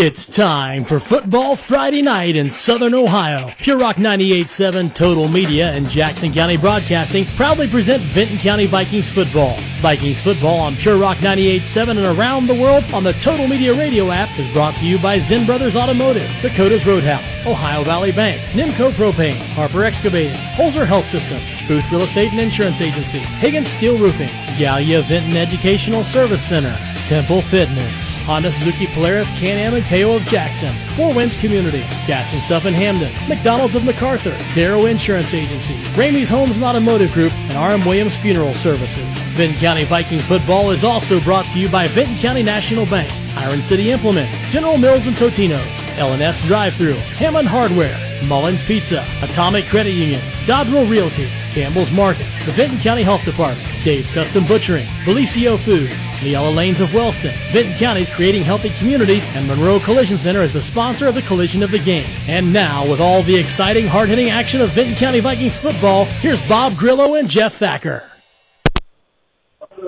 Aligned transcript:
It's 0.00 0.28
time 0.28 0.84
for 0.84 1.00
Football 1.00 1.56
Friday 1.56 2.02
Night 2.02 2.36
in 2.36 2.50
Southern 2.50 2.94
Ohio. 2.94 3.52
Pure 3.58 3.78
Rock 3.78 3.96
98.7 3.96 4.94
Total 4.94 5.26
Media 5.26 5.72
and 5.72 5.88
Jackson 5.88 6.32
County 6.32 6.56
Broadcasting 6.56 7.24
proudly 7.34 7.66
present 7.66 8.00
Vinton 8.04 8.38
County 8.38 8.66
Vikings 8.66 9.10
football. 9.10 9.56
Vikings 9.80 10.22
football 10.22 10.60
on 10.60 10.76
Pure 10.76 10.98
Rock 10.98 11.16
98.7 11.16 11.88
and 11.96 12.16
around 12.16 12.46
the 12.46 12.54
world 12.54 12.84
on 12.92 13.02
the 13.02 13.12
Total 13.14 13.48
Media 13.48 13.74
Radio 13.74 14.12
app 14.12 14.30
is 14.38 14.48
brought 14.52 14.76
to 14.76 14.86
you 14.86 15.00
by 15.00 15.18
Zen 15.18 15.44
Brothers 15.46 15.74
Automotive, 15.74 16.30
Dakota's 16.42 16.86
Roadhouse, 16.86 17.44
Ohio 17.44 17.82
Valley 17.82 18.12
Bank, 18.12 18.40
Nimco 18.52 18.92
Propane, 18.92 19.34
Harper 19.54 19.82
Excavating, 19.82 20.38
Holzer 20.52 20.86
Health 20.86 21.06
Systems, 21.06 21.42
Booth 21.66 21.90
Real 21.90 22.02
Estate 22.02 22.30
and 22.30 22.40
Insurance 22.40 22.80
Agency, 22.80 23.18
Higgins 23.18 23.66
Steel 23.66 23.98
Roofing, 23.98 24.30
Gallia 24.60 25.02
Vinton 25.02 25.36
Educational 25.36 26.04
Service 26.04 26.48
Center, 26.48 26.76
Temple 27.08 27.42
Fitness. 27.42 28.07
Honda 28.28 28.52
Suzuki 28.52 28.86
Polaris 28.88 29.30
Can-Am 29.30 29.72
and 29.72 29.86
Teo 29.86 30.16
of 30.16 30.22
Jackson, 30.24 30.68
Four 30.94 31.14
Winds 31.14 31.34
Community, 31.40 31.80
Gas 32.06 32.34
and 32.34 32.42
Stuff 32.42 32.66
in 32.66 32.74
Hamden, 32.74 33.10
McDonald's 33.26 33.74
of 33.74 33.84
McArthur, 33.84 34.36
Darrow 34.54 34.84
Insurance 34.84 35.32
Agency, 35.32 35.72
Ramey's 35.96 36.28
Homes 36.28 36.56
and 36.56 36.62
Automotive 36.62 37.10
Group, 37.14 37.32
and 37.48 37.56
RM 37.56 37.86
Williams 37.86 38.18
Funeral 38.18 38.52
Services. 38.52 39.06
Vinton 39.28 39.58
County 39.58 39.84
Viking 39.84 40.18
football 40.18 40.70
is 40.72 40.84
also 40.84 41.18
brought 41.20 41.46
to 41.46 41.58
you 41.58 41.70
by 41.70 41.88
Vinton 41.88 42.18
County 42.18 42.42
National 42.42 42.84
Bank, 42.84 43.10
Iron 43.38 43.62
City 43.62 43.92
Implement, 43.92 44.28
General 44.50 44.76
Mills 44.76 45.06
and 45.06 45.16
Totino's, 45.16 45.62
LNS 45.96 46.46
Drive-Thru, 46.46 46.92
Hammond 47.16 47.48
Hardware, 47.48 47.98
Mullins 48.26 48.62
Pizza, 48.62 49.06
Atomic 49.22 49.64
Credit 49.68 49.92
Union, 49.92 50.20
Dodwell 50.46 50.84
Realty, 50.84 51.28
Campbell's 51.52 51.90
Market, 51.92 52.26
the 52.48 52.54
Vinton 52.54 52.78
County 52.78 53.02
Health 53.02 53.26
Department, 53.26 53.68
Dave's 53.84 54.10
Custom 54.10 54.42
Butchering, 54.44 54.86
Bellisio 55.04 55.58
Foods, 55.58 56.24
Yellow 56.24 56.50
Lanes 56.50 56.80
of 56.80 56.94
Wellston, 56.94 57.34
Vinton 57.52 57.74
County's 57.74 58.08
Creating 58.08 58.42
Healthy 58.42 58.70
Communities, 58.78 59.28
and 59.34 59.46
Monroe 59.46 59.78
Collision 59.80 60.16
Center 60.16 60.40
is 60.40 60.54
the 60.54 60.62
sponsor 60.62 61.08
of 61.08 61.14
the 61.14 61.20
Collision 61.22 61.62
of 61.62 61.70
the 61.70 61.78
Game. 61.78 62.06
And 62.26 62.50
now, 62.50 62.88
with 62.88 63.02
all 63.02 63.22
the 63.22 63.36
exciting, 63.36 63.86
hard-hitting 63.86 64.30
action 64.30 64.62
of 64.62 64.70
Vinton 64.70 64.94
County 64.94 65.20
Vikings 65.20 65.58
football, 65.58 66.06
here's 66.06 66.48
Bob 66.48 66.74
Grillo 66.74 67.16
and 67.16 67.28
Jeff 67.28 67.52
Thacker. 67.56 68.04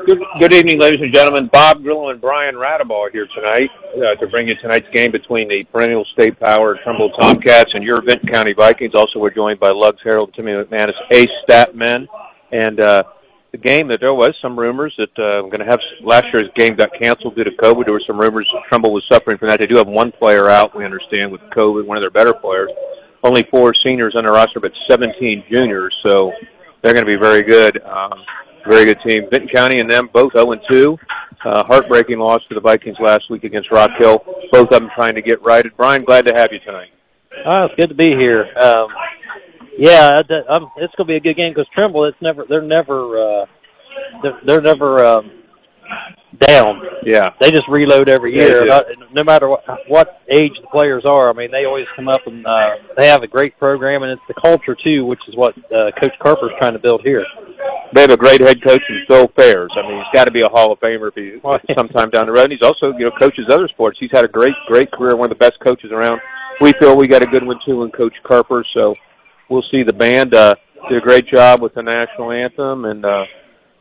Good, 0.05 0.20
good 0.39 0.52
evening, 0.52 0.78
ladies 0.78 1.00
and 1.00 1.14
gentlemen. 1.14 1.48
Bob 1.50 1.83
Grillo 1.83 2.11
and 2.11 2.20
Brian 2.20 2.56
Radaball 2.56 3.11
here 3.11 3.27
tonight 3.34 3.70
uh, 3.97 4.20
to 4.20 4.27
bring 4.27 4.48
you 4.48 4.55
tonight's 4.61 4.89
game 4.92 5.12
between 5.12 5.48
the 5.48 5.64
perennial 5.72 6.05
state 6.12 6.39
power 6.39 6.78
Trimble 6.84 7.11
Tomcats 7.12 7.70
and 7.72 7.83
your 7.83 8.02
Vinton 8.02 8.28
County 8.30 8.52
Vikings. 8.52 8.95
Also, 8.95 9.19
we're 9.19 9.30
joined 9.30 9.58
by 9.58 9.70
Lugs 9.70 10.00
Herald, 10.05 10.34
Timmy 10.34 10.52
McManus, 10.52 10.92
Ace 11.12 11.30
Statmen, 11.48 12.06
and 12.53 12.81
uh, 12.81 13.03
the 13.53 13.59
game 13.59 13.89
that 13.89 13.98
there 14.01 14.15
was 14.15 14.34
some 14.41 14.59
rumors 14.59 14.95
that 14.97 15.11
uh, 15.19 15.39
I'm 15.39 15.51
going 15.51 15.61
to 15.61 15.67
have 15.67 15.81
last 16.03 16.27
year's 16.33 16.48
game 16.57 16.77
got 16.77 16.91
canceled 17.01 17.37
due 17.37 17.45
to 17.45 17.51
COVID. 17.51 17.84
There 17.84 17.92
were 17.92 18.03
some 18.07 18.19
rumors 18.19 18.48
that 18.53 18.62
Trimble 18.69 18.92
was 18.92 19.05
suffering 19.11 19.39
from 19.39 19.48
that. 19.48 19.61
They 19.61 19.67
do 19.67 19.77
have 19.77 19.89
one 19.89 20.12
player 20.12 20.48
out, 20.48 20.77
we 20.77 20.84
understand, 20.84 21.33
with 21.33 21.41
COVID, 21.57 21.87
one 21.87 21.97
of 21.97 22.03
their 22.03 22.11
better 22.11 22.33
players. 22.33 22.70
Only 23.23 23.47
four 23.51 23.73
seniors 23.84 24.15
on 24.17 24.25
the 24.25 24.33
roster, 24.33 24.61
but 24.61 24.73
17 24.89 25.45
juniors, 25.51 25.95
so 26.07 26.33
they're 26.83 26.95
going 26.95 27.05
to 27.05 27.19
be 27.19 27.20
very 27.20 27.42
good. 27.42 27.83
Um, 27.83 28.15
very 28.69 28.85
good 28.85 28.98
team. 29.07 29.25
Vinton 29.31 29.48
County 29.48 29.81
and 29.81 29.91
them 29.91 30.09
both 30.12 30.33
0 30.37 30.53
and 30.53 30.61
2. 30.70 30.98
Uh, 31.45 31.64
heartbreaking 31.64 32.19
loss 32.19 32.41
to 32.48 32.55
the 32.55 32.61
Vikings 32.61 32.97
last 33.01 33.25
week 33.31 33.45
against 33.45 33.70
Rock 33.70 33.91
Hill. 33.98 34.23
Both 34.53 34.69
of 34.69 34.70
them 34.70 34.91
trying 34.95 35.14
to 35.14 35.23
get 35.23 35.42
righted. 35.42 35.73
Brian, 35.77 36.05
glad 36.05 36.27
to 36.27 36.35
have 36.35 36.48
you 36.53 36.59
tonight. 36.61 36.91
Oh, 37.47 37.64
it's 37.64 37.75
good 37.77 37.89
to 37.89 37.95
be 37.95 38.11
here. 38.11 38.47
Um, 38.59 38.89
yeah, 39.81 40.20
I'm, 40.50 40.64
it's 40.77 40.95
going 40.95 41.06
to 41.06 41.12
be 41.12 41.17
a 41.17 41.20
good 41.20 41.36
game 41.36 41.53
because 41.53 41.67
Trimble. 41.75 42.05
It's 42.05 42.20
never 42.20 42.45
they're 42.47 42.61
never 42.61 43.42
uh, 43.42 43.47
they're, 44.23 44.41
they're 44.47 44.61
never 44.61 45.05
um, 45.05 45.31
down. 46.39 46.83
Yeah, 47.03 47.31
they 47.41 47.50
just 47.50 47.67
reload 47.67 48.11
every 48.11 48.34
year. 48.34 48.67
Not, 48.67 48.84
no 49.12 49.25
matter 49.25 49.48
what 49.48 49.64
what 49.89 50.20
age 50.31 50.53
the 50.61 50.69
players 50.70 51.05
are, 51.06 51.31
I 51.31 51.33
mean, 51.33 51.51
they 51.51 51.64
always 51.64 51.86
come 51.97 52.08
up 52.08 52.20
and 52.27 52.47
uh, 52.47 52.77
they 52.98 53.06
have 53.06 53.23
a 53.23 53.27
great 53.27 53.58
program, 53.58 54.03
and 54.03 54.12
it's 54.12 54.23
the 54.28 54.34
culture 54.34 54.77
too, 54.77 55.06
which 55.06 55.20
is 55.28 55.34
what 55.34 55.56
uh, 55.73 55.91
Coach 55.98 56.12
Carper's 56.23 56.53
trying 56.58 56.75
to 56.75 56.78
build 56.78 57.01
here. 57.03 57.25
They 57.95 58.02
have 58.02 58.11
a 58.11 58.18
great 58.18 58.42
head 58.42 58.62
coach 58.62 58.83
in 58.86 59.05
Phil 59.08 59.29
Fairs. 59.35 59.73
I 59.77 59.83
mean, 59.89 59.97
he's 59.97 60.12
got 60.12 60.24
to 60.27 60.30
be 60.30 60.42
a 60.42 60.48
Hall 60.48 60.73
of 60.73 60.79
Famer 60.80 61.08
if 61.08 61.14
he 61.14 61.41
sometime 61.74 62.11
down 62.11 62.27
the 62.27 62.33
road. 62.33 62.45
And 62.45 62.52
he's 62.52 62.62
also, 62.62 62.92
you 62.98 63.07
know, 63.07 63.12
coaches 63.18 63.47
other 63.51 63.67
sports. 63.68 63.97
He's 63.98 64.12
had 64.12 64.24
a 64.24 64.29
great, 64.29 64.52
great 64.68 64.92
career. 64.92 65.17
One 65.17 65.33
of 65.33 65.36
the 65.36 65.42
best 65.42 65.58
coaches 65.64 65.91
around. 65.91 66.20
We 66.61 66.73
feel 66.74 66.97
we 66.97 67.08
got 67.08 67.23
a 67.23 67.27
good 67.27 67.45
one 67.45 67.58
too 67.64 67.83
in 67.83 67.91
Coach 67.91 68.14
Carper. 68.23 68.64
So 68.77 68.95
we'll 69.50 69.64
see 69.70 69.83
the 69.83 69.92
band 69.92 70.34
uh, 70.34 70.55
did 70.88 70.98
a 70.98 71.00
great 71.00 71.27
job 71.27 71.61
with 71.61 71.74
the 71.74 71.83
national 71.83 72.33
anthem 72.33 72.84
and 72.86 73.05
uh, 73.05 73.24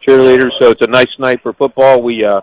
cheerleaders. 0.06 0.52
So 0.60 0.72
it's 0.72 0.82
a 0.82 0.88
nice 0.88 1.08
night 1.20 1.40
for 1.42 1.54
football. 1.54 2.02
We 2.02 2.26
uh, 2.26 2.42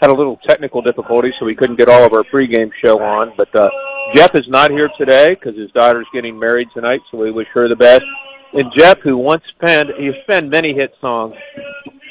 had 0.00 0.10
a 0.10 0.14
little 0.14 0.38
technical 0.48 0.80
difficulty, 0.80 1.30
so 1.38 1.44
we 1.44 1.54
couldn't 1.54 1.76
get 1.76 1.88
all 1.88 2.04
of 2.04 2.12
our 2.12 2.24
pregame 2.24 2.70
show 2.82 3.00
on. 3.00 3.32
But 3.36 3.54
uh, 3.54 3.68
Jeff 4.14 4.30
is 4.34 4.44
not 4.48 4.70
here 4.70 4.88
today 4.96 5.34
because 5.34 5.58
his 5.58 5.70
daughter's 5.72 6.06
getting 6.14 6.38
married 6.38 6.68
tonight, 6.72 7.00
so 7.10 7.18
we 7.18 7.30
wish 7.30 7.48
her 7.54 7.68
the 7.68 7.76
best. 7.76 8.04
And 8.54 8.72
Jeff, 8.74 8.98
who 9.00 9.18
once 9.18 9.42
penned, 9.62 9.90
he's 9.98 10.14
penned 10.26 10.50
many 10.50 10.72
hit 10.72 10.94
songs, 11.00 11.34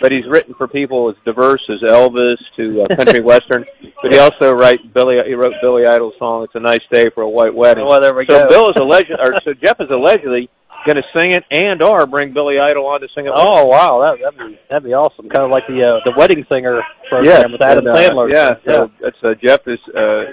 but 0.01 0.11
he's 0.11 0.25
written 0.29 0.53
for 0.55 0.67
people 0.67 1.09
as 1.09 1.15
diverse 1.25 1.61
as 1.69 1.81
Elvis 1.89 2.37
to 2.55 2.83
uh, 2.83 2.95
country 2.95 3.19
western. 3.23 3.65
But 4.01 4.11
he 4.11 4.19
also 4.19 4.53
write 4.53 4.93
Billy. 4.93 5.17
He 5.25 5.33
wrote 5.33 5.53
Billy 5.61 5.85
Idol's 5.85 6.13
song 6.19 6.43
"It's 6.43 6.55
a 6.55 6.59
Nice 6.59 6.83
Day 6.91 7.07
for 7.13 7.21
a 7.21 7.29
White 7.29 7.53
Wedding." 7.53 7.85
Well, 7.85 8.01
there 8.01 8.13
we 8.13 8.25
so 8.29 8.43
go. 8.43 8.49
Bill 8.49 8.69
is 8.69 8.75
a 8.79 8.83
legend, 8.83 9.19
or 9.19 9.33
so 9.43 9.53
Jeff 9.53 9.79
is 9.79 9.89
allegedly 9.91 10.49
going 10.85 10.97
to 10.97 11.03
sing 11.17 11.33
it 11.33 11.43
and 11.51 11.81
or 11.81 12.05
bring 12.05 12.33
Billy 12.33 12.59
Idol 12.59 12.85
on 12.87 13.01
to 13.01 13.07
sing 13.15 13.25
it. 13.25 13.33
Oh 13.35 13.65
wow, 13.65 13.99
that 14.01 14.21
that'd 14.23 14.51
be 14.51 14.59
that'd 14.69 14.83
be 14.83 14.93
awesome. 14.93 15.29
Kind 15.29 15.45
of 15.45 15.51
like 15.51 15.67
the 15.67 15.81
uh, 15.81 15.99
the 16.05 16.13
wedding 16.17 16.45
singer 16.49 16.81
program 17.09 17.25
yes, 17.25 17.45
with 17.51 17.61
Adam 17.61 17.87
and, 17.87 17.97
uh, 17.97 17.99
Sandler. 17.99 18.31
Yeah, 18.31 18.55
yeah. 18.65 18.73
so 18.73 18.91
that's 19.01 19.17
uh, 19.23 19.33
Jeff 19.43 19.61
is 19.67 19.79
uh, 19.95 20.23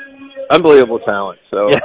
unbelievable 0.50 1.00
talent. 1.00 1.38
So 1.50 1.70
yeah. 1.70 1.80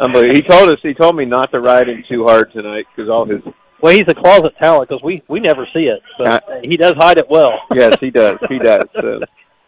unbelievable. 0.00 0.34
He 0.34 0.42
told 0.42 0.68
us 0.68 0.78
he 0.82 0.94
told 0.94 1.16
me 1.16 1.24
not 1.24 1.50
to 1.52 1.60
ride 1.60 1.88
him 1.88 2.04
too 2.08 2.24
hard 2.24 2.52
tonight 2.52 2.86
because 2.94 3.10
all 3.10 3.24
his 3.24 3.42
well, 3.82 3.92
he's 3.92 4.06
a 4.06 4.14
closet 4.14 4.54
talent 4.60 4.88
because 4.88 5.02
we 5.02 5.22
we 5.28 5.40
never 5.40 5.66
see 5.74 5.90
it, 5.90 6.00
but 6.16 6.44
he 6.62 6.76
does 6.76 6.94
hide 6.96 7.18
it 7.18 7.26
well. 7.28 7.52
yes, 7.74 7.96
he 8.00 8.10
does. 8.10 8.38
He 8.48 8.58
does. 8.58 8.84
So, 8.94 9.20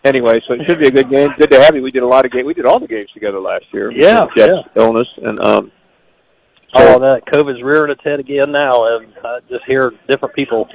anyway, 0.04 0.41
so 0.47 0.54
it 0.54 0.60
should 0.66 0.78
be 0.78 0.86
a 0.86 0.91
good 0.91 1.10
game. 1.10 1.30
Good 1.36 1.50
to 1.50 1.60
have 1.60 1.75
you. 1.75 1.82
We 1.82 1.91
did 1.91 2.04
a 2.04 2.06
lot 2.06 2.25
of 2.25 2.30
games. 2.30 2.47
We 2.47 2.54
did 2.54 2.64
all 2.64 2.78
the 2.78 2.86
games 2.86 3.10
together 3.12 3.41
last 3.41 3.64
year. 3.72 3.91
Yeah, 3.91 4.20
Jeff's 4.36 4.50
yeah. 4.50 4.82
illness 4.82 5.08
and 5.22 5.41
um. 5.41 5.72
So, 6.76 6.82
oh, 6.82 6.98
that 6.98 7.22
COVID's 7.32 7.62
rearing 7.62 7.92
its 7.92 8.02
head 8.02 8.19
again 8.19 8.50
now, 8.50 8.97
and 8.97 9.12
I 9.25 9.38
just 9.48 9.64
hear 9.64 9.92
different 10.08 10.34
people. 10.34 10.69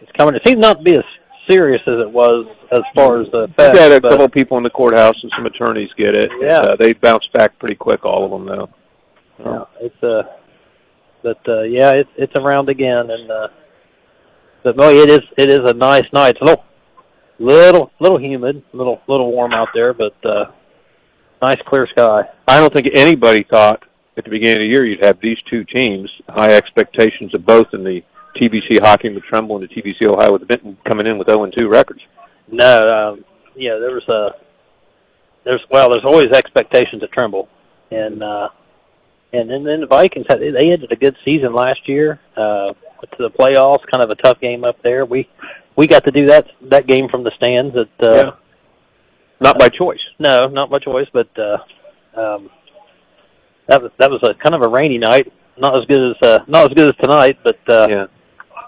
It's 0.00 0.12
coming. 0.12 0.34
It 0.34 0.42
seems 0.46 0.60
not 0.60 0.78
to 0.78 0.82
be 0.82 0.94
as 0.94 1.04
serious 1.48 1.80
as 1.86 2.00
it 2.00 2.10
was 2.10 2.46
as 2.70 2.82
far 2.94 3.20
as 3.20 3.28
the 3.32 3.44
effects. 3.44 3.78
Yeah, 3.78 3.86
a 3.86 4.00
but, 4.00 4.10
couple 4.10 4.26
of 4.26 4.32
people 4.32 4.56
in 4.58 4.62
the 4.62 4.70
courthouse 4.70 5.16
and 5.22 5.32
some 5.36 5.46
attorneys 5.46 5.88
get 5.96 6.14
it. 6.14 6.30
Yeah, 6.40 6.58
uh, 6.58 6.76
they 6.76 6.92
bounce 6.92 7.26
back 7.34 7.58
pretty 7.58 7.76
quick. 7.76 8.04
All 8.04 8.24
of 8.24 8.30
them, 8.30 8.46
though. 8.46 8.68
Yeah, 9.38 9.64
it's 9.80 10.02
uh 10.02 10.22
but 11.22 11.38
uh, 11.48 11.62
yeah, 11.62 11.92
it's 11.92 12.10
it's 12.16 12.32
around 12.36 12.68
again, 12.68 13.10
and 13.10 13.30
uh, 13.30 13.48
but 14.62 14.76
boy, 14.76 14.94
it 14.94 15.08
is 15.08 15.20
it 15.36 15.50
is 15.50 15.60
a 15.64 15.74
nice 15.74 16.06
night. 16.12 16.36
It's 16.36 16.40
a 16.40 16.44
little 16.44 16.64
little 17.38 17.90
little 18.00 18.20
humid, 18.20 18.62
little 18.72 19.00
little 19.08 19.30
warm 19.32 19.52
out 19.52 19.68
there, 19.74 19.92
but 19.92 20.14
uh, 20.24 20.52
nice 21.40 21.58
clear 21.66 21.86
sky. 21.90 22.22
I 22.46 22.58
don't 22.58 22.72
think 22.72 22.88
anybody 22.94 23.44
thought 23.48 23.84
at 24.16 24.24
the 24.24 24.30
beginning 24.30 24.56
of 24.56 24.60
the 24.60 24.66
year 24.66 24.84
you'd 24.84 25.04
have 25.04 25.18
these 25.20 25.38
two 25.50 25.64
teams, 25.64 26.10
high 26.28 26.54
expectations 26.54 27.34
of 27.34 27.46
both 27.46 27.66
in 27.72 27.82
the 27.82 28.00
TVC 28.36 28.80
Hocking 28.80 29.14
with 29.14 29.24
Trimble 29.24 29.56
and 29.56 29.68
the 29.68 29.74
TVC 29.74 30.08
Ohio 30.08 30.32
with 30.32 30.46
Vinton 30.48 30.76
coming 30.86 31.06
in 31.06 31.18
with 31.18 31.28
0 31.28 31.44
and 31.44 31.54
2 31.56 31.68
records. 31.68 32.00
No, 32.50 32.86
um, 32.86 33.24
yeah, 33.56 33.76
there 33.78 33.92
was 33.92 34.08
a 34.08 34.30
there's 35.44 35.60
well, 35.70 35.90
there's 35.90 36.04
always 36.04 36.30
expectations 36.32 37.02
at 37.02 37.10
Trimble, 37.12 37.48
and 37.90 38.22
uh, 38.22 38.48
and 39.32 39.50
then, 39.50 39.64
then 39.64 39.80
the 39.80 39.86
Vikings 39.86 40.26
had 40.28 40.40
they 40.40 40.72
ended 40.72 40.92
a 40.92 40.96
good 40.96 41.16
season 41.24 41.54
last 41.54 41.88
year. 41.88 42.20
Uh, 42.36 42.72
to 43.02 43.16
the 43.18 43.30
playoffs, 43.30 43.80
kind 43.90 44.02
of 44.02 44.10
a 44.10 44.14
tough 44.14 44.40
game 44.40 44.64
up 44.64 44.76
there. 44.82 45.04
We 45.04 45.28
we 45.76 45.86
got 45.86 46.04
to 46.04 46.10
do 46.10 46.26
that 46.26 46.46
that 46.70 46.86
game 46.86 47.08
from 47.10 47.24
the 47.24 47.32
stands. 47.36 47.74
At 47.76 48.06
uh, 48.06 48.14
yeah. 48.14 48.30
not 49.40 49.58
by 49.58 49.68
choice. 49.68 50.00
No, 50.18 50.48
not 50.48 50.70
by 50.70 50.78
choice, 50.78 51.08
but 51.12 51.28
uh, 51.38 52.20
um, 52.20 52.50
that 53.68 53.82
was 53.82 53.90
that 53.98 54.10
was 54.10 54.20
a 54.22 54.34
kind 54.42 54.54
of 54.54 54.62
a 54.62 54.68
rainy 54.68 54.98
night. 54.98 55.32
Not 55.58 55.76
as 55.76 55.84
good 55.86 56.10
as 56.10 56.16
uh, 56.22 56.38
not 56.46 56.70
as 56.70 56.74
good 56.76 56.88
as 56.88 56.96
tonight, 57.02 57.38
but 57.42 57.58
uh, 57.68 57.86
yeah. 57.88 58.06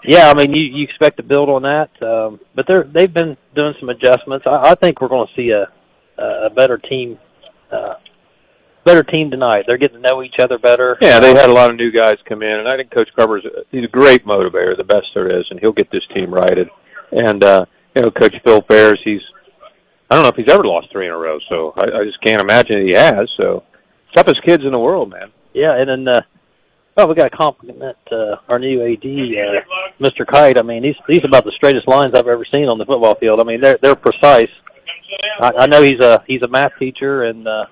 Yeah, 0.07 0.29
I 0.29 0.35
mean, 0.35 0.53
you, 0.53 0.61
you 0.61 0.83
expect 0.83 1.17
to 1.17 1.23
build 1.23 1.49
on 1.49 1.63
that, 1.63 1.89
um, 2.05 2.39
but 2.53 2.65
they're 2.67 2.83
they've 2.83 3.11
been 3.11 3.35
doing 3.55 3.73
some 3.79 3.89
adjustments. 3.89 4.45
I, 4.45 4.71
I 4.71 4.75
think 4.75 5.01
we're 5.01 5.07
going 5.07 5.27
to 5.27 5.33
see 5.35 5.49
a 5.49 5.67
a 6.21 6.49
better 6.49 6.77
team 6.77 7.17
uh, 7.71 7.95
better 8.85 9.03
team 9.03 9.31
tonight. 9.31 9.65
They're 9.67 9.77
getting 9.77 10.01
to 10.01 10.07
know 10.07 10.23
each 10.23 10.39
other 10.39 10.57
better. 10.57 10.97
Yeah, 11.01 11.19
they 11.19 11.33
had 11.33 11.49
a 11.49 11.53
lot 11.53 11.71
of 11.71 11.75
new 11.75 11.91
guys 11.91 12.17
come 12.29 12.41
in, 12.43 12.51
and 12.51 12.67
I 12.67 12.77
think 12.77 12.91
Coach 12.91 13.09
Carver's 13.17 13.45
he's 13.71 13.83
a 13.83 13.87
great 13.87 14.25
motivator, 14.25 14.77
the 14.77 14.83
best 14.83 15.07
there 15.13 15.39
is, 15.39 15.45
and 15.49 15.59
he'll 15.59 15.73
get 15.73 15.91
this 15.91 16.03
team 16.13 16.33
righted. 16.33 16.69
And 17.11 17.43
uh, 17.43 17.65
you 17.95 18.03
know, 18.03 18.11
Coach 18.11 18.35
Phil 18.45 18.61
Fairs, 18.69 18.99
he's 19.03 19.21
I 20.09 20.15
don't 20.15 20.23
know 20.23 20.29
if 20.29 20.35
he's 20.35 20.53
ever 20.53 20.63
lost 20.65 20.87
three 20.91 21.07
in 21.07 21.11
a 21.11 21.17
row, 21.17 21.39
so 21.49 21.73
I, 21.75 21.99
I 21.99 22.03
just 22.05 22.21
can't 22.21 22.41
imagine 22.41 22.85
he 22.85 22.93
has. 22.93 23.29
So 23.37 23.63
toughest 24.15 24.43
kids 24.43 24.63
in 24.63 24.71
the 24.71 24.79
world, 24.79 25.09
man. 25.09 25.31
Yeah, 25.53 25.75
and 25.75 25.89
then 25.89 26.07
uh, 26.07 26.21
well, 26.95 27.07
we 27.09 27.15
got 27.15 27.29
to 27.29 27.35
compliment 27.35 27.97
uh, 28.11 28.35
our 28.47 28.59
new 28.59 28.81
AD, 28.81 29.03
uh, 29.03 29.99
Mr. 29.99 30.25
Kite. 30.25 30.59
I 30.59 30.63
mean, 30.63 30.83
he's 30.83 30.95
he's 31.07 31.25
about 31.25 31.43
the 31.43 31.53
straightest 31.55 31.87
lines 31.87 32.13
I've 32.13 32.27
ever 32.27 32.45
seen 32.51 32.65
on 32.69 32.77
the 32.77 32.85
football 32.85 33.15
field. 33.15 33.39
I 33.39 33.43
mean, 33.43 33.61
they're 33.61 33.79
they're 33.81 33.95
precise. 33.95 34.49
I, 35.41 35.51
I 35.59 35.67
know 35.67 35.81
he's 35.81 35.99
a 35.99 36.23
he's 36.27 36.43
a 36.43 36.47
math 36.47 36.73
teacher 36.77 37.23
and. 37.23 37.47
uh 37.47 37.65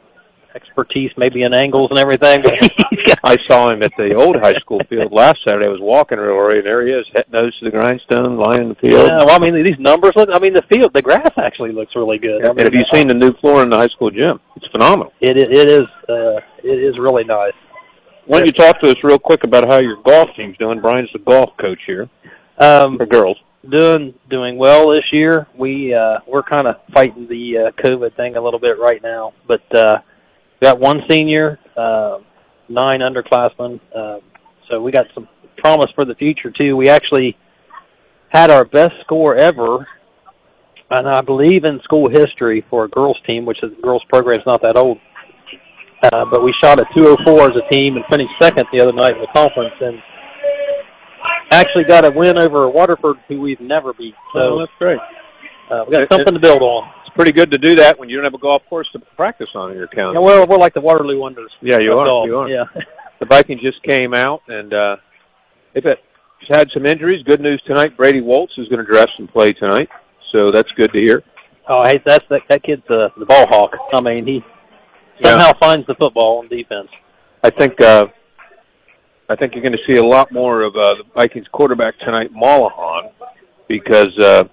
expertise, 0.56 1.12
maybe 1.18 1.42
in 1.44 1.54
angles 1.54 1.90
and 1.90 2.00
everything. 2.00 2.42
But 2.42 2.54
got, 3.08 3.20
I 3.24 3.38
saw 3.48 3.72
him 3.72 3.82
at 3.84 3.92
the 3.98 4.14
old 4.16 4.36
high 4.38 4.54
school 4.60 4.80
field 4.90 5.12
last 5.12 5.38
Saturday. 5.48 5.66
I 5.66 5.70
was 5.70 5.80
walking 5.82 6.18
earlier, 6.20 6.58
and 6.58 6.66
there 6.66 6.86
he 6.86 6.92
is, 6.94 7.06
head 7.16 7.26
nose 7.32 7.58
to 7.60 7.66
the 7.66 7.72
grindstone, 7.72 8.38
lying 8.38 8.64
in 8.64 8.70
the 8.70 8.76
field. 8.76 9.08
yeah, 9.08 9.18
well, 9.26 9.32
I 9.32 9.40
mean, 9.40 9.56
these 9.64 9.80
numbers 9.80 10.14
look. 10.16 10.30
I 10.32 10.40
mean, 10.40 10.54
the 10.54 10.64
field, 10.74 10.92
the 10.94 11.02
grass 11.02 11.32
actually 11.38 11.72
looks 11.72 11.96
really 11.96 12.18
good. 12.18 12.46
I 12.46 12.52
and 12.52 12.60
have 12.62 12.74
you 12.74 12.86
seen 12.94 13.08
the 13.08 13.14
new 13.14 13.34
floor 13.42 13.64
in 13.64 13.70
the 13.70 13.78
high 13.78 13.88
school 13.90 14.10
gym? 14.12 14.40
It's 14.56 14.68
phenomenal. 14.72 15.14
It 15.22 15.38
it 15.38 15.52
it 15.52 15.70
is 15.70 15.88
uh, 16.10 16.40
it 16.64 16.80
is 16.80 16.98
really 17.00 17.24
nice. 17.24 17.54
Why 18.26 18.38
don't 18.38 18.48
you 18.48 18.54
talk 18.54 18.80
to 18.82 18.90
us 18.90 18.96
real 19.04 19.20
quick 19.20 19.44
about 19.44 19.68
how 19.68 19.80
your 19.80 19.98
golf 20.06 20.30
team's 20.38 20.58
doing? 20.58 20.80
Brian's 20.80 21.10
the 21.12 21.20
golf 21.20 21.50
coach 21.60 21.80
here 21.86 22.10
Um, 22.58 22.96
for 22.98 23.06
girls. 23.06 23.38
doing 23.70 24.14
doing 24.30 24.58
well 24.58 24.90
this 24.92 25.04
year. 25.12 25.48
We 25.58 25.94
uh 25.94 26.20
we're 26.28 26.44
kind 26.44 26.68
of 26.68 26.76
fighting 26.94 27.28
the 27.28 27.68
uh 27.68 27.82
COVID 27.84 28.16
thing 28.16 28.38
a 28.38 28.42
little 28.42 28.60
bit 28.60 28.80
right 28.80 29.02
now, 29.04 29.34
but 29.48 29.62
uh 29.76 29.98
got 30.64 30.80
one 30.80 31.02
senior, 31.10 31.60
uh, 31.78 32.18
nine 32.70 33.02
underclassmen. 33.02 33.80
Um 33.96 34.22
so 34.70 34.82
we 34.82 34.92
got 34.92 35.06
some 35.14 35.28
promise 35.58 35.92
for 35.94 36.06
the 36.06 36.16
future 36.16 36.52
too. 36.52 36.76
We 36.78 36.90
actually 36.90 37.38
had 38.30 38.50
our 38.50 38.66
best 38.66 38.94
score 39.04 39.36
ever 39.36 39.88
and 40.90 41.08
I 41.08 41.22
believe 41.22 41.64
in 41.66 41.80
school 41.84 42.10
history 42.10 42.66
for 42.70 42.86
a 42.86 42.90
girls 42.90 43.18
team, 43.26 43.46
which 43.46 43.58
is 43.64 43.72
the 43.76 43.82
girls 43.82 44.04
program's 44.10 44.44
not 44.46 44.62
that 44.62 44.78
old. 44.78 45.00
Uh, 46.04 46.26
but 46.30 46.44
we 46.44 46.54
shot 46.62 46.80
a 46.80 46.86
204 46.98 47.46
as 47.48 47.54
a 47.56 47.74
team 47.74 47.96
and 47.96 48.04
finished 48.12 48.32
second 48.42 48.66
the 48.74 48.80
other 48.82 48.92
night 48.92 49.14
in 49.14 49.22
the 49.22 49.28
conference 49.34 49.74
and 49.80 49.98
actually 51.52 51.84
got 51.86 52.06
a 52.06 52.12
win 52.12 52.38
over 52.38 52.70
Waterford, 52.70 53.18
who 53.28 53.40
we've 53.40 53.62
never 53.62 53.94
beat. 53.94 54.14
So 54.34 54.40
Oh, 54.40 54.60
that's 54.60 54.72
great. 54.80 55.00
uh, 55.72 55.86
we 55.88 55.96
got 55.96 56.08
something 56.12 56.34
to 56.34 56.40
build 56.40 56.62
on. 56.62 56.92
Pretty 57.16 57.32
good 57.32 57.52
to 57.52 57.58
do 57.58 57.76
that 57.76 58.00
when 58.00 58.10
you 58.10 58.16
don't 58.16 58.24
have 58.26 58.34
a 58.34 58.38
golf 58.40 58.64
course 58.70 58.88
to 58.94 59.00
practice 59.16 59.50
on 59.56 59.72
in 59.72 59.78
your 59.78 59.88
county. 59.88 60.16
Yeah, 60.16 60.20
well, 60.26 60.48
we're 60.48 60.58
like 60.58 60.74
the 60.74 60.82
Waterloo 60.82 61.20
Wonders. 61.20 61.52
Yeah, 61.62 61.78
you 61.80 61.92
are. 61.92 62.06
golf. 62.06 62.26
You 62.28 62.38
are. 62.38 62.50
Yeah. 62.50 62.66
The 63.20 63.28
Vikings 63.28 63.62
just 63.62 63.82
came 63.84 64.14
out, 64.14 64.42
and 64.50 64.74
uh, 64.74 64.96
they've 65.74 65.84
had, 65.84 65.98
had 66.50 66.68
some 66.74 66.86
injuries. 66.86 67.24
Good 67.24 67.40
news 67.40 67.62
tonight: 67.66 67.96
Brady 67.96 68.20
Waltz 68.20 68.52
is 68.58 68.68
going 68.68 68.84
to 68.86 68.92
dress 68.92 69.08
and 69.18 69.30
play 69.32 69.54
tonight, 69.54 69.88
so 70.36 70.50
that's 70.52 70.70
good 70.76 70.92
to 70.92 71.00
hear. 71.00 71.24
Oh, 71.70 71.86
hey, 71.86 72.02
that's 72.06 72.26
that, 72.30 72.42
that 72.50 72.64
kid's 72.64 72.82
the 72.90 73.12
the 73.18 73.26
ball 73.26 73.48
hawk. 73.48 73.72
I 73.94 74.02
mean, 74.02 74.26
he 74.28 74.42
Yeah. 75.22 75.30
somehow 75.40 75.54
finds 75.58 75.88
the 75.88 75.96
football 75.96 76.40
on 76.40 76.50
defense. 76.50 76.90
I 77.46 77.50
think 77.52 77.80
uh, 77.80 78.08
I 79.30 79.38
think 79.38 79.54
you're 79.54 79.64
going 79.64 79.78
to 79.78 79.86
see 79.94 79.98
a 80.00 80.04
lot 80.06 80.34
more 80.34 80.64
of 80.64 80.76
uh, 80.76 80.96
the 80.96 81.04
Vikings 81.16 81.48
quarterback 81.54 81.98
tonight, 82.00 82.32
Mollahan, 82.34 83.12
because 83.70 84.18
uh, 84.20 84.44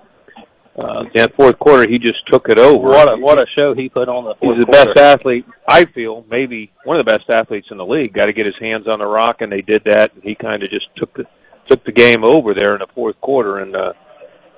uh, 0.78 1.04
that 1.14 1.34
fourth 1.34 1.58
quarter 1.58 1.88
he 1.88 1.98
just 1.98 2.26
took 2.30 2.48
it 2.48 2.58
over. 2.58 2.88
What 2.88 3.12
a 3.12 3.16
what 3.16 3.40
a 3.40 3.46
show 3.58 3.74
he 3.74 3.88
put 3.88 4.08
on 4.08 4.24
the 4.24 4.34
fourth 4.40 4.56
He's 4.56 4.64
the 4.64 4.72
quarter. 4.72 4.94
best 4.94 4.98
athlete, 4.98 5.44
I 5.68 5.84
feel, 5.86 6.24
maybe 6.30 6.70
one 6.84 6.98
of 6.98 7.04
the 7.04 7.12
best 7.12 7.28
athletes 7.28 7.66
in 7.70 7.76
the 7.76 7.84
league. 7.84 8.14
Got 8.14 8.26
to 8.26 8.32
get 8.32 8.46
his 8.46 8.54
hands 8.60 8.86
on 8.86 9.00
the 9.00 9.06
rock, 9.06 9.40
and 9.40 9.50
they 9.50 9.62
did 9.62 9.82
that. 9.86 10.14
And 10.14 10.22
he 10.22 10.34
kind 10.34 10.62
of 10.62 10.70
just 10.70 10.86
took 10.96 11.12
the 11.14 11.24
took 11.68 11.84
the 11.84 11.92
game 11.92 12.24
over 12.24 12.54
there 12.54 12.72
in 12.74 12.78
the 12.80 12.86
fourth 12.94 13.20
quarter, 13.20 13.58
and 13.58 13.74
uh, 13.74 13.92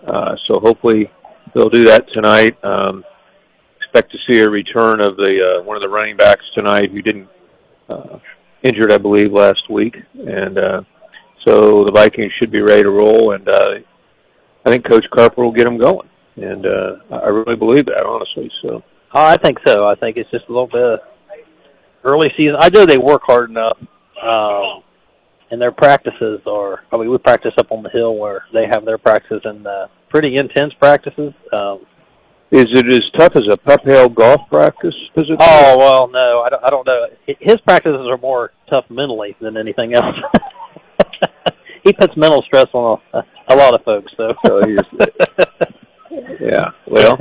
uh, 0.07 0.37
so 0.47 0.61
hopefully 0.61 1.11
they'll 1.55 1.71
do 1.71 1.85
that 1.85 2.07
tonight. 2.13 2.63
Um, 2.65 3.05
expect 3.81 4.13
to 4.13 4.19
see 4.29 4.41
a 4.41 4.49
return 4.49 5.01
of 5.01 5.17
the 5.17 5.61
uh, 5.61 5.63
one 5.65 5.77
of 5.77 5.83
the 5.83 5.89
running 5.89 6.17
backs 6.17 6.45
tonight 6.55 6.91
who 6.91 7.03
didn't 7.03 7.29
uh, 7.89 8.19
injured, 8.63 8.93
I 8.93 8.99
believe, 8.99 9.33
last 9.33 9.69
week, 9.71 9.97
and 10.15 10.59
uh, 10.59 10.83
so 11.47 11.85
the 11.85 11.93
Vikings 11.93 12.33
should 12.39 12.51
be 12.51 12.61
ready 12.61 12.83
to 12.83 12.91
roll. 12.91 13.33
And 13.33 13.49
uh, 13.49 13.71
I 14.65 14.71
think 14.71 14.89
Coach 14.89 15.05
Carper 15.13 15.43
will 15.43 15.53
get 15.53 15.65
them 15.65 15.79
going, 15.79 16.09
and 16.37 16.65
uh, 16.65 17.17
I 17.17 17.29
really 17.29 17.57
believe 17.57 17.87
that, 17.87 18.05
honestly. 18.07 18.51
So. 18.63 18.83
Oh, 19.15 19.25
I 19.25 19.37
think 19.37 19.59
so. 19.67 19.87
I 19.87 19.95
think 19.97 20.17
it's 20.17 20.31
just 20.31 20.47
a 20.49 20.53
little 20.53 20.69
bit 20.69 20.83
of 20.83 21.01
early 22.05 22.29
season. 22.37 22.57
I 22.59 22.69
know 22.69 22.87
they 22.87 22.99
work 22.99 23.23
hard 23.25 23.51
enough, 23.51 23.77
um, 24.23 24.83
and 25.51 25.61
their 25.61 25.73
practices 25.73 26.41
are. 26.47 26.85
I 26.93 26.97
mean, 26.97 27.11
we 27.11 27.19
practice 27.19 27.53
up 27.59 27.73
on 27.73 27.83
the 27.83 27.91
hill 27.91 28.17
where 28.17 28.45
they 28.53 28.67
have 28.71 28.85
their 28.85 28.99
practices 28.99 29.43
and 29.45 29.67
uh, 29.67 29.89
pretty 30.09 30.37
intense 30.37 30.73
practices. 30.81 31.33
Um, 31.53 31.85
Is 32.51 32.67
it 32.71 32.87
as 32.87 33.03
tough 33.19 33.33
as 33.35 33.43
a 33.51 33.57
Pup 33.57 33.83
Hill 33.85 34.09
golf 34.09 34.43
practice? 34.49 34.95
Physically? 35.15 35.37
oh 35.41 35.77
well, 35.79 36.09
no, 36.09 36.43
I 36.47 36.51
don't. 36.51 36.65
I 36.65 36.71
don't 36.71 36.87
know. 36.87 37.07
His 37.41 37.57
practices 37.63 38.07
are 38.09 38.19
more 38.19 38.53
tough 38.71 38.85
mentally 38.89 39.37
than 39.41 39.57
anything 39.57 39.95
else. 39.95 40.17
he 41.85 41.93
puts 41.93 42.17
mental 42.17 42.43
stress 42.43 42.67
on 42.73 43.01
a, 43.15 43.23
a 43.49 43.57
lot 43.57 43.75
of 43.75 43.83
folks. 43.85 44.13
So, 44.17 44.35
So 44.47 44.61
yeah. 46.41 46.71
Well, 46.87 47.19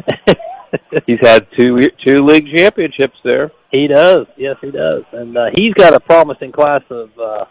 he's 1.06 1.20
had 1.22 1.48
two 1.58 1.82
two 2.06 2.26
league 2.26 2.48
championships 2.56 3.18
there. 3.24 3.52
He 3.72 3.88
does. 3.88 4.28
Yes, 4.38 4.58
he 4.62 4.72
does. 4.72 5.04
And 5.14 5.38
uh, 5.38 5.46
he's 5.56 5.74
got 5.74 5.94
a 5.94 6.00
promising 6.00 6.52
class 6.52 6.82
of 6.90 7.10
uh 7.18 7.46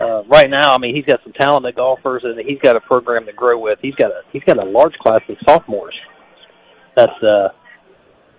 uh 0.00 0.22
right 0.24 0.50
now. 0.50 0.74
I 0.74 0.78
mean, 0.78 0.94
he's 0.94 1.04
got 1.04 1.20
some 1.24 1.32
talented 1.32 1.74
golfers 1.76 2.22
and 2.24 2.38
he's 2.46 2.60
got 2.60 2.76
a 2.76 2.80
program 2.80 3.26
to 3.26 3.32
grow 3.32 3.58
with. 3.58 3.78
He's 3.82 3.94
got 3.94 4.10
a 4.10 4.22
he's 4.32 4.44
got 4.44 4.58
a 4.58 4.64
large 4.64 4.94
class 4.94 5.20
of 5.28 5.36
sophomores. 5.46 5.94
That's 6.96 7.22
uh 7.22 7.48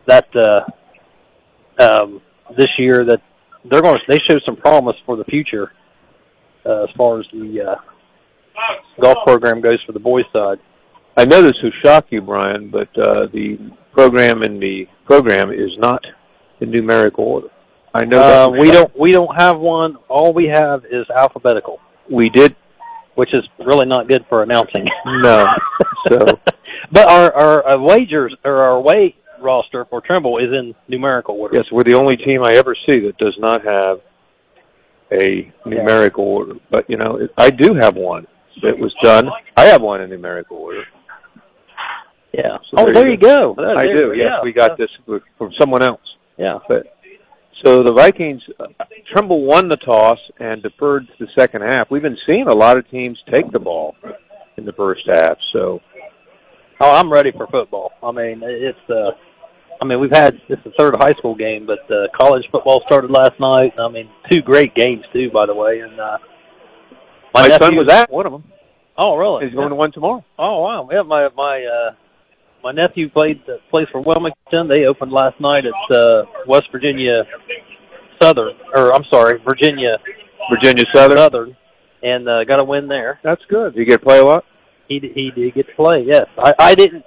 that 0.07 0.27
uh 0.35 1.83
um 1.83 2.21
this 2.57 2.69
year 2.77 3.05
that 3.05 3.21
they're 3.69 3.81
going 3.81 3.95
to 3.95 4.01
they 4.07 4.19
show 4.27 4.39
some 4.45 4.55
promise 4.55 4.95
for 5.05 5.17
the 5.17 5.25
future 5.25 5.71
uh, 6.67 6.83
as 6.83 6.89
far 6.97 7.19
as 7.19 7.25
the 7.31 7.61
uh 7.71 7.75
golf 9.01 9.17
program 9.25 9.61
goes 9.61 9.81
for 9.85 9.91
the 9.91 9.99
boys 9.99 10.25
side. 10.33 10.57
I 11.15 11.25
know 11.25 11.41
this 11.41 11.53
will 11.63 11.71
shock 11.83 12.05
you, 12.09 12.21
Brian, 12.21 12.69
but 12.69 12.89
uh, 12.97 13.27
the 13.33 13.57
program 13.93 14.43
in 14.43 14.59
the 14.59 14.85
program 15.05 15.51
is 15.51 15.71
not 15.77 16.03
in 16.61 16.71
numerical 16.71 17.23
order. 17.23 17.47
I 17.93 18.05
know 18.05 18.19
Uh, 18.19 18.49
we 18.49 18.69
don't 18.71 18.91
we 18.99 19.11
don't 19.11 19.33
have 19.39 19.57
one. 19.59 19.95
All 20.09 20.33
we 20.33 20.45
have 20.47 20.85
is 20.85 21.09
alphabetical. 21.09 21.79
We 22.11 22.29
did 22.29 22.55
which 23.15 23.33
is 23.33 23.43
really 23.65 23.87
not 23.87 24.07
good 24.07 24.23
for 24.29 24.43
announcing. 24.43 24.85
No. 25.05 25.47
So- 26.09 26.39
but 26.91 27.07
our 27.09 27.33
our 27.33 27.67
uh, 27.69 27.79
wagers 27.79 28.35
or 28.45 28.57
our 28.57 28.75
away 28.77 29.15
roster 29.41 29.85
for 29.89 30.01
Trimble 30.01 30.37
is 30.37 30.51
in 30.51 30.75
numerical 30.87 31.35
order. 31.35 31.57
Yes, 31.57 31.65
we're 31.71 31.83
the 31.83 31.93
only 31.95 32.17
team 32.17 32.43
I 32.43 32.53
ever 32.53 32.75
see 32.85 32.99
that 33.01 33.17
does 33.17 33.35
not 33.39 33.63
have 33.63 34.01
a 35.11 35.51
numerical 35.65 36.23
order. 36.23 36.53
But 36.71 36.89
you 36.89 36.97
know, 36.97 37.19
I 37.37 37.49
do 37.49 37.73
have 37.73 37.95
one 37.95 38.25
that 38.61 38.77
was 38.77 38.93
done. 39.03 39.29
I 39.55 39.65
have 39.65 39.81
one 39.81 40.01
in 40.01 40.09
numerical 40.09 40.57
order. 40.57 40.83
Yeah. 42.33 42.57
So 42.69 42.77
oh, 42.77 42.85
there 42.85 42.93
there 42.93 43.09
you 43.09 43.17
go. 43.17 43.55
I 43.57 43.83
there- 43.83 43.97
do. 43.97 44.13
Yes, 44.15 44.27
yeah, 44.29 44.43
we 44.43 44.53
got 44.53 44.71
yeah, 44.79 44.85
this 45.07 45.21
from 45.37 45.51
someone 45.59 45.83
else. 45.83 46.01
Yeah. 46.37 46.59
But 46.67 46.97
so 47.63 47.83
the 47.83 47.93
Vikings, 47.93 48.41
uh, 48.59 48.67
Trimble 49.11 49.43
won 49.43 49.67
the 49.67 49.77
toss 49.77 50.19
and 50.39 50.61
deferred 50.61 51.07
to 51.07 51.25
the 51.25 51.27
second 51.37 51.61
half. 51.61 51.89
We've 51.89 52.03
been 52.03 52.17
seeing 52.27 52.47
a 52.47 52.53
lot 52.53 52.77
of 52.77 52.87
teams 52.89 53.17
take 53.33 53.51
the 53.51 53.59
ball 53.59 53.95
in 54.57 54.65
the 54.65 54.73
first 54.73 55.01
half. 55.07 55.37
So 55.53 55.81
Oh, 56.79 56.91
I'm 56.91 57.11
ready 57.11 57.31
for 57.31 57.47
football. 57.47 57.91
I 58.03 58.11
mean, 58.11 58.41
it's 58.43 58.77
uh 58.89 59.11
I 59.81 59.85
mean, 59.85 59.99
we've 59.99 60.11
had 60.11 60.33
this 60.49 60.57
is 60.59 60.63
the 60.65 60.71
third 60.77 60.95
high 60.97 61.13
school 61.19 61.35
game, 61.35 61.65
but 61.67 61.79
uh, 61.93 62.07
college 62.19 62.43
football 62.51 62.81
started 62.87 63.11
last 63.11 63.39
night. 63.39 63.73
I 63.79 63.89
mean, 63.89 64.09
two 64.31 64.41
great 64.41 64.73
games 64.75 65.03
too, 65.13 65.29
by 65.31 65.45
the 65.45 65.53
way. 65.53 65.79
And 65.79 65.99
uh, 65.99 66.17
my, 67.33 67.47
son 67.47 67.59
nephew- 67.59 67.79
was 67.79 67.89
at 67.91 68.11
one 68.11 68.25
of 68.25 68.31
them. 68.31 68.43
Oh, 68.97 69.15
really? 69.15 69.45
He's 69.45 69.53
going 69.53 69.69
to 69.69 69.75
one 69.75 69.91
tomorrow. 69.91 70.25
Oh 70.39 70.61
wow! 70.61 70.89
Yeah, 70.91 71.03
my 71.03 71.29
my 71.35 71.63
uh, 71.63 71.91
my 72.63 72.71
nephew 72.71 73.09
played 73.09 73.41
uh, 73.47 73.57
plays 73.69 73.87
for 73.91 74.01
Wilmington. 74.01 74.67
They 74.67 74.85
opened 74.85 75.11
last 75.11 75.39
night 75.39 75.63
at 75.65 75.95
uh, 75.95 76.23
West 76.47 76.65
Virginia 76.71 77.23
Southern, 78.19 78.55
or 78.73 78.95
I'm 78.95 79.03
sorry, 79.11 79.39
Virginia 79.47 79.97
Virginia 80.51 80.85
Southern. 80.93 81.17
Southern, 81.17 81.57
and 82.01 82.27
uh, 82.27 82.43
got 82.45 82.59
a 82.59 82.63
win 82.63 82.87
there. 82.87 83.19
That's 83.23 83.41
good. 83.49 83.75
Do 83.75 83.79
you 83.79 83.85
get 83.85 83.99
to 83.99 84.05
play 84.05 84.17
a 84.17 84.23
lot? 84.25 84.43
He 84.87 84.99
he 84.99 85.31
did 85.35 85.53
get 85.53 85.67
to 85.67 85.75
play. 85.75 86.03
Yes, 86.07 86.25
I 86.37 86.53
I 86.57 86.73
didn't. 86.73 87.05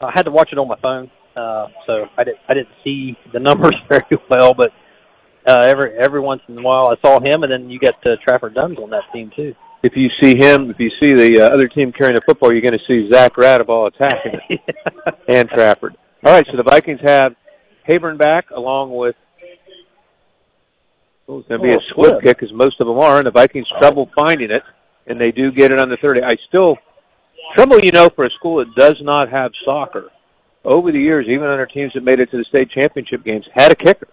I 0.00 0.12
had 0.14 0.26
to 0.26 0.30
watch 0.30 0.50
it 0.52 0.58
on 0.58 0.68
my 0.68 0.78
phone, 0.80 1.10
uh, 1.36 1.66
so 1.86 2.06
I 2.16 2.24
didn't 2.24 2.38
I 2.48 2.54
didn't 2.54 2.74
see 2.84 3.16
the 3.32 3.40
numbers 3.48 3.74
very 3.88 4.18
well, 4.30 4.54
but. 4.54 4.70
Uh, 5.48 5.62
every 5.68 5.96
every 5.96 6.18
once 6.18 6.42
in 6.48 6.58
a 6.58 6.60
while, 6.60 6.88
I 6.88 6.96
saw 7.00 7.20
him, 7.20 7.44
and 7.44 7.52
then 7.52 7.70
you 7.70 7.78
got 7.78 7.94
uh, 8.04 8.16
Trafford 8.26 8.52
Duns 8.54 8.78
on 8.78 8.90
that 8.90 9.04
team 9.12 9.30
too. 9.36 9.54
If 9.84 9.92
you 9.94 10.08
see 10.20 10.36
him, 10.36 10.70
if 10.70 10.80
you 10.80 10.90
see 10.98 11.14
the 11.14 11.40
uh, 11.44 11.54
other 11.54 11.68
team 11.68 11.92
carrying 11.92 12.16
the 12.16 12.20
football, 12.26 12.50
you're 12.52 12.60
going 12.62 12.72
to 12.76 12.84
see 12.88 13.08
Zach 13.12 13.34
Radaball 13.36 13.86
attacking 13.94 14.40
it 14.48 14.60
and 15.28 15.48
Trafford. 15.50 15.96
All 16.24 16.32
right, 16.32 16.44
so 16.50 16.56
the 16.56 16.64
Vikings 16.64 16.98
have 17.04 17.36
Haburn 17.88 18.18
back 18.18 18.50
along 18.50 18.96
with. 18.96 19.14
Oh, 21.28 21.38
it's 21.38 21.48
going 21.48 21.60
to 21.60 21.64
be 21.68 21.72
Oh, 21.72 21.78
a 21.78 21.94
Swift. 21.94 22.24
kick, 22.24 22.42
as 22.42 22.48
most 22.52 22.80
of 22.80 22.88
them 22.88 22.98
are, 22.98 23.18
and 23.18 23.26
the 23.28 23.30
Vikings 23.30 23.68
trouble 23.78 24.10
finding 24.16 24.50
it, 24.50 24.62
and 25.06 25.20
they 25.20 25.30
do 25.30 25.52
get 25.52 25.70
it 25.70 25.78
on 25.78 25.88
the 25.90 25.96
30. 26.02 26.22
I 26.22 26.34
still 26.48 26.76
trouble, 27.54 27.78
you 27.84 27.92
know, 27.92 28.08
for 28.16 28.24
a 28.24 28.30
school 28.30 28.64
that 28.64 28.74
does 28.76 28.96
not 29.00 29.30
have 29.30 29.52
soccer. 29.64 30.06
Over 30.66 30.90
the 30.90 30.98
years, 30.98 31.26
even 31.28 31.46
other 31.46 31.66
teams 31.66 31.92
that 31.94 32.02
made 32.02 32.18
it 32.18 32.28
to 32.32 32.38
the 32.38 32.44
state 32.44 32.70
championship 32.70 33.24
games 33.24 33.46
had 33.54 33.70
a 33.70 33.76
kicker. 33.76 34.08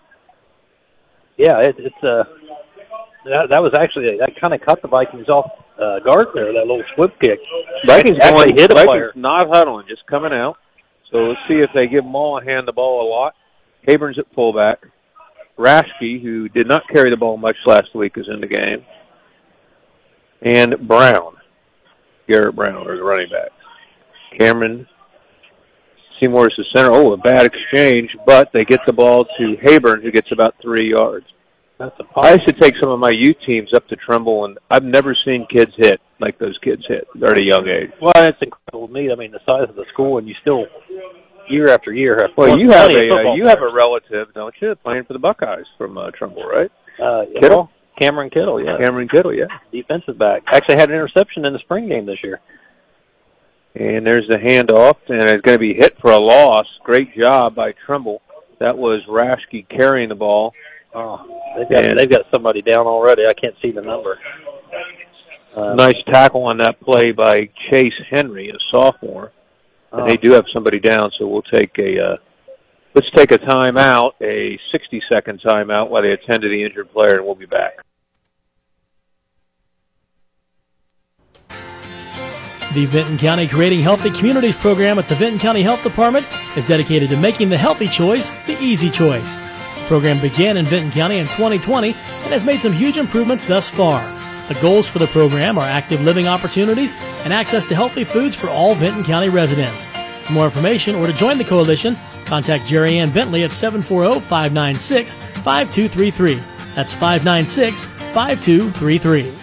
Yeah, 1.36 1.60
it, 1.62 1.76
it's 1.80 2.04
uh 2.04 2.24
that, 3.26 3.48
that 3.50 3.60
was 3.60 3.74
actually 3.80 4.18
that 4.20 4.40
kind 4.40 4.54
of 4.54 4.62
cut 4.62 4.82
the 4.82 4.88
Vikings 4.88 5.30
off 5.30 5.50
uh, 5.82 6.00
guard 6.00 6.28
there. 6.36 6.54
That 6.54 6.68
little 6.68 6.84
whip 6.98 7.12
kick. 7.20 7.40
Vikings 7.88 8.18
actually 8.22 8.50
going, 8.50 8.58
hit 8.58 8.72
a 8.72 8.76
Vikings 8.76 8.90
player. 8.90 9.14
not 9.16 9.48
huddling, 9.48 9.88
just 9.88 10.06
coming 10.06 10.32
out. 10.32 10.58
So 11.12 11.18
let's 11.20 11.40
see 11.48 11.56
if 11.56 11.70
they 11.74 11.88
give 11.88 12.06
Mollahan 12.06 12.66
the 12.66 12.72
ball 12.74 13.08
a 13.08 13.10
lot. 13.10 13.34
Haburn's 13.88 14.20
at 14.20 14.26
fullback. 14.36 14.80
Raschke, 15.58 16.22
who 16.22 16.50
did 16.50 16.68
not 16.68 16.84
carry 16.94 17.10
the 17.10 17.18
ball 17.18 17.38
much 17.38 17.56
last 17.66 17.96
week, 17.96 18.14
is 18.18 18.28
in 18.32 18.42
the 18.42 18.48
game. 18.48 18.86
And 20.42 20.88
Brown, 20.88 21.38
Garrett 22.28 22.56
Brown, 22.56 22.86
the 22.86 23.04
running 23.04 23.30
back. 23.30 23.52
Cameron 24.40 24.88
Seymour 26.24 26.48
is 26.48 26.54
the 26.58 26.66
center. 26.76 26.92
Oh, 26.92 27.14
a 27.14 27.18
bad 27.18 27.46
exchange, 27.46 28.10
but 28.26 28.50
they 28.54 28.66
get 28.66 28.80
the 28.86 28.94
ball 28.94 29.26
to 29.26 29.56
Hayburn, 29.64 30.02
who 30.02 30.12
gets 30.12 30.32
about 30.32 30.56
three 30.62 30.92
yards. 30.92 31.26
That's 31.80 31.96
a 32.00 32.20
I 32.20 32.34
used 32.34 32.48
to 32.48 32.54
take 32.54 32.76
some 32.80 32.90
of 32.92 33.00
my 33.00 33.12
youth 33.12 33.38
teams 33.46 33.74
up 33.74 33.88
to 33.88 33.96
Trimble, 33.96 34.46
and 34.46 34.58
I've 34.70 34.84
never 34.84 35.16
seen 35.26 35.48
kids 35.52 35.72
hit 35.76 36.00
like 36.20 36.38
those 36.40 36.58
kids 36.64 36.84
hit 36.88 37.08
at 37.16 37.38
a 37.38 37.44
young 37.44 37.68
age. 37.68 37.92
Well, 38.00 38.14
it's 38.16 38.38
incredible 38.42 38.88
to 38.88 38.94
me. 38.94 39.12
I 39.12 39.16
mean, 39.16 39.32
the 39.32 39.40
size 39.46 39.70
of 39.70 39.76
the 39.76 39.86
school, 39.92 40.18
and 40.18 40.28
you 40.28 40.36
still 40.42 40.66
year 41.50 41.70
after 41.70 41.92
year 41.92 42.18
have. 42.22 42.32
Well, 42.38 42.58
you 42.58 42.70
have 42.70 42.92
a 42.92 43.10
uh, 43.10 43.36
you 43.36 43.48
have 43.48 43.62
a 43.62 43.74
relative, 43.74 44.34
don't 44.34 44.54
you, 44.62 44.76
playing 44.84 45.06
for 45.06 45.14
the 45.14 45.20
Buckeyes 45.20 45.66
from 45.78 45.98
uh, 45.98 46.12
Trimble, 46.18 46.46
right? 46.46 46.72
uh, 47.02 47.24
Kittle? 47.42 47.58
well, 47.58 47.70
Cameron 48.00 48.30
Kittle, 48.30 48.64
yeah, 48.64 48.78
Cameron 48.84 49.08
Kittle, 49.10 49.34
yeah. 49.34 49.46
defensive 49.72 50.18
back. 50.18 50.44
Actually, 50.48 50.78
had 50.78 50.90
an 50.90 50.96
interception 50.96 51.46
in 51.46 51.54
the 51.54 51.60
spring 51.60 51.90
game 51.90 52.06
this 52.06 52.18
year. 52.24 52.40
And 53.76 54.06
there's 54.06 54.28
the 54.30 54.38
handoff, 54.38 54.98
and 55.08 55.30
it's 55.30 55.42
going 55.42 55.56
to 55.56 55.60
be 55.60 55.74
hit 55.74 55.98
for 56.00 56.12
a 56.12 56.20
loss. 56.20 56.68
Great 56.84 57.10
job 57.20 57.56
by 57.56 57.74
Trimble. 57.86 58.22
That 58.60 58.78
was 58.78 59.02
Raschke 59.10 59.68
carrying 59.70 60.10
the 60.10 60.16
ball. 60.16 60.54
Oh, 60.94 61.26
they've 61.58 61.70
got 61.70 61.86
And- 61.86 62.00
they've 62.00 62.10
got 62.10 62.26
somebody 62.32 62.62
down 62.62 62.86
already. 62.86 63.24
I 63.26 63.34
can't 63.34 63.56
see 63.62 63.72
the 63.72 63.82
number. 63.82 64.20
Uh, 65.56 65.74
nice 65.76 65.96
tackle 66.12 66.44
on 66.46 66.58
that 66.58 66.80
play 66.82 67.12
by 67.12 67.50
Chase 67.72 67.94
Henry, 68.10 68.50
a 68.50 68.58
sophomore. 68.72 69.32
And 69.92 70.02
oh, 70.02 70.08
they 70.08 70.18
do 70.18 70.32
have 70.32 70.46
somebody 70.54 70.80
down, 70.80 71.12
so 71.18 71.28
we'll 71.28 71.44
take 71.44 71.78
a 71.78 72.14
uh, 72.14 72.18
let's 72.96 73.10
take 73.16 73.32
a 73.32 73.38
timeout, 73.38 74.12
a 74.22 74.60
60 74.72 75.02
second 75.12 75.42
timeout 75.46 75.90
while 75.90 76.02
they 76.02 76.12
attend 76.12 76.42
to 76.42 76.50
the 76.50 76.64
injured 76.64 76.92
player, 76.92 77.18
and 77.18 77.26
we'll 77.26 77.36
be 77.36 77.46
back. 77.46 77.74
The 82.74 82.86
Vinton 82.88 83.20
County 83.20 83.48
Creating 83.48 83.82
Healthy 83.82 84.10
Communities 84.10 84.56
program 84.56 84.98
at 84.98 85.08
the 85.08 85.14
Vinton 85.14 85.40
County 85.40 85.62
Health 85.62 85.84
Department 85.84 86.26
is 86.58 86.66
dedicated 86.66 87.12
to 87.12 87.18
making 87.18 87.50
the 87.50 87.58
healthy 87.58 87.88
choice 87.88 88.32
the 88.48 88.58
easy 88.60 88.90
choice. 88.90 89.36
The 89.36 89.86
program 89.86 90.20
began 90.20 90.58
in 90.58 90.66
Vinton 90.66 90.90
County 90.90 91.20
in 91.20 91.28
2020 91.28 91.90
and 91.90 92.34
has 92.34 92.44
made 92.44 92.62
some 92.62 92.74
huge 92.74 92.98
improvements 92.98 93.46
thus 93.46 93.70
far. 93.70 94.02
The 94.48 94.56
goals 94.60 94.90
for 94.90 94.98
the 94.98 95.06
program 95.06 95.60
are 95.60 95.68
active 95.68 96.02
living 96.02 96.28
opportunities 96.28 96.96
and 97.24 97.32
access 97.32 97.66
to 97.66 97.76
healthy 97.76 98.04
foods 98.04 98.36
for 98.36 98.50
all 98.50 98.74
Vinton 98.74 99.04
County 99.04 99.30
residents. 99.30 99.88
For 100.24 100.34
more 100.34 100.46
information 100.46 100.96
or 100.96 101.06
to 101.06 101.14
join 101.14 101.38
the 101.38 101.44
coalition, 101.44 101.96
contact 102.26 102.66
Jerry 102.66 102.98
Ann 102.98 103.12
Bentley 103.12 103.44
at 103.44 103.52
740-596-5233. 103.52 106.42
That's 106.74 106.92
596-5233. 106.92 109.43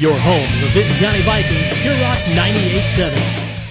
Your 0.00 0.16
home 0.16 0.48
for 0.58 0.66
Vinton 0.72 0.96
County 0.96 1.20
Vikings, 1.20 1.76
Pure 1.82 2.00
Rock 2.00 2.16
98.7. 2.16 3.68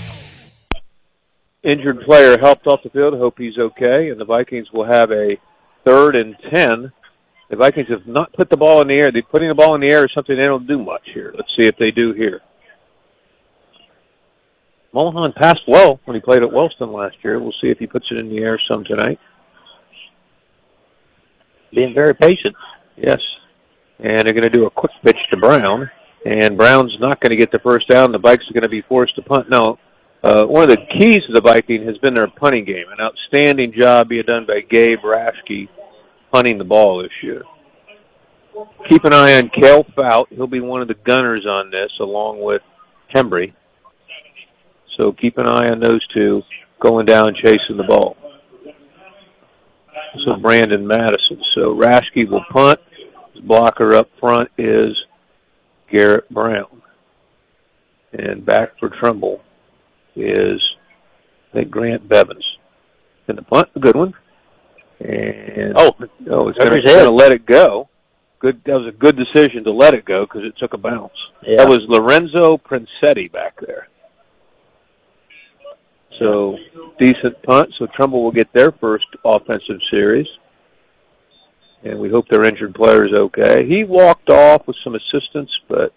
Injured 1.64 2.02
player 2.06 2.38
helped 2.38 2.68
off 2.68 2.84
the 2.84 2.92
field. 2.92 3.16
Hope 3.16 3.40
he's 3.40 3.58
okay, 3.58 4.10
and 4.10 4.22
the 4.22 4.26
Vikings 4.26 4.68
will 4.72 4.86
have 4.86 5.10
a 5.10 5.38
third 5.84 6.16
and 6.16 6.36
ten. 6.54 6.92
The 7.50 7.56
Vikings 7.56 7.88
have 7.90 8.06
not 8.06 8.32
put 8.34 8.52
the 8.52 8.58
ball 8.58 8.80
in 8.84 8.90
the 8.90 8.94
air. 8.94 9.12
They 9.12 9.24
putting 9.24 9.50
the 9.50 9.56
ball 9.56 9.74
in 9.74 9.82
the 9.82 9.92
air 9.92 10.06
is 10.06 10.12
something 10.14 10.38
they 10.38 10.44
don't 10.44 10.68
do 10.68 10.78
much 10.78 11.02
here. 11.16 11.34
Let's 11.36 11.50
see 11.58 11.66
if 11.66 11.78
they 11.80 11.90
do 11.90 12.14
here. 12.14 12.42
Mulholland 14.94 15.34
passed 15.34 15.64
well 15.68 16.00
when 16.06 16.14
he 16.14 16.22
played 16.22 16.44
at 16.44 16.54
Wellston 16.54 16.94
last 16.94 17.16
year. 17.24 17.40
We'll 17.40 17.56
see 17.60 17.70
if 17.70 17.80
he 17.80 17.88
puts 17.88 18.06
it 18.12 18.20
in 18.20 18.30
the 18.30 18.38
air 18.38 18.62
some 18.70 18.84
tonight. 18.84 19.18
being 21.74 21.96
very 21.96 22.14
patient. 22.14 22.56
Yes. 22.98 23.20
And 23.98 24.28
they're 24.28 24.40
going 24.40 24.44
to 24.44 24.52
do 24.52 24.68
a 24.68 24.70
quick 24.70 24.92
pitch 25.04 25.18
to 25.32 25.38
Brown. 25.38 25.90
And 26.26 26.58
Brown's 26.58 26.96
not 27.00 27.22
going 27.22 27.32
to 27.32 27.38
get 27.38 27.52
the 27.52 27.60
first 27.60 27.88
down. 27.88 28.12
The 28.12 28.20
Vikes 28.20 28.50
are 28.50 28.54
going 28.54 28.64
to 28.64 28.70
be 28.70 28.82
forced 28.82 29.16
to 29.16 29.22
punt. 29.22 29.50
Now, 29.50 29.80
uh, 30.22 30.46
one 30.46 30.64
of 30.64 30.70
the 30.70 30.86
keys 30.98 31.22
to 31.28 31.34
the 31.34 31.42
Viking 31.42 31.86
has 31.86 31.98
been 32.00 32.14
their 32.14 32.28
punting 32.28 32.66
game. 32.66 32.86
An 32.92 33.00
outstanding 33.00 33.74
job 33.80 34.10
being 34.10 34.26
done 34.28 34.46
by 34.46 34.60
Gabe 34.70 35.00
Raschke 35.00 35.70
punting 36.32 36.58
the 36.58 36.66
ball 36.66 37.02
this 37.02 37.12
year. 37.24 37.44
Keep 38.90 39.06
an 39.06 39.14
eye 39.14 39.38
on 39.38 39.50
Kel 39.50 39.86
Fout. 39.96 40.28
He'll 40.32 40.48
be 40.48 40.60
one 40.60 40.82
of 40.82 40.90
the 40.90 40.96
gunners 41.06 41.46
on 41.46 41.72
this, 41.72 41.92
along 42.02 42.42
with 42.42 42.62
Hembry. 43.16 43.54
So 44.98 45.14
keep 45.14 45.38
an 45.38 45.48
eye 45.48 45.70
on 45.70 45.80
those 45.80 46.06
two 46.14 46.42
going 46.82 47.06
down 47.06 47.34
chasing 47.36 47.78
the 47.78 47.86
ball. 47.88 48.18
So 50.26 50.36
Brandon 50.36 50.86
Madison. 50.86 51.42
So 51.56 51.74
Raschke 51.76 52.30
will 52.30 52.44
punt. 52.52 52.80
His 53.34 53.44
blocker 53.44 53.96
up 53.96 54.10
front 54.20 54.50
is 54.58 54.98
Garrett 55.92 56.30
Brown. 56.30 56.82
And 58.14 58.46
back 58.46 58.78
for 58.80 58.90
Trimble 58.90 59.42
is 60.16 60.62
I 61.50 61.54
think 61.54 61.72
Grant 61.72 62.08
Bevins. 62.08 62.46
And 63.28 63.38
the 63.38 63.44
punt, 63.44 63.70
a 63.76 63.80
good 63.80 63.96
one. 63.96 64.14
And 65.00 65.74
Oh, 65.78 65.96
oh, 66.32 66.50
it's 66.50 66.58
going 66.58 66.84
to 66.84 67.12
let 67.12 67.32
it 67.32 67.46
go. 67.46 67.90
Good. 68.40 68.62
That 68.66 68.74
was 68.74 68.94
a 68.94 68.98
good 68.98 69.18
decision 69.18 69.64
to 69.66 69.72
let 69.72 69.94
it 69.94 70.06
go 70.06 70.26
because 70.26 70.44
it 70.44 70.58
took 70.58 70.74
a 70.74 70.78
bounce. 70.78 71.14
Yeah. 71.46 71.58
That 71.58 71.70
was 71.70 71.80
Lorenzo 71.88 72.58
Princetti 72.58 73.32
back 73.32 73.60
there. 73.66 73.88
So 76.20 76.58
decent 77.00 77.42
punt. 77.44 77.74
So 77.78 77.88
Trimble 77.96 78.24
will 78.24 78.32
get 78.32 78.52
their 78.54 78.72
first 78.72 79.08
offensive 79.26 79.80
series, 79.92 80.28
and 81.84 82.00
we 82.00 82.10
hope 82.10 82.28
their 82.30 82.44
injured 82.46 82.76
player 82.76 83.06
is 83.06 83.14
okay. 83.14 83.66
He 83.68 83.84
walked 83.84 84.30
off 84.30 84.68
with 84.68 84.76
some 84.84 84.96
assistance, 84.96 85.50
but 85.68 85.94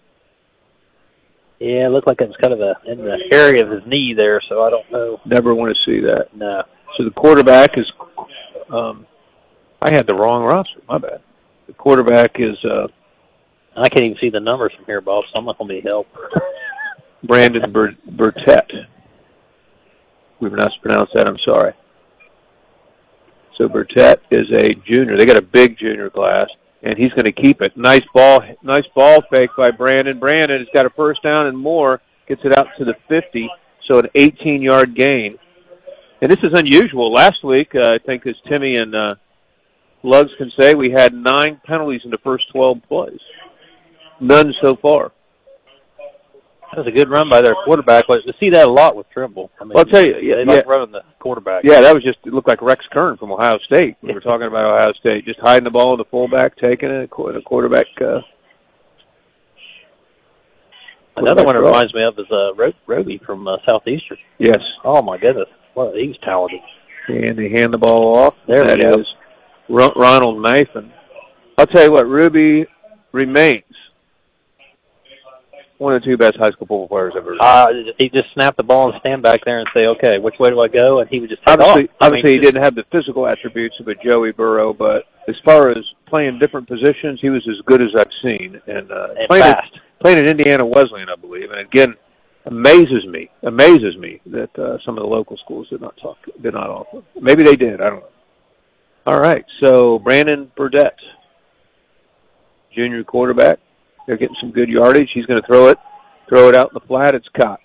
Yeah, 1.59 1.87
it 1.87 1.89
looked 1.91 2.07
like 2.07 2.21
it 2.21 2.27
was 2.27 2.37
kind 2.41 2.53
of 2.53 2.61
a 2.61 2.75
in 2.89 2.99
the 2.99 3.17
area 3.31 3.63
of 3.65 3.71
his 3.71 3.81
knee 3.85 4.13
there, 4.15 4.41
so 4.49 4.63
I 4.63 4.69
don't 4.69 4.91
know. 4.91 5.19
never 5.25 5.53
want 5.53 5.75
to 5.75 5.83
see 5.83 5.99
that. 6.01 6.27
No. 6.35 6.63
So 6.97 7.03
the 7.05 7.11
quarterback 7.11 7.77
is. 7.77 7.85
Um, 8.69 9.05
I 9.81 9.91
had 9.93 10.07
the 10.07 10.13
wrong 10.13 10.43
roster. 10.43 10.79
My 10.87 10.97
bad. 10.97 11.21
The 11.67 11.73
quarterback 11.73 12.35
is 12.39 12.57
uh, 12.63 12.87
I 13.75 13.89
can't 13.89 14.05
even 14.05 14.17
see 14.21 14.29
the 14.29 14.39
numbers 14.39 14.71
from 14.75 14.85
here, 14.85 15.01
Bob, 15.01 15.23
so 15.31 15.39
I'm 15.39 15.45
not 15.45 15.57
going 15.57 15.69
to 15.69 15.81
be 15.81 15.87
help. 15.87 16.07
Brandon 17.23 17.61
Bertet. 17.71 18.69
We've 20.39 20.51
not 20.51 20.71
pronounced 20.81 21.13
that. 21.15 21.27
I'm 21.27 21.37
sorry. 21.45 21.73
So 23.57 23.67
Bertet 23.67 24.17
is 24.31 24.47
a 24.51 24.73
junior. 24.87 25.17
They 25.17 25.25
got 25.25 25.37
a 25.37 25.41
big 25.41 25.77
junior 25.77 26.09
class, 26.09 26.47
and 26.81 26.97
he's 26.97 27.11
going 27.11 27.25
to 27.25 27.31
keep 27.31 27.61
it. 27.61 27.77
Nice 27.77 28.03
ball, 28.13 28.41
nice 28.63 28.85
ball 28.95 29.21
fake 29.31 29.51
by 29.57 29.69
Brandon. 29.71 30.19
Brandon 30.19 30.59
has 30.59 30.67
got 30.73 30.85
a 30.85 30.89
first 30.91 31.21
down 31.23 31.47
and 31.47 31.57
more. 31.57 32.01
Gets 32.27 32.41
it 32.45 32.57
out 32.57 32.67
to 32.77 32.85
the 32.85 32.95
50, 33.09 33.49
so 33.87 33.99
an 33.99 34.07
18-yard 34.15 34.95
gain. 34.95 35.37
And 36.21 36.31
this 36.31 36.39
is 36.41 36.57
unusual. 36.57 37.11
Last 37.11 37.43
week, 37.43 37.75
uh, 37.75 37.81
I 37.81 37.97
think, 38.05 38.25
as 38.25 38.35
Timmy 38.49 38.77
and 38.77 38.95
uh, 38.95 39.15
Lugs 40.03 40.31
can 40.37 40.51
say, 40.57 40.73
we 40.73 40.89
had 40.89 41.13
nine 41.13 41.59
penalties 41.65 42.01
in 42.05 42.11
the 42.11 42.17
first 42.23 42.45
12 42.53 42.77
plays. 42.87 43.19
None 44.21 44.53
so 44.61 44.77
far. 44.81 45.11
That 46.75 46.85
was 46.85 46.87
a 46.87 46.91
good 46.97 47.09
run 47.09 47.29
by 47.29 47.41
their 47.41 47.53
quarterback. 47.65 48.05
But 48.07 48.21
to 48.25 48.33
see 48.39 48.49
that 48.49 48.67
a 48.67 48.71
lot 48.71 48.95
with 48.95 49.05
Trimble. 49.11 49.51
I 49.61 49.63
mean, 49.63 49.73
Well, 49.75 49.85
I'll 49.85 49.91
tell 49.91 50.03
you, 50.03 50.15
yeah, 50.21 50.35
they 50.37 50.45
like 50.45 50.65
yeah. 50.65 50.71
running 50.71 50.91
the 50.91 51.01
quarterback. 51.19 51.63
Yeah, 51.63 51.81
that 51.81 51.93
was 51.93 52.03
just 52.03 52.17
it 52.25 52.33
looked 52.33 52.47
like 52.47 52.61
Rex 52.63 52.83
Kern 52.91 53.15
from 53.17 53.31
Ohio 53.31 53.59
State. 53.71 53.95
We 54.01 54.11
were 54.13 54.19
talking 54.21 54.47
about 54.47 54.65
Ohio 54.65 54.91
State, 54.93 55.25
just 55.25 55.39
hiding 55.39 55.65
the 55.65 55.69
ball 55.69 55.93
in 55.93 55.97
the 55.99 56.05
fullback, 56.09 56.57
taking 56.57 56.89
it, 56.89 57.09
and 57.15 57.37
a 57.37 57.41
quarterback. 57.41 57.85
Uh, 58.01 58.21
Another 61.15 61.43
one 61.43 61.55
draw. 61.55 61.65
reminds 61.67 61.93
me 61.93 62.03
of 62.03 62.17
is 62.17 62.25
uh, 62.31 62.55
Ro- 62.55 62.71
Roby 62.87 63.21
from 63.25 63.47
uh, 63.47 63.57
Southeastern. 63.65 64.17
yes, 64.39 64.57
Oh 64.83 65.01
my 65.03 65.17
goodness, 65.17 65.47
well, 65.75 65.93
he's 65.95 66.15
talented. 66.23 66.59
and 67.07 67.37
they 67.37 67.49
hand 67.49 67.71
the 67.73 67.77
ball 67.77 68.17
off. 68.17 68.33
There 68.47 68.63
That 68.65 68.79
is 68.79 69.05
Ro- 69.69 69.93
Ronald 69.95 70.41
Nathan. 70.41 70.91
I'll 71.57 71.67
tell 71.67 71.83
you 71.83 71.91
what, 71.91 72.07
Ruby 72.07 72.65
remains 73.11 73.61
one 75.83 75.93
of 75.93 76.01
the 76.01 76.07
two 76.07 76.17
best 76.17 76.37
high 76.37 76.49
school 76.51 76.65
football 76.65 76.87
players 76.87 77.13
I've 77.15 77.23
ever. 77.23 77.35
Uh, 77.39 77.67
he 77.99 78.09
just 78.09 78.31
snapped 78.33 78.57
the 78.57 78.63
ball 78.63 78.89
and 78.91 78.99
stand 79.01 79.21
back 79.21 79.41
there 79.45 79.59
and 79.59 79.67
say, 79.73 79.85
"Okay, 79.87 80.17
which 80.17 80.35
way 80.39 80.49
do 80.49 80.59
I 80.61 80.69
go?" 80.69 81.01
And 81.01 81.09
he 81.09 81.19
would 81.19 81.29
just 81.29 81.45
take 81.45 81.59
obviously, 81.59 81.89
off. 81.89 81.95
I 82.01 82.05
obviously, 82.07 82.33
mean, 82.33 82.39
he 82.39 82.45
didn't 82.45 82.63
have 82.63 82.75
the 82.75 82.85
physical 82.91 83.27
attributes 83.27 83.75
of 83.79 83.87
a 83.89 83.95
Joey 83.95 84.31
Burrow, 84.31 84.73
but 84.73 85.03
as 85.27 85.35
far 85.43 85.69
as 85.69 85.83
playing 86.07 86.39
different 86.39 86.67
positions, 86.67 87.19
he 87.21 87.29
was 87.29 87.45
as 87.49 87.59
good 87.65 87.81
as 87.81 87.89
I've 87.97 88.07
seen. 88.23 88.59
And, 88.67 88.91
uh, 88.91 89.07
and 89.17 89.27
playing 89.27 89.43
at, 89.43 89.63
playing 90.01 90.19
at 90.19 90.27
Indiana 90.27 90.65
Wesleyan, 90.65 91.09
I 91.09 91.15
believe. 91.19 91.51
And 91.51 91.59
again, 91.59 91.95
amazes 92.45 93.05
me, 93.07 93.29
amazes 93.43 93.97
me 93.97 94.21
that 94.27 94.57
uh, 94.57 94.77
some 94.85 94.97
of 94.97 95.03
the 95.03 95.07
local 95.07 95.37
schools 95.37 95.67
did 95.69 95.81
not 95.81 95.95
talk, 96.01 96.17
did 96.41 96.53
not 96.53 96.69
offer. 96.69 97.03
Maybe 97.19 97.43
they 97.43 97.55
did. 97.55 97.81
I 97.81 97.89
don't 97.89 97.99
know. 97.99 98.09
All 99.05 99.19
right, 99.19 99.43
so 99.61 99.99
Brandon 99.99 100.49
Burdette, 100.57 100.97
junior 102.73 103.03
quarterback. 103.03 103.59
They're 104.05 104.17
getting 104.17 104.35
some 104.41 104.51
good 104.51 104.69
yardage. 104.69 105.09
He's 105.13 105.25
going 105.25 105.41
to 105.41 105.47
throw 105.47 105.67
it, 105.67 105.77
throw 106.29 106.49
it 106.49 106.55
out 106.55 106.71
in 106.71 106.73
the 106.73 106.87
flat. 106.87 107.15
It's 107.15 107.27
caught, 107.39 107.59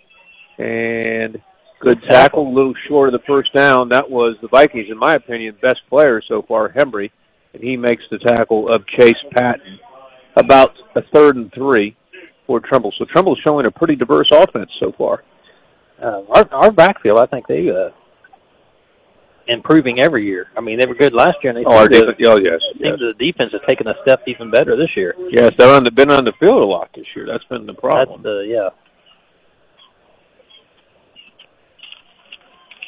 and 0.59 1.41
good 1.81 1.99
tackle. 2.09 2.49
A 2.49 2.55
little 2.55 2.75
short 2.89 3.13
of 3.13 3.21
the 3.21 3.27
first 3.27 3.53
down. 3.55 3.89
That 3.89 4.09
was 4.09 4.37
the 4.43 4.49
Vikings, 4.49 4.87
in 4.91 4.99
my 4.99 5.15
opinion, 5.15 5.57
best 5.61 5.81
player 5.89 6.23
so 6.29 6.43
far, 6.47 6.69
Hembry, 6.71 7.11
and 7.55 7.63
he 7.63 7.77
makes 7.77 8.03
the 8.11 8.19
tackle 8.19 8.73
of 8.73 8.87
Chase 8.99 9.15
Patton. 9.33 9.79
About 10.37 10.73
a 10.95 11.03
third 11.13 11.35
and 11.35 11.53
three 11.53 11.97
for 12.47 12.61
Trimble. 12.61 12.93
So 12.97 13.05
Trimble's 13.05 13.41
showing 13.45 13.67
a 13.67 13.71
pretty 13.71 13.97
diverse 13.97 14.29
offense 14.33 14.71
so 14.79 14.93
far. 14.97 15.25
Uh, 16.01 16.23
our 16.31 16.49
our 16.53 16.71
backfield, 16.71 17.19
I 17.19 17.27
think 17.27 17.49
they 17.49 17.69
uh, 17.69 17.91
improving 19.49 20.01
every 20.01 20.25
year. 20.25 20.47
I 20.57 20.61
mean, 20.61 20.79
they 20.79 20.87
were 20.87 20.95
good 20.95 21.13
last 21.15 21.37
year, 21.43 21.53
and 21.55 21.59
they 21.59 21.69
Oh, 21.69 21.77
our 21.77 21.89
to, 21.89 21.99
defense. 21.99 22.17
Oh, 22.27 22.39
yes. 22.39 22.61
yes. 22.77 22.99
the 22.99 23.15
defense 23.19 23.53
has 23.53 23.63
taken 23.69 23.89
a 23.89 23.95
step 24.03 24.23
even 24.27 24.51
better 24.51 24.77
this 24.77 24.91
year. 24.97 25.15
Yes, 25.31 25.53
they're 25.59 25.75
on 25.75 25.85
the, 25.85 25.91
been 25.91 26.11
on 26.11 26.25
the 26.25 26.33
field 26.39 26.63
a 26.63 26.67
lot 26.67 26.91
this 26.95 27.07
year. 27.17 27.27
That's 27.27 27.45
been 27.45 27.67
the 27.67 27.75
problem. 27.75 28.23
That's 28.23 28.25
the 28.25 28.47
yeah. 28.49 28.69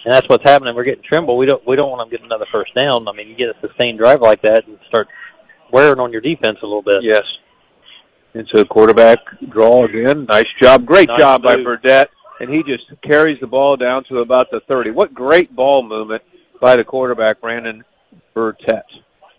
And 0.04 0.14
that's 0.14 0.26
what's 0.28 0.44
happening. 0.44 0.74
We're 0.74 0.84
getting 0.84 1.04
Trimble. 1.04 1.36
We 1.36 1.46
don't 1.46 1.66
we 1.66 1.76
don't 1.76 1.90
want 1.90 2.00
them 2.00 2.10
to 2.10 2.16
get 2.16 2.24
another 2.24 2.46
first 2.50 2.74
down. 2.74 3.06
I 3.06 3.12
mean, 3.12 3.28
you 3.28 3.36
get 3.36 3.48
a 3.48 3.66
sustained 3.66 3.98
drive 3.98 4.22
like 4.22 4.40
that 4.42 4.62
and 4.66 4.78
start 4.88 5.08
wearing 5.72 6.00
on 6.00 6.10
your 6.10 6.22
defense 6.22 6.56
a 6.62 6.66
little 6.66 6.82
bit. 6.82 7.02
Yes. 7.02 7.22
And 8.32 8.48
so 8.54 8.64
quarterback 8.64 9.18
draw 9.50 9.84
again. 9.84 10.24
Nice 10.26 10.46
job. 10.60 10.86
Great 10.86 11.08
Nice 11.08 11.20
job 11.20 11.42
by 11.42 11.56
move. 11.56 11.66
Burdette. 11.66 12.08
And 12.38 12.48
he 12.48 12.62
just 12.62 12.84
carries 13.02 13.38
the 13.40 13.46
ball 13.46 13.76
down 13.76 14.04
to 14.08 14.20
about 14.20 14.46
the 14.50 14.60
30. 14.66 14.92
What 14.92 15.12
great 15.12 15.54
ball 15.54 15.86
movement 15.86 16.22
by 16.60 16.76
the 16.76 16.84
quarterback, 16.84 17.40
Brandon 17.40 17.84
Burdette. 18.34 18.84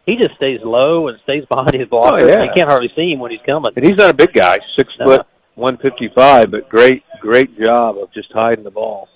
He 0.06 0.16
just 0.16 0.36
stays 0.36 0.60
low 0.64 1.08
and 1.08 1.20
stays 1.24 1.46
behind 1.46 1.74
his 1.74 1.88
blocker. 1.88 2.24
Oh, 2.24 2.28
yeah. 2.28 2.44
You 2.44 2.50
can't 2.56 2.70
hardly 2.70 2.90
see 2.96 3.12
him 3.12 3.20
when 3.20 3.32
he's 3.32 3.40
coming. 3.46 3.72
And 3.76 3.86
he's 3.86 3.98
not 3.98 4.10
a 4.10 4.14
big 4.14 4.34
guy, 4.34 4.58
six 4.76 4.92
No. 5.00 5.06
foot, 5.06 5.28
155, 5.56 6.52
but 6.52 6.68
great, 6.70 7.04
great 7.20 7.58
job 7.60 7.98
of 7.98 8.12
just 8.14 8.32
hiding 8.34 8.64
the 8.64 8.72
ball. 8.72 9.08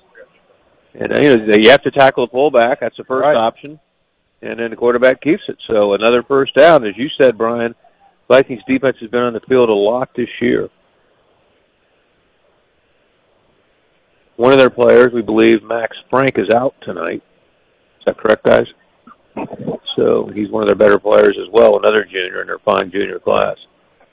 And, 0.93 1.11
uh, 1.11 1.15
you 1.21 1.37
know, 1.37 1.55
you 1.57 1.69
have 1.71 1.81
to 1.83 1.91
tackle 1.91 2.27
the 2.27 2.31
fullback. 2.31 2.79
That's 2.79 2.95
the 2.95 3.03
first 3.03 3.25
Right. 3.25 3.35
option. 3.35 3.79
And 4.41 4.59
then 4.59 4.69
the 4.69 4.75
quarterback 4.75 5.21
keeps 5.21 5.41
it. 5.49 5.57
So 5.67 5.93
another 5.93 6.23
first 6.23 6.53
down. 6.53 6.85
As 6.85 6.95
you 6.97 7.09
said, 7.19 7.37
Brian, 7.37 7.73
Vikings 8.29 8.61
defense 8.67 8.97
has 9.01 9.09
been 9.09 9.21
on 9.21 9.33
the 9.33 9.39
field 9.41 9.69
a 9.69 9.73
lot 9.73 10.09
this 10.15 10.29
year. 10.39 10.69
One 14.35 14.51
of 14.51 14.59
their 14.59 14.69
players, 14.69 15.13
we 15.13 15.21
believe 15.21 15.63
Max 15.63 15.97
Frank, 16.09 16.37
is 16.37 16.49
out 16.53 16.75
tonight. 16.81 17.23
Is 18.07 18.13
that 18.13 18.17
correct, 18.17 18.43
guys? 18.43 18.67
So 19.95 20.29
he's 20.33 20.49
one 20.51 20.63
of 20.63 20.67
their 20.69 20.75
better 20.75 20.99
players 20.99 21.37
as 21.41 21.47
well, 21.51 21.77
another 21.77 22.03
junior 22.05 22.41
in 22.41 22.47
their 22.47 22.59
fine 22.59 22.91
junior 22.91 23.19
class. 23.19 23.55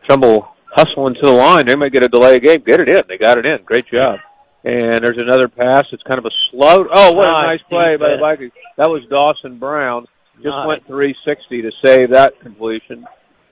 Trimble 0.08 0.49
hustling 0.75 1.14
to 1.14 1.20
the 1.22 1.32
line. 1.32 1.66
They 1.66 1.76
might 1.76 1.92
get 1.92 2.04
a 2.04 2.08
delay 2.08 2.37
of 2.37 2.42
game. 2.42 2.62
Get 2.66 2.80
it 2.80 2.88
in. 2.88 3.02
They 3.08 3.18
got 3.18 3.38
it 3.38 3.44
in. 3.46 3.58
Great 3.64 3.87
job. 3.92 4.18
And 4.64 5.04
there's 5.04 5.18
another 5.18 5.49
pass. 5.49 5.84
It's 5.92 6.02
kind 6.04 6.18
of 6.18 6.25
a 6.25 6.30
slow. 6.50 6.87
Oh, 6.92 7.12
what 7.12 7.26
a 7.26 7.28
Nice 7.28 7.61
nice 7.61 7.68
play 7.68 7.96
by 7.99 8.11
the. 8.14 8.18
Vikings. 8.20 8.52
That 8.78 8.88
was 8.88 9.02
Dawson 9.11 9.58
Brown. 9.58 10.06
Just 10.37 10.46
Nice. 10.46 10.66
went 10.68 10.87
360 10.87 11.62
to 11.62 11.70
save 11.84 12.11
that 12.11 12.40
completion. 12.40 13.04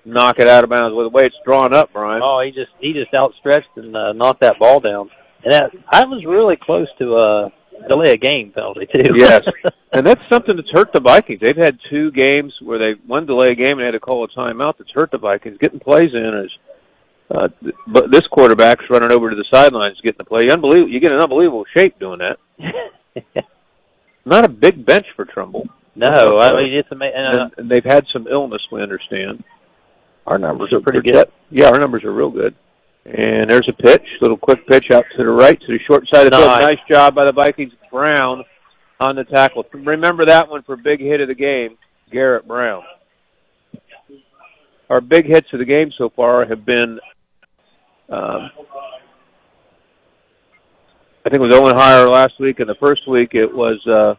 Knock 0.04 0.38
it 0.38 0.48
out 0.48 0.64
of 0.64 0.70
bounds. 0.70 0.96
With 0.96 1.06
the 1.06 1.10
way 1.10 1.24
it's 1.26 1.34
drawn 1.44 1.74
up, 1.74 1.92
Brian. 1.92 2.22
Oh, 2.24 2.40
he 2.44 2.52
just 2.52 2.70
he 2.80 2.92
just 2.92 3.12
outstretched 3.12 3.76
and 3.76 3.94
uh, 3.94 4.12
knocked 4.12 4.40
that 4.40 4.58
ball 4.58 4.80
down. 4.80 5.10
And 5.44 5.52
that 5.52 5.70
I 5.92 6.04
was 6.04 6.24
really 6.24 6.56
close 6.60 6.88
to 6.98 7.16
uh 7.16 7.48
delay 7.88 8.12
a 8.12 8.16
game 8.16 8.52
penalty 8.54 8.86
too. 8.92 9.14
Yes. 9.16 9.42
And 9.92 10.06
that's 10.06 10.20
something 10.30 10.54
that's 10.54 10.70
hurt 10.70 10.92
the 10.92 11.00
Vikings. 11.00 11.40
They've 11.40 11.56
had 11.56 11.76
two 11.90 12.12
games 12.12 12.54
where 12.62 12.78
they 12.78 12.92
one 13.08 13.26
delay 13.26 13.48
a 13.50 13.54
game 13.56 13.78
and 13.78 13.84
had 13.84 13.90
to 13.90 13.98
call 13.98 14.22
a 14.22 14.28
timeout. 14.28 14.74
That's 14.78 14.92
hurt 14.94 15.10
the 15.10 15.18
Vikings. 15.18 15.58
Getting 15.58 15.80
plays 15.80 16.10
in 16.14 16.44
is, 16.44 16.50
uh, 17.28 17.48
but 17.88 18.08
this 18.12 18.22
quarterback's 18.30 18.84
running 18.88 19.10
over 19.10 19.30
to 19.30 19.34
the 19.34 19.44
sidelines 19.52 20.00
getting 20.00 20.18
the 20.18 20.24
play. 20.24 20.42
Unbelievable! 20.48 20.92
You 20.92 21.00
get 21.00 21.10
an 21.10 21.18
unbelievable 21.20 21.64
shape 21.76 21.98
doing 21.98 22.20
that. 22.20 22.38
Not 24.24 24.44
a 24.44 24.48
big 24.48 24.86
bench 24.86 25.06
for 25.16 25.24
Trimble. 25.24 25.68
no, 25.96 26.38
I 26.38 26.52
mean 26.52 26.72
it's 26.72 26.88
amazing. 26.92 27.14
And, 27.16 27.40
uh, 27.40 27.48
and 27.56 27.68
they've 27.68 27.82
had 27.84 28.04
some 28.12 28.28
illness. 28.28 28.62
We 28.70 28.82
understand. 28.82 29.42
our 30.24 30.38
numbers 30.38 30.72
are 30.72 30.80
pretty 30.80 31.00
good. 31.02 31.26
Yeah, 31.50 31.70
our 31.70 31.80
numbers 31.80 32.04
are 32.04 32.12
real 32.12 32.30
good. 32.30 32.54
And 33.06 33.50
there's 33.50 33.68
a 33.68 33.82
pitch, 33.82 34.06
little 34.20 34.36
quick 34.36 34.66
pitch 34.66 34.86
out 34.92 35.04
to 35.16 35.24
the 35.24 35.30
right 35.30 35.58
to 35.58 35.66
the 35.66 35.78
short 35.86 36.06
side 36.12 36.26
of 36.26 36.32
the 36.32 36.36
field. 36.36 36.48
Nice. 36.48 36.62
Nice 36.62 36.78
job 36.88 37.14
by 37.14 37.24
the 37.24 37.32
Vikings. 37.32 37.72
Brown 37.90 38.44
on 39.00 39.16
the 39.16 39.24
tackle. 39.24 39.64
Remember 39.72 40.26
that 40.26 40.48
one 40.48 40.62
for 40.62 40.76
big 40.76 41.00
hit 41.00 41.20
of 41.20 41.28
the 41.28 41.34
game, 41.34 41.76
Garrett 42.12 42.46
Brown. 42.46 42.82
Our 44.88 45.00
big 45.00 45.26
hits 45.26 45.48
of 45.52 45.58
the 45.58 45.64
game 45.64 45.90
so 45.96 46.10
far 46.14 46.44
have 46.46 46.64
been, 46.64 47.00
um, 48.10 48.50
I 51.24 51.28
think 51.28 51.34
it 51.34 51.40
was 51.40 51.54
Owen 51.54 51.74
Heyer 51.74 52.08
last 52.08 52.34
week, 52.38 52.60
and 52.60 52.68
the 52.68 52.76
first 52.80 53.08
week 53.08 53.30
it 53.32 53.52
was 53.52 53.84
uh, 53.86 54.14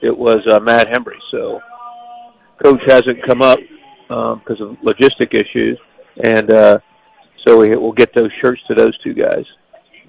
it 0.00 0.16
was 0.16 0.46
uh, 0.52 0.60
Matt 0.60 0.88
Hembry. 0.88 1.18
So 1.30 1.60
coach 2.62 2.80
hasn't 2.86 3.24
come 3.26 3.42
up 3.42 3.58
because 4.08 4.60
of 4.60 4.76
logistic 4.84 5.32
issues, 5.32 5.78
and 6.22 6.52
uh, 6.52 6.78
so 7.46 7.58
we 7.60 7.76
will 7.76 7.92
get 7.92 8.10
those 8.14 8.30
shirts 8.42 8.60
to 8.68 8.74
those 8.74 8.96
two 9.04 9.14
guys. 9.14 9.44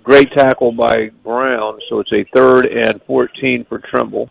Great 0.04 0.32
tackle 0.32 0.72
by 0.72 1.10
Brown, 1.24 1.80
so 1.90 2.00
it's 2.00 2.12
a 2.14 2.26
third 2.34 2.66
and 2.66 3.02
14 3.06 3.66
for 3.68 3.80
Trimble. 3.80 4.30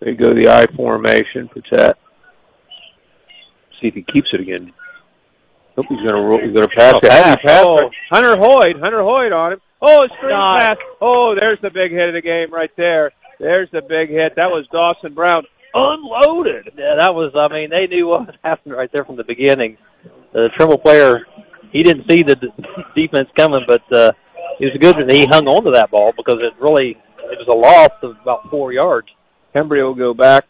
There 0.00 0.10
you 0.12 0.18
go, 0.18 0.32
the 0.34 0.48
I 0.50 0.66
formation 0.74 1.48
for 1.52 1.60
Tat. 1.72 1.96
See 3.80 3.88
if 3.88 3.94
he 3.94 4.02
keeps 4.02 4.28
it 4.32 4.40
again. 4.40 4.72
Hope 5.76 5.86
he's 5.88 5.98
going 6.00 6.14
to 6.14 6.20
roll. 6.22 6.38
He's 6.40 6.54
going 6.54 6.68
to 6.68 6.74
pass 6.76 6.94
Oh, 6.94 6.98
it. 7.02 7.10
pass. 7.10 7.36
Pass 7.44 7.64
Oh. 7.66 7.90
Hunter 8.10 8.36
Hoyd. 8.36 8.80
Hunter 8.80 8.98
Hoyd 9.02 9.32
on 9.32 9.52
him. 9.54 9.60
Oh, 9.82 10.04
a 10.04 10.08
screen 10.16 10.30
Nice. 10.30 10.60
pass. 10.62 10.76
Oh, 11.00 11.34
there's 11.38 11.58
the 11.62 11.70
big 11.70 11.90
hit 11.90 12.08
of 12.08 12.14
the 12.14 12.22
game 12.22 12.52
right 12.54 12.70
there. 12.76 13.10
There's 13.40 13.68
the 13.72 13.82
big 13.82 14.08
hit. 14.08 14.34
That 14.36 14.50
was 14.50 14.66
Dawson 14.70 15.14
Brown. 15.14 15.42
Unloaded. 15.74 16.70
Yeah, 16.78 16.94
that 17.00 17.12
was. 17.14 17.32
I 17.36 17.52
mean, 17.52 17.70
they 17.70 17.88
knew 17.88 18.06
what 18.06 18.26
was 18.28 18.36
happening 18.44 18.76
right 18.78 18.90
there 18.92 19.04
from 19.04 19.16
the 19.16 19.24
beginning. 19.24 19.76
The 20.34 20.50
Trimble 20.56 20.78
player, 20.78 21.26
he 21.70 21.82
didn't 21.82 22.06
see 22.10 22.22
the 22.22 22.34
d- 22.34 22.48
defense 22.96 23.28
coming, 23.36 23.64
but 23.66 23.82
uh, 23.92 24.12
it 24.60 24.66
was 24.66 24.76
good 24.80 24.96
that 24.96 25.14
he 25.14 25.26
hung 25.26 25.46
on 25.46 25.64
to 25.64 25.70
that 25.70 25.90
ball 25.90 26.12
because 26.16 26.38
it 26.40 26.52
really 26.60 26.98
it 27.30 27.38
was 27.38 27.48
a 27.48 27.56
loss 27.56 27.90
of 28.02 28.20
about 28.20 28.50
four 28.50 28.72
yards. 28.72 29.08
Hembry 29.54 29.82
will 29.82 29.94
go 29.94 30.12
back. 30.12 30.44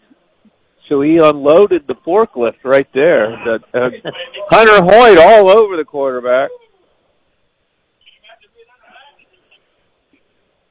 So 0.88 1.00
he 1.02 1.18
unloaded 1.18 1.86
the 1.86 1.94
forklift 2.06 2.64
right 2.64 2.88
there. 2.92 3.30
The, 3.44 3.54
uh, 3.74 3.90
Hunter 4.50 4.82
Hoyt 4.84 5.18
all 5.18 5.48
over 5.48 5.76
the 5.76 5.84
quarterback. 5.84 6.50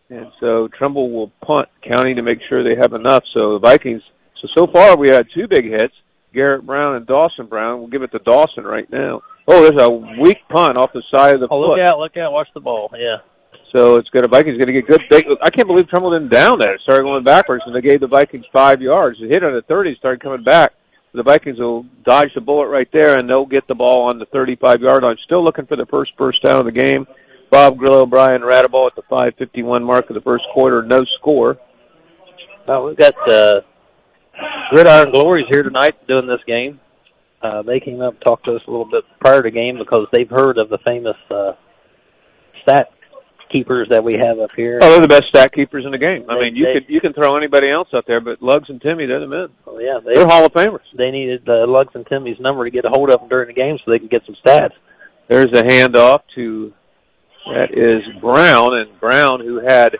And 0.09 0.27
so 0.39 0.67
Trimble 0.77 1.11
will 1.11 1.31
punt, 1.43 1.69
counting 1.87 2.15
to 2.17 2.21
make 2.21 2.39
sure 2.47 2.63
they 2.63 2.79
have 2.79 2.93
enough. 2.93 3.23
So 3.33 3.53
the 3.53 3.59
Vikings. 3.59 4.01
So 4.41 4.47
so 4.55 4.67
far 4.71 4.97
we 4.97 5.09
had 5.09 5.25
two 5.33 5.47
big 5.47 5.65
hits: 5.65 5.93
Garrett 6.33 6.65
Brown 6.65 6.95
and 6.95 7.05
Dawson 7.05 7.45
Brown. 7.45 7.79
We'll 7.79 7.87
give 7.87 8.01
it 8.03 8.11
to 8.11 8.19
Dawson 8.19 8.63
right 8.63 8.89
now. 8.91 9.21
Oh, 9.47 9.61
there's 9.61 9.81
a 9.81 9.89
weak 9.89 10.37
punt 10.49 10.77
off 10.77 10.91
the 10.93 11.03
side 11.11 11.33
of 11.35 11.41
the 11.41 11.47
Oh, 11.51 11.61
foot. 11.61 11.77
look 11.77 11.79
out! 11.79 11.99
Look 11.99 12.17
out! 12.17 12.31
Watch 12.31 12.47
the 12.53 12.59
ball. 12.61 12.89
Yeah. 12.97 13.17
So 13.75 13.97
it's 13.97 14.09
going 14.09 14.23
to 14.23 14.29
Vikings 14.29 14.57
going 14.57 14.67
to 14.67 14.73
get 14.73 14.87
good. 14.87 15.01
They, 15.09 15.23
I 15.41 15.49
can't 15.49 15.67
believe 15.67 15.87
Trimble 15.89 16.11
didn't 16.11 16.29
down 16.29 16.59
that. 16.59 16.69
It 16.69 16.81
started 16.81 17.03
going 17.03 17.23
backwards, 17.23 17.63
and 17.65 17.75
they 17.75 17.81
gave 17.81 17.99
the 18.01 18.07
Vikings 18.07 18.45
five 18.53 18.81
yards. 18.81 19.17
It 19.19 19.29
hit 19.33 19.43
on 19.43 19.53
the 19.53 19.63
thirty, 19.63 19.95
started 19.95 20.21
coming 20.21 20.43
back. 20.43 20.71
The 21.15 21.23
Vikings 21.23 21.59
will 21.59 21.83
dodge 22.05 22.29
the 22.35 22.41
bullet 22.41 22.67
right 22.69 22.87
there, 22.93 23.19
and 23.19 23.29
they'll 23.29 23.45
get 23.45 23.67
the 23.67 23.75
ball 23.75 24.03
on 24.09 24.17
the 24.19 24.25
thirty-five 24.27 24.79
yard 24.81 25.03
line. 25.03 25.15
Still 25.25 25.43
looking 25.43 25.65
for 25.65 25.75
the 25.75 25.85
first 25.87 26.11
first 26.17 26.41
down 26.43 26.59
of 26.59 26.65
the 26.65 26.71
game. 26.71 27.05
Bob 27.51 27.77
Grillo, 27.77 28.05
Brian 28.05 28.41
Radaball 28.41 28.87
at 28.87 28.95
the 28.95 29.03
five 29.09 29.33
fifty-one 29.37 29.83
mark 29.83 30.09
of 30.09 30.15
the 30.15 30.21
first 30.21 30.45
quarter. 30.53 30.81
No 30.83 31.03
score. 31.19 31.57
Well, 32.67 32.85
we've 32.85 32.97
got 32.97 33.13
uh, 33.29 33.61
Gridiron 34.71 35.11
Glories 35.11 35.45
here 35.49 35.63
tonight 35.63 35.95
doing 36.07 36.27
this 36.27 36.39
game. 36.47 36.79
Uh, 37.41 37.61
they 37.61 37.79
came 37.79 38.01
up 38.01 38.13
and 38.13 38.21
talked 38.23 38.45
to 38.45 38.55
us 38.55 38.61
a 38.67 38.71
little 38.71 38.89
bit 38.89 39.03
prior 39.19 39.41
to 39.41 39.47
the 39.49 39.51
game 39.51 39.77
because 39.77 40.07
they've 40.13 40.29
heard 40.29 40.57
of 40.57 40.69
the 40.69 40.77
famous 40.87 41.17
uh, 41.29 41.51
stat 42.63 42.87
keepers 43.51 43.87
that 43.91 44.03
we 44.03 44.13
have 44.13 44.39
up 44.39 44.49
here. 44.55 44.79
Oh, 44.81 44.89
they're 44.91 45.01
the 45.01 45.07
best 45.07 45.25
stat 45.29 45.53
keepers 45.53 45.83
in 45.85 45.91
the 45.91 45.97
game. 45.97 46.25
I 46.29 46.35
They- 46.35 46.41
mean, 46.45 46.55
you 46.55 46.65
they- 46.65 46.73
could 46.79 46.85
you 46.89 47.01
can 47.01 47.13
throw 47.13 47.35
anybody 47.37 47.69
else 47.69 47.89
out 47.93 48.05
there, 48.07 48.21
but 48.21 48.41
Lugs 48.41 48.69
and 48.69 48.81
Timmy, 48.81 49.05
they're 49.05 49.19
the 49.19 49.27
men. 49.27 49.47
Oh, 49.67 49.77
yeah, 49.79 49.99
they 50.03 50.15
They're 50.15 50.25
Hall 50.25 50.45
of 50.45 50.53
Famers. 50.53 50.79
they 50.97 51.11
needed 51.11 51.47
uh, 51.47 51.67
Luggs 51.67 51.93
and 51.93 52.07
Timmy's 52.07 52.39
number 52.39 52.63
to 52.63 52.71
get 52.71 52.85
a 52.85 52.89
hold 52.89 53.11
of 53.11 53.19
them 53.19 53.29
during 53.29 53.47
the 53.47 53.53
game 53.53 53.77
so 53.83 53.91
they 53.91 53.99
can 53.99 54.07
get 54.07 54.23
some 54.25 54.35
stats. 54.43 54.71
There's 55.27 55.51
a 55.53 55.63
handoff 55.63 56.21
to 56.35 56.73
that 57.53 57.71
is 57.73 58.01
Brown, 58.21 58.73
and 58.73 58.99
Brown 59.01 59.41
who 59.41 59.59
had 59.59 59.97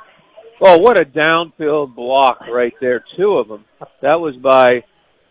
oh 0.63 0.78
what 0.80 0.99
a 0.99 1.06
downfield 1.06 1.95
block 1.95 2.39
right 2.52 2.73
there, 2.82 3.04
two 3.17 3.34
of 3.34 3.47
them. 3.47 3.65
That 4.02 4.15
was 4.19 4.36
by 4.38 4.84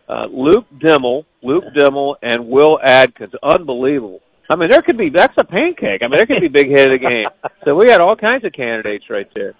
uh, 0.07 0.25
Luke 0.31 0.65
Dimmel, 0.79 1.25
Luke 1.41 1.63
Dimmel, 1.75 2.15
and 2.21 2.47
Will 2.47 2.79
Adkins. 2.83 3.33
Unbelievable. 3.41 4.21
I 4.49 4.55
mean, 4.55 4.69
there 4.69 4.81
could 4.81 4.97
be 4.97 5.09
that's 5.09 5.33
a 5.37 5.43
pancake. 5.43 6.01
I 6.03 6.07
mean, 6.07 6.17
there 6.17 6.25
could 6.25 6.41
be 6.41 6.47
big 6.49 6.67
hit 6.69 6.91
of 6.91 6.99
the 6.99 7.07
game. 7.07 7.27
So 7.65 7.75
we 7.75 7.85
got 7.87 8.01
all 8.01 8.15
kinds 8.15 8.43
of 8.45 8.51
candidates 8.53 9.05
right 9.09 9.27
there. 9.33 9.53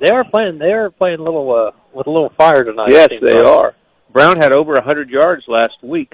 They 0.00 0.10
are 0.10 0.24
playing. 0.24 0.58
They 0.58 0.72
are 0.72 0.90
playing 0.90 1.20
a 1.20 1.22
little 1.22 1.50
uh, 1.54 1.70
with 1.94 2.06
a 2.06 2.10
little 2.10 2.32
fire 2.36 2.64
tonight. 2.64 2.90
Yes, 2.90 3.08
they 3.26 3.38
are. 3.40 3.74
Brown 4.12 4.36
had 4.36 4.52
over 4.52 4.72
a 4.74 4.78
100 4.80 5.10
yards 5.10 5.42
last 5.48 5.74
week, 5.82 6.12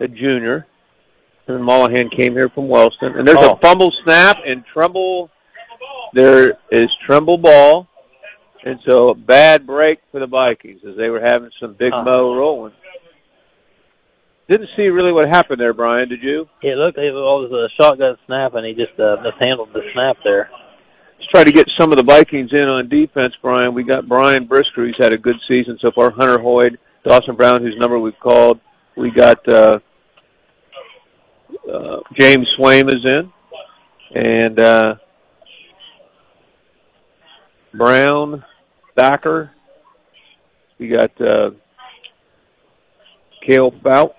a 0.00 0.08
junior. 0.08 0.66
And 1.48 1.58
Mullahan 1.62 2.14
came 2.16 2.32
here 2.34 2.48
from 2.50 2.68
Wellston. 2.68 3.18
And 3.18 3.26
there's 3.26 3.38
Oh. 3.40 3.54
a 3.54 3.58
fumble 3.58 3.92
snap 4.04 4.36
and 4.46 4.62
Trimble. 4.72 5.28
There 6.14 6.50
is 6.70 6.88
Trimble 7.06 7.38
ball. 7.38 7.88
And 8.64 8.78
so 8.86 9.08
a 9.08 9.14
bad 9.14 9.66
break 9.66 9.98
for 10.12 10.20
the 10.20 10.26
Vikings 10.26 10.82
as 10.88 10.96
they 10.96 11.08
were 11.08 11.20
having 11.20 11.50
some 11.60 11.74
big 11.74 11.92
Huh. 11.92 12.04
mo 12.04 12.34
rolling. 12.36 12.72
Didn't 14.48 14.68
see 14.76 14.88
really 14.88 15.12
what 15.12 15.28
happened 15.28 15.60
there, 15.60 15.72
Brian. 15.72 16.08
Did 16.08 16.22
you? 16.22 16.48
It 16.62 16.76
looked 16.76 16.96
like 16.96 17.06
it 17.06 17.12
was 17.12 17.50
a 17.50 17.68
shotgun 17.80 18.16
snap, 18.26 18.54
and 18.54 18.66
he 18.66 18.74
just 18.74 18.98
uh, 19.00 19.16
mishandled 19.22 19.70
the 19.72 19.82
snap 19.94 20.16
there. 20.22 20.50
Let's 21.18 21.30
try 21.30 21.44
to 21.44 21.52
get 21.52 21.68
some 21.78 21.90
of 21.90 21.96
the 21.96 22.04
Vikings 22.04 22.50
in 22.52 22.64
on 22.64 22.88
defense, 22.88 23.34
Brian. 23.40 23.74
We 23.74 23.82
got 23.82 24.08
Brian 24.08 24.46
Brisker, 24.46 24.84
who's 24.84 24.96
had 24.98 25.12
a 25.12 25.18
good 25.18 25.36
season 25.48 25.78
so 25.80 25.90
far. 25.94 26.10
Hunter 26.10 26.38
Hoyd, 26.38 26.76
Dawson 27.04 27.34
Brown, 27.34 27.62
whose 27.62 27.76
number 27.78 27.98
we've 27.98 28.18
called. 28.20 28.60
We 28.96 29.10
got 29.10 29.38
uh, 29.48 29.78
uh, 31.72 31.96
James 32.18 32.46
Swaim 32.58 32.88
is 32.92 33.04
in, 33.04 33.32
and 34.14 34.60
uh, 34.60 34.94
Brown, 37.74 38.44
Thacker. 38.96 39.50
We 40.78 40.88
got 40.88 41.10
uh, 41.20 41.50
Kale 43.46 43.72
Fout, 43.82 44.14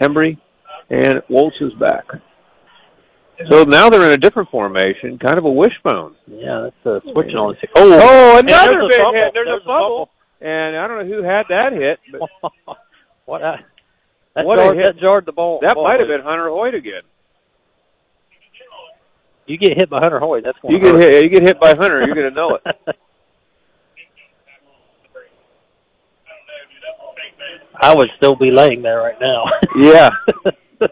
Hembry, 0.00 0.38
and 0.90 1.22
Woltz 1.30 1.60
is 1.60 1.72
back. 1.80 2.04
So 3.50 3.62
now 3.62 3.88
they're 3.88 4.04
in 4.04 4.10
a 4.12 4.16
different 4.18 4.50
formation, 4.50 5.16
kind 5.18 5.38
of 5.38 5.44
a 5.44 5.50
wishbone. 5.50 6.16
Yeah, 6.26 6.68
that's 6.84 6.86
uh, 6.86 7.12
switching 7.12 7.36
on. 7.36 7.54
the 7.60 7.68
Oh, 7.76 7.92
oh 8.02 8.38
And 8.38 8.48
another 8.48 8.72
there's 8.72 8.88
big 8.90 8.98
fumble. 9.00 9.12
hit. 9.14 9.30
There's, 9.32 9.46
There's 9.46 9.60
a 9.60 9.62
a 9.62 9.64
fumble. 9.64 10.10
And 10.40 10.76
I 10.76 10.88
don't 10.88 10.98
know 11.08 11.14
who 11.16 11.22
had 11.22 11.44
that 11.48 11.72
hit, 11.72 11.98
but 12.10 12.50
what? 13.26 13.42
Uh, 13.42 13.56
that, 14.34 14.44
What 14.44 14.58
a 14.58 14.74
hit. 14.74 14.86
that 14.86 15.00
jarred 15.00 15.24
the 15.26 15.32
ball. 15.32 15.60
that 15.62 15.74
ball 15.74 15.84
might 15.84 16.00
have 16.00 16.08
been 16.08 16.20
Hunter 16.22 16.48
Hoyt 16.48 16.74
again. 16.74 17.02
You 19.48 19.58
get 19.58 19.76
hit 19.76 19.90
by 19.90 19.98
Hunter 20.00 20.20
Hoyt. 20.20 20.44
That's 20.44 20.58
going 20.60 20.74
You 20.74 20.80
get 20.80 20.94
hit. 20.94 21.24
You 21.24 21.30
get 21.30 21.42
hit 21.42 21.58
by 21.58 21.70
Hunter. 21.70 22.02
You're 22.04 22.14
going 22.14 22.30
to 22.30 22.34
know 22.34 22.56
it. 22.56 22.62
I 27.80 27.94
would 27.94 28.08
still 28.16 28.36
be 28.36 28.50
laying 28.50 28.82
there 28.82 28.98
right 28.98 29.18
now. 29.20 29.44
Yeah. 29.76 30.10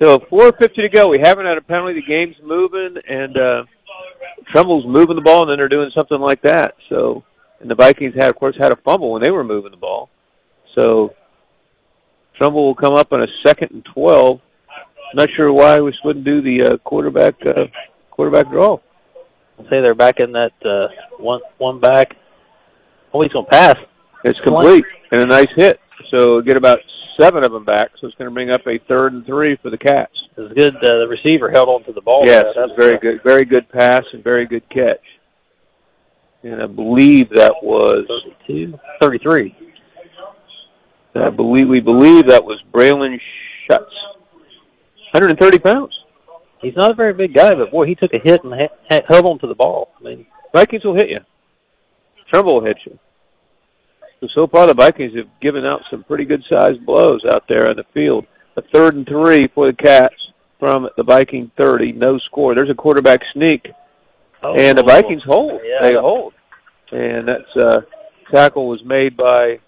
So 0.00 0.20
4:50 0.20 0.74
to 0.76 0.88
go. 0.88 1.08
We 1.08 1.18
haven't 1.20 1.46
had 1.46 1.58
a 1.58 1.60
penalty. 1.60 1.94
The 1.94 2.06
game's 2.06 2.36
moving, 2.42 2.94
and 3.08 3.36
uh, 3.36 3.64
Trimble's 4.52 4.84
moving 4.86 5.16
the 5.16 5.22
ball, 5.22 5.42
and 5.42 5.50
then 5.50 5.58
they're 5.58 5.68
doing 5.68 5.90
something 5.94 6.20
like 6.20 6.42
that. 6.42 6.74
So, 6.88 7.24
and 7.60 7.68
the 7.68 7.74
Vikings 7.74 8.14
had, 8.14 8.30
of 8.30 8.36
course, 8.36 8.56
had 8.60 8.72
a 8.72 8.76
fumble 8.84 9.12
when 9.12 9.22
they 9.22 9.30
were 9.30 9.42
moving 9.42 9.72
the 9.72 9.76
ball. 9.76 10.08
So, 10.76 11.14
Trimble 12.36 12.64
will 12.64 12.76
come 12.76 12.94
up 12.94 13.12
on 13.12 13.22
a 13.22 13.26
second 13.44 13.72
and 13.72 13.84
12. 13.92 14.40
Not 15.14 15.28
sure 15.36 15.52
why 15.52 15.80
we 15.80 15.92
wouldn't 16.04 16.24
do 16.24 16.42
the 16.42 16.70
uh, 16.70 16.76
quarterback 16.78 17.34
uh, 17.46 17.66
quarterback 18.10 18.50
draw. 18.50 18.78
Say 19.58 19.80
they're 19.80 19.94
back 19.94 20.20
in 20.20 20.32
that 20.32 20.52
uh, 20.64 20.88
one 21.18 21.40
one 21.58 21.80
back. 21.80 22.16
Oh, 23.12 23.22
he's 23.22 23.32
going 23.32 23.46
to 23.46 23.50
pass. 23.50 23.76
It's 24.24 24.38
complete 24.40 24.84
and 25.12 25.22
a 25.22 25.26
nice 25.26 25.48
hit. 25.56 25.80
So 26.10 26.40
get 26.42 26.56
about 26.56 26.78
seven 27.18 27.44
of 27.44 27.52
them 27.52 27.64
back. 27.64 27.90
So 28.00 28.06
it's 28.06 28.16
going 28.16 28.30
to 28.30 28.34
bring 28.34 28.50
up 28.50 28.66
a 28.66 28.78
third 28.86 29.12
and 29.12 29.24
three 29.26 29.56
for 29.62 29.70
the 29.70 29.78
Cats. 29.78 30.12
It's 30.36 30.54
good. 30.54 30.76
Uh, 30.76 30.98
the 31.00 31.06
receiver 31.08 31.50
held 31.50 31.68
on 31.68 31.84
to 31.84 31.92
the 31.92 32.00
ball. 32.00 32.22
yes, 32.24 32.44
was 32.54 32.70
very 32.78 32.98
good, 32.98 33.20
very 33.24 33.44
good 33.44 33.68
pass 33.70 34.02
and 34.12 34.22
very 34.22 34.46
good 34.46 34.68
catch. 34.70 35.02
And 36.44 36.62
I 36.62 36.66
believe 36.66 37.30
that 37.30 37.54
was, 37.62 38.06
32, 38.46 38.78
33. 39.00 39.56
I 41.16 41.30
believe 41.30 41.68
we 41.68 41.80
believe 41.80 42.28
that 42.28 42.44
was 42.44 42.62
Braylon 42.72 43.18
Schutz, 43.66 43.92
130 45.12 45.58
pounds. 45.58 45.94
He's 46.60 46.76
not 46.76 46.90
a 46.90 46.94
very 46.94 47.12
big 47.12 47.34
guy, 47.34 47.54
but 47.54 47.70
boy, 47.70 47.86
he 47.86 47.94
took 47.94 48.12
a 48.12 48.18
hit 48.18 48.42
and 48.44 48.52
ha- 48.52 48.74
ha- 48.90 49.02
held 49.08 49.26
on 49.26 49.38
to 49.40 49.46
the 49.46 49.54
ball. 49.54 49.92
I 50.00 50.04
mean, 50.04 50.26
Vikings 50.54 50.84
will 50.84 50.94
hit 50.94 51.08
you. 51.08 51.20
Trimble 52.32 52.56
will 52.56 52.64
hit 52.66 52.78
you. 52.84 52.98
So, 54.20 54.28
so 54.34 54.46
far 54.48 54.66
the 54.66 54.74
Vikings 54.74 55.14
have 55.16 55.28
given 55.40 55.64
out 55.64 55.80
some 55.90 56.02
pretty 56.04 56.24
good 56.24 56.42
sized 56.50 56.84
blows 56.84 57.22
out 57.30 57.44
there 57.48 57.70
in 57.70 57.76
the 57.76 57.84
field. 57.94 58.26
A 58.56 58.62
third 58.74 58.96
and 58.96 59.06
three 59.06 59.48
for 59.54 59.66
the 59.66 59.72
Cats 59.72 60.14
from 60.58 60.88
the 60.96 61.04
Viking 61.04 61.50
30. 61.56 61.92
No 61.92 62.18
score. 62.18 62.54
There's 62.54 62.70
a 62.70 62.74
quarterback 62.74 63.20
sneak. 63.32 63.68
oh, 64.42 64.56
and 64.58 64.76
the 64.76 64.82
Vikings 64.82 65.22
hold. 65.24 65.60
Yeah. 65.64 65.88
They 65.88 65.94
hold. 65.94 66.34
And 66.90 67.28
that's 67.28 67.56
uh 67.64 67.80
tackle 68.32 68.66
was 68.68 68.82
made 68.84 69.16
by 69.16 69.60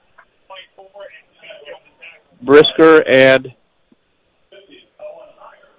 Brisker 2.43 3.07
and 3.09 3.49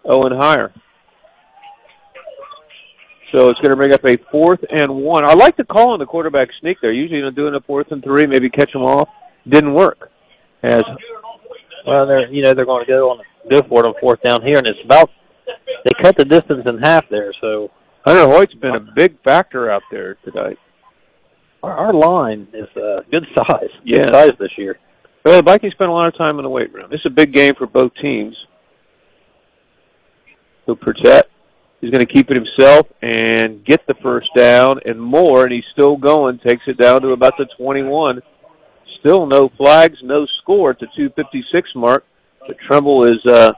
Owen 0.05 0.33
Heyer. 0.33 0.71
So 3.33 3.49
it's 3.49 3.59
going 3.59 3.71
to 3.71 3.77
bring 3.77 3.93
up 3.93 4.03
a 4.03 4.17
fourth 4.29 4.59
and 4.69 4.93
one. 4.93 5.23
I 5.23 5.33
like 5.33 5.55
the 5.55 5.63
call 5.63 5.91
on 5.91 5.99
the 5.99 6.05
quarterback 6.05 6.49
sneak 6.59 6.77
there. 6.81 6.91
Usually, 6.91 7.19
you 7.19 7.23
know, 7.23 7.31
doing 7.31 7.55
a 7.55 7.61
fourth 7.61 7.87
and 7.91 8.03
three, 8.03 8.27
maybe 8.27 8.49
catch 8.49 8.73
them 8.73 8.81
off. 8.81 9.07
Didn't 9.47 9.73
work. 9.73 10.11
As 10.63 10.83
Well, 11.87 12.05
they're 12.05 12.31
you 12.31 12.43
know 12.43 12.53
they're 12.53 12.65
going 12.65 12.85
to 12.85 12.91
go 12.91 13.09
on 13.11 13.19
go 13.49 13.61
for 13.67 13.83
it 13.83 13.87
on 13.87 13.93
fourth 13.99 14.21
down 14.21 14.41
here, 14.43 14.57
and 14.57 14.67
it's 14.67 14.79
about 14.83 15.09
they 15.47 15.91
cut 16.03 16.15
the 16.17 16.25
distance 16.25 16.63
in 16.65 16.77
half 16.77 17.05
there. 17.09 17.33
So 17.41 17.71
Hunter 18.05 18.27
Hoyt's 18.27 18.53
been 18.55 18.75
a 18.75 18.85
big 18.95 19.21
factor 19.23 19.71
out 19.71 19.83
there 19.91 20.15
tonight. 20.25 20.57
our, 21.63 21.71
our 21.71 21.93
line 21.93 22.47
is 22.53 22.67
uh, 22.75 23.01
good 23.09 23.25
size. 23.35 23.69
Yeah. 23.83 24.03
Good 24.03 24.13
size 24.13 24.33
this 24.39 24.51
year. 24.57 24.77
Well, 25.23 25.37
the 25.37 25.43
Vikings 25.43 25.73
spent 25.73 25.89
a 25.89 25.93
lot 25.93 26.07
of 26.07 26.17
time 26.17 26.37
in 26.37 26.43
the 26.43 26.49
weight 26.49 26.73
room. 26.73 26.87
This 26.89 26.99
is 26.99 27.05
a 27.07 27.15
big 27.15 27.33
game 27.33 27.53
for 27.55 27.67
both 27.67 27.91
teams. 28.01 28.35
So 30.71 30.75
Pertet 30.75 31.23
is 31.81 31.89
going 31.89 32.05
to 32.05 32.11
keep 32.11 32.29
it 32.29 32.35
himself 32.35 32.87
and 33.01 33.65
get 33.65 33.85
the 33.87 33.95
first 34.01 34.29
down 34.37 34.79
and 34.85 35.01
more, 35.01 35.43
and 35.43 35.51
he's 35.51 35.65
still 35.73 35.97
going. 35.97 36.39
Takes 36.39 36.63
it 36.67 36.77
down 36.77 37.01
to 37.01 37.09
about 37.09 37.33
the 37.37 37.45
21. 37.57 38.21
Still 39.01 39.25
no 39.25 39.49
flags, 39.57 39.97
no 40.01 40.25
score 40.41 40.69
at 40.69 40.79
the 40.79 40.87
256 40.95 41.69
mark. 41.75 42.05
But 42.47 42.55
Trimble 42.65 43.05
is, 43.05 43.19
uh, 43.27 43.51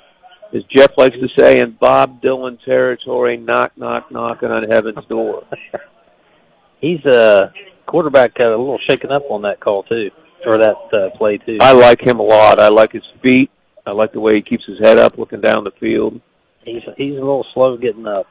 as 0.56 0.63
Jeff 0.76 0.91
likes 0.97 1.15
to 1.17 1.28
say, 1.38 1.60
in 1.60 1.78
Bob 1.80 2.19
Dylan 2.21 2.58
territory, 2.65 3.38
knock, 3.38 3.73
knock, 3.78 4.12
knocking 4.12 4.49
on 4.49 4.63
heaven's 4.71 5.06
door. 5.08 5.43
He's 6.82 7.06
uh 7.06 7.49
quarterback 7.86 8.34
got 8.34 8.47
a 8.47 8.58
little 8.58 8.80
shaken 8.89 9.12
up 9.12 9.23
on 9.30 9.43
that 9.43 9.60
call 9.60 9.84
too, 9.84 10.10
or 10.45 10.58
that 10.58 10.76
uh, 10.91 11.15
play 11.17 11.38
too. 11.38 11.60
I 11.62 11.73
like 11.73 12.02
him 12.02 12.19
a 12.19 12.23
lot. 12.23 12.60
I 12.60 12.69
like 12.69 12.91
his 12.91 13.04
feet. 13.21 13.52
I 13.86 13.91
like 13.91 14.13
the 14.13 14.19
way 14.19 14.34
he 14.36 14.41
keeps 14.41 14.65
his 14.65 14.80
head 14.80 14.97
up, 14.97 15.17
looking 15.17 15.41
down 15.41 15.63
the 15.63 15.71
field. 15.80 16.19
He's 16.65 16.82
he's 16.97 17.12
a 17.13 17.19
little 17.19 17.45
slow 17.54 17.78
getting 17.78 18.08
up. 18.08 18.28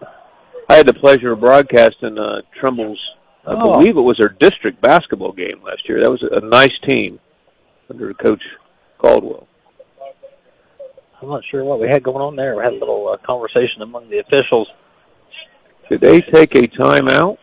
I 0.69 0.77
had 0.77 0.87
the 0.87 0.95
pleasure 0.95 1.33
of 1.33 1.41
broadcasting 1.41 2.19
uh, 2.19 2.41
Trimble's, 2.61 3.01
I 3.47 3.55
Oh. 3.57 3.73
believe 3.79 3.97
it 3.97 4.01
was 4.01 4.17
their 4.19 4.35
district 4.41 4.81
basketball 4.81 5.33
game 5.33 5.61
last 5.65 5.87
year. 5.89 6.01
That 6.03 6.11
was 6.11 6.23
a 6.31 6.41
nice 6.41 6.73
team 6.87 7.19
under 7.91 8.15
Coach 8.15 8.43
Caldwell. 8.99 9.47
I'm 11.21 11.29
not 11.29 11.43
sure 11.51 11.63
what 11.65 11.79
we 11.81 11.89
had 11.89 12.03
going 12.03 12.23
on 12.23 12.35
there. 12.37 12.57
We 12.57 12.63
had 12.65 12.73
a 12.73 12.79
little 12.79 13.09
uh, 13.09 13.17
conversation 13.25 13.83
among 13.83 14.09
the 14.11 14.19
officials. 14.19 14.69
Did 15.89 16.01
they 16.01 16.21
take 16.21 16.55
a 16.55 16.63
timeout? 16.69 17.37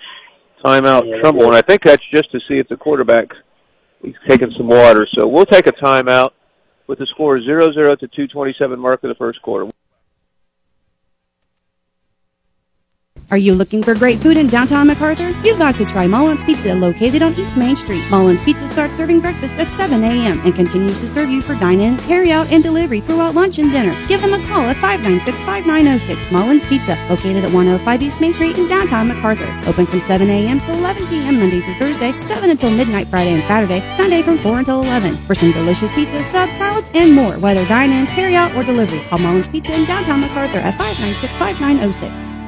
Timeout 0.66 1.04
Yeah, 1.08 1.22
Trimble, 1.22 1.46
and 1.48 1.56
I 1.56 1.62
think 1.62 1.84
that's 1.84 2.04
just 2.12 2.32
to 2.32 2.40
see 2.48 2.56
if 2.60 2.68
the 2.68 2.76
quarterback 2.76 3.28
he's 4.02 4.16
taking 4.28 4.52
some 4.58 4.68
water. 4.68 5.08
So 5.16 5.28
we'll 5.28 5.46
take 5.46 5.68
a 5.68 5.72
timeout 5.72 6.32
with 6.88 7.00
the 7.00 7.06
score 7.12 7.42
zero 7.42 7.72
zero 7.72 7.96
to 7.96 8.08
two 8.10 8.28
twenty 8.28 8.54
seven 8.60 8.80
mark 8.80 9.04
of 9.04 9.10
the 9.10 9.16
first 9.16 9.42
quarter. 9.42 9.70
Are 13.32 13.38
you 13.38 13.54
looking 13.54 13.84
for 13.84 13.94
great 13.94 14.20
food 14.20 14.38
in 14.38 14.48
downtown 14.48 14.90
McArthur? 14.90 15.30
You've 15.46 15.60
got 15.60 15.76
to 15.76 15.86
try 15.86 16.08
Mullins 16.08 16.44
Pizza 16.46 16.74
located 16.74 17.22
on 17.22 17.34
East 17.34 17.56
Main 17.56 17.76
Street. 17.76 18.04
Mullins 18.10 18.42
Pizza 18.42 18.68
starts 18.70 18.98
serving 18.98 19.20
breakfast 19.20 19.54
at 19.58 19.70
7 19.78 20.04
a.m. 20.04 20.40
and 20.40 20.56
continues 20.56 20.98
to 21.00 21.14
serve 21.14 21.30
you 21.30 21.40
for 21.44 21.54
dine-in, 21.54 22.00
carry-out, 22.00 22.52
and 22.52 22.64
delivery 22.64 23.02
throughout 23.02 23.36
lunch 23.36 23.60
and 23.60 23.72
dinner. 23.72 23.94
Give 24.08 24.20
them 24.20 24.34
a 24.34 24.44
call 24.48 24.62
at 24.62 24.78
596-5906 24.78 26.32
Mullins 26.32 26.66
Pizza, 26.66 26.98
located 27.08 27.44
at 27.44 27.52
105 27.52 28.02
East 28.02 28.20
Main 28.20 28.34
Street 28.34 28.58
in 28.58 28.68
downtown 28.68 29.08
McArthur. 29.08 29.68
Open 29.68 29.86
from 29.86 30.02
7 30.02 30.28
a.m. 30.28 30.60
to 30.62 30.74
11 30.74 31.06
p.m. 31.06 31.38
Monday 31.38 31.62
through 31.62 31.76
Thursday, 31.76 32.20
7 32.22 32.50
until 32.50 32.72
midnight 32.72 33.08
Friday 33.10 33.34
and 33.34 33.44
Saturday, 33.44 33.82
Sunday 33.96 34.24
from 34.24 34.40
4 34.40 34.58
until 34.58 34.82
11. 34.82 35.16
For 35.16 35.36
some 35.36 35.52
delicious 35.52 35.92
pizza, 35.94 36.24
subs, 36.32 36.54
salads, 36.54 36.90
and 36.96 37.14
more, 37.14 37.38
whether 37.38 37.64
dine-in, 37.68 38.08
carry-out, 38.08 38.56
or 38.56 38.64
delivery, 38.64 39.02
call 39.02 39.20
Mullins 39.20 39.50
Pizza 39.50 39.76
in 39.76 39.86
downtown 39.86 40.24
McArthur 40.24 40.64
at 40.64 40.74
596-5906. 40.74 42.39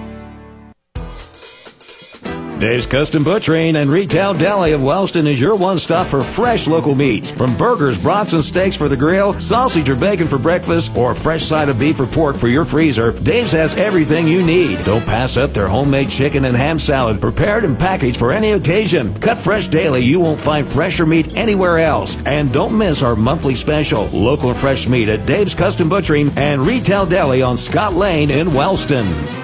Dave's 2.62 2.86
Custom 2.86 3.24
Butchering 3.24 3.78
and 3.78 3.90
Retail 3.90 4.36
Deli 4.36 4.74
of 4.74 4.84
Wellston 4.84 5.26
is 5.26 5.42
your 5.42 5.56
one 5.56 5.80
stop 5.80 6.06
for 6.06 6.24
fresh 6.24 6.68
local 6.68 6.94
meats. 6.94 7.32
From 7.32 7.58
burgers, 7.58 7.98
brats, 7.98 8.34
and 8.34 8.44
steaks 8.44 8.76
for 8.76 8.88
the 8.88 8.96
grill, 8.96 9.40
sausage 9.40 9.90
or 9.90 9.96
bacon 9.96 10.28
for 10.28 10.38
breakfast, 10.38 10.96
or 10.96 11.10
a 11.10 11.16
fresh 11.16 11.44
side 11.44 11.70
of 11.70 11.80
beef 11.80 12.00
or 12.00 12.06
pork 12.06 12.36
for 12.36 12.48
your 12.48 12.64
freezer, 12.64 13.14
Dave's 13.14 13.52
has 13.54 13.74
everything 13.74 14.28
you 14.28 14.44
need. 14.44 14.86
Don't 14.86 15.04
pass 15.08 15.38
up 15.38 15.54
their 15.54 15.68
homemade 15.68 16.12
chicken 16.12 16.46
and 16.46 16.56
ham 16.56 16.78
salad, 16.78 17.20
prepared 17.20 17.64
and 17.64 17.80
packaged 17.80 18.18
for 18.18 18.32
any 18.32 18.52
occasion. 18.52 19.12
Cut 19.16 19.40
fresh 19.40 19.68
daily, 19.68 20.02
you 20.02 20.20
won't 20.20 20.40
find 20.40 20.68
fresher 20.68 21.08
meat 21.08 21.36
anywhere 21.36 21.80
else. 21.80 22.16
And 22.28 22.54
don't 22.54 22.78
miss 22.78 23.02
our 23.02 23.16
monthly 23.16 23.56
special, 23.56 24.06
local 24.10 24.54
fresh 24.54 24.88
meat 24.88 25.10
at 25.10 25.26
Dave's 25.26 25.56
Custom 25.56 25.90
Butchering 25.90 26.32
and 26.38 26.62
Retail 26.62 27.08
Deli 27.08 27.42
on 27.42 27.58
Scott 27.58 27.96
Lane 27.96 28.30
in 28.30 28.54
Wellston. 28.54 29.41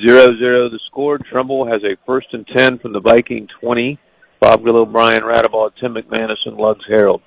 0-0 0.05 0.39
the 0.39 0.79
score. 0.89 1.17
Trimble 1.17 1.67
has 1.67 1.83
a 1.83 1.97
first 2.05 2.27
and 2.35 2.47
10 2.47 2.81
from 2.81 2.93
the 2.93 3.01
Viking 3.01 3.49
20. 3.59 3.99
Bob 4.39 4.63
Grillo, 4.63 4.85
Brian 4.85 5.23
Radaball, 5.23 5.71
Tim 5.81 5.95
McManus, 5.95 6.45
and 6.45 6.59
Lugs 6.59 6.85
Harold. 6.87 7.23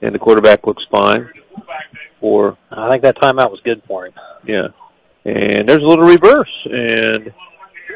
And 0.00 0.14
the 0.14 0.20
quarterback 0.20 0.64
looks 0.64 0.84
fine 0.88 1.28
for... 2.20 2.56
I 2.70 2.88
think 2.88 3.02
that 3.02 3.16
timeout 3.16 3.50
was 3.50 3.58
good 3.64 3.82
for 3.88 4.06
him. 4.06 4.14
Yeah. 4.46 4.68
And 5.24 5.68
there's 5.68 5.82
a 5.82 5.88
little 5.88 6.06
reverse. 6.06 6.66
And 6.66 7.34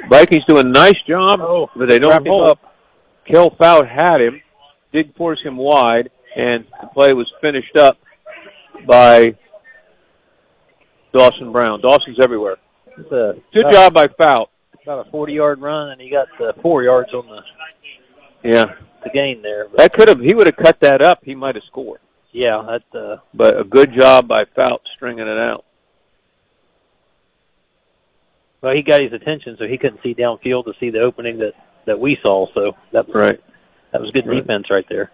Vikings 0.09 0.45
do 0.49 0.59
a 0.59 0.65
nice 0.65 1.01
job, 1.07 1.39
Oh, 1.41 1.71
but 1.77 1.89
they 1.89 2.01
don't 2.01 2.11
wrap 2.11 2.25
pull 2.25 2.51
up. 2.51 2.59
Kel 3.31 3.55
Fout 3.59 3.89
had 3.89 4.21
him, 4.21 4.41
did 4.93 5.15
force 5.17 5.41
him 5.43 5.57
wide, 5.57 6.11
and 6.37 6.65
the 6.81 6.89
play 6.89 7.13
was 7.13 7.31
finished 7.41 7.77
up 7.77 7.99
by 8.87 9.35
Dawson 11.13 11.53
Brown. 11.53 11.81
Dawson's 11.81 12.19
everywhere. 12.23 12.57
It's 12.99 13.11
a, 13.13 13.35
Good 13.53 13.63
about, 13.67 13.73
job 13.73 13.95
by 13.95 14.07
Fout. 14.19 14.51
About 14.83 15.07
a 15.07 15.11
40-yard 15.11 15.61
run, 15.61 15.91
and 15.91 16.01
he 16.01 16.11
got 16.11 16.29
uh, 16.41 16.53
four 16.63 16.83
yards 16.83 17.13
on 17.13 17.27
the, 17.27 18.49
Yeah. 18.49 18.65
the 19.05 19.11
gain 19.13 19.43
there. 19.43 19.69
But, 19.69 19.79
That 19.79 19.93
could 19.93 20.09
have, 20.09 20.21
he 20.21 20.35
would 20.35 20.47
have 20.47 20.57
cut 20.57 20.79
that 20.81 21.03
up, 21.03 21.21
he 21.23 21.35
might 21.35 21.55
have 21.55 21.65
scored. 21.65 22.01
yeah, 22.33 22.63
that 22.93 22.99
uh, 22.99 23.17
But 23.35 23.59
a 23.61 23.65
good 23.65 23.91
job 23.99 24.27
by 24.29 24.45
Fout 24.57 24.83
stringing 24.97 25.27
it 25.27 25.39
out. 25.39 25.65
well, 28.63 28.75
he 28.75 28.83
got 28.83 29.01
his 29.01 29.13
attention, 29.13 29.57
so 29.59 29.67
he 29.67 29.79
couldn't 29.79 30.01
see 30.03 30.15
downfield 30.15 30.65
to 30.65 30.73
see 30.81 30.91
the 30.91 31.01
opening 31.01 31.39
that 31.39 31.53
that 31.87 31.99
we 31.99 32.19
saw. 32.23 32.47
So 32.55 32.73
that 32.93 33.07
was 33.09 33.15
Right. 33.15 33.41
that 33.93 34.01
was 34.01 34.11
good 34.13 34.27
Right. 34.27 34.41
defense 34.41 34.71
right 34.71 34.87
there. 34.89 35.11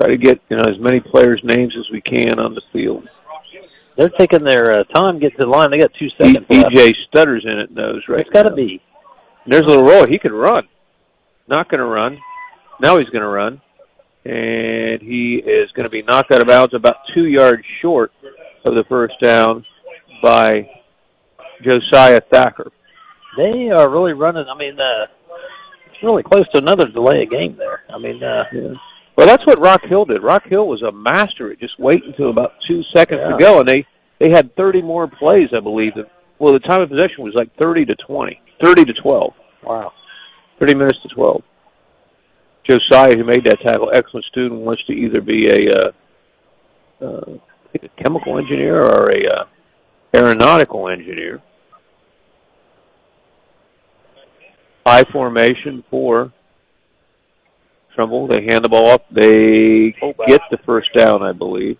Try 0.00 0.08
to 0.10 0.16
get, 0.16 0.40
you 0.48 0.56
know, 0.56 0.62
as 0.66 0.78
many 0.80 1.00
players' 1.00 1.40
names 1.44 1.74
as 1.78 1.90
we 1.92 2.00
can 2.00 2.38
on 2.38 2.54
the 2.54 2.62
field. 2.72 3.06
They're 3.96 4.08
taking 4.08 4.44
their 4.44 4.80
uh, 4.80 4.84
time 4.84 5.18
getting 5.18 5.36
to 5.38 5.44
the 5.44 5.50
line. 5.50 5.70
They 5.70 5.78
got 5.78 5.92
two 5.98 6.08
seconds. 6.16 6.46
EJ 6.48 6.94
Stutter's 7.08 7.44
in 7.44 7.58
it 7.58 7.70
knows 7.70 8.02
right 8.08 8.20
It's 8.20 8.30
got 8.30 8.44
to 8.44 8.54
be. 8.54 8.80
There's 9.46 9.64
a 9.64 9.66
little 9.66 9.84
roll. 9.84 10.06
He 10.06 10.18
can 10.18 10.32
run. 10.32 10.66
Not 11.48 11.68
going 11.68 11.80
to 11.80 11.86
run. 11.86 12.18
Now 12.80 12.96
he's 12.98 13.08
going 13.10 13.22
to 13.22 13.28
run. 13.28 13.60
And 14.24 15.02
he 15.02 15.42
is 15.44 15.70
going 15.72 15.84
to 15.84 15.90
be 15.90 16.02
knocked 16.02 16.32
out 16.32 16.40
of 16.40 16.46
bounds 16.48 16.72
about 16.74 16.96
two 17.14 17.26
yards 17.26 17.62
short 17.82 18.12
of 18.64 18.74
the 18.74 18.84
first 18.88 19.14
down 19.20 19.64
by 20.22 20.68
Josiah 21.62 22.20
Thacker. 22.32 22.70
They 23.36 23.70
are 23.70 23.88
really 23.88 24.12
running. 24.12 24.44
I 24.52 24.56
mean, 24.56 24.78
uh, 24.78 25.06
it's 25.86 26.02
really 26.02 26.22
close 26.22 26.48
to 26.52 26.58
another 26.58 26.88
delay 26.88 27.22
of 27.22 27.30
game 27.30 27.56
there. 27.56 27.82
I 27.92 27.98
mean, 27.98 28.22
uh, 28.22 28.44
Yeah. 28.52 28.74
Well, 29.16 29.26
that's 29.26 29.44
what 29.46 29.60
Rock 29.60 29.82
Hill 29.84 30.06
did. 30.06 30.22
Rock 30.22 30.44
Hill 30.46 30.66
was 30.66 30.80
a 30.82 30.90
master 30.92 31.52
at 31.52 31.60
just 31.60 31.78
waiting 31.78 32.08
until 32.08 32.30
about 32.30 32.54
two 32.66 32.82
seconds 32.94 33.20
Yeah. 33.22 33.36
to 33.36 33.36
go, 33.38 33.60
and 33.60 33.68
they 33.68 33.86
they 34.18 34.30
had 34.30 34.54
30 34.54 34.82
more 34.82 35.08
plays, 35.08 35.48
I 35.54 35.60
believe. 35.60 35.92
Well, 36.38 36.52
the 36.52 36.58
time 36.60 36.82
of 36.82 36.90
possession 36.90 37.24
was 37.24 37.34
like 37.34 37.54
30 37.56 37.86
to 37.86 37.94
20, 37.96 38.38
30 38.62 38.84
to 38.84 38.92
12, 38.94 39.32
wow. 39.62 39.92
30 40.58 40.74
minutes 40.74 40.98
to 41.02 41.08
12. 41.08 41.42
Josiah, 42.68 43.16
who 43.16 43.24
made 43.24 43.44
that 43.44 43.60
tackle, 43.60 43.90
excellent 43.92 44.26
student, 44.26 44.60
wants 44.60 44.84
to 44.84 44.92
either 44.92 45.20
be 45.22 45.48
a, 45.50 45.70
uh, 45.72 45.92
uh, 47.04 47.24
think 47.72 47.84
a 47.84 48.02
chemical 48.02 48.38
engineer 48.38 48.78
or 48.80 49.10
a 49.10 49.26
uh, 49.26 49.44
aeronautical 50.14 50.88
engineer. 50.88 51.40
High 54.86 55.04
formation 55.12 55.84
for 55.90 56.32
Trimble. 57.94 58.28
They 58.28 58.44
hand 58.48 58.64
the 58.64 58.68
ball 58.68 58.90
up. 58.90 59.06
They 59.10 59.94
get 60.26 60.40
the 60.50 60.58
first 60.64 60.88
down, 60.96 61.22
I 61.22 61.32
believe. 61.32 61.76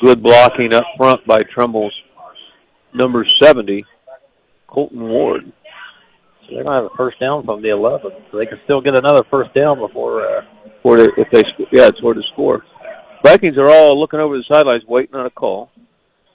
Good 0.00 0.22
blocking 0.22 0.72
up 0.72 0.84
front 0.96 1.26
by 1.26 1.42
Trimble's 1.42 1.92
number 2.94 3.26
70, 3.42 3.84
Colton 4.66 5.08
Ward. 5.08 5.52
So 6.42 6.54
they're 6.54 6.64
going 6.64 6.76
to 6.76 6.82
have 6.82 6.92
a 6.92 6.96
first 6.96 7.18
down 7.18 7.44
from 7.44 7.62
the 7.62 7.70
11, 7.70 8.10
so 8.30 8.38
they 8.38 8.46
can 8.46 8.58
still 8.64 8.80
get 8.80 8.94
another 8.94 9.24
first 9.30 9.52
down 9.54 9.78
before. 9.78 10.24
Uh, 10.24 10.42
For 10.82 10.96
the, 10.96 11.10
if 11.16 11.28
they, 11.32 11.42
yeah, 11.72 11.90
toward 12.00 12.16
the 12.16 12.24
score. 12.32 12.62
Vikings 13.24 13.58
are 13.58 13.70
all 13.70 13.98
looking 13.98 14.20
over 14.20 14.36
the 14.36 14.44
sidelines, 14.50 14.84
waiting 14.86 15.14
on 15.14 15.26
a 15.26 15.30
call, 15.30 15.70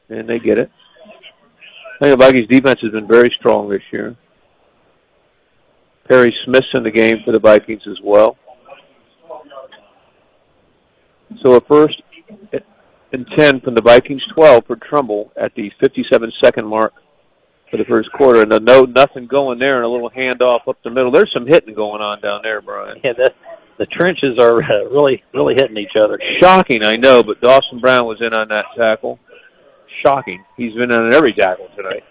and 0.09 0.27
they 0.27 0.39
get 0.39 0.57
it. 0.57 0.69
I 2.01 2.05
think 2.05 2.19
the 2.19 2.25
Vikings 2.25 2.47
defense 2.49 2.79
has 2.81 2.91
been 2.91 3.07
very 3.07 3.33
strong 3.39 3.69
this 3.69 3.83
year. 3.91 4.15
Perry 6.11 6.35
Smith's 6.43 6.67
in 6.73 6.83
the 6.83 6.91
game 6.91 7.19
for 7.23 7.31
the 7.31 7.39
Vikings 7.39 7.83
as 7.89 7.97
well. 8.03 8.35
So 11.41 11.53
a 11.53 11.61
first 11.61 12.01
and 13.13 13.25
10 13.37 13.61
from 13.61 13.75
the 13.75 13.81
Vikings, 13.81 14.21
12 14.35 14.65
for 14.67 14.75
Trimble 14.75 15.31
at 15.41 15.55
the 15.55 15.71
57 15.79 16.33
second 16.43 16.67
mark 16.67 16.91
for 17.69 17.77
the 17.77 17.85
first 17.85 18.11
quarter. 18.11 18.41
And 18.41 18.51
a 18.51 18.59
no, 18.59 18.81
nothing 18.81 19.25
going 19.27 19.57
there 19.57 19.77
and 19.77 19.85
a 19.85 19.87
little 19.87 20.09
handoff 20.09 20.67
up 20.67 20.77
the 20.83 20.89
middle. 20.89 21.11
There's 21.11 21.31
some 21.33 21.47
hitting 21.47 21.73
going 21.73 22.01
on 22.01 22.19
down 22.19 22.41
there, 22.43 22.61
Brian. 22.61 22.99
yeah, 23.01 23.13
that, 23.17 23.33
the 23.79 23.85
trenches 23.85 24.37
are 24.37 24.61
uh, 24.61 24.89
really, 24.91 25.23
really 25.33 25.53
hitting 25.55 25.77
each 25.77 25.95
other. 25.95 26.19
Shocking, 26.41 26.83
I 26.83 26.97
know, 26.97 27.23
but 27.23 27.39
Dawson 27.39 27.79
Brown 27.79 28.05
was 28.05 28.17
in 28.19 28.33
on 28.33 28.49
that 28.49 28.65
tackle. 28.77 29.17
Shocking. 30.05 30.43
He's 30.57 30.73
been 30.73 30.91
on 30.91 31.13
every 31.13 31.31
tackle 31.33 31.69
tonight. 31.77 32.03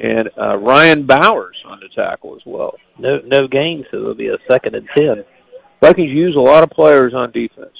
And 0.00 0.30
uh, 0.40 0.56
Ryan 0.58 1.06
Bowers 1.06 1.56
on 1.66 1.80
the 1.80 1.88
tackle 1.94 2.36
as 2.36 2.42
well. 2.46 2.74
No, 2.98 3.18
no 3.24 3.48
gain, 3.48 3.84
so 3.90 3.96
it'll 3.96 4.14
be 4.14 4.28
a 4.28 4.38
second 4.48 4.76
and 4.76 4.88
ten. 4.96 5.24
Vikings 5.80 6.10
use 6.10 6.36
a 6.36 6.40
lot 6.40 6.62
of 6.62 6.70
players 6.70 7.14
on 7.14 7.32
defense. 7.32 7.74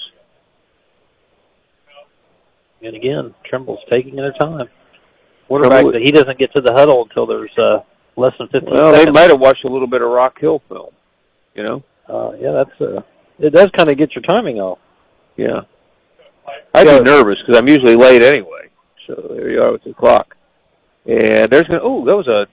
And 2.81 2.95
again, 2.95 3.33
Trimble's 3.49 3.79
taking 3.89 4.15
their 4.15 4.33
time. 4.33 4.67
Quarterback, 5.47 5.81
Trimble- 5.81 5.99
he 5.99 6.11
doesn't 6.11 6.37
get 6.37 6.53
to 6.55 6.61
the 6.61 6.73
huddle 6.73 7.03
until 7.03 7.25
there's 7.25 7.57
uh, 7.57 7.79
less 8.17 8.33
than 8.37 8.47
15 8.49 8.69
Well, 8.69 8.91
they 8.91 9.09
might 9.09 9.29
have 9.29 9.39
watched 9.39 9.63
a 9.63 9.69
little 9.69 9.87
bit 9.87 10.01
of 10.01 10.09
Rock 10.09 10.39
Hill 10.39 10.61
film. 10.67 10.91
You 11.55 11.63
know? 11.63 11.83
Uh, 12.07 12.31
yeah, 12.39 12.51
that's 12.51 12.81
uh, 12.81 13.01
it 13.39 13.53
does 13.53 13.69
kind 13.75 13.89
of 13.89 13.97
get 13.97 14.13
your 14.15 14.23
timing 14.23 14.57
off. 14.59 14.79
Yeah. 15.37 15.61
I'd 16.73 16.85
be 16.85 16.99
nervous 17.01 17.37
because 17.45 17.57
I'm 17.57 17.67
usually 17.67 17.95
late 17.95 18.21
anyway. 18.21 18.69
So 19.07 19.29
there 19.35 19.49
you 19.49 19.61
are 19.61 19.71
with 19.71 19.83
the 19.83 19.93
clock. 19.93 20.35
And 21.05 21.49
there's 21.49 21.67
gonna. 21.67 21.79
Oh, 21.83 22.05
that 22.05 22.15
was 22.15 22.27
a. 22.27 22.45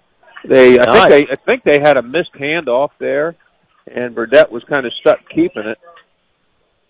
They. 0.49 0.79
I 0.79 0.85
Nice. 0.85 1.09
think 1.09 1.29
they. 1.29 1.33
I 1.33 1.37
think 1.47 1.63
they 1.65 1.81
had 1.81 1.97
a 1.97 2.03
missed 2.03 2.33
handoff 2.35 2.91
there, 2.99 3.35
and 3.93 4.15
Burdette 4.15 4.51
was 4.51 4.63
kind 4.65 4.87
of 4.87 4.93
stuck 5.01 5.19
keeping 5.29 5.65
it. 5.67 5.79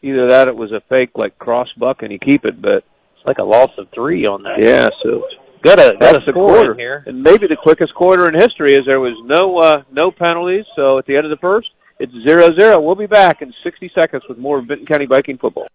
Either 0.03 0.29
that, 0.29 0.49
it 0.49 0.55
was 0.57 0.73
a 0.73 0.83
fake 0.89 1.11
like 1.17 1.39
cross 1.39 1.69
buck, 1.79 2.03
and 2.03 2.13
you 2.13 2.19
keep 2.19 2.45
it. 2.45 2.61
But 2.61 2.85
It's 3.17 3.27
like 3.27 3.39
a 3.39 3.43
loss 3.45 3.71
of 3.79 3.89
three 3.95 4.27
on 4.27 4.43
that. 4.45 4.59
yeah, 4.63 4.89
so 5.03 5.23
got 5.63 5.79
a 5.81 5.97
got 5.99 6.29
a 6.29 6.33
quarter, 6.33 6.75
here. 6.75 7.03
and 7.07 7.23
maybe 7.23 7.47
the 7.49 7.57
quickest 7.61 7.95
quarter 7.95 8.29
in 8.29 8.35
history. 8.35 8.75
Is 8.75 8.83
there 8.87 9.01
was 9.01 9.17
no 9.25 9.59
uh, 9.59 9.83
no 9.91 10.11
penalties. 10.11 10.67
So 10.77 10.99
at 10.99 11.07
the 11.07 11.17
end 11.17 11.25
of 11.25 11.31
the 11.31 11.41
first, 11.41 11.71
it's 11.99 12.13
zero 12.25 12.55
zero. 12.55 12.79
We'll 12.81 12.95
be 12.95 13.07
back 13.07 13.41
in 13.43 13.53
60 13.65 13.91
seconds 13.95 14.23
with 14.29 14.39
more 14.39 14.61
Vinton 14.61 14.87
County 14.87 15.07
Viking 15.07 15.39
football. 15.39 15.67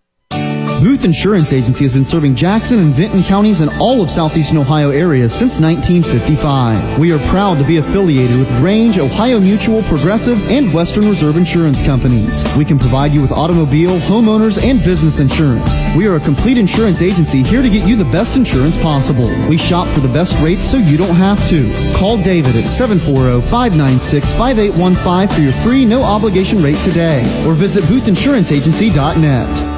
Booth 0.83 1.05
Insurance 1.05 1.53
Agency 1.53 1.85
has 1.85 1.93
been 1.93 2.03
serving 2.03 2.35
Jackson 2.35 2.79
and 2.79 2.93
Vinton 2.93 3.23
counties 3.23 3.61
and 3.61 3.71
all 3.79 4.01
of 4.01 4.09
southeastern 4.09 4.57
Ohio 4.57 4.89
areas 4.89 5.33
since 5.33 5.61
1955. 5.61 6.99
We 6.99 7.13
are 7.13 7.19
proud 7.29 7.57
to 7.59 7.63
be 7.63 7.77
affiliated 7.77 8.37
with 8.37 8.51
Range, 8.59 8.99
Ohio 8.99 9.39
Mutual, 9.39 9.81
Progressive, 9.83 10.45
and 10.49 10.73
Western 10.73 11.07
Reserve 11.07 11.37
Insurance 11.37 11.81
Companies. 11.85 12.43
We 12.57 12.65
can 12.65 12.77
provide 12.77 13.13
you 13.13 13.21
with 13.21 13.31
automobile, 13.31 13.97
homeowners, 13.97 14.61
and 14.61 14.83
business 14.83 15.21
insurance. 15.21 15.85
We 15.95 16.05
are 16.05 16.17
a 16.17 16.19
complete 16.19 16.57
insurance 16.57 17.01
agency 17.01 17.43
here 17.43 17.61
to 17.61 17.69
get 17.69 17.87
you 17.87 17.95
the 17.95 18.03
best 18.03 18.35
insurance 18.35 18.77
possible. 18.81 19.29
We 19.47 19.57
shop 19.57 19.87
for 19.93 20.01
the 20.01 20.09
best 20.09 20.37
rates 20.43 20.69
so 20.69 20.79
you 20.79 20.97
don't 20.97 21.15
have 21.15 21.47
to. 21.47 21.71
Call 21.95 22.17
David 22.17 22.57
at 22.57 22.65
740-596-5815 22.65 25.33
for 25.33 25.39
your 25.39 25.53
free 25.53 25.85
no 25.85 26.03
obligation 26.03 26.61
rate 26.61 26.79
today 26.79 27.23
or 27.47 27.53
visit 27.53 27.85
boothinsuranceagency.net. 27.85 29.72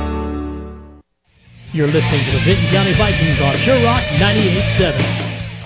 You're 1.75 1.87
listening 1.87 2.23
to 2.23 2.31
the 2.31 2.37
Vinton 2.37 2.67
County 2.67 2.93
Vikings 2.93 3.41
on 3.41 3.53
Pure 3.55 3.83
Rock 3.83 3.99
98.7. 3.99 5.59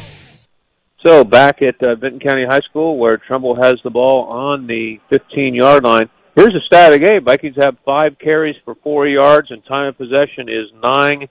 So 1.06 1.24
back 1.24 1.62
at 1.62 1.76
uh, 1.84 1.94
Vinton 1.98 2.20
County 2.20 2.48
High 2.50 2.62
School, 2.62 2.98
where 2.98 3.18
Trimble 3.18 3.56
has 3.62 3.76
the 3.84 3.92
ball 3.92 4.24
on 4.24 4.66
the 4.66 5.00
15-yard 5.12 5.84
line. 5.84 6.10
Here's 6.34 6.54
the 6.54 6.62
stat 6.66 6.92
of 6.92 7.00
the 7.00 7.06
game: 7.06 7.24
Vikings 7.24 7.58
have 7.58 7.78
five 7.86 8.18
carries 8.18 8.56
for 8.66 8.74
four 8.84 9.08
yards, 9.08 9.52
and 9.52 9.64
time 9.66 9.90
of 9.90 10.00
possession 10.00 10.50
is 10.50 10.72
nine, 10.82 11.28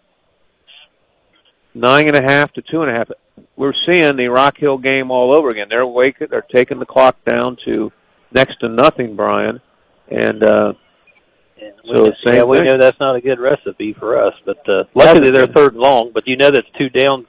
nine 1.74 2.06
and 2.06 2.14
a 2.14 2.22
half 2.22 2.52
to 2.52 2.62
two 2.62 2.82
and 2.82 2.90
a 2.92 2.94
half. 2.94 3.08
We're 3.56 3.74
seeing 3.84 4.16
the 4.16 4.28
Rock 4.28 4.58
Hill 4.58 4.78
game 4.78 5.10
all 5.10 5.34
over 5.34 5.50
again. 5.50 5.66
They're 5.68 5.84
waking, 5.84 6.28
they're 6.30 6.46
taking 6.54 6.78
the 6.78 6.86
clock 6.86 7.16
down 7.28 7.56
to 7.64 7.90
next 8.30 8.60
to 8.60 8.68
nothing, 8.68 9.16
Brian, 9.16 9.60
and. 10.08 10.44
uh 10.44 10.74
and 11.60 11.74
so 11.92 12.02
we, 12.04 12.32
yeah, 12.32 12.42
we 12.44 12.60
know 12.60 12.78
that's 12.78 12.98
not 13.00 13.16
a 13.16 13.20
good 13.20 13.38
recipe 13.38 13.94
for 13.98 14.22
us. 14.24 14.34
But 14.44 14.68
uh, 14.68 14.84
luckily 14.94 15.30
they're 15.30 15.46
third 15.46 15.74
and 15.74 15.82
long. 15.82 16.10
But 16.12 16.26
you 16.26 16.36
know 16.36 16.50
that's 16.50 16.66
two 16.78 16.88
down. 16.88 17.26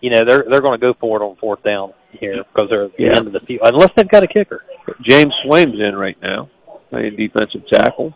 You 0.00 0.10
know 0.10 0.24
they're 0.26 0.44
they're 0.48 0.60
going 0.60 0.78
to 0.78 0.86
go 0.86 0.94
for 0.98 1.20
it 1.20 1.24
on 1.24 1.36
fourth 1.36 1.62
down 1.62 1.92
here 2.12 2.44
because 2.44 2.68
they're 2.70 2.84
at 2.84 2.96
the 2.96 3.04
yeah. 3.04 3.16
end 3.16 3.26
of 3.26 3.32
the 3.32 3.40
field 3.40 3.60
unless 3.64 3.90
they've 3.96 4.08
got 4.08 4.22
a 4.22 4.28
kicker. 4.28 4.64
James 5.02 5.32
Swaim's 5.44 5.80
in 5.80 5.96
right 5.96 6.16
now, 6.20 6.50
playing 6.90 7.16
defensive 7.16 7.62
tackle. 7.72 8.12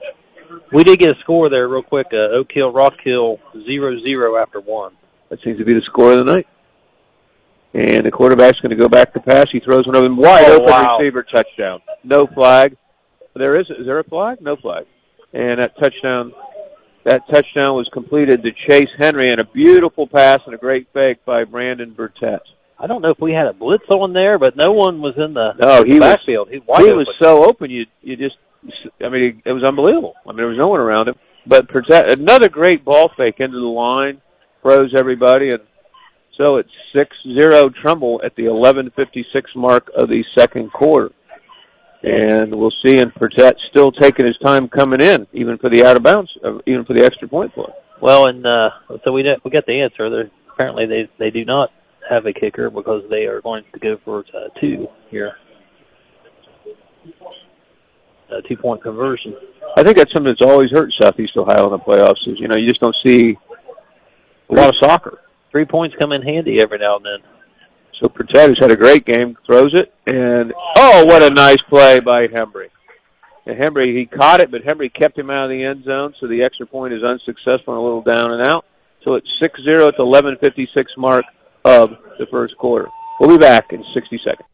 We 0.72 0.84
did 0.84 0.98
get 0.98 1.10
a 1.10 1.14
score 1.20 1.48
there 1.48 1.68
real 1.68 1.82
quick. 1.82 2.08
Uh, 2.12 2.36
Oak 2.36 2.48
Hill, 2.52 2.72
Rock 2.72 2.94
Hill, 3.02 3.38
zero 3.64 3.98
zero 4.02 4.36
after 4.36 4.60
one. 4.60 4.92
That 5.30 5.38
seems 5.42 5.58
to 5.58 5.64
be 5.64 5.74
the 5.74 5.82
score 5.86 6.12
of 6.12 6.24
the 6.24 6.34
night. 6.34 6.46
And 7.74 8.06
the 8.06 8.10
quarterback's 8.10 8.58
going 8.60 8.70
to 8.70 8.76
go 8.76 8.88
back 8.88 9.12
to 9.12 9.20
pass. 9.20 9.46
He 9.52 9.60
throws 9.60 9.86
one 9.86 9.96
of 9.96 10.02
them 10.02 10.16
wide 10.16 10.46
oh, 10.46 10.54
open 10.54 10.66
wow. 10.66 10.98
receiver 10.98 11.24
touchdown. 11.24 11.80
No 12.04 12.26
flag. 12.26 12.76
There 13.34 13.60
is. 13.60 13.66
Is 13.78 13.84
there 13.84 13.98
a 13.98 14.04
flag? 14.04 14.40
No 14.40 14.56
flag 14.56 14.86
and 15.32 15.58
that 15.58 15.76
touchdown 15.78 16.32
that 17.04 17.22
touchdown 17.30 17.76
was 17.76 17.88
completed 17.92 18.42
to 18.42 18.50
Chase 18.68 18.88
Henry 18.98 19.30
and 19.30 19.40
a 19.40 19.44
beautiful 19.44 20.08
pass 20.08 20.40
and 20.44 20.54
a 20.54 20.58
great 20.58 20.88
fake 20.92 21.24
by 21.24 21.44
Brandon 21.44 21.94
Burtett. 21.94 22.42
I 22.80 22.88
don't 22.88 23.00
know 23.00 23.10
if 23.10 23.20
we 23.20 23.32
had 23.32 23.46
a 23.46 23.52
blitz 23.52 23.84
on 23.88 24.12
there, 24.12 24.40
but 24.40 24.56
no 24.56 24.72
one 24.72 25.00
was 25.00 25.14
in 25.16 25.32
the, 25.32 25.52
no, 25.60 25.84
he 25.84 26.00
backfield. 26.00 26.48
Was, 26.66 26.80
he, 26.80 26.86
he 26.86 26.92
was 26.92 27.08
so 27.22 27.44
open, 27.44 27.70
you 27.70 27.86
you 28.02 28.16
just, 28.16 28.34
I 29.00 29.08
mean, 29.08 29.40
it 29.46 29.52
was 29.52 29.62
unbelievable. 29.62 30.14
I 30.24 30.30
mean, 30.30 30.38
there 30.38 30.48
was 30.48 30.58
no 30.60 30.68
one 30.68 30.80
around 30.80 31.08
him. 31.08 31.14
But 31.46 31.68
Burtett, 31.68 32.18
another 32.18 32.48
great 32.48 32.84
ball 32.84 33.10
fake 33.16 33.36
into 33.38 33.56
the 33.56 33.64
line, 33.64 34.20
froze 34.60 34.92
everybody, 34.98 35.52
and 35.52 35.62
so 36.36 36.56
it's 36.56 36.70
six 36.94 37.16
zero 37.38 37.70
Trimble 37.70 38.20
at 38.24 38.34
the 38.34 38.44
11:56 38.44 39.24
mark 39.54 39.90
of 39.96 40.08
the 40.08 40.24
second 40.34 40.72
quarter 40.72 41.12
and 42.06 42.54
we'll 42.54 42.72
see. 42.84 42.98
And 42.98 43.12
Pertet 43.14 43.54
still 43.68 43.90
taking 43.92 44.26
his 44.26 44.38
time 44.38 44.68
coming 44.68 45.00
in, 45.00 45.26
even 45.32 45.58
for 45.58 45.68
the 45.68 45.84
out 45.84 45.96
of 45.96 46.02
bounds, 46.02 46.30
uh, 46.44 46.58
even 46.66 46.84
for 46.84 46.94
the 46.94 47.04
extra 47.04 47.28
point 47.28 47.52
play. 47.52 47.72
Well, 48.00 48.26
and 48.26 48.46
uh, 48.46 48.70
so 49.04 49.12
we 49.12 49.24
we 49.44 49.50
got 49.50 49.66
the 49.66 49.80
answer. 49.80 50.08
They're, 50.08 50.30
apparently, 50.52 50.86
they 50.86 51.08
they 51.18 51.30
do 51.30 51.44
not 51.44 51.70
have 52.08 52.26
a 52.26 52.32
kicker 52.32 52.70
because 52.70 53.02
they 53.10 53.24
are 53.24 53.40
going 53.40 53.64
to 53.72 53.78
go 53.80 53.96
for 54.04 54.24
uh, 54.34 54.48
two 54.60 54.86
here, 55.10 55.32
a 58.30 58.42
two 58.48 58.56
point 58.56 58.82
conversion. 58.82 59.34
I 59.76 59.82
think 59.82 59.96
that's 59.96 60.12
something 60.12 60.32
that's 60.32 60.48
always 60.48 60.70
hurt 60.70 60.92
Southeast 61.00 61.36
Ohio 61.36 61.66
in 61.66 61.72
the 61.72 61.78
playoffs. 61.78 62.26
Is 62.26 62.38
you 62.38 62.48
know 62.48 62.56
you 62.56 62.68
just 62.68 62.80
don't 62.80 62.96
see 63.04 63.36
a 64.48 64.54
lot 64.54 64.68
of 64.68 64.74
soccer. 64.78 65.18
Three 65.50 65.64
points 65.64 65.96
come 65.98 66.12
in 66.12 66.22
handy 66.22 66.60
every 66.60 66.78
now 66.78 66.96
and 66.96 67.04
then. 67.04 67.35
So 68.00 68.08
Pertetti's 68.08 68.58
had 68.60 68.70
a 68.70 68.76
great 68.76 69.06
game, 69.06 69.36
throws 69.46 69.72
it, 69.72 69.92
and 70.06 70.52
oh, 70.76 71.04
what 71.06 71.22
a 71.22 71.30
nice 71.30 71.60
play 71.68 71.98
by 71.98 72.26
Hembry. 72.26 72.68
And 73.46 73.58
Hembry, 73.58 73.96
he 73.96 74.04
caught 74.06 74.40
it, 74.40 74.50
but 74.50 74.62
Hembry 74.62 74.92
kept 74.92 75.18
him 75.18 75.30
out 75.30 75.44
of 75.44 75.50
the 75.50 75.64
end 75.64 75.84
zone, 75.84 76.14
so 76.20 76.26
the 76.26 76.42
extra 76.42 76.66
point 76.66 76.92
is 76.92 77.02
unsuccessful 77.02 77.74
and 77.74 77.78
a 77.78 77.82
little 77.82 78.02
down 78.02 78.32
and 78.32 78.46
out. 78.46 78.66
So 79.04 79.14
it's 79.14 79.28
6-0 79.42 79.88
at 79.88 79.94
the 79.96 80.02
11.56 80.02 80.66
mark 80.98 81.24
of 81.64 81.90
the 82.18 82.26
first 82.30 82.56
quarter. 82.58 82.88
We'll 83.18 83.30
be 83.30 83.38
back 83.38 83.72
in 83.72 83.82
60 83.94 84.20
seconds. 84.24 84.48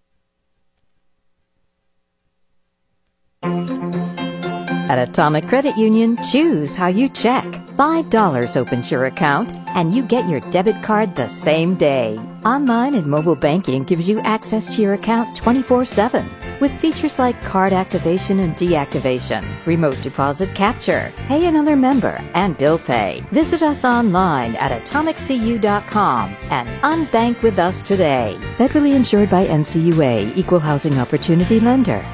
At 4.92 5.08
Atomic 5.08 5.48
Credit 5.48 5.74
Union, 5.78 6.18
choose 6.22 6.76
how 6.76 6.88
you 6.88 7.08
check. 7.08 7.46
$5 7.78 8.56
opens 8.58 8.90
your 8.90 9.06
account, 9.06 9.56
and 9.68 9.94
you 9.94 10.02
get 10.02 10.28
your 10.28 10.40
debit 10.50 10.82
card 10.82 11.16
the 11.16 11.28
same 11.28 11.76
day. 11.76 12.20
Online 12.44 12.96
and 12.96 13.06
mobile 13.06 13.34
banking 13.34 13.84
gives 13.84 14.06
you 14.06 14.20
access 14.20 14.76
to 14.76 14.82
your 14.82 14.92
account 14.92 15.34
24 15.34 15.86
7 15.86 16.30
with 16.60 16.78
features 16.78 17.18
like 17.18 17.40
card 17.40 17.72
activation 17.72 18.40
and 18.40 18.54
deactivation, 18.54 19.42
remote 19.64 19.98
deposit 20.02 20.54
capture, 20.54 21.10
pay 21.26 21.46
another 21.46 21.74
member, 21.74 22.20
and 22.34 22.58
bill 22.58 22.78
pay. 22.78 23.24
Visit 23.30 23.62
us 23.62 23.86
online 23.86 24.56
at 24.56 24.72
atomiccu.com 24.72 26.36
and 26.50 26.68
unbank 26.82 27.40
with 27.40 27.58
us 27.58 27.80
today. 27.80 28.36
Federally 28.58 28.94
insured 28.94 29.30
by 29.30 29.46
NCUA, 29.46 30.36
Equal 30.36 30.60
Housing 30.60 30.98
Opportunity 30.98 31.60
Lender. 31.60 32.04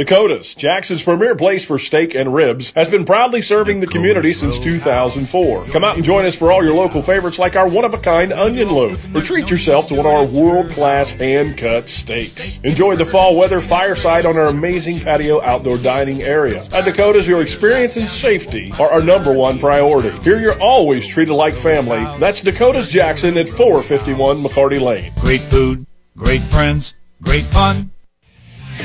Dakota's, 0.00 0.54
Jackson's 0.54 1.02
premier 1.02 1.34
place 1.34 1.62
for 1.62 1.78
steak 1.78 2.14
and 2.14 2.32
ribs, 2.32 2.70
has 2.70 2.88
been 2.88 3.04
proudly 3.04 3.42
serving 3.42 3.80
the 3.80 3.86
community 3.86 4.32
since 4.32 4.58
2004. 4.58 5.66
Come 5.66 5.84
out 5.84 5.96
and 5.96 6.02
join 6.02 6.24
us 6.24 6.34
for 6.34 6.50
all 6.50 6.64
your 6.64 6.72
local 6.72 7.02
favorites 7.02 7.38
like 7.38 7.54
our 7.54 7.68
one-of-a-kind 7.68 8.32
onion 8.32 8.70
loaf, 8.70 9.14
or 9.14 9.20
treat 9.20 9.50
yourself 9.50 9.88
to 9.88 9.94
one 9.94 10.06
of 10.06 10.12
our 10.12 10.24
world-class 10.24 11.10
hand-cut 11.10 11.86
steaks. 11.86 12.60
Enjoy 12.64 12.96
the 12.96 13.04
fall 13.04 13.36
weather 13.36 13.60
fireside 13.60 14.24
on 14.24 14.38
our 14.38 14.46
amazing 14.46 15.00
patio 15.00 15.42
outdoor 15.42 15.76
dining 15.76 16.22
area. 16.22 16.62
At 16.72 16.86
Dakota's, 16.86 17.28
your 17.28 17.42
experience 17.42 17.98
and 17.98 18.08
safety 18.08 18.72
are 18.80 18.90
our 18.90 19.02
number 19.02 19.34
one 19.34 19.58
priority. 19.58 20.18
Here 20.22 20.40
you're 20.40 20.58
always 20.62 21.06
treated 21.06 21.34
like 21.34 21.52
family. 21.52 22.02
That's 22.18 22.40
Dakota's 22.40 22.88
Jackson 22.88 23.36
at 23.36 23.50
451 23.50 24.38
McCarty 24.38 24.80
Lane. 24.80 25.12
Great 25.20 25.42
food, 25.42 25.84
great 26.16 26.40
friends, 26.40 26.94
great 27.20 27.44
fun. 27.44 27.90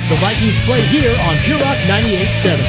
The 0.05 0.21
Vikings 0.21 0.53
play 0.69 0.85
here 0.93 1.17
on 1.25 1.33
Pure 1.49 1.65
Rock 1.65 1.81
98.7. 1.89 2.61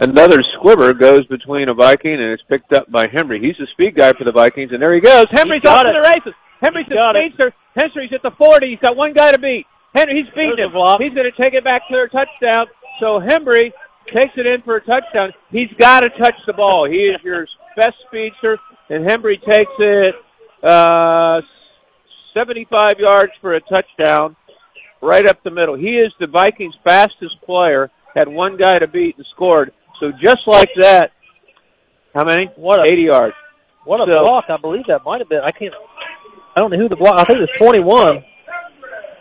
Another 0.00 0.42
squibber 0.58 0.92
goes 0.92 1.24
between 1.28 1.68
a 1.68 1.74
Viking 1.74 2.14
and 2.14 2.32
it's 2.32 2.42
picked 2.48 2.72
up 2.72 2.90
by 2.90 3.06
Hembry. 3.06 3.40
He's 3.40 3.54
the 3.60 3.68
speed 3.70 3.94
guy 3.94 4.12
for 4.12 4.24
the 4.24 4.32
Vikings, 4.32 4.72
and 4.72 4.82
there 4.82 4.92
he 4.92 5.00
goes. 5.00 5.26
Hembry's 5.30 5.64
off 5.64 5.86
to 5.86 5.92
the 5.94 6.02
races. 6.02 6.34
Hembry's 6.60 6.88
the 6.88 6.98
speedster. 7.14 7.54
Hembry's 7.78 8.12
at 8.12 8.22
the 8.22 8.32
40. 8.36 8.70
He's 8.70 8.80
got 8.80 8.96
one 8.96 9.14
guy 9.14 9.30
to 9.30 9.38
beat. 9.38 9.66
Hembry, 9.94 10.16
he's 10.18 10.26
beating 10.34 10.66
him. 10.66 10.72
He's 10.98 11.14
going 11.14 11.30
to 11.30 11.36
take 11.38 11.54
it 11.54 11.62
back 11.62 11.86
to 11.86 11.94
their 11.94 12.08
touchdown. 12.08 12.66
So 12.98 13.20
Hembry 13.22 13.70
takes 14.12 14.34
it 14.36 14.46
in 14.46 14.62
for 14.62 14.74
a 14.74 14.84
touchdown. 14.84 15.32
He's 15.50 15.70
got 15.78 16.00
to 16.00 16.08
touch 16.18 16.34
the 16.48 16.54
ball. 16.54 16.88
He 16.90 17.06
is 17.06 17.22
your 17.22 17.46
best 17.76 17.94
speedster, 18.08 18.58
and 18.90 19.06
Hembry 19.06 19.40
takes 19.46 19.70
it 19.78 20.16
uh, 20.60 21.40
75 22.34 22.98
yards 22.98 23.30
for 23.40 23.54
a 23.54 23.60
touchdown 23.60 24.34
right 25.04 25.26
up 25.28 25.42
the 25.44 25.50
middle. 25.50 25.76
He 25.76 26.00
is 26.00 26.12
the 26.18 26.26
Vikings' 26.26 26.74
fastest 26.82 27.36
player, 27.44 27.90
had 28.14 28.26
one 28.26 28.56
guy 28.56 28.78
to 28.78 28.88
beat 28.88 29.16
and 29.16 29.26
scored. 29.34 29.72
So 30.00 30.10
just 30.22 30.40
like 30.46 30.70
that, 30.76 31.12
how 32.14 32.24
many? 32.24 32.50
What 32.56 32.80
a, 32.80 32.84
80 32.90 33.02
yards. 33.02 33.34
What 33.84 34.00
a 34.00 34.10
so, 34.10 34.24
block. 34.24 34.44
I 34.48 34.56
believe 34.60 34.86
that 34.88 35.04
might 35.04 35.20
have 35.20 35.28
been. 35.28 35.40
I 35.44 35.52
can't, 35.52 35.74
I 36.56 36.60
don't 36.60 36.70
know 36.70 36.78
who 36.78 36.88
the 36.88 36.96
block, 36.96 37.14
I 37.18 37.24
think 37.24 37.38
it 37.38 37.48
was 37.48 37.58
21. 37.60 38.24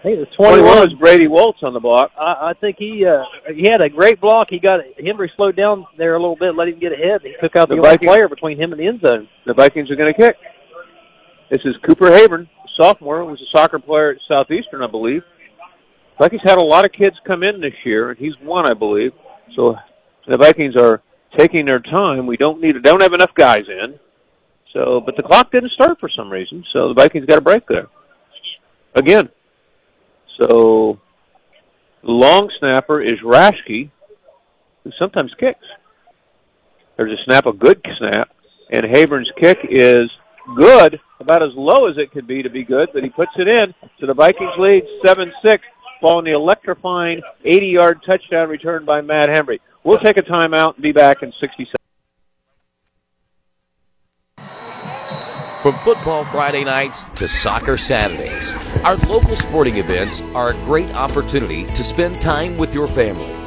I 0.03 0.11
think 0.11 0.17
it 0.17 0.27
was 0.27 0.35
21 0.35 0.59
21. 0.59 0.89
was 0.89 0.99
Brady 0.99 1.27
Waltz 1.27 1.59
on 1.63 1.73
the 1.73 1.79
block. 1.79 2.11
I, 2.19 2.51
I 2.51 2.53
think 2.59 2.75
he 2.77 3.05
uh, 3.07 3.23
he 3.55 3.63
had 3.63 3.81
a 3.81 3.87
great 3.87 4.19
block. 4.19 4.47
He 4.49 4.59
got 4.59 4.81
Hembry 4.99 5.29
slowed 5.37 5.55
down 5.55 5.85
there 5.97 6.15
a 6.15 6.19
little 6.19 6.35
bit, 6.35 6.55
let 6.55 6.67
him 6.67 6.77
get 6.77 6.91
ahead. 6.91 7.21
He 7.23 7.33
took 7.41 7.55
out 7.55 7.69
the, 7.69 7.75
The 7.75 7.81
Vikings- 7.81 8.09
player 8.09 8.27
between 8.27 8.59
him 8.59 8.73
and 8.73 8.79
the 8.79 8.87
end 8.87 8.99
zone. 8.99 9.29
The 9.45 9.53
Vikings 9.53 9.89
are 9.89 9.95
going 9.95 10.13
to 10.13 10.19
kick. 10.19 10.35
This 11.49 11.61
is 11.63 11.75
Cooper 11.87 12.11
Haven, 12.11 12.49
sophomore, 12.75 13.23
was 13.23 13.39
a 13.39 13.57
soccer 13.57 13.79
player 13.79 14.11
at 14.11 14.17
Southeastern, 14.27 14.81
I 14.81 14.87
believe. 14.87 15.23
Vikings 16.19 16.41
had 16.43 16.57
a 16.57 16.63
lot 16.63 16.85
of 16.85 16.91
kids 16.91 17.15
come 17.25 17.43
in 17.43 17.59
this 17.59 17.73
year, 17.83 18.11
and 18.11 18.19
he's 18.19 18.33
one, 18.41 18.69
I 18.69 18.73
believe. 18.73 19.11
So 19.55 19.75
the 20.27 20.37
Vikings 20.37 20.75
are 20.75 21.01
taking 21.37 21.65
their 21.65 21.79
time. 21.79 22.27
We 22.27 22.37
don't 22.37 22.61
need, 22.61 22.81
don't 22.83 23.01
have 23.01 23.13
enough 23.13 23.33
guys 23.35 23.65
in. 23.67 23.99
So, 24.73 25.01
but 25.05 25.15
the 25.15 25.23
clock 25.23 25.51
didn't 25.51 25.71
start 25.71 25.99
for 25.99 26.09
some 26.09 26.31
reason, 26.31 26.63
so 26.73 26.87
the 26.87 26.95
Vikings 26.95 27.25
got 27.25 27.37
a 27.37 27.41
break 27.41 27.67
there. 27.67 27.87
Again. 28.95 29.29
So, 30.41 30.99
the 32.01 32.11
long 32.11 32.49
snapper 32.59 33.01
is 33.01 33.19
Rashke, 33.23 33.91
who 34.83 34.91
sometimes 34.97 35.31
kicks. 35.39 35.65
There's 36.97 37.11
a 37.11 37.23
snap, 37.25 37.45
a 37.45 37.53
good 37.53 37.81
snap, 37.99 38.29
and 38.71 38.85
Habern's 38.85 39.31
kick 39.39 39.59
is 39.69 40.09
good, 40.57 40.99
about 41.19 41.43
as 41.43 41.51
low 41.55 41.87
as 41.87 41.97
it 41.97 42.11
could 42.11 42.27
be 42.27 42.43
to 42.43 42.49
be 42.49 42.63
good, 42.63 42.89
but 42.93 43.03
he 43.03 43.09
puts 43.09 43.31
it 43.37 43.47
in. 43.47 43.73
So 43.99 44.07
the 44.07 44.13
Vikings 44.13 44.51
lead 44.57 44.83
7-6 46.03 46.09
following 46.09 46.25
the 46.25 46.31
electrifying 46.31 47.21
80-yard 47.45 48.01
touchdown 48.05 48.49
return 48.49 48.85
by 48.85 49.01
Matt 49.01 49.29
Hembry. 49.29 49.59
We'll 49.83 49.99
take 49.99 50.17
a 50.17 50.21
timeout 50.21 50.75
and 50.75 50.83
be 50.83 50.91
back 50.91 51.23
in 51.23 51.31
60 51.39 51.47
seconds. 51.47 51.73
From 55.61 55.79
football 55.79 56.25
Friday 56.25 56.65
nights 56.65 57.05
to 57.15 57.27
soccer 57.27 57.77
Saturdays, 57.77 58.53
our 58.83 58.97
local 58.97 59.35
sporting 59.37 59.77
events 59.77 60.21
are 60.35 60.49
a 60.49 60.53
great 60.65 60.93
opportunity 60.93 61.65
to 61.67 61.83
spend 61.83 62.21
time 62.21 62.57
with 62.57 62.73
your 62.73 62.89
family. 62.89 63.42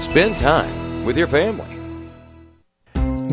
Spend 0.01 0.35
time 0.35 1.05
with 1.05 1.15
your 1.15 1.27
family. 1.27 1.74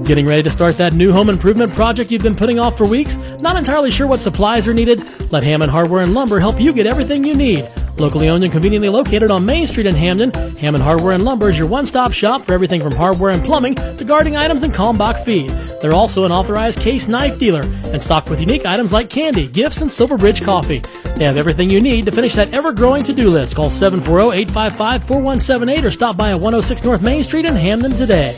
Getting 0.01 0.26
ready 0.26 0.43
to 0.43 0.51
start 0.51 0.76
that 0.78 0.95
new 0.95 1.12
home 1.12 1.28
improvement 1.28 1.72
project 1.74 2.11
you've 2.11 2.22
been 2.22 2.34
putting 2.34 2.59
off 2.59 2.76
for 2.76 2.86
weeks? 2.86 3.18
Not 3.40 3.57
entirely 3.57 3.90
sure 3.90 4.07
what 4.07 4.20
supplies 4.20 4.66
are 4.66 4.74
needed? 4.74 5.03
Let 5.30 5.45
Hammond 5.45 5.70
Hardware 5.70 6.03
and 6.03 6.12
Lumber 6.12 6.40
help 6.40 6.61
you 6.61 6.72
get 6.72 6.86
everything 6.86 7.24
you 7.24 7.36
need. 7.36 7.68
Locally 7.99 8.28
owned 8.28 8.43
and 8.43 8.53
conveniently 8.53 8.88
located 8.88 9.30
on 9.30 9.47
Main 9.47 9.66
Street 9.66 9.86
in 9.86 9.95
Hamden, 9.95 10.32
Hammond 10.57 10.82
Hardware 10.82 11.12
and 11.12 11.24
Lumber 11.24 11.51
is 11.51 11.59
your 11.59 11.68
one-stop 11.68 12.12
shop 12.12 12.43
for 12.43 12.53
everything 12.53 12.82
from 12.82 12.93
hardware 12.93 13.30
and 13.30 13.45
plumbing 13.45 13.74
to 13.74 14.05
gardening 14.05 14.34
items 14.34 14.64
and 14.64 14.74
Kalmbach 14.74 15.24
feed. 15.24 15.51
They're 15.80 15.93
also 15.93 16.24
an 16.24 16.32
authorized 16.32 16.80
case 16.80 17.07
knife 17.07 17.38
dealer 17.38 17.62
and 17.62 18.03
stocked 18.03 18.28
with 18.28 18.40
unique 18.40 18.66
items 18.66 18.93
like 18.93 19.09
candy, 19.09 19.47
gifts, 19.47 19.82
and 19.82 19.93
Silverbridge 19.93 20.43
coffee. 20.43 20.82
They 21.16 21.24
have 21.24 21.36
everything 21.36 21.70
you 21.70 21.80
need 21.80 22.07
to 22.07 22.12
finish 22.12 22.34
that 22.34 22.53
ever-growing 22.53 23.05
to-do 23.05 23.30
list. 23.30 23.55
Call 23.55 23.70
740-855-4178 23.70 25.84
or 25.84 25.90
stop 25.90 26.16
by 26.16 26.30
at 26.30 26.40
106 26.40 26.82
North 26.82 27.03
Main 27.03 27.22
Street 27.22 27.45
in 27.45 27.55
Hamden 27.55 27.93
today. 27.93 28.36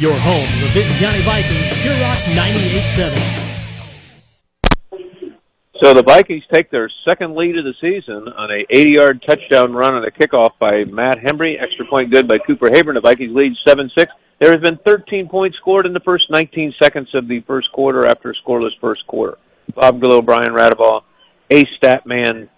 Your 0.00 0.16
home, 0.16 0.48
the 0.62 0.68
Vinton 0.72 0.96
County 0.96 1.20
Vikings, 1.20 1.78
Pure 1.82 2.00
Rock 2.00 2.16
98.7. 2.16 3.50
So 5.82 5.92
the 5.92 6.02
Vikings 6.02 6.42
take 6.50 6.70
their 6.70 6.90
second 7.06 7.36
lead 7.36 7.58
of 7.58 7.66
the 7.66 7.74
season 7.82 8.26
on 8.28 8.50
a 8.50 8.64
80-yard 8.74 9.22
touchdown 9.28 9.74
run 9.74 9.92
on 9.92 10.02
a 10.06 10.10
kickoff 10.10 10.52
by 10.58 10.84
Matt 10.84 11.18
Hembry. 11.18 11.62
Extra 11.62 11.84
point 11.84 12.10
good 12.10 12.26
by 12.26 12.38
Cooper 12.38 12.70
Habern. 12.70 12.94
The 12.94 13.02
Vikings 13.02 13.36
lead 13.36 13.52
7-6. 13.68 14.06
There 14.38 14.52
has 14.52 14.62
been 14.62 14.78
13 14.86 15.28
points 15.28 15.58
scored 15.58 15.84
in 15.84 15.92
the 15.92 16.00
first 16.00 16.30
19 16.30 16.72
seconds 16.82 17.14
of 17.14 17.28
the 17.28 17.40
first 17.40 17.70
quarter 17.72 18.06
after 18.06 18.30
a 18.30 18.34
scoreless 18.42 18.72
first 18.80 19.06
quarter. 19.06 19.36
Bob 19.74 20.00
Gallo, 20.00 20.22
Brian 20.22 20.54
Radabaugh, 20.54 21.02
Ace 21.50 21.68
Statman, 21.78 22.48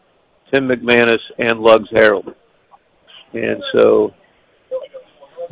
Tim 0.55 0.69
McManus, 0.69 1.19
and 1.39 1.59
Lugs 1.59 1.89
Harold. 1.91 2.37
And 3.33 3.61
so 3.73 4.15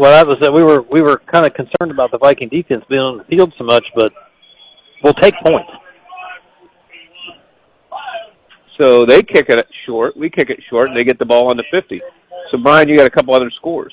Well, 0.00 0.12
that 0.12 0.26
was 0.26 0.38
that. 0.40 0.50
We 0.50 0.64
were 0.64 0.80
we 0.90 1.02
were 1.02 1.18
kind 1.30 1.44
of 1.44 1.52
concerned 1.52 1.90
about 1.90 2.10
the 2.10 2.16
Viking 2.16 2.48
defense 2.48 2.82
being 2.88 3.02
on 3.02 3.18
the 3.18 3.24
field 3.24 3.52
so 3.58 3.64
much, 3.64 3.84
but 3.94 4.10
we'll 5.04 5.12
take 5.12 5.34
points. 5.44 5.68
so 8.80 9.04
they 9.04 9.22
kick 9.22 9.50
it 9.50 9.66
short. 9.84 10.16
We 10.16 10.30
kick 10.30 10.48
it 10.48 10.58
short, 10.70 10.88
and 10.88 10.96
they 10.96 11.04
get 11.04 11.18
the 11.18 11.26
ball 11.26 11.48
on 11.48 11.58
the 11.58 11.64
50. 11.70 12.00
So, 12.50 12.56
Brian, 12.62 12.88
you 12.88 12.96
got 12.96 13.08
a 13.08 13.10
couple 13.10 13.34
other 13.34 13.50
scores. 13.58 13.92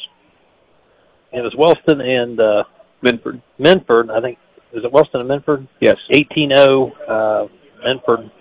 It 1.34 1.42
was 1.42 1.54
Wellston 1.58 2.00
and 2.00 2.40
uh, 2.40 2.64
Minford. 3.02 3.42
Minford. 3.60 4.10
I 4.10 4.22
think 4.22 4.38
is 4.72 4.86
it 4.86 4.94
Wellston 4.94 5.20
and 5.20 5.28
Minford? 5.28 5.68
Yes. 5.82 5.98
18-0 6.14 6.92
uh, 7.10 7.48
Minford 7.84 8.32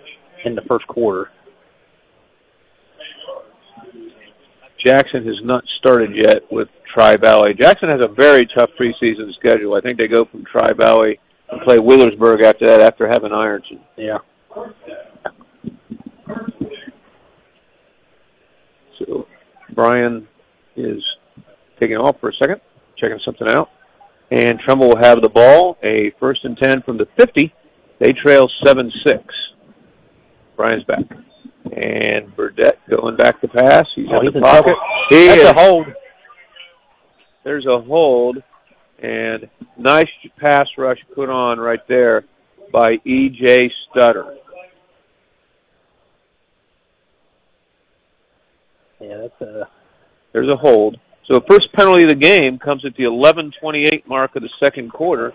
in 0.45 0.55
the 0.55 0.61
first 0.69 0.87
quarter. 0.87 1.31
Jackson 4.85 5.25
has 5.25 5.35
not 5.43 5.65
started 5.79 6.11
yet 6.15 6.43
with 6.49 6.69
Tri 6.93 7.15
Valley. 7.17 7.53
Jackson 7.59 7.89
has 7.89 8.01
a 8.01 8.07
very 8.13 8.47
tough 8.57 8.69
preseason 8.79 9.33
schedule. 9.39 9.75
I 9.75 9.81
think 9.81 9.97
they 9.97 10.07
go 10.07 10.25
from 10.25 10.43
Tri 10.45 10.69
Valley 10.77 11.19
and 11.51 11.61
play 11.61 11.77
Wheelersburg 11.77 12.43
after 12.43 12.65
that, 12.65 12.81
after 12.81 13.07
having 13.07 13.31
Ironton. 13.31 13.79
Yeah. 13.97 14.17
So 18.99 19.27
Brian 19.73 20.27
is 20.75 21.03
taking 21.79 21.97
off 21.97 22.19
for 22.19 22.29
a 22.29 22.33
second, 22.33 22.61
checking 22.97 23.19
something 23.23 23.47
out. 23.49 23.69
And 24.31 24.59
Trimble 24.59 24.89
will 24.89 24.97
have 25.01 25.21
the 25.21 25.29
ball, 25.29 25.77
a 25.83 26.11
first 26.19 26.43
and 26.43 26.57
10 26.57 26.81
from 26.81 26.97
the 26.97 27.07
50. 27.17 27.53
They 27.99 28.11
trail 28.13 28.47
7 28.65 28.91
6. 29.05 29.19
Brian's 30.55 30.83
back. 30.83 30.99
And 31.65 32.35
Burdette 32.35 32.77
going 32.89 33.15
back 33.15 33.39
to 33.41 33.47
pass. 33.47 33.85
He's 33.95 34.07
Oh, 34.11 34.19
in 34.19 34.33
the 34.33 34.41
pocket. 34.41 34.73
He 35.09 35.27
That's 35.27 35.41
is. 35.41 35.47
a 35.49 35.53
hold. 35.53 35.87
There's 37.47 37.65
a 37.65 37.79
hold. 37.79 38.43
And 39.01 39.49
nice 39.77 40.09
pass 40.37 40.67
rush 40.77 40.97
put 41.15 41.29
on 41.29 41.61
right 41.61 41.79
there 41.87 42.25
by 42.73 42.97
E.J. 43.05 43.71
Stutter. 43.89 44.35
Yeah, 48.99 49.17
that's 49.21 49.41
a. 49.41 49.69
There's 50.33 50.49
a 50.49 50.57
hold. 50.57 50.97
So 51.27 51.35
the 51.35 51.45
first 51.49 51.71
penalty 51.71 52.03
of 52.03 52.09
the 52.09 52.15
game 52.15 52.59
comes 52.59 52.83
at 52.83 52.95
the 52.97 53.03
11:28 53.03 54.05
mark 54.07 54.35
of 54.35 54.41
the 54.41 54.49
second 54.61 54.91
quarter. 54.91 55.31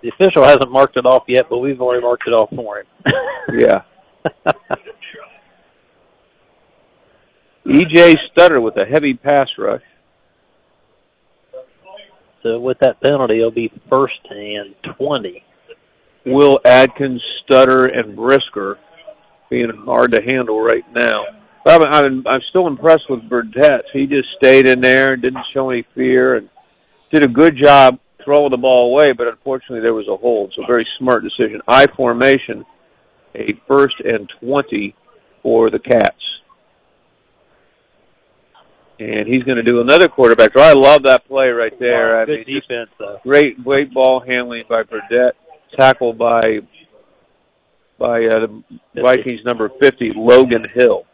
the 0.00 0.08
official 0.08 0.44
hasn't 0.44 0.70
marked 0.70 0.96
it 0.96 1.04
off 1.04 1.24
yet, 1.28 1.46
but 1.50 1.58
we've 1.58 1.80
already 1.80 2.02
marked 2.02 2.26
it 2.26 2.30
off 2.30 2.48
for 2.56 2.78
him. 2.78 2.86
Yeah. 3.52 3.82
E.J. 7.68 8.14
Stutter 8.30 8.60
with 8.60 8.76
a 8.76 8.84
heavy 8.84 9.14
pass 9.14 9.48
rush. 9.58 9.82
so 12.42 12.60
with 12.60 12.78
that 12.78 13.00
penalty, 13.00 13.38
it'll 13.38 13.50
be 13.50 13.72
first 13.90 14.20
and 14.30 14.74
twenty. 14.96 15.42
Will 16.24 16.60
Adkins, 16.64 17.22
Stutter, 17.44 17.86
and 17.86 18.14
Brisker 18.14 18.78
being 19.50 19.70
hard 19.84 20.12
to 20.12 20.22
handle 20.22 20.60
right 20.60 20.84
now. 20.92 21.24
But 21.64 21.82
I'm, 21.82 22.04
I'm, 22.04 22.26
I'm 22.26 22.40
still 22.50 22.66
impressed 22.66 23.08
with 23.08 23.28
Burdette. 23.28 23.82
He 23.92 24.06
just 24.06 24.28
stayed 24.36 24.66
in 24.66 24.80
there 24.80 25.14
and 25.14 25.22
didn't 25.22 25.44
show 25.52 25.70
any 25.70 25.84
fear 25.94 26.36
and 26.36 26.48
did 27.12 27.24
a 27.24 27.28
good 27.28 27.56
job 27.60 27.98
throwing 28.24 28.50
the 28.50 28.56
ball 28.56 28.92
away, 28.92 29.12
but 29.12 29.28
unfortunately 29.28 29.80
there 29.80 29.94
was 29.94 30.08
a 30.08 30.16
hold. 30.16 30.52
So 30.54 30.64
very 30.66 30.86
smart 30.98 31.24
decision. 31.24 31.60
I 31.66 31.86
formation, 31.86 32.64
a 33.34 33.60
first 33.66 33.96
and 34.04 34.30
20 34.40 34.94
for 35.42 35.70
the 35.70 35.78
Cats. 35.78 36.35
And 38.98 39.28
he's 39.28 39.42
going 39.42 39.56
to 39.56 39.62
do 39.62 39.80
another 39.80 40.08
quarterback 40.08 40.52
draw. 40.52 40.64
I 40.64 40.72
love 40.72 41.02
that 41.02 41.26
play 41.28 41.48
right 41.48 41.78
there. 41.78 42.20
I 42.20 42.24
Good 42.24 42.46
mean, 42.46 42.60
defense, 42.60 42.88
though. 42.98 43.18
great, 43.22 43.62
great 43.62 43.92
ball 43.92 44.20
handling 44.26 44.64
by 44.68 44.82
Burdette, 44.84 45.32
tackled 45.76 46.16
by 46.18 46.60
by 47.98 48.24
uh, 48.24 48.46
the 48.94 49.02
Vikings 49.02 49.40
number 49.44 49.70
50, 49.80 50.12
Logan 50.16 50.66
Hill. 50.74 51.04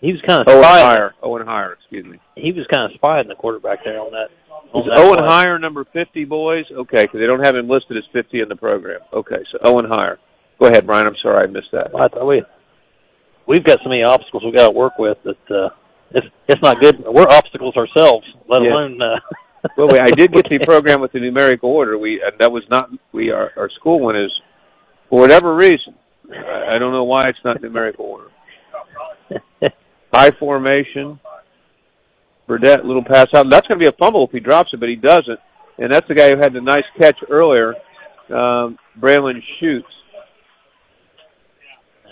He 0.00 0.12
was 0.12 0.20
kind 0.26 0.40
of 0.40 0.46
Owen 0.48 0.62
spying. 0.62 0.84
Hire. 0.86 1.14
Owen 1.22 1.46
Hire, 1.46 1.72
excuse 1.72 2.04
me. 2.04 2.20
He 2.36 2.52
was 2.52 2.66
kind 2.72 2.84
of 2.84 2.94
spying 2.96 3.26
the 3.28 3.34
quarterback 3.34 3.80
there 3.84 3.98
on 4.00 4.12
that. 4.12 4.28
On 4.72 4.82
Is 4.82 4.88
that 4.92 4.98
Owen 4.98 5.18
play. 5.18 5.26
Hire 5.26 5.58
number 5.58 5.84
50, 5.92 6.24
boys? 6.26 6.64
Okay, 6.70 7.02
because 7.02 7.18
they 7.18 7.26
don't 7.26 7.44
have 7.44 7.56
him 7.56 7.68
listed 7.68 7.96
as 7.96 8.04
50 8.12 8.40
in 8.40 8.48
the 8.48 8.54
program. 8.56 9.00
Okay, 9.12 9.42
so 9.50 9.58
Owen 9.64 9.86
Hire. 9.88 10.18
Go 10.60 10.66
ahead, 10.66 10.86
Brian. 10.86 11.06
I'm 11.06 11.16
sorry 11.22 11.42
I 11.44 11.46
missed 11.46 11.72
that. 11.72 11.88
I 11.94 12.08
thought 12.08 12.26
we 12.26 12.42
we've 13.46 13.64
got 13.64 13.78
so 13.82 13.88
many 13.88 14.02
obstacles 14.02 14.42
we 14.44 14.52
got 14.52 14.68
to 14.68 14.72
work 14.76 14.94
with 14.98 15.18
that 15.24 15.50
uh, 15.50 15.68
it's 16.12 16.26
it's 16.48 16.62
not 16.62 16.80
good. 16.80 17.02
We're 17.04 17.26
obstacles 17.28 17.76
ourselves, 17.76 18.26
let 18.48 18.62
Yeah. 18.62 18.70
alone 18.72 19.00
uh, 19.02 19.16
well, 19.76 19.88
wait, 19.88 20.00
I 20.00 20.10
did 20.10 20.32
get 20.32 20.48
the 20.48 20.58
program 20.64 21.00
with 21.00 21.12
the 21.12 21.20
numerical 21.20 21.70
order. 21.70 21.98
We 21.98 22.22
and 22.24 22.32
that 22.38 22.50
was 22.52 22.62
not 22.70 22.90
we 23.12 23.30
our 23.30 23.50
our 23.56 23.70
school 23.70 24.00
one 24.00 24.16
is 24.16 24.32
for 25.10 25.20
whatever 25.20 25.54
reason. 25.54 25.94
I, 26.32 26.76
I 26.76 26.78
don't 26.78 26.92
know 26.92 27.04
why 27.04 27.28
it's 27.28 27.38
not 27.44 27.60
numerical 27.62 28.04
order. 28.06 28.30
High 30.12 30.30
formation. 30.38 31.18
Burdett, 32.46 32.84
little 32.84 33.04
pass 33.04 33.26
out. 33.34 33.50
That's 33.50 33.66
going 33.66 33.78
to 33.80 33.84
be 33.84 33.88
a 33.88 33.96
fumble 33.98 34.24
if 34.24 34.30
he 34.30 34.38
drops 34.40 34.70
it, 34.72 34.78
but 34.78 34.88
he 34.88 34.94
doesn't. 34.96 35.38
And 35.78 35.92
that's 35.92 36.06
the 36.08 36.14
guy 36.14 36.28
who 36.28 36.36
had 36.36 36.52
the 36.52 36.60
nice 36.60 36.84
catch 36.98 37.18
earlier, 37.28 37.74
um, 38.30 38.78
Braylon 38.98 39.40
Shoots. 39.58 39.88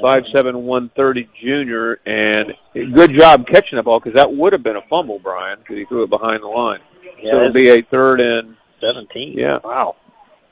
Five 0.03 0.25
seven 0.35 0.65
one 0.65 0.91
thirty 0.97 1.29
junior, 1.43 2.01
and 2.05 2.53
good 2.95 3.13
job 3.17 3.47
catching 3.47 3.77
the 3.77 3.83
ball 3.83 4.01
because 4.01 4.17
that 4.17 4.33
would 4.35 4.53
have 4.53 4.63
been 4.63 4.77
a 4.77 4.83
fumble, 4.91 5.19
Brian, 5.19 5.59
because 5.61 5.77
he 5.77 5.85
threw 5.87 6.03
it 6.03 6.11
behind 6.11 6.43
the 6.43 6.49
line. 6.49 6.81
Yeah, 7.23 7.33
so 7.33 7.37
it'll 7.39 7.53
be 7.53 7.71
a 7.71 7.83
third 7.91 8.21
and 8.21 8.57
17. 8.81 9.35
Yeah. 9.37 9.59
Wow. 9.65 9.97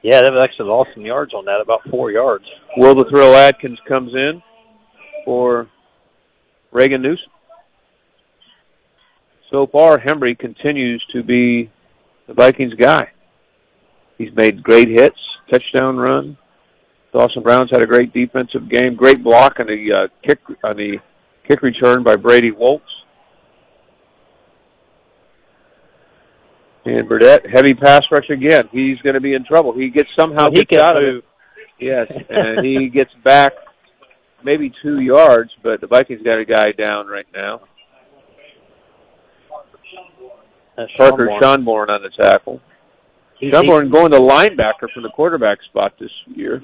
Yeah, 0.03 0.23
that 0.23 0.33
was 0.33 0.43
actually 0.43 0.69
lost 0.69 0.91
some 0.95 1.05
yards 1.05 1.35
on 1.35 1.45
that, 1.45 1.61
about 1.61 1.81
four 1.91 2.11
yards. 2.11 2.45
Will 2.77 2.95
the 2.95 3.05
thrill 3.11 3.37
Adkins 3.37 3.79
comes 3.87 4.13
in 4.15 4.43
for 5.25 5.69
Reagan 6.73 7.03
Newsom. 7.03 7.31
So 9.51 9.67
far, 9.67 9.99
Hembry 9.99 10.39
continues 10.39 11.05
to 11.13 11.23
be 11.23 11.71
the 12.27 12.33
Vikings 12.33 12.75
guy. 12.75 13.11
He's 14.17 14.35
made 14.35 14.63
great 14.63 14.89
hits, 14.89 15.19
touchdown 15.51 15.99
run. 15.99 16.39
Dawson 17.13 17.43
Brown's 17.43 17.71
had 17.71 17.83
a 17.83 17.87
great 17.87 18.13
defensive 18.13 18.71
game, 18.71 18.95
great 18.95 19.23
block 19.23 19.61
on 19.61 19.67
the 19.67 19.93
uh, 19.93 20.09
kick 20.27 20.41
on 20.65 20.77
the 20.77 20.97
kick 21.47 21.63
return 21.63 22.03
by 22.03 22.17
Brady 22.17 22.51
Woltz. 22.51 22.81
And 26.85 27.09
Burdett, 27.09 27.47
heavy 27.53 27.75
pass 27.75 28.03
rush 28.11 28.29
again. 28.29 28.69
He's 28.73 28.99
going 29.03 29.15
to 29.15 29.21
be 29.21 29.35
in 29.35 29.45
trouble. 29.45 29.73
He 29.73 29.91
gets 29.91 30.09
somehow 30.19 30.51
he 30.51 30.65
gets 30.65 30.83
out 30.83 30.97
of 30.97 31.03
it. 31.03 31.25
Yes, 31.79 32.07
and 32.29 32.65
he 32.65 32.89
gets 32.95 33.11
back 33.23 33.53
maybe 34.43 34.73
two 34.83 35.01
yards, 35.01 35.51
but 35.63 35.81
the 35.81 35.87
Vikings 35.87 36.23
got 36.23 36.39
a 36.39 36.45
guy 36.45 36.73
down 36.73 37.07
right 37.07 37.27
now. 37.35 37.61
That's 40.77 40.91
Parker 40.97 41.27
Schonborn. 41.27 41.41
Schonborn 41.41 41.89
on 41.91 42.03
the 42.03 42.11
tackle. 42.23 42.61
Schonborn 43.43 43.93
going 43.93 44.11
to 44.13 44.19
linebacker 44.19 44.91
from 44.93 45.03
the 45.03 45.11
quarterback 45.15 45.59
spot 45.69 45.93
this 46.01 46.11
year. 46.27 46.63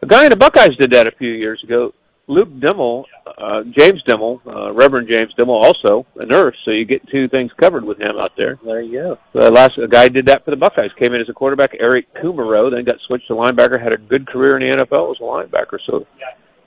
The 0.00 0.06
guy 0.06 0.24
in 0.24 0.30
the 0.30 0.36
Buckeyes 0.36 0.76
did 0.78 0.92
that 0.92 1.06
a 1.06 1.12
few 1.12 1.30
years 1.30 1.62
ago. 1.64 1.92
Luke 2.26 2.48
Dimmel, 2.58 3.04
uh, 3.36 3.62
James 3.76 4.02
Dimmel, 4.04 4.40
uh, 4.46 4.72
Reverend 4.72 5.08
James 5.08 5.32
Dimmel, 5.38 5.62
also 5.62 6.06
a 6.16 6.24
nurse, 6.24 6.56
so 6.64 6.70
you 6.70 6.86
get 6.86 7.06
two 7.08 7.28
things 7.28 7.50
covered 7.60 7.84
with 7.84 8.00
him 8.00 8.16
out 8.18 8.32
there. 8.36 8.58
There 8.64 8.80
you 8.80 8.92
go. 8.92 9.18
The 9.34 9.50
last 9.50 9.76
a 9.76 9.86
guy 9.86 10.08
did 10.08 10.26
that 10.26 10.44
for 10.44 10.50
the 10.50 10.56
Buckeyes. 10.56 10.90
Came 10.98 11.12
in 11.12 11.20
as 11.20 11.28
a 11.28 11.34
quarterback, 11.34 11.76
Eric 11.78 12.06
Kumerow, 12.14 12.70
then 12.70 12.84
got 12.84 12.96
switched 13.06 13.28
to 13.28 13.34
linebacker. 13.34 13.82
Had 13.82 13.92
a 13.92 13.98
good 13.98 14.26
career 14.26 14.56
in 14.56 14.70
the 14.70 14.84
NFL 14.84 15.10
as 15.10 15.20
a 15.20 15.22
linebacker. 15.22 15.78
So 15.86 16.06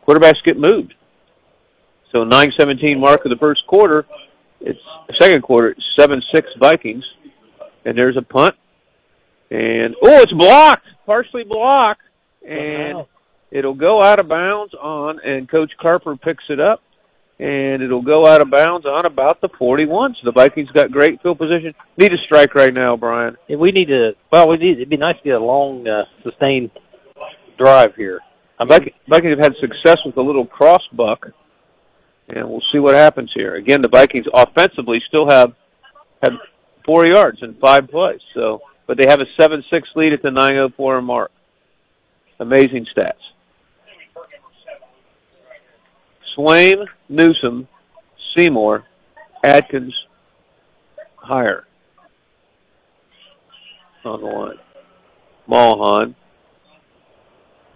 quarterbacks 0.08 0.44
get 0.46 0.60
moved. 0.60 0.94
So 2.12 2.24
nine 2.24 2.52
seventeen 2.58 3.00
mark 3.00 3.26
of 3.26 3.32
the 3.32 3.38
first 3.38 3.66
quarter. 3.68 4.06
It's 4.62 4.80
second 5.20 5.42
quarter. 5.42 5.76
Seven 5.98 6.22
six 6.34 6.48
Vikings, 6.60 7.04
and 7.86 7.98
there's 7.98 8.18
a 8.18 8.22
punt, 8.22 8.56
and 9.50 9.96
oh, 10.04 10.22
it's 10.22 10.34
blocked, 10.34 10.86
partially 11.06 11.44
blocked, 11.44 12.02
and 12.48 13.06
it'll 13.52 13.76
go 13.76 14.02
out 14.02 14.20
of 14.20 14.28
bounds 14.28 14.74
on, 14.74 15.20
and 15.24 15.50
Coach 15.50 15.72
Carper 15.80 16.16
picks 16.16 16.44
it 16.50 16.60
up, 16.60 16.82
and 17.40 17.84
it'll 17.84 18.02
go 18.02 18.26
out 18.26 18.42
of 18.42 18.50
bounds 18.50 18.86
on 18.86 19.06
about 19.06 19.42
the 19.42 19.50
41. 19.60 20.16
So 20.16 20.26
the 20.26 20.32
Vikings 20.32 20.70
got 20.72 20.92
great 20.92 21.22
field 21.22 21.38
position. 21.38 21.74
Need 21.98 22.14
a 22.14 22.18
strike 22.26 22.56
right 22.56 22.74
now, 22.74 22.96
Brian. 22.98 23.38
Yeah, 23.48 23.58
we 23.58 23.72
need 23.72 23.88
to. 23.88 24.12
Well, 24.32 24.50
we 24.50 24.58
need. 24.58 24.78
It'd 24.78 24.90
be 24.90 24.98
nice 24.98 25.18
to 25.18 25.24
get 25.24 25.36
a 25.36 25.44
long, 25.44 25.88
uh, 25.88 26.04
sustained 26.24 26.72
drive 27.58 27.96
here. 27.96 28.20
I 28.60 28.64
mean, 28.64 28.70
Vikings, 28.70 28.96
Vikings 29.08 29.38
have 29.38 29.54
had 29.54 29.54
success 29.60 29.98
with 30.06 30.18
a 30.18 30.22
little 30.22 30.46
cross 30.46 30.82
buck, 30.92 31.28
and 32.28 32.50
we'll 32.50 32.64
see 32.72 32.80
what 32.80 32.96
happens 32.96 33.32
here. 33.36 33.56
Again, 33.56 33.82
the 33.82 33.88
Vikings 33.88 34.26
offensively 34.34 35.00
still 35.08 35.30
have 35.30 35.54
had 36.24 36.34
four 36.86 37.06
yards 37.06 37.40
in 37.44 37.56
five 37.62 37.88
plays. 37.88 38.22
So, 38.34 38.62
but 38.88 38.98
they 38.98 39.08
have 39.08 39.20
a 39.20 39.26
seven-six 39.40 39.90
lead 39.96 40.14
at 40.14 40.24
the 40.24 40.30
9:04 40.30 41.04
mark. 41.04 41.32
Amazing 42.40 42.86
stats. 42.96 43.14
Swaim, 46.38 46.86
Newsom, 47.10 47.68
Seymour, 48.38 48.84
Adkins, 49.44 49.94
Hire 51.16 51.66
on 54.06 54.22
the 54.22 54.26
line. 54.28 54.56
Mulholland. 55.48 56.16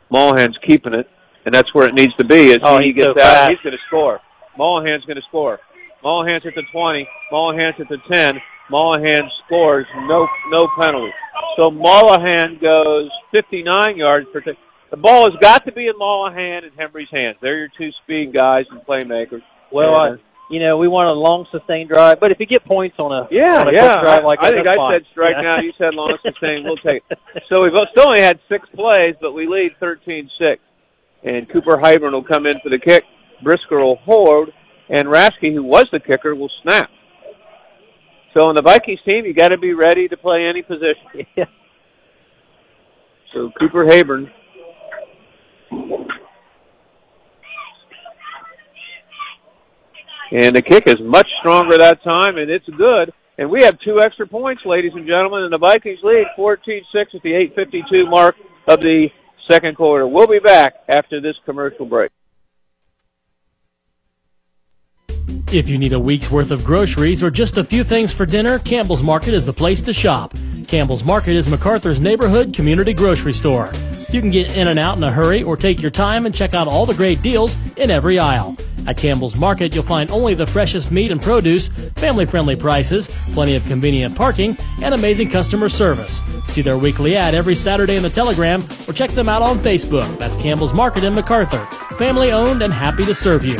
Mulholland's 0.09 0.57
keeping 0.65 0.93
it, 0.93 1.09
and 1.45 1.53
that's 1.53 1.73
where 1.73 1.87
it 1.87 1.93
needs 1.93 2.13
to 2.15 2.25
be. 2.25 2.53
As 2.53 2.59
Oh, 2.63 2.79
he 2.79 2.93
gets 2.93 3.07
so 3.07 3.11
out, 3.11 3.17
fast. 3.17 3.49
he's 3.51 3.59
going 3.61 3.73
to 3.73 3.83
score. 3.87 4.19
Mulholland's 4.57 5.05
going 5.05 5.17
to 5.17 5.21
score. 5.27 5.59
Mulholland's 6.03 6.45
at 6.45 6.55
the 6.55 6.63
20. 6.71 7.07
Mulholland's 7.31 7.79
at 7.81 7.89
the 7.89 7.97
10. 8.11 8.41
Mulholland 8.71 9.29
scores. 9.45 9.85
No, 10.07 10.27
no 10.49 10.67
penalty. 10.79 11.11
So 11.57 11.69
Mulholland 11.69 12.59
goes 12.61 13.09
59 13.35 13.97
yards 13.97 14.27
per. 14.33 14.41
T- 14.41 14.51
the 14.89 14.97
ball 14.97 15.23
has 15.29 15.37
got 15.41 15.65
to 15.65 15.71
be 15.71 15.87
in 15.87 15.93
Mulholland 15.97 16.65
and 16.65 16.73
Hembry's 16.77 17.07
hands. 17.11 17.37
They're 17.41 17.59
your 17.59 17.69
two 17.77 17.89
speed 18.03 18.33
guys 18.33 18.65
and 18.71 18.81
playmakers. 18.81 19.41
well, 19.71 19.99
I, 19.99 20.09
uh, 20.11 20.15
you 20.49 20.59
know, 20.59 20.77
we 20.77 20.87
want 20.89 21.07
a 21.07 21.13
long, 21.13 21.45
sustained 21.51 21.87
drive. 21.87 22.19
But 22.19 22.31
if 22.31 22.39
you 22.39 22.45
get 22.45 22.65
points 22.65 22.95
on 22.99 23.11
a 23.11 23.27
Yeah, 23.31 23.61
on 23.61 23.67
a 23.69 23.71
yeah. 23.71 24.01
drive 24.01 24.23
like 24.25 24.39
I, 24.41 24.47
I 24.47 24.51
think 24.51 24.67
I 24.67 24.75
fine. 24.75 24.99
said 24.99 25.05
strike 25.11 25.35
Yeah. 25.37 25.41
now. 25.43 25.59
You 25.61 25.71
said 25.77 25.93
long 25.93 26.17
sustained. 26.25 26.65
We'll 26.65 26.75
take 26.77 27.03
it. 27.09 27.17
So 27.47 27.63
we've 27.63 27.71
still 27.91 28.07
only 28.07 28.19
had 28.19 28.39
six 28.49 28.67
plays, 28.75 29.15
but 29.21 29.31
we 29.31 29.47
lead 29.47 29.71
13-6. 29.81 30.27
And 31.23 31.47
Cooper 31.51 31.77
Hybern 31.81 32.11
will 32.11 32.23
come 32.23 32.45
in 32.47 32.55
for 32.63 32.69
the 32.69 32.79
kick. 32.79 33.03
Brisker 33.43 33.79
will 33.79 33.95
hold, 34.03 34.49
and 34.89 35.07
Rashke, 35.07 35.53
who 35.53 35.63
was 35.63 35.85
the 35.93 35.99
kicker, 35.99 36.35
will 36.35 36.51
snap. 36.63 36.89
So 38.33 38.43
on 38.47 38.55
the 38.55 38.61
Vikings 38.61 38.99
team, 39.05 39.25
you 39.25 39.33
got 39.33 39.49
to 39.49 39.57
be 39.57 39.73
ready 39.73 40.07
to 40.07 40.17
play 40.17 40.45
any 40.45 40.61
position. 40.61 41.27
Yeah. 41.35 41.45
So 43.33 43.49
Cooper 43.57 43.85
Hayburn. 43.85 44.29
And 50.31 50.55
the 50.55 50.61
kick 50.61 50.83
is 50.87 50.95
much 51.01 51.27
stronger 51.39 51.77
that 51.77 52.03
time, 52.03 52.37
and 52.37 52.49
it's 52.49 52.65
good. 52.77 53.13
And 53.37 53.49
we 53.49 53.63
have 53.63 53.77
two 53.85 54.01
extra 54.01 54.27
points, 54.27 54.61
ladies 54.65 54.91
and 54.95 55.07
gentlemen, 55.07 55.43
and 55.43 55.53
the 55.53 55.57
Vikings 55.57 55.99
lead 56.03 56.25
14-6 56.37 56.81
at 56.93 57.21
the 57.23 57.49
8.52 57.57 58.09
mark 58.09 58.35
of 58.67 58.79
the 58.79 59.07
second 59.49 59.75
quarter. 59.75 60.07
We'll 60.07 60.27
be 60.27 60.39
back 60.39 60.75
after 60.87 61.21
this 61.21 61.35
commercial 61.45 61.85
break. 61.85 62.11
If 65.51 65.67
you 65.67 65.77
need 65.77 65.91
a 65.91 65.99
week's 65.99 66.31
worth 66.31 66.49
of 66.51 66.63
groceries 66.63 67.21
or 67.21 67.29
just 67.29 67.57
a 67.57 67.63
few 67.65 67.83
things 67.83 68.13
for 68.13 68.25
dinner, 68.25 68.59
Campbell's 68.59 69.03
Market 69.03 69.33
is 69.33 69.45
the 69.45 69.51
place 69.51 69.81
to 69.81 69.91
shop. 69.91 70.33
Campbell's 70.65 71.03
Market 71.03 71.31
is 71.31 71.45
McArthur's 71.47 71.99
neighborhood 71.99 72.53
community 72.53 72.93
grocery 72.93 73.33
store. 73.33 73.69
You 74.11 74.21
can 74.21 74.29
get 74.29 74.55
in 74.55 74.69
and 74.69 74.79
out 74.79 74.95
in 74.95 75.03
a 75.03 75.11
hurry 75.11 75.43
or 75.43 75.57
take 75.57 75.81
your 75.81 75.91
time 75.91 76.25
and 76.25 76.33
check 76.33 76.53
out 76.53 76.69
all 76.69 76.85
the 76.85 76.93
great 76.93 77.21
deals 77.21 77.57
in 77.75 77.91
every 77.91 78.17
aisle. 78.17 78.55
At 78.87 78.95
Campbell's 78.95 79.35
Market, 79.35 79.75
you'll 79.75 79.83
find 79.83 80.09
only 80.09 80.35
the 80.35 80.47
freshest 80.47 80.89
meat 80.89 81.11
and 81.11 81.21
produce, 81.21 81.67
family 81.97 82.25
friendly 82.25 82.55
prices, 82.55 83.09
plenty 83.33 83.57
of 83.57 83.65
convenient 83.65 84.15
parking, 84.15 84.57
and 84.81 84.93
amazing 84.93 85.29
customer 85.29 85.67
service. 85.67 86.21
See 86.47 86.61
their 86.61 86.77
weekly 86.77 87.17
ad 87.17 87.35
every 87.35 87.55
Saturday 87.55 87.97
in 87.97 88.03
the 88.03 88.09
Telegram 88.09 88.63
or 88.87 88.93
check 88.93 89.11
them 89.11 89.27
out 89.27 89.41
on 89.41 89.59
Facebook. 89.59 90.17
That's 90.17 90.37
Campbell's 90.37 90.73
Market 90.73 91.03
in 91.03 91.13
MacArthur. 91.13 91.65
Family 91.97 92.31
owned 92.31 92.61
and 92.61 92.71
happy 92.71 93.03
to 93.03 93.13
serve 93.13 93.43
you. 93.43 93.57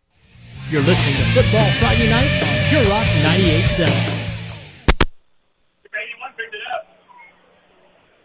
You're 0.71 0.83
listening 0.83 1.17
to 1.17 1.43
Football 1.43 1.71
Friday 1.73 2.09
Night 2.11 2.31
on 2.43 2.69
Pure 2.69 2.85
Rock 2.85 3.07
98.7. 3.23 4.21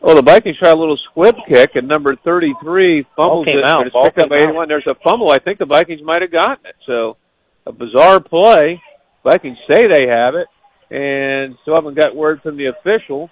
Well, 0.02 0.16
the 0.16 0.22
Vikings 0.22 0.58
try 0.58 0.70
a 0.70 0.76
little 0.76 0.98
squib 1.12 1.36
kick, 1.48 1.72
and 1.76 1.88
number 1.88 2.16
33 2.24 3.06
fumbles 3.16 3.46
Ball 3.46 3.46
came 3.46 3.58
it, 3.60 3.66
out. 3.66 3.86
it's 3.86 3.94
Ball 3.94 4.06
picked 4.06 4.20
up 4.20 4.30
came 4.30 4.40
out. 4.40 4.50
81. 4.50 4.68
There's 4.70 4.88
a 4.88 4.96
fumble. 5.04 5.30
I 5.30 5.40
think 5.40 5.60
the 5.60 5.66
Vikings 5.66 6.02
might 6.04 6.22
have 6.22 6.32
gotten 6.32 6.66
it. 6.66 6.76
So 6.88 7.18
a 7.66 7.72
bizarre 7.74 8.20
play. 8.22 8.82
Vikings 9.24 9.58
say 9.70 9.88
they 9.88 10.08
have 10.08 10.36
it, 10.36 10.48
and 10.90 11.56
still 11.62 11.76
haven't 11.76 11.96
got 11.98 12.16
word 12.16 12.42
from 12.42 12.56
the 12.56 12.68
official. 12.68 13.30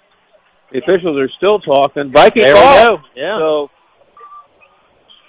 The 0.70 0.78
officials 0.78 1.16
are 1.18 1.30
still 1.38 1.58
talking. 1.60 2.12
Vikings 2.12 2.52
ball. 2.52 3.00
Yeah. 3.16 3.38
So 3.38 3.70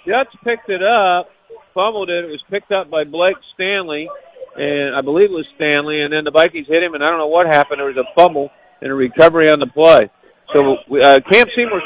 Jets 0.10 0.36
picked 0.44 0.70
it 0.70 0.82
up, 0.82 1.30
fumbled 1.76 2.10
it. 2.10 2.26
It 2.26 2.32
was 2.32 2.42
picked 2.50 2.72
up 2.72 2.90
by 2.90 3.04
Blake 3.04 3.38
Stanley, 3.54 4.10
and 4.56 4.96
I 4.96 5.02
believe 5.02 5.30
it 5.30 5.34
was 5.34 5.46
Stanley. 5.56 6.02
And 6.02 6.12
then 6.12 6.24
the 6.24 6.32
Vikings 6.32 6.68
hit 6.68 6.82
him, 6.82 6.96
and 6.96 7.04
I 7.04 7.08
don't 7.10 7.20
know 7.20 7.28
what 7.28 7.46
happened. 7.46 7.80
There 7.80 7.86
was 7.86 7.98
a 7.98 8.10
fumble 8.16 8.50
and 8.82 8.92
a 8.92 8.96
recovery 8.96 9.52
on 9.52 9.60
the 9.60 9.68
play. 9.68 10.10
So 10.52 10.78
uh, 10.98 11.20
Cam 11.32 11.46
Seymour, 11.56 11.82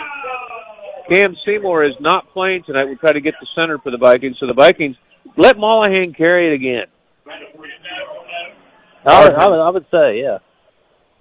Cam 1.09 1.35
Seymour 1.45 1.83
is 1.83 1.95
not 1.99 2.31
playing 2.31 2.63
tonight. 2.65 2.85
We 2.85 2.95
try 2.95 3.11
to 3.11 3.19
get 3.19 3.33
the 3.41 3.47
center 3.55 3.77
for 3.77 3.91
the 3.91 3.97
Vikings. 3.97 4.37
So 4.39 4.47
the 4.47 4.53
Vikings 4.53 4.95
let 5.35 5.57
Mulholland 5.57 6.15
carry 6.15 6.47
it 6.47 6.55
again. 6.55 6.85
I 9.05 9.25
would, 9.25 9.33
I 9.33 9.47
would, 9.49 9.59
I 9.59 9.69
would 9.69 9.85
say, 9.91 10.21
yeah. 10.21 10.37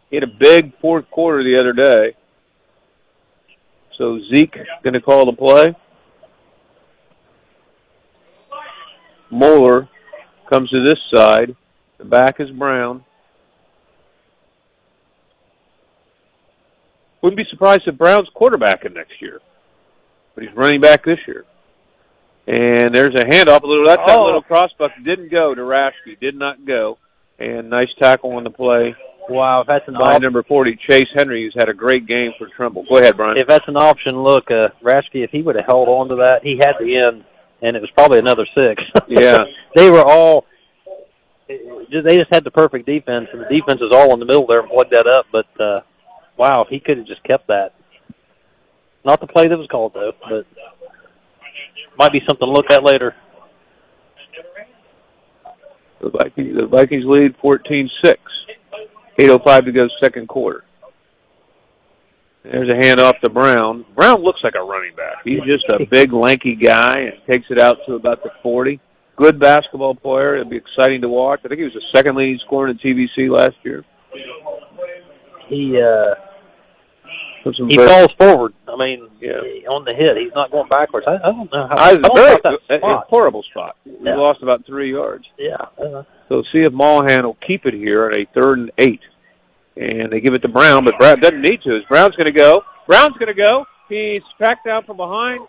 He 0.08 0.16
had 0.16 0.22
a 0.22 0.32
big 0.38 0.78
fourth 0.80 1.10
quarter 1.10 1.42
the 1.42 1.58
other 1.58 1.72
day. 1.72 2.16
So 3.98 4.20
Zeke 4.32 4.56
going 4.84 4.94
to 4.94 5.00
call 5.00 5.26
the 5.26 5.32
play. 5.32 5.74
Moeller 9.32 9.88
comes 10.48 10.70
to 10.70 10.84
this 10.84 10.98
side. 11.12 11.56
The 11.98 12.04
back 12.04 12.36
is 12.38 12.50
Brown. 12.50 13.04
Wouldn't 17.22 17.36
be 17.38 17.44
surprised 17.50 17.82
if 17.86 17.96
Brown's 17.96 18.28
quarterbacking 18.34 18.94
next 18.94 19.20
year, 19.20 19.40
but 20.34 20.44
he's 20.44 20.54
running 20.56 20.80
back 20.80 21.04
this 21.04 21.18
year. 21.26 21.44
And 22.48 22.92
there's 22.92 23.14
a 23.14 23.24
handoff. 23.24 23.62
A 23.62 23.66
little 23.66 23.86
that's 23.86 24.02
that 24.06 24.18
Oh. 24.18 24.24
little 24.24 24.42
crossbuck 24.42 24.90
didn't 25.04 25.30
go 25.30 25.54
to 25.54 25.62
Rashke. 25.62 26.18
Did 26.20 26.34
not 26.34 26.64
go. 26.66 26.98
And 27.38 27.70
nice 27.70 27.88
tackle 28.00 28.32
on 28.32 28.44
the 28.44 28.50
play 28.50 28.94
Wow, 29.28 29.60
if 29.60 29.68
that's 29.68 29.86
an 29.86 29.94
by 29.94 30.14
option, 30.14 30.22
number 30.22 30.42
40, 30.42 30.76
Chase 30.90 31.06
Henry, 31.14 31.44
who's 31.44 31.54
had 31.56 31.68
a 31.68 31.72
great 31.74 32.06
game 32.06 32.32
for 32.38 32.48
Trimble. 32.48 32.84
Go 32.90 32.96
ahead, 32.98 33.16
Brian. 33.16 33.38
if 33.38 33.46
that's 33.46 33.66
an 33.68 33.76
option, 33.76 34.20
look, 34.20 34.50
uh, 34.50 34.70
Rashke, 34.82 35.22
if 35.22 35.30
he 35.30 35.42
would 35.42 35.54
have 35.54 35.64
held 35.66 35.88
on 35.88 36.08
to 36.08 36.16
that, 36.16 36.40
he 36.42 36.56
had 36.58 36.72
the 36.80 36.96
end, 36.96 37.24
and 37.62 37.76
it 37.76 37.80
was 37.80 37.90
probably 37.94 38.18
another 38.18 38.46
six. 38.58 38.82
Yeah. 39.08 39.38
they 39.74 39.90
were 39.90 40.04
all. 40.04 40.46
They 41.48 42.16
just 42.16 42.32
had 42.32 42.44
the 42.44 42.50
perfect 42.50 42.86
defense, 42.86 43.28
and 43.32 43.42
the 43.42 43.48
defense 43.48 43.80
is 43.82 43.92
all 43.92 44.14
in 44.14 44.20
the 44.20 44.24
middle 44.24 44.46
there 44.46 44.60
and 44.60 44.70
plugged 44.70 44.92
that 44.92 45.06
up. 45.06 45.26
But 45.30 45.62
uh, 45.62 45.80
wow, 46.38 46.64
he 46.68 46.80
could 46.80 46.98
have 46.98 47.06
just 47.06 47.22
kept 47.24 47.48
that. 47.48 47.74
Not 49.04 49.20
the 49.20 49.26
play 49.26 49.48
that 49.48 49.58
was 49.58 49.68
called 49.70 49.92
though, 49.94 50.12
but 50.22 50.46
might 51.98 52.12
be 52.12 52.20
something 52.28 52.46
to 52.46 52.52
look 52.52 52.70
at 52.70 52.82
later. 52.82 53.14
The 56.00 56.10
Vikings, 56.10 56.56
the 56.56 56.66
Vikings 56.66 57.04
lead 57.06 57.36
14-6. 57.38 58.16
8.05 59.18 59.64
to 59.66 59.72
go 59.72 59.88
second 60.00 60.26
quarter. 60.26 60.64
There's 62.44 62.68
a 62.68 62.74
hand 62.74 63.00
off 63.00 63.16
to 63.22 63.30
Brown. 63.30 63.84
Brown 63.94 64.22
looks 64.22 64.40
like 64.42 64.54
a 64.56 64.62
running 64.62 64.94
back. 64.96 65.18
He's 65.24 65.40
just 65.46 65.64
a 65.68 65.84
big, 65.86 66.12
lanky 66.12 66.56
guy 66.56 66.98
and 66.98 67.12
takes 67.26 67.46
it 67.50 67.60
out 67.60 67.78
to 67.86 67.94
about 67.94 68.22
the 68.24 68.30
40. 68.42 68.80
Good 69.16 69.38
basketball 69.38 69.94
player. 69.94 70.36
It'll 70.38 70.50
be 70.50 70.56
exciting 70.56 71.00
to 71.02 71.08
watch. 71.08 71.40
I 71.44 71.48
think 71.48 71.58
he 71.58 71.64
was 71.64 71.74
the 71.74 71.82
second 71.94 72.16
leading 72.16 72.40
scorer 72.44 72.68
in 72.68 72.78
TVC 72.78 73.30
last 73.30 73.54
year. 73.62 73.84
He 75.48 75.78
uh, 75.80 76.14
he 77.44 77.76
very- 77.76 77.88
falls 77.88 78.10
forward. 78.18 78.54
I 78.66 78.76
mean, 78.76 79.08
Yeah. 79.20 79.68
on 79.68 79.84
the 79.84 79.92
hit, 79.94 80.16
he's 80.16 80.32
not 80.34 80.50
going 80.50 80.68
backwards. 80.68 81.06
I, 81.06 81.16
I 81.16 81.30
don't 81.30 81.52
know 81.52 81.66
how. 81.68 81.76
I 81.76 81.88
I 81.90 81.94
don't 81.96 82.16
very, 82.16 82.30
know 82.30 82.58
if 82.58 82.60
a, 82.70 82.74
a 82.74 82.78
spot. 82.78 83.06
horrible 83.08 83.42
spot. 83.50 83.76
He 83.84 83.92
Yeah. 84.00 84.16
lost 84.16 84.42
about 84.42 84.64
three 84.66 84.90
yards. 84.92 85.24
Yeah. 85.38 85.56
Uh, 85.78 86.02
So 86.28 86.42
see 86.52 86.60
if 86.62 86.72
Mulholland 86.72 87.24
will 87.24 87.36
keep 87.46 87.66
it 87.66 87.74
here 87.74 88.06
at 88.06 88.14
a 88.14 88.24
third 88.34 88.58
and 88.60 88.70
eight. 88.78 89.00
And 89.76 90.12
they 90.12 90.20
give 90.20 90.34
it 90.34 90.40
to 90.40 90.48
Brown, 90.48 90.84
but 90.84 90.98
Brown 90.98 91.20
doesn't 91.20 91.40
need 91.40 91.62
to. 91.62 91.76
As 91.76 91.82
Brown's 91.88 92.14
going 92.16 92.32
to 92.32 92.38
go. 92.38 92.62
Brown's 92.86 93.16
going 93.18 93.34
to 93.34 93.40
go. 93.40 93.64
He's 93.88 94.22
tracked 94.38 94.66
out 94.66 94.86
from 94.86 94.96
behind, 94.98 95.40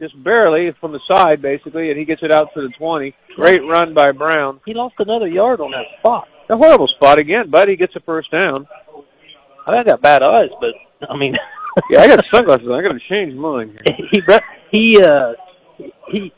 just 0.00 0.14
barely 0.22 0.70
from 0.80 0.92
the 0.92 1.00
side, 1.08 1.42
basically, 1.42 1.90
and 1.90 1.98
he 1.98 2.04
gets 2.04 2.22
it 2.22 2.32
out 2.32 2.48
to 2.54 2.62
the 2.62 2.72
20. 2.78 3.14
Great 3.36 3.60
run 3.68 3.92
by 3.94 4.12
Brown. 4.12 4.60
he 4.64 4.72
lost 4.74 4.94
another 4.98 5.28
yard 5.28 5.60
on 5.60 5.70
that 5.72 5.84
spot. 6.00 6.28
A 6.48 6.56
horrible 6.56 6.86
spot 6.88 7.18
again, 7.18 7.50
but 7.50 7.68
he 7.68 7.76
gets 7.76 7.94
a 7.96 8.00
first 8.00 8.30
down. 8.30 8.66
I 9.66 9.72
I 9.78 9.82
got 9.84 10.00
bad 10.00 10.22
eyes, 10.22 10.50
but 10.60 11.08
I 11.08 11.16
mean, 11.16 11.34
Yeah, 11.90 12.00
I 12.00 12.06
got 12.08 12.24
sunglasses. 12.32 12.68
I 12.72 12.80
got 12.80 12.92
to 12.92 13.00
change 13.10 13.34
mine. 13.34 13.76
he 14.10 14.20
he 14.70 15.02
uh 15.02 15.32
he 16.08 16.32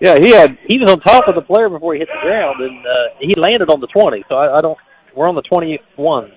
Yeah, 0.00 0.16
he 0.18 0.30
had. 0.32 0.56
he 0.66 0.78
was 0.78 0.90
on 0.90 1.00
top 1.00 1.28
of 1.28 1.34
the 1.34 1.42
player 1.42 1.68
before 1.68 1.92
he 1.94 1.98
hit 2.00 2.08
the 2.08 2.20
ground, 2.26 2.60
and 2.60 2.86
uh, 2.86 3.16
he 3.20 3.34
landed 3.36 3.68
on 3.68 3.80
the 3.80 3.86
twenty. 3.88 4.24
So 4.28 4.36
I, 4.36 4.58
I 4.58 4.60
don't. 4.62 4.78
We're 5.14 5.28
on 5.28 5.34
the 5.34 5.42
twenty-one. 5.42 6.32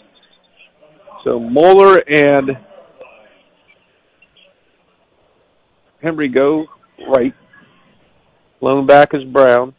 So 1.24 1.40
Moeller 1.40 1.98
and 2.08 2.52
Henry 6.02 6.30
go 6.30 6.66
right. 7.10 7.34
Lone 8.62 8.86
back 8.86 9.14
is 9.14 9.24
Brown. 9.24 9.74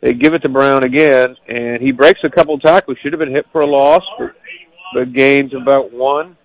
They 0.00 0.12
give 0.14 0.34
it 0.34 0.40
to 0.40 0.48
Brown 0.48 0.84
again, 0.84 1.36
and 1.46 1.80
he 1.80 1.92
breaks 1.92 2.20
a 2.24 2.30
couple 2.30 2.58
tackles. 2.58 2.98
Should 3.02 3.12
have 3.12 3.20
been 3.20 3.30
hit 3.30 3.46
for 3.52 3.60
a 3.60 3.66
loss, 3.66 4.02
but, 4.94 5.12
gains 5.12 5.52
about 5.54 5.92
one. 5.92 6.36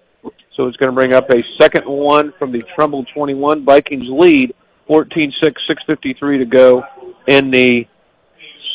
So 0.55 0.67
it's 0.67 0.77
going 0.77 0.91
to 0.91 0.95
bring 0.95 1.13
up 1.13 1.29
a 1.29 1.43
second 1.59 1.83
one 1.85 2.33
from 2.37 2.51
the 2.51 2.63
Trimble 2.75 3.05
21. 3.15 3.65
Vikings 3.65 4.05
lead 4.09 4.53
14-6, 4.89 5.31
6.53 5.43 6.39
to 6.39 6.45
go 6.45 6.83
in 7.27 7.51
the 7.51 7.85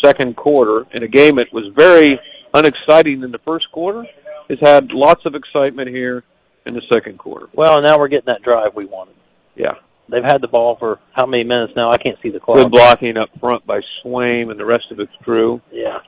second 0.05 0.37
quarter. 0.37 0.87
In 0.95 1.03
a 1.03 1.09
game 1.09 1.37
that 1.37 1.53
was 1.53 1.65
very 1.77 2.19
unexciting 2.55 3.23
in 3.23 3.31
the 3.31 3.39
first 3.45 3.67
quarter, 3.73 4.05
has 4.49 4.59
had 4.61 4.91
lots 4.93 5.25
of 5.27 5.35
excitement 5.35 5.89
here 5.89 6.25
in 6.67 6.75
the 6.75 6.83
second 6.93 7.19
quarter. 7.19 7.49
Well, 7.55 7.81
now 7.83 7.99
we're 7.99 8.09
getting 8.09 8.27
that 8.27 8.43
drive 8.43 8.75
we 8.75 8.85
wanted. 8.87 9.15
Yeah. 9.57 9.75
They've 10.09 10.23
had 10.23 10.41
the 10.43 10.49
ball 10.49 10.77
for 10.79 10.99
how 11.13 11.27
many 11.27 11.45
minutes 11.45 11.73
now? 11.77 11.91
I 11.91 11.97
can't 11.97 12.19
see 12.23 12.31
the 12.31 12.41
clock. 12.41 12.57
Good 12.59 12.71
blocking 12.71 13.17
up 13.17 13.31
front 13.41 13.67
by 13.67 13.81
Swaim 14.05 14.51
and 14.51 14.59
the 14.61 14.65
rest 14.65 14.87
of 14.91 15.01
its 15.01 15.13
crew. 15.23 15.61
Yeah. 15.71 15.99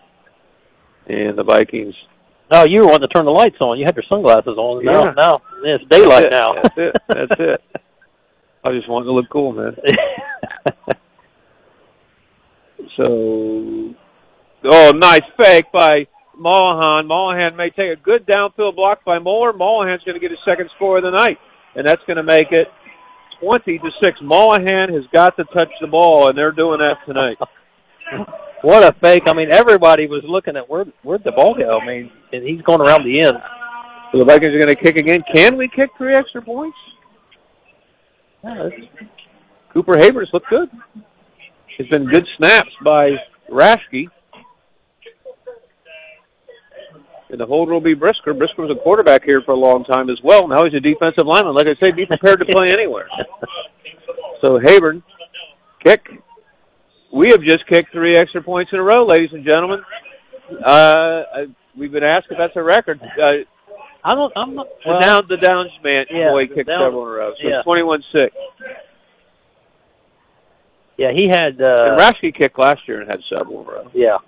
And 1.06 1.38
the 1.38 1.44
Vikings. 1.44 1.94
Oh, 2.50 2.64
you 2.64 2.80
were 2.80 2.86
wanting 2.86 3.08
to 3.08 3.14
turn 3.14 3.24
the 3.24 3.30
lights 3.30 3.56
on. 3.60 3.78
You 3.78 3.86
had 3.86 3.96
your 3.96 4.04
sunglasses 4.10 4.56
on. 4.58 4.84
Now, 4.84 5.04
Yeah. 5.04 5.12
now 5.16 5.42
it's 5.62 5.84
daylight 5.88 6.26
That's 6.30 6.40
now. 6.40 6.54
That's 6.54 6.74
it. 6.76 6.96
That's 7.08 7.40
it. 7.40 7.60
I 8.64 8.72
just 8.72 8.88
wanted 8.88 9.06
to 9.06 9.12
look 9.12 9.28
cool, 9.30 9.52
man. 9.52 9.76
So, 12.96 13.94
oh, 14.64 14.92
nice 14.92 15.22
fake 15.38 15.66
by 15.72 16.06
Mulholland. 16.36 17.08
Mulholland 17.08 17.56
may 17.56 17.70
take 17.70 17.96
a 17.96 18.00
good 18.00 18.26
downfield 18.26 18.76
block 18.76 19.04
by 19.04 19.18
Moore. 19.18 19.52
Mulholland's 19.52 20.04
going 20.04 20.14
to 20.14 20.20
get 20.20 20.30
his 20.30 20.40
second 20.46 20.70
score 20.76 20.98
of 20.98 21.04
the 21.04 21.10
night, 21.10 21.38
and 21.74 21.86
that's 21.86 22.02
going 22.06 22.16
to 22.16 22.22
make 22.22 22.48
it 22.50 22.68
20 23.40 23.78
to 23.78 23.90
6. 24.02 24.18
Mulholland 24.22 24.94
has 24.94 25.04
got 25.12 25.36
to 25.36 25.44
touch 25.44 25.70
the 25.80 25.86
ball, 25.86 26.28
and 26.28 26.38
they're 26.38 26.52
doing 26.52 26.80
that 26.80 26.98
tonight. 27.06 27.36
what 28.62 28.82
a 28.82 28.94
fake! 29.00 29.24
I 29.26 29.34
mean, 29.34 29.50
everybody 29.50 30.06
was 30.06 30.22
looking 30.26 30.56
at 30.56 30.68
where 30.68 30.84
where'd 31.02 31.24
the 31.24 31.32
ball 31.32 31.54
go. 31.54 31.78
I 31.78 31.86
mean, 31.86 32.10
and 32.32 32.46
he's 32.46 32.62
going 32.62 32.80
around 32.80 33.04
the 33.04 33.20
end. 33.20 33.36
So 34.12 34.18
the 34.18 34.24
Vikings 34.24 34.54
are 34.54 34.58
going 34.58 34.74
to 34.74 34.82
kick 34.82 34.96
again. 34.96 35.22
Can 35.34 35.56
we 35.56 35.68
kick 35.68 35.90
three 35.98 36.14
extra 36.16 36.40
points? 36.42 36.76
Yeah, 38.44 38.68
Cooper 39.72 39.98
Havers 39.98 40.30
looked 40.32 40.48
good. 40.48 40.68
It's 41.78 41.88
been 41.90 42.06
good 42.06 42.26
snaps 42.36 42.70
by 42.84 43.10
Rashke. 43.50 44.08
And 47.30 47.40
the 47.40 47.46
holder 47.46 47.72
will 47.72 47.80
be 47.80 47.94
Brisker. 47.94 48.32
Brisker 48.34 48.62
was 48.62 48.70
a 48.70 48.80
quarterback 48.82 49.24
here 49.24 49.42
for 49.44 49.52
a 49.52 49.56
long 49.56 49.82
time 49.84 50.08
as 50.08 50.18
well. 50.22 50.46
Now 50.46 50.62
he's 50.64 50.74
a 50.74 50.80
defensive 50.80 51.26
lineman. 51.26 51.54
Like 51.54 51.66
I 51.66 51.74
say, 51.84 51.90
be 51.90 52.06
prepared 52.06 52.38
to 52.40 52.46
play 52.46 52.70
anywhere. 52.70 53.08
So 54.42 54.58
Hayward, 54.62 55.02
kick. 55.82 56.02
We 57.14 57.30
have 57.30 57.40
just 57.40 57.66
kicked 57.66 57.92
three 57.92 58.14
extra 58.14 58.42
points 58.42 58.70
in 58.74 58.78
a 58.78 58.82
row, 58.82 59.06
ladies 59.06 59.30
and 59.32 59.42
gentlemen. 59.42 59.80
Uh, 60.62 61.22
we've 61.74 61.90
been 61.92 62.04
asked 62.04 62.26
if 62.30 62.36
that's 62.36 62.52
a 62.54 62.62
record. 62.62 63.00
Uh, 63.00 63.22
I 64.04 64.14
don't. 64.14 64.30
I'm 64.36 64.54
not. 64.54 64.66
the 64.84 64.90
Well, 64.90 65.00
down 65.00 65.22
the 65.30 65.38
Downs 65.38 65.70
man 65.82 66.04
Yeah, 66.10 66.28
boy 66.30 66.46
the 66.46 66.56
kicked 66.56 66.68
Downs- 66.68 66.82
several 66.84 67.04
in 67.06 67.08
a 67.08 67.16
row. 67.16 67.32
So 67.40 67.48
yeah. 67.48 67.62
twenty-one 67.62 68.04
six. 68.12 68.36
Yeah, 70.96 71.12
he 71.12 71.28
had. 71.28 71.60
Uh, 71.60 71.92
and 71.92 72.00
Rashke 72.00 72.36
kicked 72.36 72.58
last 72.58 72.80
year 72.86 73.00
and 73.00 73.10
had 73.10 73.20
several 73.30 73.64
row. 73.64 73.90
yeah. 73.94 74.18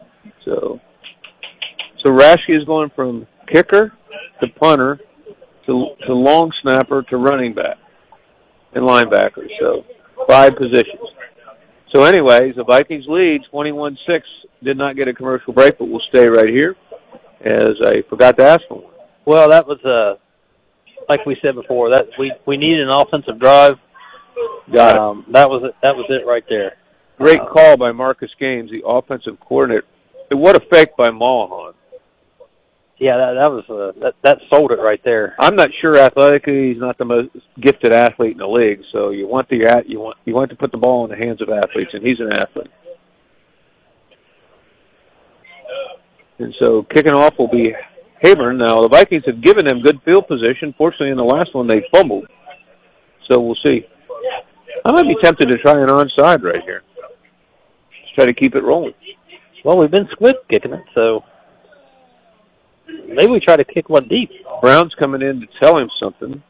So, 0.45 0.81
so 2.05 2.11
Rashke 2.11 2.57
is 2.57 2.65
going 2.65 2.91
from 2.95 3.27
kicker 3.53 3.93
to 4.41 4.47
punter 4.61 5.01
to 5.67 5.87
to 6.07 6.13
long 6.13 6.53
snapper 6.63 7.03
to 7.11 7.17
running 7.17 7.55
back 7.55 7.77
and 8.75 8.85
linebacker. 8.87 9.47
So, 9.61 9.85
five 10.29 10.57
positions. 10.57 11.01
So, 11.95 12.05
anyways, 12.05 12.57
the 12.57 12.65
Vikings 12.65 13.05
lead 13.09 13.43
21-6. 13.53 13.97
Did 14.63 14.77
not 14.77 14.97
get 14.97 15.09
a 15.09 15.15
commercial 15.15 15.53
break, 15.53 15.79
but 15.79 15.87
we'll 15.89 16.03
stay 16.09 16.29
right 16.29 16.49
here, 16.49 16.75
as 17.45 17.75
I 17.85 18.03
forgot 18.09 18.37
to 18.39 18.45
ask 18.45 18.61
for 18.69 18.83
one. 18.83 18.95
Well, 19.25 19.51
that 19.51 19.67
was 19.67 19.79
uh, 19.85 20.19
like 21.09 21.25
we 21.27 21.37
said 21.43 21.55
before. 21.55 21.91
That 21.91 22.07
we 22.19 22.33
we 22.47 22.57
needed 22.57 22.89
an 22.89 22.95
offensive 22.95 23.39
drive. 23.41 23.77
Got 24.73 24.95
it. 24.95 24.99
um, 24.99 25.27
That 25.33 25.49
was 25.49 25.63
it. 25.65 25.75
That 25.83 25.97
was 25.97 26.07
it 26.09 26.27
right 26.27 26.45
there. 26.49 26.75
Great 27.19 27.41
call 27.51 27.77
by 27.77 27.93
Marcus 27.93 28.31
Gaines, 28.39 28.71
the 28.71 28.87
offensive 28.87 29.39
coordinator. 29.41 29.87
And 30.31 30.41
what 30.41 30.57
a 30.57 30.61
fake 30.71 30.91
by 30.99 31.11
Mulholland. 31.11 31.77
Yeah, 32.99 33.17
that, 33.19 33.35
that 33.35 33.51
was 33.51 33.65
uh, 33.69 34.01
that 34.01 34.15
that 34.25 34.39
sold 34.51 34.73
it 34.73 34.81
right 34.81 35.01
there. 35.05 35.35
I'm 35.39 35.55
not 35.55 35.69
sure 35.81 35.99
athletically 35.99 36.73
he's 36.73 36.81
not 36.81 36.97
the 36.97 37.05
most 37.05 37.29
gifted 37.61 37.93
athlete 37.93 38.33
in 38.33 38.39
the 38.39 38.47
league, 38.47 38.81
so 38.91 39.11
you 39.11 39.29
want 39.29 39.49
the 39.51 39.85
you 39.87 40.01
want 40.01 40.17
you 40.25 40.35
want 40.35 40.51
to 40.51 40.57
put 40.57 40.73
the 40.73 40.79
ball 40.79 41.05
in 41.05 41.11
the 41.11 41.17
hands 41.17 41.43
of 41.43 41.49
athletes, 41.51 41.91
and 41.93 42.03
he's 42.03 42.21
an 42.21 42.31
athlete. 42.41 42.71
And 46.39 46.55
so 46.59 46.87
kicking 46.95 47.13
off 47.13 47.35
will 47.39 47.49
be 47.51 47.73
Hayburn. 48.25 48.57
Now 48.59 48.81
the 48.83 48.89
Vikings 48.89 49.25
have 49.27 49.43
given 49.43 49.67
them 49.67 49.83
good 49.83 50.01
field 50.05 50.27
position. 50.27 50.75
Fortunately, 50.77 51.11
in 51.11 51.17
the 51.17 51.23
last 51.25 51.55
one 51.55 51.67
they 51.67 51.83
fumbled, 51.93 52.27
so 53.31 53.41
we'll 53.41 53.59
see. 53.63 53.87
I 54.87 54.93
might 54.93 55.09
be 55.09 55.17
tempted 55.21 55.49
to 55.49 55.59
try 55.59 55.73
an 55.73 55.89
onside 55.89 56.45
right 56.45 56.63
here. 56.63 56.85
Just 58.03 58.15
try 58.15 58.25
to 58.25 58.33
keep 58.33 58.55
it 58.55 58.63
rolling. 58.63 58.95
Well, 59.65 59.79
we've 59.79 59.91
been 59.91 60.07
squib 60.13 60.37
kicking 60.49 60.73
it, 60.73 60.85
so 60.95 61.25
maybe 63.09 63.33
we 63.33 63.41
try 63.41 63.57
to 63.57 63.65
kick 63.65 63.89
one 63.89 64.07
deep. 64.07 64.31
Brown's 64.63 64.95
coming 64.95 65.23
in 65.23 65.41
to 65.41 65.47
tell 65.61 65.77
him 65.77 65.91
something. 66.01 66.41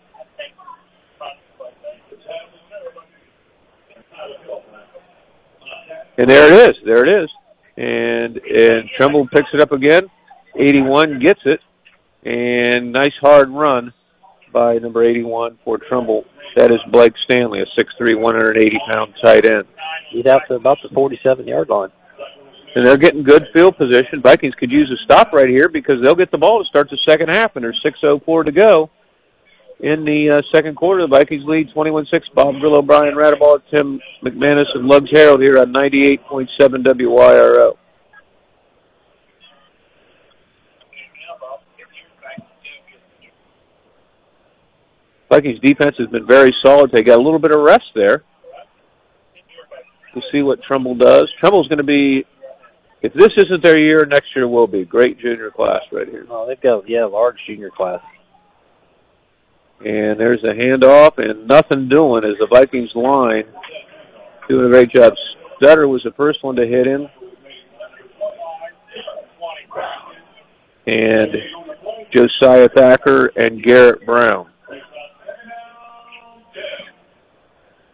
And 6.18 6.28
there 6.28 6.52
it 6.52 6.70
is. 6.70 6.76
There 6.84 7.06
it 7.06 7.24
is. 7.24 7.30
And 7.78 8.36
and 8.36 8.90
Trimble 8.98 9.28
picks 9.28 9.48
it 9.54 9.62
up 9.62 9.72
again. 9.72 10.10
81 10.58 11.20
gets 11.20 11.40
it. 11.46 11.60
And 12.28 12.92
nice 12.92 13.12
hard 13.18 13.48
run 13.48 13.94
by 14.52 14.76
number 14.76 15.02
81 15.02 15.58
for 15.64 15.78
Trimble. 15.78 16.24
That 16.56 16.72
is 16.72 16.80
Blake 16.90 17.12
Stanley, 17.24 17.60
a 17.60 17.66
6'3", 17.80 18.16
180 18.18 18.78
pound 18.90 19.14
tight 19.22 19.48
end. 19.48 19.64
He's 20.10 20.26
out 20.26 20.40
to 20.48 20.54
about 20.54 20.78
the 20.82 20.88
47 20.94 21.46
yard 21.46 21.68
line. 21.68 21.90
And 22.74 22.84
they're 22.84 22.96
getting 22.96 23.22
good 23.22 23.46
field 23.54 23.76
position. 23.78 24.20
Vikings 24.22 24.54
could 24.58 24.70
use 24.70 24.90
a 24.90 25.02
stop 25.04 25.32
right 25.32 25.48
here 25.48 25.68
because 25.68 25.96
they'll 26.02 26.14
get 26.14 26.30
the 26.30 26.38
ball 26.38 26.62
to 26.62 26.68
start 26.68 26.88
the 26.90 26.98
second 27.06 27.28
half, 27.28 27.56
and 27.56 27.64
there's 27.64 27.80
6.04 27.84 28.44
to 28.46 28.52
go 28.52 28.90
in 29.80 30.04
the 30.04 30.36
uh, 30.36 30.42
second 30.54 30.76
quarter. 30.76 31.02
The 31.02 31.08
Vikings 31.08 31.44
lead 31.46 31.68
21-6. 31.74 32.04
Bob 32.34 32.54
Grillo, 32.60 32.82
Brian 32.82 33.14
Radabaugh, 33.14 33.60
Tim 33.74 34.00
McManus, 34.22 34.66
and 34.74 34.86
Lugs 34.86 35.10
Harold 35.12 35.40
here 35.40 35.58
on 35.58 35.72
98.7 35.72 36.48
WYRO. 36.84 37.76
Vikings 45.28 45.58
defense 45.60 45.96
has 45.98 46.08
been 46.08 46.26
very 46.26 46.54
solid. 46.64 46.90
They 46.92 47.02
got 47.02 47.18
a 47.18 47.22
little 47.22 47.38
bit 47.38 47.52
of 47.52 47.60
rest 47.60 47.84
there. 47.94 48.22
We'll 50.14 50.24
see 50.32 50.42
what 50.42 50.62
Trimble 50.62 50.94
does. 50.94 51.30
Trimble's 51.40 51.68
going 51.68 51.78
to 51.78 51.84
be, 51.84 52.24
if 53.02 53.12
this 53.12 53.30
isn't 53.36 53.62
their 53.62 53.78
year, 53.78 54.06
next 54.06 54.28
year 54.34 54.48
will 54.48 54.66
be. 54.66 54.84
Great 54.84 55.18
junior 55.18 55.50
class 55.50 55.82
right 55.92 56.08
here. 56.08 56.26
Oh, 56.30 56.46
they've 56.46 56.60
got 56.60 56.88
yeah, 56.88 57.04
large 57.04 57.36
junior 57.46 57.70
class. 57.70 58.00
And 59.80 60.18
there's 60.18 60.42
a 60.42 60.54
handoff, 60.54 61.18
and 61.18 61.46
nothing 61.46 61.88
doing 61.90 62.24
as 62.24 62.38
the 62.38 62.46
Vikings 62.50 62.90
line 62.94 63.44
doing 64.48 64.66
a 64.66 64.70
great 64.70 64.90
job. 64.90 65.12
Stutter 65.58 65.86
was 65.86 66.02
the 66.02 66.12
first 66.12 66.42
one 66.42 66.56
to 66.56 66.66
hit 66.66 66.86
him. 66.86 67.08
And 70.86 71.32
Josiah 72.14 72.68
Thacker 72.74 73.26
and 73.36 73.62
Garrett 73.62 74.06
Brown. 74.06 74.48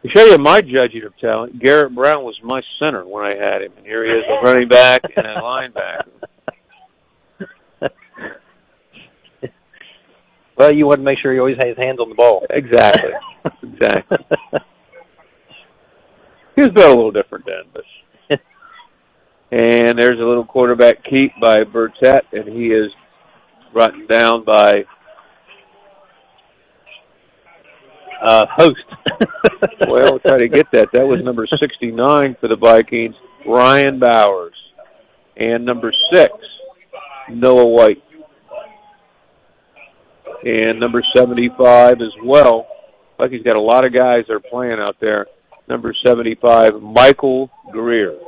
To 0.02 0.08
show 0.08 0.24
you 0.24 0.38
my 0.38 0.60
judging 0.60 1.04
of 1.04 1.16
talent, 1.18 1.60
Garrett 1.60 1.94
Brown 1.94 2.24
was 2.24 2.38
my 2.42 2.60
center 2.78 3.06
when 3.06 3.24
I 3.24 3.36
had 3.36 3.62
him, 3.62 3.72
and 3.76 3.86
here 3.86 4.04
he 4.04 4.10
is, 4.10 4.24
a 4.28 4.44
running 4.44 4.68
back 4.68 5.02
and 5.16 5.26
a 5.26 5.40
linebacker. 5.40 6.08
Well, 10.62 10.72
you 10.72 10.86
want 10.86 11.00
to 11.00 11.04
make 11.04 11.18
sure 11.18 11.32
he 11.32 11.38
always 11.38 11.56
has 11.56 11.68
his 11.68 11.76
hands 11.76 11.98
on 11.98 12.08
the 12.08 12.14
ball. 12.14 12.46
Exactly. 12.50 13.10
exactly. 13.62 14.18
He 16.54 16.60
was 16.60 16.70
built 16.70 16.86
a 16.86 16.94
little 16.94 17.10
different 17.10 17.46
then, 17.46 17.64
but. 17.72 17.82
and 19.50 19.98
there's 19.98 20.20
a 20.20 20.24
little 20.24 20.44
quarterback 20.44 21.02
keep 21.02 21.32
by 21.40 21.64
Burtett, 21.64 22.26
and 22.32 22.48
he 22.48 22.66
is 22.66 22.92
brought 23.72 23.94
down 24.08 24.44
by 24.44 24.84
uh, 28.22 28.46
host. 28.50 28.84
well, 29.88 30.10
we'll 30.12 30.18
try 30.20 30.38
to 30.38 30.48
get 30.48 30.70
that. 30.72 30.88
That 30.92 31.06
was 31.06 31.20
number 31.22 31.46
69 31.46 32.36
for 32.40 32.48
the 32.48 32.56
Vikings, 32.56 33.14
Ryan 33.46 33.98
Bowers. 33.98 34.54
And 35.36 35.64
number 35.64 35.92
six, 36.10 36.32
Noah 37.30 37.66
White. 37.66 38.02
And 40.44 40.80
number 40.80 41.02
75 41.16 42.00
as 42.00 42.12
well. 42.24 42.66
Vikings 43.18 43.44
got 43.44 43.56
a 43.56 43.60
lot 43.60 43.84
of 43.84 43.92
guys 43.92 44.24
that 44.28 44.34
are 44.34 44.40
playing 44.40 44.78
out 44.78 44.96
there. 45.00 45.26
Number 45.68 45.94
75, 46.04 46.82
Michael 46.82 47.50
Greer. 47.70 48.18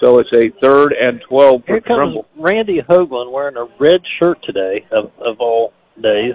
So 0.00 0.18
it's 0.18 0.30
a 0.32 0.48
third 0.62 0.94
and 0.98 1.20
12 1.28 1.64
for 1.64 1.72
Here 1.72 1.80
comes 1.80 2.00
Trimble. 2.00 2.26
Randy 2.38 2.80
Hoagland 2.88 3.30
wearing 3.30 3.56
a 3.56 3.66
red 3.78 4.00
shirt 4.18 4.38
today, 4.44 4.86
of, 4.90 5.10
of 5.18 5.40
all 5.40 5.74
days. 6.00 6.34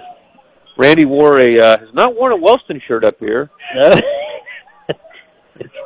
Randy 0.78 1.04
wore 1.04 1.40
a, 1.40 1.58
uh, 1.58 1.78
has 1.78 1.88
not 1.94 2.14
worn 2.14 2.32
a 2.32 2.36
Wellston 2.36 2.80
shirt 2.86 3.04
up 3.04 3.18
here. 3.18 3.50
No. 3.74 3.94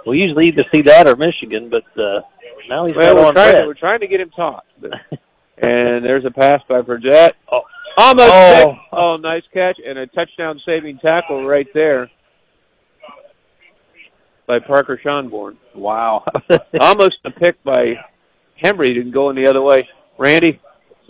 we 0.07 0.19
usually 0.19 0.49
either 0.49 0.65
see 0.75 0.83
that 0.83 1.09
or 1.09 1.17
Michigan, 1.17 1.71
but 1.71 1.85
uh, 2.01 2.21
now 2.69 2.87
he's 2.87 2.97
Well, 2.97 3.15
we're 3.17 3.33
trying, 3.33 3.61
to, 3.61 3.67
we're 3.67 3.75
trying 3.75 4.01
to 4.01 4.07
get 4.09 4.21
him 4.21 4.31
taught. 4.31 4.65
But, 4.81 4.91
and 5.59 6.05
there's 6.05 6.25
a 6.25 6.31
pass 6.31 6.61
by 6.69 6.81
Burgett. 6.81 7.37
Oh, 7.51 7.63
almost 7.97 8.33
Oh. 8.33 8.75
Oh, 8.93 9.17
nice 9.17 9.43
catch 9.53 9.79
and 9.85 9.99
a 9.99 10.07
touchdown 10.09 10.61
saving 10.67 10.99
tackle 10.99 11.47
right 11.47 11.69
there 11.75 12.11
by 14.47 14.59
Parker 14.59 15.01
Schonborn. 15.05 15.57
Wow. 15.75 16.25
almost 16.81 17.19
a 17.25 17.31
pick 17.31 17.63
by 17.63 17.95
Hembry. 18.63 18.95
Didn't 18.95 19.13
go 19.13 19.31
in 19.31 19.37
the 19.37 19.49
other 19.49 19.63
way. 19.63 19.89
Randy, 20.19 20.61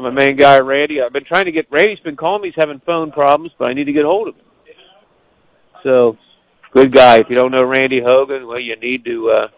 so 0.01 0.03
my 0.03 0.11
main 0.11 0.36
guy, 0.36 0.59
Randy. 0.59 1.01
I've 1.01 1.12
been 1.12 1.24
trying 1.24 1.44
to 1.44 1.53
get 1.53 1.66
Randy's 1.70 2.01
been 2.01 2.16
calling 2.16 2.42
me. 2.42 2.48
He's 2.48 2.55
having 2.57 2.80
phone 2.86 3.12
problems, 3.12 3.53
but 3.59 3.66
I 3.66 3.74
need 3.74 3.84
to 3.84 3.92
get 3.92 4.05
hold 4.05 4.28
of 4.28 4.34
him. 4.34 4.44
So, 5.82 6.16
good 6.72 6.94
guy. 6.94 7.18
If 7.18 7.26
you 7.30 7.36
don't 7.36 7.51
know 7.51 7.64
Randy 7.64 8.01
Hogan, 8.05 8.46
well, 8.46 8.61
you 8.61 8.76
need 8.76 9.05
to. 9.05 9.30
uh 9.30 9.48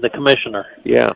the 0.00 0.10
commissioner. 0.10 0.66
Yeah. 0.84 1.10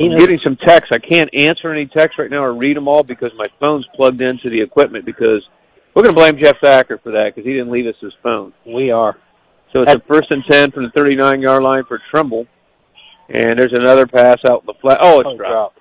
I'm 0.00 0.16
getting 0.18 0.40
some 0.42 0.56
texts. 0.56 0.90
I 0.92 0.98
can't 0.98 1.30
answer 1.32 1.72
any 1.72 1.86
texts 1.86 2.18
right 2.18 2.30
now 2.30 2.42
or 2.42 2.54
read 2.54 2.76
them 2.76 2.88
all 2.88 3.04
because 3.04 3.30
my 3.38 3.46
phone's 3.60 3.86
plugged 3.94 4.20
into 4.20 4.50
the 4.50 4.60
equipment 4.60 5.06
because 5.06 5.42
we're 5.94 6.02
going 6.02 6.14
to 6.14 6.20
blame 6.20 6.36
Jeff 6.38 6.56
Thacker 6.60 6.98
for 6.98 7.12
that 7.12 7.32
because 7.32 7.46
he 7.46 7.52
didn't 7.52 7.70
leave 7.70 7.86
us 7.86 7.94
his 8.00 8.12
phone. 8.22 8.52
We 8.66 8.90
are. 8.90 9.16
So 9.72 9.82
it's 9.82 9.94
a 9.94 10.00
first 10.00 10.30
and 10.30 10.42
10 10.50 10.72
from 10.72 10.84
the 10.84 10.90
39 10.90 11.40
yard 11.40 11.62
line 11.62 11.84
for 11.86 12.00
Trimble. 12.10 12.46
And 13.28 13.58
there's 13.58 13.72
another 13.72 14.06
pass 14.06 14.38
out 14.48 14.60
in 14.60 14.66
the 14.66 14.74
flat. 14.80 14.98
Oh, 15.00 15.20
it's 15.20 15.28
Oh, 15.32 15.36
dropped. 15.36 15.78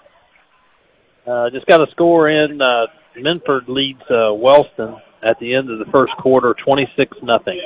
Uh, 1.28 1.50
just 1.52 1.66
got 1.68 1.82
a 1.82 1.92
score 1.92 2.30
in. 2.30 2.62
Uh, 2.62 2.86
Minford 3.18 3.68
leads 3.68 4.02
uh, 4.10 4.34
Wellston 4.34 4.96
at 5.22 5.38
the 5.40 5.54
end 5.56 5.70
of 5.70 5.80
the 5.80 5.86
first 5.92 6.12
quarter, 6.20 6.56
twenty-six 6.66 7.18
nothing. 7.22 7.62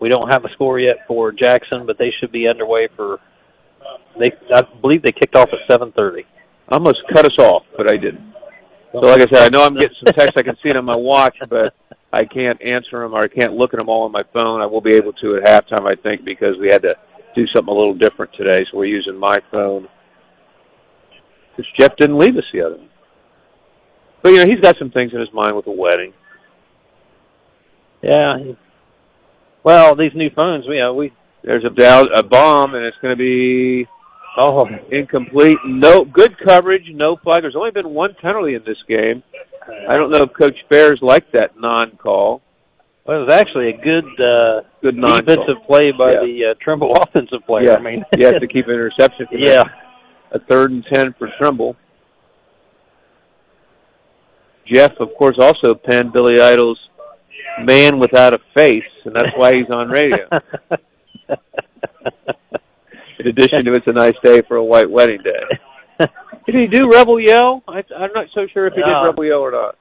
We 0.00 0.08
don't 0.08 0.28
have 0.30 0.44
a 0.44 0.48
score 0.54 0.80
yet 0.80 0.98
for 1.06 1.30
Jackson, 1.32 1.86
but 1.86 1.96
they 1.98 2.10
should 2.20 2.32
be 2.32 2.48
underway 2.48 2.88
for. 2.96 3.18
They, 4.18 4.32
I 4.54 4.62
believe, 4.80 5.02
they 5.02 5.12
kicked 5.12 5.36
off 5.36 5.48
at 5.52 5.58
seven 5.70 5.92
thirty. 5.96 6.24
I 6.68 6.74
almost 6.74 7.02
cut 7.12 7.24
us 7.24 7.36
off, 7.38 7.62
but 7.76 7.88
I 7.88 7.96
didn't. 7.96 8.32
So, 8.92 8.98
like 8.98 9.22
I 9.22 9.26
said, 9.32 9.42
I 9.44 9.48
know 9.48 9.64
I'm 9.64 9.74
getting 9.74 9.96
some 10.04 10.12
texts. 10.14 10.34
I 10.36 10.42
can 10.42 10.56
see 10.62 10.68
it 10.68 10.76
on 10.76 10.84
my 10.84 10.96
watch, 10.96 11.36
but 11.48 11.74
I 12.12 12.24
can't 12.24 12.60
answer 12.60 13.00
them 13.00 13.14
or 13.14 13.20
I 13.20 13.28
can't 13.28 13.54
look 13.54 13.72
at 13.72 13.78
them 13.78 13.88
all 13.88 14.04
on 14.04 14.12
my 14.12 14.24
phone. 14.32 14.60
I 14.60 14.66
will 14.66 14.80
be 14.80 14.94
able 14.94 15.12
to 15.14 15.36
at 15.36 15.44
halftime, 15.44 15.90
I 15.90 16.00
think, 16.00 16.24
because 16.24 16.56
we 16.60 16.70
had 16.70 16.82
to 16.82 16.94
do 17.34 17.46
something 17.54 17.72
a 17.72 17.76
little 17.76 17.94
different 17.94 18.32
today. 18.34 18.66
So 18.70 18.78
we're 18.78 18.84
using 18.84 19.16
my 19.16 19.38
phone. 19.50 19.88
Because 21.56 21.70
Jeff 21.78 21.96
didn't 21.96 22.18
leave 22.18 22.36
us 22.36 22.44
the 22.52 22.62
other 22.62 22.76
one. 22.76 22.88
But, 24.22 24.32
you 24.32 24.38
know, 24.38 24.46
he's 24.46 24.60
got 24.60 24.76
some 24.78 24.90
things 24.90 25.12
in 25.14 25.20
his 25.20 25.32
mind 25.32 25.56
with 25.56 25.64
the 25.64 25.72
wedding. 25.72 26.12
Yeah. 28.02 28.52
Well, 29.64 29.94
these 29.94 30.12
new 30.14 30.30
phones, 30.34 30.66
we 30.68 30.80
uh, 30.80 30.92
we 30.92 31.12
There's 31.44 31.64
a, 31.64 31.70
down, 31.70 32.06
a 32.16 32.22
bomb, 32.22 32.74
and 32.74 32.84
it's 32.84 32.96
going 33.00 33.16
to 33.16 33.18
be 33.18 33.86
oh 34.38 34.66
incomplete. 34.90 35.58
No 35.64 36.04
good 36.04 36.36
coverage, 36.44 36.84
no 36.92 37.16
flag. 37.16 37.42
There's 37.42 37.56
only 37.56 37.70
been 37.70 37.90
one 37.90 38.14
penalty 38.20 38.54
in 38.54 38.62
this 38.64 38.78
game. 38.88 39.22
I 39.88 39.96
don't 39.96 40.10
know 40.10 40.22
if 40.22 40.30
Coach 40.38 40.56
Bears 40.68 40.98
liked 41.02 41.32
that 41.32 41.58
non-call. 41.58 42.42
well, 43.06 43.16
it 43.22 43.24
was 43.26 43.32
actually 43.32 43.68
a 43.70 43.76
good 43.76 44.04
uh, 44.20 44.62
Good 44.82 44.96
non-call. 44.96 45.20
defensive 45.22 45.62
play 45.66 45.92
by 45.92 46.12
Yeah. 46.12 46.20
the 46.20 46.44
uh, 46.50 46.54
Trimble 46.62 46.92
offensive 47.02 47.44
player. 47.46 47.66
Yeah, 47.70 47.76
I 47.76 47.80
mean, 47.80 48.04
you 48.16 48.26
have 48.26 48.40
to 48.40 48.46
keep 48.48 48.66
an 48.66 48.72
interception. 48.74 49.26
For 49.30 49.36
yeah. 49.38 49.62
that. 49.64 49.72
a 50.32 50.38
third 50.46 50.70
and 50.72 50.84
ten 50.92 51.14
for 51.18 51.28
Trimble. 51.38 51.76
Jeff, 54.66 54.92
of 55.00 55.08
course, 55.18 55.36
also 55.40 55.74
penned 55.74 56.12
Billy 56.12 56.40
Idol's 56.40 56.78
"Man 57.64 57.98
Without 57.98 58.32
a 58.34 58.38
Face," 58.56 58.82
and 59.04 59.14
that's 59.14 59.28
why 59.36 59.52
he's 59.54 59.68
on 59.70 59.88
radio. 59.88 60.26
In 63.18 63.26
addition 63.28 63.64
to 63.64 63.72
"It's 63.74 63.86
a 63.86 63.92
Nice 63.92 64.14
Day 64.24 64.40
for 64.48 64.56
a 64.56 64.64
White 64.64 64.90
Wedding 64.90 65.20
Day." 65.22 65.58
Did 66.46 66.54
he 66.56 66.66
do 66.66 66.90
Rebel 66.90 67.20
Yell? 67.20 67.62
I, 67.68 67.82
I'm 67.96 68.10
not 68.14 68.26
so 68.34 68.46
sure 68.52 68.66
if 68.66 68.74
he 68.74 68.80
No. 68.80 68.86
did 68.86 69.06
Rebel 69.08 69.24
Yell 69.24 69.38
or 69.38 69.50
not. 69.52 69.78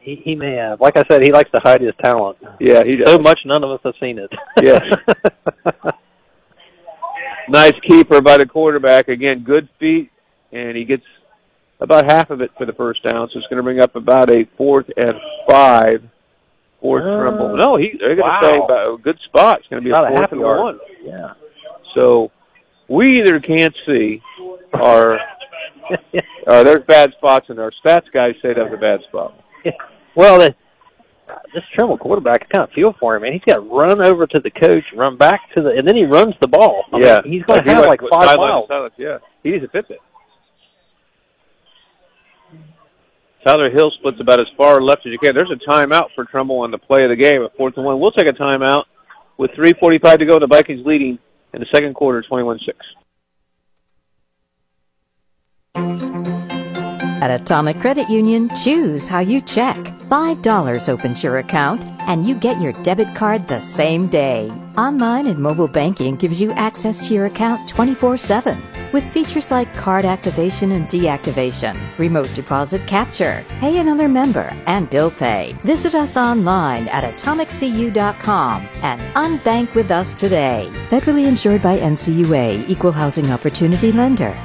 He, 0.00 0.16
he 0.22 0.34
may 0.34 0.52
have. 0.56 0.80
Like 0.82 0.98
I 0.98 1.04
said, 1.10 1.22
he 1.22 1.32
likes 1.32 1.50
to 1.52 1.60
hide 1.64 1.80
his 1.80 1.94
talent. 2.04 2.36
Yeah, 2.60 2.82
he 2.84 2.96
does. 2.96 3.08
So 3.14 3.18
much 3.18 3.40
none 3.46 3.64
of 3.64 3.70
us 3.70 3.80
have 3.84 3.94
seen 3.98 4.18
it. 4.18 4.30
Yes. 4.62 4.82
nice 7.48 7.74
keeper 7.86 8.20
by 8.20 8.36
the 8.38 8.46
quarterback. 8.46 9.08
Again, 9.08 9.42
good 9.44 9.68
feet, 9.80 10.10
and 10.52 10.76
he 10.76 10.84
gets 10.84 11.02
about 11.80 12.04
half 12.10 12.30
of 12.30 12.40
it 12.40 12.50
for 12.58 12.66
the 12.66 12.72
first 12.74 13.02
down. 13.02 13.28
So 13.32 13.38
it's 13.38 13.48
going 13.48 13.56
to 13.58 13.62
bring 13.62 13.80
up 13.80 13.96
about 13.96 14.30
a 14.30 14.44
fourth 14.56 14.86
and 14.96 15.14
five 15.48 16.02
for 16.80 16.98
Uh, 17.00 17.20
Trimble. 17.22 17.56
No, 17.56 17.76
he 17.76 17.92
they're 17.98 18.16
going 18.16 18.18
to 18.18 18.22
wow. 18.22 18.40
say 18.42 18.56
about 18.56 18.94
a 18.94 18.98
good 19.02 19.18
spot. 19.26 19.60
It's 19.60 19.68
going 19.68 19.82
to 19.82 19.84
be 19.84 19.90
About 19.90 20.04
a 20.04 20.06
a 20.06 20.10
fourth 20.10 20.20
half 20.20 20.32
and 20.32 20.40
yard. 20.40 20.60
one. 20.60 20.78
yeah. 21.02 21.32
So 21.94 22.30
we 22.88 23.20
either 23.20 23.40
can't 23.40 23.74
see 23.86 24.22
or 24.72 25.18
uh, 26.46 26.62
there's 26.64 26.84
bad 26.86 27.12
spots, 27.18 27.46
and 27.48 27.58
our 27.58 27.72
stats 27.84 28.10
guys 28.12 28.34
say 28.42 28.54
that's 28.54 28.72
a 28.72 28.76
bad 28.76 29.00
spot. 29.08 29.40
Well, 30.16 30.38
the, 30.38 30.54
this 31.52 31.64
Trimble 31.74 31.98
quarterback, 31.98 32.42
I 32.48 32.54
kind 32.56 32.68
of 32.68 32.72
feel 32.72 32.94
for 33.00 33.16
him, 33.16 33.22
man. 33.22 33.32
He's 33.32 33.42
got 33.44 33.56
to 33.56 33.60
run 33.62 34.00
over 34.00 34.28
to 34.28 34.40
the 34.40 34.50
coach, 34.50 34.84
run 34.94 35.16
back 35.16 35.40
to 35.56 35.60
the, 35.60 35.70
and 35.70 35.88
then 35.88 35.96
he 35.96 36.04
runs 36.04 36.34
the 36.40 36.46
ball. 36.46 36.84
I 36.92 36.98
yeah, 37.00 37.18
mean, 37.24 37.32
he's 37.32 37.42
going 37.42 37.64
to 37.64 37.68
have 37.68 37.78
went 37.78 37.88
like 37.88 38.00
five 38.08 38.30
to 38.30 38.36
miles. 38.36 38.68
sideline, 38.68 38.90
Yeah, 38.96 39.18
he 39.42 39.50
needs 39.50 39.64
a 39.64 39.68
Fitbit. 39.76 39.96
Tyler 43.44 43.70
Hill 43.70 43.90
splits 43.98 44.18
about 44.20 44.40
as 44.40 44.46
far 44.56 44.80
left 44.80 45.04
as 45.06 45.12
you 45.12 45.18
can. 45.18 45.34
There's 45.34 45.50
a 45.50 45.68
timeout 45.70 46.08
for 46.14 46.24
Trimble 46.24 46.60
on 46.60 46.70
the 46.70 46.78
play 46.78 47.02
of 47.04 47.10
the 47.10 47.16
game 47.16 47.42
at 47.42 47.56
fourth 47.56 47.74
and 47.76 47.84
one. 47.84 48.00
We'll 48.00 48.12
take 48.12 48.28
a 48.28 48.32
timeout 48.40 48.84
with 49.36 49.50
3:45 49.52 50.18
to 50.20 50.26
go. 50.26 50.38
The 50.38 50.46
Vikings 50.46 50.86
leading 50.86 51.18
in 51.54 51.60
the 51.60 51.66
second 51.72 51.94
quarter, 51.94 52.22
21-6. 52.28 52.58
At 57.24 57.40
Atomic 57.40 57.80
Credit 57.80 58.10
Union, 58.10 58.50
choose 58.54 59.08
how 59.08 59.20
you 59.20 59.40
check. 59.40 59.78
$5 60.10 60.88
opens 60.90 61.24
your 61.24 61.38
account, 61.38 61.82
and 62.00 62.28
you 62.28 62.34
get 62.34 62.60
your 62.60 62.72
debit 62.82 63.14
card 63.14 63.48
the 63.48 63.60
same 63.60 64.08
day. 64.08 64.52
Online 64.76 65.28
and 65.28 65.38
mobile 65.38 65.66
banking 65.66 66.16
gives 66.16 66.38
you 66.38 66.52
access 66.52 67.08
to 67.08 67.14
your 67.14 67.24
account 67.24 67.66
24 67.66 68.18
7 68.18 68.62
with 68.92 69.10
features 69.10 69.50
like 69.50 69.72
card 69.72 70.04
activation 70.04 70.72
and 70.72 70.86
deactivation, 70.90 71.74
remote 71.96 72.28
deposit 72.34 72.86
capture, 72.86 73.42
pay 73.58 73.78
another 73.78 74.06
member, 74.06 74.54
and 74.66 74.90
bill 74.90 75.10
pay. 75.10 75.56
Visit 75.64 75.94
us 75.94 76.18
online 76.18 76.88
at 76.88 77.04
atomiccu.com 77.04 78.68
and 78.82 79.00
unbank 79.14 79.74
with 79.74 79.90
us 79.90 80.12
today. 80.12 80.68
Federally 80.90 81.26
insured 81.26 81.62
by 81.62 81.78
NCUA, 81.78 82.68
Equal 82.68 82.92
Housing 82.92 83.30
Opportunity 83.30 83.92
Lender. 83.92 84.36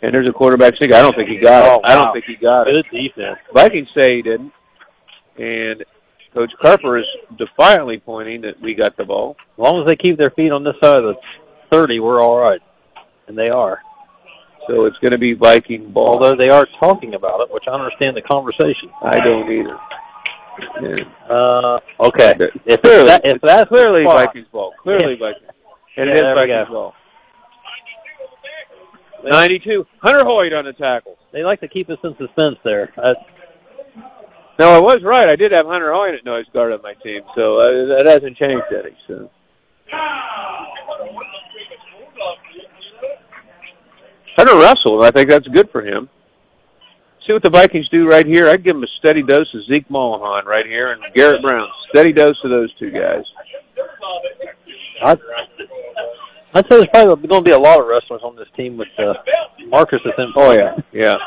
And 0.02 0.14
there's 0.14 0.28
a 0.28 0.34
quarterback 0.34 0.76
sneak. 0.78 0.92
I 0.94 1.02
don't 1.02 1.16
think 1.16 1.30
he 1.30 1.38
got 1.40 1.64
Oh, 1.66 1.76
it. 1.78 1.82
I 1.86 1.96
don't 1.96 2.12
think 2.14 2.26
he 2.26 2.36
got 2.36 2.68
it. 2.68 2.86
Good 2.92 2.98
defense. 2.98 3.38
Vikings 3.54 3.88
say 3.98 4.18
he 4.18 4.22
didn't. 4.22 4.52
And 5.38 5.84
Coach 6.34 6.52
Carper 6.62 6.98
is 6.98 7.06
defiantly 7.38 8.00
pointing 8.00 8.42
that 8.42 8.60
we 8.62 8.74
got 8.76 8.98
the 8.98 9.06
ball. 9.06 9.36
As 9.54 9.60
long 9.60 9.82
as 9.82 9.88
they 9.88 9.96
keep 9.96 10.18
their 10.18 10.32
feet 10.32 10.52
on 10.52 10.64
this 10.64 10.76
side 10.84 10.98
of 11.00 11.04
the 11.04 11.16
30, 11.72 12.00
we're 12.02 12.22
all 12.22 12.38
right. 12.38 12.60
And 13.28 13.38
they 13.38 13.50
are. 13.50 13.80
So 14.68 14.86
it's 14.86 14.98
going 14.98 15.12
to 15.12 15.18
be 15.18 15.34
Viking 15.34 15.92
ball. 15.92 16.10
Although 16.18 16.36
they 16.38 16.50
are 16.50 16.68
talking 16.80 17.14
about 17.16 17.40
it, 17.42 17.50
which 17.54 17.64
I 17.68 17.72
understand 17.72 18.16
the 18.18 18.22
conversation. 18.22 18.90
I 19.02 19.18
don't 19.20 19.50
either. 19.52 19.78
Yeah. 20.82 21.34
Uh, 21.34 21.80
okay. 22.08 22.34
If, 22.66 22.82
Clearly, 22.82 23.08
that, 23.08 23.22
if 23.24 23.42
that's 23.42 23.68
clearly 23.70 24.04
spot- 24.04 24.26
Vikings 24.28 24.48
ball. 24.52 24.74
Clearly 24.82 25.16
Vikings. 25.20 25.50
And 25.98 26.08
Yeah, 26.08 26.14
it 26.14 26.16
is 26.16 26.22
there 26.22 26.36
we 26.36 26.42
Vikings 26.42 26.70
go. 26.70 26.94
92. 29.30 29.86
Hunter 30.02 30.24
Hoyt 30.26 30.54
on 30.54 30.66
the 30.66 30.74
tackle. 30.74 31.18
They 31.32 31.44
like 31.44 31.62
to 31.62 31.68
keep 31.68 31.90
us 31.90 31.98
in 32.04 32.16
suspense 32.18 32.58
there. 32.64 32.92
Uh, 32.98 33.14
No, 34.60 34.72
I 34.72 34.80
was 34.80 35.02
right. 35.04 35.28
I 35.30 35.36
did 35.36 35.54
have 35.56 35.66
Hunter 35.66 35.94
Hoyt 35.94 36.14
at 36.16 36.26
nose 36.26 36.46
guard 36.54 36.74
on 36.74 36.82
my 36.82 36.94
team, 37.04 37.22
so 37.36 37.60
uh, 37.60 37.98
that 37.98 38.06
hasn't 38.06 38.38
changed 38.38 38.66
any. 38.72 38.96
So. 39.08 39.30
Hunter 44.38 44.56
Russell, 44.56 45.04
I 45.04 45.12
think 45.12 45.30
that's 45.30 45.48
good 45.48 45.70
for 45.72 45.82
him. 45.86 46.10
See 47.26 47.34
what 47.34 47.44
the 47.44 47.50
Vikings 47.50 47.88
do 47.90 48.08
right 48.08 48.26
here. 48.26 48.50
I'd 48.50 48.64
give 48.64 48.74
them 48.76 48.84
a 48.84 48.88
steady 49.00 49.24
dose 49.24 49.48
of 49.54 49.62
Zeke 49.70 49.90
Mulholland 49.90 50.46
right 50.48 50.66
here 50.66 50.92
and 50.92 51.02
Garrett 51.16 51.42
Brown. 51.42 51.68
Steady 51.90 52.12
dose 52.12 52.36
of 52.44 52.50
those 52.50 52.74
two 52.78 52.92
guys. 52.92 53.24
I'd, 55.04 55.20
I'd 56.56 56.66
say 56.66 56.78
there's 56.78 56.90
probably 56.94 57.28
going 57.28 57.44
to 57.44 57.50
be 57.50 57.52
a 57.52 57.60
lot 57.60 57.80
of 57.80 57.88
wrestlers 57.88 58.22
on 58.24 58.36
this 58.36 58.48
team 58.56 58.78
with 58.78 58.88
uh, 59.00 59.14
Marcus 59.68 60.00
is 60.06 60.14
in. 60.18 60.32
Oh 60.36 60.52
yeah, 60.52 60.76
yeah. 60.92 61.14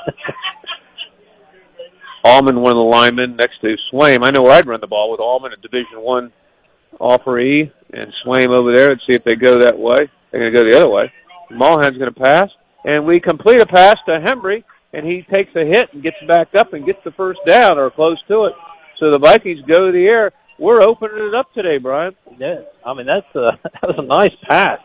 Allman, 2.24 2.60
one 2.60 2.72
of 2.72 2.80
the 2.80 2.86
linemen, 2.86 3.36
next 3.36 3.60
to 3.60 3.76
Swaim. 3.92 4.24
I 4.24 4.30
know 4.30 4.42
where 4.42 4.52
I'd 4.52 4.66
run 4.66 4.80
the 4.80 4.86
ball 4.86 5.10
with 5.10 5.20
Allman, 5.20 5.52
a 5.52 5.56
Division 5.56 6.00
One 6.00 6.32
offeree, 7.00 7.70
and 7.92 8.12
Swaim 8.24 8.48
over 8.48 8.74
there, 8.74 8.90
and 8.90 9.00
see 9.06 9.14
if 9.14 9.24
they 9.24 9.36
go 9.36 9.60
that 9.60 9.78
way. 9.78 10.10
They're 10.30 10.40
going 10.40 10.52
to 10.52 10.58
go 10.58 10.70
the 10.70 10.76
other 10.76 10.90
way. 10.90 11.12
Mulholland's 11.50 11.98
going 11.98 12.12
to 12.12 12.20
pass, 12.20 12.48
and 12.84 13.06
we 13.06 13.20
complete 13.20 13.60
a 13.60 13.66
pass 13.66 13.96
to 14.06 14.18
Hembry, 14.18 14.64
and 14.92 15.06
he 15.06 15.24
takes 15.30 15.54
a 15.54 15.64
hit 15.64 15.92
and 15.92 16.02
gets 16.02 16.16
back 16.26 16.54
up 16.54 16.72
and 16.72 16.86
gets 16.86 16.98
the 17.04 17.12
first 17.12 17.40
down 17.46 17.78
or 17.78 17.90
close 17.90 18.18
to 18.28 18.46
it. 18.46 18.52
So 18.98 19.10
the 19.10 19.18
Vikings 19.18 19.60
go 19.70 19.86
to 19.86 19.92
the 19.92 20.06
air. 20.06 20.32
We're 20.58 20.82
opening 20.82 21.28
it 21.28 21.34
up 21.34 21.52
today, 21.52 21.78
Brian. 21.78 22.16
Yeah, 22.38 22.62
I 22.84 22.94
mean 22.94 23.06
that's 23.06 23.26
a 23.34 23.50
that 23.62 23.82
was 23.82 23.96
a 23.98 24.02
nice 24.02 24.34
pass. 24.48 24.80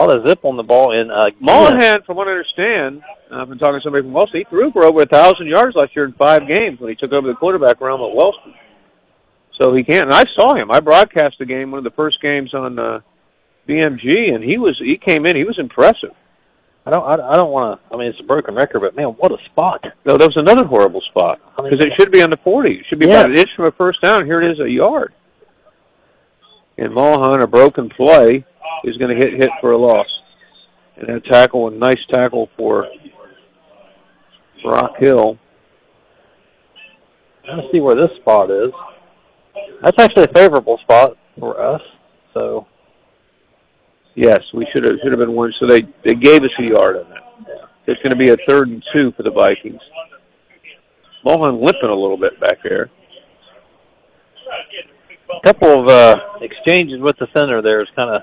All 0.00 0.08
the 0.08 0.26
zip 0.26 0.46
on 0.46 0.56
the 0.56 0.62
ball 0.62 0.98
and 0.98 1.12
uh, 1.12 1.28
Mulholland, 1.40 2.04
from 2.06 2.16
what 2.16 2.26
I 2.26 2.30
understand, 2.30 3.02
I've 3.30 3.50
been 3.50 3.58
talking 3.58 3.80
to 3.80 3.84
somebody 3.84 4.02
from 4.02 4.14
Wellston. 4.14 4.40
He 4.40 4.44
threw 4.48 4.72
for 4.72 4.84
over 4.84 5.02
a 5.02 5.06
thousand 5.06 5.46
yards 5.46 5.76
last 5.76 5.94
year 5.94 6.06
in 6.06 6.14
five 6.14 6.48
games 6.48 6.80
when 6.80 6.88
he 6.88 6.96
took 6.96 7.12
over 7.12 7.28
the 7.28 7.34
quarterback 7.34 7.82
realm 7.82 8.00
at 8.00 8.16
Wellston. 8.16 8.54
So 9.60 9.74
he 9.74 9.84
can't. 9.84 10.06
And 10.06 10.14
I 10.14 10.24
saw 10.34 10.54
him. 10.54 10.70
I 10.70 10.80
broadcast 10.80 11.36
the 11.38 11.44
game, 11.44 11.70
one 11.70 11.76
of 11.76 11.84
the 11.84 11.90
first 11.90 12.16
games 12.22 12.54
on 12.54 12.78
uh, 12.78 13.00
BMG, 13.68 14.32
and 14.34 14.42
he 14.42 14.56
was 14.56 14.80
he 14.82 14.96
came 14.96 15.26
in. 15.26 15.36
He 15.36 15.44
was 15.44 15.58
impressive. 15.58 16.16
I 16.86 16.90
don't 16.92 17.04
I, 17.04 17.32
I 17.32 17.36
don't 17.36 17.50
want 17.52 17.78
to. 17.78 17.94
I 17.94 17.98
mean 17.98 18.08
it's 18.08 18.20
a 18.20 18.24
broken 18.24 18.54
record, 18.54 18.80
but 18.80 18.96
man, 18.96 19.08
what 19.18 19.32
a 19.32 19.36
spot! 19.52 19.84
No, 20.06 20.16
that 20.16 20.24
was 20.26 20.36
another 20.38 20.64
horrible 20.64 21.02
spot 21.10 21.40
I 21.58 21.60
mean, 21.60 21.72
because 21.72 21.84
it 21.84 21.92
should 22.00 22.10
be 22.10 22.22
on 22.22 22.30
the 22.30 22.38
forty. 22.38 22.76
It 22.76 22.86
should 22.88 23.00
be 23.00 23.06
Yeah. 23.06 23.20
about 23.20 23.32
an 23.32 23.36
inch 23.36 23.50
from 23.54 23.66
a 23.66 23.72
first 23.72 24.00
down. 24.00 24.24
Here 24.24 24.40
it 24.40 24.50
is, 24.50 24.60
a 24.60 24.68
yard. 24.70 25.12
And 26.80 26.94
Mulholland, 26.94 27.42
a 27.42 27.46
broken 27.46 27.88
play, 27.90 28.44
is 28.84 28.96
going 28.96 29.14
to 29.14 29.16
hit 29.16 29.38
hit 29.38 29.50
for 29.60 29.72
a 29.72 29.78
loss. 29.78 30.06
And 30.96 31.08
that 31.08 31.24
tackle, 31.26 31.68
a 31.68 31.70
nice 31.70 31.98
tackle 32.10 32.48
for 32.56 32.88
Rock 34.64 34.94
Hill. 34.98 35.38
Let's 37.48 37.68
see 37.72 37.80
where 37.80 37.94
this 37.94 38.16
spot 38.20 38.50
is. 38.50 38.72
That's 39.82 39.98
actually 39.98 40.24
a 40.24 40.32
favorable 40.34 40.78
spot 40.82 41.16
for 41.38 41.60
us. 41.60 41.80
So 42.34 42.66
Yes, 44.14 44.40
we 44.52 44.66
should 44.72 44.84
have 44.84 44.96
should 45.02 45.12
have 45.12 45.20
been 45.20 45.32
one. 45.32 45.52
So 45.60 45.66
they 45.66 45.80
they 46.04 46.14
gave 46.14 46.42
us 46.42 46.50
a 46.58 46.64
yard 46.64 46.96
on 46.96 47.08
that. 47.10 47.22
It's 47.86 48.02
going 48.02 48.10
to 48.10 48.16
be 48.16 48.30
a 48.30 48.36
third 48.48 48.68
and 48.68 48.84
two 48.92 49.12
for 49.16 49.22
the 49.22 49.30
Vikings. 49.30 49.80
Mulholland 51.24 51.60
limping 51.60 51.88
a 51.88 51.94
little 51.94 52.18
bit 52.18 52.38
back 52.40 52.58
there. 52.62 52.90
A 55.38 55.46
couple 55.46 55.80
of 55.80 55.88
uh, 55.88 56.16
exchanges 56.40 57.00
with 57.00 57.16
the 57.18 57.26
center 57.34 57.62
there 57.62 57.80
is 57.82 57.88
kind 57.94 58.14
of 58.14 58.22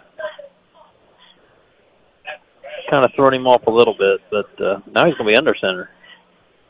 kind 2.89 3.05
of 3.05 3.12
throwing 3.16 3.36
him 3.36 3.47
off 3.47 3.68
a 3.68 3.72
little 3.72 3.95
bit, 3.97 4.22
but 4.32 4.66
uh, 4.66 4.80
now 4.91 5.05
he's 5.05 5.16
going 5.16 5.28
to 5.28 5.34
be 5.34 5.36
under 5.36 5.55
center. 5.60 5.89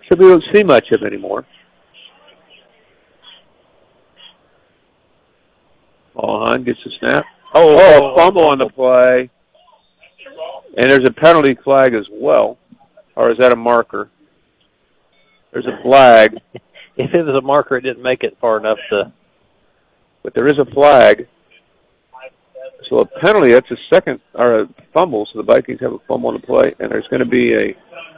So 0.10 0.18
we 0.18 0.28
don't 0.30 0.44
see 0.54 0.64
much 0.64 0.86
of 0.92 1.02
him 1.02 1.08
anymore. 1.08 1.46
Mulholland 6.16 6.66
gets 6.66 6.80
a 6.86 6.90
snap. 7.00 7.26
Oh, 7.54 7.78
oh, 7.80 8.14
a 8.14 8.16
fumble 8.16 8.46
on 8.46 8.58
the 8.58 8.70
play. 8.70 9.30
And 10.76 10.90
there's 10.90 11.08
a 11.08 11.12
penalty 11.12 11.56
flag 11.64 11.94
as 11.94 12.06
well. 12.12 12.58
Or 13.16 13.32
is 13.32 13.38
that 13.40 13.52
a 13.52 13.56
marker? 13.56 14.10
There's 15.52 15.66
a 15.66 15.82
flag. 15.84 16.38
if 16.98 17.14
it 17.14 17.26
was 17.26 17.36
a 17.36 17.46
marker, 17.46 17.78
it 17.78 17.82
didn't 17.82 18.04
make 18.04 18.24
it 18.24 18.38
far 18.40 18.58
enough 18.58 18.78
to. 18.90 19.12
But 20.28 20.34
there 20.34 20.48
is 20.48 20.60
a 20.60 20.66
flag. 20.74 21.26
So 22.90 23.00
a 23.00 23.06
penalty, 23.06 23.54
that's 23.54 23.72
a 23.72 23.78
second, 23.90 24.20
or 24.34 24.64
a 24.64 24.68
fumble. 24.94 25.26
So 25.32 25.42
the 25.42 25.46
Vikings 25.46 25.80
have 25.80 25.94
a 25.94 26.00
fumble 26.06 26.28
on 26.28 26.34
the 26.34 26.46
play. 26.46 26.76
And 26.80 26.92
there's 26.92 27.08
going 27.08 27.22
to 27.22 27.26
be 27.26 27.54
a 27.54 27.78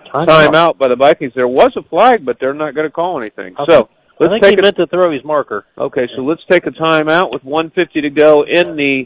Timeout. 0.09 0.49
timeout 0.49 0.77
by 0.79 0.87
the 0.87 0.95
Vikings. 0.95 1.33
There 1.35 1.47
was 1.47 1.69
a 1.77 1.83
flag, 1.83 2.25
but 2.25 2.37
they're 2.39 2.55
not 2.55 2.73
going 2.73 2.87
to 2.87 2.91
call 2.91 3.21
anything. 3.21 3.53
Okay. 3.59 3.71
So 3.71 3.89
let's 4.19 4.31
think 4.31 4.43
take 4.43 4.53
he 4.53 4.57
a 4.57 4.63
meant 4.63 4.77
to 4.77 4.87
throw 4.87 5.11
his 5.11 5.23
marker. 5.23 5.65
Okay, 5.77 6.07
so 6.15 6.23
let's 6.23 6.41
take 6.49 6.65
a 6.65 6.71
timeout 6.71 7.31
with 7.31 7.43
150 7.43 8.01
to 8.01 8.09
go 8.09 8.43
in 8.43 8.75
the 8.75 9.03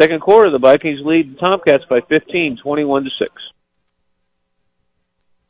second 0.00 0.20
quarter. 0.20 0.52
The 0.52 0.60
Vikings 0.60 1.00
lead 1.02 1.34
the 1.34 1.40
Tomcats 1.40 1.82
by 1.90 2.02
15, 2.08 2.58
21 2.62 3.02
to 3.02 3.10
6. 3.18 3.32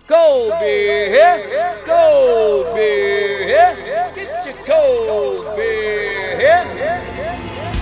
Cold 0.07 0.53
beer, 0.61 1.81
cold 1.87 2.75
beer, 2.75 3.47
get 3.47 4.47
your 4.47 4.55
cold 4.67 5.57
beer. 5.57 5.95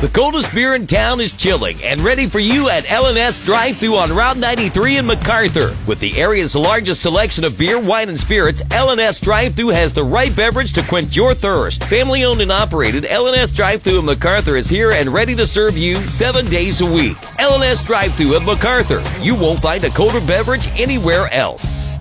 The 0.01 0.09
coldest 0.09 0.55
beer 0.55 0.77
in 0.77 0.87
town 0.87 1.21
is 1.21 1.33
chilling 1.33 1.83
and 1.83 2.01
ready 2.01 2.29
for 2.29 2.39
you 2.39 2.69
at 2.69 2.89
L&S 2.89 3.45
Drive-Thru 3.45 3.97
on 3.97 4.13
Route 4.13 4.37
93 4.37 4.99
in 4.99 5.07
McArthur. 5.07 5.75
With 5.89 5.99
the 5.99 6.17
area's 6.17 6.55
largest 6.55 7.03
selection 7.03 7.45
of 7.45 7.59
beer, 7.59 7.81
wine, 7.81 8.09
and 8.09 8.19
spirits, 8.19 8.63
L&S 8.71 9.19
Drive-Thru 9.19 9.69
has 9.71 9.93
the 9.93 10.05
right 10.05 10.35
beverage 10.35 10.73
to 10.75 10.83
quench 10.83 11.17
your 11.17 11.35
thirst. 11.35 11.83
Family 11.85 12.25
owned 12.25 12.41
and 12.41 12.53
operated, 12.53 13.05
L&S 13.05 13.51
Drive-Thru 13.51 13.99
in 13.99 14.07
McArthur 14.07 14.57
is 14.57 14.69
here 14.69 14.93
and 14.93 15.13
ready 15.13 15.35
to 15.35 15.47
serve 15.47 15.77
you 15.77 15.97
seven 16.07 16.47
days 16.47 16.83
a 16.83 16.87
week. 16.87 17.17
L&S 17.41 17.83
Drive-Thru 17.83 18.37
of 18.37 18.43
McArthur. 18.43 19.03
You 19.25 19.35
won't 19.35 19.59
find 19.59 19.83
a 19.83 19.91
colder 19.91 20.21
beverage 20.21 20.69
anywhere 20.81 21.29
else. 21.33 21.92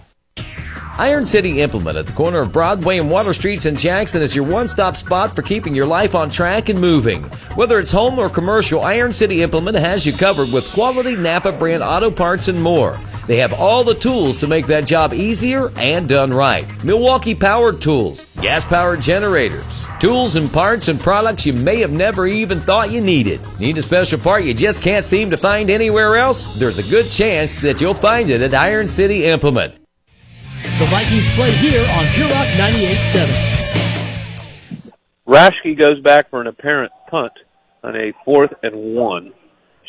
Iron 0.97 1.25
City 1.25 1.61
Implement 1.61 1.97
at 1.97 2.05
the 2.05 2.13
corner 2.13 2.39
of 2.39 2.53
Broadway 2.53 2.99
and 2.99 3.09
Water 3.09 3.33
Streets 3.33 3.65
in 3.65 3.75
Jackson 3.75 4.21
is 4.21 4.35
your 4.35 4.45
one 4.45 4.67
stop 4.67 4.95
spot 4.95 5.35
for 5.35 5.41
keeping 5.41 5.73
your 5.73 5.85
life 5.85 6.13
on 6.15 6.29
track 6.29 6.69
and 6.69 6.79
moving. 6.79 7.23
Whether 7.55 7.79
it's 7.79 7.91
home 7.91 8.19
or 8.19 8.29
commercial, 8.29 8.81
Iron 8.81 9.13
City 9.13 9.41
Implement 9.41 9.77
has 9.77 10.05
you 10.05 10.13
covered 10.13 10.51
with 10.51 10.71
quality 10.73 11.15
Napa 11.15 11.53
brand 11.53 11.81
auto 11.81 12.11
parts 12.11 12.49
and 12.49 12.61
more. 12.61 12.97
They 13.25 13.37
have 13.37 13.53
all 13.53 13.83
the 13.83 13.95
tools 13.95 14.37
to 14.37 14.47
make 14.47 14.67
that 14.67 14.85
job 14.85 15.13
easier 15.13 15.71
and 15.77 16.09
done 16.09 16.33
right. 16.33 16.67
Milwaukee 16.83 17.35
powered 17.35 17.81
tools, 17.81 18.25
gas 18.41 18.65
powered 18.65 19.01
generators, 19.01 19.85
tools 19.99 20.35
and 20.35 20.51
parts 20.51 20.87
and 20.87 20.99
products 20.99 21.45
you 21.45 21.53
may 21.53 21.79
have 21.79 21.91
never 21.91 22.27
even 22.27 22.59
thought 22.59 22.91
you 22.91 23.01
needed. 23.01 23.39
Need 23.59 23.77
a 23.77 23.83
special 23.83 24.19
part 24.19 24.43
you 24.43 24.53
just 24.53 24.83
can't 24.83 25.05
seem 25.05 25.31
to 25.31 25.37
find 25.37 25.69
anywhere 25.69 26.17
else? 26.17 26.53
There's 26.59 26.79
a 26.79 26.83
good 26.83 27.09
chance 27.09 27.59
that 27.59 27.79
you'll 27.79 27.93
find 27.93 28.29
it 28.29 28.41
at 28.41 28.53
Iron 28.53 28.87
City 28.87 29.25
Implement. 29.25 29.80
The 30.63 30.85
Vikings 30.89 31.29
play 31.35 31.51
here 31.51 31.81
on 31.81 32.05
Pure 32.13 32.29
Rock 32.29 32.47
98.7. 32.57 34.93
Rashke 35.27 35.77
goes 35.77 35.99
back 36.01 36.29
for 36.29 36.41
an 36.41 36.47
apparent 36.47 36.91
punt 37.09 37.33
on 37.83 37.95
a 37.95 38.13
fourth 38.23 38.51
and 38.61 38.95
one. 38.95 39.33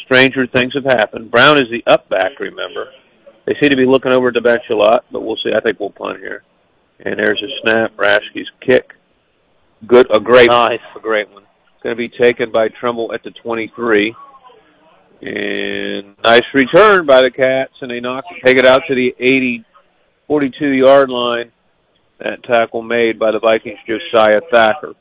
Stranger 0.04 0.46
things 0.46 0.72
have 0.74 0.84
happened. 0.84 1.30
Brown 1.30 1.58
is 1.58 1.68
the 1.70 1.82
up 1.90 2.08
back, 2.08 2.40
remember. 2.40 2.86
They 3.46 3.54
seem 3.60 3.70
to 3.70 3.76
be 3.76 3.86
looking 3.86 4.12
over 4.12 4.28
at 4.28 4.34
the 4.34 4.40
bench 4.40 4.62
a 4.70 4.74
lot, 4.74 5.04
but 5.10 5.20
we'll 5.20 5.36
see. 5.36 5.52
I 5.54 5.60
think 5.60 5.78
we'll 5.78 5.90
punt 5.90 6.20
here. 6.20 6.42
And 7.00 7.18
there's 7.18 7.42
a 7.42 7.50
snap. 7.62 7.94
Rashke's 7.96 8.48
kick. 8.60 8.92
Good, 9.86 10.06
a 10.14 10.20
great 10.20 10.48
Nice, 10.48 10.80
a 10.96 11.00
great 11.00 11.28
one. 11.30 11.42
going 11.82 11.96
to 11.96 11.98
be 11.98 12.08
taken 12.08 12.52
by 12.52 12.68
Trimble 12.68 13.12
at 13.12 13.22
the 13.24 13.32
23. 13.42 14.14
And 15.22 16.16
nice 16.24 16.42
return 16.54 17.06
by 17.06 17.22
the 17.22 17.30
Cats, 17.30 17.72
and 17.80 17.90
they 17.90 18.00
knock 18.00 18.24
take 18.44 18.56
it 18.56 18.66
out 18.66 18.82
to 18.88 18.94
the 18.94 19.14
80, 19.18 19.64
42 20.32 20.66
yard 20.68 21.10
line. 21.10 21.52
That 22.18 22.42
tackle 22.44 22.80
made 22.80 23.18
by 23.18 23.32
the 23.32 23.38
Vikings, 23.38 23.76
Josiah 23.86 24.40
Thacker. 24.50 24.94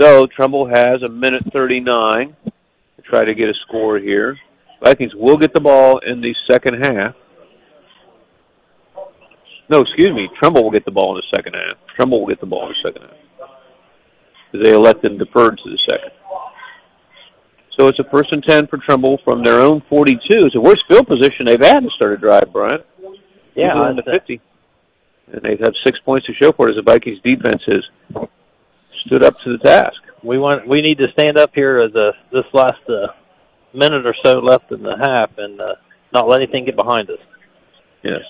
So 0.00 0.28
Trimble 0.28 0.68
has 0.68 1.02
a 1.02 1.08
minute 1.08 1.42
39 1.52 2.36
to 2.44 3.02
try 3.02 3.24
to 3.24 3.34
get 3.34 3.48
a 3.48 3.54
score 3.66 3.98
here. 3.98 4.38
Vikings 4.80 5.10
will 5.16 5.36
get 5.36 5.52
the 5.52 5.60
ball 5.60 5.98
in 6.06 6.20
the 6.20 6.32
second 6.48 6.80
half. 6.84 7.16
No, 9.68 9.80
excuse 9.80 10.14
me. 10.14 10.28
Trimble 10.38 10.62
will 10.62 10.70
get 10.70 10.84
the 10.84 10.92
ball 10.92 11.16
in 11.16 11.20
the 11.20 11.36
second 11.36 11.54
half. 11.54 11.76
Trimble 11.96 12.20
will 12.20 12.28
get 12.28 12.38
the 12.38 12.46
ball 12.46 12.68
in 12.68 12.74
the 12.80 12.88
second 12.88 13.08
half. 13.08 13.50
They 14.52 14.74
elected 14.74 15.18
deferred 15.18 15.58
to 15.58 15.70
the 15.70 15.78
second. 15.90 16.12
So 17.76 17.88
it's 17.88 17.98
a 17.98 18.04
first 18.12 18.30
and 18.30 18.44
10 18.44 18.68
for 18.68 18.78
Trimble 18.78 19.18
from 19.24 19.42
their 19.42 19.58
own 19.58 19.82
42. 19.88 20.18
It's 20.30 20.54
the 20.54 20.60
worst 20.60 20.84
field 20.88 21.08
position 21.08 21.46
they've 21.46 21.58
had 21.60 21.80
to 21.80 21.90
start 21.96 22.12
a 22.12 22.16
drive, 22.16 22.52
Brian. 22.52 22.78
Yeah, 23.54 23.90
in 23.90 23.96
the 23.96 24.02
50. 24.02 24.40
And 25.32 25.42
they've 25.42 25.58
had 25.58 25.74
six 25.84 25.98
points 26.04 26.26
to 26.26 26.34
show 26.34 26.52
for 26.52 26.68
it 26.68 26.72
as 26.72 26.76
the 26.76 26.82
Vikings 26.90 27.18
defense 27.24 27.62
has 27.66 28.26
stood 29.06 29.24
up 29.24 29.34
to 29.44 29.56
the 29.56 29.64
task. 29.64 29.94
We 30.22 30.38
want 30.38 30.66
we 30.68 30.80
need 30.80 30.98
to 30.98 31.06
stand 31.12 31.38
up 31.38 31.50
here 31.54 31.80
as 31.80 31.94
a 31.94 32.12
this 32.32 32.44
last 32.52 32.80
uh, 32.88 33.08
minute 33.74 34.06
or 34.06 34.14
so 34.24 34.38
left 34.38 34.70
in 34.72 34.82
the 34.82 34.96
half 34.98 35.30
and 35.38 35.60
uh, 35.60 35.74
not 36.12 36.28
let 36.28 36.40
anything 36.42 36.64
get 36.64 36.76
behind 36.76 37.10
us. 37.10 37.18
Yes. 38.02 38.20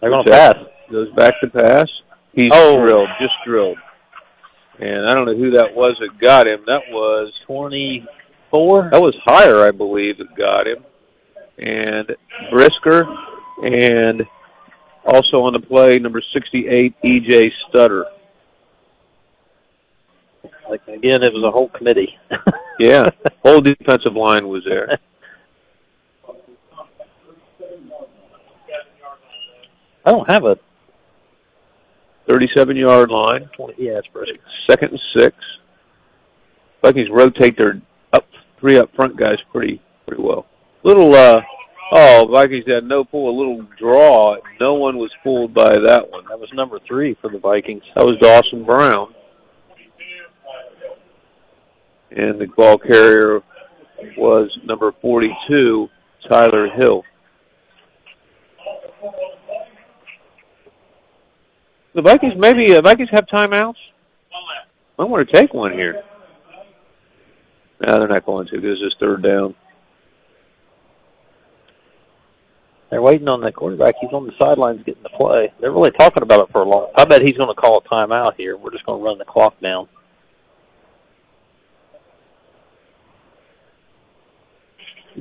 They're 0.00 0.10
going 0.10 0.24
to 0.24 0.30
pass. 0.30 0.56
Goes 0.90 1.12
back 1.14 1.34
to 1.40 1.48
pass. 1.48 1.88
He's 2.32 2.50
Oh. 2.54 2.80
drilled, 2.80 3.08
just 3.20 3.34
drilled. 3.44 3.78
And 4.80 5.06
I 5.10 5.14
don't 5.14 5.26
know 5.26 5.36
who 5.36 5.50
that 5.52 5.74
was 5.74 5.96
that 6.00 6.20
got 6.20 6.46
him. 6.46 6.60
That 6.66 6.82
was 6.90 7.32
Twenty-four. 7.46 8.90
That 8.92 9.00
was 9.02 9.14
Hire, 9.24 9.66
I 9.66 9.72
believe, 9.72 10.18
that 10.18 10.36
got 10.36 10.66
him. 10.68 10.84
And 11.58 12.14
Brisker, 12.52 13.04
and 13.62 14.22
also 15.06 15.38
on 15.42 15.52
the 15.54 15.60
play, 15.60 15.98
number 15.98 16.22
68, 16.32 16.94
E.J. 17.04 17.52
Stutter. 17.68 18.04
Like 20.68 20.82
again, 20.86 21.22
it 21.22 21.32
was 21.32 21.44
a 21.46 21.50
whole 21.50 21.68
committee. 21.70 22.16
Yeah, 22.80 23.02
whole 23.44 23.60
defensive 23.60 24.14
line 24.14 24.46
was 24.46 24.62
there. 24.64 25.00
I 30.06 30.12
don't 30.12 30.30
have 30.30 30.44
a 30.44 30.56
37 32.30 32.76
yard 32.76 33.10
line, 33.10 33.50
twenty. 33.56 33.74
Yeah, 33.86 33.98
it's 33.98 34.06
Brisker. 34.12 34.38
second 34.70 34.90
and 34.92 35.00
six. 35.16 35.34
Vikings 36.82 37.08
rotate 37.10 37.56
their 37.58 37.80
up 38.12 38.26
three 38.60 38.78
up 38.78 38.94
front 38.94 39.16
guys 39.18 39.38
pretty 39.50 39.82
pretty 40.06 40.22
well. 40.22 40.46
Little 40.84 41.12
uh 41.14 41.40
oh 41.92 42.28
Vikings 42.30 42.64
had 42.66 42.84
no 42.84 43.04
pull, 43.04 43.30
a 43.30 43.36
little 43.36 43.66
draw. 43.78 44.36
No 44.60 44.74
one 44.74 44.96
was 44.96 45.10
fooled 45.22 45.54
by 45.54 45.78
that 45.78 46.10
one. 46.10 46.24
That 46.28 46.38
was 46.38 46.50
number 46.54 46.78
three 46.86 47.16
for 47.20 47.30
the 47.30 47.38
Vikings. 47.38 47.82
That 47.94 48.04
was 48.04 48.18
Dawson 48.20 48.64
Brown. 48.64 49.14
And 52.10 52.40
the 52.40 52.46
ball 52.46 52.78
carrier 52.78 53.42
was 54.16 54.50
number 54.64 54.92
42, 55.00 55.88
Tyler 56.28 56.68
Hill. 56.70 57.02
The 61.94 62.02
Vikings 62.02 62.34
maybe 62.36 62.74
uh, 62.74 62.80
Vikings 62.80 63.10
have 63.12 63.26
timeouts. 63.26 63.74
I 64.98 65.04
want 65.04 65.28
to 65.28 65.36
take 65.36 65.54
one 65.54 65.72
here. 65.72 66.02
No, 67.80 67.98
they're 67.98 68.08
not 68.08 68.26
going 68.26 68.48
to. 68.48 68.60
This 68.60 68.78
is 68.84 68.94
third 68.98 69.22
down. 69.22 69.54
They're 72.90 73.02
waiting 73.02 73.28
on 73.28 73.42
the 73.42 73.52
quarterback. 73.52 73.96
He's 74.00 74.12
on 74.12 74.26
the 74.26 74.32
sidelines 74.40 74.82
getting 74.84 75.02
the 75.02 75.10
play. 75.10 75.52
They're 75.60 75.72
really 75.72 75.90
talking 75.98 76.22
about 76.22 76.40
it 76.40 76.52
for 76.52 76.62
a 76.62 76.68
long. 76.68 76.86
Time. 76.86 76.94
I 76.96 77.04
bet 77.04 77.22
he's 77.22 77.36
going 77.36 77.54
to 77.54 77.60
call 77.60 77.78
a 77.78 77.88
timeout 77.88 78.34
here. 78.36 78.56
We're 78.56 78.70
just 78.70 78.86
going 78.86 78.98
to 78.98 79.04
run 79.04 79.18
the 79.18 79.26
clock 79.26 79.60
down. 79.60 79.88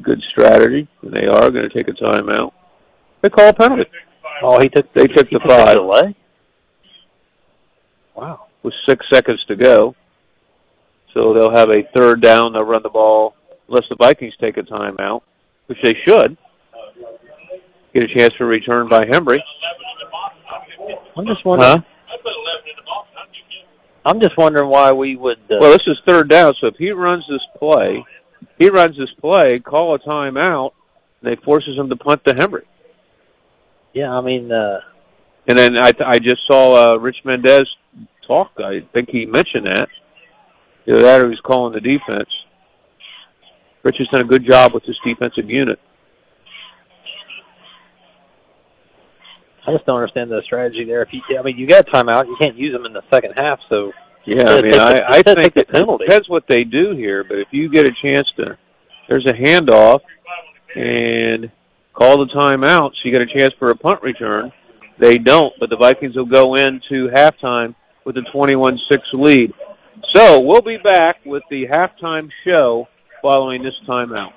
Good 0.01 0.21
strategy. 0.31 0.87
And 1.01 1.11
they 1.11 1.25
are 1.25 1.49
going 1.49 1.67
to 1.67 1.69
take 1.69 1.87
a 1.89 1.91
timeout. 1.91 2.51
They 3.21 3.29
call 3.29 3.49
a 3.49 3.53
penalty. 3.53 3.89
Oh, 4.43 4.59
he 4.59 4.69
took. 4.69 4.93
They 4.93 5.07
took 5.07 5.29
the 5.29 5.39
he 5.39 5.39
took 5.39 5.45
a 5.45 5.65
five. 5.65 5.75
delay. 5.75 6.15
Wow. 8.15 8.47
with 8.63 8.73
six 8.87 9.05
seconds 9.11 9.43
to 9.47 9.55
go. 9.55 9.95
So 11.13 11.33
they'll 11.33 11.55
have 11.55 11.69
a 11.69 11.83
third 11.95 12.21
down. 12.21 12.53
They'll 12.53 12.63
run 12.63 12.83
the 12.83 12.89
ball 12.89 13.35
unless 13.67 13.85
the 13.89 13.95
Vikings 13.95 14.33
take 14.39 14.57
a 14.57 14.61
timeout. 14.61 15.21
which 15.65 15.79
they 15.83 15.95
should. 16.07 16.37
Get 17.93 18.03
a 18.03 18.07
chance 18.15 18.33
for 18.37 18.43
a 18.43 18.47
return 18.47 18.89
by 18.89 19.05
Hembry. 19.05 19.39
I'm 21.17 21.25
just 21.25 21.43
wondering. 21.45 21.69
Huh? 21.69 21.81
I'm 24.05 24.21
just 24.21 24.37
wondering 24.37 24.69
why 24.69 24.91
we 24.91 25.15
would. 25.15 25.39
Uh, 25.49 25.57
Well, 25.59 25.71
this 25.71 25.81
is 25.87 25.97
third 26.07 26.29
down, 26.29 26.53
so 26.61 26.67
if 26.67 26.75
he 26.77 26.91
runs 26.91 27.25
this 27.29 27.41
play, 27.59 28.05
he 28.57 28.69
runs 28.69 28.97
this 28.97 29.09
play, 29.19 29.59
call 29.59 29.95
a 29.95 29.99
timeout, 29.99 30.71
and 31.21 31.31
they 31.31 31.41
forces 31.43 31.77
him 31.77 31.89
to 31.89 31.95
punt 31.97 32.23
to 32.25 32.33
Hembry. 32.33 32.63
yeah, 33.93 34.11
I 34.11 34.21
mean, 34.21 34.51
uh, 34.51 34.79
And 35.47 35.57
then 35.57 35.77
I, 35.77 35.91
I 36.05 36.19
just 36.19 36.45
saw 36.47 36.93
uh, 36.93 36.97
Rich 36.97 37.17
Mendez 37.25 37.67
talk. 38.25 38.51
I 38.59 38.79
think 38.93 39.09
he 39.09 39.25
mentioned 39.25 39.65
that. 39.65 39.87
Either 40.87 41.01
that 41.01 41.21
or 41.21 41.23
he 41.25 41.29
was 41.31 41.41
calling 41.43 41.73
the 41.73 41.81
defense. 41.81 42.29
Rich 43.83 43.95
has 43.99 44.07
done 44.09 44.21
a 44.21 44.27
good 44.27 44.45
job 44.47 44.73
with 44.73 44.83
this 44.85 44.95
defensive 45.05 45.49
unit. 45.49 45.79
I 49.67 49.73
just 49.73 49.85
don't 49.85 49.97
understand 49.99 50.31
the 50.31 50.41
strategy 50.45 50.85
there. 50.85 51.01
If 51.01 51.09
you, 51.11 51.21
I 51.37 51.43
mean, 51.43 51.57
you 51.57 51.67
got 51.67 51.85
timeout, 51.87 52.25
you 52.27 52.37
can't 52.39 52.55
use 52.55 52.73
them 52.73 52.85
in 52.85 52.93
the 52.93 53.03
second 53.11 53.33
half. 53.35 53.59
So 53.69 53.91
Yeah, 54.25 54.43
I 54.47 54.61
mean, 54.61 54.73
I, 54.79 54.99
I 55.07 55.21
think 55.21 55.39
take 55.39 55.53
the 55.55 55.61
it 55.61 55.69
penalty. 55.69 56.05
depends 56.05 56.29
what 56.29 56.45
they 56.47 56.63
do 56.63 56.95
here. 56.95 57.23
But 57.23 57.39
if 57.39 57.47
you 57.51 57.69
get 57.69 57.85
a 57.85 57.91
chance 58.01 58.31
to, 58.37 58.57
there's 59.09 59.25
a 59.25 59.33
handoff 59.33 59.99
and 60.75 61.51
call 61.93 62.17
the 62.19 62.31
timeout, 62.33 62.91
so 62.91 62.97
you 63.03 63.11
get 63.11 63.21
a 63.21 63.25
chance 63.39 63.53
for 63.59 63.71
a 63.71 63.75
punt 63.75 64.01
return. 64.03 64.51
They 64.99 65.17
don't, 65.17 65.53
but 65.59 65.69
the 65.69 65.77
Vikings 65.77 66.15
will 66.15 66.25
go 66.25 66.55
into 66.55 67.09
halftime 67.13 67.75
with 68.05 68.17
a 68.17 68.21
21-6 68.33 68.77
lead. 69.13 69.53
So 70.13 70.39
we'll 70.39 70.61
be 70.61 70.77
back 70.77 71.17
with 71.25 71.43
the 71.49 71.65
halftime 71.67 72.29
show 72.45 72.87
following 73.21 73.63
this 73.63 73.73
timeout. 73.87 74.31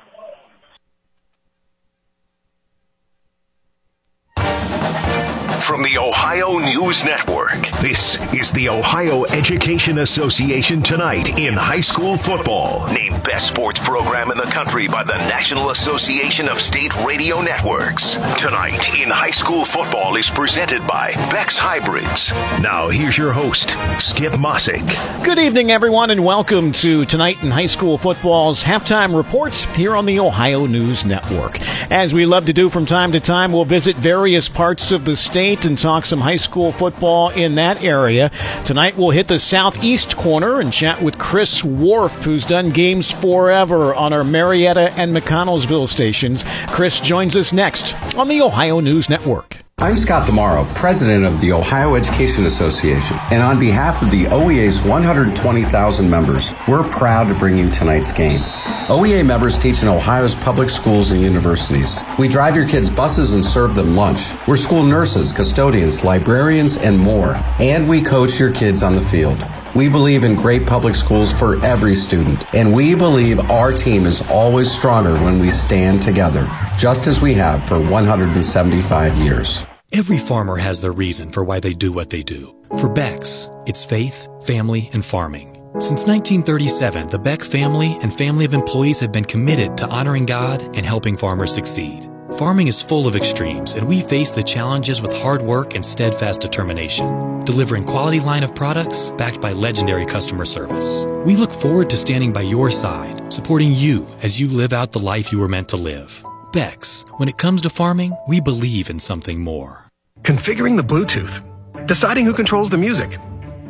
From 5.59 5.83
the 5.83 5.99
Ohio 5.99 6.59
News 6.59 7.05
Network, 7.05 7.69
this 7.81 8.19
is 8.33 8.53
the 8.53 8.69
Ohio 8.69 9.25
Education 9.27 9.99
Association 9.99 10.81
Tonight 10.81 11.39
in 11.39 11.55
High 11.55 11.81
School 11.81 12.17
Football. 12.17 12.87
Named 12.93 13.23
Best 13.25 13.49
Sports 13.49 13.79
Program 13.81 14.31
in 14.31 14.39
the 14.39 14.45
Country 14.45 14.87
by 14.87 15.03
the 15.03 15.17
National 15.29 15.71
Association 15.71 16.49
of 16.49 16.61
State 16.61 16.95
Radio 17.05 17.41
Networks. 17.43 18.15
Tonight 18.39 18.97
in 18.97 19.11
High 19.11 19.31
School 19.33 19.65
Football 19.65 20.17
is 20.17 20.31
presented 20.31 20.87
by 20.87 21.15
Beck's 21.31 21.59
Hybrids. 21.59 22.33
Now, 22.63 22.89
here's 22.89 23.19
your 23.19 23.33
host, 23.33 23.71
Skip 23.99 24.35
Mossick. 24.35 24.87
Good 25.25 25.39
evening, 25.39 25.71
everyone, 25.71 26.11
and 26.11 26.25
welcome 26.25 26.73
to 26.73 27.05
Tonight 27.07 27.43
in 27.43 27.51
High 27.51 27.67
School 27.67 27.99
Football's 27.99 28.63
halftime 28.63 29.17
reports 29.17 29.65
here 29.77 29.97
on 29.97 30.07
the 30.07 30.21
Ohio 30.21 30.67
News 30.67 31.05
Network. 31.05 31.61
As 31.91 32.15
we 32.15 32.25
love 32.25 32.47
to 32.47 32.53
do 32.53 32.71
from 32.71 32.87
time 32.87 33.13
to 33.13 33.21
time, 33.21 33.53
we'll 33.53 33.65
visit 33.65 33.97
various 33.97 34.49
parts 34.49 34.93
of 34.93 35.05
the 35.05 35.17
state 35.17 35.40
and 35.41 35.79
talk 35.79 36.05
some 36.05 36.21
high 36.21 36.37
school 36.37 36.71
football 36.71 37.31
in 37.31 37.55
that 37.55 37.83
area. 37.83 38.31
Tonight, 38.65 38.97
we'll 38.97 39.11
hit 39.11 39.29
the 39.29 39.39
southeast 39.39 40.17
corner 40.17 40.61
and 40.61 40.73
chat 40.73 41.03
with 41.03 41.19
Chris 41.19 41.65
Worf, 41.65 42.25
who's 42.25 42.45
done 42.45 42.69
games 42.69 43.11
forever 43.11 43.95
on 43.95 44.13
our 44.13 44.25
Marietta 44.25 44.93
and 44.93 45.17
McConnelsville 45.17 45.89
stations. 45.89 46.45
Chris 46.67 47.01
joins 47.01 47.37
us 47.37 47.53
next 47.53 47.95
on 48.15 48.29
the 48.29 48.43
Ohio 48.43 48.81
News 48.81 49.09
Network. 49.09 49.65
I'm 49.83 49.97
Scott 49.97 50.29
DiMauro, 50.29 50.73
president 50.75 51.25
of 51.25 51.41
the 51.41 51.53
Ohio 51.53 51.95
Education 51.95 52.45
Association, 52.45 53.17
and 53.33 53.43
on 53.43 53.59
behalf 53.59 54.03
of 54.03 54.11
the 54.11 54.25
OEA's 54.25 54.83
120,000 54.83 56.11
members, 56.11 56.53
we're 56.69 56.87
proud 56.91 57.29
to 57.29 57.35
bring 57.35 57.57
you 57.57 57.71
tonight's 57.71 58.13
game. 58.13 58.43
OEA 58.91 59.25
members 59.25 59.59
teach 59.59 59.81
in 59.81 59.89
Ohio's 59.89 60.35
public 60.35 60.69
schools 60.69 61.13
and 61.13 61.23
universities. 61.23 62.05
We 62.19 62.29
drive 62.29 62.57
your 62.57 62.69
kids' 62.69 62.91
buses 62.91 63.33
and 63.33 63.43
serve 63.43 63.75
them 63.75 63.97
lunch. 63.97 64.33
We're 64.47 64.59
school 64.59 64.83
nurses, 64.83 65.33
custodians, 65.33 66.05
librarians, 66.05 66.77
and 66.77 66.99
more. 66.99 67.37
And 67.59 67.89
we 67.89 68.03
coach 68.03 68.39
your 68.39 68.53
kids 68.53 68.83
on 68.83 68.95
the 68.95 69.01
field. 69.01 69.43
We 69.75 69.89
believe 69.89 70.25
in 70.25 70.35
great 70.35 70.67
public 70.67 70.95
schools 70.95 71.33
for 71.33 71.65
every 71.65 71.95
student, 71.95 72.45
and 72.55 72.75
we 72.75 72.95
believe 72.95 73.41
our 73.51 73.73
team 73.73 74.05
is 74.05 74.21
always 74.29 74.71
stronger 74.71 75.15
when 75.15 75.39
we 75.39 75.49
stand 75.49 76.03
together, 76.03 76.47
just 76.77 77.07
as 77.07 77.23
we 77.23 77.33
have 77.35 77.67
for 77.67 77.81
175 77.81 79.17
years. 79.17 79.65
Every 79.93 80.19
farmer 80.19 80.57
has 80.57 80.81
their 80.81 80.93
reason 80.93 81.33
for 81.33 81.45
why 81.45 81.59
they 81.59 81.75
do 81.75 81.91
what 81.91 82.11
they 82.11 82.23
do. 82.23 82.55
For 82.79 82.89
Beck's, 82.89 83.51
it's 83.67 83.85
faith, 83.85 84.29
family, 84.45 84.89
and 84.93 85.05
farming. 85.05 85.57
Since 85.81 86.07
1937, 86.07 87.09
the 87.11 87.19
Beck 87.19 87.43
family 87.43 87.99
and 88.01 88.13
family 88.13 88.45
of 88.45 88.55
employees 88.55 89.01
have 89.01 89.11
been 89.11 89.25
committed 89.25 89.77
to 89.79 89.89
honoring 89.89 90.27
God 90.27 90.63
and 90.77 90.87
helping 90.87 91.17
farmers 91.17 91.53
succeed. 91.53 92.09
Farming 92.39 92.69
is 92.69 92.81
full 92.81 93.09
of 93.09 93.17
extremes, 93.17 93.75
and 93.75 93.89
we 93.89 94.01
face 94.01 94.31
the 94.31 94.45
challenges 94.45 95.03
with 95.03 95.21
hard 95.23 95.43
work 95.43 95.75
and 95.75 95.85
steadfast 95.85 96.41
determination, 96.41 97.45
delivering 97.45 97.85
quality 97.85 98.21
line 98.21 98.45
of 98.45 98.55
products 98.55 99.11
backed 99.19 99.41
by 99.41 99.53
legendary 99.53 100.07
customer 100.07 100.45
service. 100.45 101.05
We 101.27 101.35
look 101.35 101.53
forward 101.53 101.91
to 101.91 101.97
standing 101.97 102.33
by 102.33 102.43
your 102.43 102.71
side, 102.71 103.33
supporting 103.33 103.73
you 103.73 104.07
as 104.23 104.39
you 104.39 104.47
live 104.47 104.73
out 104.73 104.93
the 104.93 105.01
life 105.01 105.33
you 105.33 105.41
were 105.41 105.49
meant 105.49 105.69
to 105.71 105.77
live. 105.77 106.25
Beck's, 106.53 107.05
when 107.19 107.29
it 107.29 107.39
comes 107.39 107.63
to 107.63 107.71
farming, 107.71 108.17
we 108.27 108.41
believe 108.41 108.91
in 108.91 108.99
something 108.99 109.41
more. 109.41 109.89
Configuring 110.23 110.77
the 110.77 110.83
Bluetooth, 110.83 111.45
deciding 111.87 112.25
who 112.25 112.35
controls 112.35 112.71
the 112.71 112.79
music, 112.79 113.19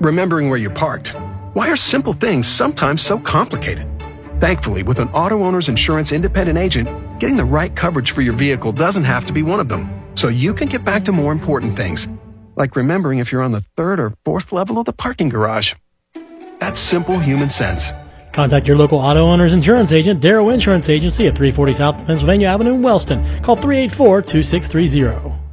remembering 0.00 0.48
where 0.48 0.58
you're 0.58 0.70
parked. 0.70 1.14
Why 1.52 1.68
are 1.68 1.76
simple 1.76 2.14
things 2.14 2.46
sometimes 2.46 3.02
so 3.02 3.18
complicated? 3.18 3.86
Thankfully, 4.40 4.82
with 4.82 4.98
an 4.98 5.10
auto 5.10 5.44
owner's 5.44 5.68
insurance 5.68 6.12
independent 6.12 6.58
agent, 6.58 6.88
getting 7.20 7.36
the 7.36 7.44
right 7.44 7.74
coverage 7.76 8.12
for 8.12 8.22
your 8.22 8.32
vehicle 8.32 8.72
doesn't 8.72 9.04
have 9.04 9.26
to 9.26 9.32
be 9.32 9.42
one 9.42 9.60
of 9.60 9.68
them. 9.68 9.90
So 10.14 10.28
you 10.28 10.54
can 10.54 10.68
get 10.68 10.82
back 10.82 11.04
to 11.04 11.12
more 11.12 11.32
important 11.32 11.76
things, 11.76 12.08
like 12.56 12.76
remembering 12.76 13.18
if 13.18 13.30
you're 13.30 13.42
on 13.42 13.52
the 13.52 13.64
third 13.76 14.00
or 14.00 14.14
fourth 14.24 14.52
level 14.52 14.78
of 14.78 14.86
the 14.86 14.94
parking 14.94 15.28
garage. 15.28 15.74
That's 16.58 16.80
simple 16.80 17.18
human 17.18 17.50
sense. 17.50 17.92
Contact 18.32 18.66
your 18.66 18.76
local 18.76 18.98
auto 18.98 19.20
owner's 19.20 19.52
insurance 19.52 19.92
agent, 19.92 20.20
Darrow 20.20 20.50
Insurance 20.50 20.88
Agency 20.88 21.26
at 21.26 21.34
340 21.36 21.72
South 21.72 22.06
Pennsylvania 22.06 22.48
Avenue 22.48 22.74
in 22.74 22.82
Wellston. 22.82 23.22
Call 23.42 23.56
384 23.56 24.22
2630. 24.22 25.49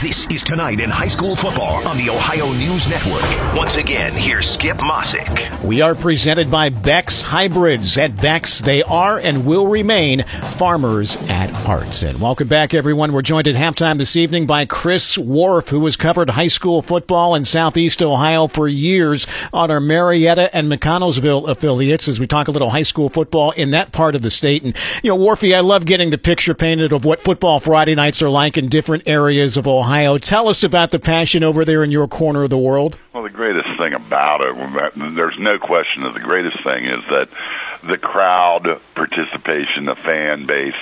This 0.00 0.30
is 0.30 0.42
Tonight 0.42 0.80
in 0.80 0.88
High 0.88 1.08
School 1.08 1.36
Football 1.36 1.86
on 1.86 1.98
the 1.98 2.08
Ohio 2.08 2.50
News 2.54 2.88
Network. 2.88 3.22
Once 3.54 3.74
again, 3.76 4.12
here's 4.14 4.48
Skip 4.48 4.78
Mossick. 4.78 5.62
We 5.62 5.82
are 5.82 5.94
presented 5.94 6.50
by 6.50 6.70
Beck's 6.70 7.20
Hybrids. 7.20 7.98
At 7.98 8.16
Beck's, 8.16 8.60
they 8.60 8.82
are 8.82 9.18
and 9.18 9.44
will 9.44 9.66
remain 9.66 10.24
farmers 10.56 11.16
at 11.28 11.50
heart. 11.50 12.02
And 12.02 12.18
welcome 12.18 12.48
back, 12.48 12.72
everyone. 12.72 13.12
We're 13.12 13.20
joined 13.20 13.46
at 13.46 13.56
halftime 13.56 13.98
this 13.98 14.16
evening 14.16 14.46
by 14.46 14.64
Chris 14.64 15.18
Worf, 15.18 15.68
who 15.68 15.84
has 15.84 15.96
covered 15.96 16.30
high 16.30 16.46
school 16.46 16.80
football 16.80 17.34
in 17.34 17.44
Southeast 17.44 18.00
Ohio 18.00 18.48
for 18.48 18.68
years 18.68 19.26
on 19.52 19.70
our 19.70 19.80
Marietta 19.80 20.48
and 20.56 20.72
McConnelsville 20.72 21.46
affiliates 21.46 22.08
as 22.08 22.18
we 22.18 22.26
talk 22.26 22.48
a 22.48 22.52
little 22.52 22.70
high 22.70 22.80
school 22.80 23.10
football 23.10 23.50
in 23.50 23.70
that 23.72 23.92
part 23.92 24.14
of 24.14 24.22
the 24.22 24.30
state. 24.30 24.62
And, 24.62 24.74
you 25.02 25.10
know, 25.10 25.18
Worfy, 25.18 25.54
I 25.54 25.60
love 25.60 25.84
getting 25.84 26.08
the 26.08 26.16
picture 26.16 26.54
painted 26.54 26.94
of 26.94 27.04
what 27.04 27.20
football 27.20 27.60
Friday 27.60 27.94
nights 27.94 28.22
are 28.22 28.30
like 28.30 28.56
in 28.56 28.70
different 28.70 29.02
areas 29.04 29.58
of 29.58 29.68
Ohio. 29.68 29.89
Tell 30.20 30.48
us 30.48 30.62
about 30.62 30.92
the 30.92 30.98
passion 31.00 31.42
over 31.42 31.64
there 31.64 31.82
in 31.82 31.90
your 31.90 32.06
corner 32.06 32.44
of 32.44 32.50
the 32.50 32.58
world. 32.58 32.96
Well, 33.12 33.24
the 33.24 33.30
greatest 33.30 33.69
thing 33.80 33.94
about 33.94 34.40
it, 34.42 35.14
there's 35.14 35.38
no 35.38 35.58
question 35.58 36.04
that 36.04 36.14
the 36.14 36.20
greatest 36.20 36.62
thing 36.62 36.84
is 36.84 37.02
that 37.08 37.28
the 37.82 37.96
crowd 37.96 38.80
participation, 38.94 39.86
the 39.86 39.96
fan 39.96 40.46
base, 40.46 40.74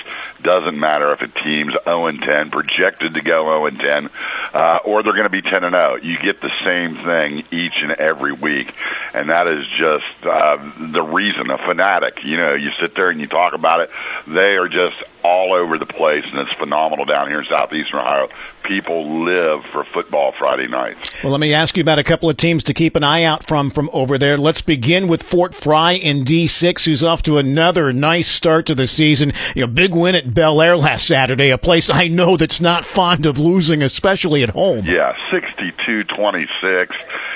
doesn't 0.43 0.77
matter 0.77 1.11
if 1.13 1.21
a 1.21 1.27
team's 1.27 1.73
0 1.85 2.07
and 2.07 2.21
10, 2.21 2.51
projected 2.51 3.13
to 3.13 3.21
go 3.21 3.45
0 3.45 3.65
and 3.67 3.79
10, 3.79 4.09
uh, 4.53 4.79
or 4.85 5.03
they're 5.03 5.13
going 5.13 5.23
to 5.23 5.29
be 5.29 5.41
10 5.41 5.63
and 5.63 5.73
0. 5.73 5.95
You 6.03 6.17
get 6.19 6.41
the 6.41 6.51
same 6.63 6.95
thing 7.03 7.43
each 7.51 7.81
and 7.81 7.91
every 7.93 8.33
week, 8.33 8.73
and 9.13 9.29
that 9.29 9.47
is 9.47 9.65
just 9.77 10.25
uh, 10.25 10.57
the 10.77 11.01
reason. 11.01 11.49
A 11.49 11.57
fanatic, 11.57 12.23
you 12.23 12.37
know, 12.37 12.53
you 12.53 12.69
sit 12.81 12.95
there 12.95 13.09
and 13.09 13.19
you 13.19 13.27
talk 13.27 13.53
about 13.53 13.81
it. 13.81 13.89
They 14.27 14.57
are 14.57 14.67
just 14.67 15.01
all 15.23 15.53
over 15.53 15.77
the 15.77 15.85
place, 15.85 16.23
and 16.25 16.39
it's 16.39 16.57
phenomenal 16.59 17.05
down 17.05 17.27
here 17.27 17.39
in 17.39 17.45
southeastern 17.45 17.99
Ohio. 17.99 18.29
People 18.63 19.25
live 19.25 19.65
for 19.65 19.83
football 19.83 20.33
Friday 20.37 20.67
nights. 20.67 21.11
Well, 21.23 21.31
let 21.31 21.39
me 21.39 21.53
ask 21.53 21.75
you 21.75 21.81
about 21.81 21.99
a 21.99 22.03
couple 22.03 22.29
of 22.29 22.37
teams 22.37 22.63
to 22.65 22.73
keep 22.73 22.88
an 22.95 23.03
eye 23.03 23.23
out 23.23 23.45
from 23.45 23.71
from 23.71 23.89
over 23.93 24.17
there. 24.17 24.37
Let's 24.37 24.61
begin 24.61 25.07
with 25.07 25.23
Fort 25.23 25.53
Frye 25.53 25.93
in 25.93 26.23
D6, 26.23 26.85
who's 26.85 27.03
off 27.03 27.23
to 27.23 27.37
another 27.37 27.91
nice 27.93 28.27
start 28.27 28.65
to 28.67 28.75
the 28.75 28.87
season. 28.87 29.33
You 29.55 29.61
know, 29.61 29.67
big 29.67 29.93
win 29.93 30.15
at 30.15 30.33
Bellaire 30.33 30.77
last 30.77 31.07
Saturday, 31.07 31.49
a 31.49 31.57
place 31.57 31.89
I 31.89 32.07
know 32.07 32.37
that's 32.37 32.61
not 32.61 32.85
fond 32.85 33.25
of 33.25 33.37
losing, 33.37 33.81
especially 33.81 34.43
at 34.43 34.51
home. 34.51 34.85
Yeah, 34.85 35.13
62-26. 35.31 36.93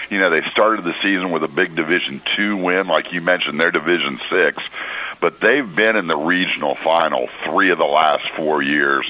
You 0.09 0.19
know, 0.19 0.29
they 0.29 0.41
started 0.51 0.85
the 0.85 0.93
season 1.01 1.31
with 1.31 1.43
a 1.43 1.47
big 1.47 1.75
Division 1.75 2.21
two 2.35 2.57
win, 2.57 2.87
like 2.87 3.11
you 3.11 3.21
mentioned, 3.21 3.59
they're 3.59 3.71
Division 3.71 4.19
six, 4.29 4.61
but 5.19 5.39
they've 5.39 5.75
been 5.75 5.95
in 5.95 6.07
the 6.07 6.15
regional 6.15 6.75
final 6.83 7.29
three 7.45 7.71
of 7.71 7.77
the 7.77 7.83
last 7.85 8.23
four 8.35 8.61
years, 8.61 9.05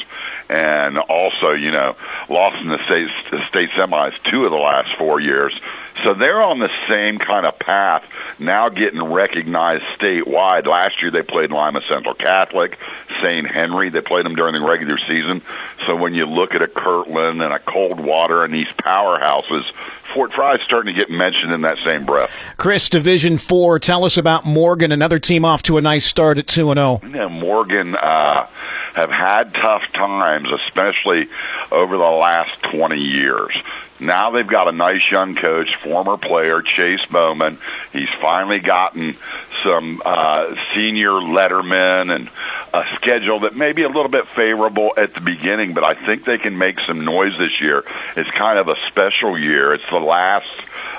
and 0.49 0.97
also, 0.97 1.51
you 1.51 1.71
know, 1.71 1.95
lost 2.29 2.61
in 2.61 2.69
the 2.69 2.79
state 2.85 3.09
state 3.49 3.69
semis 3.77 4.13
two 4.29 4.45
of 4.45 4.51
the 4.51 4.57
last 4.57 4.89
four 4.97 5.19
years. 5.19 5.53
So 6.05 6.13
they're 6.13 6.41
on 6.41 6.59
the 6.59 6.69
same 6.89 7.19
kind 7.19 7.45
of 7.45 7.57
path 7.59 8.03
now, 8.39 8.69
getting 8.69 9.01
recognized 9.01 9.83
statewide. 9.99 10.65
Last 10.65 11.01
year 11.01 11.11
they 11.11 11.21
played 11.21 11.51
Lima 11.51 11.81
Central 11.87 12.15
Catholic, 12.15 12.77
St. 13.21 13.47
Henry. 13.47 13.89
They 13.89 14.01
played 14.01 14.25
them 14.25 14.35
during 14.35 14.53
the 14.53 14.67
regular 14.67 14.97
season. 15.07 15.41
So 15.85 15.95
when 15.95 16.13
you 16.13 16.25
look 16.25 16.53
at 16.55 16.61
a 16.61 16.67
Kirtland 16.67 17.41
and 17.41 17.53
a 17.53 17.59
Coldwater 17.59 18.43
and 18.43 18.53
these 18.53 18.67
powerhouses, 18.83 19.63
Fort 20.13 20.33
Frye 20.33 20.55
is 20.55 20.61
starting 20.65 20.93
to 20.93 20.99
get 20.99 21.09
mentioned 21.09 21.53
in 21.53 21.61
that 21.61 21.77
same 21.85 22.05
breath. 22.05 22.31
Chris, 22.57 22.89
Division 22.89 23.37
Four. 23.37 23.79
Tell 23.79 24.03
us 24.03 24.17
about 24.17 24.45
Morgan, 24.45 24.91
another 24.91 25.19
team 25.19 25.45
off 25.45 25.63
to 25.63 25.77
a 25.77 25.81
nice 25.81 26.05
start 26.05 26.37
at 26.37 26.47
two 26.47 26.69
and 26.71 26.77
zero. 26.77 27.01
Yeah, 27.03 27.27
Morgan 27.27 27.95
uh, 27.95 28.47
have 28.93 29.09
had 29.09 29.53
tough 29.53 29.83
times, 29.93 30.47
especially 30.67 31.27
over 31.71 31.97
the 31.97 32.03
last 32.03 32.51
twenty 32.71 33.01
years. 33.01 33.55
Now 33.99 34.31
they've 34.31 34.47
got 34.47 34.67
a 34.67 34.71
nice 34.71 35.01
young 35.11 35.35
coach, 35.35 35.69
former 35.83 36.17
player 36.17 36.61
Chase 36.61 37.05
Bowman. 37.09 37.57
He's 37.91 38.09
finally 38.21 38.59
gotten 38.59 39.15
some 39.63 40.01
uh, 40.05 40.55
senior 40.75 41.11
lettermen 41.11 42.13
and 42.13 42.29
a 42.73 42.83
schedule 42.95 43.41
that 43.41 43.55
may 43.55 43.71
be 43.71 43.83
a 43.83 43.87
little 43.87 44.09
bit 44.09 44.27
favorable 44.35 44.93
at 44.97 45.13
the 45.13 45.21
beginning, 45.21 45.73
but 45.73 45.83
I 45.83 45.93
think 46.05 46.25
they 46.25 46.37
can 46.37 46.57
make 46.57 46.77
some 46.87 47.05
noise 47.05 47.33
this 47.37 47.61
year. 47.61 47.83
It's 48.17 48.29
kind 48.31 48.57
of 48.57 48.67
a 48.67 48.75
special 48.87 49.37
year. 49.37 49.73
It's 49.73 49.89
the 49.91 49.99
last 49.99 50.47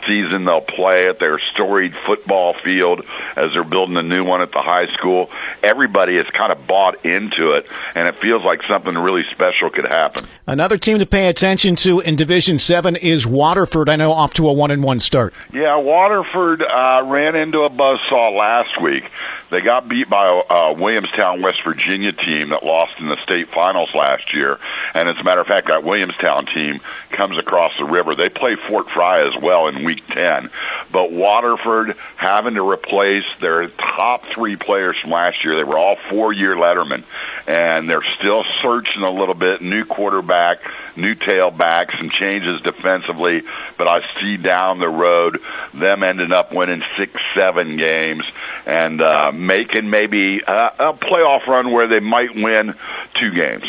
season 0.06 0.44
they'll 0.44 0.60
play 0.60 1.08
at 1.08 1.18
their 1.18 1.40
storied 1.52 1.94
football 2.06 2.54
field 2.62 3.04
as 3.36 3.52
they're 3.52 3.64
building 3.64 3.96
a 3.96 4.02
new 4.02 4.24
one 4.24 4.42
at 4.42 4.52
the 4.52 4.60
high 4.60 4.86
school. 4.94 5.30
Everybody 5.62 6.16
has 6.16 6.26
kind 6.26 6.52
of 6.52 6.66
bought 6.66 7.04
into 7.04 7.52
it, 7.52 7.66
and 7.94 8.06
it 8.06 8.16
feels 8.20 8.44
like 8.44 8.60
something 8.68 8.94
really 8.94 9.24
special 9.32 9.70
could 9.70 9.86
happen. 9.86 10.28
Another 10.46 10.76
team 10.76 10.98
to 10.98 11.06
pay 11.06 11.28
attention 11.28 11.74
to 11.76 12.00
in 12.00 12.16
Division 12.16 12.58
Seven 12.58 12.96
is 12.96 13.26
Waterford. 13.26 13.88
I 13.88 13.96
know 13.96 14.12
off 14.12 14.34
to 14.34 14.48
a 14.48 14.52
one 14.52 14.70
and 14.70 14.82
one 14.82 15.00
start. 15.00 15.32
Yeah, 15.52 15.78
Waterford 15.78 16.62
uh, 16.62 17.02
ran 17.06 17.34
into 17.34 17.60
a 17.60 17.70
buzzsaw 17.70 18.36
last 18.36 18.53
week. 18.80 19.10
They 19.50 19.60
got 19.60 19.88
beat 19.88 20.08
by 20.08 20.26
a, 20.26 20.54
a 20.54 20.72
Williamstown, 20.72 21.42
West 21.42 21.58
Virginia 21.64 22.12
team 22.12 22.50
that 22.50 22.64
lost 22.64 22.98
in 22.98 23.08
the 23.08 23.16
state 23.22 23.50
finals 23.52 23.90
last 23.94 24.34
year. 24.34 24.58
And 24.94 25.08
as 25.08 25.16
a 25.18 25.24
matter 25.24 25.40
of 25.40 25.46
fact, 25.46 25.68
that 25.68 25.84
Williamstown 25.84 26.46
team 26.46 26.80
comes 27.10 27.38
across 27.38 27.72
the 27.78 27.84
river. 27.84 28.14
They 28.14 28.28
play 28.28 28.56
Fort 28.68 28.90
Frye 28.90 29.26
as 29.26 29.40
well 29.40 29.68
in 29.68 29.84
Week 29.84 30.06
10. 30.08 30.50
But 30.90 31.12
Waterford 31.12 31.96
having 32.16 32.54
to 32.54 32.68
replace 32.68 33.24
their 33.40 33.68
top 33.68 34.24
three 34.34 34.56
players 34.56 34.96
from 35.00 35.10
last 35.10 35.44
year. 35.44 35.56
They 35.56 35.64
were 35.64 35.78
all 35.78 35.96
four-year 36.10 36.56
lettermen, 36.56 37.04
and 37.46 37.88
they're 37.88 38.06
still 38.18 38.44
searching 38.62 39.02
a 39.02 39.10
little 39.10 39.34
bit. 39.34 39.62
New 39.62 39.84
quarterback, 39.84 40.58
new 40.96 41.14
tailback, 41.14 41.96
some 41.96 42.10
changes 42.10 42.60
defensively. 42.62 43.42
But 43.78 43.88
I 43.88 44.00
see 44.20 44.36
down 44.36 44.78
the 44.78 44.88
road 44.88 45.40
them 45.72 46.02
ending 46.02 46.32
up 46.32 46.52
winning 46.52 46.82
six, 46.96 47.12
seven 47.34 47.76
games 47.76 48.24
and 48.66 49.00
uh, 49.00 49.32
making 49.32 49.90
maybe 49.90 50.40
a, 50.46 50.52
a 50.78 50.92
playoff 50.94 51.46
run 51.46 51.72
where 51.72 51.88
they 51.88 52.00
might 52.00 52.34
win 52.34 52.74
two 53.20 53.30
games. 53.32 53.64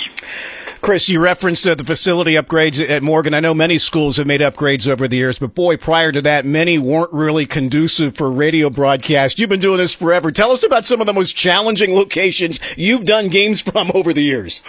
Chris, 0.85 1.09
you 1.09 1.19
referenced 1.19 1.65
uh, 1.65 1.73
the 1.73 1.83
facility 1.83 2.33
upgrades 2.33 2.79
at 2.87 3.01
Morgan. 3.01 3.33
I 3.33 3.39
know 3.39 3.55
many 3.55 3.79
schools 3.79 4.17
have 4.17 4.27
made 4.27 4.41
upgrades 4.41 4.87
over 4.87 5.07
the 5.07 5.17
years, 5.17 5.39
but 5.39 5.55
boy, 5.55 5.77
prior 5.77 6.11
to 6.11 6.21
that, 6.21 6.45
many 6.45 6.77
weren't 6.77 7.11
really 7.11 7.47
conducive 7.47 8.15
for 8.15 8.31
radio 8.31 8.69
broadcast. 8.69 9.39
You've 9.39 9.49
been 9.49 9.59
doing 9.59 9.77
this 9.77 9.95
forever. 9.95 10.31
Tell 10.31 10.51
us 10.51 10.63
about 10.63 10.85
some 10.85 11.01
of 11.01 11.07
the 11.07 11.13
most 11.13 11.35
challenging 11.35 11.95
locations 11.95 12.59
you've 12.77 13.05
done 13.05 13.29
games 13.29 13.61
from 13.61 13.89
over 13.95 14.13
the 14.13 14.21
years. 14.21 14.61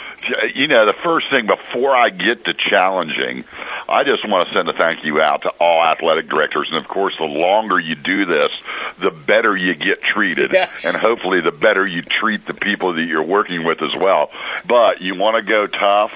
You 0.57 0.69
know, 0.69 0.87
the 0.87 0.97
first 1.05 1.27
thing 1.31 1.47
before 1.47 1.95
I 1.95 2.09
get 2.09 2.47
to 2.47 2.55
challenging, 2.55 3.45
I 3.89 4.05
just 4.05 4.27
want 4.27 4.49
to 4.49 4.55
send 4.55 4.71
a 4.71 4.73
thank 4.73 5.05
you 5.05 5.21
out 5.21 5.43
to 5.43 5.51
all 5.61 5.85
athletic 5.85 6.31
directors. 6.31 6.69
And 6.73 6.83
of 6.83 6.89
course, 6.89 7.15
the 7.19 7.27
longer 7.27 7.79
you 7.79 7.95
do 7.95 8.25
this, 8.25 8.51
the 8.99 9.11
better 9.11 9.55
you 9.55 9.75
get 9.75 10.03
treated. 10.03 10.53
Yes. 10.53 10.87
And 10.87 10.97
hopefully, 10.97 11.43
the 11.43 11.53
better 11.53 11.87
you 11.87 12.01
treat 12.01 12.47
the 12.47 12.55
people 12.55 12.95
that 12.95 13.03
you're 13.03 13.23
working 13.23 13.65
with 13.65 13.83
as 13.83 13.95
well. 14.01 14.31
But 14.67 15.03
you 15.03 15.15
want 15.15 15.37
to 15.37 15.43
go 15.43 15.67
tough. 15.67 16.13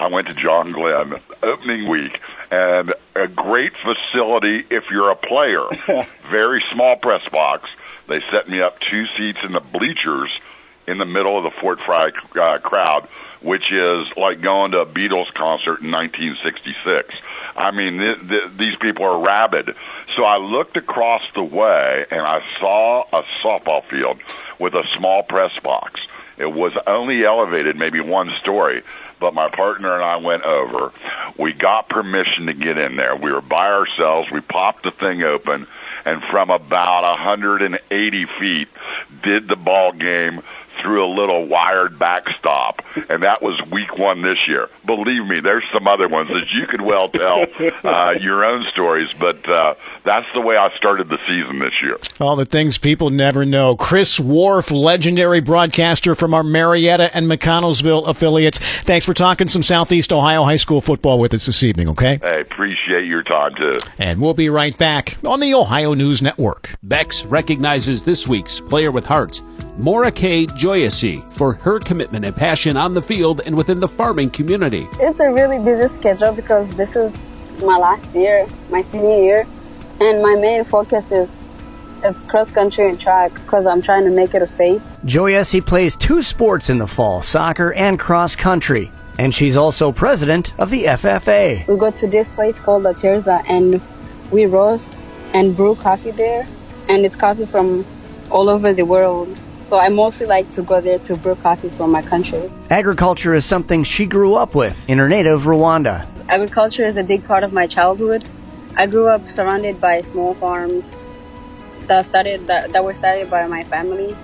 I 0.00 0.08
went 0.08 0.26
to 0.26 0.34
John 0.34 0.72
Glenn 0.72 1.20
opening 1.42 1.88
week 1.88 2.18
and 2.50 2.92
a 3.14 3.28
great 3.28 3.72
facility 3.76 4.66
if 4.68 4.84
you're 4.90 5.10
a 5.10 5.16
player. 5.16 6.06
Very 6.30 6.64
small 6.72 6.96
press 6.96 7.22
box. 7.30 7.68
They 8.08 8.18
set 8.32 8.48
me 8.48 8.60
up 8.62 8.78
two 8.80 9.04
seats 9.16 9.38
in 9.44 9.52
the 9.52 9.60
bleachers 9.60 10.30
in 10.86 10.98
the 10.98 11.04
middle 11.04 11.36
of 11.36 11.44
the 11.44 11.60
Fort 11.60 11.78
Frye 11.84 12.10
uh, 12.40 12.58
crowd, 12.58 13.08
which 13.40 13.72
is 13.72 14.06
like 14.16 14.40
going 14.40 14.72
to 14.72 14.78
a 14.78 14.86
Beatles 14.86 15.32
concert 15.34 15.80
in 15.80 15.90
1966. 15.90 17.14
I 17.56 17.70
mean, 17.70 17.98
th- 17.98 18.28
th- 18.28 18.58
these 18.58 18.76
people 18.80 19.04
are 19.04 19.24
rabid. 19.24 19.74
So 20.16 20.24
I 20.24 20.38
looked 20.38 20.76
across 20.76 21.22
the 21.34 21.42
way 21.44 22.06
and 22.10 22.20
I 22.20 22.40
saw 22.60 23.04
a 23.12 23.22
softball 23.44 23.88
field 23.88 24.18
with 24.58 24.74
a 24.74 24.82
small 24.96 25.22
press 25.22 25.52
box. 25.62 26.00
It 26.38 26.52
was 26.52 26.72
only 26.86 27.24
elevated 27.24 27.76
maybe 27.76 28.00
one 28.00 28.30
story, 28.42 28.82
but 29.18 29.32
my 29.32 29.48
partner 29.48 29.94
and 29.94 30.04
I 30.04 30.16
went 30.16 30.42
over. 30.42 30.92
We 31.38 31.54
got 31.54 31.88
permission 31.88 32.46
to 32.46 32.52
get 32.52 32.76
in 32.76 32.96
there. 32.96 33.16
We 33.16 33.32
were 33.32 33.40
by 33.40 33.68
ourselves. 33.68 34.28
We 34.30 34.40
popped 34.42 34.84
the 34.84 34.90
thing 34.90 35.22
open, 35.22 35.66
and 36.04 36.22
from 36.30 36.50
about 36.50 37.02
180 37.18 38.26
feet, 38.38 38.68
did 39.22 39.48
the 39.48 39.56
ball 39.56 39.92
game 39.92 40.42
through 40.82 41.04
a 41.04 41.12
little 41.12 41.46
wired 41.46 41.98
backstop, 41.98 42.82
and 43.08 43.22
that 43.22 43.42
was 43.42 43.60
week 43.70 43.98
one 43.98 44.22
this 44.22 44.38
year. 44.48 44.68
Believe 44.84 45.26
me, 45.26 45.40
there's 45.42 45.64
some 45.72 45.86
other 45.88 46.08
ones 46.08 46.28
that 46.28 46.46
you 46.52 46.66
could 46.66 46.80
well 46.82 47.08
tell 47.08 47.42
uh, 47.84 48.12
your 48.12 48.44
own 48.44 48.64
stories, 48.72 49.08
but 49.18 49.48
uh, 49.48 49.74
that's 50.04 50.26
the 50.34 50.40
way 50.40 50.56
I 50.56 50.74
started 50.76 51.08
the 51.08 51.18
season 51.26 51.58
this 51.58 51.74
year. 51.82 51.98
All 52.20 52.36
the 52.36 52.44
things 52.46 52.78
people 52.78 53.10
never 53.10 53.44
know. 53.44 53.76
Chris 53.76 54.18
Wharf, 54.20 54.70
legendary 54.70 55.40
broadcaster 55.40 56.14
from 56.14 56.34
our 56.34 56.42
Marietta 56.42 57.14
and 57.16 57.26
McConnelsville 57.26 58.06
affiliates. 58.08 58.58
Thanks 58.82 59.04
for 59.04 59.14
talking 59.14 59.48
some 59.48 59.62
Southeast 59.62 60.12
Ohio 60.12 60.44
high 60.44 60.56
school 60.56 60.80
football 60.80 61.18
with 61.18 61.34
us 61.34 61.46
this 61.46 61.62
evening, 61.62 61.90
okay? 61.90 62.20
I 62.22 62.36
appreciate 62.38 63.06
your 63.06 63.22
time, 63.22 63.54
too. 63.54 63.78
And 63.98 64.20
we'll 64.20 64.34
be 64.34 64.48
right 64.48 64.76
back 64.76 65.16
on 65.24 65.40
the 65.40 65.54
Ohio 65.54 65.94
News 65.94 66.22
Network. 66.22 66.74
Beck's 66.82 67.24
recognizes 67.24 68.04
this 68.04 68.28
week's 68.28 68.60
Player 68.60 68.90
with 68.90 69.06
Heart, 69.06 69.42
Maura 69.78 70.10
K. 70.10 70.46
Joyacy, 70.46 71.30
for 71.30 71.52
her 71.54 71.78
commitment 71.78 72.24
and 72.24 72.34
passion 72.34 72.78
on 72.78 72.94
the 72.94 73.02
field 73.02 73.42
and 73.44 73.54
within 73.54 73.78
the 73.78 73.88
farming 73.88 74.30
community. 74.30 74.88
It's 75.00 75.20
a 75.20 75.30
really 75.30 75.58
busy 75.58 75.92
schedule 75.92 76.32
because 76.32 76.70
this 76.76 76.96
is 76.96 77.14
my 77.60 77.76
last 77.76 78.14
year, 78.14 78.46
my 78.70 78.80
senior 78.84 79.22
year, 79.22 79.46
and 80.00 80.22
my 80.22 80.34
main 80.36 80.64
focus 80.64 81.10
is 81.12 81.28
is 82.04 82.16
cross 82.28 82.50
country 82.52 82.88
and 82.88 83.00
track 83.00 83.32
because 83.34 83.66
I'm 83.66 83.82
trying 83.82 84.04
to 84.04 84.10
make 84.10 84.34
it 84.34 84.40
a 84.40 84.46
state. 84.46 84.80
Joyesi 85.04 85.64
plays 85.64 85.96
two 85.96 86.22
sports 86.22 86.70
in 86.70 86.78
the 86.78 86.86
fall, 86.86 87.20
soccer 87.22 87.72
and 87.72 87.98
cross 87.98 88.36
country. 88.36 88.90
And 89.18 89.34
she's 89.34 89.56
also 89.56 89.92
president 89.92 90.52
of 90.58 90.70
the 90.70 90.84
FFA. 90.84 91.66
We 91.66 91.76
go 91.76 91.90
to 91.90 92.06
this 92.06 92.30
place 92.30 92.58
called 92.58 92.82
La 92.82 92.92
Terza 92.92 93.42
and 93.48 93.80
we 94.30 94.44
roast 94.46 94.92
and 95.32 95.56
brew 95.56 95.74
coffee 95.74 96.10
there. 96.10 96.46
And 96.88 97.04
it's 97.04 97.16
coffee 97.16 97.46
from 97.46 97.84
all 98.30 98.50
over 98.50 98.72
the 98.74 98.84
world. 98.84 99.36
So 99.68 99.78
I 99.78 99.88
mostly 99.88 100.26
like 100.26 100.50
to 100.52 100.62
go 100.62 100.80
there 100.80 101.00
to 101.00 101.16
brew 101.16 101.34
coffee 101.34 101.70
for 101.70 101.88
my 101.88 102.00
country. 102.00 102.50
Agriculture 102.70 103.34
is 103.34 103.44
something 103.44 103.82
she 103.82 104.06
grew 104.06 104.34
up 104.34 104.54
with 104.54 104.88
in 104.88 104.98
her 104.98 105.08
native 105.08 105.42
Rwanda. 105.42 106.06
Agriculture 106.28 106.84
is 106.84 106.96
a 106.96 107.02
big 107.02 107.26
part 107.26 107.42
of 107.42 107.52
my 107.52 107.66
childhood. 107.66 108.24
I 108.76 108.86
grew 108.86 109.08
up 109.08 109.28
surrounded 109.28 109.80
by 109.80 110.00
small 110.02 110.34
farms 110.34 110.94
that 111.88 112.04
started 112.04 112.46
that, 112.46 112.72
that 112.72 112.84
were 112.84 112.94
started 112.94 113.28
by 113.28 113.46
my 113.48 113.64
family. 113.64 114.16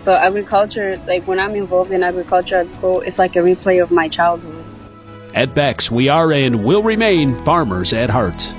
So 0.00 0.12
agriculture, 0.12 1.00
like 1.06 1.26
when 1.26 1.38
I'm 1.38 1.54
involved 1.54 1.92
in 1.92 2.02
agriculture 2.02 2.56
at 2.56 2.70
school, 2.70 3.00
it's 3.00 3.18
like 3.18 3.36
a 3.36 3.40
replay 3.40 3.82
of 3.82 3.90
my 3.90 4.08
childhood. 4.08 4.64
At 5.34 5.54
Beck's, 5.54 5.90
we 5.90 6.08
are 6.08 6.32
and 6.32 6.64
will 6.64 6.82
remain 6.82 7.34
farmers 7.34 7.92
at 7.92 8.10
heart. 8.10 8.54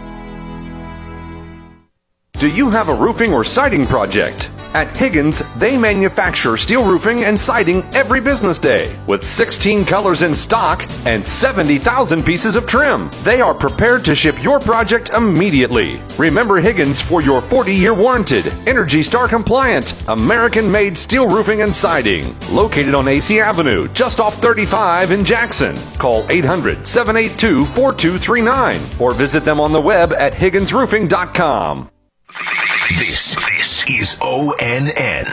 Do 2.45 2.51
you 2.51 2.69
have 2.69 2.89
a 2.89 2.93
roofing 2.93 3.33
or 3.33 3.43
siding 3.43 3.87
project? 3.87 4.51
At 4.75 4.95
Higgins, 4.95 5.41
they 5.57 5.79
manufacture 5.79 6.57
steel 6.57 6.85
roofing 6.85 7.23
and 7.23 7.39
siding 7.39 7.81
every 7.95 8.21
business 8.21 8.59
day 8.59 8.95
with 9.07 9.25
16 9.25 9.83
colors 9.83 10.21
in 10.21 10.35
stock 10.35 10.87
and 11.07 11.25
70,000 11.25 12.23
pieces 12.23 12.55
of 12.55 12.67
trim. 12.67 13.09
They 13.23 13.41
are 13.41 13.55
prepared 13.55 14.05
to 14.05 14.13
ship 14.13 14.43
your 14.43 14.59
project 14.59 15.09
immediately. 15.09 15.99
Remember 16.19 16.57
Higgins 16.57 17.01
for 17.01 17.23
your 17.23 17.41
40 17.41 17.73
year 17.73 17.95
warranted, 17.95 18.53
Energy 18.67 19.01
Star 19.01 19.27
compliant, 19.27 19.95
American 20.07 20.71
made 20.71 20.95
steel 20.95 21.27
roofing 21.27 21.63
and 21.63 21.73
siding. 21.73 22.35
Located 22.51 22.93
on 22.93 23.07
AC 23.07 23.39
Avenue, 23.39 23.87
just 23.87 24.19
off 24.19 24.39
35 24.39 25.09
in 25.09 25.25
Jackson. 25.25 25.75
Call 25.97 26.29
800 26.29 26.87
782 26.87 27.65
4239 27.65 28.79
or 28.99 29.15
visit 29.15 29.43
them 29.43 29.59
on 29.59 29.71
the 29.71 29.81
web 29.81 30.13
at 30.13 30.33
higginsroofing.com. 30.33 31.89
This, 32.27 33.35
this 33.35 33.85
is 33.87 34.15
ONN. 34.19 35.27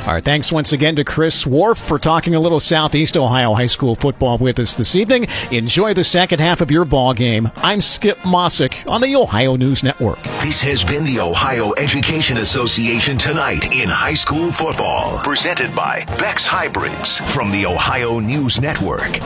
All 0.00 0.14
right, 0.14 0.24
thanks 0.24 0.50
once 0.50 0.72
again 0.72 0.96
to 0.96 1.04
Chris 1.04 1.46
Wharf 1.46 1.78
for 1.78 1.98
talking 1.98 2.34
a 2.34 2.40
little 2.40 2.58
Southeast 2.58 3.18
Ohio 3.18 3.52
high 3.52 3.66
school 3.66 3.94
football 3.94 4.38
with 4.38 4.58
us 4.58 4.74
this 4.74 4.96
evening. 4.96 5.26
Enjoy 5.50 5.92
the 5.92 6.04
second 6.04 6.40
half 6.40 6.62
of 6.62 6.70
your 6.70 6.86
ball 6.86 7.12
game. 7.12 7.50
I'm 7.56 7.82
Skip 7.82 8.16
Mossick 8.20 8.88
on 8.90 9.02
the 9.02 9.14
Ohio 9.14 9.56
News 9.56 9.82
Network. 9.82 10.22
This 10.40 10.62
has 10.62 10.82
been 10.82 11.04
the 11.04 11.20
Ohio 11.20 11.74
Education 11.76 12.38
Association 12.38 13.18
tonight 13.18 13.74
in 13.74 13.90
high 13.90 14.14
school 14.14 14.50
football. 14.50 15.18
Presented 15.18 15.74
by 15.76 16.04
Beck's 16.18 16.46
Hybrids 16.46 17.18
from 17.34 17.50
the 17.50 17.66
Ohio 17.66 18.20
News 18.20 18.58
Network. 18.58 19.18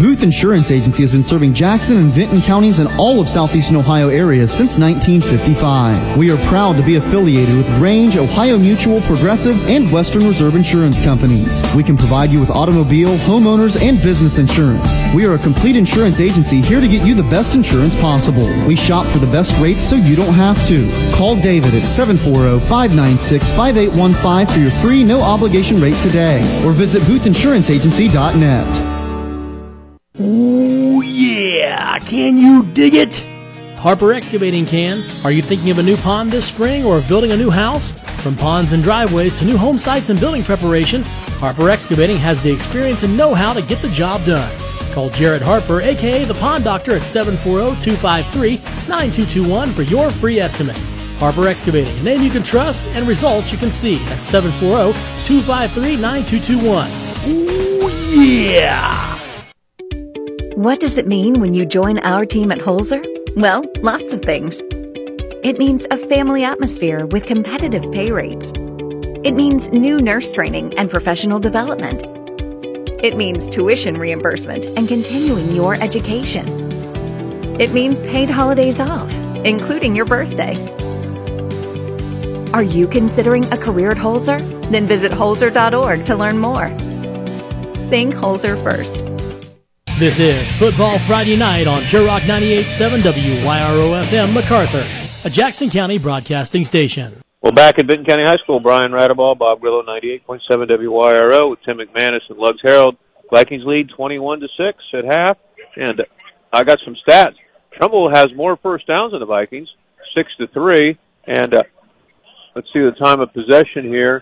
Booth 0.03 0.21
Insurance 0.21 0.69
Agency 0.69 1.01
has 1.01 1.11
been 1.13 1.23
serving 1.23 1.53
Jackson 1.53 1.95
and 1.95 2.11
Vinton 2.11 2.41
counties 2.41 2.79
and 2.79 2.89
all 2.99 3.21
of 3.21 3.29
southeastern 3.29 3.77
Ohio 3.77 4.09
areas 4.09 4.51
since 4.51 4.77
1955. 4.77 6.17
We 6.17 6.29
are 6.29 6.35
proud 6.49 6.75
to 6.75 6.83
be 6.83 6.97
affiliated 6.97 7.55
with 7.55 7.65
Grange, 7.77 8.17
Ohio 8.17 8.59
Mutual, 8.59 8.99
Progressive, 9.03 9.65
and 9.65 9.89
Western 9.89 10.25
Reserve 10.25 10.55
Insurance 10.55 11.01
Companies. 11.01 11.63
We 11.73 11.83
can 11.83 11.95
provide 11.95 12.31
you 12.31 12.41
with 12.41 12.49
automobile, 12.49 13.15
homeowners, 13.19 13.81
and 13.81 13.97
business 14.01 14.39
insurance. 14.39 15.03
We 15.15 15.25
are 15.25 15.35
a 15.35 15.39
complete 15.39 15.77
insurance 15.77 16.19
agency 16.19 16.59
here 16.59 16.81
to 16.81 16.87
get 16.89 17.07
you 17.07 17.15
the 17.15 17.23
best 17.23 17.55
insurance 17.55 17.95
possible. 18.01 18.49
We 18.67 18.75
shop 18.75 19.07
for 19.07 19.19
the 19.19 19.27
best 19.27 19.57
rates 19.61 19.89
so 19.89 19.95
you 19.95 20.17
don't 20.17 20.33
have 20.33 20.61
to. 20.67 20.91
Call 21.15 21.37
David 21.37 21.73
at 21.75 21.83
740-596-5815 21.83 24.51
for 24.51 24.59
your 24.59 24.71
free 24.81 25.05
no 25.05 25.21
obligation 25.21 25.79
rate 25.79 25.95
today 26.01 26.41
or 26.65 26.73
visit 26.73 27.01
boothinsuranceagency.net. 27.03 28.92
Ooh, 30.19 31.01
yeah! 31.01 31.97
Can 31.97 32.37
you 32.37 32.63
dig 32.73 32.93
it? 32.93 33.25
Harper 33.77 34.13
Excavating 34.13 34.63
can. 34.63 35.03
Are 35.25 35.31
you 35.31 35.41
thinking 35.41 35.71
of 35.71 35.79
a 35.79 35.83
new 35.83 35.97
pond 35.97 36.31
this 36.31 36.45
spring 36.45 36.85
or 36.85 36.97
of 36.99 37.07
building 37.07 37.31
a 37.31 37.37
new 37.37 37.49
house? 37.49 37.93
From 38.21 38.37
ponds 38.37 38.73
and 38.73 38.83
driveways 38.83 39.33
to 39.39 39.45
new 39.45 39.57
home 39.57 39.79
sites 39.79 40.09
and 40.09 40.19
building 40.19 40.43
preparation, 40.43 41.01
Harper 41.41 41.67
Excavating 41.71 42.17
has 42.17 42.39
the 42.43 42.53
experience 42.53 43.01
and 43.01 43.17
know 43.17 43.33
how 43.33 43.53
to 43.53 43.61
get 43.63 43.81
the 43.81 43.89
job 43.89 44.23
done. 44.23 44.55
Call 44.93 45.09
Jared 45.09 45.41
Harper, 45.41 45.81
aka 45.81 46.25
the 46.25 46.35
Pond 46.35 46.63
Doctor, 46.63 46.95
at 46.95 47.03
740 47.03 47.81
253 47.81 48.57
9221 48.87 49.71
for 49.71 49.81
your 49.81 50.11
free 50.11 50.39
estimate. 50.39 50.77
Harper 51.17 51.47
Excavating, 51.47 51.97
a 51.97 52.03
name 52.03 52.21
you 52.21 52.29
can 52.29 52.43
trust 52.43 52.79
and 52.89 53.07
results 53.07 53.51
you 53.51 53.57
can 53.57 53.71
see 53.71 53.95
at 54.05 54.21
740 54.21 54.93
253 55.25 55.95
9221. 55.97 56.91
Ooh, 57.27 57.89
yeah! 58.15 59.22
What 60.55 60.79
does 60.79 60.99
it 60.99 61.07
mean 61.07 61.39
when 61.39 61.55
you 61.55 61.65
join 61.65 61.97
our 61.97 62.27
team 62.27 62.51
at 62.51 62.59
Holzer? 62.59 63.03
Well, 63.35 63.63
lots 63.81 64.13
of 64.13 64.21
things. 64.21 64.61
It 65.43 65.57
means 65.57 65.87
a 65.89 65.97
family 65.97 66.43
atmosphere 66.43 67.07
with 67.07 67.25
competitive 67.25 67.91
pay 67.91 68.11
rates. 68.11 68.53
It 69.23 69.31
means 69.31 69.69
new 69.69 69.97
nurse 69.97 70.31
training 70.31 70.77
and 70.77 70.91
professional 70.91 71.39
development. 71.39 72.03
It 73.03 73.17
means 73.17 73.49
tuition 73.49 73.97
reimbursement 73.97 74.65
and 74.77 74.87
continuing 74.87 75.55
your 75.55 75.73
education. 75.73 76.47
It 77.59 77.73
means 77.73 78.03
paid 78.03 78.29
holidays 78.29 78.79
off, 78.79 79.11
including 79.43 79.95
your 79.95 80.05
birthday. 80.05 80.53
Are 82.51 82.63
you 82.63 82.87
considering 82.87 83.51
a 83.51 83.57
career 83.57 83.89
at 83.89 83.97
Holzer? 83.97 84.39
Then 84.69 84.85
visit 84.85 85.11
holzer.org 85.11 86.05
to 86.05 86.15
learn 86.15 86.37
more. 86.37 86.69
Think 87.89 88.13
Holzer 88.13 88.61
first. 88.63 89.12
This 90.03 90.19
is 90.19 90.53
Football 90.57 90.99
Friday 90.99 91.37
Night 91.37 91.65
on 91.65 91.81
Pure 91.83 92.07
Rock 92.07 92.23
98.7 92.23 92.99
WYRO 93.03 94.03
FM 94.03 94.33
McArthur, 94.33 95.25
a 95.25 95.29
Jackson 95.29 95.69
County 95.69 95.97
broadcasting 95.97 96.65
station. 96.65 97.21
Well, 97.41 97.53
back 97.53 97.79
at 97.79 97.85
Vinton 97.85 98.05
County 98.05 98.25
High 98.25 98.35
School, 98.43 98.59
Brian 98.59 98.91
Radabaugh, 98.91 99.37
Bob 99.37 99.61
Grillo, 99.61 99.81
98.7 99.81 100.41
WYRO 100.67 101.51
with 101.51 101.59
Tim 101.65 101.77
McManus 101.77 102.19
and 102.27 102.37
Lugs 102.37 102.59
Harold. 102.63 102.97
Vikings 103.31 103.63
lead 103.65 103.91
21 103.95 104.41
to 104.41 104.47
6 104.57 104.77
at 104.93 105.05
half. 105.05 105.37
And 105.77 106.01
I 106.51 106.65
got 106.65 106.79
some 106.83 106.97
stats. 107.07 107.35
Trimble 107.71 108.13
has 108.13 108.27
more 108.35 108.57
first 108.57 108.85
downs 108.85 109.13
than 109.13 109.21
the 109.21 109.25
Vikings, 109.25 109.69
6 110.17 110.29
to 110.39 110.47
3. 110.47 110.99
And 111.27 111.55
uh, 111.55 111.63
let's 112.57 112.67
see 112.73 112.79
the 112.79 112.91
time 113.01 113.21
of 113.21 113.31
possession 113.31 113.85
here. 113.85 114.21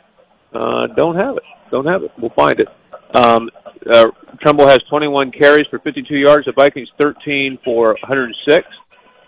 Uh, 0.54 0.86
don't 0.96 1.16
have 1.16 1.38
it. 1.38 1.44
Don't 1.72 1.88
have 1.88 2.04
it. 2.04 2.12
We'll 2.20 2.30
find 2.36 2.60
it. 2.60 2.68
Um, 3.16 3.50
uh, 3.90 4.08
Trimble 4.42 4.68
has 4.68 4.80
21 4.90 5.32
carries 5.32 5.68
for 5.70 5.80
52 5.80 6.16
yards. 6.16 6.46
The 6.46 6.54
Vikings 6.54 6.90
13 7.00 7.60
for 7.64 7.90
106. 8.02 8.68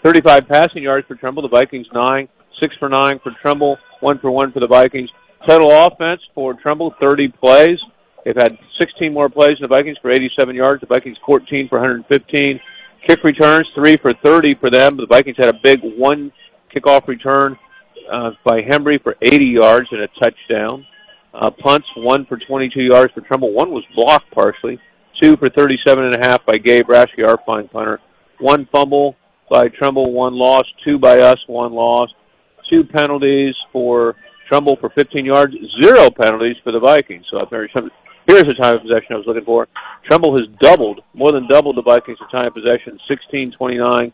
35 0.04 0.48
passing 0.48 0.84
yards 0.84 1.08
for 1.08 1.16
Trimble. 1.16 1.44
The 1.44 1.50
Vikings 1.50 1.88
9. 1.94 2.28
6 2.62 2.76
for 2.78 2.90
9 2.90 3.20
for 3.24 3.32
Trimble. 3.42 3.78
1 4.02 4.20
for 4.20 4.32
1 4.32 4.52
for 4.52 4.60
the 4.60 4.68
Vikings. 4.68 5.10
Total 5.48 5.70
offense 5.88 6.22
for 6.36 6.54
Trimble 6.54 6.94
30 7.02 7.30
plays. 7.30 7.80
They've 8.24 8.36
had 8.36 8.58
16 8.80 9.12
more 9.12 9.30
plays 9.30 9.58
than 9.60 9.70
the 9.70 9.76
Vikings 9.76 9.98
for 10.02 10.12
87 10.12 10.56
yards. 10.56 10.82
The 10.82 10.88
Vikings 10.88 11.18
14 11.26 11.68
for 11.68 11.80
115. 11.80 12.60
Kick 13.08 13.24
returns 13.24 13.68
3 13.76 13.98
for 13.98 14.14
30 14.24 14.56
for 14.56 14.70
them. 14.70 14.96
The 14.98 15.08
Vikings 15.08 15.38
had 15.38 15.50
a 15.50 15.60
big 15.62 15.80
one 15.82 16.32
kickoff 16.74 17.08
return 17.08 17.58
uh, 18.12 18.32
by 18.46 18.62
Hembry 18.62 19.02
for 19.02 19.16
80 19.22 19.46
yards 19.46 19.88
and 19.92 20.02
a 20.02 20.08
touchdown. 20.20 20.86
Uh, 21.34 21.50
punts, 21.50 21.88
one 21.98 22.26
for 22.28 22.38
22 22.38 22.82
yards 22.82 23.12
for 23.14 23.22
Trimble. 23.22 23.54
One 23.54 23.72
was 23.72 23.84
blocked 23.96 24.30
partially. 24.32 24.80
Two 25.22 25.36
for 25.38 25.50
37 25.50 26.04
and 26.04 26.16
a 26.16 26.28
half 26.28 26.46
by 26.46 26.58
Gabe 26.58 26.86
Rashke, 26.88 27.28
our 27.28 27.40
fine 27.46 27.68
punter. 27.68 28.00
One 28.40 28.68
fumble. 28.72 29.16
by 29.50 29.68
Trimble, 29.70 30.12
one 30.12 30.34
loss. 30.34 30.66
Two 30.84 30.98
by 30.98 31.20
us, 31.20 31.40
one 31.48 31.74
loss. 31.74 32.10
Two 32.70 32.84
penalties 32.84 33.56
for 33.72 34.16
Trimble 34.50 34.78
for 34.80 34.90
15 34.90 35.26
yards. 35.26 35.54
Zero 35.82 36.10
penalties 36.12 36.58
for 36.64 36.72
the 36.72 36.80
Vikings. 36.80 37.26
So 37.32 37.40
here's 37.50 38.46
the 38.46 38.54
time 38.60 38.76
of 38.76 38.82
possession 38.82 39.14
I 39.14 39.16
was 39.16 39.26
looking 39.28 39.46
for. 39.46 39.68
Trimble 40.08 40.38
has 40.38 40.48
doubled, 40.62 41.02
more 41.14 41.32
than 41.32 41.48
doubled 41.48 41.78
the 41.78 41.82
Vikings' 41.82 42.20
time 42.32 42.48
of 42.48 42.54
possession, 42.54 43.00
16-29, 43.10 44.12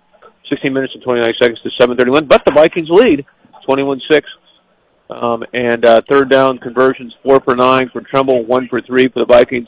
16 0.49 0.73
minutes 0.73 0.93
and 0.95 1.03
29 1.03 1.33
seconds 1.39 1.59
to 1.61 1.69
7:31. 1.79 2.27
But 2.27 2.43
the 2.45 2.51
Vikings 2.51 2.89
lead, 2.89 3.25
21-6. 3.67 4.23
Um, 5.09 5.43
and 5.53 5.85
uh, 5.85 6.01
third 6.09 6.29
down 6.29 6.59
conversions, 6.59 7.13
four 7.23 7.39
for 7.39 7.55
nine 7.55 7.89
for 7.91 8.01
Trimble, 8.01 8.45
one 8.45 8.67
for 8.67 8.81
three 8.81 9.07
for 9.07 9.19
the 9.19 9.25
Vikings. 9.25 9.67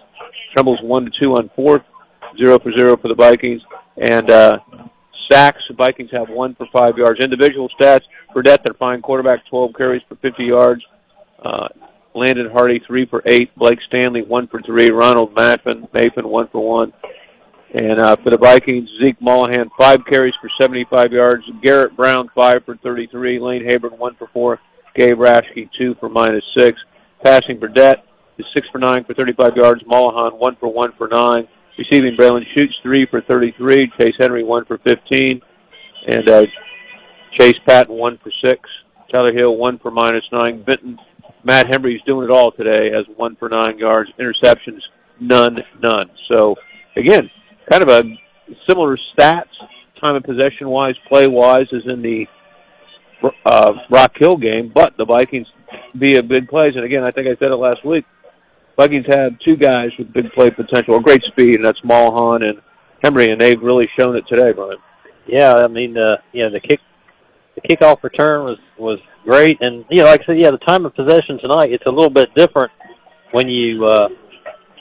Trimble's 0.53 0.81
one 0.83 1.05
to 1.05 1.11
two 1.19 1.35
on 1.35 1.49
fourth, 1.55 1.81
zero 2.37 2.59
for 2.59 2.71
zero 2.71 2.95
for 2.97 3.07
the 3.07 3.15
Vikings. 3.15 3.61
And 3.97 4.29
uh, 4.29 4.59
sacks, 5.31 5.61
the 5.67 5.75
Vikings 5.75 6.09
have 6.11 6.29
one 6.29 6.55
for 6.55 6.67
five 6.71 6.97
yards. 6.97 7.19
Individual 7.19 7.69
stats, 7.79 8.01
Burdette, 8.35 8.63
their 8.63 8.73
fine 8.75 9.01
quarterback, 9.01 9.45
12 9.49 9.71
carries 9.75 10.01
for 10.07 10.15
50 10.17 10.43
yards. 10.43 10.81
Uh, 11.43 11.67
Landon 12.13 12.49
Hardy, 12.51 12.81
three 12.85 13.05
for 13.05 13.23
eight. 13.25 13.55
Blake 13.55 13.79
Stanley, 13.87 14.21
one 14.21 14.47
for 14.47 14.61
three. 14.61 14.91
Ronald 14.91 15.33
Maffin, 15.33 15.89
Maffin, 15.91 16.25
one 16.25 16.49
for 16.51 16.67
one. 16.67 16.93
And 17.73 18.01
uh, 18.01 18.17
for 18.17 18.29
the 18.29 18.37
Vikings, 18.37 18.89
Zeke 19.01 19.19
Mulholland, 19.21 19.71
five 19.79 20.01
carries 20.05 20.33
for 20.41 20.49
75 20.59 21.13
yards. 21.13 21.43
Garrett 21.63 21.95
Brown, 21.95 22.29
five 22.35 22.65
for 22.65 22.75
33. 22.77 23.39
Lane 23.39 23.63
Hayburn, 23.63 23.97
one 23.97 24.15
for 24.15 24.27
four. 24.33 24.59
Gabe 24.95 25.17
Rashke, 25.17 25.69
two 25.77 25.95
for 25.99 26.09
minus 26.09 26.43
six. 26.57 26.77
Passing 27.23 27.59
Burdette 27.59 28.03
is 28.37 28.45
six 28.53 28.67
for 28.71 28.79
nine 28.79 29.03
for 29.03 29.13
35 29.13 29.55
yards. 29.55 29.81
Mulholland, 29.85 30.39
one 30.39 30.55
for 30.59 30.71
one 30.71 30.91
for 30.97 31.07
nine. 31.07 31.47
Receiving 31.77 32.15
Braylon 32.17 32.43
Shoots, 32.53 32.73
three 32.83 33.07
for 33.09 33.21
33. 33.21 33.91
Chase 33.99 34.13
Henry, 34.19 34.43
one 34.43 34.65
for 34.65 34.77
15. 34.79 35.41
And 36.07 36.29
uh, 36.29 36.43
Chase 37.37 37.55
Patton, 37.65 37.95
one 37.95 38.19
for 38.21 38.31
six. 38.45 38.59
Tyler 39.11 39.33
Hill, 39.33 39.55
one 39.55 39.79
for 39.79 39.91
minus 39.91 40.23
nine. 40.31 40.63
Benton, 40.63 40.97
Matt 41.43 41.67
Henry's 41.67 42.01
doing 42.05 42.29
it 42.29 42.31
all 42.31 42.51
today, 42.51 42.91
has 42.93 43.05
one 43.15 43.35
for 43.35 43.49
nine 43.49 43.77
yards. 43.77 44.09
Interceptions, 44.19 44.79
none, 45.19 45.57
none. 45.81 46.09
So, 46.29 46.55
again, 46.95 47.29
kind 47.69 47.83
of 47.83 47.89
a 47.89 48.03
similar 48.67 48.97
stats, 49.17 49.49
time 49.99 50.15
of 50.15 50.23
possession 50.23 50.69
wise, 50.69 50.95
play 51.07 51.27
wise, 51.27 51.67
as 51.73 51.81
in 51.85 52.01
the 52.01 52.25
uh, 53.45 53.73
Rock 53.89 54.13
Hill 54.17 54.37
game, 54.37 54.71
but 54.73 54.95
the 54.97 55.05
Vikings 55.05 55.47
via 55.95 56.23
big 56.23 56.47
plays. 56.47 56.73
And 56.75 56.85
again, 56.85 57.03
I 57.03 57.11
think 57.11 57.27
I 57.27 57.37
said 57.39 57.51
it 57.51 57.55
last 57.55 57.85
week. 57.85 58.05
Vikings 58.77 59.05
have 59.09 59.33
two 59.45 59.55
guys 59.55 59.89
with 59.97 60.13
big 60.13 60.31
play 60.31 60.49
potential, 60.49 60.95
or 60.95 61.01
great 61.01 61.21
speed, 61.23 61.55
and 61.55 61.65
that's 61.65 61.79
Mulholland 61.83 62.43
and 62.43 62.61
Henry, 63.03 63.31
and 63.31 63.39
they've 63.39 63.61
really 63.61 63.87
shown 63.99 64.15
it 64.15 64.23
today, 64.27 64.51
Brian. 64.53 64.77
Yeah, 65.27 65.55
I 65.55 65.67
mean, 65.67 65.97
uh, 65.97 66.17
you 66.31 66.43
know, 66.43 66.51
the 66.51 66.59
kick, 66.59 66.79
the 67.55 67.61
kickoff 67.61 68.01
return 68.03 68.45
was 68.45 68.57
was 68.77 68.99
great, 69.23 69.57
and 69.61 69.85
you 69.89 70.01
know, 70.01 70.09
like 70.09 70.21
I 70.21 70.25
said, 70.25 70.39
yeah, 70.39 70.51
the 70.51 70.57
time 70.57 70.85
of 70.85 70.95
possession 70.95 71.37
tonight 71.39 71.71
it's 71.71 71.85
a 71.85 71.91
little 71.91 72.09
bit 72.09 72.33
different 72.35 72.71
when 73.31 73.47
you 73.47 73.85
uh, 73.85 74.09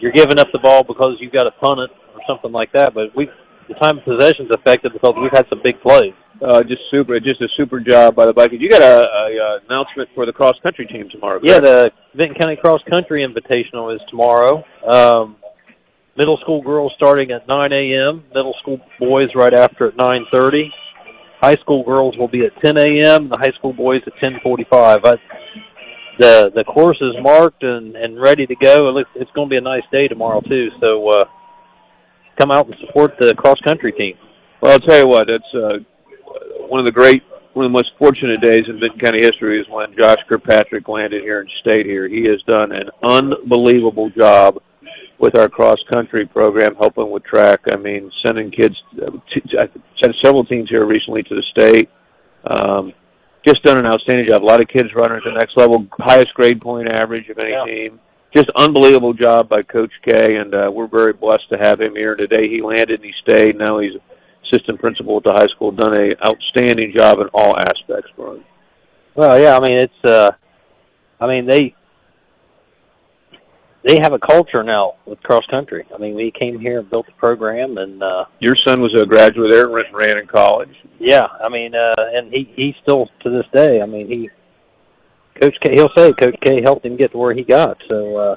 you're 0.00 0.12
giving 0.12 0.38
up 0.38 0.48
the 0.52 0.58
ball 0.58 0.82
because 0.82 1.16
you've 1.20 1.32
got 1.32 1.44
to 1.44 1.50
punt 1.52 1.80
it 1.80 1.90
or 2.14 2.20
something 2.26 2.52
like 2.52 2.72
that. 2.72 2.94
But 2.94 3.14
we 3.14 3.28
the 3.70 3.78
time 3.78 3.98
of 3.98 4.04
possession 4.04 4.46
is 4.46 4.50
affected 4.52 4.92
because 4.92 5.14
we've 5.20 5.32
had 5.32 5.46
some 5.48 5.60
big 5.62 5.80
plays. 5.80 6.12
Uh, 6.42 6.62
just 6.62 6.82
super, 6.90 7.20
just 7.20 7.40
a 7.40 7.48
super 7.56 7.80
job 7.80 8.16
by 8.16 8.26
the 8.26 8.32
Vikings. 8.32 8.60
You 8.60 8.68
got 8.68 8.82
a, 8.82 9.06
a, 9.06 9.24
a 9.36 9.58
announcement 9.68 10.08
for 10.14 10.26
the 10.26 10.32
cross 10.32 10.56
country 10.62 10.86
team 10.86 11.08
tomorrow. 11.10 11.38
Correct? 11.38 11.46
Yeah, 11.46 11.60
the 11.60 11.90
Vinton 12.16 12.36
County 12.38 12.56
Cross 12.56 12.80
Country 12.88 13.24
Invitational 13.24 13.94
is 13.94 14.00
tomorrow. 14.08 14.64
Um, 14.88 15.36
middle 16.16 16.38
school 16.42 16.62
girls 16.62 16.92
starting 16.96 17.30
at 17.30 17.46
9 17.46 17.72
a.m. 17.72 18.24
Middle 18.34 18.54
school 18.60 18.80
boys 18.98 19.28
right 19.34 19.54
after 19.54 19.88
at 19.88 19.96
9:30. 19.96 20.70
High 21.42 21.56
school 21.56 21.84
girls 21.84 22.16
will 22.18 22.28
be 22.28 22.44
at 22.44 22.52
10 22.62 22.76
a.m. 22.76 23.28
The 23.28 23.36
high 23.36 23.52
school 23.58 23.72
boys 23.72 24.00
at 24.06 24.14
10:45. 24.14 25.00
I, 25.04 25.14
the 26.18 26.50
the 26.54 26.64
course 26.64 26.98
is 27.00 27.14
marked 27.22 27.62
and 27.62 27.96
and 27.96 28.20
ready 28.20 28.46
to 28.46 28.56
go. 28.56 28.88
It 28.88 28.92
looks, 28.92 29.10
it's 29.14 29.30
going 29.32 29.48
to 29.48 29.50
be 29.50 29.56
a 29.58 29.60
nice 29.60 29.84
day 29.92 30.08
tomorrow 30.08 30.40
too. 30.40 30.68
So 30.80 31.08
uh, 31.08 31.24
come 32.40 32.50
out 32.50 32.66
and 32.66 32.74
support 32.86 33.12
the 33.20 33.34
cross 33.34 33.58
country 33.60 33.92
team. 33.92 34.14
Well, 34.60 34.72
I'll 34.72 34.80
tell 34.80 34.98
you 34.98 35.06
what, 35.06 35.28
it's 35.28 35.54
uh, 35.54 35.78
one 36.68 36.80
of 36.80 36.86
the 36.86 36.92
great, 36.92 37.22
one 37.52 37.66
of 37.66 37.72
the 37.72 37.76
most 37.76 37.90
fortunate 37.98 38.40
days 38.40 38.64
in 38.68 38.80
Vinton 38.80 38.98
County 39.00 39.20
history 39.20 39.60
is 39.60 39.66
when 39.68 39.94
Josh 39.98 40.18
Kirkpatrick 40.28 40.88
landed 40.88 41.22
here 41.22 41.40
and 41.40 41.50
stayed 41.60 41.86
here. 41.86 42.08
He 42.08 42.24
has 42.26 42.40
done 42.46 42.72
an 42.72 42.90
unbelievable 43.02 44.10
job 44.10 44.58
with 45.18 45.38
our 45.38 45.48
cross 45.48 45.78
country 45.92 46.26
program, 46.26 46.74
helping 46.76 47.10
with 47.10 47.24
track. 47.24 47.60
I 47.70 47.76
mean, 47.76 48.10
sending 48.24 48.50
kids. 48.50 48.74
Uh, 49.00 49.18
I 49.58 49.68
sent 49.98 50.14
several 50.22 50.44
teams 50.44 50.70
here 50.70 50.86
recently 50.86 51.22
to 51.24 51.34
the 51.34 51.42
state. 51.50 51.90
Um, 52.44 52.92
just 53.46 53.62
done 53.62 53.78
an 53.78 53.86
outstanding 53.86 54.26
job. 54.28 54.42
A 54.42 54.44
lot 54.44 54.62
of 54.62 54.68
kids 54.68 54.88
running 54.94 55.18
at 55.18 55.24
the 55.24 55.38
next 55.38 55.56
level, 55.56 55.86
highest 55.98 56.32
grade 56.34 56.60
point 56.60 56.88
average 56.88 57.28
of 57.28 57.38
any 57.38 57.50
yeah. 57.50 57.64
team. 57.64 58.00
Just 58.34 58.48
unbelievable 58.56 59.12
job 59.12 59.48
by 59.48 59.62
Coach 59.62 59.90
K, 60.04 60.36
and 60.36 60.54
uh, 60.54 60.70
we're 60.72 60.86
very 60.86 61.12
blessed 61.12 61.48
to 61.50 61.58
have 61.58 61.80
him 61.80 61.96
here 61.96 62.14
today. 62.14 62.48
He 62.48 62.62
landed 62.62 63.00
and 63.00 63.04
he 63.04 63.12
stayed. 63.22 63.56
Now 63.56 63.80
he's 63.80 63.92
assistant 64.44 64.78
principal 64.78 65.16
at 65.16 65.24
the 65.24 65.32
high 65.32 65.48
school, 65.48 65.72
done 65.72 65.94
a 65.94 66.14
outstanding 66.24 66.92
job 66.96 67.18
in 67.18 67.26
all 67.34 67.56
aspects 67.56 68.10
for 68.14 68.36
him. 68.36 68.44
Well, 69.14 69.40
yeah, 69.40 69.56
I 69.56 69.60
mean 69.60 69.78
it's, 69.78 70.04
uh, 70.04 70.30
I 71.20 71.26
mean 71.26 71.46
they 71.46 71.74
they 73.82 73.98
have 74.00 74.12
a 74.12 74.18
culture 74.18 74.62
now 74.62 74.94
with 75.06 75.22
cross 75.22 75.44
country. 75.50 75.86
I 75.94 75.98
mean, 75.98 76.14
we 76.14 76.30
came 76.38 76.58
here 76.58 76.80
and 76.80 76.90
built 76.90 77.06
the 77.06 77.12
program, 77.12 77.78
and 77.78 78.02
uh, 78.02 78.26
your 78.38 78.54
son 78.66 78.80
was 78.80 78.94
a 79.00 79.06
graduate 79.06 79.50
there, 79.50 79.74
and 79.78 79.94
ran 79.94 80.18
in 80.18 80.26
college. 80.26 80.74
Yeah, 80.98 81.26
I 81.42 81.48
mean, 81.48 81.74
uh, 81.74 81.94
and 81.96 82.32
he 82.32 82.52
he 82.54 82.74
still 82.82 83.08
to 83.22 83.30
this 83.30 83.46
day. 83.54 83.80
I 83.80 83.86
mean, 83.86 84.06
he 84.06 84.30
Coach 85.40 85.54
K. 85.62 85.74
He'll 85.74 85.90
say 85.96 86.12
Coach 86.12 86.36
K. 86.42 86.62
helped 86.62 86.84
him 86.84 86.96
get 86.96 87.12
to 87.12 87.18
where 87.18 87.34
he 87.34 87.44
got. 87.44 87.76
So, 87.88 88.16
uh, 88.16 88.36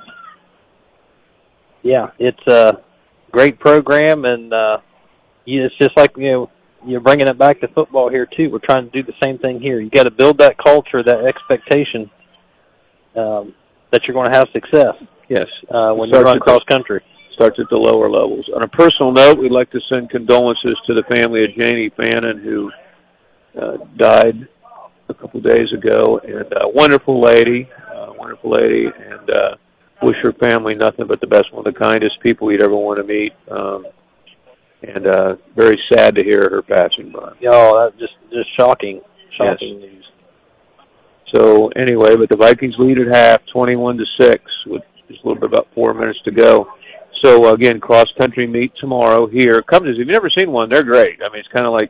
yeah, 1.81 2.07
it's 2.19 2.47
a 2.47 2.81
great 3.31 3.59
program, 3.59 4.25
and 4.25 4.53
uh, 4.53 4.77
you, 5.45 5.65
it's 5.65 5.77
just 5.77 5.95
like 5.97 6.11
you 6.17 6.31
know 6.31 6.51
you're 6.85 7.01
bringing 7.01 7.27
it 7.27 7.37
back 7.37 7.59
to 7.61 7.67
football 7.69 8.09
here 8.09 8.27
too. 8.37 8.49
We're 8.49 8.59
trying 8.59 8.89
to 8.89 8.91
do 8.91 9.03
the 9.03 9.17
same 9.23 9.37
thing 9.37 9.59
here. 9.59 9.79
You 9.79 9.89
got 9.89 10.03
to 10.03 10.11
build 10.11 10.37
that 10.39 10.57
culture, 10.57 11.03
that 11.03 11.25
expectation 11.25 12.09
um, 13.15 13.53
that 13.91 14.03
you're 14.05 14.13
going 14.13 14.31
to 14.31 14.37
have 14.37 14.47
success. 14.53 14.95
Yes, 15.29 15.47
uh, 15.69 15.93
when 15.93 16.09
you 16.09 16.19
run 16.19 16.39
cross 16.39 16.63
country. 16.69 17.01
Starts 17.33 17.57
at 17.57 17.65
the 17.71 17.75
lower 17.75 18.11
levels. 18.11 18.47
On 18.55 18.61
a 18.61 18.67
personal 18.67 19.11
note, 19.11 19.39
we'd 19.39 19.51
like 19.51 19.71
to 19.71 19.79
send 19.89 20.11
condolences 20.11 20.77
to 20.85 20.93
the 20.93 21.01
family 21.09 21.43
of 21.43 21.49
Janie 21.59 21.89
Fannin, 21.97 22.37
who 22.43 22.71
uh, 23.59 23.77
died 23.97 24.47
a 25.09 25.13
couple 25.13 25.39
of 25.39 25.45
days 25.45 25.67
ago, 25.73 26.19
and 26.23 26.51
a 26.53 26.63
uh, 26.63 26.67
wonderful 26.67 27.21
lady, 27.21 27.69
uh, 27.93 28.13
wonderful 28.17 28.51
lady, 28.51 28.85
and 28.85 29.29
uh, 29.29 29.55
wish 30.01 30.15
her 30.23 30.33
family 30.33 30.75
nothing 30.75 31.07
but 31.07 31.19
the 31.21 31.27
best. 31.27 31.51
One 31.53 31.65
of 31.65 31.73
the 31.73 31.79
kindest 31.79 32.19
people 32.21 32.51
you'd 32.51 32.63
ever 32.63 32.75
want 32.75 32.99
to 32.99 33.03
meet. 33.03 33.33
Um, 33.49 33.85
and 34.83 35.07
uh, 35.07 35.35
very 35.55 35.79
sad 35.91 36.15
to 36.15 36.23
hear 36.23 36.49
her 36.49 36.61
passing, 36.61 37.11
Brian. 37.11 37.37
Oh, 37.49 37.83
that's 37.83 37.99
just 37.99 38.13
just 38.31 38.49
shocking, 38.57 39.01
shocking 39.37 39.79
yes. 39.79 39.91
news. 39.91 40.05
So 41.33 41.69
anyway, 41.69 42.15
but 42.15 42.29
the 42.29 42.35
Vikings 42.35 42.75
lead 42.77 42.99
at 42.99 43.13
half, 43.13 43.41
twenty-one 43.51 43.97
to 43.97 44.05
six, 44.19 44.43
with 44.67 44.83
just 45.07 45.23
a 45.23 45.27
little 45.27 45.41
bit 45.41 45.53
about 45.53 45.67
four 45.73 45.93
minutes 45.93 46.19
to 46.25 46.31
go. 46.31 46.67
So 47.21 47.53
again, 47.53 47.79
cross 47.79 48.07
country 48.17 48.45
meet 48.45 48.73
tomorrow 48.79 49.25
here. 49.27 49.61
Companies, 49.61 49.95
if 49.95 49.99
you've 49.99 50.13
never 50.13 50.29
seen 50.29 50.51
one, 50.51 50.69
they're 50.69 50.83
great. 50.83 51.19
I 51.23 51.31
mean, 51.31 51.39
it's 51.39 51.47
kind 51.47 51.65
of 51.65 51.71
like 51.71 51.89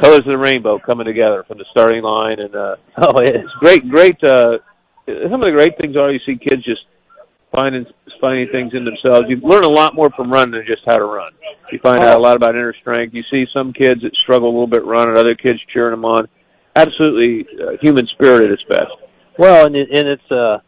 colors 0.00 0.20
of 0.20 0.26
the 0.26 0.38
rainbow 0.38 0.78
coming 0.78 1.06
together 1.06 1.44
from 1.46 1.58
the 1.58 1.64
starting 1.70 2.02
line, 2.02 2.40
and 2.40 2.54
uh, 2.54 2.76
oh, 2.98 3.18
it's 3.18 3.52
great, 3.60 3.88
great. 3.88 4.22
Uh, 4.22 4.58
some 5.06 5.40
of 5.40 5.42
the 5.42 5.52
great 5.54 5.76
things 5.78 5.96
are 5.96 6.10
you 6.10 6.20
see 6.26 6.36
kids 6.36 6.64
just 6.64 6.82
finding 7.52 7.86
finding 8.20 8.48
things 8.50 8.72
in 8.74 8.84
themselves. 8.84 9.26
You 9.28 9.36
learn 9.42 9.64
a 9.64 9.68
lot 9.68 9.94
more 9.94 10.10
from 10.16 10.32
running 10.32 10.52
than 10.52 10.64
just 10.66 10.82
how 10.86 10.98
to 10.98 11.04
run. 11.04 11.32
You 11.70 11.78
find 11.82 12.02
out 12.02 12.18
a 12.18 12.22
lot 12.22 12.36
about 12.36 12.50
inner 12.50 12.74
strength. 12.80 13.14
You 13.14 13.22
see 13.30 13.44
some 13.52 13.72
kids 13.72 14.02
that 14.02 14.12
struggle 14.22 14.48
a 14.48 14.52
little 14.52 14.66
bit 14.66 14.84
running, 14.84 15.16
other 15.16 15.34
kids 15.34 15.58
cheering 15.72 15.92
them 15.92 16.04
on. 16.04 16.28
Absolutely 16.76 17.46
uh, 17.60 17.72
human 17.80 18.06
spirit 18.08 18.44
at 18.44 18.50
its 18.50 18.62
best. 18.68 18.90
Well, 19.38 19.66
and 19.66 19.76
it, 19.76 19.88
and 19.92 20.08
it's 20.08 20.30
uh, 20.30 20.58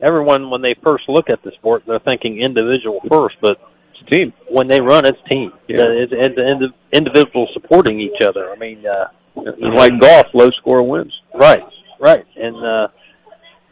everyone 0.00 0.50
when 0.50 0.62
they 0.62 0.74
first 0.82 1.04
look 1.08 1.30
at 1.30 1.42
the 1.42 1.52
sport, 1.52 1.84
they're 1.86 1.98
thinking 2.00 2.40
individual 2.40 3.00
first, 3.08 3.36
but 3.40 3.58
team. 4.04 4.32
When 4.50 4.68
they 4.68 4.80
run, 4.80 5.04
it's 5.06 5.18
team. 5.30 5.52
Yeah. 5.68 5.78
It's, 5.82 6.12
it's, 6.14 6.34
it's 6.36 6.74
individuals 6.92 7.50
supporting 7.52 8.00
each 8.00 8.22
other. 8.26 8.50
I 8.50 8.56
mean, 8.56 8.84
uh, 8.86 9.06
and 9.36 9.74
like 9.74 9.98
golf, 10.00 10.26
low 10.34 10.50
score 10.60 10.82
wins. 10.88 11.12
Right, 11.34 11.64
right, 12.00 12.24
and. 12.36 12.56
uh 12.56 12.88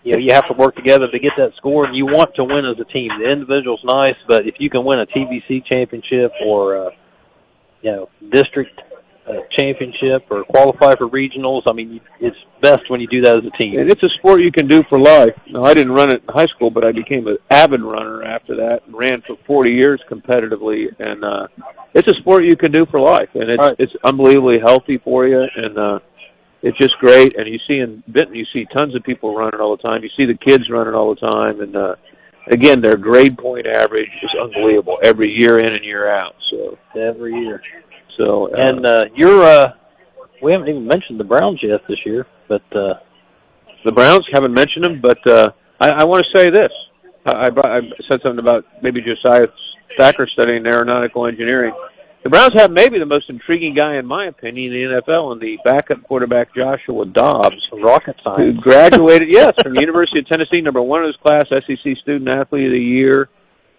you 0.05 0.13
know 0.13 0.19
you 0.19 0.35
have 0.35 0.47
to 0.49 0.55
work 0.55 0.75
together 0.75 1.07
to 1.11 1.19
get 1.19 1.33
that 1.37 1.53
score, 1.57 1.85
and 1.85 1.97
you 1.97 2.07
want 2.07 2.35
to 2.35 2.45
win 2.45 2.65
as 2.67 2.79
a 2.81 2.93
team. 2.93 3.09
The 3.21 3.31
individual's 3.31 3.83
nice, 3.85 4.17
but 4.27 4.47
if 4.47 4.57
you 4.59 4.69
can 4.69 4.85
win 4.85 4.99
a 4.99 5.07
TVC 5.07 5.65
championship 5.65 6.33
or 6.45 6.87
uh, 6.87 6.91
you 7.83 7.93
know 7.93 8.09
district 8.33 8.81
a 9.27 9.41
championship 9.57 10.27
or 10.31 10.45
qualify 10.45 10.95
for 10.97 11.09
regionals. 11.09 11.63
I 11.67 11.73
mean, 11.73 12.01
it's 12.21 12.37
best 12.61 12.91
when 12.91 13.01
you 13.01 13.07
do 13.07 13.21
that 13.23 13.39
as 13.39 13.45
a 13.45 13.57
team. 13.57 13.79
And 13.79 13.91
it's 13.91 14.03
a 14.03 14.09
sport 14.19 14.41
you 14.41 14.51
can 14.53 14.67
do 14.67 14.83
for 14.89 14.99
life. 14.99 15.35
Now, 15.49 15.65
I 15.65 15.75
didn't 15.75 15.93
run 15.93 16.11
it 16.11 16.23
in 16.27 16.35
high 16.35 16.47
school, 16.47 16.71
but 16.71 16.85
I 16.85 16.93
became 16.93 17.27
an 17.29 17.39
avid 17.51 17.83
runner 17.83 18.23
after 18.25 18.57
that 18.57 18.81
and 18.87 18.97
ran 18.97 19.23
for 19.27 19.37
40 19.47 19.71
years 19.71 20.01
competitively. 20.11 20.87
And 20.99 21.25
uh, 21.25 21.47
it's 21.95 22.09
a 22.09 22.15
sport 22.21 22.45
you 22.45 22.57
can 22.57 22.73
do 22.73 22.87
for 22.91 23.01
life, 23.01 23.29
and 23.35 23.51
it's 23.51 23.61
Right. 23.63 23.77
it's 23.79 23.93
unbelievably 24.05 24.59
healthy 24.61 24.99
for 24.99 25.27
you, 25.27 25.45
and 25.57 25.79
uh, 25.79 25.99
it's 26.63 26.79
just 26.79 26.97
great. 26.99 27.39
And 27.39 27.47
you 27.47 27.59
see 27.69 27.79
in 27.79 28.03
Vinton, 28.09 28.35
you 28.35 28.47
see 28.53 28.67
tons 28.73 28.95
of 28.97 29.03
people 29.03 29.37
running 29.37 29.61
all 29.61 29.77
the 29.77 29.83
time. 29.83 30.03
You 30.03 30.11
see 30.17 30.25
the 30.27 30.39
kids 30.39 30.71
running 30.71 30.95
all 30.95 31.15
the 31.15 31.21
time, 31.21 31.61
and 31.61 31.77
uh, 31.77 31.95
again, 32.51 32.81
their 32.81 32.97
grade 32.97 33.37
point 33.39 33.67
average 33.67 34.09
is 34.23 34.31
unbelievable 34.41 34.99
every 35.03 35.31
year 35.31 35.61
in 35.61 35.73
and 35.75 35.85
year 35.85 36.11
out. 36.11 36.35
So 36.51 36.79
every 36.99 37.35
year. 37.35 37.63
So 38.19 38.49
uh, 38.49 38.57
And 38.57 38.87
uh, 38.87 39.05
you're 39.15 39.43
uh, 39.43 39.73
we 40.43 40.53
haven't 40.53 40.69
even 40.69 40.87
mentioned 40.87 41.21
the 41.21 41.25
Browns 41.25 41.61
yet 41.63 41.81
this 41.89 41.99
year, 42.05 42.27
but 42.49 42.63
uh, 42.75 42.95
the 43.85 43.93
Browns 43.93 44.27
haven't 44.33 44.53
mentioned 44.53 44.85
him, 44.87 45.01
but 45.01 45.19
uh, 45.27 45.51
I, 45.81 45.91
I 45.91 46.05
want 46.05 46.25
to 46.25 46.39
say 46.39 46.51
this. 46.51 46.71
I, 47.27 47.49
I, 47.49 47.77
I 47.77 47.81
said 48.11 48.21
something 48.23 48.39
about 48.39 48.65
maybe 48.83 49.01
Josiah 49.01 49.47
Thacker 49.99 50.29
studying 50.33 50.67
aeronautical 50.67 51.27
engineering. 51.27 51.73
The 52.25 52.31
Browns 52.31 52.53
have 52.55 52.71
maybe 52.71 53.01
the 53.01 53.07
most 53.07 53.29
intriguing 53.29 53.75
guy, 53.75 53.97
in 53.97 54.07
my 54.07 54.27
opinion, 54.27 54.73
in 54.73 54.91
the 54.91 55.03
NFL, 55.03 55.33
and 55.33 55.41
the 55.41 55.59
backup 55.65 56.05
quarterback 56.05 56.55
Joshua 56.55 57.05
Dobbs, 57.07 57.57
rocket 57.73 58.15
who 58.25 58.37
science. 58.37 58.61
graduated, 58.61 59.29
yes, 59.29 59.55
from 59.61 59.75
the 59.75 59.81
University 59.81 60.21
of 60.21 60.29
Tennessee, 60.29 60.61
number 60.61 60.81
one 60.81 61.01
in 61.01 61.09
his 61.09 61.17
class, 61.17 61.47
SEC 61.51 61.97
Student 62.03 62.29
Athlete 62.29 62.67
of 62.67 62.73
the 62.73 62.79
Year, 62.79 63.29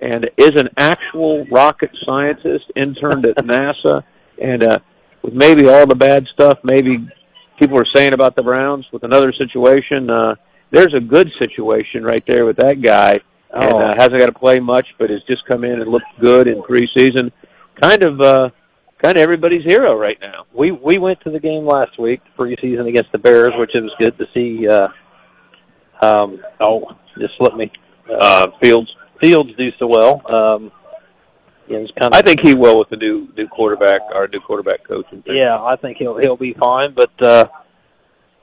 and 0.01 0.26
is 0.38 0.51
an 0.57 0.68
actual 0.76 1.45
rocket 1.49 1.91
scientist, 2.05 2.65
interned 2.76 3.26
at 3.26 3.38
NASA, 3.38 4.03
and 4.41 4.64
uh, 4.64 4.80
with 5.22 5.34
maybe 5.34 5.68
all 5.68 5.85
the 5.88 5.95
bad 5.95 6.26
stuff, 6.34 6.60
maybe 6.64 7.07
people 7.60 7.77
are 7.80 7.85
saying 7.93 8.14
about 8.14 8.35
the 8.35 8.43
Browns 8.43 8.85
with 8.91 9.03
another 9.03 9.31
situation. 9.34 10.10
Uh, 10.10 10.35
there's 10.72 10.93
a 10.95 10.99
good 10.99 11.30
situation 11.39 12.03
right 12.03 12.23
there 12.27 12.45
with 12.45 12.57
that 12.57 12.81
guy, 12.81 13.19
and 13.51 13.73
Oh. 13.73 13.77
uh, 13.77 13.93
hasn't 13.95 14.19
got 14.19 14.26
to 14.26 14.34
play 14.34 14.60
much, 14.60 14.88
but 14.97 15.10
has 15.10 15.22
just 15.27 15.45
come 15.45 15.64
in 15.64 15.81
and 15.81 15.89
looked 15.91 16.05
good 16.19 16.47
in 16.47 16.61
preseason. 16.64 17.31
Kind 17.81 18.03
of, 18.03 18.19
uh, 18.22 18.49
kind 19.01 19.18
of 19.18 19.22
everybody's 19.22 19.64
hero 19.64 19.95
right 19.95 20.18
now. 20.22 20.45
we 20.53 20.72
we 20.72 20.97
went 20.97 21.22
to 21.22 21.30
the 21.30 21.39
game 21.39 21.65
last 21.65 21.99
week, 21.99 22.22
preseason 22.38 22.88
against 22.88 23.11
the 23.11 23.18
Bears, 23.19 23.53
which 23.57 23.72
it 23.76 23.81
was 23.81 23.93
good 23.99 24.18
to 24.18 24.26
see. 24.34 24.68
Uh, 24.68 24.88
um, 26.01 26.41
oh, 26.60 26.95
just 27.19 27.34
let 27.39 27.55
me. 27.55 27.72
Uh, 28.11 28.47
Fields. 28.61 28.93
Fields 29.22 29.51
do 29.57 29.69
so 29.80 29.88
well. 29.88 30.22
Um, 30.30 30.72
yeah, 31.68 31.77
it's 31.77 31.91
kind 31.99 32.14
of. 32.14 32.18
I 32.18 32.22
think 32.22 32.41
he 32.41 32.53
will 32.53 32.80
with 32.80 32.90
the 32.90 32.98
new 32.98 33.27
new 33.38 33.48
quarterback, 33.48 34.02
our 34.14 34.27
new 34.27 34.40
quarterback 34.40 34.88
coach. 34.88 35.06
and 35.11 35.23
things. 35.23 35.38
Yeah, 35.38 35.57
I 35.57 35.76
think 35.76 35.98
he'll 35.98 36.18
he'll 36.18 36.38
be 36.38 36.53
fine. 36.60 36.94
But 36.94 37.26
uh, 37.26 37.48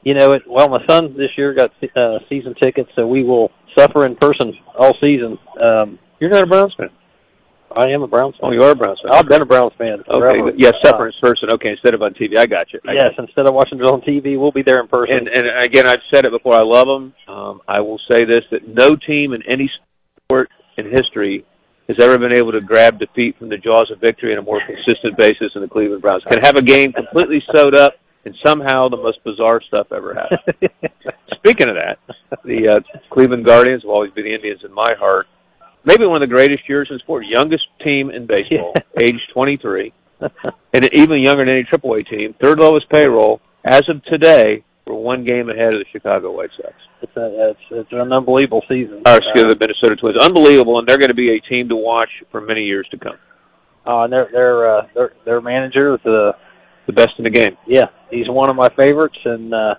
you 0.03 0.15
know, 0.15 0.33
it, 0.33 0.43
well, 0.47 0.69
my 0.69 0.85
son 0.89 1.15
this 1.17 1.31
year 1.37 1.55
got 1.55 1.71
uh, 1.97 2.19
season 2.29 2.55
tickets, 2.63 2.91
so 2.97 3.07
we 3.07 3.23
will 3.23 3.51
suffer 3.77 4.07
in 4.07 4.17
person 4.17 4.53
all 4.79 4.95
season. 5.01 5.39
Um, 5.63 5.99
You're 6.19 6.31
not 6.31 6.45
a 6.45 6.47
Browns 6.47 6.75
fan. 6.77 6.89
I 7.75 7.91
am 7.91 8.03
a 8.03 8.09
Browns 8.09 8.35
fan. 8.41 8.51
Oh, 8.51 8.53
you 8.53 8.63
are 8.63 8.73
a 8.73 8.75
Browns 8.75 8.99
fan. 9.01 9.13
I've 9.13 9.29
been 9.29 9.43
a 9.43 9.47
Browns 9.47 9.73
fan. 9.79 10.01
Okay, 10.01 10.19
forever. 10.19 10.51
but 10.51 10.59
yes, 10.59 10.75
separate 10.83 11.15
in 11.15 11.21
person. 11.29 11.51
Okay, 11.53 11.71
instead 11.71 11.95
of 11.95 12.03
on 12.03 12.15
TV. 12.15 12.37
I 12.37 12.47
got 12.47 12.73
you. 12.73 12.81
I 12.89 12.95
Yes, 12.95 13.13
instead 13.17 13.47
of 13.47 13.55
watching 13.55 13.79
it 13.79 13.85
on 13.85 14.01
TV, 14.01 14.39
we'll 14.39 14.51
be 14.51 14.63
there 14.63 14.81
in 14.81 14.89
person. 14.89 15.17
And, 15.17 15.29
and 15.29 15.65
again, 15.65 15.87
I've 15.87 16.03
said 16.13 16.25
it 16.25 16.33
before. 16.33 16.55
I 16.55 16.63
love 16.63 16.87
them. 16.89 17.15
Um, 17.29 17.61
I 17.69 17.81
will 17.81 18.01
say 18.11 18.25
this: 18.25 18.43
that 18.51 18.67
no 18.67 18.97
team 18.97 19.35
in 19.35 19.43
any 19.49 19.71
sport 20.27 20.49
in 20.79 20.91
history 20.91 21.45
has 21.91 22.05
ever 22.05 22.19
been 22.19 22.33
able 22.33 22.53
to 22.53 22.61
grab 22.61 22.99
defeat 22.99 23.37
from 23.39 23.49
the 23.49 23.57
jaws 23.57 23.91
of 23.91 24.01
victory 24.01 24.33
on 24.33 24.39
a 24.39 24.43
more 24.43 24.61
consistent 24.65 25.17
basis 25.19 25.53
than 25.55 25.63
the 25.63 25.69
Cleveland 25.69 26.03
Browns. 26.03 26.23
Can 26.31 26.41
have 26.41 26.57
a 26.57 26.63
game 26.63 26.93
completely 26.93 27.43
sewed 27.53 27.75
up, 27.75 27.95
and 28.25 28.35
somehow 28.47 28.89
the 28.89 28.97
most 28.97 29.23
bizarre 29.25 29.61
stuff 29.67 29.89
ever 29.93 30.15
happens. 30.15 30.71
Speaking 31.35 31.69
of 31.69 31.75
that, 31.75 31.99
the 32.45 32.69
uh, 32.69 32.99
Cleveland 33.13 33.45
Guardians 33.45 33.83
will 33.83 33.93
always 33.93 34.13
be 34.13 34.23
the 34.23 34.33
Indians 34.33 34.61
in 34.65 34.73
my 34.73 34.95
heart. 34.99 35.27
Maybe 35.85 36.07
one 36.07 36.23
of 36.23 36.29
the 36.29 36.35
greatest 36.35 36.69
years 36.69 36.89
in 36.91 36.99
sport. 37.01 37.25
Youngest 37.27 37.65
team 37.83 38.11
in 38.11 38.27
baseball, 38.27 38.75
age 39.03 39.19
23, 39.33 39.93
and 40.21 40.89
even 40.93 41.23
younger 41.23 41.45
than 41.45 41.55
any 41.55 41.65
AAA 41.65 42.09
team. 42.09 42.35
Third 42.41 42.61
lowest 42.61 42.89
payroll. 42.91 43.41
As 43.65 43.83
of 43.89 44.05
today, 44.05 44.65
we're 44.87 44.95
one 44.95 45.25
game 45.25 45.49
ahead 45.51 45.73
of 45.75 45.81
the 45.81 45.85
Chicago 45.93 46.33
White 46.33 46.51
Sox. 46.57 46.75
It's 47.03 47.17
a, 47.17 47.51
it's, 47.51 47.61
it's 47.71 47.93
an 47.93 48.13
unbelievable 48.13 48.63
season. 48.69 49.03
Or 49.07 49.17
excuse 49.17 49.45
me, 49.45 49.55
the 49.55 49.57
Minnesota 49.61 49.97
Twins. 49.97 50.17
Unbelievable, 50.21 50.79
and 50.79 50.89
they're 50.89 50.99
going 50.99 51.09
to 51.11 51.15
be 51.15 51.37
a 51.37 51.41
team 51.49 51.69
to 51.69 51.77
watch 51.77 52.11
for 52.31 52.41
many 52.41 52.63
years 52.63 52.87
to 52.91 52.99
come. 52.99 53.17
Uh, 53.87 54.05
and 54.05 54.13
their 54.13 54.29
their 54.33 54.79
uh, 54.79 54.87
their 54.95 55.13
their 55.25 55.41
manager 55.41 55.95
is 55.95 56.01
uh, 56.07 56.33
The 56.87 56.93
best 56.93 57.11
in 57.19 57.25
the 57.25 57.31
game. 57.31 57.57
yeah, 57.67 57.87
he's 58.11 58.29
one 58.29 58.51
of 58.51 58.57
my 58.57 58.69
favorites. 58.77 59.17
And 59.25 59.55
uh, 59.55 59.75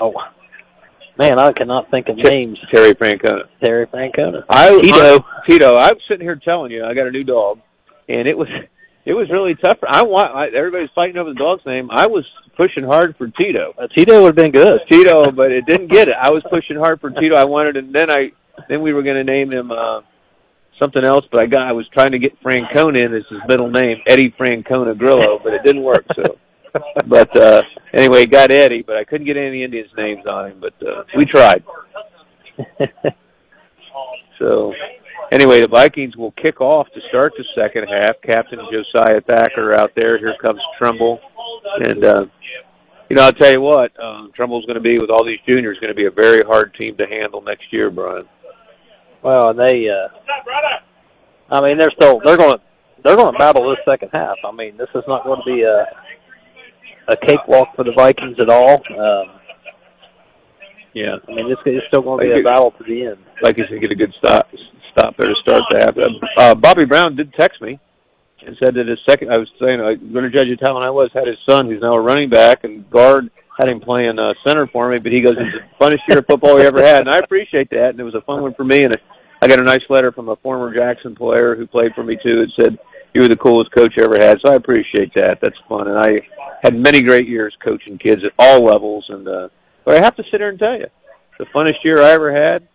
oh 0.00 0.12
man, 1.18 1.38
I 1.38 1.52
cannot 1.52 1.90
think 1.90 2.08
of 2.08 2.16
names. 2.16 2.58
Terry 2.72 2.92
Francona. 2.94 3.42
Terry 3.62 3.86
Francona. 3.86 4.44
I 4.48 4.80
Tito. 4.80 5.18
I- 5.18 5.46
Tito. 5.46 5.76
I'm 5.76 5.96
sitting 6.08 6.24
here 6.26 6.40
telling 6.42 6.70
you, 6.72 6.84
I 6.84 6.94
got 6.94 7.06
a 7.06 7.10
new 7.10 7.24
dog, 7.24 7.58
and 8.08 8.26
it 8.26 8.36
was 8.38 8.48
it 9.04 9.12
was 9.12 9.28
really 9.30 9.54
tough. 9.54 9.78
I 9.88 10.02
want 10.02 10.34
I, 10.34 10.48
everybody's 10.48 10.90
fighting 10.94 11.16
over 11.16 11.30
the 11.30 11.38
dog's 11.38 11.64
name. 11.66 11.90
I 11.90 12.06
was 12.06 12.24
pushing 12.56 12.84
hard 12.84 13.16
for 13.16 13.28
Tito. 13.28 13.74
Uh, 13.78 13.86
Tito 13.88 14.22
would 14.22 14.28
have 14.28 14.36
been 14.36 14.52
good. 14.52 14.80
Tito, 14.88 15.30
but 15.30 15.52
it 15.52 15.66
didn't 15.66 15.92
get 15.92 16.08
it. 16.08 16.14
I 16.20 16.30
was 16.30 16.42
pushing 16.50 16.76
hard 16.76 17.00
for 17.00 17.10
Tito. 17.10 17.34
I 17.34 17.44
wanted, 17.44 17.76
and 17.76 17.94
then 17.94 18.10
I 18.10 18.32
then 18.68 18.82
we 18.82 18.92
were 18.92 19.02
going 19.02 19.16
to 19.16 19.24
name 19.24 19.52
him 19.52 19.70
uh, 19.70 20.00
something 20.78 21.04
else, 21.04 21.24
but 21.30 21.40
I 21.40 21.46
got 21.46 21.62
I 21.62 21.72
was 21.72 21.86
trying 21.88 22.12
to 22.12 22.18
get 22.18 22.40
Francona 22.42 23.04
in 23.04 23.14
as 23.14 23.24
his 23.28 23.40
middle 23.48 23.70
name, 23.70 23.98
Eddie 24.06 24.34
Francona 24.38 24.96
Grillo, 24.96 25.40
but 25.42 25.52
it 25.52 25.62
didn't 25.64 25.82
work. 25.82 26.06
So, 26.14 26.38
but 27.06 27.36
uh, 27.36 27.62
anyway, 27.92 28.26
got 28.26 28.50
Eddie, 28.50 28.82
but 28.82 28.96
I 28.96 29.04
couldn't 29.04 29.26
get 29.26 29.36
any 29.36 29.62
Indians 29.64 29.90
names 29.96 30.26
on 30.26 30.52
him. 30.52 30.60
But 30.60 30.74
uh, 30.86 31.04
we 31.16 31.24
tried. 31.26 31.64
So 34.38 34.74
anyway, 35.32 35.60
the 35.60 35.68
Vikings 35.68 36.16
will 36.16 36.32
kick 36.32 36.60
off 36.60 36.86
to 36.94 37.00
start 37.08 37.32
the 37.36 37.44
second 37.54 37.86
half. 37.88 38.20
Captain 38.22 38.58
Josiah 38.70 39.20
Thacker 39.20 39.78
out 39.78 39.92
there. 39.96 40.18
Here 40.18 40.34
comes 40.42 40.60
Trimble, 40.78 41.20
and 41.84 42.04
uh, 42.04 42.24
you 43.08 43.16
know 43.16 43.22
I'll 43.22 43.32
tell 43.32 43.52
you 43.52 43.60
what, 43.60 43.92
um, 44.02 44.32
Trimble's 44.34 44.64
going 44.66 44.76
to 44.76 44.80
be 44.82 44.98
with 44.98 45.10
all 45.10 45.24
these 45.24 45.38
juniors 45.46 45.78
going 45.80 45.92
to 45.92 45.94
be 45.94 46.06
a 46.06 46.10
very 46.10 46.44
hard 46.44 46.74
team 46.74 46.96
to 46.96 47.06
handle 47.06 47.42
next 47.42 47.72
year, 47.72 47.90
Brian. 47.90 48.26
Well, 49.22 49.50
and 49.50 49.58
they. 49.58 49.88
Uh, 49.88 50.08
I 51.50 51.60
mean, 51.60 51.78
they're 51.78 51.92
still 51.94 52.20
they're 52.24 52.36
going 52.36 52.58
to 52.58 52.62
they're 53.04 53.16
going 53.16 53.32
to 53.32 53.38
battle 53.38 53.68
this 53.68 53.78
second 53.84 54.10
half. 54.12 54.36
I 54.44 54.52
mean, 54.52 54.76
this 54.76 54.88
is 54.94 55.04
not 55.06 55.24
going 55.24 55.40
to 55.44 55.54
be 55.54 55.62
a 55.62 55.86
a 57.12 57.16
cakewalk 57.26 57.68
for 57.76 57.84
the 57.84 57.92
Vikings 57.92 58.36
at 58.40 58.48
all. 58.48 58.82
Um, 58.90 59.40
Yeah, 60.94 61.16
I 61.28 61.32
mean, 61.34 61.50
it's, 61.50 61.60
it's 61.66 61.84
still 61.88 62.02
going 62.02 62.20
to 62.20 62.34
be 62.34 62.40
a 62.40 62.44
battle 62.44 62.70
to 62.70 62.84
the 62.84 63.06
end. 63.06 63.18
Vikings 63.42 63.68
can 63.68 63.80
get 63.80 63.90
a 63.90 63.96
good 63.96 64.14
stop 64.18 64.48
stop 64.96 65.16
there 65.16 65.28
to 65.28 65.34
start 65.42 65.62
the 65.70 65.78
half. 65.80 65.94
Uh, 66.36 66.54
Bobby 66.54 66.84
Brown 66.84 67.16
did 67.16 67.32
text 67.34 67.60
me 67.60 67.78
and 68.46 68.56
said 68.58 68.74
that 68.74 68.86
his 68.86 68.98
second. 69.08 69.32
I 69.32 69.38
was 69.38 69.48
saying 69.60 69.80
I'm 69.80 70.12
going 70.12 70.24
to 70.24 70.30
judge 70.30 70.48
you 70.48 70.56
when 70.60 70.82
I 70.82 70.90
was 70.90 71.10
had 71.12 71.26
his 71.26 71.38
son, 71.48 71.66
who's 71.66 71.82
now 71.82 71.94
a 71.94 72.00
running 72.00 72.30
back 72.30 72.64
and 72.64 72.88
guard, 72.90 73.30
had 73.58 73.68
him 73.68 73.80
playing 73.80 74.18
uh, 74.18 74.34
center 74.46 74.66
for 74.68 74.90
me. 74.90 74.98
But 74.98 75.12
he 75.12 75.20
goes, 75.20 75.34
"It's 75.36 75.64
the 75.64 75.84
funnest 75.84 76.06
year 76.08 76.18
of 76.18 76.26
football 76.26 76.56
we 76.56 76.62
ever 76.62 76.82
had," 76.82 77.00
and 77.06 77.10
I 77.10 77.18
appreciate 77.18 77.70
that. 77.70 77.90
And 77.90 78.00
it 78.00 78.04
was 78.04 78.14
a 78.14 78.22
fun 78.22 78.42
one 78.42 78.54
for 78.54 78.64
me. 78.64 78.84
And 78.84 78.96
I 79.42 79.48
got 79.48 79.60
a 79.60 79.64
nice 79.64 79.84
letter 79.88 80.12
from 80.12 80.28
a 80.28 80.36
former 80.36 80.74
Jackson 80.74 81.14
player 81.14 81.56
who 81.56 81.66
played 81.66 81.92
for 81.94 82.04
me 82.04 82.16
too. 82.22 82.42
It 82.42 82.50
said, 82.56 82.78
"You 83.14 83.22
were 83.22 83.28
the 83.28 83.36
coolest 83.36 83.72
coach 83.72 83.94
I 83.98 84.04
ever 84.04 84.18
had." 84.18 84.38
So 84.44 84.52
I 84.52 84.56
appreciate 84.56 85.12
that. 85.14 85.38
That's 85.40 85.58
fun. 85.68 85.88
And 85.88 85.98
I 85.98 86.20
had 86.62 86.74
many 86.76 87.02
great 87.02 87.28
years 87.28 87.54
coaching 87.64 87.98
kids 87.98 88.22
at 88.24 88.32
all 88.38 88.64
levels. 88.64 89.06
And 89.08 89.26
uh, 89.26 89.48
but 89.84 89.96
I 89.96 90.04
have 90.04 90.16
to 90.16 90.24
sit 90.30 90.40
here 90.40 90.48
and 90.48 90.58
tell 90.58 90.78
you, 90.78 90.86
the 91.38 91.46
funnest 91.46 91.82
year 91.84 92.00
I 92.00 92.10
ever 92.12 92.32
had 92.34 92.68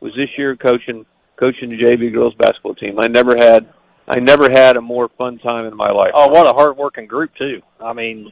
was 0.00 0.12
this 0.14 0.28
year 0.36 0.56
coaching 0.56 1.06
coaching 1.38 1.70
the 1.70 1.76
JV 1.76 2.12
girls 2.12 2.34
basketball 2.38 2.74
team. 2.74 2.98
I 2.98 3.08
never 3.08 3.36
had 3.36 3.68
I 4.08 4.20
never 4.20 4.50
had 4.50 4.76
a 4.76 4.80
more 4.80 5.08
fun 5.18 5.38
time 5.38 5.66
in 5.66 5.76
my 5.76 5.90
life. 5.90 6.12
Oh, 6.14 6.28
what 6.28 6.46
a 6.46 6.52
hard 6.52 6.76
working 6.76 7.06
group 7.06 7.30
too. 7.36 7.60
I 7.80 7.92
mean, 7.92 8.30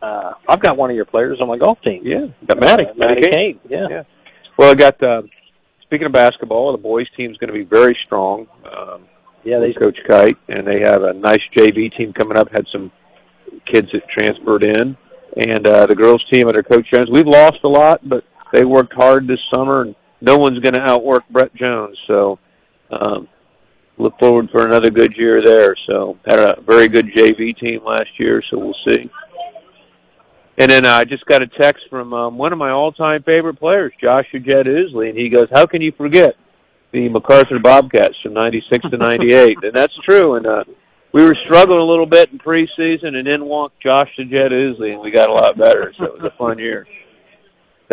uh, 0.00 0.32
I've 0.48 0.60
got 0.60 0.76
one 0.76 0.90
of 0.90 0.96
your 0.96 1.04
players 1.04 1.38
on 1.40 1.48
my 1.48 1.58
golf 1.58 1.78
team. 1.82 2.02
Yeah, 2.04 2.26
got 2.46 2.60
Maddie. 2.60 2.84
Uh, 2.84 2.94
Maddie 2.96 3.28
Kane. 3.28 3.60
Yeah. 3.68 3.86
Yeah. 3.90 4.02
Well, 4.56 4.70
I 4.70 4.74
got 4.74 5.02
uh, 5.02 5.22
speaking 5.82 6.06
of 6.06 6.12
basketball, 6.12 6.72
the 6.72 6.78
boys 6.78 7.06
team's 7.16 7.36
going 7.38 7.48
to 7.48 7.54
be 7.54 7.64
very 7.64 7.96
strong. 8.06 8.46
Um, 8.64 9.06
yeah, 9.44 9.58
they 9.58 9.72
Coach 9.72 9.98
Kite, 10.08 10.36
and 10.48 10.66
they 10.66 10.80
have 10.80 11.02
a 11.02 11.12
nice 11.12 11.40
JV 11.56 11.94
team 11.96 12.12
coming 12.12 12.38
up. 12.38 12.50
Had 12.52 12.66
some 12.72 12.92
kids 13.72 13.88
that 13.92 14.02
transferred 14.08 14.64
in, 14.64 14.96
and 15.36 15.66
uh, 15.66 15.86
the 15.86 15.94
girls 15.94 16.24
team 16.32 16.46
under 16.46 16.62
Coach 16.62 16.86
Jones. 16.92 17.08
We've 17.10 17.26
lost 17.26 17.58
a 17.64 17.68
lot, 17.68 18.08
but 18.08 18.24
they 18.52 18.64
worked 18.64 18.94
hard 18.94 19.26
this 19.26 19.40
summer, 19.52 19.82
and 19.82 19.94
no 20.22 20.38
one's 20.38 20.60
going 20.60 20.74
to 20.74 20.80
outwork 20.80 21.28
Brett 21.28 21.54
Jones. 21.54 21.98
So, 22.06 22.38
um, 22.90 23.28
look 23.98 24.18
forward 24.18 24.48
for 24.50 24.66
another 24.66 24.90
good 24.90 25.14
year 25.16 25.42
there. 25.44 25.74
So, 25.88 26.16
had 26.24 26.38
a 26.38 26.60
very 26.62 26.88
good 26.88 27.08
JV 27.14 27.58
team 27.58 27.80
last 27.84 28.08
year, 28.18 28.42
so 28.50 28.58
we'll 28.58 28.76
see. 28.88 29.10
And 30.58 30.70
then 30.70 30.86
I 30.86 31.04
just 31.04 31.24
got 31.26 31.42
a 31.42 31.46
text 31.46 31.82
from 31.90 32.12
um, 32.12 32.38
one 32.38 32.52
of 32.52 32.58
my 32.58 32.70
all-time 32.70 33.22
favorite 33.24 33.58
players, 33.58 33.92
Joshua 34.00 34.38
Jed 34.38 34.66
Usley, 34.66 35.08
and 35.08 35.18
he 35.18 35.28
goes, 35.28 35.48
"How 35.52 35.66
can 35.66 35.82
you 35.82 35.92
forget 35.92 36.36
the 36.92 37.08
McArthur 37.08 37.60
Bobcats 37.60 38.14
from 38.22 38.34
'96 38.34 38.90
to 38.90 38.96
'98?" 38.96 39.56
and 39.62 39.74
that's 39.74 39.96
true. 40.04 40.36
And 40.36 40.46
uh, 40.46 40.64
we 41.12 41.24
were 41.24 41.36
struggling 41.46 41.80
a 41.80 41.84
little 41.84 42.06
bit 42.06 42.30
in 42.32 42.38
preseason, 42.38 43.14
and 43.16 43.26
then 43.26 43.46
walked 43.46 43.82
Josh 43.82 44.10
the 44.16 44.24
Jet 44.24 44.52
Ousley, 44.52 44.92
and 44.92 45.00
we 45.00 45.10
got 45.10 45.30
a 45.30 45.32
lot 45.32 45.56
better. 45.56 45.92
So 45.98 46.04
it 46.04 46.22
was 46.22 46.30
a 46.32 46.36
fun 46.36 46.58
year. 46.58 46.86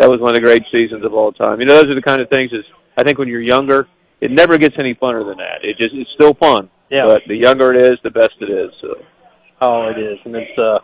That 0.00 0.08
was 0.08 0.18
one 0.18 0.30
of 0.30 0.40
the 0.40 0.40
great 0.40 0.64
seasons 0.72 1.04
of 1.04 1.12
all 1.12 1.30
time. 1.30 1.60
You 1.60 1.66
know, 1.66 1.74
those 1.74 1.88
are 1.88 1.94
the 1.94 2.00
kind 2.00 2.22
of 2.22 2.28
things. 2.30 2.50
Is 2.52 2.64
I 2.96 3.04
think 3.04 3.18
when 3.18 3.28
you're 3.28 3.44
younger, 3.44 3.86
it 4.22 4.30
never 4.30 4.56
gets 4.56 4.74
any 4.78 4.94
funner 4.94 5.28
than 5.28 5.36
that. 5.36 5.60
It 5.62 5.76
just 5.76 5.94
it's 5.94 6.08
still 6.14 6.32
fun. 6.34 6.70
Yeah. 6.88 7.04
But 7.06 7.28
the 7.28 7.36
younger 7.36 7.70
it 7.74 7.84
is, 7.84 7.98
the 8.02 8.10
best 8.10 8.32
it 8.40 8.48
is. 8.48 8.72
So. 8.80 8.96
Oh, 9.60 9.92
it 9.94 10.00
is, 10.00 10.18
and 10.24 10.34
it's 10.34 10.58
uh, 10.58 10.78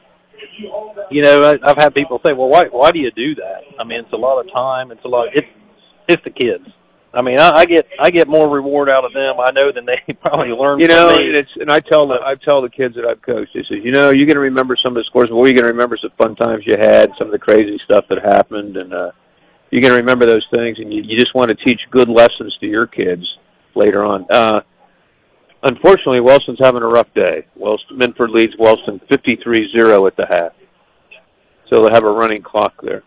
you 1.10 1.22
know, 1.22 1.44
I, 1.44 1.56
I've 1.64 1.78
had 1.78 1.94
people 1.94 2.20
say, 2.26 2.34
"Well, 2.34 2.48
why 2.48 2.64
why 2.70 2.93
do 2.93 2.98
you 2.98 3.10
do 3.10 3.34
that?" 3.36 3.64
I 3.80 3.84
mean, 3.84 4.01
it's 4.01 4.12
a 4.12 4.16
lot 4.16 4.38
of 4.38 4.52
time. 4.52 4.90
It's 4.90 5.05
a 5.05 5.09
lot. 5.09 5.28
It's 5.32 5.48
it's 6.09 6.22
the 6.24 6.30
kids. 6.30 6.68
I 7.14 7.22
mean, 7.22 7.38
I, 7.38 7.50
I 7.50 7.64
get 7.64 7.86
I 7.98 8.10
get 8.10 8.28
more 8.28 8.48
reward 8.48 8.90
out 8.90 9.04
of 9.04 9.12
them. 9.12 9.40
I 9.40 9.50
know 9.50 9.72
than 9.72 9.86
they 9.86 10.12
probably 10.20 10.48
learn. 10.48 10.80
You 10.80 10.88
know, 10.88 11.08
from 11.08 11.18
me. 11.20 11.28
and 11.28 11.36
it's 11.38 11.50
and 11.56 11.70
I 11.70 11.80
tell 11.80 12.06
the 12.06 12.16
I 12.22 12.34
tell 12.44 12.60
the 12.60 12.68
kids 12.68 12.94
that 12.96 13.04
I've 13.04 13.22
coached. 13.22 13.56
I 13.56 13.60
say, 13.68 13.80
you 13.82 13.90
know, 13.90 14.10
you're 14.10 14.26
going 14.26 14.36
to 14.36 14.40
remember 14.40 14.76
some 14.82 14.96
of 14.96 15.00
the 15.00 15.04
scores, 15.04 15.28
but 15.28 15.36
what 15.36 15.46
you're 15.46 15.54
going 15.54 15.64
to 15.64 15.72
remember 15.72 15.96
some 16.00 16.10
fun 16.18 16.36
times 16.36 16.64
you 16.66 16.76
had, 16.78 17.10
some 17.18 17.28
of 17.28 17.32
the 17.32 17.38
crazy 17.38 17.78
stuff 17.84 18.04
that 18.10 18.18
happened, 18.22 18.76
and 18.76 18.92
uh, 18.92 19.12
you're 19.70 19.80
going 19.80 19.94
to 19.94 19.98
remember 19.98 20.26
those 20.26 20.46
things, 20.50 20.78
and 20.78 20.92
you, 20.92 21.02
you 21.02 21.16
just 21.16 21.34
want 21.34 21.48
to 21.48 21.64
teach 21.64 21.80
good 21.90 22.08
lessons 22.08 22.56
to 22.60 22.66
your 22.66 22.86
kids 22.86 23.24
later 23.74 24.04
on. 24.04 24.26
Uh, 24.30 24.60
unfortunately, 25.62 26.20
Wellston's 26.20 26.58
having 26.60 26.82
a 26.82 26.86
rough 26.86 27.12
day. 27.14 27.46
Wellston 27.56 27.98
Minford 27.98 28.30
leads 28.30 28.52
Wellston 28.58 29.00
53-0 29.10 30.06
at 30.06 30.16
the 30.16 30.26
half, 30.28 30.52
so 31.70 31.82
they'll 31.82 31.94
have 31.94 32.04
a 32.04 32.10
running 32.10 32.42
clock 32.42 32.74
there. 32.82 33.02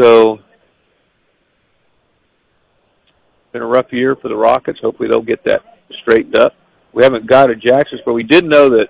So 0.00 0.40
been 3.52 3.62
a 3.62 3.66
rough 3.66 3.92
year 3.92 4.16
for 4.16 4.28
the 4.28 4.36
Rockets. 4.36 4.78
Hopefully 4.80 5.08
they'll 5.10 5.22
get 5.22 5.44
that 5.44 5.60
straightened 6.02 6.38
up. 6.38 6.54
We 6.92 7.02
haven't 7.02 7.28
got 7.28 7.50
a 7.50 7.56
Jackson's, 7.56 8.02
but 8.04 8.12
we 8.12 8.22
did 8.22 8.44
know 8.44 8.68
that 8.70 8.86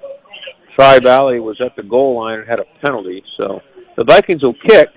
Tri 0.75 0.99
Valley 0.99 1.41
was 1.41 1.61
at 1.65 1.77
the 1.77 1.83
goal 1.83 2.17
line 2.21 2.41
and 2.41 2.49
had 2.49 2.59
a 2.59 2.65
penalty. 2.85 3.23
So 3.37 3.61
the 3.97 4.05
Vikings 4.05 4.43
will 4.43 4.57
kick, 4.67 4.89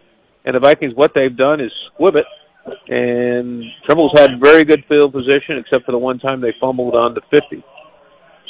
and 0.45 0.55
the 0.55 0.59
Vikings, 0.59 0.93
what 0.95 1.11
they've 1.13 1.35
done 1.35 1.59
is 1.59 1.71
squib 1.93 2.15
it. 2.15 2.25
And 2.87 3.63
Trimble's 3.85 4.17
had 4.17 4.39
very 4.41 4.63
good 4.63 4.83
field 4.87 5.13
position, 5.13 5.57
except 5.57 5.85
for 5.85 5.91
the 5.91 5.99
one 5.99 6.17
time 6.17 6.41
they 6.41 6.53
fumbled 6.59 6.95
on 6.95 7.13
the 7.13 7.21
50. 7.31 7.63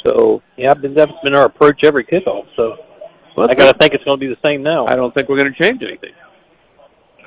So 0.06 0.42
yeah, 0.56 0.72
that's 0.74 1.12
been 1.22 1.34
our 1.34 1.46
approach 1.46 1.80
every 1.84 2.04
kickoff. 2.04 2.46
So 2.56 2.76
I 3.36 3.54
got 3.54 3.72
to 3.72 3.78
think 3.78 3.92
it's 3.92 4.04
going 4.04 4.18
to 4.18 4.26
be 4.26 4.32
the 4.32 4.48
same 4.48 4.62
now. 4.62 4.86
I 4.86 4.94
don't 4.94 5.12
think 5.12 5.28
we're 5.28 5.38
going 5.38 5.52
to 5.52 5.62
change 5.62 5.82
anything. 5.82 6.12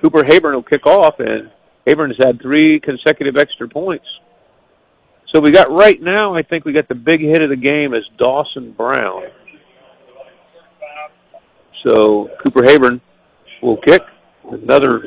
Cooper 0.01 0.23
Hayburn 0.23 0.53
will 0.53 0.63
kick 0.63 0.87
off, 0.87 1.19
and 1.19 1.51
Hayburn 1.89 2.09
has 2.09 2.17
had 2.23 2.41
three 2.41 2.79
consecutive 2.79 3.35
extra 3.37 3.67
points. 3.67 4.05
So 5.33 5.39
we 5.41 5.51
got 5.51 5.71
right 5.71 6.01
now, 6.01 6.35
I 6.35 6.41
think 6.43 6.65
we 6.65 6.73
got 6.73 6.87
the 6.87 6.95
big 6.95 7.19
hit 7.21 7.41
of 7.41 7.49
the 7.49 7.55
game 7.55 7.93
is 7.93 8.03
Dawson 8.17 8.71
Brown. 8.71 9.23
So 11.85 12.29
Cooper 12.43 12.61
Hayburn 12.63 12.99
will 13.61 13.77
kick. 13.77 14.01
Another 14.51 15.03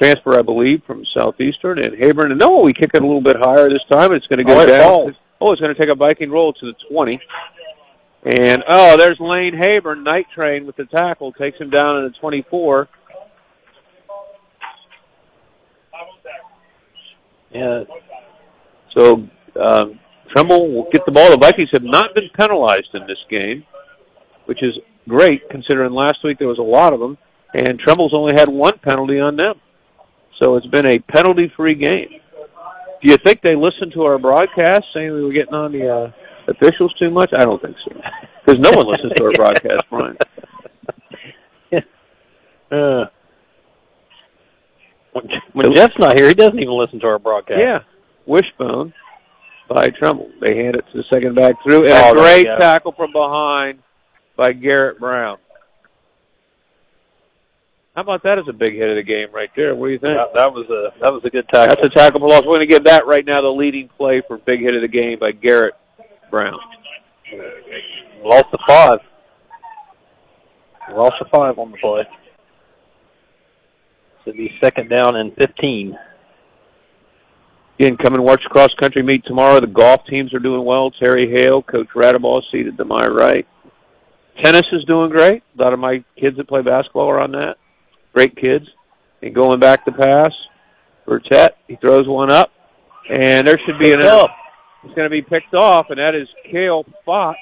transfer, 0.00 0.38
I 0.38 0.42
believe, 0.42 0.82
from 0.86 1.04
Southeastern. 1.14 1.78
And 1.78 1.94
Hayburn, 1.96 2.30
and 2.30 2.38
no, 2.38 2.60
we 2.60 2.72
kick 2.74 2.90
it 2.94 3.02
a 3.02 3.06
little 3.06 3.22
bit 3.22 3.36
higher 3.40 3.68
this 3.68 3.82
time. 3.90 4.12
It's 4.12 4.26
going 4.26 4.38
to 4.38 4.44
go 4.44 4.60
Oh, 4.60 4.66
down. 4.66 5.16
Oh, 5.40 5.52
it's 5.52 5.60
going 5.60 5.74
to 5.74 5.80
take 5.80 5.90
a 5.90 5.96
Viking 5.96 6.30
roll 6.30 6.52
to 6.52 6.66
the 6.66 6.74
20. 6.92 7.18
And, 8.38 8.62
oh, 8.68 8.98
there's 8.98 9.16
Lane 9.18 9.54
Hayburn, 9.54 10.02
night 10.04 10.26
train 10.34 10.66
with 10.66 10.76
the 10.76 10.84
tackle, 10.84 11.32
takes 11.32 11.58
him 11.58 11.70
down 11.70 12.02
to 12.02 12.08
the 12.10 12.14
24. 12.20 12.88
Yeah. 17.52 17.84
So 18.96 19.28
um, 19.60 19.98
Trimble 20.34 20.72
will 20.72 20.86
get 20.92 21.04
the 21.06 21.12
ball. 21.12 21.30
The 21.30 21.38
Vikings 21.38 21.70
have 21.72 21.82
not 21.82 22.14
been 22.14 22.28
penalized 22.38 22.94
in 22.94 23.02
this 23.06 23.18
game, 23.28 23.64
which 24.46 24.62
is 24.62 24.74
great 25.08 25.48
considering 25.50 25.92
last 25.92 26.18
week 26.24 26.38
there 26.38 26.48
was 26.48 26.58
a 26.58 26.62
lot 26.62 26.92
of 26.92 27.00
them, 27.00 27.18
and 27.54 27.78
Trimble's 27.80 28.14
only 28.14 28.34
had 28.36 28.48
one 28.48 28.78
penalty 28.82 29.18
on 29.18 29.36
them. 29.36 29.54
So 30.42 30.56
it's 30.56 30.66
been 30.66 30.86
a 30.86 30.98
penalty-free 30.98 31.74
game. 31.74 32.20
Do 33.02 33.10
you 33.10 33.16
think 33.24 33.40
they 33.42 33.56
listened 33.56 33.92
to 33.94 34.02
our 34.02 34.18
broadcast 34.18 34.84
saying 34.94 35.12
we 35.12 35.24
were 35.24 35.32
getting 35.32 35.54
on 35.54 35.72
the 35.72 35.88
uh, 35.88 36.12
officials 36.48 36.94
too 36.98 37.10
much? 37.10 37.30
I 37.36 37.44
don't 37.44 37.60
think 37.60 37.76
so, 37.84 38.00
because 38.44 38.60
no 38.60 38.70
one 38.70 38.86
listens 38.86 39.12
to 39.16 39.24
our 39.24 39.32
broadcast, 39.34 39.84
Brian. 39.90 40.16
Uh, 42.70 43.06
when, 45.12 45.28
when 45.52 45.74
Jeff's 45.74 45.94
not 45.98 46.18
here, 46.18 46.28
he 46.28 46.34
doesn't 46.34 46.58
even 46.58 46.74
listen 46.78 47.00
to 47.00 47.06
our 47.06 47.18
broadcast. 47.18 47.60
Yeah, 47.60 47.78
wishbone 48.26 48.92
by 49.68 49.88
Trimble. 49.88 50.30
They 50.40 50.56
hand 50.56 50.76
it 50.76 50.84
to 50.92 50.98
the 50.98 51.04
second 51.12 51.34
back 51.34 51.54
through, 51.62 51.84
and 51.84 51.92
Oh, 51.92 52.12
a 52.12 52.14
great 52.14 52.46
tackle 52.58 52.92
from 52.92 53.12
behind 53.12 53.80
by 54.36 54.52
Garrett 54.52 54.98
Brown. 54.98 55.38
How 57.94 58.02
about 58.02 58.22
that 58.22 58.38
as 58.38 58.44
a 58.48 58.52
big 58.52 58.74
hit 58.74 58.88
of 58.88 58.96
the 58.96 59.02
game 59.02 59.28
right 59.34 59.50
there? 59.56 59.74
What 59.74 59.88
do 59.88 59.92
you 59.92 59.98
think? 59.98 60.16
That, 60.16 60.32
that 60.34 60.52
was 60.52 60.64
a 60.70 60.98
that 61.00 61.10
was 61.12 61.22
a 61.24 61.30
good 61.30 61.46
tackle. 61.52 61.74
That's 61.74 61.86
a 61.86 61.90
tackle 61.90 62.20
for 62.20 62.28
loss. 62.28 62.44
We're 62.46 62.54
going 62.54 62.68
to 62.68 62.72
give 62.72 62.84
that 62.84 63.06
right 63.06 63.24
now 63.26 63.42
the 63.42 63.48
leading 63.48 63.88
play 63.98 64.22
for 64.26 64.38
big 64.38 64.60
hit 64.60 64.74
of 64.74 64.82
the 64.82 64.88
game 64.88 65.18
by 65.18 65.32
Garrett 65.32 65.74
Brown. 66.30 66.58
Lost 68.22 68.46
the 68.52 68.58
five. 68.66 69.00
Lost 70.92 71.16
the 71.20 71.26
five 71.30 71.58
on 71.58 71.72
the 71.72 71.78
play. 71.78 72.02
So 74.24 74.30
it'd 74.30 74.36
be 74.36 74.50
second 74.62 74.90
down 74.90 75.16
and 75.16 75.34
15. 75.36 75.98
Again, 77.78 77.96
come 77.96 78.14
and 78.14 78.22
watch 78.22 78.42
cross 78.50 78.68
country 78.78 79.02
meet 79.02 79.24
tomorrow. 79.24 79.58
The 79.60 79.66
golf 79.66 80.02
teams 80.06 80.34
are 80.34 80.38
doing 80.38 80.64
well. 80.64 80.90
Terry 80.90 81.30
Hale, 81.30 81.62
Coach 81.62 81.88
Radabaugh 81.94 82.42
seated 82.52 82.76
to 82.76 82.84
my 82.84 83.06
right. 83.06 83.46
Tennis 84.42 84.66
is 84.72 84.84
doing 84.84 85.10
great. 85.10 85.42
A 85.58 85.62
lot 85.62 85.72
of 85.72 85.78
my 85.78 86.04
kids 86.18 86.36
that 86.36 86.48
play 86.48 86.62
basketball 86.62 87.08
are 87.08 87.20
on 87.20 87.32
that. 87.32 87.56
Great 88.12 88.36
kids. 88.36 88.66
And 89.22 89.34
going 89.34 89.60
back 89.60 89.84
to 89.86 89.92
pass 89.92 90.32
for 91.04 91.20
Tet, 91.20 91.56
he 91.68 91.76
throws 91.76 92.06
one 92.06 92.30
up, 92.30 92.50
and 93.10 93.46
there 93.46 93.58
should 93.66 93.78
be 93.78 93.92
an. 93.92 94.02
Up. 94.02 94.30
It's 94.84 94.94
going 94.94 95.06
to 95.06 95.10
be 95.10 95.22
picked 95.22 95.54
off, 95.54 95.86
and 95.90 95.98
that 95.98 96.14
is 96.14 96.28
Kale 96.50 96.84
Fott. 97.06 97.34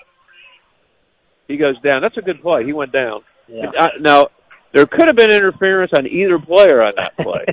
He 1.46 1.56
goes 1.56 1.80
down. 1.80 2.02
That's 2.02 2.16
a 2.16 2.22
good 2.22 2.42
play. 2.42 2.64
He 2.64 2.72
went 2.72 2.92
down. 2.92 3.20
Yeah. 3.48 3.70
Now, 4.00 4.28
there 4.74 4.86
could 4.86 5.06
have 5.06 5.16
been 5.16 5.30
interference 5.30 5.92
on 5.96 6.06
either 6.06 6.38
player 6.38 6.82
on 6.82 6.92
that 6.96 7.16
play, 7.16 7.46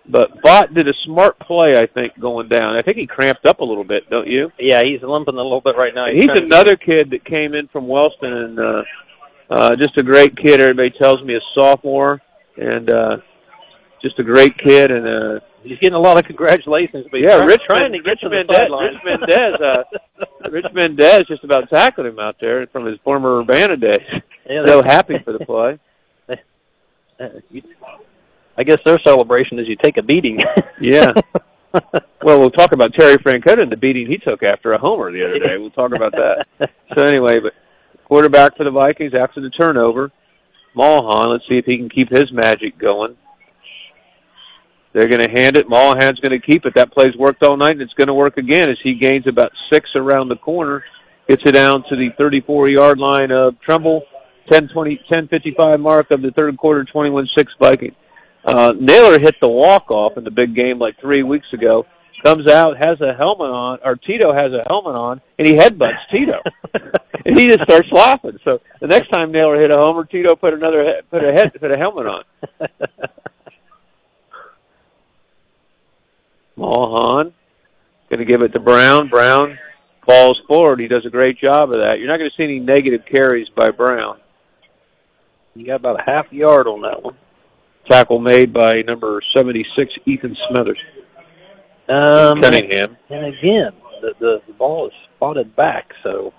but 0.08 0.42
Bott 0.42 0.74
did 0.74 0.88
a 0.88 0.92
smart 1.04 1.38
play, 1.40 1.76
I 1.76 1.86
think, 1.86 2.18
going 2.20 2.48
down. 2.48 2.76
I 2.76 2.82
think 2.82 2.96
he 2.96 3.06
cramped 3.06 3.46
up 3.46 3.60
a 3.60 3.64
little 3.64 3.84
bit, 3.84 4.08
don't 4.10 4.26
you? 4.26 4.50
Yeah, 4.58 4.82
he's 4.82 5.02
limping 5.02 5.34
a 5.34 5.42
little 5.42 5.60
bit 5.60 5.76
right 5.76 5.94
now. 5.94 6.06
He's 6.12 6.26
to- 6.26 6.44
another 6.44 6.76
kid 6.76 7.10
that 7.10 7.24
came 7.24 7.54
in 7.54 7.68
from 7.68 7.88
Wellston, 7.88 8.32
and 8.32 8.58
uh, 8.58 8.82
uh, 9.50 9.76
just 9.76 9.96
a 9.98 10.02
great 10.02 10.36
kid. 10.36 10.60
Everybody 10.60 10.92
tells 11.00 11.22
me 11.22 11.34
a 11.34 11.40
sophomore, 11.54 12.20
and 12.56 12.90
uh, 12.90 13.16
just 14.02 14.18
a 14.18 14.24
great 14.24 14.56
kid. 14.58 14.90
And 14.90 15.06
uh, 15.06 15.40
He's 15.62 15.78
getting 15.78 15.94
a 15.94 16.00
lot 16.00 16.18
of 16.18 16.24
congratulations, 16.24 17.06
but 17.10 17.18
yeah, 17.18 17.38
Rich 17.38 17.60
trying 17.68 17.92
to 17.92 17.98
get 18.00 18.18
to 18.20 18.28
the 18.28 18.34
Mendez. 18.34 18.68
Rich 18.68 19.02
Mendez, 19.04 19.60
uh, 19.60 20.48
Rich 20.50 20.66
Mendez 20.74 21.26
just 21.28 21.44
about 21.44 21.70
tackled 21.70 22.06
him 22.06 22.18
out 22.18 22.36
there 22.40 22.66
from 22.68 22.84
his 22.84 22.98
former 23.04 23.40
Urbana 23.40 23.76
days. 23.76 24.00
Yeah, 24.48 24.66
so 24.66 24.82
happy 24.82 25.14
for 25.24 25.32
the 25.32 25.44
play. 25.44 25.78
Uh, 27.22 27.60
I 28.56 28.64
guess 28.64 28.78
their 28.84 28.98
celebration 29.04 29.58
is 29.58 29.68
you 29.68 29.76
take 29.82 29.96
a 29.96 30.02
beating. 30.02 30.38
Yeah. 30.80 31.12
well, 32.22 32.40
we'll 32.40 32.50
talk 32.50 32.72
about 32.72 32.92
Terry 32.92 33.16
Francona 33.16 33.62
and 33.62 33.70
the 33.70 33.76
beating 33.76 34.06
he 34.08 34.18
took 34.18 34.42
after 34.42 34.72
a 34.72 34.78
homer 34.78 35.12
the 35.12 35.24
other 35.24 35.38
day. 35.38 35.56
We'll 35.58 35.70
talk 35.70 35.92
about 35.94 36.12
that. 36.12 36.70
So 36.94 37.02
anyway, 37.04 37.38
but 37.40 37.52
quarterback 38.04 38.56
for 38.56 38.64
the 38.64 38.72
Vikings 38.72 39.12
after 39.14 39.40
the 39.40 39.48
turnover, 39.50 40.10
Mulholland. 40.74 41.30
Let's 41.30 41.44
see 41.48 41.56
if 41.56 41.64
he 41.66 41.78
can 41.78 41.88
keep 41.88 42.10
his 42.10 42.32
magic 42.32 42.78
going. 42.78 43.16
They're 44.92 45.08
going 45.08 45.22
to 45.22 45.30
hand 45.30 45.56
it. 45.56 45.68
Mulholland's 45.68 46.20
going 46.20 46.38
to 46.38 46.44
keep 46.44 46.66
it. 46.66 46.74
That 46.74 46.92
play's 46.92 47.16
worked 47.16 47.42
all 47.42 47.56
night, 47.56 47.72
and 47.72 47.82
it's 47.82 47.94
going 47.94 48.08
to 48.08 48.14
work 48.14 48.36
again 48.36 48.68
as 48.68 48.78
he 48.82 48.94
gains 48.94 49.26
about 49.26 49.52
six 49.72 49.88
around 49.94 50.28
the 50.28 50.36
corner, 50.36 50.84
gets 51.28 51.42
it 51.46 51.52
down 51.52 51.84
to 51.88 51.96
the 51.96 52.10
34-yard 52.20 52.98
line 52.98 53.30
of 53.30 53.54
Trimble, 53.60 54.02
10-20, 54.52 54.98
10-55 55.10 55.80
mark 55.80 56.10
of 56.10 56.22
the 56.22 56.30
third 56.32 56.56
quarter, 56.58 56.84
21-6 56.84 57.26
Viking. 57.60 57.94
Uh, 58.44 58.72
Naylor 58.78 59.18
hit 59.18 59.36
the 59.40 59.48
walk-off 59.48 60.16
in 60.16 60.24
the 60.24 60.30
big 60.30 60.54
game 60.54 60.78
like 60.78 61.00
three 61.00 61.22
weeks 61.22 61.46
ago. 61.52 61.86
Comes 62.24 62.48
out, 62.48 62.76
has 62.76 63.00
a 63.00 63.14
helmet 63.14 63.50
on, 63.50 63.78
or 63.84 63.96
Tito 63.96 64.32
has 64.32 64.52
a 64.52 64.62
helmet 64.68 64.94
on, 64.94 65.20
and 65.38 65.46
he 65.46 65.54
headbutts 65.54 65.98
Tito, 66.12 66.38
and 67.24 67.36
he 67.36 67.48
just 67.48 67.62
starts 67.62 67.88
laughing. 67.90 68.38
So 68.44 68.60
the 68.80 68.86
next 68.86 69.08
time 69.08 69.32
Naylor 69.32 69.60
hit 69.60 69.72
a 69.72 69.76
homer, 69.76 70.04
Tito 70.04 70.36
put 70.36 70.54
another 70.54 70.84
he- 70.84 71.02
put 71.10 71.24
a 71.24 71.32
head 71.32 71.50
put 71.58 71.72
a 71.72 71.76
helmet 71.76 72.06
on. 72.06 72.22
Mahan 76.56 77.32
going 78.12 78.26
to 78.26 78.30
give 78.30 78.42
it 78.42 78.52
to 78.52 78.60
Brown. 78.60 79.08
Brown 79.08 79.58
falls 80.06 80.38
forward. 80.46 80.80
He 80.80 80.86
does 80.86 81.06
a 81.06 81.10
great 81.10 81.38
job 81.38 81.72
of 81.72 81.78
that. 81.78 81.94
You're 81.98 82.08
not 82.08 82.18
going 82.18 82.30
to 82.30 82.36
see 82.36 82.44
any 82.44 82.60
negative 82.60 83.00
carries 83.10 83.48
by 83.56 83.70
Brown. 83.70 84.18
You 85.54 85.66
got 85.66 85.76
about 85.76 86.00
a 86.00 86.02
half 86.04 86.32
yard 86.32 86.66
on 86.66 86.82
that 86.82 87.02
one. 87.02 87.16
Tackle 87.90 88.20
made 88.20 88.52
by 88.52 88.82
number 88.86 89.20
76, 89.36 89.92
Ethan 90.06 90.36
Smithers. 90.48 90.78
Um, 91.88 92.40
Cunningham. 92.40 92.96
And 93.10 93.26
again, 93.26 93.72
the, 94.00 94.14
the 94.20 94.42
the 94.46 94.52
ball 94.54 94.86
is 94.86 94.92
spotted 95.16 95.54
back, 95.56 95.90
so 96.02 96.32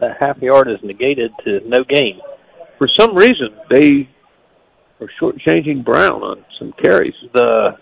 that 0.00 0.16
half 0.18 0.38
yard 0.38 0.68
is 0.68 0.78
negated 0.82 1.30
to 1.44 1.60
no 1.66 1.84
gain. 1.84 2.20
For 2.78 2.88
some 2.98 3.14
reason, 3.14 3.50
they 3.70 4.08
are 5.00 5.08
shortchanging 5.20 5.84
Brown 5.84 6.22
on 6.22 6.44
some 6.58 6.72
carries. 6.82 7.14
The 7.34 7.76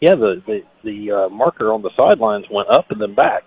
yeah, 0.00 0.14
the 0.14 0.42
the, 0.46 0.60
the 0.84 1.10
uh, 1.10 1.28
marker 1.30 1.72
on 1.72 1.82
the 1.82 1.90
sidelines 1.96 2.44
went 2.50 2.68
up 2.68 2.90
and 2.90 3.00
then 3.00 3.14
back. 3.14 3.44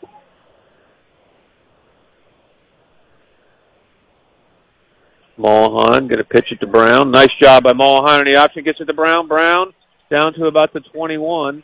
Mulholland 5.37 6.09
going 6.09 6.19
to 6.19 6.23
pitch 6.23 6.47
it 6.51 6.59
to 6.61 6.67
Brown. 6.67 7.11
Nice 7.11 7.33
job 7.41 7.63
by 7.63 7.73
Mulholland 7.73 8.27
on 8.27 8.31
the 8.31 8.37
option. 8.37 8.63
Gets 8.63 8.79
it 8.79 8.85
to 8.85 8.93
Brown. 8.93 9.27
Brown 9.27 9.73
down 10.13 10.33
to 10.33 10.45
about 10.45 10.73
the 10.73 10.79
21. 10.79 11.63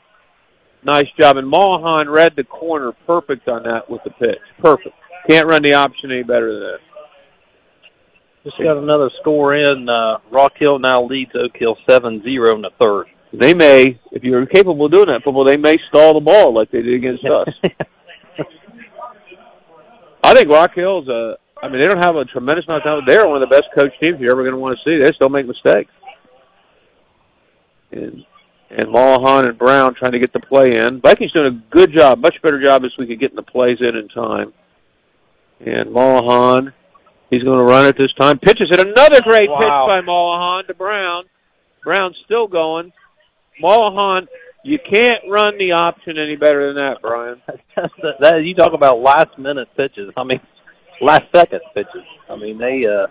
Nice 0.83 1.07
job. 1.19 1.37
And 1.37 1.47
Mulholland 1.47 2.11
read 2.11 2.33
the 2.35 2.43
corner 2.43 2.91
perfect 3.05 3.47
on 3.47 3.63
that 3.63 3.89
with 3.89 4.03
the 4.03 4.11
pitch. 4.11 4.39
Perfect. 4.59 4.95
Can't 5.29 5.47
run 5.47 5.61
the 5.61 5.73
option 5.73 6.11
any 6.11 6.23
better 6.23 6.51
than 6.51 6.61
that. 6.61 6.79
Just 8.43 8.57
got 8.57 8.77
another 8.77 9.11
score 9.21 9.55
in. 9.55 9.87
Uh, 9.87 10.17
Rock 10.31 10.53
Hill 10.57 10.79
now 10.79 11.05
leads 11.05 11.31
Oak 11.35 11.55
Hill 11.55 11.77
7-0 11.87 12.55
in 12.55 12.61
the 12.61 12.71
third. 12.81 13.05
They 13.33 13.53
may, 13.53 13.99
if 14.11 14.23
you're 14.23 14.45
capable 14.47 14.87
of 14.87 14.91
doing 14.91 15.07
that 15.07 15.21
football, 15.23 15.45
they 15.45 15.57
may 15.57 15.77
stall 15.89 16.15
the 16.15 16.19
ball 16.19 16.53
like 16.53 16.71
they 16.71 16.81
did 16.81 16.95
against 16.95 17.23
us. 17.23 17.47
I 20.23 20.33
think 20.33 20.49
Rock 20.49 20.71
Hill's 20.75 21.07
a. 21.07 21.37
I 21.63 21.69
mean, 21.69 21.79
they 21.79 21.87
don't 21.87 22.01
have 22.01 22.15
a 22.15 22.25
tremendous 22.25 22.65
amount 22.67 22.81
of 22.81 22.83
talent. 22.85 23.07
They're 23.07 23.27
one 23.27 23.41
of 23.41 23.47
the 23.49 23.55
best 23.55 23.67
coached 23.75 23.99
teams 23.99 24.19
you're 24.19 24.31
ever 24.31 24.43
going 24.43 24.55
to 24.55 24.59
want 24.59 24.77
to 24.77 24.83
see. 24.83 25.01
They 25.03 25.11
still 25.13 25.29
make 25.29 25.45
mistakes. 25.45 25.91
And 27.91 28.25
and 28.69 28.89
Mulholland 28.89 29.47
and 29.47 29.57
Brown 29.57 29.95
trying 29.95 30.13
to 30.13 30.19
get 30.19 30.31
the 30.31 30.39
play 30.39 30.71
in. 30.77 31.01
Vikings 31.01 31.33
doing 31.33 31.47
a 31.61 31.75
good 31.75 31.91
job, 31.93 32.19
much 32.19 32.35
better 32.41 32.63
job 32.63 32.81
this 32.81 32.93
week 32.97 33.11
of 33.11 33.19
getting 33.19 33.35
the 33.35 33.41
plays 33.43 33.77
in 33.81 33.97
in 33.97 34.07
time. 34.07 34.53
And 35.59 35.91
Mulholland, 35.91 36.71
he's 37.29 37.43
going 37.43 37.57
to 37.57 37.63
run 37.63 37.85
it 37.87 37.97
this 37.97 38.13
time. 38.17 38.39
Pitches 38.39 38.69
it. 38.71 38.79
Another 38.79 39.21
great 39.23 39.49
Wow. 39.49 39.57
pitch 39.59 39.67
by 39.67 40.01
Mulholland 40.01 40.67
to 40.69 40.73
Brown. 40.73 41.25
Brown's 41.83 42.15
still 42.23 42.47
going. 42.47 42.93
Mulholland, 43.59 44.29
you 44.63 44.79
can't 44.89 45.19
run 45.29 45.57
the 45.57 45.73
option 45.73 46.17
any 46.17 46.37
better 46.37 46.67
than 46.67 46.75
that, 46.75 47.01
Brian. 47.01 47.41
that, 47.75 48.15
that 48.21 48.43
you 48.43 48.55
talk 48.55 48.71
about 48.73 48.99
last 48.99 49.37
minute 49.37 49.67
pitches. 49.75 50.13
I 50.15 50.23
mean, 50.23 50.39
last 51.01 51.23
second 51.33 51.61
pitches. 51.73 52.05
I 52.29 52.35
mean, 52.35 52.57
they. 52.57 52.85
uh 52.85 53.07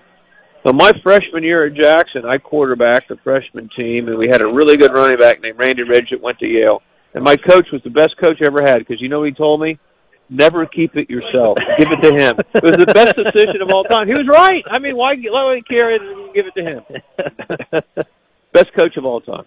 So 0.65 0.73
my 0.73 0.93
freshman 1.03 1.43
year 1.43 1.67
at 1.67 1.75
Jackson, 1.75 2.25
I 2.25 2.39
quarterbacked 2.39 3.09
the 3.09 3.17
freshman 3.25 3.69
team, 3.77 4.09
and 4.09 4.19
we 4.19 4.29
had 4.29 4.43
a 4.43 4.47
really 4.47 4.77
good 4.77 4.93
running 4.93 5.19
back 5.19 5.41
named 5.41 5.59
Randy 5.59 5.83
Ridge 5.83 6.09
that 6.11 6.21
went 6.21 6.39
to 6.39 6.47
Yale. 6.47 6.83
And 7.15 7.25
my 7.25 7.37
coach 7.37 7.67
was 7.73 7.83
the 7.83 7.91
best 7.91 8.17
coach 8.19 8.39
I 8.41 8.47
ever 8.47 8.63
had 8.63 8.79
because 8.79 9.01
you 9.01 9.09
know 9.09 9.21
what 9.21 9.29
he 9.29 9.35
told 9.35 9.61
me? 9.61 9.79
Never 10.29 10.65
keep 10.65 10.95
it 10.95 11.11
yourself. 11.11 11.59
give 11.79 11.89
it 11.91 12.03
to 12.09 12.15
him. 12.15 12.37
It 12.55 12.63
was 12.63 12.77
the 12.79 12.93
best 12.95 13.17
decision 13.17 13.63
of 13.63 13.71
all 13.71 13.83
time. 13.83 14.07
He 14.07 14.15
was 14.15 14.29
right. 14.31 14.63
I 14.71 14.79
mean, 14.79 14.97
why 14.97 15.15
let 15.15 15.55
me 15.55 15.63
carry 15.69 15.97
it 15.97 16.03
and 16.03 16.35
give 16.35 16.47
it 16.47 16.55
to 16.55 16.65
him? 16.65 18.05
best 18.53 18.73
coach 18.77 18.97
of 18.97 19.05
all 19.05 19.21
time. 19.21 19.45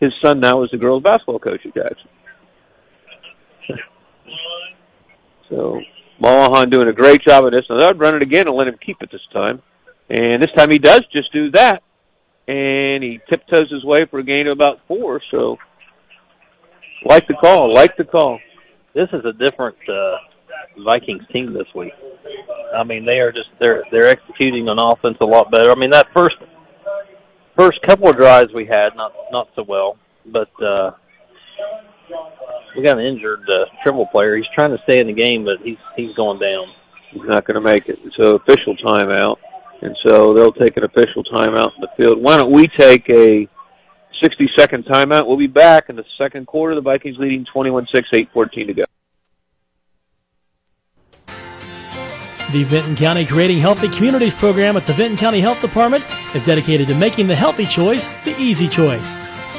His 0.00 0.12
son 0.24 0.40
now 0.40 0.64
is 0.64 0.70
the 0.72 0.78
girls 0.78 1.02
basketball 1.04 1.38
coach 1.38 1.60
at 1.64 1.74
Jackson. 1.74 2.08
So 5.48 5.80
Mulholland 6.20 6.72
doing 6.72 6.88
a 6.88 6.92
great 6.92 7.22
job 7.22 7.44
of 7.44 7.52
this. 7.52 7.64
And 7.68 7.82
I'd 7.82 7.98
run 7.98 8.16
it 8.16 8.22
again 8.22 8.48
and 8.48 8.56
let 8.56 8.68
him 8.68 8.76
keep 8.84 9.00
it 9.00 9.10
this 9.10 9.20
time. 9.32 9.62
And 10.10 10.42
this 10.42 10.50
time 10.56 10.70
he 10.70 10.78
does 10.78 11.02
just 11.12 11.32
do 11.32 11.50
that. 11.52 11.82
And 12.46 13.04
he 13.04 13.20
tiptoes 13.28 13.70
his 13.70 13.84
way 13.84 14.06
for 14.10 14.20
a 14.20 14.24
gain 14.24 14.46
of 14.46 14.52
about 14.52 14.80
four. 14.88 15.20
So 15.30 15.58
like 17.04 17.26
the 17.28 17.34
call, 17.34 17.72
like 17.72 17.96
the 17.96 18.04
call. 18.04 18.38
This 18.94 19.08
is 19.12 19.24
a 19.24 19.32
different 19.32 19.76
uh, 19.88 20.16
Vikings 20.82 21.22
team 21.32 21.52
this 21.52 21.66
week. 21.74 21.92
I 22.74 22.84
mean, 22.84 23.04
they 23.04 23.18
are 23.20 23.32
just 23.32 23.48
they're 23.60 23.84
they're 23.90 24.08
executing 24.08 24.68
on 24.68 24.78
offense 24.78 25.16
a 25.20 25.26
lot 25.26 25.50
better. 25.50 25.70
I 25.70 25.74
mean, 25.74 25.90
that 25.90 26.08
first 26.14 26.36
first 27.58 27.80
couple 27.82 28.08
of 28.08 28.16
drives 28.16 28.52
we 28.54 28.64
had 28.64 28.90
not 28.96 29.12
not 29.30 29.48
so 29.54 29.64
well, 29.66 29.96
but 30.26 30.50
uh, 30.62 30.90
we 32.76 32.82
got 32.82 32.98
an 32.98 33.04
injured 33.04 33.42
uh, 33.48 33.66
Trimble 33.82 34.06
player. 34.06 34.36
He's 34.36 34.46
trying 34.54 34.70
to 34.70 34.82
stay 34.84 35.00
in 35.00 35.06
the 35.06 35.12
game, 35.12 35.44
but 35.44 35.64
he's 35.64 35.78
he's 35.96 36.14
going 36.14 36.38
down. 36.38 36.66
He's 37.10 37.22
not 37.24 37.46
going 37.46 37.54
to 37.54 37.60
make 37.60 37.88
it. 37.88 37.98
So 38.20 38.36
official 38.36 38.76
timeout. 38.76 39.36
And 39.80 39.96
so 40.04 40.34
they'll 40.34 40.52
take 40.52 40.76
an 40.76 40.84
official 40.84 41.22
timeout 41.24 41.70
in 41.76 41.80
the 41.82 41.88
field. 41.96 42.20
Why 42.20 42.36
don't 42.36 42.50
we 42.50 42.66
take 42.66 43.08
a 43.08 43.48
60 44.20 44.50
second 44.56 44.84
timeout? 44.84 45.26
We'll 45.26 45.36
be 45.36 45.46
back 45.46 45.88
in 45.88 45.96
the 45.96 46.04
second 46.18 46.46
quarter. 46.46 46.74
The 46.74 46.80
Vikings 46.80 47.16
leading 47.18 47.46
21 47.52 47.86
6, 47.94 48.08
8 48.12 48.28
to 48.34 48.74
go. 48.74 48.82
The 52.50 52.64
Vinton 52.64 52.96
County 52.96 53.26
Creating 53.26 53.58
Healthy 53.58 53.90
Communities 53.90 54.34
program 54.34 54.76
at 54.76 54.86
the 54.86 54.94
Vinton 54.94 55.18
County 55.18 55.40
Health 55.40 55.60
Department 55.60 56.04
is 56.34 56.44
dedicated 56.44 56.88
to 56.88 56.94
making 56.94 57.26
the 57.26 57.36
healthy 57.36 57.66
choice 57.66 58.08
the 58.24 58.34
easy 58.38 58.66
choice. 58.68 59.14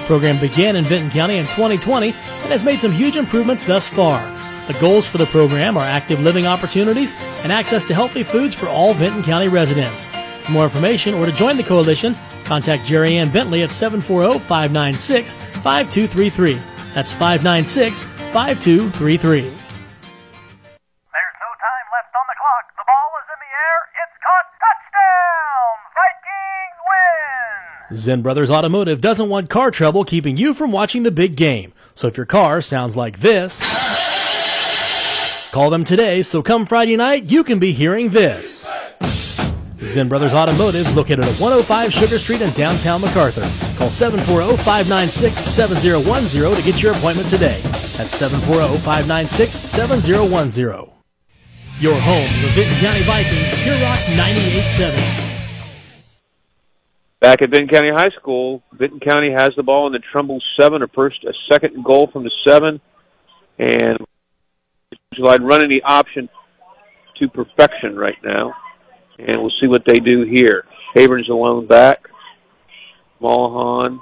The 0.10 0.16
program 0.16 0.40
began 0.40 0.76
in 0.76 0.86
Vinton 0.86 1.12
County 1.12 1.38
in 1.38 1.46
2020 1.46 2.08
and 2.08 2.52
has 2.52 2.64
made 2.64 2.80
some 2.80 2.92
huge 2.92 3.16
improvements 3.16 3.64
thus 3.64 3.88
far. 3.88 4.20
The 4.66 4.74
goals 4.80 5.08
for 5.08 5.20
the 5.20 5.28
program 5.28 5.78
are 5.78 5.86
active 5.86 6.20
living 6.20 6.48
opportunities 6.48 7.14
and 7.44 7.52
access 7.52 7.84
to 7.84 7.94
healthy 7.94 8.24
foods 8.24 8.56
for 8.56 8.68
all 8.68 8.96
Vinton 8.96 9.22
County 9.22 9.50
residents. 9.50 10.08
For 10.42 10.52
more 10.52 10.64
information 10.64 11.14
or 11.14 11.28
to 11.28 11.32
join 11.32 11.58
the 11.58 11.64
coalition, 11.64 12.18
contact 12.44 12.88
Jerry 12.88 13.18
Ann 13.18 13.30
Bentley 13.30 13.62
at 13.62 13.70
740 13.70 14.40
596 14.40 15.34
5233. 15.34 16.60
That's 16.96 17.12
596 17.12 18.02
5233. 18.02 19.59
Zen 27.94 28.22
Brothers 28.22 28.50
Automotive 28.52 29.02
doesn't 29.02 29.28
want 29.30 29.50
car 29.50 29.72
trouble 29.72 30.06
keeping 30.06 30.38
you 30.38 30.54
from 30.54 30.72
watching 30.72 31.02
the 31.02 31.10
big 31.12 31.36
game. 31.36 31.74
So 31.96 32.06
if 32.08 32.18
your 32.18 32.28
car 32.28 32.62
sounds 32.62 32.96
like 32.96 33.18
this, 33.20 33.66
call 35.52 35.72
them 35.72 35.84
today 35.84 36.22
so 36.22 36.44
come 36.44 36.68
Friday 36.68 36.96
night 36.96 37.32
you 37.32 37.44
can 37.44 37.58
be 37.58 37.74
hearing 37.74 38.10
this. 38.10 38.70
Zen 39.82 40.08
Brothers 40.08 40.36
Automotive 40.36 40.86
is 40.86 40.96
located 40.96 41.22
at 41.22 41.40
105 41.40 41.92
Sugar 41.92 42.20
Street 42.20 42.44
in 42.44 42.54
downtown 42.54 43.02
McArthur. 43.02 43.42
Call 43.78 43.90
740-596-7010 43.90 46.56
to 46.56 46.62
get 46.62 46.84
your 46.84 46.94
appointment 46.94 47.28
today. 47.28 47.60
That's 47.98 48.16
740-596-7010. 48.22 50.92
Your 51.80 51.96
home, 51.96 52.30
the 52.42 52.50
Vinton 52.54 52.78
County 52.82 53.02
Vikings, 53.04 53.52
Pure 53.64 53.80
Rock 53.82 53.98
98.7. 53.98 55.29
Back 57.22 57.42
at 57.42 57.50
Vinton 57.50 57.68
County 57.68 57.92
High 57.94 58.10
School, 58.20 58.64
Vinton 58.74 59.02
County 59.02 59.32
has 59.36 59.50
the 59.58 59.64
ball 59.64 59.88
in 59.88 59.94
the 59.94 60.00
Trimble 60.12 60.42
seven, 60.58 60.84
a 60.84 60.88
first, 60.88 61.18
a 61.26 61.34
second 61.52 61.84
goal 61.84 62.10
from 62.14 62.24
the 62.24 62.32
seven, 62.48 62.80
and 63.58 63.98
July 65.14 65.36
running 65.36 65.70
the 65.70 65.84
option 65.84 66.30
to 67.18 67.28
perfection 67.28 67.98
right 67.98 68.16
now, 68.24 68.54
and 69.18 69.42
we'll 69.42 69.52
see 69.60 69.68
what 69.68 69.84
they 69.86 70.00
do 70.00 70.24
here. 70.24 70.64
Habern's 70.96 71.28
alone 71.28 71.68
back. 71.68 72.08
Mulholland 73.20 74.00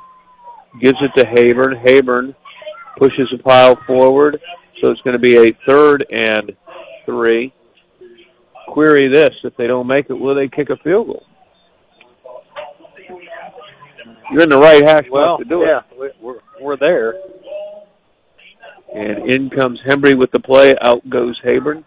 gives 0.80 1.00
it 1.02 1.12
to 1.18 1.26
Habern. 1.26 1.84
Habern 1.84 2.36
pushes 3.00 3.28
the 3.32 3.40
pile 3.40 3.80
forward, 3.88 4.40
so 4.80 4.92
it's 4.92 5.02
going 5.02 5.16
to 5.16 5.20
be 5.20 5.38
a 5.38 5.58
third 5.68 6.06
and 6.12 6.52
three. 7.04 7.52
Query 8.68 9.10
this: 9.12 9.34
if 9.44 9.58
they 9.58 9.66
don't 9.66 9.88
make 9.88 10.08
it, 10.12 10.14
will 10.14 10.36
they 10.36 10.48
kick 10.48 10.70
a 10.70 10.78
field 10.84 11.08
goal? 11.08 11.26
You're 14.32 14.44
in 14.44 14.50
the 14.50 14.58
right 14.58 14.84
hash 14.86 15.06
Well, 15.12 15.38
to 15.38 15.46
do 15.46 15.60
yeah, 15.62 15.80
it. 15.92 16.00
we- 16.00 16.12
we're 16.22 16.40
we're 16.60 16.78
there. 16.78 17.14
And 18.94 19.30
in 19.30 19.50
comes 19.50 19.80
Hembry 19.88 20.18
with 20.18 20.32
the 20.32 20.40
play. 20.40 20.74
Out 20.82 21.08
goes 21.10 21.40
Habern. 21.46 21.84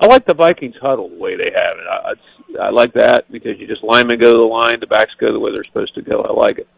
I 0.00 0.06
like 0.06 0.26
the 0.26 0.34
Vikings 0.34 0.74
huddle 0.80 1.08
the 1.08 1.16
way 1.18 1.36
they 1.36 1.44
have 1.54 1.78
it. 1.78 1.86
I, 1.90 2.10
it's, 2.12 2.60
I 2.60 2.68
like 2.70 2.92
that 2.94 3.30
because 3.32 3.58
you 3.58 3.66
just 3.66 3.82
linemen 3.82 4.18
go 4.20 4.32
to 4.32 4.38
the 4.38 4.44
line, 4.44 4.78
the 4.80 4.86
backs 4.86 5.12
go 5.18 5.32
the 5.32 5.38
way 5.38 5.52
they're 5.52 5.64
supposed 5.64 5.94
to 5.94 6.02
go. 6.02 6.20
I 6.22 6.32
like 6.32 6.58
it. 6.58 6.68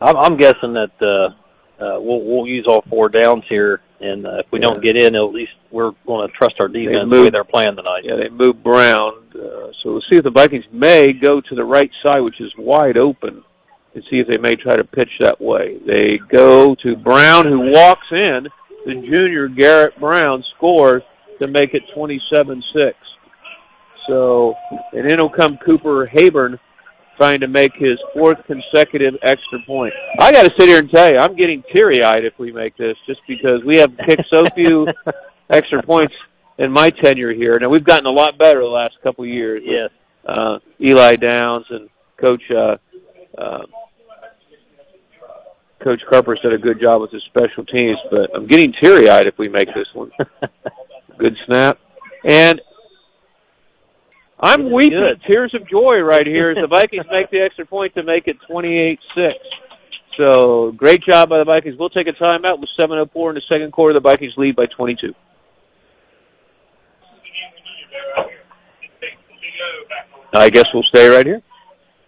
I'm, 0.00 0.16
I'm 0.16 0.36
guessing 0.36 0.74
that 0.74 0.90
uh, 1.00 1.82
uh, 1.82 2.00
we'll 2.00 2.22
we'll 2.22 2.46
use 2.46 2.66
all 2.68 2.82
four 2.90 3.08
downs 3.08 3.44
here, 3.48 3.80
and 4.00 4.26
uh, 4.26 4.38
if 4.40 4.46
we 4.52 4.58
don't 4.58 4.82
get 4.82 4.96
in, 5.00 5.14
at 5.14 5.22
least 5.32 5.52
we're 5.70 5.92
going 6.06 6.28
to 6.28 6.34
trust 6.36 6.56
our 6.60 6.68
defense 6.68 7.08
the 7.08 7.16
way 7.16 7.22
moved- 7.22 7.32
they're 7.34 7.44
playing 7.44 7.76
tonight. 7.76 8.02
Yeah, 8.04 8.16
they 8.16 8.28
move 8.28 8.62
Brown. 8.62 9.12
Uh, 9.34 9.70
so 9.82 9.92
we'll 9.92 10.02
see 10.10 10.16
if 10.18 10.24
the 10.24 10.30
Vikings 10.30 10.64
may 10.70 11.12
go 11.14 11.40
to 11.40 11.54
the 11.54 11.64
right 11.64 11.90
side, 12.02 12.20
which 12.20 12.40
is 12.40 12.52
wide 12.58 12.98
open, 12.98 13.42
and 13.96 14.04
see 14.10 14.18
if 14.18 14.28
they 14.28 14.36
may 14.36 14.54
try 14.56 14.76
to 14.76 14.84
pitch 14.84 15.08
that 15.20 15.40
way. 15.40 15.78
They 15.86 16.20
go 16.30 16.74
to 16.82 16.96
Brown, 16.96 17.46
who 17.46 17.70
walks 17.72 18.06
in. 18.10 18.46
The 18.84 18.92
junior 18.92 19.48
Garrett 19.48 19.98
Brown 19.98 20.44
scores 20.54 21.02
to 21.38 21.46
make 21.46 21.72
it 21.72 21.82
27-6. 21.96 22.60
So, 24.06 24.54
and 24.92 25.10
in 25.10 25.18
will 25.18 25.30
come 25.30 25.56
Cooper 25.64 26.06
Habern 26.14 26.58
trying 27.16 27.40
to 27.40 27.48
make 27.48 27.72
his 27.74 27.98
fourth 28.12 28.36
consecutive 28.46 29.14
extra 29.22 29.60
point. 29.66 29.94
I 30.20 30.30
got 30.30 30.42
to 30.42 30.52
sit 30.58 30.68
here 30.68 30.78
and 30.78 30.90
tell 30.90 31.10
you, 31.10 31.16
I'm 31.16 31.34
getting 31.34 31.62
teary-eyed 31.74 32.26
if 32.26 32.34
we 32.38 32.52
make 32.52 32.76
this, 32.76 32.96
just 33.06 33.20
because 33.26 33.64
we 33.64 33.78
have 33.78 33.92
kicked 34.06 34.26
so 34.30 34.44
few 34.54 34.86
extra 35.50 35.82
points 35.82 36.12
in 36.58 36.70
my 36.70 36.90
tenure 36.90 37.32
here. 37.32 37.58
Now 37.58 37.70
we've 37.70 37.82
gotten 37.82 38.04
a 38.04 38.10
lot 38.10 38.36
better 38.38 38.60
the 38.60 38.66
last 38.66 38.96
couple 39.02 39.24
of 39.24 39.30
years. 39.30 39.62
Yes. 39.64 39.88
Uh, 40.28 40.58
Eli 40.82 41.14
Downs 41.16 41.64
and 41.70 41.88
Coach 42.20 42.42
uh, 42.50 42.76
uh, 43.40 43.62
Coach 45.86 46.02
Carper's 46.10 46.40
did 46.40 46.52
a 46.52 46.58
good 46.58 46.80
job 46.80 47.00
with 47.00 47.12
his 47.12 47.22
special 47.26 47.64
teams, 47.64 47.96
but 48.10 48.28
I'm 48.34 48.48
getting 48.48 48.74
teary 48.82 49.08
eyed 49.08 49.28
if 49.28 49.38
we 49.38 49.48
make 49.48 49.68
this 49.68 49.86
one. 49.94 50.10
good 51.16 51.36
snap. 51.46 51.78
And 52.24 52.60
I'm 54.40 54.72
weeping 54.72 54.98
good. 54.98 55.22
tears 55.30 55.54
of 55.54 55.68
joy 55.68 55.98
right 55.98 56.26
here 56.26 56.50
as 56.50 56.56
the 56.60 56.66
Vikings 56.68 57.06
make 57.08 57.30
the 57.30 57.40
extra 57.40 57.64
point 57.64 57.94
to 57.94 58.02
make 58.02 58.26
it 58.26 58.36
28 58.50 58.98
6. 59.14 59.26
So 60.18 60.72
great 60.76 61.04
job 61.04 61.28
by 61.28 61.38
the 61.38 61.44
Vikings. 61.44 61.76
We'll 61.78 61.88
take 61.88 62.08
a 62.08 62.20
timeout 62.20 62.58
with 62.58 62.68
7:04 62.76 63.28
in 63.28 63.34
the 63.36 63.42
second 63.48 63.72
quarter. 63.72 63.94
The 63.94 64.00
Vikings 64.00 64.32
lead 64.36 64.56
by 64.56 64.66
22. 64.66 65.14
I 70.34 70.50
guess 70.50 70.64
we'll 70.74 70.82
stay 70.82 71.08
right 71.08 71.24
here. 71.24 71.42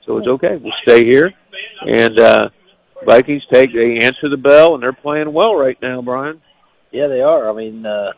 So 0.05 0.19
it's 0.19 0.27
okay. 0.27 0.57
We'll 0.61 0.73
stay 0.83 1.05
here, 1.05 1.31
and 1.87 2.19
uh, 2.19 2.49
Vikings 3.05 3.43
take 3.53 3.73
they 3.73 3.99
answer 4.03 4.29
the 4.29 4.37
bell, 4.37 4.75
and 4.75 4.83
they're 4.83 4.93
playing 4.93 5.33
well 5.33 5.55
right 5.55 5.79
now, 5.81 6.03
Brian. 6.03 6.41
Yeah, 6.91 7.07
they 7.07 7.21
are. 7.21 7.49
I 7.49 7.53
mean, 7.53 7.85
uh, 7.87 8.13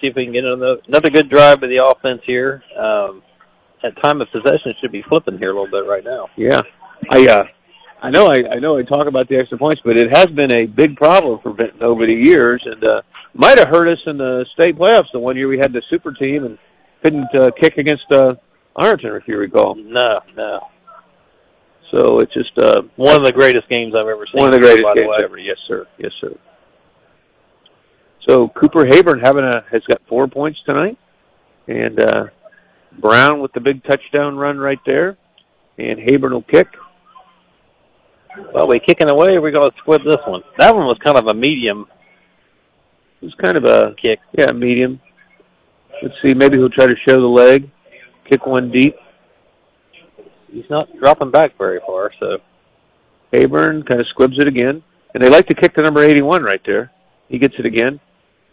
see 0.00 0.08
if 0.08 0.16
we 0.16 0.24
can 0.24 0.32
get 0.32 0.44
another 0.44 0.76
another 0.88 1.10
good 1.10 1.30
drive 1.30 1.60
by 1.60 1.66
the 1.66 1.84
offense 1.84 2.22
here. 2.26 2.62
Um, 2.78 3.22
at 3.82 4.00
time 4.02 4.20
of 4.20 4.28
possession, 4.32 4.70
it 4.70 4.76
should 4.80 4.92
be 4.92 5.04
flipping 5.08 5.38
here 5.38 5.50
a 5.50 5.60
little 5.60 5.70
bit 5.70 5.88
right 5.88 6.04
now. 6.04 6.28
Yeah, 6.36 6.62
I 7.10 7.26
uh, 7.26 7.44
I 8.02 8.10
know 8.10 8.26
I, 8.26 8.56
I 8.56 8.58
know 8.58 8.78
I 8.78 8.82
talk 8.82 9.06
about 9.06 9.28
the 9.28 9.36
extra 9.36 9.58
points, 9.58 9.82
but 9.84 9.96
it 9.96 10.14
has 10.14 10.26
been 10.26 10.54
a 10.54 10.66
big 10.66 10.96
problem 10.96 11.40
for 11.42 11.52
Vinton 11.52 11.82
over 11.82 12.06
the 12.06 12.12
years, 12.12 12.62
and 12.64 12.82
uh, 12.82 13.02
might 13.34 13.58
have 13.58 13.68
hurt 13.68 13.88
us 13.88 13.98
in 14.06 14.18
the 14.18 14.46
state 14.54 14.76
playoffs. 14.76 15.12
The 15.12 15.18
one 15.18 15.36
year 15.36 15.48
we 15.48 15.58
had 15.58 15.72
the 15.72 15.82
super 15.90 16.12
team 16.12 16.44
and 16.44 16.58
couldn't 17.02 17.34
uh, 17.34 17.50
kick 17.60 17.76
against 17.76 18.04
uh, 18.10 18.34
Ironton, 18.76 19.16
if 19.16 19.28
you 19.28 19.36
recall. 19.36 19.74
No, 19.74 20.20
no. 20.36 20.60
So 21.94 22.18
it's 22.18 22.32
just 22.34 22.56
uh, 22.58 22.82
One 22.96 23.14
of 23.14 23.22
the 23.24 23.30
greatest 23.32 23.68
games 23.68 23.94
I've 23.94 24.08
ever 24.08 24.26
seen. 24.32 24.40
one 24.40 24.48
of 24.48 24.52
the 24.54 24.58
greatest 24.60 24.82
by 24.82 24.94
the 24.94 25.02
games 25.02 25.10
way. 25.10 25.16
ever. 25.24 25.38
Yes, 25.38 25.56
sir. 25.68 25.86
Yes, 25.98 26.10
sir. 26.20 26.32
So 28.28 28.48
Cooper 28.48 28.84
Hayburn 28.86 29.22
having 29.22 29.44
a 29.44 29.64
has 29.70 29.82
got 29.84 30.00
four 30.08 30.26
points 30.26 30.58
tonight, 30.66 30.98
and 31.68 32.00
uh, 32.00 32.24
Brown 32.98 33.40
with 33.40 33.52
the 33.52 33.60
big 33.60 33.84
touchdown 33.84 34.36
run 34.36 34.58
right 34.58 34.78
there, 34.86 35.16
and 35.78 35.98
Hayburn 36.00 36.32
will 36.32 36.42
kick. 36.42 36.66
Well, 38.52 38.66
we 38.66 38.80
kicking 38.80 39.08
away. 39.10 39.38
We're 39.38 39.52
going 39.52 39.70
to 39.70 39.76
squib 39.78 40.02
this 40.04 40.18
one. 40.26 40.42
That 40.58 40.74
one 40.74 40.86
was 40.86 40.98
kind 41.04 41.16
of 41.16 41.26
a 41.28 41.34
medium. 41.34 41.86
It 43.20 43.26
was 43.26 43.34
kind 43.40 43.56
of 43.56 43.64
a 43.64 43.94
kick. 44.00 44.18
Yeah, 44.36 44.50
medium. 44.52 45.00
Let's 46.02 46.14
see. 46.22 46.34
Maybe 46.34 46.56
he'll 46.56 46.68
try 46.70 46.86
to 46.86 46.96
show 47.06 47.14
the 47.20 47.26
leg, 47.28 47.70
kick 48.28 48.46
one 48.46 48.72
deep. 48.72 48.96
He's 50.54 50.70
not 50.70 50.88
dropping 50.98 51.30
back 51.30 51.58
very 51.58 51.80
far, 51.84 52.10
so 52.20 52.38
Hayburn 53.32 53.86
kind 53.86 54.00
of 54.00 54.06
squibs 54.08 54.38
it 54.38 54.46
again, 54.46 54.82
and 55.12 55.22
they 55.22 55.28
like 55.28 55.46
to 55.48 55.54
kick 55.54 55.74
the 55.74 55.82
number 55.82 56.02
81 56.02 56.42
right 56.42 56.60
there. 56.64 56.92
He 57.28 57.38
gets 57.38 57.54
it 57.58 57.66
again. 57.66 57.98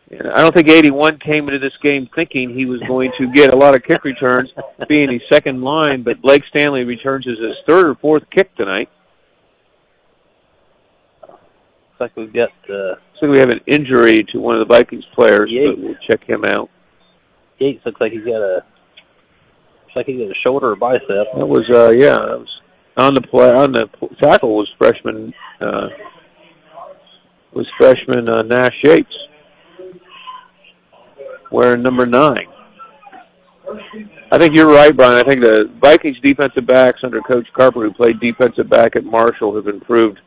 And 0.10 0.28
I 0.34 0.42
don't 0.42 0.54
think 0.54 0.68
81 0.68 1.20
came 1.20 1.48
into 1.48 1.60
this 1.60 1.78
game 1.82 2.10
thinking 2.14 2.54
he 2.54 2.66
was 2.66 2.82
going 2.88 3.12
to 3.18 3.32
get 3.32 3.54
a 3.54 3.58
lot 3.58 3.76
of 3.76 3.84
kick 3.84 4.04
returns, 4.04 4.50
being 4.90 5.10
his 5.12 5.22
second 5.32 5.62
line, 5.62 6.04
but 6.04 6.22
Blake 6.22 6.44
Stanley 6.50 6.84
returns 6.84 7.26
as 7.28 7.38
his 7.38 7.56
third 7.68 7.86
or 7.88 7.96
fourth 7.96 8.24
kick 8.30 8.54
tonight. 8.56 8.90
looks 11.22 12.00
like 12.00 12.16
we've 12.18 12.34
got. 12.34 12.50
Uh, 12.70 12.96
Looks 13.22 13.22
like 13.22 13.32
we 13.32 13.40
have 13.40 13.50
an 13.50 13.62
injury 13.68 14.26
to 14.32 14.40
one 14.40 14.60
of 14.60 14.68
the 14.68 14.74
Vikings 14.74 15.06
players, 15.14 15.50
Yates. 15.52 15.76
but 15.76 15.86
we'll 15.86 15.96
check 16.10 16.24
him 16.28 16.44
out. 16.56 16.70
Yates 17.60 17.86
looks 17.86 18.02
like 18.02 18.12
he's 18.12 18.26
got 18.26 18.42
a. 18.42 18.66
Looks 19.94 20.08
like 20.08 20.16
he's 20.16 20.22
a 20.22 20.34
shoulder 20.42 20.72
or 20.72 20.76
bicep. 20.78 21.08
That 21.36 21.46
was, 21.46 21.70
uh, 21.70 21.92
yeah, 21.92 22.16
that 22.16 22.40
was 22.40 22.48
on 22.96 23.14
the 23.14 23.22
play 23.22 23.50
on 23.50 23.74
the 23.74 23.88
tackle 24.22 24.56
was 24.56 24.70
freshman 24.78 25.34
uh, 25.60 25.88
was 27.54 27.68
freshman 27.78 28.30
uh, 28.30 28.42
Nash 28.44 28.76
Yates 28.84 29.14
wearing 31.52 31.82
number 31.82 32.06
nine. 32.06 32.48
I 34.32 34.38
think 34.38 34.56
you're 34.56 34.72
right, 34.72 34.96
Brian. 34.96 35.20
I 35.20 35.24
think 35.24 35.42
the 35.42 35.70
Vikings 35.82 36.18
defensive 36.24 36.66
backs 36.66 37.02
under 37.04 37.20
Coach 37.22 37.48
Carper, 37.54 37.82
who 37.82 37.94
played 37.94 38.20
defensive 38.22 38.70
back 38.70 38.96
at 38.96 39.04
Marshall, 39.04 39.56
have 39.56 39.68
improved 39.68 40.20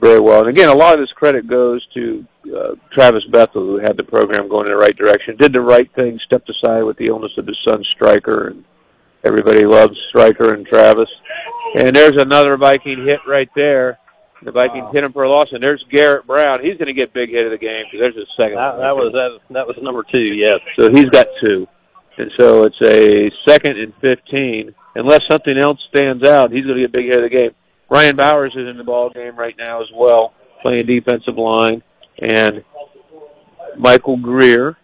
very 0.00 0.20
well. 0.20 0.40
And 0.40 0.48
again, 0.48 0.68
a 0.68 0.74
lot 0.74 0.94
of 0.94 1.00
this 1.00 1.12
credit 1.12 1.48
goes 1.48 1.86
to 1.94 2.24
uh, 2.46 2.74
Travis 2.92 3.24
Bethel, 3.30 3.66
who 3.66 3.78
had 3.78 3.96
the 3.96 4.04
program 4.04 4.48
going 4.48 4.66
in 4.66 4.72
the 4.72 4.78
right 4.78 4.96
direction, 4.96 5.36
did 5.36 5.52
the 5.52 5.60
right 5.60 5.92
thing, 5.94 6.18
stepped 6.24 6.50
aside 6.50 6.82
with 6.82 6.96
the 6.98 7.06
illness 7.06 7.32
of 7.36 7.46
his 7.46 7.58
son 7.66 7.82
Stryker, 7.94 8.48
and 8.48 8.64
everybody 9.24 9.64
loves 9.64 9.96
Stryker 10.10 10.54
and 10.54 10.66
Travis. 10.66 11.08
And 11.74 11.94
there's 11.94 12.16
another 12.16 12.56
Viking 12.56 13.04
hit 13.04 13.20
right 13.26 13.50
there. 13.54 13.98
The 14.42 14.52
Vikings 14.52 14.86
hit 14.92 15.02
him 15.02 15.12
for 15.12 15.24
a 15.24 15.30
loss, 15.30 15.48
and 15.50 15.60
there's 15.60 15.84
Garrett 15.90 16.26
Brown. 16.26 16.60
He's 16.62 16.78
going 16.78 16.86
to 16.86 16.94
get 16.94 17.12
big 17.12 17.30
hit 17.30 17.44
of 17.44 17.50
the 17.50 17.58
game 17.58 17.84
because 17.90 18.00
there's 18.00 18.14
his 18.14 18.28
second. 18.36 18.54
That, 18.54 18.78
that 18.78 18.94
was 18.94 19.12
that. 19.12 19.54
That 19.54 19.66
was 19.66 19.76
number 19.82 20.04
two. 20.10 20.18
Yes. 20.18 20.60
So 20.78 20.90
he's 20.90 21.10
got 21.10 21.26
two. 21.42 21.66
And 22.18 22.30
so 22.38 22.62
it's 22.62 22.80
a 22.82 23.30
second 23.48 23.78
and 23.78 23.92
15. 24.00 24.74
Unless 24.94 25.22
something 25.30 25.56
else 25.58 25.78
stands 25.94 26.26
out, 26.26 26.52
he's 26.52 26.64
going 26.64 26.76
to 26.76 26.82
get 26.82 26.92
big 26.92 27.06
hit 27.06 27.18
of 27.18 27.22
the 27.22 27.34
game. 27.34 27.50
Ryan 27.90 28.16
Bowers 28.16 28.52
is 28.54 28.68
in 28.68 28.76
the 28.76 28.84
ball 28.84 29.10
game 29.10 29.36
right 29.36 29.54
now 29.56 29.80
as 29.80 29.88
well, 29.94 30.34
playing 30.62 30.86
defensive 30.86 31.36
line. 31.38 31.82
And 32.20 32.62
Michael 33.76 34.16
Greer 34.16 34.76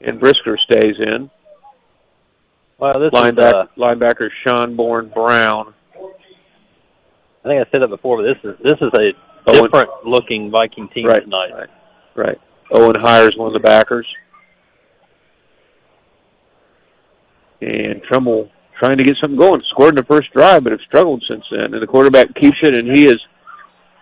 and 0.00 0.18
Brisker 0.18 0.58
stays 0.64 0.96
in. 0.98 1.30
Well, 2.78 2.98
this 3.00 3.10
Linebacker, 3.12 3.48
is. 3.48 3.52
Uh, 3.54 3.66
linebacker 3.76 4.28
Sean 4.46 4.76
Bourne 4.76 5.10
Brown. 5.14 5.74
I 7.44 7.48
think 7.48 7.66
I 7.66 7.70
said 7.70 7.82
that 7.82 7.88
before, 7.88 8.22
but 8.22 8.22
this 8.24 8.38
is 8.52 8.58
this 8.62 8.78
is 8.80 8.90
a 8.94 9.12
Owen- 9.50 9.64
different 9.64 9.90
looking 10.04 10.50
Viking 10.50 10.88
team 10.88 11.06
Right, 11.06 11.22
tonight. 11.22 11.50
right, 11.54 11.68
right. 12.14 12.40
Owen 12.72 12.94
Hire's 13.00 13.34
one 13.36 13.46
of 13.48 13.52
the 13.54 13.66
backers. 13.66 14.06
And 17.60 18.02
Trimble 18.04 18.50
trying 18.78 18.96
to 18.98 19.04
get 19.04 19.16
something 19.20 19.38
going. 19.38 19.62
Scored 19.70 19.90
in 19.90 19.96
the 19.96 20.04
first 20.04 20.32
drive, 20.32 20.64
but 20.64 20.72
have 20.72 20.80
struggled 20.86 21.22
since 21.28 21.44
then. 21.50 21.74
And 21.74 21.82
the 21.82 21.86
quarterback 21.86 22.34
keeps 22.34 22.58
it, 22.62 22.74
and 22.74 22.96
he 22.96 23.06
is 23.06 23.18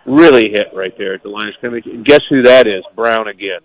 really 0.05 0.49
hit 0.49 0.67
right 0.73 0.93
there 0.97 1.13
at 1.15 1.23
the 1.23 1.29
line 1.29 1.49
of 1.49 1.55
scrimmage. 1.55 1.85
And 1.85 2.05
guess 2.05 2.21
who 2.29 2.43
that 2.43 2.67
is? 2.67 2.83
Brown 2.95 3.27
again. 3.27 3.59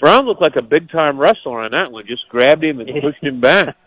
Brown 0.00 0.26
looked 0.26 0.42
like 0.42 0.56
a 0.56 0.62
big 0.62 0.90
time 0.90 1.18
wrestler 1.18 1.60
on 1.62 1.70
that 1.70 1.90
one. 1.90 2.04
Just 2.06 2.28
grabbed 2.28 2.62
him 2.64 2.80
and 2.80 2.90
pushed 3.00 3.22
him 3.22 3.40
back. 3.40 3.76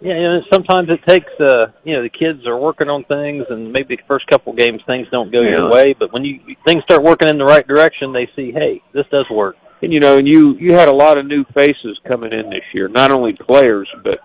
Yeah, 0.00 0.14
you 0.14 0.22
know, 0.22 0.40
sometimes 0.52 0.88
it 0.88 1.00
takes 1.06 1.30
uh 1.40 1.66
you 1.84 1.96
know, 1.96 2.02
the 2.02 2.08
kids 2.10 2.46
are 2.46 2.56
working 2.56 2.88
on 2.88 3.04
things 3.04 3.44
and 3.50 3.72
maybe 3.72 3.96
the 3.96 4.02
first 4.06 4.26
couple 4.28 4.52
games 4.52 4.80
things 4.86 5.08
don't 5.10 5.32
go 5.32 5.40
Yeah. 5.42 5.50
your 5.56 5.70
way, 5.70 5.94
but 5.98 6.12
when 6.12 6.24
you 6.24 6.40
things 6.66 6.82
start 6.84 7.02
working 7.02 7.28
in 7.28 7.38
the 7.38 7.44
right 7.44 7.66
direction, 7.66 8.12
they 8.12 8.28
see, 8.36 8.52
hey, 8.52 8.82
this 8.94 9.04
does 9.10 9.26
work. 9.30 9.56
And 9.82 9.92
you 9.92 10.00
know, 10.00 10.18
and 10.18 10.28
you 10.28 10.56
you 10.58 10.72
had 10.74 10.88
a 10.88 10.92
lot 10.94 11.16
of 11.18 11.26
new 11.26 11.44
faces 11.54 11.98
coming 12.06 12.32
in 12.32 12.50
this 12.50 12.62
year, 12.74 12.88
not 12.88 13.10
only 13.10 13.32
players 13.32 13.88
but 14.04 14.18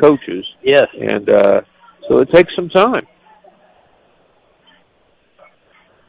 coaches. 0.00 0.44
Yes. 0.62 0.86
And 1.00 1.28
uh 1.30 1.60
so 2.08 2.18
it 2.18 2.28
takes 2.32 2.54
some 2.56 2.68
time. 2.68 3.06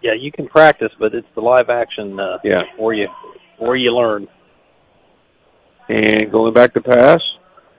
Yeah, 0.01 0.13
you 0.17 0.31
can 0.31 0.47
practice, 0.47 0.91
but 0.99 1.13
it's 1.13 1.27
the 1.35 1.41
live 1.41 1.69
action 1.69 2.19
uh 2.19 2.37
Yeah. 2.43 2.63
where 2.77 2.93
you 2.93 3.07
where 3.57 3.75
you 3.75 3.91
learn. 3.95 4.27
And 5.89 6.31
going 6.31 6.53
back 6.53 6.73
to 6.75 6.81
pass, 6.81 7.19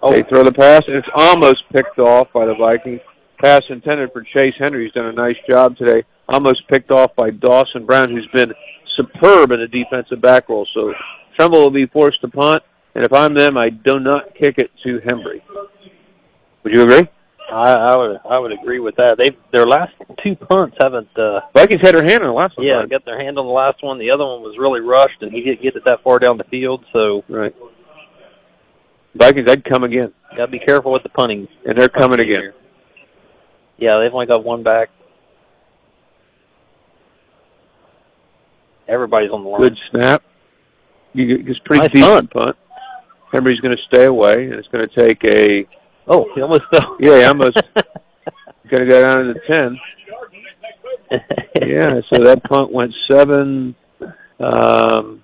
Oh. 0.03 0.11
they 0.13 0.23
throw 0.25 0.43
the 0.43 0.53
pass, 0.53 0.83
and 0.87 0.97
it's 0.97 1.09
almost 1.15 1.63
picked 1.73 1.99
off 1.99 2.29
by 2.33 2.47
the 2.47 2.55
Vikings. 2.55 3.01
Pass 3.43 3.63
intended 3.71 4.13
for 4.13 4.23
Chase 4.23 4.55
Henry, 4.59 4.85
He's 4.85 4.93
done 4.93 5.07
a 5.07 5.13
nice 5.13 5.37
job 5.49 5.77
today. 5.77 6.03
Almost 6.29 6.67
picked 6.69 6.91
off 6.91 7.15
by 7.17 7.31
Dawson 7.31 7.87
Brown, 7.87 8.11
who's 8.11 8.29
been 8.35 8.53
superb 8.97 9.51
in 9.53 9.61
the 9.61 9.67
defensive 9.69 10.21
back 10.21 10.49
role. 10.49 10.67
So 10.75 10.93
Trimble 11.37 11.61
will 11.63 11.71
be 11.71 11.87
forced 11.87 12.21
to 12.23 12.29
punt, 12.29 12.63
and 12.95 13.05
if 13.05 13.13
I'm 13.13 13.35
them, 13.35 13.57
I 13.57 13.71
do 13.71 13.99
not 14.01 14.35
kick 14.35 14.57
it 14.59 14.71
to 14.85 14.99
Hembry. 15.09 15.41
Would 16.65 16.73
you 16.75 16.83
agree? 16.83 17.09
I, 17.53 17.73
I 17.73 17.97
would 17.97 18.17
I 18.31 18.39
would 18.39 18.53
agree 18.53 18.79
with 18.79 18.95
that. 18.97 19.17
They 19.19 19.37
their 19.53 19.67
last 19.67 19.93
two 20.23 20.37
punts 20.37 20.77
haven't 20.81 21.09
uh 21.19 21.41
Vikings 21.53 21.81
had 21.83 21.97
their 21.97 22.05
hand 22.05 22.23
on 22.23 22.29
the 22.29 22.33
last 22.35 22.57
one. 22.57 22.65
yeah, 22.67 22.75
Brian. 22.75 22.89
got 22.89 23.05
their 23.05 23.21
hand 23.21 23.39
on 23.39 23.47
the 23.47 23.51
last 23.53 23.83
one. 23.83 23.99
The 23.99 24.13
other 24.13 24.25
one 24.25 24.41
was 24.43 24.55
really 24.57 24.81
rushed 24.81 25.21
and 25.23 25.33
he 25.33 25.41
didn't 25.43 25.61
get 25.63 25.75
it 25.75 25.83
that 25.87 26.03
far 26.05 26.21
down 26.21 26.39
the 26.39 26.45
field, 26.45 26.85
so 26.93 27.25
Right. 27.29 27.53
Vikings, 29.17 29.49
I'd 29.51 29.65
come 29.65 29.83
again, 29.83 30.13
gotta 30.37 30.53
be 30.53 30.61
careful 30.61 30.93
with 30.93 31.03
the 31.03 31.09
punting. 31.09 31.49
and 31.67 31.77
they're 31.77 31.89
coming 31.89 32.21
again. 32.21 32.53
Yeah, 33.79 33.99
they've 33.99 34.13
only 34.15 34.27
got 34.27 34.45
one 34.45 34.63
back. 34.63 34.91
Everybody's 38.91 39.31
on 39.31 39.45
the 39.45 39.49
line. 39.49 39.61
Good 39.63 39.79
snap. 39.91 40.23
You, 41.13 41.45
it's 41.47 41.59
pretty 41.65 41.83
Nice 41.83 41.91
decent 41.93 42.31
punt. 42.31 42.57
Henry's 43.33 43.61
going 43.61 43.77
to 43.77 43.83
stay 43.87 44.05
away, 44.07 44.45
and 44.45 44.55
it's 44.55 44.69
going 44.69 44.89
to 44.89 45.01
take 45.07 45.23
a. 45.25 45.67
Oh, 46.09 46.27
he 46.35 46.43
almost 46.43 46.63
fell. 46.73 46.97
Yeah, 47.01 47.17
he 47.19 47.25
almost 47.25 47.55
going 48.69 48.81
to 48.81 48.87
go 48.87 49.01
down 49.01 49.19
to 49.27 49.35
the 49.35 49.41
ten. 49.53 49.79
Yeah, 51.67 52.01
so 52.13 52.23
that 52.25 52.43
punt 52.45 52.73
went 52.73 52.93
seven. 53.11 53.75
um, 54.41 55.23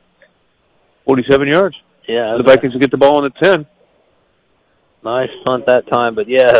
47 1.05 1.49
yards. 1.49 1.77
Yeah, 2.09 2.37
The 2.37 2.43
Vikings 2.45 2.73
will 2.73 2.81
get 2.81 2.91
the 2.91 2.97
ball 2.97 3.19
on 3.19 3.25
the 3.25 3.47
10. 3.47 3.67
nice 5.05 5.29
punt 5.45 5.67
that 5.67 5.87
time, 5.89 6.15
but 6.17 6.29
yeah, 6.29 6.53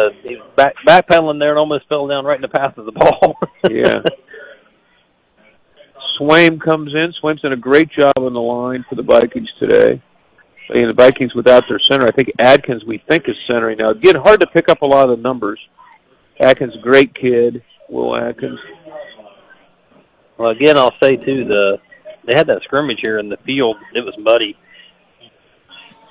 back 0.57 0.75
backpedaling 0.87 1.39
there 1.41 1.51
and 1.51 1.59
almost 1.59 1.89
fell 1.89 2.07
down 2.07 2.25
right 2.25 2.37
in 2.37 2.43
the 2.43 2.49
path 2.49 2.79
of 2.79 2.87
the 2.87 2.93
ball. 2.93 3.37
Yeah. 3.71 4.01
Swaim 6.19 6.61
comes 6.61 6.93
in. 6.95 7.13
Swaim's 7.23 7.41
done 7.41 7.53
a 7.53 7.57
great 7.57 7.91
job 7.91 8.13
on 8.17 8.33
the 8.33 8.41
line 8.41 8.85
for 8.89 8.95
the 8.95 9.03
Vikings 9.03 9.49
today. 9.59 10.03
And 10.69 10.91
the 10.91 10.95
Vikings 10.95 11.35
without 11.35 11.65
their 11.69 11.81
center. 11.91 12.07
I 12.07 12.13
think 12.13 12.33
Adkins, 12.41 12.85
we 12.85 13.03
think, 13.09 13.29
is 13.29 13.37
centering 13.47 13.79
now. 13.79 13.91
Again, 13.91 14.17
hard 14.17 14.41
to 14.41 14.47
pick 14.49 14.69
up 14.69 14.83
a 14.83 14.87
lot 14.87 15.09
of 15.09 15.17
the 15.17 15.23
numbers. 15.23 15.61
Adkins, 16.41 16.75
great 16.83 17.15
kid. 17.15 17.63
Will 17.89 18.17
Adkins. 18.17 18.59
Well, 20.39 20.51
again, 20.51 20.77
I'll 20.77 20.95
say 21.03 21.17
too 21.17 21.45
the 21.45 21.79
they 22.27 22.37
had 22.37 22.49
that 22.49 22.63
scrimmage 22.65 22.99
here 23.01 23.19
in 23.19 23.29
the 23.29 23.37
field. 23.47 23.77
It 23.95 24.01
was 24.01 24.15
muddy. 24.19 24.57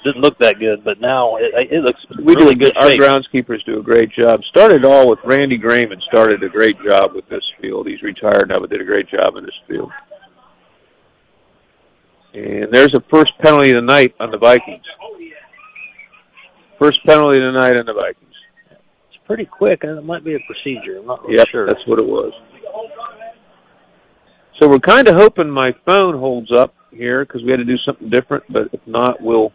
Didn't 0.05 0.21
look 0.21 0.37
that 0.37 0.59
good, 0.59 0.83
but 0.85 1.01
now 1.01 1.35
it, 1.37 1.51
it 1.71 1.81
looks 1.81 1.99
We 2.23 2.35
really 2.35 2.53
do, 2.53 2.65
good 2.65 2.77
Our 2.77 2.91
shape. 2.91 3.01
groundskeepers 3.01 3.65
do 3.65 3.79
a 3.79 3.83
great 3.83 4.11
job. 4.11 4.39
Started 4.49 4.85
all 4.85 5.09
with 5.09 5.17
Randy 5.25 5.57
Grayman. 5.57 5.99
Started 6.07 6.43
a 6.43 6.49
great 6.49 6.75
job 6.87 7.13
with 7.15 7.27
this 7.27 7.43
field. 7.59 7.87
He's 7.87 8.01
retired 8.03 8.49
now, 8.49 8.59
but 8.59 8.69
did 8.69 8.81
a 8.81 8.85
great 8.85 9.09
job 9.09 9.35
in 9.35 9.43
this 9.43 9.55
field. 9.67 9.91
And 12.35 12.67
there's 12.71 12.93
a 12.93 13.01
first 13.11 13.31
penalty 13.39 13.71
of 13.71 13.75
the 13.77 13.81
night 13.81 14.13
on 14.19 14.29
the 14.29 14.37
Vikings. 14.37 14.83
First 16.79 16.99
penalty 17.05 17.37
of 17.37 17.53
the 17.53 17.59
night 17.59 17.75
on 17.75 17.85
the 17.85 17.93
Vikings. 17.93 18.21
It's 19.09 19.17
pretty 19.25 19.45
quick, 19.45 19.83
and 19.83 19.97
it 19.97 20.03
might 20.03 20.23
be 20.23 20.35
a 20.35 20.39
procedure. 20.45 20.99
I'm 20.99 21.07
not 21.07 21.23
really 21.23 21.37
Yep, 21.37 21.47
sure. 21.49 21.65
that's 21.65 21.85
what 21.87 21.99
it 21.99 22.05
was. 22.05 22.33
So 24.61 24.69
we're 24.69 24.79
kind 24.79 25.07
of 25.07 25.15
hoping 25.15 25.49
my 25.49 25.71
phone 25.87 26.17
holds 26.17 26.51
up 26.51 26.75
here 26.91 27.25
because 27.25 27.41
we 27.43 27.51
had 27.51 27.57
to 27.57 27.65
do 27.65 27.77
something 27.85 28.09
different. 28.09 28.43
But 28.49 28.69
if 28.73 28.81
not, 28.85 29.21
we'll 29.21 29.51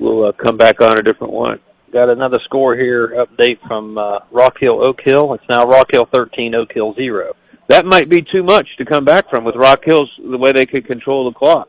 we'll 0.00 0.28
uh, 0.28 0.32
come 0.32 0.56
back 0.56 0.80
on 0.80 0.98
a 0.98 1.02
different 1.02 1.32
one. 1.32 1.60
Got 1.92 2.10
another 2.10 2.38
score 2.44 2.74
here. 2.74 3.08
Update 3.08 3.58
from 3.66 3.98
uh, 3.98 4.20
Rock 4.30 4.56
Hill 4.60 4.84
Oak 4.84 5.00
Hill. 5.04 5.34
It's 5.34 5.44
now 5.48 5.64
Rock 5.64 5.88
Hill 5.92 6.08
13, 6.12 6.54
Oak 6.54 6.72
Hill 6.72 6.94
0. 6.94 7.34
That 7.68 7.84
might 7.84 8.08
be 8.08 8.22
too 8.22 8.42
much 8.42 8.66
to 8.78 8.84
come 8.84 9.04
back 9.04 9.28
from 9.30 9.44
with 9.44 9.56
Rock 9.56 9.80
Hills 9.84 10.10
the 10.18 10.38
way 10.38 10.52
they 10.52 10.66
could 10.66 10.86
control 10.86 11.30
the 11.30 11.38
clock. 11.38 11.68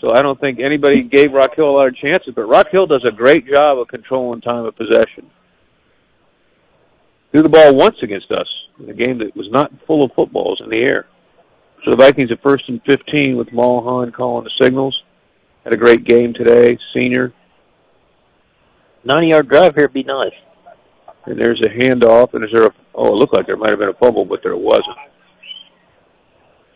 So 0.00 0.12
I 0.12 0.22
don't 0.22 0.38
think 0.40 0.58
anybody 0.60 1.02
gave 1.02 1.32
Rock 1.32 1.54
Hill 1.56 1.70
a 1.70 1.72
lot 1.72 1.88
of 1.88 1.96
chances, 1.96 2.34
but 2.34 2.42
Rock 2.42 2.68
Hill 2.70 2.86
does 2.86 3.04
a 3.08 3.14
great 3.14 3.46
job 3.46 3.78
of 3.78 3.88
controlling 3.88 4.40
time 4.40 4.64
of 4.64 4.76
possession. 4.76 5.30
Threw 7.32 7.42
the 7.42 7.48
ball 7.48 7.74
once 7.74 7.96
against 8.02 8.30
us 8.30 8.46
in 8.78 8.88
a 8.88 8.94
game 8.94 9.18
that 9.18 9.34
was 9.36 9.48
not 9.50 9.72
full 9.86 10.04
of 10.04 10.12
footballs 10.14 10.60
in 10.62 10.70
the 10.70 10.82
air. 10.82 11.06
So 11.84 11.90
the 11.90 11.96
Vikings 11.96 12.30
at 12.30 12.42
first 12.42 12.68
and 12.68 12.80
15 12.86 13.36
with 13.36 13.52
Mulholland 13.52 14.14
calling 14.14 14.44
the 14.44 14.64
signals. 14.64 15.00
Had 15.64 15.72
a 15.72 15.78
great 15.78 16.04
game 16.04 16.34
today, 16.34 16.78
senior. 16.94 17.32
90 19.04 19.28
yard 19.28 19.48
drive 19.48 19.74
here 19.74 19.84
would 19.84 19.94
be 19.94 20.02
nice. 20.02 20.32
And 21.26 21.38
there's 21.38 21.62
a 21.64 21.70
handoff, 21.70 22.34
and 22.34 22.44
is 22.44 22.50
there 22.52 22.66
a, 22.66 22.70
oh, 22.94 23.08
it 23.08 23.14
looked 23.14 23.34
like 23.34 23.46
there 23.46 23.56
might 23.56 23.70
have 23.70 23.78
been 23.78 23.88
a 23.88 23.94
fumble, 23.94 24.26
but 24.26 24.40
there 24.42 24.56
wasn't. 24.56 24.96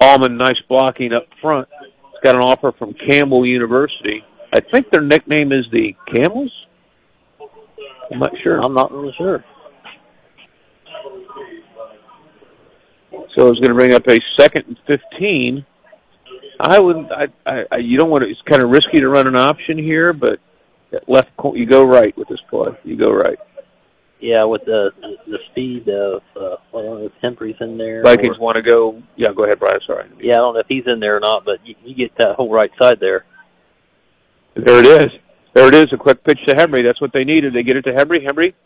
Allman, 0.01 0.39
nice 0.39 0.59
blocking 0.69 1.13
up 1.13 1.27
front. 1.43 1.69
It's 1.83 2.25
got 2.25 2.35
an 2.35 2.41
offer 2.41 2.73
from 2.79 2.95
Campbell 2.95 3.45
University. 3.45 4.25
I 4.53 4.61
think 4.61 4.91
their 4.91 5.03
nickname 5.03 5.53
is 5.53 5.67
the 5.71 5.95
Camels. 6.11 6.53
I'm 8.11 8.19
not 8.19 8.33
sure. 8.43 8.61
I'm 8.65 8.75
not 8.75 8.91
really 8.91 9.15
sure. 9.19 9.45
So 13.37 13.49
it's 13.49 13.61
going 13.61 13.69
to 13.69 13.75
bring 13.75 13.93
up 13.93 14.07
a 14.09 14.19
second 14.37 14.65
and 14.67 14.79
15. 14.87 15.67
I 16.61 16.79
wouldn't, 16.81 17.09
I, 17.13 17.65
I, 17.71 17.77
you 17.77 17.99
don't 17.99 18.11
want 18.11 18.25
to, 18.25 18.29
it's 18.31 18.41
kind 18.43 18.63
of 18.63 18.71
risky 18.71 18.99
to 18.99 19.09
run 19.09 19.29
an 19.29 19.37
option 19.37 19.79
here, 19.79 20.13
but 20.13 20.39
left, 21.07 21.31
you 21.55 21.67
go 21.67 21.85
right 21.85 22.17
with 22.17 22.29
this 22.29 22.41
play. 22.51 22.71
You 22.85 22.97
go 22.97 23.13
right. 23.13 23.39
Yeah, 24.21 24.45
with 24.45 24.65
the 24.65 24.91
the 25.29 25.39
speed 25.53 25.89
of 25.89 26.23
uh, 26.35 26.57
I 26.77 26.83
don't 26.83 26.99
know 27.01 27.07
if 27.07 27.13
Hembry's 27.23 27.55
in 27.61 27.79
there. 27.79 28.03
Vikings 28.03 28.37
or- 28.37 28.41
want 28.41 28.57
to 28.57 28.69
go, 28.69 29.01
yeah, 29.15 29.29
go 29.35 29.45
ahead, 29.45 29.61
Brian, 29.61 29.79
sorry. 29.87 30.11
yeah, 30.19 30.33
I 30.33 30.37
don't 30.39 30.55
know 30.55 30.61
if 30.61 30.67
he's 30.69 30.83
in 30.89 30.99
there 30.99 31.17
or 31.17 31.21
not, 31.21 31.45
but 31.45 31.65
you, 31.65 31.77
you 31.85 31.95
get 31.95 32.17
that 32.19 32.35
whole 32.35 32.51
right 32.53 32.71
side 32.83 32.99
there. 32.99 33.25
There 34.57 34.81
it 34.81 34.87
is. 34.87 35.13
There 35.55 35.69
it 35.69 35.75
is. 35.75 35.87
A 35.93 35.97
quick 35.97 36.25
pitch 36.25 36.41
to 36.49 36.57
Henry. 36.57 36.83
That's 36.83 37.01
what 37.01 37.13
they 37.13 37.23
needed. 37.23 37.55
They 37.55 37.63
get 37.63 37.77
it 37.77 37.83
to 37.83 37.95
Henry. 37.95 38.25
Henry 38.25 38.57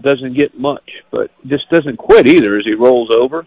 doesn't 0.00 0.34
get 0.34 0.58
much, 0.58 0.88
but 1.10 1.30
just 1.46 1.68
doesn't 1.68 1.98
quit 1.98 2.26
either 2.26 2.56
as 2.56 2.64
he 2.64 2.72
rolls 2.72 3.10
over 3.14 3.46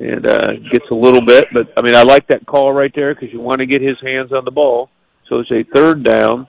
and 0.00 0.26
uh, 0.26 0.52
gets 0.72 0.84
a 0.90 0.94
little 0.94 1.24
bit. 1.24 1.46
But 1.52 1.68
I 1.76 1.82
mean, 1.82 1.94
I 1.94 2.02
like 2.02 2.26
that 2.28 2.46
call 2.46 2.72
right 2.72 2.92
there 2.94 3.14
because 3.14 3.30
you 3.32 3.40
want 3.40 3.58
to 3.60 3.66
get 3.66 3.80
his 3.82 3.96
hands 4.02 4.32
on 4.32 4.44
the 4.44 4.50
ball. 4.50 4.90
So 5.28 5.38
it's 5.38 5.50
a 5.50 5.64
third 5.74 6.02
down. 6.04 6.46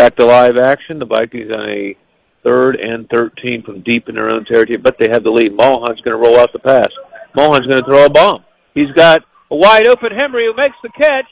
Back 0.00 0.16
to 0.16 0.24
live 0.24 0.56
action. 0.56 0.98
The 0.98 1.04
Vikings 1.04 1.52
on 1.54 1.68
a 1.68 1.94
third 2.42 2.76
and 2.76 3.06
13 3.10 3.62
from 3.66 3.82
deep 3.82 4.08
in 4.08 4.14
their 4.14 4.34
own 4.34 4.46
territory, 4.46 4.78
but 4.78 4.96
they 4.98 5.08
have 5.12 5.24
the 5.24 5.30
lead. 5.30 5.54
Mulholland's 5.54 6.00
going 6.00 6.16
to 6.16 6.26
roll 6.26 6.40
out 6.40 6.48
the 6.54 6.58
pass. 6.58 6.88
Mulholland's 7.36 7.66
going 7.66 7.82
to 7.82 7.86
throw 7.86 8.06
a 8.06 8.08
bomb. 8.08 8.42
He's 8.72 8.90
got 8.96 9.20
a 9.50 9.56
wide 9.56 9.86
open 9.86 10.08
Henry 10.16 10.46
who 10.46 10.56
makes 10.56 10.76
the 10.82 10.88
catch 10.98 11.26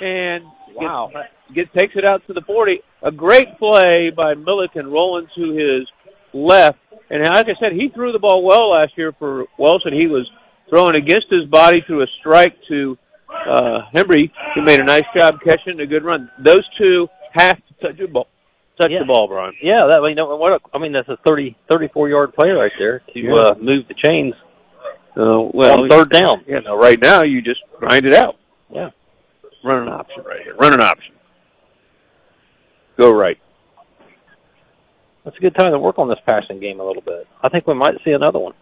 and 0.00 0.44
wow. 0.76 1.10
gets, 1.54 1.70
takes 1.72 1.94
it 1.96 2.06
out 2.06 2.20
to 2.26 2.34
the 2.34 2.42
40. 2.42 2.80
A 3.04 3.10
great 3.10 3.58
play 3.58 4.12
by 4.14 4.34
Milliken 4.34 4.88
rolling 4.88 5.26
to 5.36 5.52
his 5.54 5.88
left. 6.34 6.76
And 7.08 7.22
like 7.22 7.46
I 7.46 7.58
said, 7.58 7.72
he 7.72 7.88
threw 7.88 8.12
the 8.12 8.18
ball 8.18 8.44
well 8.44 8.72
last 8.72 8.92
year 8.98 9.14
for 9.18 9.46
Wilson. 9.58 9.94
He 9.94 10.08
was 10.08 10.30
throwing 10.68 10.94
against 10.94 11.28
his 11.30 11.48
body 11.48 11.82
through 11.86 12.02
a 12.02 12.06
strike 12.18 12.54
to 12.68 12.98
uh, 13.48 13.78
Henry, 13.94 14.30
who 14.54 14.60
made 14.60 14.78
a 14.78 14.84
nice 14.84 15.08
job 15.16 15.36
catching 15.42 15.80
a 15.80 15.86
good 15.86 16.04
run. 16.04 16.30
Those 16.44 16.68
two 16.76 17.08
have 17.32 17.56
to 17.56 17.74
touch 17.80 17.98
the 17.98 18.06
ball. 18.06 18.28
Touch 18.80 18.90
the 18.98 19.04
ball, 19.06 19.28
Brian. 19.28 19.54
Yeah, 19.62 19.88
that 19.90 20.02
you 20.08 20.14
know 20.14 20.34
what? 20.36 20.62
I 20.72 20.78
mean, 20.78 20.92
that's 20.92 21.08
a 21.08 21.18
30, 21.26 21.56
34 21.70 22.08
yard 22.08 22.34
play 22.34 22.48
right 22.48 22.72
there 22.78 23.00
to 23.12 23.18
Yeah. 23.20 23.34
uh, 23.34 23.54
move 23.60 23.86
the 23.88 23.94
chains. 23.94 24.34
Uh, 25.16 25.50
well, 25.52 25.82
on 25.82 25.88
third 25.88 26.10
down. 26.10 26.44
Yeah, 26.46 26.60
no, 26.60 26.76
right 26.76 26.98
now 26.98 27.22
you 27.22 27.42
just 27.42 27.60
grind 27.78 28.06
it 28.06 28.14
out. 28.14 28.36
Yeah. 28.72 28.90
Run 29.64 29.82
an 29.82 29.88
option 29.92 30.22
right 30.24 30.40
here. 30.42 30.54
Run 30.54 30.72
an 30.72 30.80
option. 30.80 31.14
Go 32.96 33.12
right. 33.12 33.38
That's 35.24 35.36
a 35.36 35.40
good 35.40 35.54
time 35.54 35.72
to 35.72 35.78
work 35.78 35.98
on 35.98 36.08
this 36.08 36.18
passing 36.26 36.60
game 36.60 36.80
a 36.80 36.84
little 36.84 37.02
bit. 37.02 37.26
I 37.42 37.48
think 37.50 37.66
we 37.66 37.74
might 37.74 37.94
see 38.04 38.12
another 38.12 38.38
one. 38.38 38.54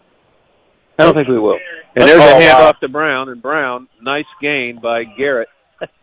I 0.99 1.05
don't 1.05 1.15
think 1.15 1.29
we 1.29 1.39
will. 1.39 1.59
And 1.95 2.09
there's 2.09 2.19
a 2.25 2.35
handoff 2.35 2.73
right. 2.73 2.81
to 2.81 2.89
Brown, 2.89 3.29
and 3.29 3.41
Brown, 3.41 3.89
nice 4.03 4.25
gain 4.43 4.81
by 4.83 5.05
Garrett, 5.05 5.49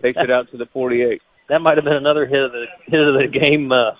takes 0.02 0.18
it 0.22 0.32
out 0.32 0.50
to 0.52 0.58
the 0.58 0.68
48. 0.68 1.22
That 1.50 1.60
might 1.60 1.78
have 1.78 1.84
been 1.86 1.94
another 1.94 2.26
hit 2.26 2.42
of 2.42 2.52
the 2.52 2.66
hit 2.86 3.00
of 3.00 3.14
the 3.16 3.28
game 3.28 3.72
uh, 3.72 3.92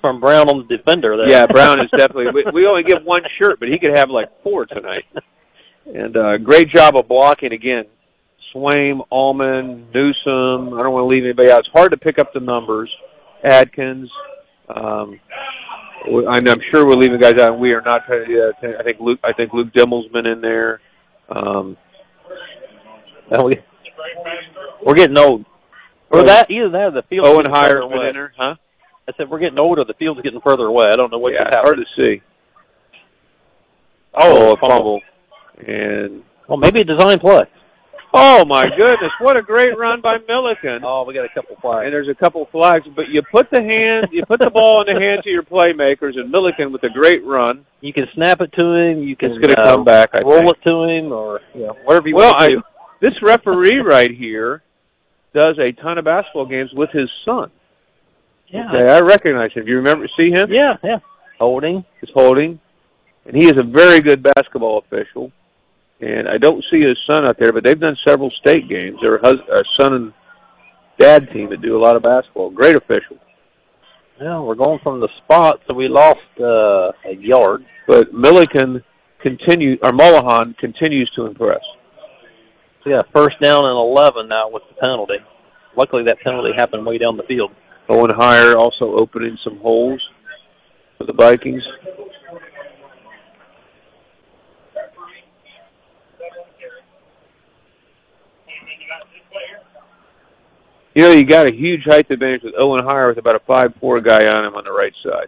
from 0.00 0.20
Brown 0.20 0.48
on 0.48 0.66
the 0.66 0.76
defender 0.76 1.16
there. 1.16 1.28
Yeah, 1.28 1.46
Brown 1.46 1.80
is 1.80 1.90
definitely. 1.90 2.26
We, 2.32 2.44
we 2.52 2.66
only 2.66 2.82
give 2.84 3.02
one 3.04 3.22
shirt, 3.40 3.58
but 3.58 3.68
he 3.68 3.78
could 3.78 3.96
have 3.96 4.10
like 4.10 4.28
four 4.42 4.66
tonight. 4.66 5.04
And 5.86 6.16
uh, 6.16 6.38
great 6.38 6.68
job 6.70 6.96
of 6.96 7.08
blocking 7.08 7.52
again. 7.52 7.84
Swaim, 8.54 9.00
Allman, 9.10 9.88
Newsom. 9.92 10.74
I 10.74 10.82
don't 10.82 10.92
want 10.92 11.02
to 11.02 11.06
leave 11.06 11.24
anybody 11.24 11.50
out. 11.50 11.60
It's 11.60 11.68
hard 11.74 11.90
to 11.90 11.96
pick 11.96 12.18
up 12.18 12.32
the 12.32 12.40
numbers. 12.40 12.90
Adkins. 13.42 14.08
Um, 14.68 15.20
I'm, 16.28 16.46
I'm 16.48 16.60
sure 16.70 16.86
we're 16.86 16.94
leaving 16.96 17.18
guys 17.20 17.34
out. 17.34 17.52
and 17.52 17.60
We 17.60 17.72
are 17.72 17.82
not. 17.82 18.06
Trying 18.06 18.26
to, 18.26 18.52
Uh, 18.62 18.78
I 18.78 18.82
think 18.82 18.98
Luke. 19.00 19.18
I 19.24 19.32
think 19.32 19.52
Luke 19.52 19.72
Dimmel's 19.74 20.10
been 20.12 20.26
in 20.26 20.40
there. 20.40 20.80
Um, 21.28 21.76
we, 23.44 23.60
we're 24.84 24.94
getting 24.94 25.18
old. 25.18 25.44
Or 26.14 26.22
that 26.24 26.50
either 26.50 26.70
that 26.70 26.84
or 26.84 26.90
the 26.92 27.02
field. 27.08 27.26
Owen 27.26 27.46
Hire's 27.50 27.84
been 27.88 28.06
in 28.06 28.14
there, 28.14 28.32
huh? 28.36 28.54
I 29.08 29.12
said 29.16 29.28
we're 29.28 29.38
getting 29.38 29.58
older. 29.58 29.84
The 29.84 29.94
field's 29.94 30.22
getting 30.22 30.40
further 30.40 30.64
away. 30.64 30.86
I 30.92 30.96
don't 30.96 31.10
know 31.10 31.18
what 31.18 31.32
yeah, 31.32 31.40
just 31.44 31.54
happened. 31.54 31.76
hard 31.76 31.86
to 31.86 32.18
see. 32.18 32.22
Oh, 34.14 34.52
a 34.52 34.56
fumble. 34.56 35.00
And 35.58 36.22
well, 36.48 36.58
maybe 36.58 36.80
a 36.80 36.84
design 36.84 37.18
play. 37.18 37.42
oh 38.14 38.44
my 38.44 38.64
goodness, 38.64 39.10
what 39.20 39.36
a 39.36 39.42
great 39.42 39.76
run 39.76 40.00
by 40.00 40.16
Milliken! 40.28 40.82
Oh, 40.84 41.04
we 41.06 41.14
got 41.14 41.24
a 41.24 41.34
couple 41.34 41.56
flags. 41.60 41.84
And 41.84 41.92
there's 41.92 42.08
a 42.08 42.14
couple 42.14 42.46
flags, 42.52 42.84
but 42.94 43.08
you 43.10 43.22
put 43.30 43.48
the 43.50 43.60
hand, 43.60 44.08
you 44.12 44.24
put 44.26 44.40
the 44.40 44.50
ball 44.50 44.84
in 44.86 44.94
the 44.94 45.00
hands 45.00 45.20
of 45.20 45.26
your 45.26 45.42
playmakers, 45.42 46.16
and 46.16 46.30
Milliken 46.30 46.72
with 46.72 46.82
a 46.84 46.90
great 46.90 47.24
run. 47.24 47.66
You 47.80 47.92
can 47.92 48.06
snap 48.14 48.40
it 48.40 48.52
to 48.52 48.62
him. 48.62 49.02
You 49.02 49.16
can 49.16 49.32
It's 49.32 49.44
going 49.44 49.54
to 49.54 49.60
uh, 49.60 49.76
come 49.76 49.84
back. 49.84 50.10
I 50.14 50.20
roll 50.20 50.38
think. 50.40 50.56
it 50.56 50.62
to 50.64 50.82
him, 50.84 51.12
or 51.12 51.40
you 51.54 51.66
know 51.66 51.76
whatever 51.84 52.08
you 52.08 52.16
well, 52.16 52.32
want 52.32 52.40
I, 52.40 52.48
to 52.50 52.54
do. 52.56 52.62
this 53.00 53.14
referee 53.22 53.78
right 53.78 54.10
here 54.10 54.62
does 55.34 55.58
a 55.58 55.72
ton 55.82 55.98
of 55.98 56.04
basketball 56.04 56.46
games 56.46 56.70
with 56.72 56.90
his 56.90 57.10
son. 57.24 57.50
Yeah. 58.48 58.68
Okay, 58.72 58.90
I 58.90 59.00
recognize 59.00 59.52
him. 59.52 59.64
Do 59.64 59.70
you 59.70 59.78
remember 59.78 60.06
to 60.06 60.12
see 60.16 60.30
him? 60.30 60.50
Yeah, 60.50 60.74
yeah. 60.82 60.98
Holding. 61.38 61.84
He's 62.00 62.10
holding, 62.14 62.60
and 63.26 63.36
he 63.36 63.46
is 63.46 63.54
a 63.58 63.62
very 63.62 64.00
good 64.00 64.22
basketball 64.22 64.78
official. 64.78 65.32
And 66.00 66.28
I 66.28 66.38
don't 66.38 66.64
see 66.70 66.80
his 66.80 66.98
son 67.08 67.24
out 67.24 67.36
there, 67.38 67.52
but 67.52 67.64
they've 67.64 67.78
done 67.78 67.96
several 68.06 68.30
state 68.40 68.68
games. 68.68 68.98
Their 69.00 69.18
hus- 69.18 69.48
uh, 69.52 69.62
son 69.78 69.94
and 69.94 70.12
dad 70.98 71.30
team 71.32 71.50
that 71.50 71.62
do 71.62 71.76
a 71.76 71.82
lot 71.82 71.96
of 71.96 72.02
basketball. 72.02 72.50
Great 72.50 72.76
official. 72.76 73.16
Yeah, 74.20 74.40
we're 74.40 74.54
going 74.54 74.78
from 74.82 75.00
the 75.00 75.08
spot, 75.24 75.60
so 75.66 75.74
we 75.74 75.88
lost 75.88 76.20
uh, 76.38 76.92
a 77.08 77.16
yard. 77.18 77.64
But 77.88 78.12
Milliken 78.12 78.82
continue 79.20 79.76
or 79.82 79.92
Mulholland 79.92 80.56
continues 80.58 81.10
to 81.16 81.26
impress. 81.26 81.62
So 82.84 82.90
yeah, 82.90 83.02
first 83.14 83.40
down 83.40 83.64
and 83.64 83.78
eleven 83.78 84.28
now 84.28 84.50
with 84.50 84.62
the 84.68 84.74
penalty. 84.78 85.16
Luckily, 85.76 86.04
that 86.04 86.20
penalty 86.20 86.50
happened 86.54 86.86
way 86.86 86.98
down 86.98 87.16
the 87.16 87.22
field. 87.24 87.50
Owen 87.88 88.10
Hire 88.14 88.56
also 88.56 88.94
opening 88.94 89.36
some 89.42 89.58
holes 89.58 90.00
for 90.98 91.04
the 91.04 91.12
Vikings. 91.14 91.62
You 100.94 101.02
know, 101.02 101.10
you 101.10 101.24
got 101.24 101.48
a 101.48 101.52
huge 101.52 101.82
height 101.86 102.08
advantage 102.10 102.42
with 102.44 102.54
Owen 102.56 102.84
Hire 102.84 103.08
with 103.08 103.18
about 103.18 103.34
a 103.34 103.40
five-four 103.40 104.00
guy 104.00 104.20
on 104.30 104.44
him 104.44 104.54
on 104.54 104.62
the 104.62 104.70
right 104.70 104.92
side. 105.02 105.26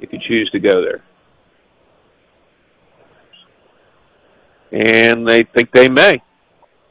If 0.00 0.12
you 0.12 0.18
choose 0.28 0.50
to 0.50 0.60
go 0.60 0.82
there. 0.82 1.02
And 4.72 5.26
they 5.26 5.44
think 5.44 5.70
they 5.72 5.88
may. 5.88 6.22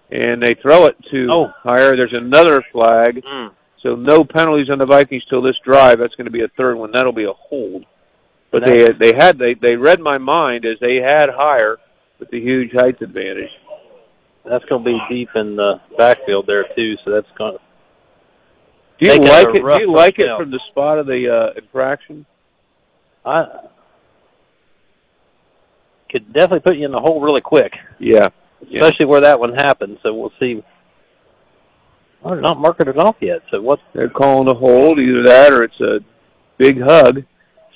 And 0.10 0.42
they 0.42 0.56
throw 0.62 0.86
it 0.86 0.96
to 1.12 1.28
Oh. 1.30 1.54
Heyer. 1.66 1.96
There's 1.96 2.14
another 2.14 2.64
flag. 2.72 3.22
Mm. 3.24 3.52
So 3.84 3.96
no 3.96 4.24
penalties 4.24 4.70
on 4.70 4.80
the 4.80 4.86
Vikings 4.86 5.24
till 5.30 5.42
this 5.42 5.58
drive. 5.64 6.00
That's 6.00 6.16
going 6.16 6.26
to 6.26 6.32
be 6.32 6.44
a 6.44 6.48
third 6.58 6.78
one. 6.78 6.92
That'll 6.92 7.12
be 7.12 7.26
a 7.26 7.34
hold. 7.34 7.86
But 8.52 8.64
they 8.66 8.92
they 8.94 9.14
had 9.16 9.38
they 9.38 9.54
they 9.54 9.76
read 9.76 10.00
my 10.00 10.18
mind 10.18 10.66
as 10.66 10.80
they 10.80 10.96
had 10.96 11.30
Hire 11.30 11.78
with 12.20 12.30
the 12.32 12.40
huge 12.40 12.72
height 12.74 13.02
advantage. 13.02 13.52
That's 14.46 14.64
going 14.66 14.84
to 14.84 14.90
be 14.90 15.00
deep 15.10 15.30
in 15.36 15.58
the 15.58 15.82
backfield 15.98 16.48
there 16.48 16.64
too. 16.76 16.96
So 17.04 17.12
that's 17.12 17.28
going 17.38 17.58
to. 17.58 17.60
Do 19.00 19.14
you 19.14 19.20
like 19.20 19.48
it? 19.50 19.62
Do 19.62 19.82
you 19.82 19.94
like 19.94 20.18
it 20.18 20.28
from 20.40 20.50
the 20.50 20.62
spot 20.72 20.98
of 20.98 21.06
the 21.06 21.28
uh, 21.54 21.60
infraction? 21.62 22.26
I 23.26 23.46
could 26.10 26.32
definitely 26.34 26.60
put 26.62 26.78
you 26.78 26.86
in 26.86 26.92
the 26.92 27.00
hole 27.00 27.22
really 27.22 27.42
quick, 27.42 27.74
Yeah. 28.00 28.28
yeah. 28.68 28.84
especially 28.84 29.06
where 29.08 29.22
that 29.22 29.40
one 29.40 29.54
happened. 29.54 29.98
So 30.04 30.14
we'll 30.14 30.32
see. 30.40 30.64
Oh, 32.24 32.32
they're 32.32 32.42
not 32.42 32.60
marking 32.60 32.88
it 32.88 32.98
off 32.98 33.16
yet. 33.22 33.42
So 33.52 33.62
what? 33.62 33.80
They're 33.94 34.10
calling 34.10 34.48
a 34.50 34.54
hold, 34.58 35.00
either 35.00 35.24
that 35.24 35.54
or 35.54 35.64
it's 35.64 35.80
a 35.82 36.00
big 36.58 36.82
hug. 36.82 37.24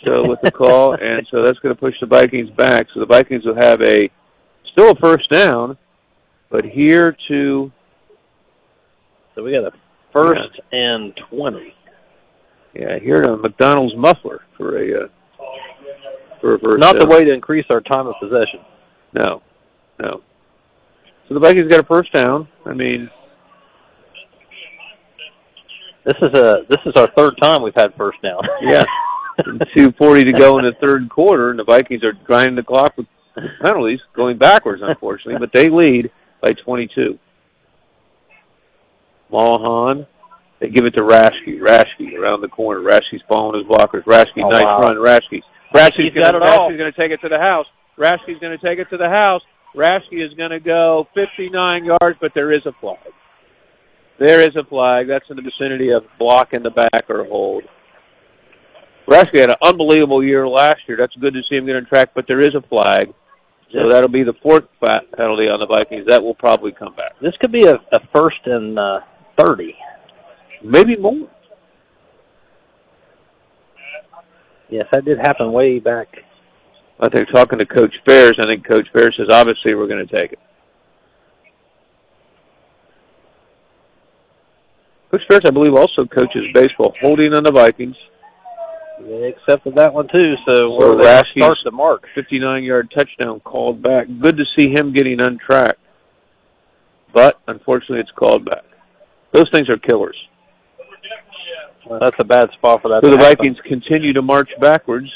So 0.03 0.27
with 0.27 0.39
the 0.41 0.51
call, 0.51 0.93
and 0.99 1.27
so 1.29 1.43
that's 1.43 1.59
going 1.59 1.75
to 1.75 1.79
push 1.79 1.93
the 2.01 2.07
Vikings 2.07 2.49
back. 2.51 2.87
So 2.93 2.99
the 3.01 3.05
Vikings 3.05 3.45
will 3.45 3.55
have 3.61 3.81
a 3.81 4.09
still 4.73 4.91
a 4.91 4.95
first 4.95 5.29
down, 5.29 5.77
but 6.49 6.65
here 6.65 7.15
to 7.27 7.71
So 9.35 9.43
we 9.43 9.51
got 9.51 9.65
a 9.65 9.71
first 10.11 10.59
and 10.71 11.13
twenty. 11.29 11.73
yeah 12.73 12.97
here 12.99 13.21
to 13.21 13.37
McDonald's 13.37 13.95
muffler 13.95 14.41
for 14.57 14.77
a 14.77 15.03
uh, 15.03 15.07
for 16.41 16.55
a 16.55 16.59
first 16.59 16.79
Not 16.79 16.97
the 16.99 17.05
way 17.05 17.23
to 17.23 17.31
increase 17.33 17.65
our 17.69 17.79
time 17.81 18.07
of 18.07 18.15
possession. 18.19 18.59
No, 19.13 19.41
no. 19.99 20.21
So 21.27 21.33
the 21.35 21.39
Vikings 21.39 21.69
got 21.69 21.79
a 21.79 21.83
first 21.87 22.11
down. 22.11 22.47
I 22.65 22.73
mean, 22.73 23.09
This 26.03 26.17
is 26.21 26.33
a 26.37 26.65
this 26.67 26.79
is 26.85 26.93
our 26.95 27.09
third 27.15 27.35
time 27.41 27.61
we've 27.61 27.75
had 27.75 27.93
first 27.95 28.21
down. 28.23 28.41
yeah, 28.61 28.83
two 29.75 29.91
forty 29.99 30.23
to 30.23 30.33
go 30.33 30.57
in 30.57 30.65
the 30.65 30.73
third 30.85 31.09
quarter, 31.09 31.51
and 31.51 31.59
the 31.59 31.63
Vikings 31.63 32.03
are 32.03 32.13
grinding 32.25 32.55
the 32.55 32.63
clock 32.63 32.97
with 32.97 33.05
penalties, 33.61 33.99
going 34.15 34.37
backwards, 34.37 34.81
unfortunately, 34.83 35.35
but 35.39 35.51
they 35.53 35.69
lead 35.69 36.09
by 36.41 36.49
twenty-two. 36.65 37.19
Mahan, 39.31 40.05
they 40.59 40.69
give 40.69 40.85
it 40.85 40.91
to 40.95 41.01
Rashke. 41.01 41.59
Rashke 41.61 42.17
around 42.17 42.41
the 42.41 42.47
corner. 42.49 42.81
Rashke's 42.81 43.21
following 43.29 43.59
his 43.63 43.67
blockers. 43.67 44.03
Rashke, 44.03 44.43
Oh, 44.43 44.49
nice 44.49 44.63
wow. 44.65 44.79
run. 44.79 44.95
Rashke. 44.95 45.41
Rashke's 45.73 45.97
He's 45.97 46.13
gonna, 46.13 46.33
got 46.33 46.35
it 46.35 46.43
all. 46.43 46.69
Rashke's 46.69 46.77
going 46.77 46.91
to 46.91 46.99
take 46.99 47.11
it 47.11 47.21
to 47.21 47.29
the 47.29 47.39
house. 47.39 47.65
Rashke's 47.97 48.39
going 48.39 48.57
to 48.57 48.63
take 48.63 48.79
it 48.79 48.89
to 48.89 48.97
the 48.97 49.09
house. 49.09 49.41
Rashke 49.75 50.25
is 50.25 50.33
going 50.35 50.51
to 50.51 50.59
go 50.59 51.07
59 51.15 51.85
yards, 51.85 52.17
but 52.19 52.31
there 52.35 52.51
is 52.53 52.61
a 52.65 52.73
flag. 52.81 52.97
There 54.19 54.41
is 54.41 54.55
a 54.55 54.63
flag. 54.67 55.07
That's 55.07 55.25
in 55.29 55.37
the 55.37 55.41
vicinity 55.41 55.91
of 55.91 56.03
block 56.19 56.49
in 56.53 56.63
the 56.63 56.69
back 56.69 57.09
or 57.09 57.25
hold. 57.25 57.63
Rashke 59.09 59.39
had 59.39 59.49
an 59.49 59.55
unbelievable 59.63 60.23
year 60.23 60.47
last 60.47 60.79
year. 60.87 60.97
That's 60.99 61.15
good 61.15 61.33
to 61.33 61.41
see 61.49 61.55
him 61.55 61.65
get 61.65 61.75
on 61.75 61.85
track, 61.85 62.09
but 62.13 62.25
there 62.27 62.39
is 62.39 62.53
a 62.55 62.61
flag. 62.67 63.13
So 63.71 63.89
that'll 63.89 64.09
be 64.09 64.23
the 64.23 64.33
fourth 64.43 64.65
penalty 64.81 65.47
on 65.47 65.59
the 65.59 65.65
Vikings. 65.65 66.05
That 66.07 66.21
will 66.21 66.35
probably 66.35 66.73
come 66.73 66.93
back. 66.95 67.13
This 67.21 67.33
could 67.39 67.53
be 67.53 67.65
a, 67.65 67.75
a 67.75 67.99
first 68.13 68.39
and 68.45 68.77
uh, 68.77 68.99
thirty. 69.39 69.73
Maybe 70.63 70.97
more. 70.97 71.29
Yes, 74.71 74.85
that 74.93 75.03
did 75.03 75.19
happen 75.19 75.51
way 75.51 75.79
back. 75.79 76.07
I 76.99 77.09
think 77.09 77.27
talking 77.33 77.59
to 77.59 77.65
Coach 77.65 77.93
Bears, 78.05 78.35
I 78.39 78.47
think 78.47 78.65
Coach 78.65 78.87
Bears 78.93 79.13
says 79.17 79.27
obviously 79.29 79.75
we're 79.75 79.87
going 79.87 80.07
to 80.07 80.15
take 80.15 80.31
it. 80.31 80.39
Coach 85.11 85.21
Bears, 85.27 85.41
I 85.45 85.51
believe, 85.51 85.73
also 85.73 86.05
coaches 86.05 86.45
baseball 86.53 86.93
holding 87.01 87.33
on 87.33 87.43
the 87.43 87.51
Vikings. 87.51 87.97
They 89.01 89.33
accepted 89.35 89.75
that 89.75 89.93
one 89.93 90.07
too. 90.07 90.35
So, 90.45 90.79
So 90.79 90.97
Rashke's 90.97 91.31
start 91.35 91.57
the 91.65 91.71
mark. 91.71 92.05
59-yard 92.15 92.93
touchdown 92.95 93.41
called 93.41 93.81
back. 93.81 94.07
Good 94.21 94.37
to 94.37 94.45
see 94.55 94.69
him 94.69 94.93
getting 94.93 95.19
untracked, 95.19 95.79
but 97.13 97.41
unfortunately, 97.47 97.99
it's 97.99 98.11
called 98.11 98.45
back. 98.45 98.63
Those 99.33 99.49
things 99.51 99.69
are 99.69 99.77
killers. 99.77 100.15
That's 101.89 102.15
a 102.19 102.23
bad 102.23 102.49
spot 102.53 102.81
for 102.81 102.89
that. 102.89 103.01
So 103.03 103.09
the 103.09 103.17
happen. 103.17 103.37
Vikings 103.37 103.57
continue 103.67 104.13
to 104.13 104.21
march 104.21 104.49
backwards. 104.59 105.09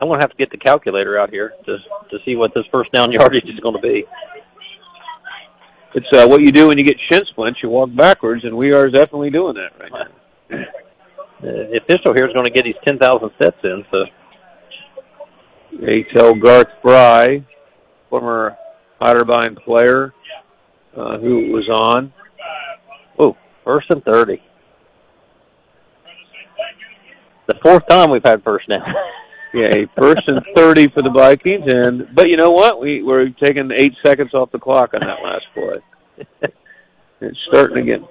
I'm 0.00 0.08
going 0.08 0.18
to 0.18 0.22
have 0.22 0.30
to 0.30 0.36
get 0.36 0.50
the 0.50 0.58
calculator 0.58 1.18
out 1.18 1.30
here 1.30 1.52
to 1.64 1.78
to 2.10 2.18
see 2.24 2.36
what 2.36 2.52
this 2.54 2.64
first 2.70 2.92
down 2.92 3.12
yardage 3.12 3.44
is 3.44 3.60
going 3.60 3.76
to 3.76 3.80
be. 3.80 4.04
It's 5.94 6.06
uh, 6.12 6.26
what 6.26 6.40
you 6.40 6.50
do 6.50 6.68
when 6.68 6.78
you 6.78 6.84
get 6.84 6.96
shin 7.08 7.22
splints. 7.30 7.60
You 7.62 7.68
walk 7.68 7.90
backwards, 7.96 8.44
and 8.44 8.56
we 8.56 8.72
are 8.72 8.90
definitely 8.90 9.30
doing 9.30 9.54
that 9.54 9.78
right 9.80 9.92
now. 9.92 10.58
Uh, 11.38 11.70
the 11.70 11.80
official 11.82 12.14
here 12.14 12.26
is 12.26 12.32
going 12.32 12.46
to 12.46 12.50
get 12.50 12.64
his 12.64 12.74
10,000 12.86 13.30
steps 13.36 13.58
in. 13.64 13.84
So 13.90 14.04
They 15.80 16.04
tell 16.14 16.34
Garth 16.34 16.68
Fry, 16.82 17.44
former 18.08 18.56
Otterbein 19.00 19.62
player 19.62 20.14
uh, 20.96 21.18
who 21.18 21.52
was 21.52 21.68
on. 21.68 22.12
Oh, 23.18 23.36
first 23.64 23.90
and 23.90 24.02
30. 24.04 24.40
The 27.46 27.54
fourth 27.62 27.86
time 27.88 28.10
we've 28.10 28.24
had 28.24 28.42
first 28.42 28.68
down. 28.68 28.82
Yeah, 29.54 29.70
first 29.96 30.22
and 30.26 30.40
30 30.56 30.88
for 30.88 31.00
the 31.04 31.10
Vikings. 31.10 31.62
and 31.68 32.12
But 32.12 32.28
you 32.28 32.36
know 32.36 32.50
what? 32.50 32.80
We, 32.80 33.04
we're 33.04 33.28
taking 33.28 33.70
eight 33.70 33.92
seconds 34.04 34.34
off 34.34 34.50
the 34.50 34.58
clock 34.58 34.94
on 34.94 35.00
that 35.02 35.22
last 35.22 35.46
play. 35.54 36.50
it's 37.20 37.38
starting 37.46 37.78
again. 37.78 38.04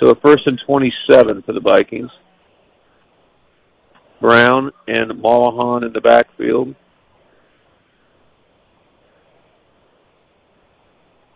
So 0.00 0.10
a 0.10 0.16
first 0.16 0.48
and 0.48 0.60
27 0.66 1.42
for 1.42 1.52
the 1.52 1.60
Vikings. 1.60 2.10
Brown 4.20 4.72
and 4.88 5.20
Mulholland 5.20 5.84
in 5.84 5.92
the 5.92 6.00
backfield. 6.00 6.74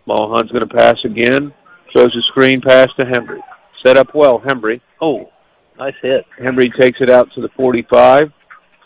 Mulholland's 0.06 0.50
going 0.50 0.68
to 0.68 0.74
pass 0.74 0.96
again. 1.04 1.54
Throws 1.92 2.14
a 2.16 2.22
screen 2.32 2.60
pass 2.60 2.88
to 2.98 3.06
Hembry. 3.06 3.40
Set 3.84 3.96
up 3.96 4.14
well, 4.14 4.40
Hembry. 4.40 4.80
Oh, 5.00 5.31
nice 5.78 5.94
hit. 6.02 6.24
Hembry 6.40 6.68
takes 6.78 6.98
it 7.00 7.10
out 7.10 7.28
to 7.34 7.40
the 7.40 7.48
45. 7.56 8.32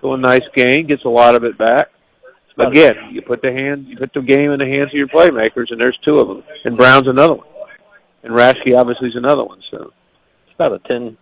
So 0.01 0.13
a 0.13 0.19
nice 0.19 0.43
gain, 0.55 0.87
gets 0.87 1.05
a 1.05 1.09
lot 1.09 1.35
of 1.35 1.45
it 1.45 1.57
back. 1.59 1.89
Again, 2.59 2.95
you 3.13 3.21
put 3.21 3.43
the 3.43 3.53
hand, 3.53 3.87
you 3.87 3.99
put 3.99 4.13
the 4.15 4.23
game 4.23 4.51
in 4.51 4.59
the 4.59 4.65
hands 4.65 4.89
of 4.89 4.95
your 4.95 5.09
playmakers, 5.09 5.67
and 5.71 5.81
there's 5.81 5.99
two 6.05 6.17
of 6.17 6.29
them. 6.29 6.43
And 6.65 6.77
Brown's 6.77 7.07
another 7.07 7.35
one, 7.35 7.47
and 8.23 8.33
Rashke 8.33 8.75
obviously 8.75 9.09
is 9.09 9.17
another 9.17 9.45
one. 9.45 9.61
So 9.71 9.93
it's 10.47 10.55
about 10.55 10.73
a 10.73 10.79
10, 10.89 11.19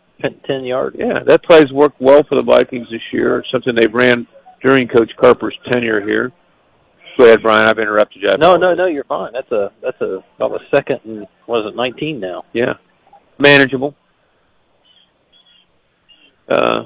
10 0.47 0.65
yard. 0.65 0.95
Yeah, 0.97 1.25
that 1.27 1.43
play's 1.43 1.73
worked 1.73 2.01
well 2.01 2.23
for 2.29 2.37
the 2.37 2.43
Vikings 2.43 2.87
this 2.89 3.01
year. 3.13 3.41
It's 3.41 3.51
something 3.51 3.75
they 3.75 3.89
ran 3.89 4.29
during 4.63 4.87
Coach 4.87 5.11
Carper's 5.21 5.59
tenure 5.73 6.07
here. 6.07 6.33
Go 7.19 7.25
ahead, 7.25 7.43
Brian. 7.43 7.69
I've 7.69 7.79
interrupted 7.79 8.23
you. 8.23 8.29
No, 8.39 8.57
no, 8.57 8.75
no. 8.75 8.87
You're 8.87 9.05
fine. 9.05 9.33
That's 9.33 9.51
a 9.53 9.71
that's 9.83 10.01
a 10.01 10.23
about 10.37 10.61
a 10.61 10.65
second 10.75 11.01
and 11.05 11.27
what 11.47 11.61
is 11.61 11.67
it, 11.73 11.77
19 11.77 12.19
now? 12.19 12.45
Yeah, 12.53 12.75
manageable. 13.39 13.95
Uh, 16.49 16.85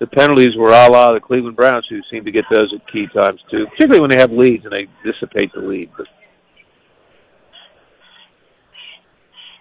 the 0.00 0.06
penalties 0.06 0.56
were 0.56 0.70
a 0.70 0.88
la 0.88 1.12
the 1.12 1.20
Cleveland 1.20 1.56
Browns, 1.56 1.86
who 1.88 2.00
seem 2.10 2.24
to 2.24 2.30
get 2.30 2.44
those 2.50 2.72
at 2.74 2.92
key 2.92 3.06
times 3.14 3.40
too, 3.50 3.66
particularly 3.70 4.00
when 4.00 4.10
they 4.10 4.20
have 4.20 4.30
leads 4.30 4.64
and 4.64 4.72
they 4.72 4.86
dissipate 5.04 5.52
the 5.54 5.60
lead. 5.60 5.90
But 5.96 6.06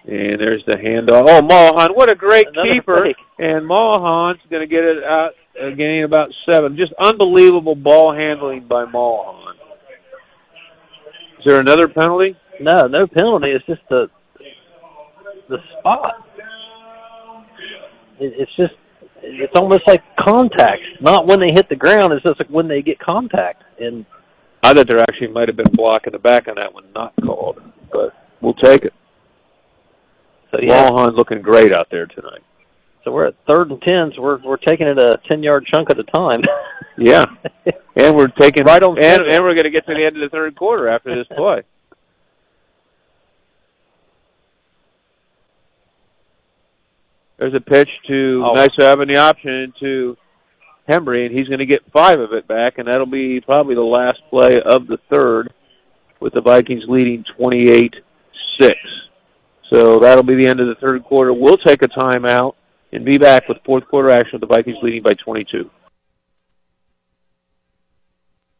and 0.07 0.39
there's 0.39 0.63
the 0.67 0.77
handoff. 0.77 1.25
Oh, 1.27 1.41
Mulholland, 1.41 1.95
what 1.95 2.11
a 2.11 2.15
great 2.15 2.47
Another 2.47 2.69
keeper! 2.73 3.03
fake. 3.05 3.15
And 3.39 3.65
Mulholland's 3.65 4.41
going 4.51 4.61
to 4.61 4.67
get 4.67 4.83
it 4.83 5.03
out, 5.03 5.31
again 5.59 6.03
about 6.03 6.29
seven. 6.49 6.77
Just 6.77 6.93
unbelievable 6.99 7.75
ball 7.75 8.13
handling 8.13 8.67
by 8.67 8.85
Mulholland. 8.85 9.57
Is 11.39 11.45
there 11.45 11.59
another 11.59 11.87
penalty? 11.87 12.35
No, 12.59 12.87
no 12.87 13.07
penalty. 13.07 13.47
It's 13.47 13.65
just 13.65 13.81
the 13.89 14.07
the 15.49 15.57
spot. 15.79 16.25
It, 18.19 18.33
it's 18.37 18.55
just 18.55 18.73
it's 19.25 19.55
almost 19.55 19.83
like 19.87 20.03
contact. 20.19 20.81
Not 21.01 21.27
when 21.27 21.39
they 21.39 21.51
hit 21.53 21.69
the 21.69 21.75
ground. 21.75 22.13
It's 22.13 22.23
just 22.23 22.39
like 22.39 22.49
when 22.49 22.67
they 22.67 22.81
get 22.81 22.99
contact. 22.99 23.63
And 23.79 24.05
I 24.63 24.73
thought 24.73 24.87
there 24.87 24.99
actually 24.99 25.27
might 25.27 25.47
have 25.47 25.57
been 25.57 25.67
a 25.67 25.75
block 25.75 26.07
in 26.07 26.13
the 26.13 26.19
back 26.19 26.47
on 26.47 26.55
that 26.55 26.73
one, 26.73 26.85
not 26.93 27.13
called, 27.23 27.61
but 27.91 28.13
we'll 28.41 28.53
take 28.53 28.83
it. 28.83 28.93
so 30.51 30.59
yeah. 30.61 30.81
Mulholland's 30.81 31.17
looking 31.17 31.41
great 31.41 31.75
out 31.75 31.87
there 31.91 32.05
tonight. 32.05 32.41
So 33.03 33.11
we're 33.11 33.27
at 33.27 33.35
third 33.45 33.69
and 33.69 33.81
ten. 33.81 34.11
So 34.15 34.21
we're 34.21 34.39
we're 34.43 34.57
taking 34.57 34.87
it 34.87 34.97
a 34.97 35.19
ten 35.27 35.43
yard 35.43 35.67
chunk 35.71 35.89
at 35.91 35.99
a 35.99 36.03
time. 36.03 36.41
Yeah, 36.97 37.25
and 37.95 38.15
we're 38.15 38.27
taking 38.27 38.63
Right 38.63 38.81
on 38.81 38.97
and, 38.97 39.21
and 39.21 39.43
we're 39.43 39.53
going 39.53 39.65
to 39.65 39.69
get 39.69 39.85
to 39.85 39.93
the 39.93 40.05
end 40.05 40.15
of 40.15 40.21
the 40.21 40.29
third 40.35 40.55
quarter 40.55 40.87
after 40.87 41.15
this 41.15 41.27
play. 41.35 41.61
There's 47.37 47.53
a 47.53 47.59
pitch 47.59 47.89
to 48.07 48.43
Oh. 48.45 48.53
nice 48.53 48.69
having 48.77 49.07
the 49.07 49.17
option 49.17 49.73
to 49.79 50.17
Hembry, 50.89 51.25
and 51.25 51.35
he's 51.37 51.47
going 51.47 51.59
to 51.59 51.65
get 51.65 51.81
five 51.91 52.19
of 52.19 52.31
it 52.33 52.47
back, 52.47 52.77
and 52.77 52.87
that'll 52.87 53.05
be 53.05 53.41
probably 53.41 53.75
the 53.75 53.81
last 53.81 54.19
play 54.29 54.61
of 54.63 54.87
the 54.87 54.97
third, 55.09 55.51
with 56.19 56.33
the 56.33 56.41
Vikings 56.41 56.83
leading 56.87 57.23
28-6. 57.37 58.75
So 59.69 59.99
that'll 59.99 60.23
be 60.23 60.35
the 60.35 60.47
end 60.47 60.59
of 60.59 60.67
the 60.67 60.75
third 60.75 61.03
quarter. 61.03 61.33
We'll 61.33 61.57
take 61.57 61.81
a 61.81 61.87
timeout 61.87 62.53
and 62.93 63.03
be 63.03 63.17
back 63.17 63.49
with 63.49 63.57
fourth 63.65 63.85
quarter 63.87 64.11
action 64.11 64.39
with 64.39 64.41
the 64.41 64.47
Vikings 64.55 64.77
leading 64.81 65.01
by 65.03 65.13
22. 65.23 65.69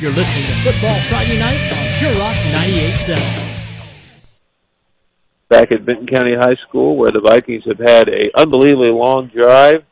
You're 0.00 0.12
listening 0.12 0.46
to 0.46 0.52
Football 0.62 0.98
Friday 1.08 1.38
Night 1.38 1.60
on 1.72 1.98
Pure 1.98 2.14
Rock 2.14 2.34
98.7. 2.34 3.48
back 5.48 5.72
at 5.72 5.82
Vinton 5.82 6.06
County 6.06 6.34
High 6.38 6.56
School, 6.68 6.96
where 6.96 7.10
the 7.10 7.20
Vikings 7.20 7.64
have 7.66 7.78
had 7.78 8.08
a 8.08 8.30
unbelievably 8.36 8.90
long 8.90 9.30
drive, 9.34 9.82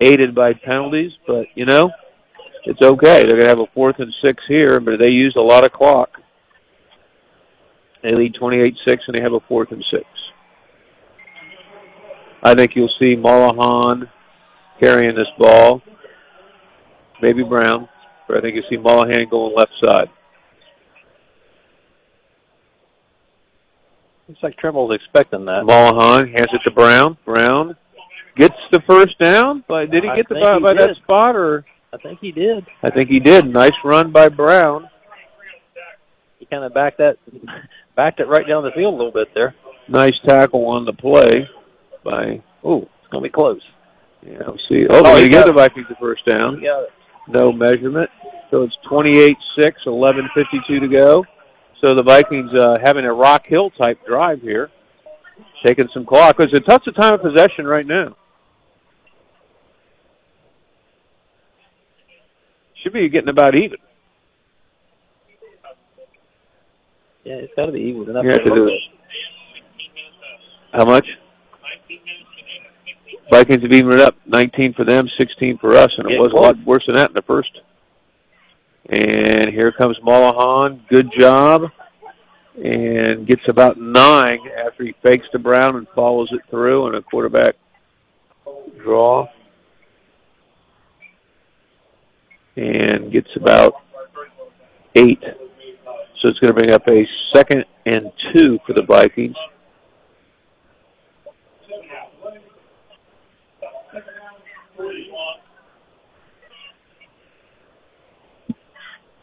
aided 0.00 0.34
by 0.34 0.54
penalties. 0.54 1.12
But 1.26 1.46
you 1.54 1.66
know, 1.66 1.90
it's 2.64 2.82
okay. 2.82 3.20
They're 3.20 3.30
going 3.30 3.42
to 3.42 3.48
have 3.48 3.60
a 3.60 3.66
fourth 3.74 3.96
and 3.98 4.12
six 4.24 4.42
here, 4.48 4.80
but 4.80 4.94
they 5.00 5.10
used 5.10 5.36
a 5.36 5.42
lot 5.42 5.64
of 5.64 5.72
clock. 5.72 6.10
They 8.02 8.14
lead 8.14 8.34
28-6, 8.34 8.74
and 8.86 9.14
they 9.14 9.20
have 9.20 9.32
a 9.32 9.40
fourth 9.46 9.70
and 9.70 9.84
six. 9.92 10.04
I 12.42 12.54
think 12.54 12.72
you'll 12.74 12.90
see 12.98 13.14
Mulholland 13.14 14.08
carrying 14.80 15.14
this 15.14 15.28
ball, 15.38 15.80
maybe 17.20 17.42
Brown, 17.44 17.88
but 18.26 18.38
I 18.38 18.40
think 18.40 18.56
you'll 18.56 18.68
see 18.68 18.76
Mulholland 18.76 19.30
going 19.30 19.54
left 19.56 19.72
side. 19.84 20.08
Looks 24.28 24.42
like 24.42 24.56
Trimble's 24.56 24.94
expecting 24.94 25.44
that. 25.44 25.64
Mulholland 25.64 26.28
hands 26.28 26.48
it 26.52 26.60
to 26.66 26.74
Brown. 26.74 27.16
Brown 27.24 27.76
gets 28.36 28.54
the 28.72 28.80
first 28.88 29.18
down, 29.18 29.62
but 29.68 29.90
did 29.90 30.02
he 30.02 30.10
get 30.16 30.28
the 30.28 30.34
by, 30.34 30.58
by 30.58 30.74
that 30.74 30.96
spot 31.02 31.36
or? 31.36 31.64
I 31.92 31.98
think 31.98 32.20
he 32.20 32.32
did. 32.32 32.66
I 32.82 32.90
think 32.90 33.10
he 33.10 33.20
did. 33.20 33.46
Nice 33.46 33.72
run 33.84 34.10
by 34.10 34.30
Brown. 34.30 34.88
He 36.38 36.46
kind 36.46 36.64
of 36.64 36.72
backed 36.72 36.98
that, 36.98 37.18
backed 37.96 38.18
it 38.18 38.24
right 38.24 38.48
down 38.48 38.64
the 38.64 38.70
field 38.74 38.94
a 38.94 38.96
little 38.96 39.12
bit 39.12 39.28
there. 39.34 39.54
Nice 39.88 40.14
tackle 40.26 40.66
on 40.66 40.86
the 40.86 40.94
play 40.94 41.46
by. 42.04 42.42
Ooh, 42.66 42.82
it's 42.82 43.08
gonna 43.10 43.22
be 43.22 43.28
close. 43.30 43.60
Yeah, 44.24 44.38
we'll 44.46 44.58
see. 44.68 44.86
Oh, 44.90 45.02
Oh, 45.04 45.16
he 45.16 45.28
got 45.28 45.46
the 45.46 45.52
it. 45.52 45.56
Vikings 45.56 45.86
the 45.88 45.96
first 46.00 46.24
down. 46.30 46.62
It. 46.62 46.90
No 47.28 47.52
measurement. 47.52 48.08
So 48.50 48.62
it's 48.62 48.76
28-6, 48.90 49.34
11.52 49.86 50.80
to 50.80 50.88
go. 50.88 51.24
So 51.82 51.94
the 51.94 52.02
Vikings 52.02 52.50
uh, 52.58 52.76
having 52.84 53.04
a 53.04 53.12
Rock 53.12 53.42
Hill 53.46 53.70
type 53.70 53.98
drive 54.06 54.40
here, 54.40 54.70
taking 55.64 55.88
some 55.92 56.04
clock. 56.06 56.36
Because 56.36 56.52
it's 56.52 56.64
a 56.66 56.70
touch 56.70 56.86
of 56.86 56.94
time 56.94 57.14
of 57.14 57.22
possession 57.22 57.66
right 57.66 57.86
now. 57.86 58.16
Should 62.82 62.92
be 62.92 63.08
getting 63.08 63.28
about 63.28 63.54
even. 63.54 63.78
Yeah, 67.24 67.34
it's 67.34 67.52
got 67.54 67.66
to 67.66 67.72
be 67.72 67.80
even 67.80 68.10
enough. 68.10 68.24
You 68.24 68.32
to 68.32 68.44
do 68.44 68.66
it. 68.66 68.80
How 70.72 70.84
much? 70.84 71.06
Vikings 73.32 73.62
have 73.62 73.72
evened 73.72 73.94
it 73.94 74.00
up. 74.00 74.14
19 74.26 74.74
for 74.74 74.84
them, 74.84 75.08
16 75.16 75.56
for 75.56 75.74
us, 75.74 75.88
and 75.96 76.10
it 76.10 76.18
was 76.18 76.32
a 76.32 76.36
lot 76.36 76.54
worse 76.66 76.84
than 76.86 76.96
that 76.96 77.08
in 77.08 77.14
the 77.14 77.22
first. 77.22 77.50
And 78.90 79.48
here 79.48 79.72
comes 79.72 79.96
Mulholland. 80.02 80.82
Good 80.90 81.10
job. 81.18 81.62
And 82.62 83.26
gets 83.26 83.40
about 83.48 83.80
nine 83.80 84.40
after 84.66 84.84
he 84.84 84.94
fakes 85.02 85.24
to 85.32 85.38
Brown 85.38 85.76
and 85.76 85.86
follows 85.94 86.28
it 86.32 86.42
through 86.50 86.88
and 86.88 86.96
a 86.96 87.00
quarterback 87.00 87.54
draw. 88.82 89.26
And 92.56 93.10
gets 93.10 93.30
about 93.34 93.76
eight. 94.94 95.22
So 96.20 96.28
it's 96.28 96.38
going 96.38 96.52
to 96.52 96.60
bring 96.60 96.72
up 96.74 96.86
a 96.86 97.06
second 97.34 97.64
and 97.86 98.12
two 98.34 98.58
for 98.66 98.74
the 98.74 98.82
Vikings. 98.82 99.36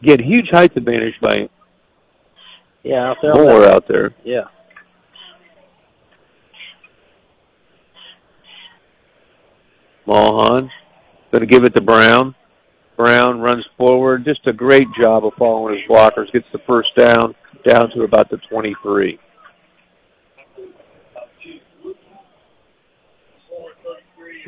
Get 0.02 0.20
huge 0.20 0.48
height 0.50 0.76
advantage 0.76 1.14
by 1.20 1.48
Yeah, 2.82 3.10
out 3.10 3.16
there. 3.22 3.34
Moore 3.34 3.64
out 3.66 3.86
there. 3.86 4.14
Yeah. 4.24 4.44
Mulholland 10.06 10.70
going 11.30 11.40
to 11.40 11.46
give 11.46 11.64
it 11.64 11.74
to 11.74 11.80
Brown. 11.80 12.34
Brown 12.96 13.40
runs 13.40 13.64
forward. 13.76 14.24
Just 14.24 14.46
a 14.46 14.52
great 14.52 14.88
job 15.00 15.24
of 15.24 15.32
following 15.38 15.76
his 15.76 15.84
blockers. 15.88 16.30
Gets 16.32 16.46
the 16.52 16.58
first 16.66 16.88
down 16.96 17.34
down 17.66 17.90
to 17.90 18.02
about 18.02 18.30
the 18.30 18.38
23. 18.50 19.18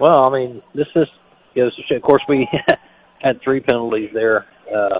Well, 0.00 0.24
I 0.24 0.32
mean, 0.32 0.62
this 0.74 0.86
is 0.96 1.06
to 1.54 1.70
show. 1.88 1.96
Of 1.96 2.02
course, 2.02 2.22
we 2.28 2.48
had 3.20 3.40
three 3.42 3.60
penalties 3.60 4.10
there 4.12 4.46
uh, 4.74 4.98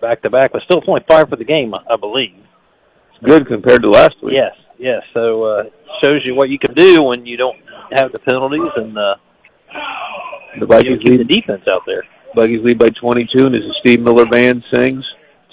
back 0.00 0.22
to 0.22 0.30
back, 0.30 0.52
but 0.52 0.62
still 0.62 0.80
point 0.80 1.04
five 1.08 1.28
for 1.28 1.36
the 1.36 1.44
game, 1.44 1.74
I 1.74 1.96
believe. 1.96 2.34
It's 2.34 3.24
good 3.24 3.46
compared 3.46 3.82
to 3.82 3.90
last 3.90 4.16
week. 4.22 4.34
Yes, 4.34 4.54
yes. 4.78 5.02
So 5.14 5.44
uh, 5.44 5.62
shows 6.02 6.22
you 6.24 6.34
what 6.34 6.48
you 6.48 6.58
can 6.58 6.74
do 6.74 7.02
when 7.02 7.26
you 7.26 7.36
don't 7.36 7.58
have 7.92 8.12
the 8.12 8.18
penalties 8.18 8.70
and 8.76 8.96
uh, 8.96 9.14
The 10.58 10.66
Vikings 10.66 11.00
you 11.04 11.16
lead 11.16 11.28
the 11.28 11.40
defense 11.40 11.62
out 11.68 11.82
there. 11.86 12.02
Vikings 12.34 12.64
lead 12.64 12.78
by 12.78 12.90
22, 12.90 13.46
and 13.46 13.54
as 13.54 13.62
the 13.62 13.74
Steve 13.80 14.00
Miller 14.00 14.26
Band 14.26 14.62
sings, 14.72 15.04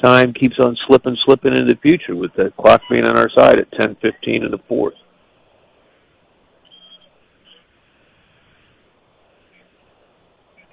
time 0.02 0.34
keeps 0.34 0.56
on 0.60 0.78
slipping, 0.88 1.18
slipping 1.26 1.54
into 1.54 1.74
the 1.74 1.80
future 1.82 2.16
with 2.16 2.34
the 2.36 2.52
clock 2.60 2.82
being 2.90 3.04
on 3.04 3.18
our 3.18 3.30
side 3.36 3.60
at 3.60 3.72
10:15 3.72 4.44
in 4.44 4.52
the 4.52 4.60
fourth. 4.68 4.94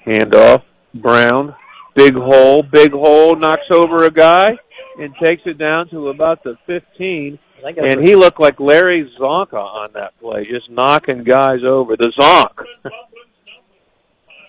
Handoff, 0.07 0.63
Brown, 0.93 1.55
big 1.95 2.15
hole, 2.15 2.63
big 2.63 2.93
hole, 2.93 3.37
knocks 3.37 3.71
over 3.71 4.05
a 4.05 4.11
guy 4.11 4.51
and 4.99 5.15
takes 5.23 5.43
it 5.47 5.59
down 5.59 5.89
to 5.91 6.09
about 6.09 6.43
the 6.45 6.57
15. 6.67 7.39
I 7.59 7.63
think 7.63 7.77
that's 7.77 7.95
And 7.95 8.07
he 8.07 8.15
looked 8.15 8.41
like 8.41 8.61
Larry 8.61 9.11
Csonka 9.19 9.55
on 9.55 9.91
that 9.95 10.19
play, 10.21 10.47
just 10.51 10.71
knocking 10.71 11.25
guys 11.25 11.61
over. 11.67 11.97
The 11.97 12.13
Zonk. 12.19 12.93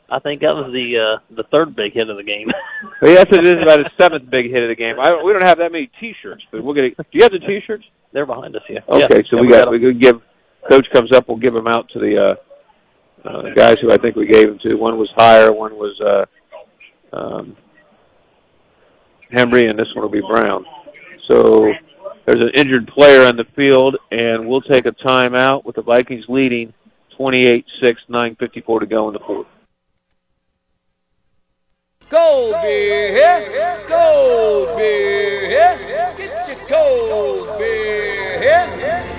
I 0.09 0.19
think 0.19 0.41
that 0.41 0.53
was 0.53 0.71
the 0.71 1.01
uh, 1.01 1.35
the 1.35 1.43
third 1.49 1.75
big 1.75 1.93
hit 1.93 2.09
of 2.09 2.17
the 2.17 2.23
game. 2.23 2.47
Yes, 3.01 3.25
it 3.31 3.45
is 3.45 3.61
about 3.61 3.79
his 3.79 3.87
seventh 3.99 4.29
big 4.29 4.49
hit 4.49 4.63
of 4.63 4.69
the 4.69 4.75
game. 4.75 4.95
I, 4.99 5.21
we 5.23 5.33
don't 5.33 5.43
have 5.43 5.57
that 5.57 5.71
many 5.71 5.89
T-shirts, 5.99 6.43
but 6.51 6.63
we'll 6.63 6.73
get. 6.73 6.95
Do 6.95 7.03
you 7.11 7.23
have 7.23 7.31
the 7.31 7.39
T-shirts? 7.39 7.83
They're 8.13 8.25
behind 8.25 8.55
us, 8.55 8.61
yeah. 8.69 8.79
Okay, 8.87 9.05
Yeah, 9.09 9.21
so 9.29 9.37
we 9.37 9.47
we 9.47 9.49
got 9.49 9.65
got 9.65 9.71
we 9.71 9.79
could 9.79 9.99
give. 9.99 10.21
Coach 10.69 10.87
comes 10.93 11.11
up, 11.11 11.27
we'll 11.27 11.37
give 11.37 11.53
them 11.53 11.67
out 11.67 11.89
to 11.89 11.99
the 11.99 12.35
uh, 13.25 13.29
uh, 13.29 13.53
guys 13.55 13.75
who 13.81 13.91
I 13.91 13.97
think 13.97 14.15
we 14.15 14.27
gave 14.27 14.47
them 14.47 14.59
to. 14.63 14.75
One 14.75 14.97
was 14.97 15.09
Hire, 15.17 15.51
one 15.51 15.75
was 15.75 15.99
uh, 16.01 16.25
um, 17.13 17.57
Hembry, 19.31 19.69
and 19.69 19.77
this 19.77 19.87
one 19.95 20.03
will 20.03 20.09
be 20.09 20.21
Brown. 20.21 20.65
So 21.27 21.71
there's 22.25 22.41
an 22.41 22.51
injured 22.53 22.87
player 22.87 23.25
on 23.25 23.35
the 23.35 23.45
field, 23.55 23.97
and 24.11 24.47
we'll 24.47 24.61
take 24.61 24.85
a 24.85 24.91
timeout 24.91 25.65
with 25.65 25.75
the 25.75 25.81
Vikings 25.81 26.25
leading 26.27 26.73
28-6, 27.19 27.63
9:54 28.09 28.79
to 28.79 28.85
go 28.85 29.07
in 29.07 29.13
the 29.13 29.19
fourth. 29.19 29.47
Cold 32.09 32.53
beer 32.61 33.11
here, 33.11 33.85
beer 34.75 35.47
here, 35.47 36.13
get 36.17 36.47
your 36.47 36.67
cold 36.67 37.57
beer 37.57 38.39
here. 38.77 39.14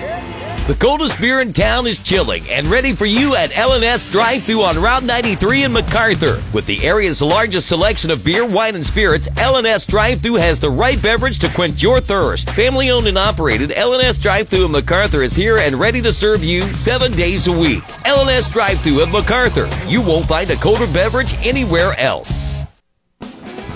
The 0.67 0.75
coldest 0.75 1.21
beer 1.21 1.39
in 1.39 1.53
town 1.53 1.87
is 1.87 1.97
chilling 1.97 2.43
and 2.49 2.67
ready 2.67 2.91
for 2.91 3.05
you 3.05 3.37
at 3.37 3.51
LNS 3.51 4.11
Drive 4.11 4.43
Thru 4.43 4.63
on 4.63 4.77
Route 4.77 5.05
93 5.05 5.63
in 5.63 5.71
McArthur. 5.71 6.41
With 6.53 6.65
the 6.65 6.85
area's 6.85 7.21
largest 7.21 7.69
selection 7.69 8.11
of 8.11 8.25
beer, 8.25 8.45
wine, 8.45 8.75
and 8.75 8.85
spirits, 8.85 9.29
LNS 9.29 9.87
Drive 9.87 10.19
Thru 10.19 10.33
has 10.33 10.59
the 10.59 10.69
right 10.69 11.01
beverage 11.01 11.39
to 11.39 11.47
quench 11.47 11.81
your 11.81 12.01
thirst. 12.01 12.49
Family 12.49 12.89
owned 12.89 13.07
and 13.07 13.17
operated, 13.17 13.69
LNS 13.69 14.21
Drive 14.21 14.49
Thru 14.49 14.65
in 14.65 14.73
McArthur 14.73 15.23
is 15.23 15.37
here 15.37 15.57
and 15.57 15.79
ready 15.79 16.01
to 16.01 16.11
serve 16.11 16.43
you 16.43 16.63
seven 16.73 17.13
days 17.13 17.47
a 17.47 17.57
week. 17.57 17.83
LNS 18.03 18.51
Drive 18.51 18.81
Thru 18.81 19.01
of 19.01 19.07
McArthur. 19.07 19.69
You 19.89 20.01
won't 20.01 20.25
find 20.25 20.51
a 20.51 20.57
colder 20.57 20.87
beverage 20.87 21.33
anywhere 21.47 21.97
else. 21.97 22.53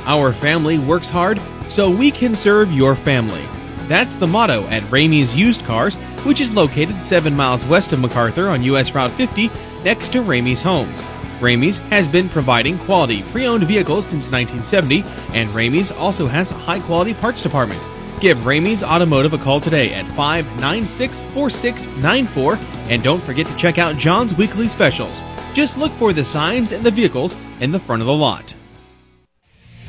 Our 0.03 0.34
family 0.34 0.77
works 0.77 1.07
hard 1.07 1.39
so 1.69 1.89
we 1.89 2.11
can 2.11 2.35
serve 2.35 2.69
your 2.69 2.95
family. 2.95 3.45
That's 3.91 4.15
the 4.15 4.26
motto 4.26 4.63
at 4.68 4.84
Ramey's 4.84 5.35
Used 5.35 5.65
Cars, 5.65 5.95
which 6.23 6.39
is 6.39 6.49
located 6.49 7.03
7 7.03 7.35
miles 7.35 7.65
west 7.65 7.91
of 7.91 7.99
McArthur 7.99 8.49
on 8.49 8.63
US 8.63 8.95
Route 8.95 9.11
50 9.11 9.51
next 9.84 10.13
to 10.13 10.19
Ramey's 10.19 10.61
Homes. 10.61 11.01
Ramey's 11.41 11.80
has 11.89 12.07
been 12.07 12.30
providing 12.30 12.80
quality 12.80 13.23
pre-owned 13.23 13.65
vehicles 13.65 14.05
since 14.05 14.31
1970 14.31 15.03
and 15.38 15.49
Ramey's 15.49 15.91
also 15.91 16.27
has 16.27 16.51
a 16.51 16.57
high-quality 16.57 17.15
parts 17.15 17.43
department. 17.43 17.81
Give 18.22 18.45
Ramey's 18.45 18.81
Automotive 18.81 19.34
a 19.34 19.38
call 19.38 19.59
today 19.59 19.93
at 19.93 20.05
596-4694 20.05 22.57
and 22.88 23.03
don't 23.03 23.22
forget 23.22 23.45
to 23.45 23.57
check 23.57 23.77
out 23.77 23.97
John's 23.97 24.34
weekly 24.35 24.69
specials. 24.69 25.22
Just 25.53 25.77
look 25.77 25.91
for 25.95 26.13
the 26.13 26.23
signs 26.23 26.72
and 26.72 26.85
the 26.85 26.91
vehicles 26.91 27.35
in 27.59 27.73
the 27.73 27.80
front 27.80 28.01
of 28.01 28.05
the 28.05 28.13
lot. 28.13 28.55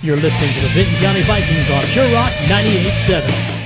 You're 0.02 0.16
listening 0.16 0.52
to 0.54 0.60
the 0.60 0.70
Vinton 0.70 0.96
County 0.96 1.20
Vikings 1.20 1.70
on 1.70 1.84
Pure 1.84 2.12
Rock 2.12 2.32
98.7. 2.48 3.61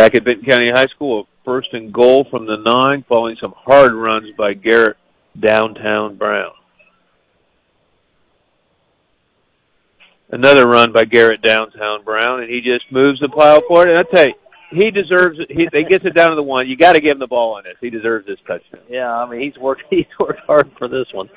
Back 0.00 0.14
at 0.14 0.24
Vinton 0.24 0.46
County 0.46 0.70
High 0.72 0.86
School, 0.86 1.28
first 1.44 1.74
and 1.74 1.92
goal 1.92 2.26
from 2.30 2.46
the 2.46 2.56
nine, 2.56 3.04
following 3.06 3.36
some 3.38 3.52
hard 3.54 3.92
runs 3.92 4.34
by 4.34 4.54
Garrett 4.54 4.96
downtown 5.38 6.16
Brown. 6.16 6.52
Another 10.30 10.66
run 10.66 10.94
by 10.94 11.04
Garrett 11.04 11.42
downtown 11.42 12.02
Brown, 12.02 12.40
and 12.40 12.48
he 12.48 12.62
just 12.62 12.90
moves 12.90 13.20
the 13.20 13.28
pile 13.28 13.60
forward. 13.68 13.90
And 13.90 13.98
I 13.98 14.04
tell 14.04 14.28
you, 14.28 14.34
he 14.70 14.90
deserves 14.90 15.38
it. 15.38 15.48
He, 15.50 15.68
he 15.70 15.84
gets 15.84 16.06
it 16.06 16.14
down 16.14 16.30
to 16.30 16.36
the 16.36 16.42
one. 16.42 16.66
You 16.66 16.78
got 16.78 16.94
to 16.94 17.00
give 17.02 17.16
him 17.16 17.18
the 17.18 17.26
ball 17.26 17.56
on 17.56 17.64
this. 17.64 17.76
He 17.78 17.90
deserves 17.90 18.26
this 18.26 18.38
touchdown. 18.46 18.80
Yeah, 18.88 19.12
I 19.12 19.28
mean 19.28 19.42
he's 19.42 19.58
worked 19.60 19.82
he's 19.90 20.06
worked 20.18 20.40
hard 20.46 20.72
for 20.78 20.88
this 20.88 21.08
one. 21.12 21.28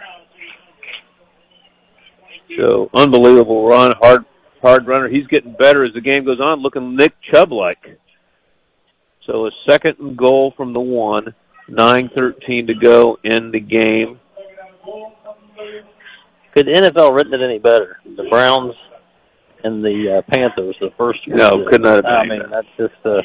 So 2.58 2.90
unbelievable 2.96 3.68
run, 3.68 3.94
hard 4.00 4.24
hard 4.62 4.88
runner. 4.88 5.10
He's 5.10 5.28
getting 5.28 5.54
better 5.60 5.84
as 5.84 5.94
the 5.94 6.00
game 6.00 6.24
goes 6.24 6.40
on, 6.40 6.62
looking 6.62 6.96
Nick 6.96 7.14
Chubb 7.30 7.52
like. 7.52 8.00
So 9.26 9.48
a 9.48 9.52
second 9.68 9.98
and 10.00 10.18
goal 10.18 10.54
from 10.58 10.74
the 10.74 10.80
one, 10.80 11.34
nine 11.68 12.10
thirteen 12.14 12.68
to 12.68 12.74
go 12.74 13.18
in 13.24 13.52
the 13.52 13.60
game. 13.60 14.20
Could 16.54 16.68
the 16.68 16.72
NFL 16.72 17.16
written 17.16 17.34
it 17.34 17.44
any 17.44 17.58
better? 17.58 17.98
The 18.06 18.28
Browns 18.30 18.76
and 19.64 19.84
the 19.84 20.18
uh, 20.18 20.32
Panthers, 20.32 20.76
the 20.80 20.92
first. 20.98 21.20
No, 21.28 21.66
could 21.70 21.82
not 21.82 21.96
have 21.96 22.04
been 22.04 22.14
I 22.14 22.26
mean, 22.26 22.42
that's 22.52 22.68
just 22.78 23.06
uh, 23.06 23.22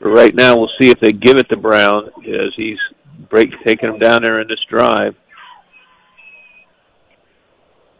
right 0.00 0.34
now, 0.34 0.56
we'll 0.56 0.70
see 0.80 0.90
if 0.90 1.00
they 1.00 1.12
give 1.12 1.36
it 1.36 1.48
to 1.48 1.56
Brown 1.56 2.08
as 2.26 2.52
he's 2.56 2.78
break 3.30 3.50
taking 3.64 3.88
him 3.88 3.98
down 3.98 4.22
there 4.22 4.40
in 4.40 4.48
this 4.48 4.60
drive. 4.68 5.14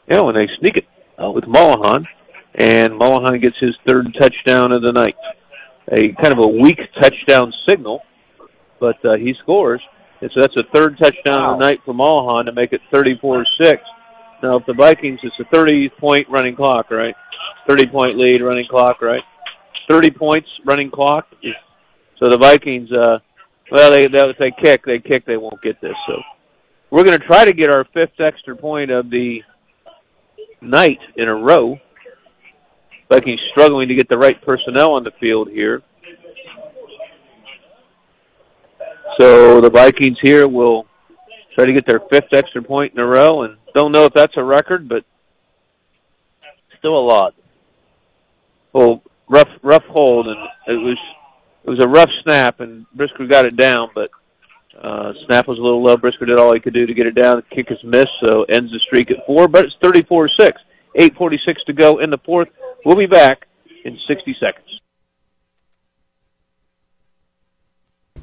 Yeah, 0.09 0.21
when 0.21 0.35
they 0.35 0.49
sneak 0.61 0.77
it 0.77 0.87
uh, 1.23 1.31
with 1.31 1.47
Mulholland, 1.47 2.07
and 2.55 2.97
Mulholland 2.97 3.43
gets 3.43 3.57
his 3.59 3.77
third 3.87 4.15
touchdown 4.19 4.73
of 4.73 4.83
the 4.83 4.93
night. 4.93 5.17
A 5.93 6.13
kind 6.21 6.33
of 6.33 6.39
a 6.39 6.49
weak 6.49 6.79
touchdown 7.01 7.53
signal, 7.69 8.03
but 8.81 8.97
uh, 9.05 9.15
he 9.17 9.35
scores. 9.43 9.81
And 10.21 10.31
so 10.35 10.41
that's 10.41 10.57
a 10.57 10.65
third 10.75 10.99
touchdown 10.99 11.43
of 11.43 11.59
the 11.59 11.65
night 11.65 11.81
for 11.85 11.95
Mulholland 11.95 12.47
to 12.47 12.53
make 12.53 12.73
it 12.73 12.81
34-6. 12.93 13.45
Now, 14.43 14.57
if 14.57 14.67
the 14.67 14.75
Vikings, 14.75 15.21
it's 15.23 15.37
a 15.41 15.55
30-point 15.55 16.29
running 16.29 16.57
clock, 16.57 16.91
right? 16.91 17.15
30-point 17.69 18.17
lead, 18.17 18.43
running 18.43 18.67
clock, 18.69 19.03
right? 19.03 19.23
30 19.89 20.11
points, 20.11 20.49
running 20.65 20.91
clock. 20.91 21.27
So 22.19 22.31
the 22.31 22.39
Vikings, 22.39 22.91
uh, 22.93 23.19
well, 23.71 23.91
they, 23.91 24.07
they 24.07 24.21
if 24.21 24.39
they 24.39 24.53
kick, 24.63 24.85
they 24.85 24.99
kick, 24.99 25.27
they 25.27 25.37
won't 25.37 25.61
get 25.63 25.81
this. 25.81 25.95
So 26.07 26.15
we're 26.91 27.05
going 27.05 27.19
to 27.19 27.27
try 27.27 27.45
to 27.45 27.53
get 27.53 27.69
our 27.69 27.85
fifth 27.93 28.21
extra 28.21 28.57
point 28.57 28.91
of 28.91 29.11
the 29.11 29.41
night 30.61 30.99
in 31.17 31.29
a 31.29 31.35
row. 31.35 31.79
Vikings 33.09 33.41
struggling 33.53 33.89
to 33.89 33.95
get 33.95 34.09
the 34.09 34.19
right 34.19 34.41
personnel 34.43 34.93
on 34.93 35.05
the 35.05 35.13
field 35.21 35.49
here. 35.49 35.83
So 39.21 39.61
the 39.61 39.71
Vikings 39.71 40.19
here 40.21 40.47
will 40.47 40.87
try 41.55 41.65
to 41.65 41.73
get 41.73 41.87
their 41.87 42.01
fifth 42.11 42.33
extra 42.33 42.63
point 42.63 42.93
in 42.93 42.99
a 42.99 43.07
row, 43.07 43.43
and 43.43 43.57
don't 43.75 43.93
know 43.93 44.05
if 44.05 44.13
that's 44.13 44.37
a 44.37 44.43
record, 44.43 44.89
but 44.89 45.05
still 46.79 46.99
a 46.99 47.01
lot. 47.07 47.35
Well, 48.73 49.03
rough 49.29 49.49
rough 49.63 49.85
hold, 49.85 50.27
and 50.27 50.37
it 50.67 50.81
was 50.81 50.99
it 51.65 51.71
was 51.71 51.81
a 51.81 51.89
rough 51.89 52.11
snap, 52.23 52.61
and 52.61 52.87
Brisker 52.95 53.27
got 53.27 53.47
it 53.47 53.57
down, 53.57 53.89
but 53.95 54.11
uh, 54.81 55.13
snap 55.27 55.49
was 55.49 55.59
a 55.59 55.63
little 55.63 55.83
low. 55.83 55.97
Brisker 55.97 56.27
did 56.27 56.39
all 56.39 56.53
he 56.53 56.61
could 56.61 56.75
do 56.75 56.87
to 56.87 56.95
get 56.95 57.07
it 57.07 57.15
down. 57.15 57.37
The 57.37 57.55
kick 57.55 57.71
is 57.71 57.83
missed, 57.83 58.13
so 58.23 58.45
ends 58.45 58.71
the 58.71 58.81
streak 58.87 59.11
at 59.11 59.25
four, 59.27 59.49
but 59.49 59.65
it's 59.65 59.75
34-6. 59.83 60.53
8.46 60.99 61.65
to 61.67 61.73
go 61.73 61.99
in 61.99 62.11
the 62.11 62.19
fourth. 62.25 62.49
We'll 62.85 62.97
be 62.97 63.07
back 63.07 63.47
in 63.85 63.99
60 64.09 64.37
seconds. 64.41 64.81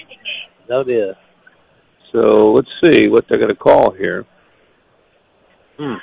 No 0.69 0.85
deal. 0.85 1.15
So 2.13 2.53
let's 2.53 2.69
see 2.85 3.09
what 3.09 3.25
they're 3.29 3.39
going 3.39 3.51
to 3.51 3.57
call 3.57 3.91
here. 3.93 4.25
Hmm. 5.79 5.95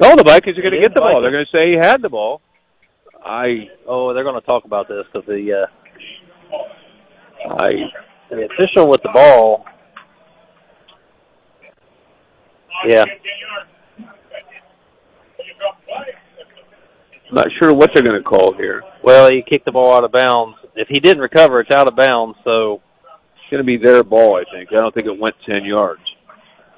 Oh, 0.00 0.16
the 0.16 0.24
Vikings 0.24 0.56
are 0.58 0.62
going 0.62 0.74
to 0.74 0.80
get 0.80 0.94
the 0.94 1.00
ball. 1.00 1.20
They're 1.20 1.30
going 1.30 1.44
to 1.44 1.56
say 1.56 1.70
he 1.72 1.76
had 1.76 2.00
the 2.02 2.08
ball. 2.08 2.40
I, 3.24 3.68
Oh, 3.86 4.14
they're 4.14 4.24
going 4.24 4.40
to 4.40 4.46
talk 4.46 4.64
about 4.64 4.88
this 4.88 5.04
because 5.12 5.26
the 5.26 5.66
uh, 5.66 6.56
I, 7.60 7.68
the 8.30 8.46
official 8.46 8.88
with 8.88 9.02
the 9.02 9.10
ball. 9.12 9.64
Yeah, 12.86 13.04
not 17.32 17.46
sure 17.58 17.72
what 17.74 17.90
they're 17.92 18.02
going 18.02 18.20
to 18.20 18.28
call 18.28 18.54
here. 18.54 18.82
well, 19.02 19.30
he 19.30 19.42
kicked 19.48 19.64
the 19.64 19.72
ball 19.72 19.94
out 19.94 20.04
of 20.04 20.12
bounds. 20.12 20.56
If 20.74 20.88
he 20.88 21.00
didn't 21.00 21.22
recover, 21.22 21.60
it's 21.60 21.74
out 21.74 21.88
of 21.88 21.96
bounds. 21.96 22.38
So 22.44 22.80
It's 23.34 23.50
going 23.50 23.62
to 23.62 23.66
be 23.66 23.76
their 23.76 24.02
ball, 24.02 24.36
I 24.36 24.44
think. 24.52 24.70
I 24.72 24.76
don't 24.76 24.94
think 24.94 25.06
it 25.06 25.18
went 25.18 25.34
10 25.46 25.64
yards. 25.64 26.02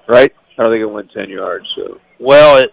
Right? 0.09 0.33
I 0.59 0.63
don't 0.63 0.73
think 0.73 0.83
it 0.83 0.87
went 0.87 1.11
10 1.13 1.29
yards. 1.31 1.67
So 1.77 2.01
well, 2.19 2.59
it. 2.59 2.71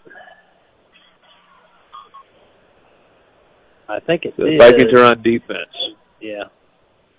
I 3.90 4.00
think 4.02 4.26
it 4.26 4.36
the 4.36 4.46
did. 4.46 4.60
Vikings 4.60 4.94
are 4.94 5.06
on 5.06 5.22
defense. 5.22 5.72
Yeah. 6.20 6.44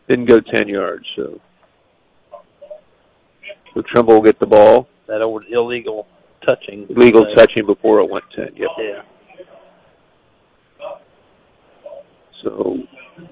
Didn't 0.09 0.27
go 0.27 0.41
10 0.41 0.69
yards. 0.69 1.07
So, 1.17 1.41
so 3.75 3.83
Trimble 3.83 4.15
will 4.15 4.23
get 4.23 4.39
the 4.39 4.47
ball. 4.47 4.89
That 5.07 5.23
old 5.23 5.45
illegal 5.51 6.07
touching. 6.47 6.87
Legal 6.91 7.25
thing. 7.25 7.35
touching 7.37 7.67
before 7.67 8.01
it 8.01 8.11
went 8.11 8.25
10. 8.35 8.57
Yep. 8.57 8.69
Yeah. 8.79 9.03
So, 12.43 12.79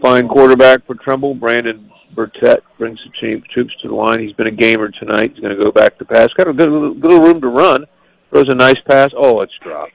fine 0.02 0.28
quarterback 0.28 0.86
for 0.86 0.94
Trimble. 0.94 1.34
Brandon 1.34 1.90
Burtett 2.14 2.62
brings 2.78 2.98
the 3.04 3.12
team 3.20 3.42
troops 3.52 3.74
to 3.82 3.88
the 3.88 3.94
line. 3.94 4.20
He's 4.20 4.32
been 4.32 4.46
a 4.46 4.50
gamer 4.50 4.90
tonight. 4.90 5.32
He's 5.34 5.40
going 5.40 5.56
to 5.56 5.64
go 5.64 5.70
back 5.70 5.98
to 5.98 6.04
pass. 6.04 6.28
Got 6.36 6.48
a 6.48 6.52
good, 6.52 6.70
little 6.70 7.20
room 7.20 7.40
to 7.40 7.48
run. 7.48 7.84
Throws 8.30 8.48
a 8.48 8.54
nice 8.54 8.80
pass. 8.88 9.10
Oh, 9.16 9.40
it's 9.42 9.52
dropped. 9.62 9.92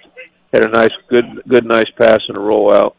Had 0.54 0.66
a 0.66 0.70
nice, 0.70 0.92
good, 1.10 1.26
good, 1.48 1.66
nice 1.66 1.90
pass 1.98 2.20
and 2.28 2.38
a 2.38 2.40
rollout. 2.40 2.94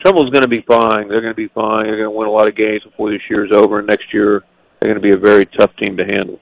Trimble's 0.00 0.30
going 0.30 0.42
to 0.42 0.48
be 0.48 0.62
fine. 0.68 1.08
They're 1.08 1.22
going 1.22 1.32
to 1.32 1.34
be 1.34 1.48
fine. 1.48 1.86
They're 1.86 1.96
going 1.96 2.12
to 2.12 2.18
win 2.18 2.28
a 2.28 2.32
lot 2.32 2.46
of 2.46 2.56
games 2.56 2.82
before 2.84 3.10
this 3.10 3.22
year's 3.30 3.50
over. 3.52 3.78
And 3.78 3.88
next 3.88 4.12
year, 4.12 4.42
they're 4.78 4.92
going 4.92 5.02
to 5.02 5.08
be 5.08 5.14
a 5.14 5.18
very 5.18 5.46
tough 5.58 5.74
team 5.76 5.96
to 5.96 6.04
handle. 6.04 6.40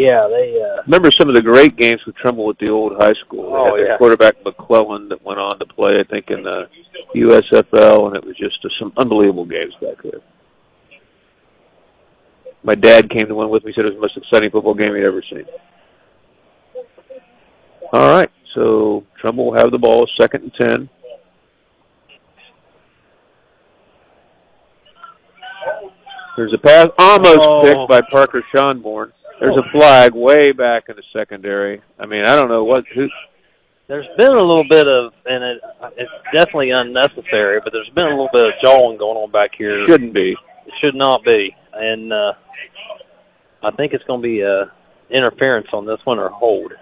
Yeah, 0.00 0.28
they. 0.28 0.56
uh 0.62 0.82
Remember 0.86 1.10
some 1.18 1.28
of 1.28 1.34
the 1.34 1.42
great 1.42 1.76
games 1.76 2.00
with 2.06 2.16
Trimble 2.16 2.48
at 2.50 2.58
the 2.58 2.68
old 2.70 2.92
high 2.98 3.12
school. 3.24 3.50
They 3.50 3.56
Oh, 3.58 3.64
had 3.66 3.74
their 3.74 3.86
yeah. 3.88 3.96
quarterback 3.98 4.36
McClellan 4.44 5.08
that 5.10 5.22
went 5.24 5.38
on 5.38 5.58
to 5.58 5.66
play, 5.66 5.98
I 6.00 6.04
think, 6.08 6.30
in 6.30 6.42
the 6.42 6.68
USFL, 7.14 8.06
and 8.06 8.16
it 8.16 8.24
was 8.24 8.36
just 8.38 8.64
uh, 8.64 8.68
some 8.78 8.92
unbelievable 8.96 9.44
games 9.44 9.74
back 9.80 10.02
there. 10.02 10.20
My 12.62 12.74
dad 12.74 13.10
came 13.10 13.26
to 13.28 13.34
one 13.34 13.50
with 13.50 13.64
me. 13.64 13.72
Said 13.74 13.84
it 13.84 13.88
was 13.88 13.94
the 13.96 14.00
most 14.00 14.16
exciting 14.16 14.50
football 14.50 14.74
game 14.74 14.94
he'd 14.94 15.04
ever 15.04 15.22
seen. 15.30 15.44
All 17.92 18.08
right, 18.10 18.30
so 18.54 19.04
Trimble 19.20 19.46
will 19.50 19.58
have 19.58 19.70
the 19.70 19.78
ball, 19.78 20.08
second 20.18 20.44
and 20.44 20.54
ten. 20.54 20.88
There's 26.36 26.52
a 26.54 26.58
pass 26.58 26.88
almost 26.98 27.40
Oh. 27.42 27.62
picked 27.62 27.88
by 27.88 28.00
Parker 28.10 28.42
Schonborn. 28.54 29.12
There's 29.40 29.56
a 29.56 29.70
flag 29.72 30.12
way 30.14 30.52
back 30.52 30.84
in 30.88 30.96
the 30.96 31.02
secondary. 31.12 31.80
I 31.98 32.06
mean, 32.06 32.24
I 32.26 32.36
don't 32.36 32.48
know 32.48 32.64
what 32.64 32.84
who 32.94 33.08
There's 33.88 34.06
been 34.18 34.28
a 34.32 34.34
little 34.34 34.66
bit 34.68 34.86
of, 34.86 35.12
and 35.24 35.42
it, 35.42 35.60
it's 35.96 36.10
definitely 36.32 36.70
unnecessary, 36.70 37.60
but 37.64 37.72
there's 37.72 37.90
been 37.94 38.04
a 38.04 38.10
little 38.10 38.28
bit 38.32 38.46
of 38.46 38.52
jawing 38.62 38.98
going 38.98 39.16
on 39.16 39.30
back 39.30 39.50
here. 39.56 39.86
shouldn't 39.88 40.12
be. 40.14 40.36
It 40.66 40.74
should 40.82 40.94
not 40.94 41.24
be, 41.24 41.54
and 41.72 42.12
uh 42.12 42.32
I 43.62 43.70
think 43.72 43.92
it's 43.92 44.04
going 44.04 44.20
to 44.22 44.26
be 44.26 44.42
uh 44.44 44.66
interference 45.10 45.66
on 45.72 45.86
this 45.86 45.98
one 46.04 46.18
or 46.18 46.28
hold. 46.28 46.72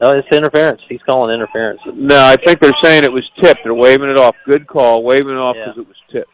No, 0.00 0.10
it's 0.10 0.26
interference. 0.32 0.80
He's 0.88 1.02
calling 1.06 1.32
interference. 1.32 1.80
No, 1.86 2.24
I 2.24 2.36
think 2.36 2.60
they're 2.60 2.72
saying 2.82 3.04
it 3.04 3.12
was 3.12 3.28
tipped. 3.40 3.60
They're 3.62 3.74
waving 3.74 4.08
it 4.10 4.18
off. 4.18 4.34
Good 4.46 4.66
call. 4.66 5.04
Waving 5.04 5.28
it 5.28 5.38
off 5.38 5.54
Yeah. 5.56 5.66
because 5.66 5.78
it 5.82 5.86
was 5.86 5.96
tipped. 6.10 6.30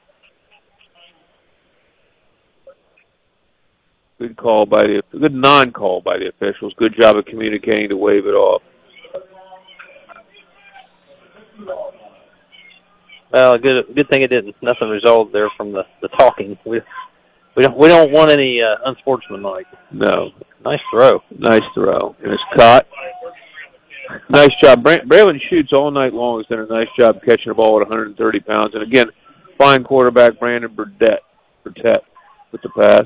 Good 4.21 4.37
call 4.37 4.67
by 4.67 4.83
the 4.83 5.03
good 5.19 5.33
non-call 5.35 6.03
by 6.03 6.19
the 6.19 6.29
officials. 6.29 6.75
Good 6.77 6.95
job 7.01 7.17
of 7.17 7.25
communicating 7.25 7.89
to 7.89 7.97
wave 7.97 8.27
it 8.27 8.35
off. 8.35 8.61
Well, 13.33 13.59
good 13.59 13.85
good 13.95 14.09
thing 14.11 14.23
it 14.23 14.29
didn't. 14.29 14.57
Nothing 14.61 14.89
resolved 14.89 15.33
there 15.33 15.49
from 15.57 15.73
the 15.73 15.85
the 16.03 16.09
talking. 16.09 16.59
We 16.67 16.81
we 17.57 17.63
don't 17.63 17.79
we 17.79 17.89
don't 17.89 18.13
want 18.13 18.31
any 18.31 18.61
uh, 18.61 18.77
unsportsmanlike. 18.85 19.67
No, 19.93 20.31
Nice 20.65 20.81
throw. 20.93 21.21
nice 21.39 21.63
throw, 21.75 22.15
and 22.23 22.33
it's 22.33 22.43
caught. 22.57 22.87
Nice 24.29 24.51
job. 24.63 24.83
Bra- 24.83 24.99
Braylon 24.99 25.39
shoots 25.49 25.73
all 25.73 25.91
night 25.91 26.13
long. 26.13 26.41
Has 26.41 26.47
done 26.47 26.59
a 26.59 26.67
nice 26.67 26.89
job 26.99 27.21
catching 27.25 27.47
the 27.49 27.55
ball 27.55 27.81
at 27.81 27.89
130 27.89 28.41
pounds. 28.41 28.75
And 28.75 28.83
again, 28.83 29.07
fine 29.57 29.85
quarterback 29.85 30.39
Brandon 30.41 30.75
Burdett, 30.75 31.21
Burdett 31.65 32.03
with 32.51 32.61
the 32.63 32.69
pass. 32.71 33.05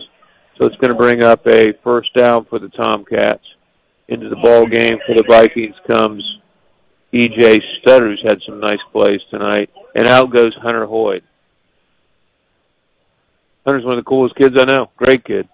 So 0.57 0.67
it's 0.67 0.77
going 0.77 0.91
to 0.91 0.97
bring 0.97 1.25
up 1.25 1.47
a 1.47 1.73
first 1.83 2.15
down 2.15 2.45
for 2.45 2.59
the 2.59 2.69
Tomcats. 2.69 3.45
Into 4.07 4.29
the 4.29 4.37
ball 4.37 4.67
game 4.67 4.99
for 5.07 5.15
the 5.15 5.25
Vikings 5.27 5.75
comes 5.91 6.23
E.J. 7.13 7.61
Stutter, 7.81 8.11
who's 8.11 8.23
had 8.27 8.39
some 8.47 8.61
nice 8.61 8.79
plays 8.93 9.21
tonight. 9.31 9.71
And 9.95 10.07
out 10.07 10.33
goes 10.33 10.55
Hunter 10.61 10.87
Hoyd. 10.87 11.23
Hunter's 13.65 13.85
one 13.85 13.99
of 13.99 14.05
the 14.05 14.09
coolest 14.09 14.37
kids 14.37 14.57
I 14.59 14.65
know. 14.65 14.91
Great 14.97 15.25
kid. 15.25 15.49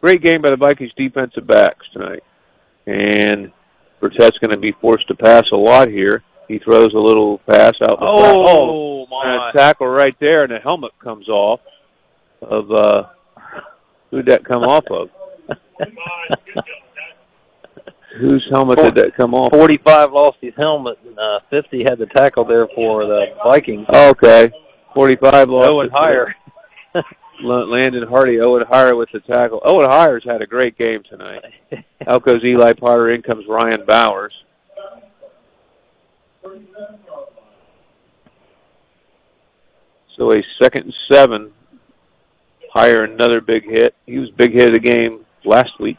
Great 0.00 0.22
game 0.22 0.42
by 0.42 0.50
the 0.50 0.56
Vikings 0.56 0.92
defensive 0.96 1.46
backs 1.46 1.86
tonight. 1.92 2.22
And 2.86 3.50
Burtett's 4.00 4.38
going 4.38 4.52
to 4.52 4.58
be 4.58 4.72
forced 4.80 5.08
to 5.08 5.14
pass 5.14 5.44
a 5.52 5.56
lot 5.56 5.88
here. 5.88 6.22
He 6.48 6.58
throws 6.58 6.92
a 6.94 6.98
little 6.98 7.38
pass 7.48 7.74
out 7.82 8.00
the 8.00 8.06
front. 8.06 8.38
Oh, 8.40 9.06
And 9.10 9.54
a 9.54 9.58
tackle 9.58 9.86
right 9.86 10.16
there, 10.18 10.40
and 10.42 10.50
the 10.50 10.58
helmet 10.58 10.92
comes 11.02 11.28
off. 11.28 11.60
of 12.42 12.70
uh, 12.70 13.02
who'd 14.10 14.26
that 14.26 14.44
come 14.44 14.62
off 14.62 14.84
of? 14.90 15.10
Whose 18.18 18.44
helmet 18.52 18.78
did 18.78 18.94
that 18.96 19.16
come 19.16 19.32
off? 19.34 19.52
45 19.52 20.12
lost 20.12 20.38
his 20.40 20.54
helmet, 20.56 20.98
and 21.06 21.16
uh, 21.18 21.38
50 21.50 21.84
had 21.88 21.98
the 21.98 22.06
tackle 22.06 22.44
there 22.44 22.66
for 22.74 23.04
the 23.06 23.26
Vikings. 23.44 23.86
Okay, 23.94 24.50
45 24.94 25.48
lost. 25.48 25.70
Owen 25.70 25.86
it. 25.86 25.92
Hire. 25.94 26.34
Landon 27.42 28.08
Hardy, 28.08 28.40
Owen 28.40 28.64
Hire 28.68 28.96
with 28.96 29.10
the 29.12 29.20
tackle. 29.20 29.60
Owen 29.64 29.86
Hire's 29.88 30.24
had 30.24 30.42
a 30.42 30.46
great 30.46 30.76
game 30.76 31.02
tonight. 31.08 31.44
Out 32.08 32.24
goes 32.24 32.42
Eli 32.42 32.72
Potter. 32.72 33.12
In 33.14 33.22
comes 33.22 33.44
Ryan 33.48 33.84
Bowers. 33.86 34.32
So 40.16 40.32
a 40.32 40.42
second 40.62 40.84
and 40.84 40.94
seven. 41.10 41.52
Hire 42.72 43.04
another 43.04 43.40
big 43.40 43.64
hit. 43.64 43.94
He 44.06 44.18
was 44.18 44.28
big 44.36 44.52
hit 44.52 44.74
of 44.74 44.74
the 44.74 44.90
game 44.90 45.24
last 45.44 45.70
week. 45.80 45.96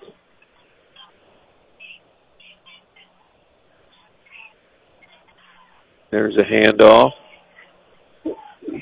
There's 6.12 6.36
a 6.38 6.44
handoff. 6.44 7.12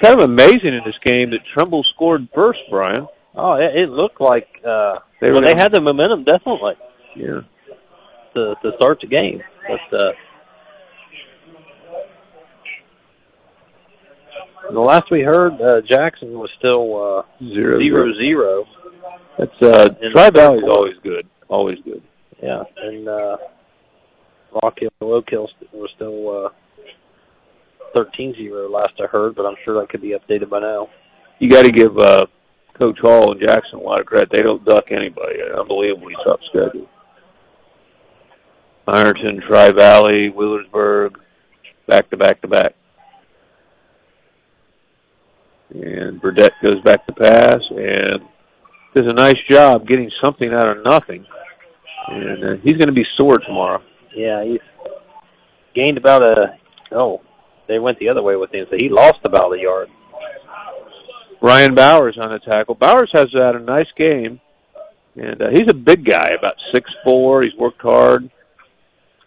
Kind 0.02 0.20
of 0.20 0.30
amazing 0.30 0.74
in 0.74 0.82
this 0.86 0.96
game 1.04 1.32
that 1.32 1.40
Trimble 1.54 1.84
scored 1.96 2.28
first, 2.34 2.60
Brian. 2.70 3.08
Oh, 3.36 3.54
it, 3.54 3.76
it 3.76 3.90
looked 3.90 4.20
like 4.22 4.48
uh, 4.68 5.00
They 5.22 5.32
well, 5.32 5.42
they 5.42 5.56
had 5.56 5.72
the 5.74 5.82
momentum 5.82 6.24
definitely 6.24 6.74
Yeah. 7.16 7.42
to 8.34 8.56
to 8.62 8.72
start 8.78 9.00
the 9.02 9.08
game, 9.08 9.42
but 9.68 9.98
uh, 9.98 10.12
the 14.74 14.80
last 14.80 15.06
we 15.12 15.22
heard, 15.22 15.54
uh, 15.62 15.82
Jackson 15.90 16.38
was 16.38 16.50
still 16.58 16.96
uh, 16.96 17.22
Zero, 17.54 17.80
zero 17.80 18.14
zero. 18.14 18.14
zero. 18.14 18.66
That's 19.38 19.62
uh 19.62 19.90
Tri 20.14 20.30
Valley's 20.32 20.64
always 20.70 20.96
good. 21.04 21.28
Always 21.48 21.78
good. 21.86 22.02
Yeah, 22.42 22.64
and 22.78 23.08
uh, 23.08 23.38
Rock 24.62 24.80
Hill, 24.80 24.90
Oak 25.02 25.30
Hill 25.30 25.48
was 25.74 25.90
still 25.96 26.46
uh, 26.46 26.50
13-0 27.98 28.70
last 28.72 28.94
I 29.00 29.08
heard, 29.08 29.36
but 29.36 29.46
I'm 29.46 29.56
sure 29.66 29.80
that 29.80 29.90
could 29.90 30.02
be 30.02 30.16
updated 30.16 30.50
by 30.50 30.60
now. 30.60 30.88
You 31.40 31.50
got 31.50 31.64
to 31.64 31.72
give 31.72 31.98
uh, 31.98 32.26
Coach 32.78 33.00
Hall 33.02 33.32
and 33.32 33.42
Jackson 33.42 33.80
a 33.80 33.82
lot 33.82 34.00
of 34.00 34.06
credit. 34.06 34.30
They 34.32 34.42
don't 34.42 34.64
duck 34.66 34.86
anybody. 34.92 35.36
Unbelievably 35.58 36.14
tough 36.26 36.40
schedule. 36.50 36.88
Ironton, 38.88 39.42
Tri 39.48 39.72
Valley, 39.72 40.32
Wheelersburg, 40.36 41.16
back 41.88 42.10
to 42.12 42.18
back 42.18 42.42
to 42.42 42.48
back. 42.48 42.74
And 45.70 46.22
Burdette 46.22 46.54
goes 46.62 46.82
back 46.84 47.06
to 47.08 47.14
pass 47.14 47.60
and 47.70 48.22
does 48.96 49.06
a 49.06 49.14
nice 49.14 49.38
job 49.50 49.88
getting 49.88 50.10
something 50.24 50.52
out 50.54 50.68
of 50.68 50.84
nothing. 50.84 51.26
And 52.08 52.44
uh, 52.44 52.62
he's 52.64 52.78
going 52.78 52.88
to 52.88 52.94
be 52.94 53.06
sore 53.18 53.38
tomorrow. 53.40 53.82
Yeah, 54.16 54.44
he's 54.44 54.62
gained 55.76 55.98
about 55.98 56.24
a 56.24 56.58
oh, 56.92 57.22
they 57.68 57.80
went 57.80 58.00
the 58.00 58.10
other 58.10 58.24
way 58.24 58.36
with 58.36 58.54
him, 58.54 58.66
so 58.70 58.78
he 58.78 58.90
lost 58.90 59.20
about 59.24 59.52
a 59.52 59.60
yard. 59.60 59.90
Ryan 61.42 61.76
Bowers 61.76 62.18
on 62.20 62.32
the 62.32 62.40
tackle. 62.40 62.76
Bowers 62.76 63.12
has 63.14 63.28
had 63.34 63.56
a 63.56 63.60
nice 63.60 63.88
game, 63.96 64.40
and 65.16 65.42
uh, 65.42 65.50
he's 65.52 65.70
a 65.70 65.74
big 65.74 66.06
guy, 66.06 66.30
about 66.38 66.56
six 66.74 66.90
four. 67.04 67.44
He's 67.44 67.56
worked 67.60 67.82
hard. 67.82 68.30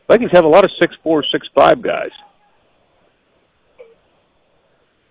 Vikings 0.08 0.32
have 0.32 0.44
a 0.44 0.48
lot 0.48 0.64
of 0.64 0.70
six 0.80 0.94
four, 1.02 1.22
six 1.30 1.46
five 1.54 1.82
guys. 1.82 2.10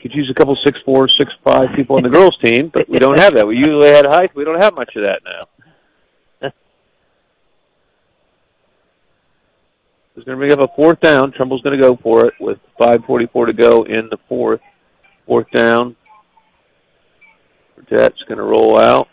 Could 0.01 0.13
use 0.13 0.30
a 0.31 0.34
couple 0.34 0.57
six 0.63 0.80
four, 0.85 1.09
six 1.09 1.31
five 1.43 1.69
people 1.76 1.97
on 1.97 2.03
the 2.03 2.09
girls 2.09 2.38
team, 2.43 2.71
but 2.73 2.88
we 2.88 2.99
don't 2.99 3.19
have 3.19 3.34
that. 3.35 3.45
We 3.45 3.57
usually 3.57 3.89
had 3.89 4.05
height. 4.05 4.34
We 4.35 4.45
don't 4.45 4.61
have 4.61 4.73
much 4.73 4.95
of 4.95 5.03
that 5.03 5.21
now. 5.26 6.49
It's 10.15 10.26
going 10.26 10.38
to 10.38 10.39
bring 10.39 10.51
up 10.51 10.59
a 10.59 10.76
fourth 10.76 10.99
down. 10.99 11.31
Trimble's 11.31 11.61
going 11.61 11.80
to 11.80 11.81
go 11.81 11.97
for 12.03 12.26
it 12.26 12.34
with 12.41 12.57
5:44 12.77 13.45
to 13.47 13.53
go 13.53 13.84
in 13.84 14.09
the 14.09 14.17
fourth. 14.27 14.59
Fourth 15.26 15.47
down. 15.53 15.95
That's 17.89 18.21
going 18.23 18.38
to 18.38 18.43
roll 18.43 18.77
out. 18.77 19.07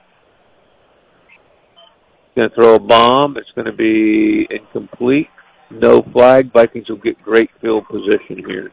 Going 2.35 2.49
to 2.49 2.55
throw 2.57 2.75
a 2.75 2.81
bomb. 2.81 3.37
It's 3.37 3.51
going 3.55 3.67
to 3.67 3.73
be 3.73 4.49
incomplete. 4.51 5.29
No 5.71 6.03
flag. 6.13 6.53
Vikings 6.53 6.89
will 6.89 6.97
get 6.97 7.23
great 7.23 7.51
field 7.61 7.87
position 7.89 8.45
here. 8.47 8.73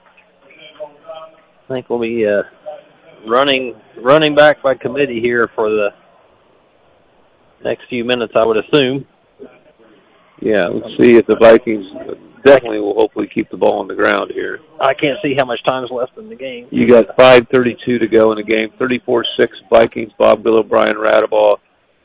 I 1.64 1.68
think 1.68 1.90
we'll 1.90 2.00
be 2.00 2.26
uh, 2.28 2.44
running 3.28 3.76
running 4.02 4.36
back 4.36 4.62
by 4.62 4.76
committee 4.76 5.22
here 5.22 5.50
for 5.56 5.70
the 5.70 5.90
next 7.64 7.84
few 7.90 8.04
minutes, 8.04 8.34
I 8.36 8.46
would 8.46 8.58
assume. 8.58 9.06
Yeah, 10.42 10.68
let's 10.68 10.94
see 11.00 11.16
if 11.16 11.26
the 11.26 11.38
Vikings 11.40 11.86
definitely 12.44 12.80
will 12.80 12.96
hopefully 12.96 13.30
keep 13.34 13.50
the 13.50 13.58
ball 13.58 13.80
on 13.80 13.88
the 13.88 13.96
ground 13.96 14.32
here. 14.34 14.60
I 14.80 14.94
can't 14.94 15.18
see 15.24 15.36
how 15.38 15.46
much 15.46 15.60
time's 15.66 15.90
left 15.90 16.18
in 16.18 16.28
the 16.28 16.36
game. 16.36 16.68
You 16.70 16.90
got 16.90 17.16
5.32 17.18 18.00
to 18.00 18.08
go 18.08 18.32
in 18.34 18.38
the 18.38 18.44
game. 18.44 18.70
34-6 18.78 19.24
Vikings. 19.70 20.12
Bob 20.20 20.44
Billow, 20.44 20.64
Brian 20.64 20.96
Radabaugh, 20.96 21.56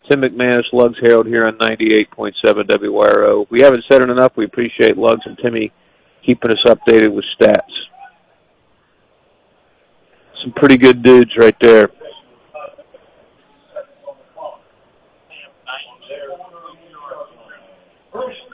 Tim 0.08 0.20
McManus, 0.20 0.62
Lugs 0.72 0.98
Harold 1.02 1.26
here 1.26 1.42
on 1.44 1.58
98.7 1.58 2.32
WYRO. 2.44 3.42
If 3.42 3.50
we 3.50 3.62
haven't 3.62 3.84
said 3.90 4.02
it 4.02 4.10
enough, 4.10 4.32
we 4.36 4.44
appreciate 4.44 4.96
Lugs 4.96 5.22
and 5.24 5.36
Timmy 5.42 5.72
keeping 6.24 6.50
us 6.50 6.62
updated 6.66 7.12
with 7.12 7.24
stats. 7.40 7.62
Some 10.42 10.52
pretty 10.52 10.76
good 10.76 11.02
dudes 11.02 11.32
right 11.36 11.56
there. 11.60 11.88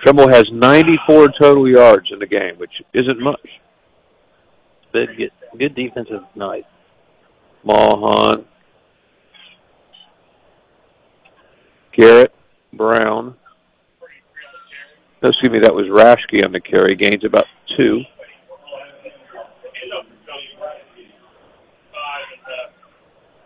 Trimble 0.02 0.28
has 0.28 0.44
94 0.52 1.28
total 1.40 1.68
yards 1.68 2.08
in 2.12 2.18
the 2.18 2.26
game, 2.26 2.58
which 2.58 2.72
isn't 2.92 3.20
much. 3.20 3.40
Good, 4.92 5.16
good, 5.16 5.30
good 5.58 5.74
defensive 5.74 6.22
night. 6.34 6.66
Mahan, 7.64 8.44
Garrett, 11.96 12.34
Brown. 12.72 13.34
No, 15.22 15.30
excuse 15.30 15.50
me, 15.50 15.60
that 15.60 15.74
was 15.74 15.86
Rashke 15.86 16.44
on 16.44 16.52
the 16.52 16.60
carry. 16.60 16.94
Gains 16.96 17.24
about 17.24 17.46
two. 17.76 18.02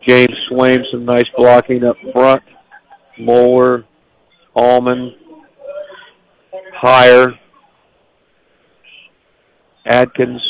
James 0.08 0.34
Swaim, 0.50 0.78
some 0.90 1.04
nice 1.04 1.26
blocking 1.36 1.84
up 1.84 1.96
front. 2.12 2.42
Moeller, 3.20 3.84
Allman, 4.54 5.14
Hire, 6.72 7.34
Adkins, 9.86 10.40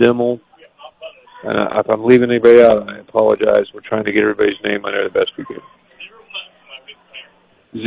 Dimmel. 0.00 0.40
And 1.44 1.78
if 1.80 1.88
I'm 1.90 2.04
leaving 2.04 2.30
anybody 2.30 2.60
out, 2.62 2.88
I 2.88 2.98
apologize. 2.98 3.66
We're 3.74 3.80
trying 3.80 4.04
to 4.04 4.12
get 4.12 4.22
everybody's 4.22 4.56
name 4.64 4.84
on 4.84 4.92
there 4.92 5.04
the 5.04 5.10
best 5.10 5.30
we 5.38 5.44
can. 5.44 5.58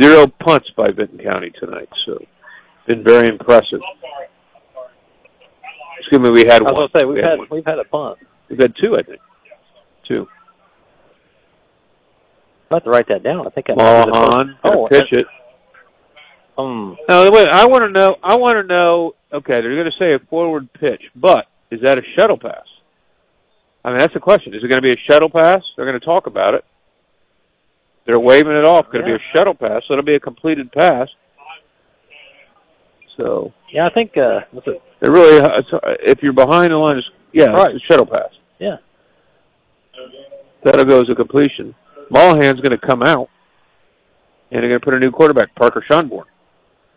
Zero 0.00 0.26
punts 0.44 0.68
by 0.76 0.86
Vinton 0.94 1.18
County 1.18 1.50
tonight, 1.60 1.88
so 2.06 2.18
been 2.88 3.02
very 3.04 3.28
impressive. 3.28 3.80
Excuse 6.00 6.20
me, 6.20 6.30
we 6.30 6.40
had 6.40 6.62
I 6.62 6.64
was 6.64 6.72
one. 6.72 6.74
gonna 6.74 6.88
say 7.00 7.04
we've 7.04 7.16
We 7.16 7.22
had 7.22 7.38
one. 7.38 7.48
we've 7.50 7.64
had 7.66 7.78
a 7.78 7.84
punt. 7.84 8.18
We've 8.48 8.58
had 8.58 8.74
two, 8.80 8.96
I 8.96 9.02
think. 9.02 9.20
Two. 10.06 10.26
I 12.72 12.76
have 12.76 12.84
to 12.84 12.90
write 12.90 13.08
that 13.08 13.22
down. 13.22 13.46
I 13.46 13.50
think 13.50 13.66
I 13.70 13.74
might 13.74 13.84
have 13.84 14.04
been 14.06 14.12
Mahan, 14.14 14.58
oh, 14.64 14.88
pitch 14.88 15.12
it. 15.12 15.26
Um, 16.58 16.96
No, 17.08 17.30
wait. 17.30 17.48
I 17.48 17.66
want 17.66 17.84
to 17.84 17.90
know. 17.90 18.16
I 18.22 18.36
want 18.36 18.54
to 18.56 18.62
know. 18.64 19.14
Okay, 19.32 19.60
they're 19.60 19.74
going 19.74 19.90
to 19.90 19.98
say 19.98 20.12
a 20.14 20.18
forward 20.28 20.70
pitch, 20.74 21.02
but 21.16 21.46
is 21.70 21.80
that 21.82 21.98
a 21.98 22.02
shuttle 22.16 22.38
pass? 22.38 22.64
I 23.84 23.88
mean, 23.90 23.98
that's 23.98 24.12
the 24.14 24.20
question. 24.20 24.54
Is 24.54 24.62
it 24.62 24.68
going 24.68 24.76
to 24.76 24.82
be 24.82 24.92
a 24.92 25.00
shuttle 25.10 25.30
pass? 25.30 25.62
They're 25.76 25.86
going 25.86 25.98
to 25.98 26.04
talk 26.04 26.26
about 26.26 26.54
it. 26.54 26.64
They're 28.06 28.20
waving 28.20 28.52
it 28.52 28.64
off. 28.64 28.86
Going 28.92 29.04
to 29.04 29.10
be 29.10 29.14
a 29.14 29.36
shuttle 29.36 29.54
pass, 29.54 29.82
so 29.88 29.94
it'll 29.94 30.04
be 30.04 30.14
a 30.14 30.20
completed 30.20 30.70
pass. 30.72 31.08
So 33.16 33.52
yeah, 33.72 33.86
I 33.86 33.90
think 33.90 34.16
uh, 34.16 34.40
what's 34.52 34.66
it? 34.66 34.80
they 35.00 35.08
really, 35.08 35.40
if 36.02 36.22
you're 36.22 36.32
behind 36.32 36.72
the 36.72 36.76
line, 36.76 36.98
it's, 36.98 37.06
yeah, 37.32 37.46
Right. 37.46 37.74
it's 37.74 37.84
a 37.84 37.86
shuttle 37.92 38.06
pass. 38.06 38.30
Yeah. 38.58 38.76
That'll 40.64 40.84
go 40.84 41.00
as 41.00 41.08
a 41.10 41.14
completion. 41.14 41.74
Mulholland's 42.12 42.60
going 42.60 42.78
to 42.78 42.86
come 42.86 43.02
out, 43.02 43.28
and 44.50 44.62
they're 44.62 44.68
going 44.68 44.80
to 44.80 44.84
put 44.84 44.94
a 44.94 44.98
new 44.98 45.10
quarterback, 45.10 45.54
Parker 45.54 45.82
Schonborn. 45.90 46.24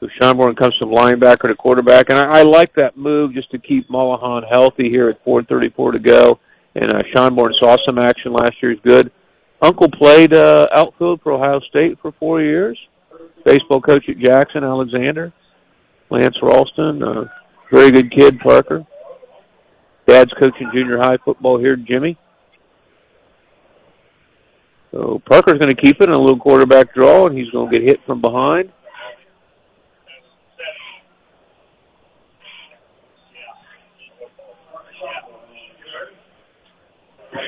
So 0.01 0.07
Schonborn 0.19 0.57
comes 0.57 0.75
from 0.77 0.89
linebacker 0.89 1.47
to 1.47 1.55
quarterback, 1.55 2.09
and 2.09 2.19
I, 2.19 2.39
I 2.39 2.41
like 2.43 2.75
that 2.75 2.97
move 2.97 3.33
just 3.33 3.49
to 3.51 3.57
keep 3.57 3.89
Mulholland 3.89 4.45
healthy 4.49 4.89
here 4.89 5.09
at 5.09 5.23
4:34 5.25 5.93
to 5.93 5.99
go. 5.99 6.39
And 6.75 6.93
uh, 6.93 7.03
Schonborn 7.13 7.51
saw 7.61 7.77
some 7.85 7.97
action 7.97 8.33
last 8.33 8.61
year; 8.61 8.73
he's 8.73 8.81
good. 8.81 9.09
Uncle 9.61 9.89
played 9.89 10.33
uh, 10.33 10.67
outfield 10.75 11.21
for 11.21 11.31
Ohio 11.31 11.61
State 11.61 11.97
for 12.01 12.11
four 12.19 12.41
years. 12.41 12.77
Baseball 13.45 13.79
coach 13.79 14.03
at 14.09 14.19
Jackson, 14.19 14.63
Alexander. 14.65 15.31
Lance 16.09 16.35
Ralston, 16.41 17.01
uh, 17.01 17.25
very 17.71 17.91
good 17.91 18.11
kid, 18.11 18.39
Parker. 18.39 18.85
Dad's 20.07 20.31
coaching 20.33 20.69
junior 20.73 20.97
high 20.97 21.17
football 21.23 21.57
here, 21.57 21.75
Jimmy. 21.75 22.17
So 24.95 25.21
Parker's 25.29 25.59
going 25.59 25.75
to 25.75 25.81
keep 25.81 25.99
it 25.99 26.07
in 26.07 26.15
a 26.15 26.17
little 26.17 26.39
quarterback 26.39 26.93
draw, 26.93 27.27
and 27.27 27.37
he's 27.37 27.49
going 27.49 27.69
to 27.69 27.79
get 27.79 27.85
hit 27.85 27.99
from 28.05 28.21
behind. 28.21 28.71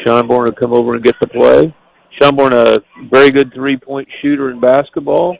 Sean 0.05 0.27
Schonborn 0.27 0.43
will 0.43 0.51
come 0.51 0.73
over 0.73 0.95
and 0.95 1.03
get 1.03 1.15
the 1.21 1.27
play. 1.27 1.73
Sean 2.19 2.35
Schonborn, 2.35 2.51
a 2.51 2.81
very 3.09 3.31
good 3.31 3.53
three-point 3.53 4.09
shooter 4.21 4.51
in 4.51 4.59
basketball. 4.59 5.37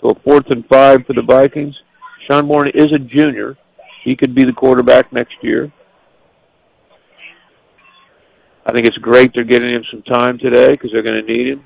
So 0.00 0.08
a 0.10 0.14
fourth 0.24 0.50
and 0.50 0.66
five 0.66 1.06
for 1.06 1.12
the 1.12 1.22
Vikings. 1.22 1.76
Sean 2.28 2.48
Schonborn 2.48 2.74
is 2.74 2.88
a 2.92 2.98
junior. 2.98 3.56
He 4.02 4.16
could 4.16 4.34
be 4.34 4.44
the 4.44 4.52
quarterback 4.52 5.12
next 5.12 5.36
year. 5.42 5.72
I 8.66 8.72
think 8.72 8.86
it's 8.86 8.96
great 8.98 9.32
they're 9.34 9.44
getting 9.44 9.74
him 9.74 9.84
some 9.90 10.02
time 10.02 10.38
today 10.38 10.70
because 10.70 10.90
they're 10.92 11.02
going 11.02 11.24
to 11.24 11.32
need 11.32 11.48
him. 11.48 11.64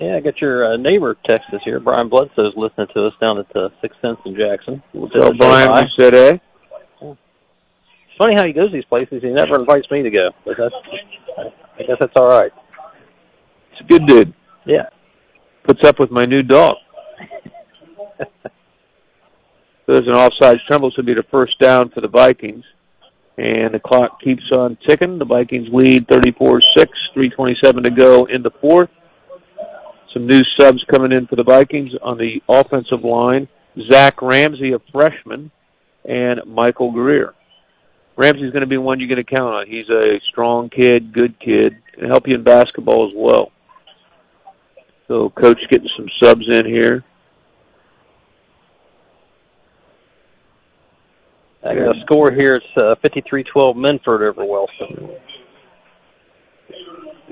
Yeah, 0.00 0.16
I 0.16 0.20
got 0.20 0.40
your 0.40 0.74
uh, 0.74 0.76
neighbor 0.76 1.16
text 1.26 1.52
us 1.52 1.60
here. 1.64 1.80
Brian 1.80 2.08
Bledsoe's 2.08 2.54
listening 2.56 2.86
to 2.94 3.06
us 3.06 3.14
down 3.20 3.38
at 3.38 3.48
the 3.52 3.70
Sixth 3.80 4.00
Sense 4.00 4.18
in 4.24 4.36
Jackson. 4.36 4.82
We'll 4.92 5.08
tell 5.08 5.34
Brian 5.34 5.72
we 5.72 5.90
said 5.98 6.14
eh. 6.14 6.38
It's 7.00 8.16
funny 8.16 8.36
how 8.36 8.46
he 8.46 8.52
goes 8.52 8.72
these 8.72 8.84
places. 8.84 9.22
He 9.22 9.30
never 9.30 9.60
invites 9.60 9.90
me 9.90 10.02
to 10.02 10.10
go, 10.10 10.30
but 10.44 10.56
that's 10.56 10.74
I 11.78 11.82
guess 11.82 11.96
that's 12.00 12.12
all 12.16 12.28
right. 12.28 12.52
It's 13.72 13.80
a 13.80 13.84
good 13.84 14.06
dude. 14.06 14.34
Yeah. 14.66 14.88
Puts 15.64 15.84
up 15.84 15.98
with 15.98 16.10
my 16.10 16.24
new 16.24 16.42
dog. 16.42 16.76
There's 19.88 20.06
an 20.06 20.12
offside 20.12 20.58
Trimble, 20.68 20.90
so 20.90 21.00
it'll 21.00 21.06
be 21.06 21.14
the 21.14 21.26
first 21.30 21.58
down 21.58 21.88
for 21.88 22.02
the 22.02 22.08
Vikings. 22.08 22.62
And 23.38 23.72
the 23.72 23.80
clock 23.80 24.20
keeps 24.20 24.42
on 24.52 24.76
ticking. 24.86 25.18
The 25.18 25.24
Vikings 25.24 25.68
lead 25.72 26.06
34-6, 26.08 26.60
327 27.14 27.84
to 27.84 27.90
go 27.90 28.26
in 28.26 28.42
the 28.42 28.50
fourth. 28.60 28.90
Some 30.12 30.26
new 30.26 30.42
subs 30.58 30.84
coming 30.90 31.12
in 31.12 31.26
for 31.26 31.36
the 31.36 31.42
Vikings 31.42 31.92
on 32.02 32.18
the 32.18 32.42
offensive 32.50 33.02
line. 33.02 33.48
Zach 33.90 34.20
Ramsey, 34.20 34.72
a 34.72 34.78
freshman, 34.92 35.50
and 36.04 36.40
Michael 36.46 36.92
Greer. 36.92 37.32
Ramsey's 38.18 38.52
going 38.52 38.60
to 38.60 38.66
be 38.66 38.76
one 38.76 39.00
you're 39.00 39.08
going 39.08 39.24
to 39.24 39.36
count 39.36 39.54
on. 39.54 39.66
He's 39.66 39.88
a 39.88 40.20
strong 40.28 40.68
kid, 40.68 41.14
good 41.14 41.38
kid, 41.40 41.78
and 41.96 42.10
help 42.10 42.28
you 42.28 42.34
in 42.34 42.44
basketball 42.44 43.08
as 43.08 43.14
well. 43.16 43.52
So 45.06 45.30
coach 45.30 45.60
getting 45.70 45.88
some 45.96 46.08
subs 46.22 46.44
in 46.52 46.66
here. 46.66 47.04
I 51.68 51.74
got 51.74 51.94
a 51.94 52.00
score 52.06 52.32
here. 52.32 52.56
It's 52.56 52.66
uh, 52.76 52.94
53-12 53.06 53.76
Minford 53.76 54.22
over 54.22 54.42
Wellston. 54.42 55.10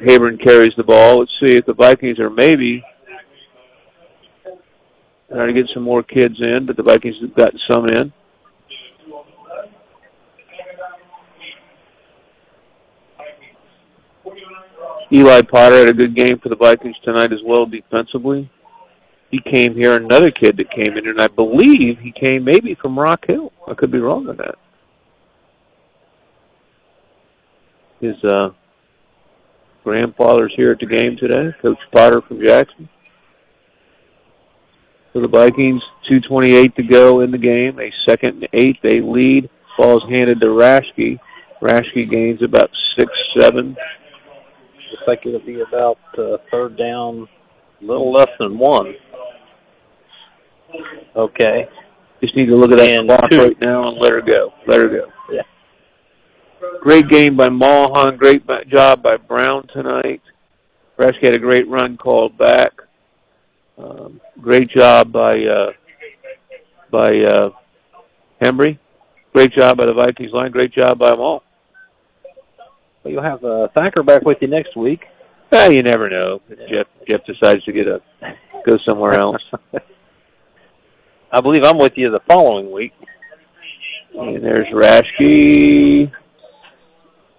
Haberman 0.06 0.42
carries 0.44 0.74
the 0.76 0.84
ball. 0.84 1.20
Let's 1.20 1.30
see 1.42 1.56
if 1.56 1.64
the 1.64 1.72
Vikings 1.72 2.18
are 2.18 2.28
maybe 2.28 2.84
trying 5.30 5.54
to 5.54 5.54
get 5.54 5.70
some 5.72 5.82
more 5.82 6.02
kids 6.02 6.34
in, 6.38 6.66
but 6.66 6.76
the 6.76 6.82
Vikings 6.82 7.16
have 7.22 7.34
gotten 7.34 7.58
some 7.70 7.86
in. 7.86 8.12
Eli 15.12 15.40
Potter 15.50 15.78
had 15.78 15.88
a 15.88 15.94
good 15.94 16.14
game 16.14 16.38
for 16.42 16.50
the 16.50 16.56
Vikings 16.56 16.96
tonight 17.04 17.32
as 17.32 17.38
well 17.42 17.64
defensively. 17.64 18.50
He 19.30 19.40
came 19.40 19.74
here, 19.74 19.94
another 19.94 20.30
kid 20.30 20.56
that 20.56 20.70
came 20.70 20.96
in, 20.96 21.08
and 21.08 21.20
I 21.20 21.26
believe 21.28 21.98
he 21.98 22.12
came 22.12 22.44
maybe 22.44 22.76
from 22.80 22.98
Rock 22.98 23.24
Hill. 23.26 23.52
I 23.66 23.74
could 23.74 23.90
be 23.90 23.98
wrong 23.98 24.28
on 24.28 24.36
that. 24.36 24.54
His 28.00 28.22
uh, 28.24 28.50
grandfather's 29.82 30.52
here 30.56 30.70
at 30.72 30.78
the 30.78 30.86
game 30.86 31.16
today, 31.16 31.54
Coach 31.60 31.78
Potter 31.92 32.20
from 32.26 32.44
Jackson. 32.44 32.88
For 35.12 35.22
the 35.22 35.28
Vikings, 35.28 35.82
2.28 36.10 36.74
to 36.74 36.82
go 36.82 37.20
in 37.20 37.30
the 37.30 37.38
game. 37.38 37.80
A 37.80 37.90
second 38.06 38.42
and 38.42 38.48
eight. 38.52 38.76
They 38.82 39.00
lead. 39.00 39.48
Ball's 39.78 40.04
handed 40.10 40.40
to 40.40 40.46
Rashke. 40.48 41.18
Rashke 41.62 42.10
gains 42.10 42.42
about 42.42 42.70
six, 42.98 43.10
seven. 43.38 43.76
Looks 44.90 45.02
like 45.06 45.24
it'll 45.24 45.40
be 45.40 45.62
about 45.62 45.98
uh, 46.18 46.36
third 46.50 46.76
down, 46.76 47.26
a 47.80 47.84
little 47.84 48.12
less 48.12 48.28
than 48.38 48.58
one. 48.58 48.94
Okay. 51.14 51.68
Just 52.20 52.36
need 52.36 52.46
to 52.46 52.56
look 52.56 52.72
at 52.72 52.78
that 52.78 52.88
And 52.98 53.08
clock 53.08 53.30
two. 53.30 53.38
right 53.38 53.60
now 53.60 53.88
and 53.88 53.98
let 53.98 54.12
her 54.12 54.22
go. 54.22 54.52
Let 54.66 54.80
her 54.80 54.88
go. 54.88 55.06
Yeah. 55.30 55.42
Great 56.80 57.08
game 57.08 57.36
by 57.36 57.48
Mulholland. 57.48 58.18
Great 58.18 58.42
job 58.68 59.02
by 59.02 59.16
Brown 59.16 59.66
tonight. 59.72 60.22
Rashke 60.98 61.22
had 61.22 61.34
a 61.34 61.38
great 61.38 61.68
run 61.68 61.96
called 61.96 62.38
back. 62.38 62.72
Um, 63.78 64.20
great 64.40 64.70
job 64.70 65.12
by 65.12 65.38
uh, 65.38 65.72
by 66.90 67.10
uh, 67.18 67.50
Hembry. 68.42 68.78
Great 69.34 69.52
job 69.52 69.76
by 69.76 69.84
the 69.84 69.92
Vikings 69.92 70.32
line. 70.32 70.50
Great 70.50 70.72
job 70.72 70.98
by 70.98 71.10
them 71.10 71.20
all. 71.20 71.42
Well, 73.04 73.12
you'll 73.12 73.22
have 73.22 73.44
uh, 73.44 73.68
Thacker 73.74 74.02
back 74.02 74.22
with 74.22 74.38
you 74.40 74.48
next 74.48 74.74
week. 74.76 75.00
Ah, 75.52 75.66
you 75.68 75.82
never 75.82 76.08
know. 76.08 76.40
If 76.48 76.58
Jeff 76.70 76.86
Jeff 77.06 77.20
decides 77.26 77.62
to 77.64 77.72
get 77.72 77.86
a 77.86 78.00
go 78.66 78.78
somewhere 78.88 79.12
else. 79.14 79.42
I 81.36 81.40
believe 81.42 81.64
I'm 81.64 81.76
with 81.76 81.92
you 81.96 82.10
the 82.10 82.20
following 82.26 82.72
week. 82.72 82.94
And 84.14 84.42
there's 84.42 84.66
Rashke. 84.68 86.10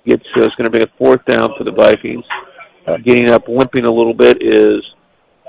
Gets 0.06 0.24
it's 0.36 0.56
going 0.56 0.66
to 0.66 0.70
be 0.70 0.84
a 0.84 0.88
fourth 1.00 1.26
down 1.26 1.50
for 1.58 1.64
the 1.64 1.72
Vikings. 1.72 2.24
Uh, 2.86 2.98
getting 3.04 3.32
up, 3.32 3.48
limping 3.48 3.86
a 3.86 3.92
little 3.92 4.14
bit 4.14 4.38
is 4.40 4.84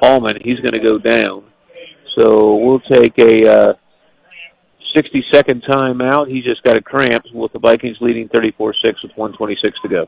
Allman. 0.01 0.39
He's 0.43 0.61
going 0.61 0.73
to 0.73 0.89
go 0.89 0.97
down. 0.97 1.45
So 2.17 2.57
we'll 2.57 2.81
take 2.91 3.19
a 3.19 3.47
uh, 3.47 3.73
60 4.97 5.25
second 5.31 5.63
timeout. 5.69 6.29
He 6.29 6.41
just 6.41 6.63
got 6.63 6.79
a 6.79 6.81
cramp 6.81 7.27
with 7.35 7.53
the 7.53 7.59
Vikings 7.59 7.99
leading 8.01 8.29
34 8.29 8.75
6 8.83 9.03
with 9.03 9.13
126 9.15 9.79
to 9.83 9.89
go. 9.91 10.07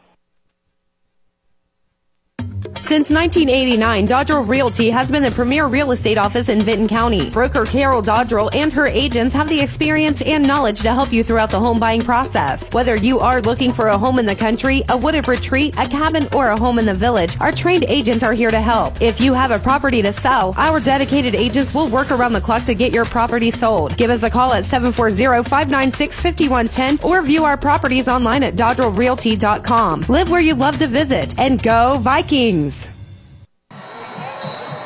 Since 2.90 3.10
1989, 3.10 4.08
Dodrell 4.08 4.48
Realty 4.48 4.90
has 4.90 5.12
been 5.12 5.22
the 5.22 5.30
premier 5.30 5.68
real 5.68 5.92
estate 5.92 6.18
office 6.18 6.48
in 6.48 6.60
Vinton 6.60 6.88
County. 6.88 7.30
Broker 7.30 7.64
Carol 7.64 8.02
Dodrell 8.02 8.52
and 8.52 8.72
her 8.72 8.88
agents 8.88 9.32
have 9.32 9.48
the 9.48 9.60
experience 9.60 10.22
and 10.22 10.44
knowledge 10.44 10.80
to 10.80 10.92
help 10.92 11.12
you 11.12 11.22
throughout 11.22 11.52
the 11.52 11.60
home 11.60 11.78
buying 11.78 12.02
process. 12.02 12.68
Whether 12.72 12.96
you 12.96 13.20
are 13.20 13.40
looking 13.42 13.72
for 13.72 13.86
a 13.86 13.96
home 13.96 14.18
in 14.18 14.26
the 14.26 14.34
country, 14.34 14.82
a 14.88 14.96
wooded 14.96 15.28
retreat, 15.28 15.76
a 15.78 15.86
cabin, 15.86 16.26
or 16.34 16.48
a 16.48 16.58
home 16.58 16.80
in 16.80 16.86
the 16.86 16.92
village, 16.92 17.36
our 17.38 17.52
trained 17.52 17.84
agents 17.86 18.24
are 18.24 18.32
here 18.32 18.50
to 18.50 18.60
help. 18.60 19.00
If 19.00 19.20
you 19.20 19.34
have 19.34 19.52
a 19.52 19.60
property 19.60 20.02
to 20.02 20.12
sell, 20.12 20.52
our 20.56 20.80
dedicated 20.80 21.36
agents 21.36 21.72
will 21.72 21.88
work 21.88 22.10
around 22.10 22.32
the 22.32 22.40
clock 22.40 22.64
to 22.64 22.74
get 22.74 22.92
your 22.92 23.04
property 23.04 23.52
sold. 23.52 23.96
Give 23.98 24.10
us 24.10 24.24
a 24.24 24.30
call 24.30 24.52
at 24.52 24.64
740-596-5110 24.64 27.04
or 27.04 27.22
view 27.22 27.44
our 27.44 27.56
properties 27.56 28.08
online 28.08 28.42
at 28.42 28.56
dodrellrealty.com. 28.56 30.06
Live 30.08 30.28
where 30.28 30.40
you 30.40 30.56
love 30.56 30.80
to 30.80 30.88
visit 30.88 31.38
and 31.38 31.62
go 31.62 31.96
Vikings! 31.98 32.79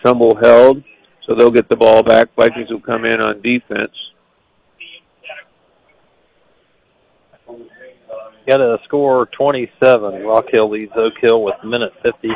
Trimble 0.03 0.37
held, 0.37 0.85
so 1.27 1.35
they'll 1.35 1.51
get 1.51 1.71
the 1.71 1.77
ball 1.77 2.03
back. 2.03 2.29
Vikings 2.37 2.69
will 2.69 2.81
come 2.81 3.07
in 3.07 3.23
on 3.23 3.41
defense. 3.41 3.93
Got 8.47 8.61
a 8.61 8.77
score 8.85 9.27
27. 9.39 10.25
Rock 10.25 10.45
Hill 10.53 10.71
leads 10.71 10.93
Oak 10.95 11.15
Hill 11.23 11.43
with 11.43 11.55
minute 11.65 11.93
50 12.03 12.29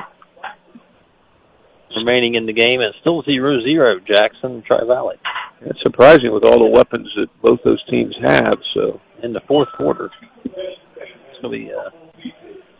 remaining 1.96 2.34
in 2.34 2.46
the 2.46 2.52
game. 2.52 2.80
And 2.80 2.94
still 3.00 3.22
0-0 3.22 4.06
Jackson, 4.06 4.62
Tri 4.66 4.84
Valley. 4.86 5.16
It's 5.62 5.80
surprising 5.82 6.32
with 6.32 6.44
all 6.44 6.58
the 6.58 6.66
weapons 6.66 7.08
that 7.16 7.28
both 7.42 7.60
those 7.64 7.82
teams 7.90 8.14
have. 8.22 8.54
So 8.74 9.00
in 9.22 9.32
the 9.32 9.40
fourth 9.48 9.68
quarter, 9.76 10.10
it's 10.44 11.42
gonna 11.42 11.50
be. 11.50 11.72
Uh, 11.72 11.90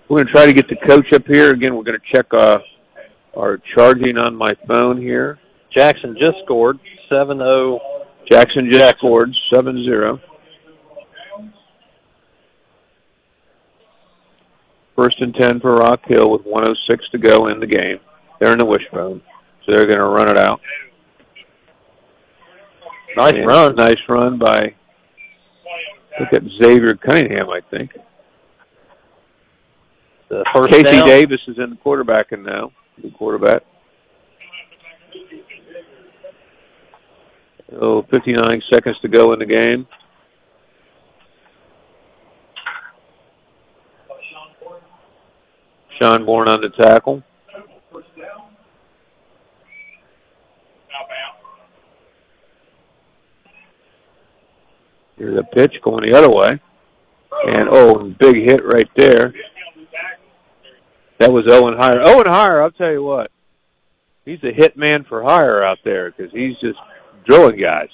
we're 0.08 0.18
going 0.18 0.26
to 0.28 0.32
try 0.32 0.46
to 0.46 0.52
get 0.52 0.68
the 0.68 0.76
coach 0.86 1.12
up 1.12 1.26
here 1.26 1.50
again. 1.50 1.74
We're 1.74 1.82
going 1.82 1.98
to 1.98 2.16
check 2.16 2.26
uh, 2.32 2.58
our 3.36 3.60
charging 3.74 4.16
on 4.16 4.36
my 4.36 4.52
phone 4.68 5.00
here. 5.00 5.38
Jackson 5.74 6.16
just 6.18 6.36
scored 6.44 6.78
seven 7.08 7.38
zero. 7.38 7.80
Jackson 8.30 8.66
just 8.70 8.78
Jackson. 8.78 8.98
scored 8.98 9.30
seven 9.52 9.84
zero. 9.84 10.20
First 14.94 15.20
and 15.20 15.34
ten 15.34 15.60
for 15.60 15.74
Rock 15.74 16.00
Hill 16.06 16.30
with 16.30 16.42
106 16.42 17.10
to 17.10 17.18
go 17.18 17.48
in 17.48 17.60
the 17.60 17.66
game. 17.66 17.98
They're 18.40 18.52
in 18.52 18.58
the 18.58 18.66
wishbone, 18.66 19.22
so 19.64 19.72
they're 19.72 19.86
going 19.86 19.98
to 19.98 20.04
run 20.04 20.28
it 20.28 20.36
out. 20.36 20.60
Nice 23.16 23.34
and 23.34 23.46
run. 23.46 23.74
Nice 23.76 23.96
run 24.08 24.38
by. 24.38 24.74
Look 26.20 26.32
at 26.32 26.42
Xavier 26.62 26.96
Cunningham, 26.96 27.48
I 27.50 27.60
think. 27.70 27.92
The 30.28 30.44
first 30.54 30.70
Casey 30.70 30.82
down. 30.84 31.08
Davis 31.08 31.40
is 31.48 31.56
in 31.58 31.70
the 31.70 31.76
quarterbacking 31.76 32.44
now. 32.44 32.72
The 33.02 33.10
quarterback. 33.10 33.62
Oh, 37.80 38.02
59 38.10 38.62
seconds 38.72 38.96
to 39.02 39.08
go 39.08 39.32
in 39.32 39.38
the 39.38 39.46
game. 39.46 39.86
Sean 46.00 46.24
Bourne 46.26 46.48
on 46.48 46.60
the 46.60 46.70
tackle. 46.82 47.22
Here's 55.16 55.38
a 55.38 55.42
pitch 55.42 55.74
going 55.82 56.10
the 56.10 56.16
other 56.16 56.30
way. 56.30 56.60
And 57.46 57.68
oh, 57.70 58.12
big 58.18 58.36
hit 58.36 58.64
right 58.64 58.88
there. 58.96 59.32
That 61.18 61.32
was 61.32 61.44
Owen 61.48 61.76
Hire. 61.78 62.00
Owen 62.02 62.26
Hire, 62.28 62.62
I'll 62.62 62.70
tell 62.70 62.92
you 62.92 63.02
what, 63.02 63.30
he's 64.24 64.42
a 64.44 64.52
hit 64.52 64.76
man 64.76 65.04
for 65.08 65.22
hire 65.22 65.64
out 65.64 65.78
there 65.84 66.10
because 66.10 66.30
he's 66.32 66.58
just 66.60 66.78
drilling 67.26 67.58
guys. 67.58 67.88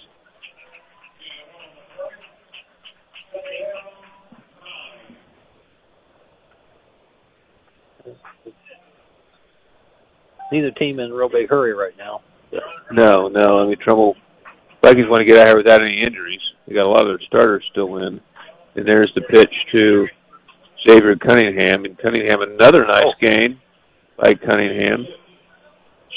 Neither 10.50 10.70
team 10.72 11.00
in 11.00 11.10
a 11.10 11.14
real 11.14 11.30
big 11.30 11.48
hurry 11.48 11.72
right 11.72 11.96
now. 11.96 12.20
No, 12.90 13.28
no. 13.28 13.60
I 13.60 13.66
mean, 13.66 13.76
Trimble 13.82 14.16
Vikings 14.82 15.08
want 15.08 15.20
to 15.20 15.24
get 15.24 15.38
out 15.38 15.46
here 15.46 15.56
without 15.56 15.80
any 15.80 16.02
injuries. 16.02 16.42
They 16.72 16.76
got 16.78 16.86
a 16.86 16.88
lot 16.88 17.02
of 17.02 17.08
their 17.08 17.26
starters 17.26 17.62
still 17.70 17.98
in. 17.98 18.18
And 18.76 18.86
there's 18.86 19.12
the 19.14 19.20
pitch 19.20 19.52
to 19.72 20.06
Xavier 20.88 21.16
Cunningham. 21.16 21.84
And 21.84 21.98
Cunningham, 21.98 22.40
another 22.40 22.86
nice 22.86 23.04
oh. 23.04 23.12
gain 23.20 23.60
by 24.16 24.32
Cunningham. 24.34 25.06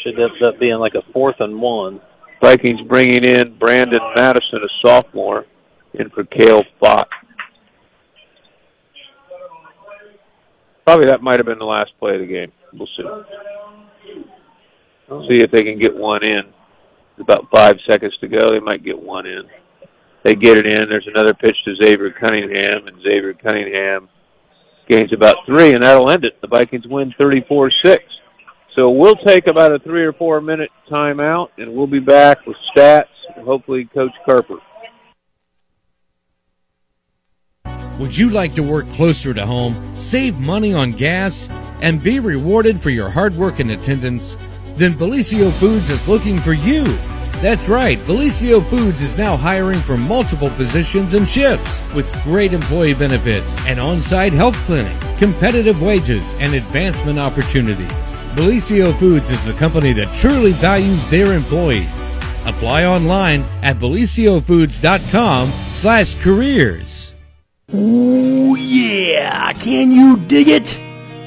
Should 0.01 0.17
end 0.17 0.31
up 0.47 0.57
being 0.57 0.77
like 0.77 0.93
a 0.95 1.01
fourth 1.11 1.35
and 1.39 1.59
one. 1.59 1.99
Vikings 2.41 2.79
bringing 2.87 3.25
in 3.25 3.57
Brandon 3.57 3.99
Madison, 4.15 4.59
a 4.63 4.87
sophomore, 4.87 5.45
in 5.93 6.09
for 6.11 6.23
Kale 6.23 6.63
Fox. 6.79 7.09
Probably 10.85 11.07
that 11.07 11.21
might 11.21 11.39
have 11.39 11.45
been 11.45 11.59
the 11.59 11.65
last 11.65 11.91
play 11.99 12.13
of 12.13 12.21
the 12.21 12.27
game. 12.27 12.51
We'll 12.71 12.87
see. 12.95 13.03
Oh. 15.09 15.27
See 15.27 15.39
if 15.39 15.51
they 15.51 15.63
can 15.63 15.79
get 15.79 15.93
one 15.93 16.23
in. 16.23 16.43
About 17.19 17.49
five 17.51 17.75
seconds 17.89 18.15
to 18.21 18.29
go. 18.29 18.53
They 18.53 18.59
might 18.59 18.85
get 18.85 18.97
one 18.97 19.25
in. 19.25 19.43
They 20.25 20.33
get 20.33 20.57
it 20.57 20.65
in. 20.65 20.89
There's 20.89 21.07
another 21.07 21.35
pitch 21.35 21.55
to 21.65 21.75
Xavier 21.75 22.09
Cunningham, 22.09 22.87
and 22.87 22.97
Xavier 22.97 23.35
Cunningham 23.35 24.09
gains 24.89 25.13
about 25.13 25.35
three, 25.45 25.73
and 25.75 25.83
that'll 25.83 26.09
end 26.09 26.25
it. 26.25 26.41
The 26.41 26.47
Vikings 26.47 26.87
win 26.87 27.13
34 27.21 27.71
6. 27.83 28.03
So 28.75 28.89
we'll 28.89 29.15
take 29.17 29.45
about 29.45 29.71
a 29.71 29.77
three 29.77 30.03
or 30.03 30.13
four 30.13 30.41
minute 30.41 30.71
timeout, 30.91 31.49
and 31.59 31.71
we'll 31.71 31.85
be 31.85 31.99
back 31.99 32.43
with 32.47 32.57
stats 32.75 33.03
and 33.35 33.45
hopefully 33.45 33.87
Coach 33.93 34.13
Carper. 34.25 34.57
Would 37.99 38.17
you 38.17 38.31
like 38.31 38.55
to 38.55 38.63
work 38.63 38.91
closer 38.93 39.31
to 39.31 39.45
home, 39.45 39.95
save 39.95 40.39
money 40.39 40.73
on 40.73 40.93
gas, 40.93 41.47
and 41.81 42.01
be 42.01 42.19
rewarded 42.19 42.81
for 42.81 42.89
your 42.89 43.11
hard 43.11 43.35
work 43.35 43.59
and 43.59 43.69
attendance? 43.69 44.39
Then 44.75 44.95
Bellisio 44.95 45.51
Foods 45.53 45.91
is 45.91 46.07
looking 46.07 46.39
for 46.39 46.53
you. 46.53 46.83
That's 47.45 47.69
right, 47.69 47.99
Bellisio 47.99 48.65
Foods 48.65 49.03
is 49.03 49.17
now 49.17 49.37
hiring 49.37 49.79
for 49.79 49.95
multiple 49.97 50.49
positions 50.49 51.13
and 51.13 51.29
shifts 51.29 51.83
with 51.93 52.11
great 52.23 52.53
employee 52.53 52.95
benefits, 52.95 53.55
an 53.67 53.77
on 53.77 54.01
site 54.01 54.33
health 54.33 54.55
clinic, 54.65 54.99
competitive 55.19 55.79
wages, 55.79 56.33
and 56.39 56.55
advancement 56.55 57.19
opportunities. 57.19 58.15
Bellisio 58.33 58.97
Foods 58.97 59.29
is 59.29 59.47
a 59.47 59.53
company 59.53 59.93
that 59.93 60.11
truly 60.15 60.53
values 60.53 61.07
their 61.07 61.33
employees. 61.33 62.15
Apply 62.45 62.85
online 62.85 63.43
at 63.61 63.77
bellisiofoods.com 63.77 65.47
slash 65.69 66.15
careers. 66.15 67.15
Oh 67.71 68.55
yeah! 68.55 69.53
Can 69.53 69.91
you 69.91 70.17
dig 70.17 70.47
it? 70.47 70.79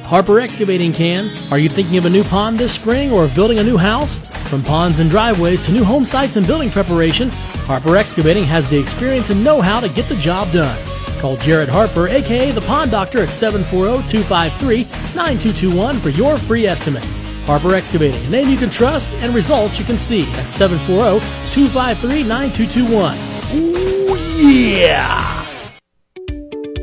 Harper 0.08 0.40
Excavating 0.40 0.90
can. 0.90 1.30
Are 1.52 1.58
you 1.58 1.68
thinking 1.68 1.98
of 1.98 2.06
a 2.06 2.10
new 2.10 2.24
pond 2.24 2.58
this 2.58 2.72
spring 2.72 3.12
or 3.12 3.24
of 3.24 3.34
building 3.34 3.58
a 3.58 3.62
new 3.62 3.76
house? 3.76 4.20
From 4.48 4.62
ponds 4.62 5.00
and 5.00 5.10
driveways 5.10 5.60
to 5.66 5.70
new 5.70 5.84
home 5.84 6.06
sites 6.06 6.36
and 6.36 6.46
building 6.46 6.70
preparation, 6.70 7.28
Harper 7.68 7.94
Excavating 7.94 8.44
has 8.44 8.66
the 8.70 8.78
experience 8.80 9.28
and 9.28 9.44
know 9.44 9.60
how 9.60 9.80
to 9.80 9.88
get 9.90 10.08
the 10.08 10.16
job 10.16 10.50
done. 10.50 10.78
Call 11.18 11.36
Jared 11.36 11.68
Harper, 11.68 12.08
aka 12.08 12.50
the 12.52 12.62
Pond 12.62 12.90
Doctor, 12.90 13.22
at 13.22 13.28
740 13.28 14.08
253 14.08 14.84
9221 15.14 15.98
for 15.98 16.08
your 16.08 16.38
free 16.38 16.64
estimate. 16.64 17.04
Harper 17.44 17.74
Excavating, 17.74 18.24
a 18.24 18.30
name 18.30 18.48
you 18.48 18.56
can 18.56 18.70
trust 18.70 19.06
and 19.16 19.34
results 19.34 19.78
you 19.78 19.84
can 19.84 19.98
see 19.98 20.22
at 20.36 20.48
740 20.48 21.20
253 21.52 22.22
9221. 22.22 23.18
Ooh, 23.60 24.16
yeah! 24.40 25.44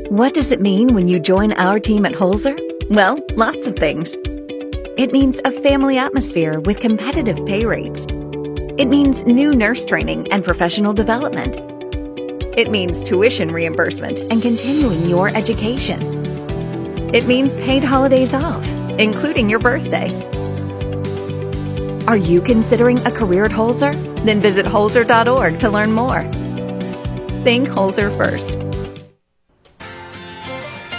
What 0.09 0.35
does 0.35 0.51
it 0.51 0.61
mean 0.61 0.89
when 0.89 1.07
you 1.07 1.17
join 1.17 1.53
our 1.53 1.79
team 1.79 2.05
at 2.05 2.13
Holzer? 2.13 2.74
Well, 2.89 3.17
lots 3.33 3.65
of 3.65 3.75
things. 3.75 4.15
It 4.95 5.11
means 5.11 5.41
a 5.43 5.49
family 5.49 5.97
atmosphere 5.97 6.59
with 6.59 6.80
competitive 6.80 7.43
pay 7.47 7.65
rates. 7.65 8.05
It 8.77 8.85
means 8.85 9.23
new 9.23 9.51
nurse 9.53 9.85
training 9.85 10.31
and 10.31 10.43
professional 10.43 10.93
development. 10.93 11.55
It 12.55 12.69
means 12.69 13.03
tuition 13.03 13.51
reimbursement 13.51 14.19
and 14.19 14.39
continuing 14.39 15.09
your 15.09 15.30
education. 15.30 15.99
It 17.11 17.25
means 17.25 17.57
paid 17.57 17.83
holidays 17.83 18.35
off, 18.35 18.69
including 18.99 19.49
your 19.49 19.59
birthday. 19.59 20.07
Are 22.05 22.17
you 22.17 22.39
considering 22.39 22.99
a 22.99 23.11
career 23.11 23.45
at 23.45 23.51
Holzer? 23.51 23.93
Then 24.25 24.41
visit 24.41 24.67
holzer.org 24.67 25.57
to 25.57 25.69
learn 25.72 25.91
more. 25.91 26.22
Think 27.43 27.67
Holzer 27.67 28.15
first. 28.15 28.65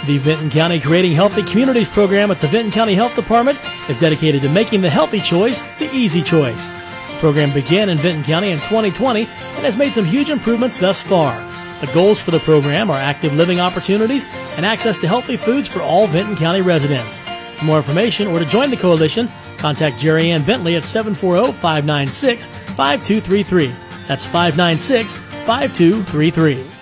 The 0.07 0.19
Vinton 0.19 0.49
County 0.49 0.79
Creating 0.79 1.11
Healthy 1.11 1.43
Communities 1.43 1.89
program 1.89 2.31
at 2.31 2.39
the 2.39 2.47
Vinton 2.47 2.71
County 2.71 2.95
Health 2.95 3.13
Department 3.13 3.59
is 3.89 3.99
dedicated 3.99 4.41
to 4.41 4.47
making 4.47 4.79
the 4.79 4.89
healthy 4.89 5.19
choice 5.19 5.61
the 5.79 5.93
easy 5.93 6.21
choice. 6.21 6.69
The 6.69 7.17
program 7.19 7.53
began 7.53 7.89
in 7.89 7.97
Vinton 7.97 8.23
County 8.23 8.51
in 8.51 8.59
2020 8.59 9.23
and 9.23 9.65
has 9.65 9.75
made 9.75 9.93
some 9.93 10.05
huge 10.05 10.29
improvements 10.29 10.77
thus 10.77 11.01
far. 11.01 11.35
The 11.81 11.91
goals 11.93 12.21
for 12.21 12.31
the 12.31 12.39
program 12.39 12.89
are 12.89 12.97
active 12.97 13.33
living 13.33 13.59
opportunities 13.59 14.25
and 14.55 14.65
access 14.65 14.97
to 14.99 15.09
healthy 15.09 15.35
foods 15.35 15.67
for 15.67 15.81
all 15.81 16.07
Vinton 16.07 16.37
County 16.37 16.61
residents. 16.61 17.19
For 17.57 17.65
more 17.65 17.77
information 17.77 18.27
or 18.27 18.39
to 18.39 18.45
join 18.45 18.69
the 18.69 18.77
coalition, 18.77 19.29
contact 19.57 19.99
Jerry 19.99 20.31
Ann 20.31 20.45
Bentley 20.45 20.77
at 20.77 20.85
740 20.85 21.51
596 21.51 22.45
5233. 22.45 23.75
That's 24.07 24.23
596 24.23 25.17
5233. 25.17 26.76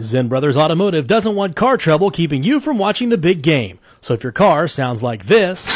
Zen 0.00 0.28
Brothers 0.28 0.56
Automotive 0.56 1.06
doesn't 1.06 1.36
want 1.36 1.54
car 1.54 1.76
trouble 1.76 2.10
keeping 2.10 2.42
you 2.42 2.58
from 2.58 2.78
watching 2.78 3.10
the 3.10 3.18
big 3.18 3.42
game. 3.42 3.78
So 4.00 4.14
if 4.14 4.24
your 4.24 4.32
car 4.32 4.66
sounds 4.66 5.04
like 5.04 5.26
this, 5.26 5.70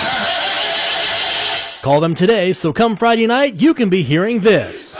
call 1.82 2.00
them 2.00 2.16
today 2.16 2.52
so 2.52 2.72
come 2.72 2.96
Friday 2.96 3.28
night 3.28 3.60
you 3.60 3.74
can 3.74 3.88
be 3.88 4.02
hearing 4.02 4.40
this. 4.40 4.98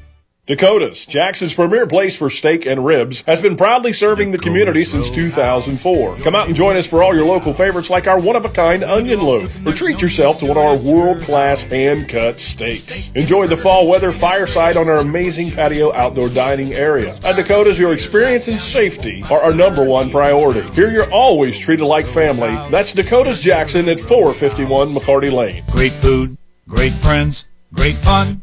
Dakota's, 0.47 1.05
Jackson's 1.05 1.53
premier 1.53 1.85
place 1.87 2.17
for 2.17 2.29
steak 2.29 2.65
and 2.65 2.83
ribs, 2.83 3.21
has 3.21 3.39
been 3.39 3.55
proudly 3.55 3.93
serving 3.93 4.31
the 4.31 4.37
community 4.37 4.83
since 4.83 5.09
2004. 5.09 6.17
Come 6.17 6.35
out 6.35 6.47
and 6.47 6.55
join 6.55 6.75
us 6.75 6.85
for 6.85 7.03
all 7.03 7.15
your 7.15 7.25
local 7.25 7.53
favorites 7.53 7.89
like 7.89 8.05
our 8.05 8.19
one 8.19 8.35
of 8.35 8.43
a 8.43 8.49
kind 8.49 8.83
onion 8.83 9.21
loaf, 9.21 9.65
or 9.65 9.71
treat 9.71 10.01
yourself 10.01 10.39
to 10.39 10.45
one 10.45 10.57
of 10.57 10.63
our 10.63 10.75
world 10.75 11.21
class 11.21 11.63
hand 11.63 12.09
cut 12.09 12.39
steaks. 12.39 13.11
Enjoy 13.15 13.45
the 13.47 13.55
fall 13.55 13.87
weather 13.87 14.11
fireside 14.11 14.75
on 14.75 14.89
our 14.89 14.97
amazing 14.97 15.51
patio 15.51 15.93
outdoor 15.93 16.27
dining 16.27 16.73
area. 16.73 17.13
At 17.23 17.37
Dakota's, 17.37 17.79
your 17.79 17.93
experience 17.93 18.49
and 18.49 18.59
safety 18.59 19.23
are 19.31 19.41
our 19.41 19.53
number 19.53 19.87
one 19.87 20.09
priority. 20.09 20.67
Here 20.73 20.91
you're 20.91 21.13
always 21.13 21.57
treated 21.57 21.85
like 21.85 22.05
family. 22.07 22.49
That's 22.71 22.93
Dakota's 22.93 23.39
Jackson 23.39 23.87
at 23.87 23.99
451 24.01 24.89
McCarty 24.89 25.31
Lane. 25.31 25.63
Great 25.71 25.93
food, 25.93 26.35
great 26.67 26.93
friends, 26.93 27.47
great 27.73 27.95
fun. 27.95 28.41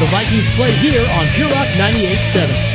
The 0.00 0.06
Vikings 0.06 0.50
play 0.56 0.72
here 0.72 1.06
on 1.08 1.26
Pure 1.36 1.50
Rock 1.50 1.68
98.7. 1.78 2.74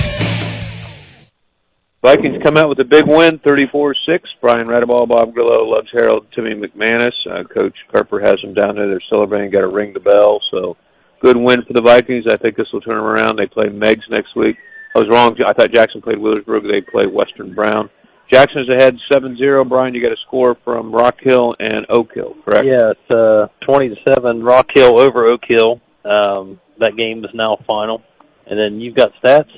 Vikings 2.01 2.41
come 2.41 2.55
out 2.55 2.69
with 2.69 2.79
a 2.79 2.85
big 2.85 3.05
win, 3.07 3.39
34-6. 3.39 3.93
Brian 4.39 4.67
Radabaugh, 4.67 5.05
Bob 5.05 5.33
Grillo, 5.33 5.65
Lugs 5.65 5.89
Harold, 5.91 6.27
Timmy 6.33 6.53
McManus. 6.55 7.11
Uh, 7.29 7.43
Coach 7.43 7.75
Carper 7.93 8.21
has 8.21 8.37
them 8.41 8.53
down 8.53 8.75
there. 8.75 8.87
They're 8.87 9.03
celebrating. 9.09 9.51
Got 9.51 9.61
to 9.61 9.67
ring 9.67 9.91
the 9.93 9.99
bell. 9.99 10.39
So 10.49 10.77
good 11.21 11.35
win 11.35 11.61
for 11.65 11.73
the 11.73 11.81
Vikings. 11.81 12.23
I 12.25 12.37
think 12.37 12.55
this 12.55 12.67
will 12.71 12.79
turn 12.79 12.95
them 12.95 13.03
around. 13.03 13.35
They 13.35 13.47
play 13.47 13.67
Meigs 13.67 14.05
next 14.09 14.33
week. 14.37 14.55
I 14.95 14.99
was 14.99 15.09
wrong. 15.09 15.35
I 15.45 15.51
thought 15.51 15.73
Jackson 15.73 16.01
played 16.01 16.19
Wheelersburg. 16.19 16.71
They 16.71 16.89
play 16.89 17.05
Western 17.05 17.53
Brown. 17.53 17.89
Jackson's 18.31 18.69
ahead 18.69 18.95
7-0. 19.11 19.67
Brian, 19.67 19.93
you 19.93 20.01
got 20.01 20.13
a 20.13 20.21
score 20.25 20.55
from 20.63 20.93
Rock 20.93 21.17
Hill 21.21 21.53
and 21.59 21.85
Oak 21.89 22.13
Hill, 22.13 22.35
correct? 22.45 22.65
Yeah, 22.65 22.91
it's 22.91 23.11
uh, 23.13 23.47
20 23.65 23.89
to 23.89 23.95
7 24.07 24.41
Rock 24.41 24.67
Hill 24.73 24.97
over 24.97 25.29
Oak 25.29 25.41
Hill. 25.45 25.81
Um, 26.05 26.61
that 26.79 26.97
game 26.97 27.23
is 27.23 27.31
now 27.33 27.57
final. 27.67 28.01
And 28.47 28.57
then 28.57 28.79
you've 28.79 28.95
got 28.95 29.11
stats? 29.23 29.49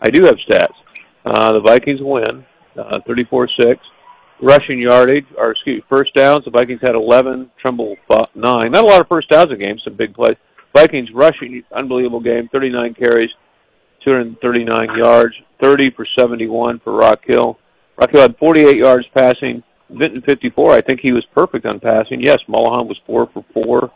I 0.00 0.10
do 0.10 0.24
have 0.24 0.36
stats. 0.48 0.74
Uh, 1.24 1.52
the 1.52 1.60
Vikings 1.60 2.00
win, 2.02 2.44
uh, 2.78 2.98
34-6. 3.06 3.76
Rushing 4.40 4.78
yardage, 4.78 5.26
or 5.36 5.50
excuse 5.50 5.82
first 5.88 6.14
downs. 6.14 6.44
The 6.44 6.52
Vikings 6.52 6.80
had 6.80 6.94
11, 6.94 7.50
Trimble 7.60 7.96
nine. 8.36 8.70
Not 8.70 8.84
a 8.84 8.86
lot 8.86 9.00
of 9.00 9.08
first 9.08 9.28
downs 9.28 9.50
in 9.50 9.58
games, 9.58 9.82
some 9.84 9.96
big 9.96 10.14
plays. 10.14 10.36
Vikings 10.74 11.08
rushing, 11.12 11.62
unbelievable 11.74 12.20
game, 12.20 12.48
39 12.52 12.94
carries, 12.94 13.30
239 14.04 14.96
yards, 14.96 15.34
30 15.60 15.90
for 15.96 16.06
71 16.16 16.80
for 16.84 16.92
Rock 16.92 17.20
Hill. 17.26 17.58
Rock 17.96 18.10
Hill 18.12 18.22
had 18.22 18.36
48 18.38 18.76
yards 18.76 19.06
passing, 19.12 19.62
Vinton 19.90 20.22
54. 20.22 20.72
I 20.72 20.82
think 20.82 21.00
he 21.00 21.10
was 21.10 21.24
perfect 21.34 21.66
on 21.66 21.80
passing. 21.80 22.20
Yes, 22.20 22.38
Mulholland 22.46 22.88
was 22.88 23.00
4 23.06 23.28
for 23.32 23.44
4 23.52 23.90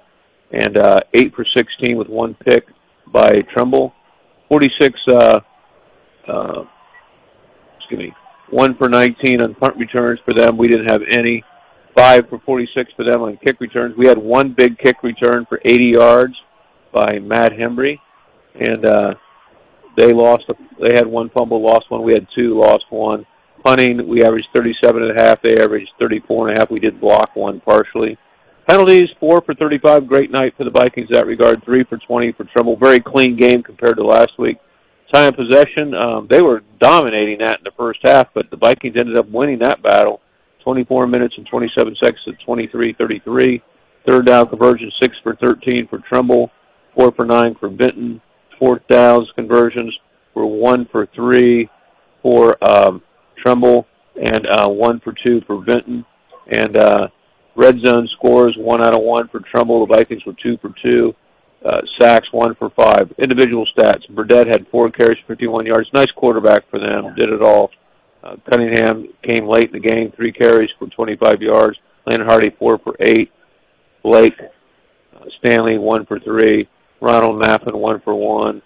and 0.53 0.79
uh, 0.79 1.01
8 1.15 1.35
for 1.35 1.45
16 1.57 1.97
with 1.97 2.09
one 2.09 2.35
pick 2.35 2.67
by 3.13 3.41
Trimble. 3.55 3.93
46, 4.49 5.01
uh, 5.09 5.41
uh, 6.29 6.65
excuse 7.79 7.99
me, 7.99 8.13
1 8.51 8.77
for 8.77 8.89
19 8.89 9.41
on 9.41 9.55
punt 9.55 9.77
returns 9.77 10.21
for 10.25 10.35
them. 10.35 10.57
We 10.57 10.69
didn't 10.69 10.91
have 10.91 11.03
any. 11.11 11.43
5 11.97 12.29
for 12.29 12.39
46 12.41 12.91
for 12.97 13.05
them 13.05 13.23
on 13.23 13.39
kick 13.45 13.61
returns. 13.61 13.97
We 13.97 14.07
had 14.07 14.19
one 14.19 14.55
big 14.57 14.79
kick 14.79 15.03
return 15.03 15.47
for 15.49 15.61
80 15.65 15.85
yards 15.85 16.35
by 16.93 17.19
Matt 17.19 17.53
Hembry, 17.53 17.99
and 18.55 18.85
uh, 18.85 19.15
they 19.97 20.13
lost. 20.13 20.45
They 20.81 20.95
had 20.95 21.07
one 21.07 21.31
fumble, 21.31 21.63
lost 21.63 21.91
one. 21.91 22.03
We 22.03 22.15
had 22.15 22.27
two, 22.35 22.59
lost 22.59 22.85
one. 22.91 23.27
Punting, 23.65 24.09
we 24.09 24.25
averaged 24.25 24.49
37 24.55 25.03
and 25.03 25.19
a 25.19 25.23
half. 25.23 25.41
They 25.43 25.57
averaged 25.63 25.91
34 25.99 26.49
and 26.49 26.57
a 26.57 26.61
half. 26.61 26.71
We 26.71 26.81
did 26.81 27.01
block 27.01 27.37
one 27.37 27.61
partially. 27.61 28.19
Penalties, 28.69 29.09
four 29.19 29.41
for 29.43 29.55
35. 29.55 30.07
Great 30.07 30.31
night 30.31 30.55
for 30.57 30.65
the 30.65 30.71
Vikings 30.71 31.09
in 31.11 31.15
that 31.15 31.27
regard. 31.27 31.63
Three 31.65 31.85
for 31.85 31.99
20 31.99 32.33
for 32.33 32.45
Trimble. 32.45 32.77
Very 32.77 33.01
clean 33.01 33.37
game 33.37 33.63
compared 33.63 33.97
to 33.97 34.05
last 34.05 34.33
week. 34.39 34.59
Time 35.13 35.35
possession, 35.35 35.93
um, 35.95 36.27
they 36.31 36.41
were 36.41 36.63
dominating 36.81 37.39
that 37.41 37.59
in 37.59 37.65
the 37.65 37.73
first 37.77 38.01
half, 38.03 38.29
but 38.35 38.49
the 38.51 38.57
Vikings 38.57 38.97
ended 38.99 39.19
up 39.19 39.29
winning 39.29 39.59
that 39.59 39.83
battle. 39.83 40.21
24 40.65 41.07
minutes 41.07 41.35
and 41.37 41.47
27 41.47 41.97
seconds 42.03 42.21
to 42.25 42.33
23-33. 42.47 43.61
Third 44.09 44.27
down 44.27 44.49
conversion, 44.49 44.91
six 45.01 45.15
for 45.23 45.37
13 45.37 45.87
for 45.89 45.99
Trimble, 46.09 46.51
four 46.95 47.13
for 47.13 47.25
nine 47.25 47.55
for 47.61 47.69
Vinton. 47.69 48.21
Fourth 48.59 48.83
downs 48.89 49.29
conversions 49.35 49.97
were 50.35 50.47
one 50.47 50.89
for 50.91 51.07
three 51.15 51.69
for 52.23 52.57
um, 52.67 53.03
Trimble 53.45 53.87
and 54.17 54.47
uh, 54.59 54.69
one 54.69 55.01
for 55.01 55.15
two 55.23 55.41
for 55.47 55.63
Vinton. 55.65 56.05
And 56.53 56.77
uh, 56.77 57.09
red 57.57 57.81
zone 57.85 58.09
scores 58.13 58.55
one 58.59 58.85
out 58.85 58.95
of 58.95 59.03
one 59.03 59.29
for 59.29 59.41
Trimble. 59.41 59.87
The 59.87 59.95
Vikings 59.95 60.25
were 60.25 60.35
two 60.43 60.57
for 60.59 60.73
two. 60.83 61.15
Uh, 61.65 61.81
sacks 62.01 62.27
one 62.33 62.55
for 62.57 62.71
five. 62.71 63.13
Individual 63.19 63.67
stats: 63.77 64.09
Burdett 64.11 64.49
had 64.49 64.67
four 64.69 64.91
carries, 64.91 65.19
51 65.29 65.67
yards. 65.67 65.89
Nice 65.93 66.11
quarterback 66.17 66.69
for 66.71 66.81
them. 66.81 67.15
Did 67.17 67.31
it 67.31 67.43
all. 67.43 67.71
Uh, 68.23 68.37
Cunningham 68.51 69.09
came 69.23 69.47
late 69.47 69.67
in 69.67 69.73
the 69.73 69.81
game, 69.81 70.13
three 70.15 70.33
carries 70.33 70.71
for 70.79 70.89
25 70.89 71.43
yards. 71.43 71.79
Landon 72.07 72.29
Hardy 72.29 72.51
four 72.59 72.79
for 72.79 72.97
eight. 73.01 73.31
Blake 74.03 74.35
uh, 74.41 75.25
Stanley 75.39 75.79
one 75.79 76.05
for 76.07 76.19
three. 76.21 76.69
Ronald 77.01 77.41
Maffin 77.43 77.75
one 77.75 78.01
for 78.01 78.15
one 78.15 78.63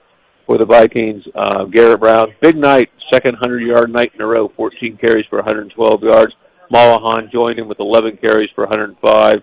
for 0.47 0.59
the 0.59 0.67
Vikings. 0.67 1.25
Uh, 1.35 1.65
Garrett 1.65 2.01
Brown, 2.01 2.29
big 2.41 2.57
night, 2.57 2.91
second 3.13 3.37
100-yard 3.39 3.91
night 3.91 4.13
in 4.15 4.21
a 4.21 4.27
row, 4.27 4.51
14 4.57 4.99
carries 4.99 5.27
for 5.29 5.37
112 5.39 6.03
yards. 6.03 6.33
Mulholland 6.71 7.31
joined 7.33 7.59
him 7.59 7.69
with 7.69 7.81
11 7.81 8.19
carries 8.19 8.51
for 8.55 8.65
105. 8.65 9.43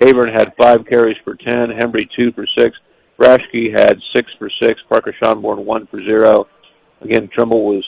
Hayburn 0.00 0.32
had 0.32 0.52
five 0.60 0.86
carries 0.86 1.16
for 1.24 1.34
10. 1.34 1.46
Hembry 1.78 2.08
two 2.16 2.32
for 2.32 2.46
six. 2.56 2.76
Rashke 3.18 3.72
had 3.76 3.98
six 4.14 4.30
for 4.38 4.50
six. 4.62 4.80
Parker 4.88 5.14
Schonborn 5.20 5.64
one 5.64 5.86
for 5.86 6.02
zero. 6.02 6.46
Again, 7.00 7.28
Trimble 7.32 7.64
was 7.64 7.84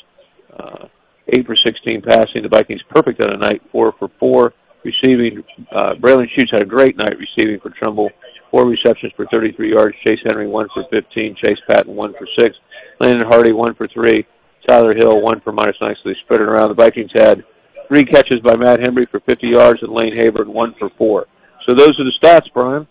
uh, 0.58 0.86
eight 1.28 1.46
for 1.46 1.56
16 1.56 2.02
passing. 2.02 2.42
The 2.42 2.48
Vikings 2.48 2.82
perfect 2.88 3.22
on 3.22 3.32
a 3.32 3.36
night, 3.36 3.62
four 3.70 3.94
for 3.98 4.10
four 4.18 4.52
receiving. 4.84 5.44
Uh, 5.72 5.94
Braylon 5.94 6.26
Shoots 6.34 6.50
had 6.52 6.62
a 6.62 6.66
great 6.66 6.96
night 6.96 7.16
receiving 7.18 7.60
for 7.60 7.70
Trimble. 7.70 8.10
Four 8.50 8.66
receptions 8.66 9.12
for 9.16 9.26
33 9.30 9.70
yards. 9.70 9.96
Chase 10.04 10.18
Henry 10.26 10.48
one 10.48 10.68
for 10.74 10.84
15. 10.90 11.36
Chase 11.36 11.58
Patton 11.68 11.94
one 11.94 12.12
for 12.18 12.26
six. 12.38 12.56
Landon 12.98 13.26
Hardy 13.26 13.52
one 13.52 13.74
for 13.74 13.86
three. 13.88 14.26
Tyler 14.66 14.94
Hill 14.94 15.20
one 15.20 15.40
for 15.40 15.52
minus 15.52 15.76
nine. 15.80 15.94
So 16.02 16.08
they 16.10 16.16
spread 16.24 16.40
it 16.40 16.48
around. 16.48 16.70
The 16.70 16.74
Vikings 16.74 17.10
had 17.14 17.44
three 17.90 18.04
catches 18.04 18.38
by 18.40 18.56
Matt 18.56 18.78
Hembry 18.80 19.10
for 19.10 19.20
50 19.20 19.48
yards 19.48 19.80
and 19.82 19.92
Lane 19.92 20.16
Hayburn 20.16 20.46
one 20.46 20.74
for 20.78 20.90
four. 20.96 21.26
So 21.66 21.74
those 21.74 21.98
are 21.98 22.04
the 22.04 22.12
stats, 22.22 22.46
Brian. 22.54 22.86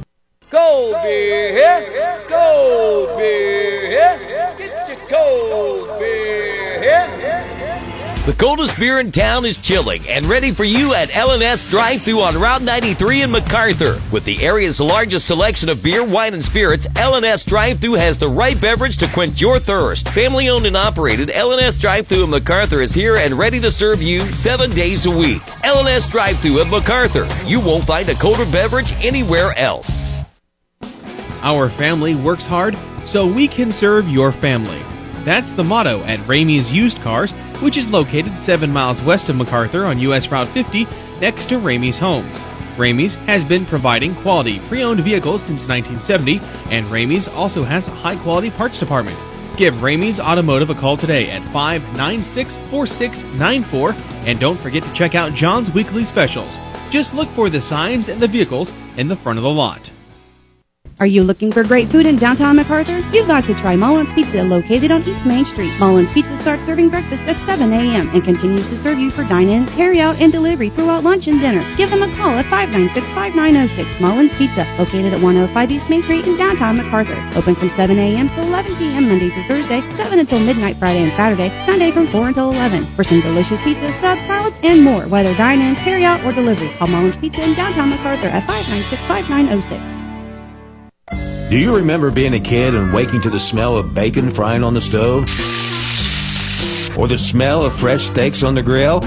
Cold 0.50 0.96
beer 1.04 1.54
here, 1.54 2.22
cold 2.28 3.16
beer 3.18 3.88
here, 3.88 4.18
get 4.58 4.90
your 4.90 4.98
cold 5.08 6.00
beer. 6.00 6.49
The 8.30 8.36
coldest 8.36 8.78
beer 8.78 9.00
in 9.00 9.12
town 9.12 9.44
is 9.44 9.58
chilling 9.58 10.08
and 10.08 10.28
ready 10.28 10.52
for 10.52 10.64
you 10.64 10.94
at 10.94 11.10
LNS 11.10 11.68
Drive 11.68 12.04
Thru 12.04 12.20
on 12.20 12.40
Route 12.40 12.62
93 12.62 13.24
in 13.24 13.32
McArthur. 13.32 14.00
With 14.12 14.24
the 14.24 14.44
area's 14.44 14.80
largest 14.80 15.26
selection 15.26 15.68
of 15.68 15.82
beer, 15.82 16.06
wine, 16.06 16.36
and 16.36 16.46
spirits, 16.46 16.86
LNS 16.90 17.48
Drive 17.48 17.80
Thru 17.80 17.94
has 17.94 18.20
the 18.20 18.30
right 18.30 18.62
beverage 18.62 18.98
to 18.98 19.08
quench 19.08 19.42
your 19.42 19.58
thirst. 19.58 20.10
Family 20.10 20.48
owned 20.48 20.68
and 20.68 20.78
operated, 20.78 21.30
LNS 21.30 21.82
Drive 21.82 22.06
Thru 22.06 22.24
in 22.24 22.30
McArthur 22.30 22.84
is 22.84 22.94
here 22.94 23.18
and 23.18 23.34
ready 23.34 23.60
to 23.62 23.72
serve 23.72 24.04
you 24.04 24.32
seven 24.32 24.70
days 24.70 25.08
a 25.08 25.12
week. 25.12 25.42
LNS 25.64 26.12
Drive 26.12 26.38
Thru 26.38 26.62
at 26.62 26.68
McArthur. 26.68 27.28
You 27.50 27.60
won't 27.60 27.86
find 27.86 28.10
a 28.10 28.14
colder 28.14 28.46
beverage 28.46 28.92
anywhere 29.04 29.58
else. 29.58 30.08
Our 31.42 31.68
family 31.68 32.14
works 32.14 32.46
hard 32.46 32.78
so 33.06 33.26
we 33.26 33.48
can 33.48 33.72
serve 33.72 34.08
your 34.08 34.32
family. 34.32 34.84
That's 35.24 35.52
the 35.52 35.64
motto 35.64 36.02
at 36.04 36.20
Ramey's 36.28 36.72
Used 36.72 37.02
Cars, 37.02 37.34
which 37.62 37.78
is 37.78 37.88
located 37.88 38.42
7 38.42 38.72
miles 38.72 39.04
west 39.04 39.30
of 39.30 39.36
McArthur 39.36 39.88
on 39.88 40.00
US 40.00 40.30
Route 40.30 40.48
50 40.50 40.88
next 41.20 41.50
to 41.50 41.60
Ramey's 41.60 41.98
Homes. 41.98 42.38
Ramey's 42.78 43.16
has 43.16 43.44
been 43.44 43.66
providing 43.66 44.16
quality 44.16 44.60
pre-owned 44.62 45.02
vehicles 45.02 45.44
since 45.44 45.68
1970, 45.68 46.40
and 46.74 46.86
Ramey's 46.88 47.28
also 47.28 47.64
has 47.64 47.90
a 47.90 47.92
high-quality 47.92 48.52
parts 48.52 48.80
department. 48.80 49.18
Give 49.58 49.74
Ramey's 49.76 50.22
Automotive 50.22 50.70
a 50.70 50.76
call 50.76 50.96
today 50.96 51.30
at 51.30 51.42
596-4694, 51.54 53.94
and 54.26 54.40
don't 54.40 54.58
forget 54.58 54.84
to 54.84 54.94
check 54.94 55.16
out 55.16 55.34
John's 55.34 55.74
weekly 55.74 56.06
specials. 56.06 56.58
Just 56.90 57.14
look 57.14 57.28
for 57.30 57.50
the 57.50 57.60
signs 57.60 58.08
and 58.08 58.22
the 58.22 58.28
vehicles 58.28 58.72
in 58.96 59.10
the 59.10 59.18
front 59.18 59.38
of 59.38 59.44
the 59.44 59.50
lot. 59.50 59.92
Are 61.00 61.08
you 61.08 61.24
looking 61.24 61.50
for 61.50 61.64
great 61.64 61.88
food 61.88 62.06
in 62.06 62.18
downtown 62.18 62.58
McArthur? 62.58 63.02
You've 63.14 63.28
got 63.28 63.46
to 63.46 63.54
try 63.54 63.78
Mullins 63.78 64.12
Pizza 64.12 64.44
located 64.44 64.92
on 64.92 65.02
East 65.04 65.26
Main 65.26 65.46
Street. 65.46 65.72
Mullins 65.80 66.12
Pizza 66.12 66.36
starts 66.40 66.66
serving 66.66 66.90
breakfast 66.90 67.24
at 67.24 67.40
7 67.46 67.72
a.m. 67.72 68.10
and 68.10 68.22
continues 68.22 68.68
to 68.68 68.78
serve 68.84 69.00
you 69.00 69.10
for 69.10 69.24
dine-in, 69.24 69.66
carry-out, 69.68 70.20
and 70.20 70.30
delivery 70.30 70.68
throughout 70.70 71.06
lunch 71.06 71.28
and 71.28 71.40
dinner. 71.40 71.64
Give 71.78 71.90
them 71.90 72.04
a 72.04 72.14
call 72.18 72.38
at 72.38 72.44
596-5906 72.48 74.02
Mullins 74.02 74.34
Pizza 74.34 74.68
located 74.78 75.14
at 75.14 75.22
105 75.22 75.72
East 75.72 75.90
Main 75.90 76.04
Street 76.04 76.28
in 76.28 76.36
downtown 76.36 76.78
McArthur. 76.78 77.34
Open 77.38 77.56
from 77.56 77.70
7 77.70 77.98
a.m. 77.98 78.28
to 78.32 78.42
11 78.42 78.76
p.m. 78.76 79.08
Monday 79.08 79.30
through 79.30 79.44
Thursday, 79.44 79.90
7 79.92 80.20
until 80.20 80.40
midnight 80.40 80.76
Friday 80.76 81.04
and 81.04 81.14
Saturday, 81.14 81.48
Sunday 81.66 81.92
from 81.92 82.08
4 82.08 82.28
until 82.28 82.52
11. 82.52 82.84
For 82.84 83.06
some 83.06 83.22
delicious 83.22 83.62
pizza, 83.62 83.90
subs, 84.02 84.26
salads, 84.26 84.60
and 84.64 84.84
more, 84.84 85.08
whether 85.08 85.34
dine-in, 85.36 85.78
carry-out, 85.78 86.26
or 86.26 86.34
delivery, 86.34 86.68
call 86.72 86.90
Mullins 86.90 87.18
Pizza 87.18 87.42
in 87.42 87.54
downtown 87.54 87.90
McArthur 87.90 88.26
at 88.26 88.44
596-5906. 88.44 90.09
Do 91.50 91.58
you 91.58 91.76
remember 91.76 92.12
being 92.12 92.36
a 92.36 92.40
kid 92.40 92.76
and 92.76 92.94
waking 92.94 93.22
to 93.22 93.32
the 93.32 93.40
smell 93.40 93.76
of 93.76 93.92
bacon 93.96 94.30
frying 94.30 94.64
on 94.64 94.76
the 94.76 94.82
stove? 94.82 95.24
Or 96.96 97.08
the 97.08 97.18
smell 97.18 97.66
of 97.66 97.76
fresh 97.76 98.04
steaks 98.04 98.44
on 98.44 98.54
the 98.54 98.62
grill? 98.62 99.02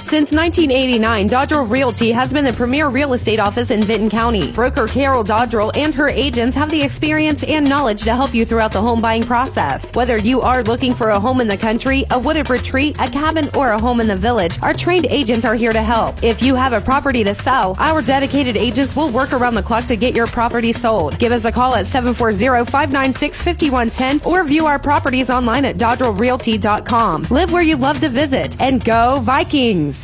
Since 0.08 0.32
1989, 0.32 1.27
Dodrell 1.27 1.69
Realty 1.69 2.14
has 2.14 2.32
been 2.32 2.45
the 2.45 2.53
premier 2.53 2.88
real 2.88 3.11
estate 3.11 3.42
office 3.42 3.72
in 3.72 3.84
Vinton 3.84 4.10
County. 4.10 4.53
Broker 4.53 4.88
Carol 4.88 5.22
Dodrell 5.22 5.76
and 5.76 5.94
her 5.94 6.08
agents 6.08 6.56
have 6.56 6.72
the 6.72 6.82
experience 6.82 7.44
and 7.44 7.68
knowledge 7.68 8.03
to 8.03 8.16
help 8.16 8.34
you 8.34 8.45
throughout 8.45 8.72
the 8.72 8.80
home 8.80 9.02
buying 9.02 9.24
process. 9.24 9.94
Whether 9.95 10.18
you 10.18 10.40
are 10.40 10.64
looking 10.64 10.95
for 10.95 11.10
a 11.10 11.19
home 11.19 11.42
in 11.42 11.50
the 11.50 11.58
country, 11.58 12.06
a 12.10 12.18
wooded 12.18 12.50
retreat, 12.50 12.95
a 13.02 13.10
cabin, 13.10 13.50
or 13.53 13.72
a 13.72 13.80
home 13.80 14.00
in 14.00 14.08
the 14.08 14.16
village, 14.16 14.58
our 14.61 14.74
trained 14.74 15.08
agents 15.10 15.44
are 15.44 15.56
here 15.56 15.74
to 15.74 15.84
help. 15.84 16.24
If 16.24 16.42
you 16.42 16.56
have 16.56 16.72
a 16.72 16.80
property 16.80 17.26
to 17.26 17.36
sell, 17.36 17.76
our 17.77 18.02
dedicated 18.02 18.56
agents 18.56 18.95
will 18.95 19.10
work 19.10 19.34
around 19.34 19.56
the 19.56 19.64
clock 19.64 19.88
to 19.88 19.98
get 19.98 20.16
your 20.16 20.27
property 20.27 20.72
sold. 20.72 21.19
Give 21.19 21.34
us 21.34 21.44
a 21.44 21.52
call 21.52 21.76
at 21.76 21.86
740-596-5110 21.86 24.26
or 24.26 24.45
view 24.45 24.68
our 24.68 24.80
properties 24.80 25.30
online 25.30 25.66
at 25.66 25.76
dodrellrealty.com. 25.76 27.24
Live 27.30 27.52
where 27.52 27.61
you 27.61 27.76
love 27.76 28.00
to 28.00 28.08
visit 28.08 28.56
and 28.61 28.82
go 28.86 29.19
Vikings! 29.19 29.97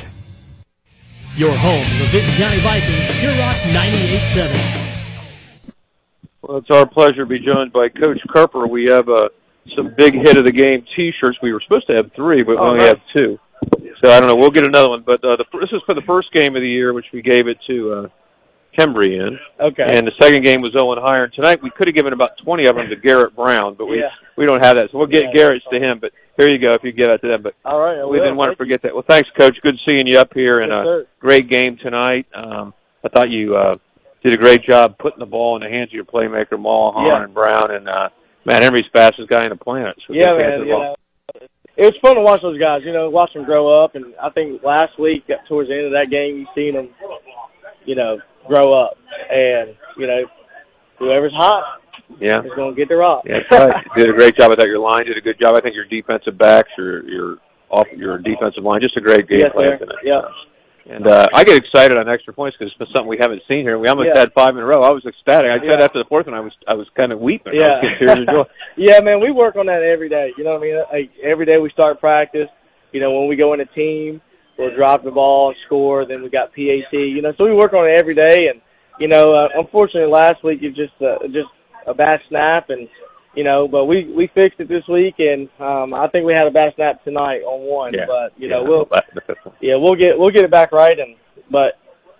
Your 1.35 1.51
home, 1.51 1.83
the 1.97 2.05
Vinton 2.11 2.31
County 2.35 2.59
Vikings, 2.59 3.19
Pure 3.19 3.33
Rock 3.39 3.55
98.7. 3.73 5.65
Well, 6.43 6.57
it's 6.57 6.69
our 6.69 6.85
pleasure 6.85 7.23
to 7.23 7.25
be 7.25 7.39
joined 7.39 7.73
by 7.73 7.89
Coach 7.89 8.19
Kerper. 8.29 8.69
We 8.69 8.85
have 8.91 9.09
uh, 9.09 9.29
some 9.75 9.95
big 9.97 10.13
hit 10.13 10.37
of 10.37 10.45
the 10.45 10.51
game 10.51 10.85
T-shirts. 10.95 11.39
We 11.41 11.51
were 11.51 11.59
supposed 11.61 11.87
to 11.87 11.95
have 11.95 12.11
three, 12.15 12.43
but 12.43 12.51
we 12.51 12.57
only 12.57 12.77
nice. 12.79 12.89
have 12.89 12.99
two. 13.17 13.39
So 14.03 14.11
I 14.11 14.19
don't 14.19 14.29
know. 14.29 14.35
We'll 14.35 14.51
get 14.51 14.63
another 14.63 14.89
one. 14.89 15.01
But 15.03 15.23
uh, 15.23 15.37
the, 15.37 15.45
this 15.59 15.71
is 15.71 15.81
for 15.87 15.95
the 15.95 16.03
first 16.05 16.31
game 16.33 16.55
of 16.55 16.61
the 16.61 16.69
year, 16.69 16.93
which 16.93 17.07
we 17.11 17.23
gave 17.23 17.47
it 17.47 17.57
to 17.65 17.93
uh, 17.93 18.09
Hembry 18.77 19.13
in. 19.19 19.37
Okay. 19.59 19.83
And 19.87 20.07
the 20.07 20.11
second 20.21 20.43
game 20.43 20.61
was 20.61 20.75
Owen 20.75 20.97
Hire. 21.01 21.25
And 21.25 21.33
tonight 21.33 21.61
we 21.61 21.69
could 21.69 21.87
have 21.87 21.95
given 21.95 22.13
about 22.13 22.31
20 22.43 22.65
of 22.67 22.75
them 22.75 22.89
to 22.89 22.95
Garrett 22.95 23.35
Brown, 23.35 23.75
but 23.75 23.85
we 23.85 23.99
Yeah. 23.99 24.09
we 24.37 24.45
don't 24.45 24.63
have 24.63 24.77
that. 24.77 24.89
So 24.91 24.97
we'll 24.97 25.07
get 25.07 25.23
Yeah. 25.23 25.31
Garrett's 25.33 25.65
to 25.71 25.79
him. 25.79 25.99
But 25.99 26.11
here 26.37 26.49
you 26.49 26.57
go 26.57 26.73
if 26.75 26.83
you 26.83 26.91
get 26.91 27.09
it 27.09 27.21
to 27.21 27.27
them. 27.27 27.41
But 27.43 27.53
All 27.65 27.79
right. 27.79 28.03
We 28.07 28.17
didn't 28.19 28.35
want 28.37 28.51
to 28.51 28.57
forget 28.57 28.81
that. 28.83 28.93
Well, 28.93 29.05
thanks, 29.07 29.29
Coach. 29.39 29.57
Good 29.61 29.77
seeing 29.85 30.07
you 30.07 30.17
up 30.19 30.33
here, 30.33 30.59
and 30.61 30.71
Yes, 30.71 30.79
uh, 30.79 30.83
sir. 30.83 31.05
great 31.19 31.47
game 31.49 31.77
tonight. 31.77 32.25
Um, 32.33 32.73
I 33.03 33.09
thought 33.09 33.29
you 33.29 33.55
uh, 33.55 33.75
did 34.23 34.33
a 34.33 34.37
great 34.37 34.63
job 34.63 34.97
putting 34.97 35.19
the 35.19 35.25
ball 35.25 35.55
in 35.57 35.61
the 35.63 35.69
hands 35.69 35.89
of 35.89 35.93
your 35.93 36.05
playmaker, 36.05 36.59
Mulholland 36.59 37.07
Yeah. 37.07 37.23
and 37.23 37.33
Brown, 37.33 37.71
and 37.71 37.87
uh, 37.89 38.09
Matt 38.45 38.63
Hembry's 38.63 38.87
fastest 38.93 39.29
guy 39.29 39.41
on 39.43 39.49
the 39.49 39.55
planet. 39.55 39.95
So 40.07 40.13
yeah, 40.13 40.33
man. 40.35 40.59
You 40.61 40.65
know, 40.67 40.95
it 41.75 41.85
was 41.85 41.93
fun 42.03 42.15
to 42.15 42.21
watch 42.21 42.41
those 42.41 42.59
guys. 42.59 42.81
You 42.85 42.93
know, 42.93 43.09
watch 43.09 43.33
them 43.33 43.43
grow 43.45 43.83
up, 43.83 43.95
and 43.95 44.13
I 44.21 44.29
think 44.29 44.63
last 44.63 44.97
week, 44.99 45.23
towards 45.47 45.69
the 45.69 45.75
end 45.75 45.85
of 45.87 45.91
that 45.93 46.09
game, 46.09 46.37
you 46.37 46.45
seen 46.55 46.75
them, 46.75 46.89
you 47.85 47.95
know, 47.95 48.19
grow 48.47 48.73
up, 48.73 48.97
and 49.31 49.75
you 49.97 50.07
know, 50.07 50.23
whoever's 50.99 51.33
hot 51.33 51.81
Yeah. 52.19 52.39
is 52.41 52.51
going 52.55 52.75
to 52.75 52.79
get 52.79 52.89
the 52.89 52.95
rock. 52.97 53.23
Yeah, 53.25 53.39
that's 53.49 53.65
right. 53.73 53.83
You 53.97 54.05
did 54.05 54.13
a 54.13 54.17
great 54.17 54.35
job. 54.37 54.51
I 54.51 54.55
thought 54.55 54.67
your 54.67 54.79
line 54.79 55.05
did 55.05 55.17
a 55.17 55.21
good 55.21 55.39
job. 55.39 55.55
I 55.55 55.61
think 55.61 55.75
your 55.75 55.85
defensive 55.85 56.37
backs, 56.37 56.69
your 56.77 57.03
your 57.09 57.37
off 57.69 57.87
your 57.95 58.17
defensive 58.19 58.63
line, 58.63 58.81
just 58.81 58.97
a 58.97 59.01
great 59.01 59.27
game 59.27 59.39
yes, 59.41 59.51
plan 59.53 59.79
tonight. 59.79 60.03
Yeah. 60.03 60.21
And 60.85 61.07
uh, 61.07 61.27
I 61.33 61.45
get 61.45 61.55
excited 61.57 61.95
on 61.95 62.09
extra 62.09 62.33
points 62.33 62.57
because 62.59 62.73
it's 62.77 62.91
something 62.91 63.07
we 63.07 63.17
haven't 63.17 63.41
seen 63.47 63.61
here. 63.61 63.79
We 63.79 63.87
almost 63.87 64.09
Yeah. 64.13 64.19
had 64.19 64.33
five 64.33 64.57
in 64.57 64.61
a 64.61 64.65
row. 64.65 64.83
I 64.83 64.89
was 64.91 65.01
ecstatic. 65.05 65.49
I 65.49 65.57
said 65.59 65.79
Yeah. 65.79 65.85
after 65.85 65.97
the 65.99 66.05
fourth 66.09 66.25
one, 66.27 66.35
I 66.35 66.41
was 66.41 66.51
I 66.67 66.73
was 66.73 66.87
kind 66.99 67.11
of 67.13 67.19
weeping. 67.19 67.53
Yeah. 67.55 67.79
was 67.79 67.81
getting 67.81 67.97
tears 67.99 68.19
of 68.19 68.25
joy. 68.27 68.43
yeah, 68.77 68.99
man, 68.99 69.21
we 69.21 69.31
work 69.31 69.55
on 69.55 69.65
that 69.67 69.81
every 69.81 70.09
day. 70.09 70.33
You 70.37 70.43
know 70.43 70.51
what 70.59 70.61
I 70.61 70.65
mean? 70.65 70.83
Like, 70.91 71.11
every 71.23 71.45
day 71.45 71.57
we 71.57 71.69
start 71.71 71.99
practice. 72.01 72.49
You 72.91 72.99
know, 72.99 73.11
when 73.17 73.27
we 73.29 73.35
go 73.37 73.53
in 73.53 73.61
a 73.61 73.65
team, 73.65 74.21
we'll 74.57 74.75
drop 74.75 75.03
the 75.03 75.11
ball 75.11 75.49
and 75.49 75.57
score. 75.65 76.05
Then 76.05 76.21
we 76.23 76.29
got 76.29 76.53
PAT. 76.53 76.93
You 76.93 77.21
know, 77.21 77.33
so 77.37 77.45
we 77.45 77.53
work 77.53 77.73
on 77.73 77.87
it 77.89 77.99
every 77.99 78.15
day. 78.15 78.47
And 78.51 78.61
you 78.99 79.07
know, 79.07 79.33
uh, 79.33 79.49
unfortunately, 79.55 80.11
last 80.11 80.43
week 80.43 80.59
it 80.61 80.75
just 80.75 80.93
uh, 81.01 81.25
just 81.27 81.49
a 81.87 81.93
bad 81.93 82.19
snap, 82.29 82.69
and 82.69 82.87
you 83.35 83.43
know, 83.43 83.67
but 83.67 83.85
we 83.85 84.11
we 84.15 84.27
fixed 84.35 84.59
it 84.59 84.69
this 84.69 84.83
week, 84.87 85.15
and 85.19 85.49
um, 85.59 85.93
I 85.93 86.07
think 86.09 86.25
we 86.25 86.33
had 86.33 86.47
a 86.47 86.51
bad 86.51 86.73
snap 86.75 87.03
tonight 87.03 87.41
on 87.41 87.61
one. 87.67 87.93
Yeah. 87.93 88.05
But 88.07 88.39
you 88.39 88.47
know, 88.49 88.61
Yeah, 88.61 88.69
we'll 88.69 88.85
the 88.85 89.21
fifth 89.21 89.45
one. 89.45 89.55
yeah, 89.61 89.75
we'll 89.75 89.95
get 89.95 90.17
we'll 90.17 90.31
get 90.31 90.43
it 90.45 90.51
back 90.51 90.71
right. 90.71 90.97
And 90.97 91.15
but 91.51 91.73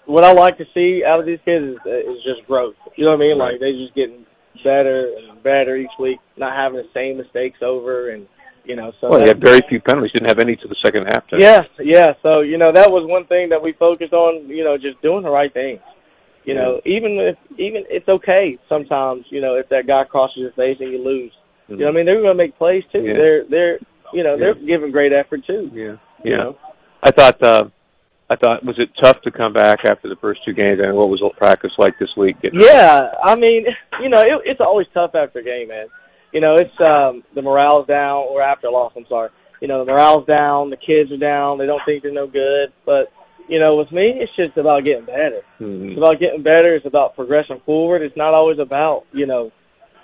what 0.06 0.24
I 0.24 0.34
like 0.34 0.58
to 0.58 0.66
see 0.74 1.03
out 1.06 1.20
of 1.20 1.26
these 1.26 1.40
kids 1.45 1.64
is, 1.64 1.78
is 1.86 2.24
just 2.24 2.45
growth. 2.48 2.76
You 2.95 3.06
know 3.06 3.12
what 3.12 3.18
I 3.24 3.28
mean? 3.28 3.38
Like 3.38 3.60
they 3.60 3.72
just 3.74 3.95
getting 3.95 4.26
better 4.64 5.12
and 5.18 5.42
better 5.44 5.76
each 5.78 5.94
week, 6.00 6.20
not 6.38 6.56
having 6.56 6.78
the 6.78 6.90
same 6.94 7.18
mistakes 7.18 7.60
over, 7.62 8.10
and 8.10 8.28
you 8.66 8.75
know, 8.75 8.92
so 9.01 9.09
Well, 9.09 9.22
he 9.22 9.27
had 9.27 9.42
very 9.42 9.61
few 9.69 9.80
penalties. 9.82 10.11
Didn't 10.14 10.30
have 10.30 10.40
any 10.40 10.56
to 10.56 10.67
the 10.67 10.75
second 10.83 11.06
half. 11.06 11.27
today. 11.27 11.43
yeah, 11.43 11.61
yeah. 11.82 12.14
So 12.22 12.42
you 12.42 12.58
know 12.58 12.72
that 12.72 12.90
was 12.90 13.03
one 13.08 13.25
thing 13.27 13.50
that 13.50 13.61
we 13.61 13.74
focused 13.74 14.14
on. 14.14 14.48
You 14.48 14.64
know, 14.64 14.77
just 14.77 15.01
doing 15.01 15.24
the 15.24 15.30
right 15.30 15.53
things. 15.53 15.80
You 16.45 16.56
know, 16.56 16.82
even 16.85 17.17
if 17.19 17.38
even 17.59 17.83
it's 17.90 18.08
okay 18.09 18.58
sometimes. 18.69 19.25
You 19.30 19.42
know, 19.42 19.56
if 19.56 19.69
that 19.69 19.88
guy 19.88 20.03
crosses 20.06 20.38
your 20.38 20.51
face 20.53 20.77
and 20.80 20.92
you 20.92 21.03
lose. 21.03 21.32
You 21.67 21.77
know, 21.77 21.85
what 21.85 21.92
I 21.92 21.95
mean, 21.95 22.06
they're 22.06 22.22
going 22.22 22.38
to 22.38 22.43
make 22.43 22.58
plays 22.58 22.83
too. 22.92 23.03
Yeah. 23.03 23.14
They're 23.14 23.43
they're 23.50 23.80
you 24.14 24.24
know 24.24 24.38
they're 24.38 24.58
Yeah. 24.58 24.67
giving 24.67 24.92
great 24.92 25.14
effort 25.14 25.45
too. 25.45 25.69
Yeah. 25.74 25.95
You 26.24 26.32
Yeah. 26.32 26.38
know? 26.38 26.58
I 27.01 27.11
thought. 27.11 27.42
uh 27.42 27.66
I 28.30 28.35
thought 28.38 28.66
was 28.66 28.80
it 28.80 28.90
tough 29.00 29.22
to 29.24 29.32
come 29.32 29.53
back 29.53 29.80
after 29.85 30.08
the 30.09 30.16
first 30.16 30.43
two 30.45 30.53
games? 30.53 30.80
And 30.82 30.95
what 30.95 31.09
was 31.09 31.22
practice 31.38 31.72
like 31.77 32.00
this 32.00 32.09
week? 32.17 32.38
Yeah, 32.51 33.11
I 33.24 33.35
mean, 33.35 33.66
you 34.01 34.09
know, 34.09 34.22
it, 34.22 34.42
it's 34.45 34.61
always 34.61 34.88
tough 34.93 35.14
after 35.14 35.40
a 35.40 35.43
game, 35.43 35.67
man. 35.67 35.88
You 36.34 36.42
know, 36.42 36.56
it's 36.56 36.74
um 36.82 37.24
the 37.36 37.42
morale's 37.42 37.88
down, 37.88 38.26
or 38.30 38.42
after 38.42 38.68
a 38.68 38.72
loss. 38.72 38.94
I'm 38.98 39.06
sorry. 39.08 39.30
You 39.62 39.68
know, 39.68 39.86
the 39.86 39.92
morale's 39.92 40.26
down. 40.28 40.70
The 40.72 40.78
kids 40.78 41.12
are 41.12 41.18
down. 41.18 41.58
They 41.58 41.66
don't 41.66 41.82
think 41.86 42.03
they're 42.03 42.12
no 42.12 42.28
good. 42.28 42.74
But 42.86 43.12
you 43.48 43.60
know, 43.60 43.76
with 43.76 43.92
me, 43.92 44.14
it's 44.20 44.36
just 44.36 44.58
about 44.58 44.84
getting 44.84 45.06
better. 45.06 45.42
Mhm. 45.62 45.90
It's 45.92 45.98
about 45.98 46.20
getting 46.20 46.44
better. 46.44 46.76
It's 46.76 46.86
about 46.86 47.16
progressing 47.16 47.60
forward. 47.66 48.02
It's 48.02 48.18
not 48.18 48.34
always 48.34 48.60
about 48.60 49.03
you 49.14 49.26
know 49.26 49.52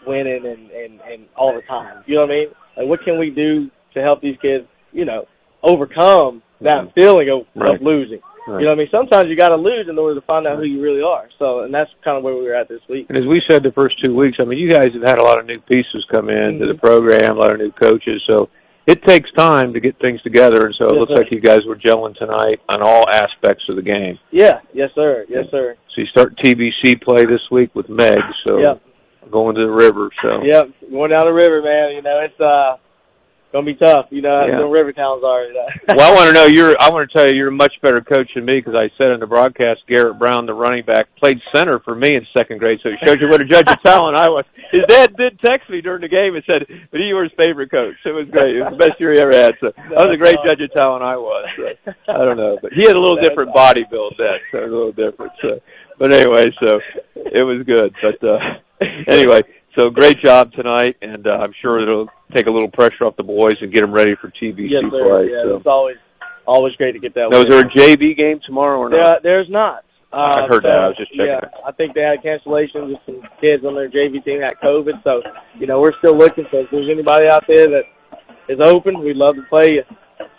winning 0.08 0.46
and 0.46 0.70
and 0.72 1.02
and 1.02 1.26
all 1.36 1.54
the 1.54 1.62
time. 1.64 2.04
You 2.06 2.16
know 2.16 2.22
what 2.22 2.32
I 2.32 2.34
mean? 2.34 2.48
Like, 2.78 2.88
what 2.88 3.04
can 3.04 3.18
we 3.20 3.32
do 3.32 3.70
to 3.96 4.02
help 4.02 4.22
these 4.22 4.38
kids? 4.42 4.66
You 4.94 5.06
know, 5.06 5.26
overcome 5.64 6.42
that 6.62 6.92
feeling 6.96 7.30
of, 7.30 7.46
Right. 7.56 7.76
of 7.76 7.82
losing. 7.82 8.20
Right. 8.48 8.60
You 8.60 8.66
know 8.66 8.72
what 8.72 8.76
I 8.76 8.84
mean? 8.84 8.88
Sometimes 8.92 9.30
you 9.30 9.36
got 9.36 9.50
to 9.50 9.56
lose 9.58 9.88
in 9.90 9.98
order 9.98 10.20
to 10.20 10.26
find 10.26 10.48
out 10.48 10.58
who 10.58 10.64
you 10.64 10.82
really 10.82 11.02
are. 11.02 11.28
So, 11.38 11.62
and 11.62 11.74
that's 11.74 11.90
kind 12.04 12.18
of 12.18 12.24
where 12.24 12.36
we 12.36 12.44
were 12.44 12.56
at 12.56 12.68
this 12.68 12.82
week. 12.90 13.06
And 13.10 13.18
as 13.18 13.26
we 13.26 13.42
said 13.48 13.64
the 13.64 13.72
first 13.74 14.02
two 14.02 14.16
weeks, 14.16 14.38
I 14.42 14.46
mean, 14.46 14.58
you 14.60 14.72
guys 14.72 14.88
have 14.94 15.04
had 15.04 15.20
a 15.20 15.24
lot 15.24 15.40
of 15.40 15.46
new 15.46 15.60
pieces 15.62 16.06
come 16.12 16.30
in 16.30 16.60
to 16.60 16.66
the 16.68 16.74
Mm-hmm. 16.74 16.86
program, 16.86 17.38
a 17.38 17.40
lot 17.40 17.52
of 17.52 17.60
new 17.60 17.72
coaches. 17.72 18.22
So 18.30 18.50
it 18.88 19.04
takes 19.06 19.30
time 19.34 19.74
to 19.74 19.80
get 19.80 20.00
things 20.00 20.22
together. 20.24 20.66
And 20.66 20.74
so 20.80 20.86
it 20.86 20.94
Yes, 20.94 21.00
looks 21.00 21.12
sir. 21.12 21.22
like 21.24 21.32
you 21.32 21.42
guys 21.42 21.60
were 21.68 21.76
gelling 21.76 22.16
tonight 22.18 22.60
on 22.70 22.82
all 22.82 23.08
aspects 23.10 23.66
of 23.70 23.76
the 23.76 23.84
game. 23.84 24.18
Yeah. 24.32 24.62
Yes, 24.74 24.90
sir. 24.96 25.26
Yes, 25.30 25.46
sir. 25.52 25.76
So 25.96 26.02
you 26.02 26.08
start 26.08 26.36
TVC 26.38 27.00
play 27.02 27.26
this 27.26 27.42
week 27.52 27.76
with 27.76 27.88
Meigs. 27.90 28.24
So 28.46 28.58
Yep. 28.60 28.82
going 29.32 29.56
to 29.56 29.62
the 29.62 29.72
river. 29.72 30.10
So 30.24 30.42
Yep. 30.44 30.70
Going 30.92 31.12
down 31.12 31.26
the 31.26 31.34
river, 31.34 31.62
man. 31.62 31.92
You 31.96 32.02
know, 32.02 32.20
it's 32.22 32.40
uh 32.40 32.78
gonna 33.52 33.66
be 33.66 33.76
tough. 33.76 34.08
You 34.12 34.22
know 34.22 34.30
how 34.30 34.48
Yeah. 34.48 34.58
the 34.60 34.68
river 34.68 34.94
towns 34.94 35.24
are. 35.24 35.44
You 35.46 35.54
know? 35.54 35.68
well, 35.96 36.12
I 36.12 36.14
want 36.14 36.28
to 36.28 36.34
know 36.34 36.46
you're. 36.46 36.76
I 36.80 36.90
want 36.90 37.10
to 37.10 37.18
tell 37.18 37.28
you 37.28 37.36
you're 37.36 37.50
a 37.50 37.52
much 37.52 37.74
better 37.82 38.02
coach 38.02 38.30
than 38.36 38.46
me 38.46 38.60
because 38.60 38.76
I 38.76 38.90
said 38.98 39.12
in 39.12 39.20
the 39.20 39.28
broadcast 39.28 39.82
Garrett 39.88 40.20
Brown, 40.20 40.46
the 40.46 40.54
running 40.54 40.86
back, 40.86 41.08
played 41.18 41.38
center 41.54 41.80
for 41.80 41.96
me 41.96 42.16
in 42.16 42.26
second 42.38 42.60
grade. 42.60 42.80
So 42.84 42.90
it 42.90 43.00
shows 43.06 43.18
you 43.20 43.28
what 43.30 43.42
a 43.42 43.46
judge 43.46 43.68
of 43.68 43.82
talent 43.84 44.18
I 44.18 44.30
was. 44.30 44.46
His 44.72 44.82
dad 44.88 45.16
did 45.18 45.40
text 45.40 45.70
me 45.70 45.82
during 45.82 46.02
the 46.02 46.08
game 46.08 46.36
and 46.36 46.44
said, 46.46 46.66
"But 46.92 47.00
you 47.02 47.16
were 47.16 47.24
his 47.24 47.34
favorite 47.40 47.72
coach." 47.72 47.96
It 48.06 48.12
was 48.12 48.28
great. 48.30 48.56
It 48.56 48.62
was 48.64 48.74
the 48.78 48.78
best 48.88 49.00
year 49.00 49.14
he 49.14 49.20
ever 49.20 49.34
had. 49.34 49.56
So 49.60 49.72
I 49.78 50.06
was 50.06 50.14
a 50.14 50.18
great 50.18 50.38
judge 50.46 50.62
of 50.62 50.72
talent. 50.74 51.04
I 51.04 51.18
was. 51.18 51.46
So, 51.58 51.94
I 52.08 52.24
don't 52.26 52.38
know, 52.38 52.58
but 52.62 52.74
he 52.74 52.86
had 52.86 52.96
a 52.96 53.00
little 53.00 53.22
different 53.22 53.54
body 53.54 53.86
build. 53.90 54.14
That 54.18 54.40
so 54.52 54.60
a 54.60 54.70
little 54.70 54.92
different. 54.92 55.32
So, 55.42 55.60
but 55.98 56.14
anyway, 56.14 56.48
so 56.60 56.80
it 57.16 57.44
was 57.44 57.66
good. 57.66 57.94
But 58.02 58.28
uh 58.28 58.40
anyway, 59.08 59.42
so 59.78 59.90
great 59.90 60.20
job 60.24 60.52
tonight, 60.54 60.96
and 61.02 61.28
uh, 61.28 61.32
I'm 61.32 61.54
sure 61.62 61.82
it'll 61.82 62.08
take 62.36 62.48
a 62.48 62.52
little 62.52 62.70
pressure 62.72 63.06
off 63.06 63.16
the 63.18 63.24
boys 63.24 63.58
and 63.62 63.74
get 63.74 63.82
them 63.82 63.92
ready 63.92 64.16
for 64.20 64.30
TVC 64.30 64.70
yes, 64.70 64.84
sir. 64.90 64.90
play. 64.90 65.30
Yeah, 65.32 65.44
so. 65.44 65.58
it's 65.58 65.68
always 65.68 65.98
always 66.46 66.74
great 66.76 66.94
to 66.94 67.00
get 67.00 67.14
that. 67.14 67.30
Now, 67.30 67.40
is 67.42 67.46
there 67.50 67.62
a 67.62 67.70
JV 67.70 68.18
game 68.18 68.40
tomorrow 68.46 68.80
or 68.80 68.90
There, 68.90 69.04
not? 69.04 69.24
there's 69.24 69.50
not. 69.50 69.84
Uh, 70.12 70.18
I 70.18 70.48
heard 70.50 70.64
so, 70.64 70.70
that. 70.70 70.80
I 70.82 70.88
was 70.88 70.98
just 70.98 71.12
checking 71.12 71.28
Yeah, 71.28 71.46
it. 71.46 71.54
I 71.66 71.72
think 71.74 71.94
they 71.94 72.02
had 72.02 72.18
cancellations 72.26 72.90
with 72.90 73.02
some 73.06 73.22
kids 73.40 73.62
on 73.64 73.76
their 73.76 73.90
JV 73.90 74.24
team 74.26 74.42
had 74.42 74.58
COVID. 74.64 75.04
So, 75.04 75.22
you 75.60 75.68
know, 75.68 75.80
we're 75.80 75.94
still 76.00 76.18
looking. 76.18 76.46
So, 76.50 76.66
if 76.66 76.72
there's 76.72 76.90
anybody 76.90 77.28
out 77.30 77.44
there 77.48 77.68
that 77.68 77.84
is 78.50 78.58
open, 78.66 79.00
we'd 79.06 79.16
love 79.16 79.36
to 79.36 79.44
play 79.48 79.78
you. 79.78 79.84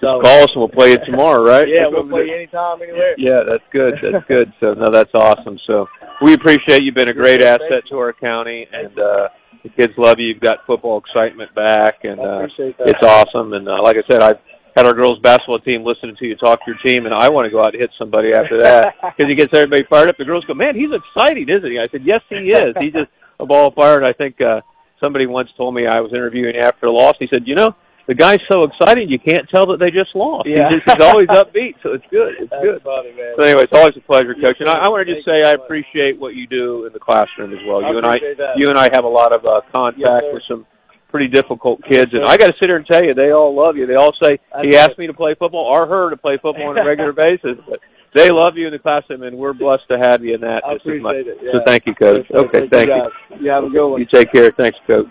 So, 0.00 0.20
Call 0.20 0.42
us 0.42 0.48
and 0.54 0.60
we'll 0.60 0.68
play 0.68 0.92
it 0.92 1.00
tomorrow, 1.04 1.42
right? 1.42 1.68
yeah, 1.68 1.86
we'll 1.88 2.08
play 2.08 2.24
you 2.24 2.34
anytime, 2.34 2.82
anywhere. 2.82 3.14
Yeah, 3.16 3.42
that's 3.48 3.64
good. 3.72 3.94
That's 4.02 4.24
good. 4.28 4.52
So 4.60 4.74
no, 4.74 4.90
that's 4.92 5.10
awesome. 5.14 5.58
So 5.66 5.86
we 6.22 6.34
appreciate 6.34 6.82
you've 6.82 6.94
Been 6.94 7.08
a 7.08 7.14
great 7.14 7.40
Yeah, 7.40 7.54
asset 7.54 7.84
to 7.90 7.98
our 7.98 8.12
county, 8.12 8.66
and 8.72 8.98
uh, 8.98 9.28
the 9.62 9.68
kids 9.70 9.92
love 9.96 10.16
you. 10.18 10.28
You've 10.28 10.40
got 10.40 10.58
football 10.66 10.98
excitement 10.98 11.54
back, 11.54 12.04
and 12.04 12.20
uh, 12.20 12.46
it's 12.58 13.02
awesome. 13.02 13.52
And 13.52 13.68
uh, 13.68 13.82
like 13.82 13.96
I 13.96 14.02
said, 14.10 14.22
I've 14.22 14.38
had 14.76 14.86
our 14.86 14.94
girls 14.94 15.18
basketball 15.22 15.60
team 15.60 15.84
listening 15.84 16.16
to 16.18 16.26
you 16.26 16.36
talk 16.36 16.64
to 16.64 16.72
your 16.72 16.78
team, 16.84 17.06
and 17.06 17.14
I 17.14 17.28
want 17.28 17.44
to 17.46 17.50
go 17.50 17.60
out 17.60 17.72
and 17.74 17.80
hit 17.80 17.90
somebody 17.98 18.32
after 18.32 18.60
that 18.60 18.94
because 19.16 19.28
he 19.28 19.34
gets 19.34 19.52
everybody 19.54 19.84
fired 19.88 20.08
up. 20.08 20.16
The 20.16 20.24
girls 20.24 20.44
go, 20.44 20.54
"Man, 20.54 20.74
he's 20.74 20.90
exciting, 20.92 21.48
isn't 21.48 21.70
he?" 21.70 21.78
I 21.78 21.88
said, 21.90 22.02
"Yes, 22.04 22.20
he 22.28 22.36
is. 22.36 22.74
He's 22.80 22.92
just 22.92 23.10
a 23.38 23.46
ball 23.46 23.70
fired." 23.72 24.04
I 24.04 24.12
think 24.12 24.40
uh, 24.40 24.60
somebody 25.00 25.26
once 25.26 25.48
told 25.56 25.74
me 25.74 25.86
I 25.86 26.00
was 26.00 26.12
interviewing 26.12 26.56
after 26.56 26.86
the 26.86 26.92
loss. 26.92 27.14
He 27.18 27.28
said, 27.32 27.42
"You 27.46 27.54
know." 27.54 27.74
The 28.10 28.18
guy's 28.18 28.42
so 28.50 28.66
excited 28.66 29.06
you 29.06 29.22
can't 29.22 29.46
tell 29.54 29.70
that 29.70 29.78
they 29.78 29.94
just 29.94 30.10
lost. 30.18 30.42
Yeah. 30.50 30.66
He's, 30.66 30.82
just, 30.82 30.98
he's 30.98 31.06
always 31.06 31.30
upbeat, 31.30 31.78
so 31.78 31.94
it's 31.94 32.02
good. 32.10 32.42
It's 32.42 32.50
That's 32.50 32.58
good. 32.58 32.82
funny, 32.82 33.14
man. 33.14 33.38
So 33.38 33.46
anyway, 33.46 33.70
it's 33.70 33.76
always 33.78 33.94
a 33.94 34.02
pleasure, 34.02 34.34
Coach. 34.34 34.58
And 34.58 34.66
I, 34.66 34.82
I 34.82 34.88
want 34.90 35.06
to 35.06 35.14
just 35.14 35.22
say 35.22 35.46
I 35.46 35.54
appreciate 35.54 36.18
what 36.18 36.34
you 36.34 36.50
do 36.50 36.90
in 36.90 36.92
the 36.92 36.98
classroom 36.98 37.54
as 37.54 37.62
well. 37.62 37.78
You 37.86 38.02
and 38.02 38.06
I, 38.10 38.18
that. 38.34 38.58
you 38.58 38.66
and 38.66 38.74
I 38.74 38.90
have 38.90 39.06
a 39.06 39.14
lot 39.14 39.30
of 39.30 39.46
uh, 39.46 39.62
contact 39.70 40.02
Yes, 40.02 40.26
with 40.34 40.42
some 40.50 40.66
pretty 41.06 41.30
difficult 41.30 41.86
kids, 41.86 42.10
and. 42.10 42.26
I 42.26 42.34
got 42.34 42.50
to 42.50 42.56
sit 42.58 42.66
here 42.66 42.82
and 42.82 42.86
tell 42.90 42.98
you, 42.98 43.14
they 43.14 43.30
all 43.30 43.54
love 43.54 43.76
you. 43.78 43.86
They 43.86 43.94
all 43.94 44.10
say 44.20 44.42
he 44.58 44.74
asked 44.74 44.98
me 44.98 45.06
to 45.06 45.14
play 45.14 45.38
football 45.38 45.70
or 45.70 45.86
her 45.86 46.10
to 46.10 46.16
play 46.18 46.34
football 46.42 46.74
on 46.74 46.78
a 46.78 46.84
regular 46.84 47.12
basis, 47.14 47.62
but 47.70 47.78
they 48.18 48.26
love 48.34 48.58
you 48.58 48.66
in 48.66 48.72
the 48.74 48.82
classroom, 48.82 49.22
and 49.22 49.38
we're 49.38 49.54
blessed 49.54 49.86
to 49.86 50.02
have 50.02 50.24
you 50.26 50.34
in 50.34 50.40
that. 50.42 50.66
I 50.66 50.74
as 50.74 50.82
much. 50.98 51.14
appreciate 51.14 51.26
it, 51.30 51.38
So 51.54 51.62
thank 51.64 51.86
you, 51.86 51.94
Coach. 51.94 52.26
Okay, 52.26 52.66
Thank 52.74 52.88
you. 52.90 53.38
You 53.38 53.50
have 53.54 53.62
a 53.62 53.70
good 53.70 53.86
one. 53.86 54.00
You 54.00 54.08
take 54.12 54.32
care. 54.32 54.50
Thanks, 54.58 54.78
Coach. 54.90 55.06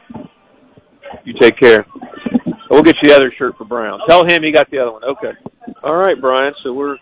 You 1.23 1.33
take 1.39 1.57
care. 1.57 1.85
We'll 2.69 2.83
get 2.83 2.95
you 3.01 3.09
the 3.09 3.15
other 3.15 3.33
shirt 3.37 3.57
for 3.57 3.65
Brown. 3.65 3.99
Tell 4.07 4.25
him 4.25 4.43
he 4.43 4.51
got 4.51 4.69
the 4.71 4.79
other 4.79 4.91
one. 4.91 5.03
Okay. 5.03 5.31
All 5.83 5.95
right, 5.95 6.19
Brian. 6.19 6.53
So 6.63 6.73
we're 6.73 6.97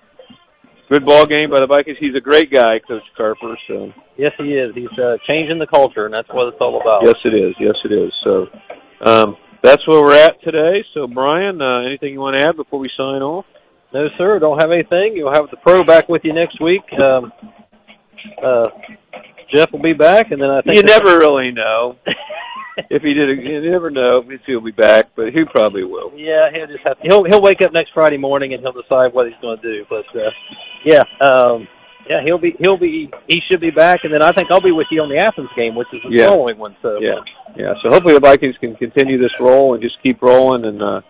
good 0.90 1.06
ball 1.06 1.26
game 1.26 1.50
by 1.50 1.60
the 1.60 1.68
Vikings. 1.68 1.98
He's 2.00 2.16
a 2.16 2.22
great 2.22 2.52
guy, 2.52 2.80
Coach 2.88 3.04
Carper. 3.16 3.58
So 3.68 3.92
Yes, 4.18 4.32
he 4.38 4.54
is. 4.56 4.74
He's 4.74 4.98
uh, 4.98 5.18
changing 5.28 5.60
the 5.60 5.68
culture, 5.68 6.06
and 6.06 6.14
that's 6.14 6.28
what 6.30 6.48
it's 6.48 6.58
all 6.60 6.80
about. 6.82 7.04
yes, 7.04 7.16
it 7.26 7.36
is. 7.36 7.54
Yes, 7.60 7.76
it 7.86 7.92
is. 7.94 8.12
So 8.24 8.48
um, 9.06 9.36
that's 9.62 9.86
where 9.88 10.02
we're 10.02 10.16
at 10.16 10.42
today. 10.44 10.84
So 10.94 11.06
Brian, 11.08 11.62
uh, 11.62 11.86
anything 11.86 12.14
you 12.14 12.20
want 12.20 12.38
to 12.38 12.42
add 12.44 12.56
before 12.56 12.80
we 12.80 12.90
sign 12.98 13.22
off? 13.22 13.46
No, 13.94 14.08
sir. 14.18 14.40
Don't 14.40 14.60
have 14.60 14.72
anything. 14.72 15.14
You'll 15.16 15.34
have 15.34 15.50
the 15.52 15.58
pro 15.58 15.84
back 15.84 16.10
with 16.10 16.22
you 16.26 16.34
next 16.34 16.60
week. 16.62 16.82
Um, 17.02 17.32
uh, 18.44 18.68
Jeff 19.54 19.72
will 19.72 19.82
be 19.82 19.94
back, 19.94 20.32
and 20.32 20.42
then 20.42 20.50
I 20.50 20.62
think 20.62 20.76
You 20.76 20.84
never 20.84 21.18
really 21.18 21.52
know. 21.52 21.96
if 22.90 23.02
he 23.02 23.14
did, 23.14 23.40
you 23.44 23.72
never 23.72 23.90
know 23.90 24.24
if 24.28 24.42
he'll 24.46 24.62
be 24.62 24.72
back, 24.72 25.06
but 25.16 25.28
he 25.34 25.44
probably 25.52 25.84
will. 25.84 26.12
Yeah, 26.16 26.50
he'll 26.54 26.68
just 26.68 26.84
have 26.86 26.98
to, 27.00 27.04
he'll 27.04 27.24
he'll 27.24 27.42
wake 27.42 27.62
up 27.62 27.72
next 27.74 27.92
Friday 27.94 28.18
morning 28.18 28.54
and 28.54 28.62
he'll 28.62 28.74
decide 28.74 29.14
what 29.14 29.28
he's 29.28 29.36
going 29.42 29.58
to 29.60 29.64
do. 29.64 29.86
But 29.90 30.06
uh, 30.16 30.30
yeah, 30.86 31.04
um, 31.22 31.68
yeah, 32.10 32.22
he'll 32.24 32.38
be 32.38 32.56
he'll 32.60 32.78
be 32.78 33.10
he 33.28 33.42
should 33.50 33.62
be 33.62 33.72
back, 33.72 34.02
and 34.04 34.14
then 34.14 34.22
I 34.22 34.32
think 34.32 34.50
I'll 34.52 34.62
be 34.62 34.72
with 34.72 34.88
you 34.92 35.02
on 35.02 35.10
the 35.10 35.18
Athens 35.18 35.50
game, 35.56 35.76
which 35.76 35.88
is 35.94 36.02
the 36.04 36.10
Yeah. 36.16 36.28
following 36.30 36.58
one. 36.58 36.76
So 36.82 37.00
Yeah, 37.02 37.20
yeah. 37.56 37.74
So 37.84 37.90
hopefully 37.90 38.14
the 38.14 38.20
Vikings 38.20 38.56
can 38.60 38.76
continue 38.76 39.18
this 39.18 39.34
roll 39.40 39.74
and 39.74 39.82
just 39.82 39.96
keep 40.04 40.22
rolling 40.22 40.66
and 40.66 40.82
uh, 40.82 41.02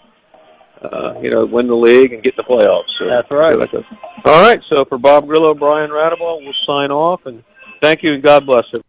uh, 0.81 1.19
you 1.21 1.29
know 1.31 1.45
win 1.45 1.67
the 1.67 1.75
league 1.75 2.13
and 2.13 2.23
get 2.23 2.35
the 2.37 2.43
playoffs. 2.43 2.89
So, 2.99 3.07
That's 3.09 3.29
right. 3.31 3.57
it. 3.57 3.85
All 4.25 4.41
right. 4.41 4.59
So 4.69 4.85
for 4.85 4.97
Bob 4.97 5.27
Grillo, 5.27 5.53
Brian 5.53 5.89
Radabaugh, 5.89 6.39
we'll 6.41 6.53
sign 6.65 6.91
off 6.91 7.21
and 7.25 7.43
thank 7.81 8.03
you 8.03 8.13
and 8.13 8.23
God 8.23 8.45
bless 8.45 8.65
you. 8.73 8.81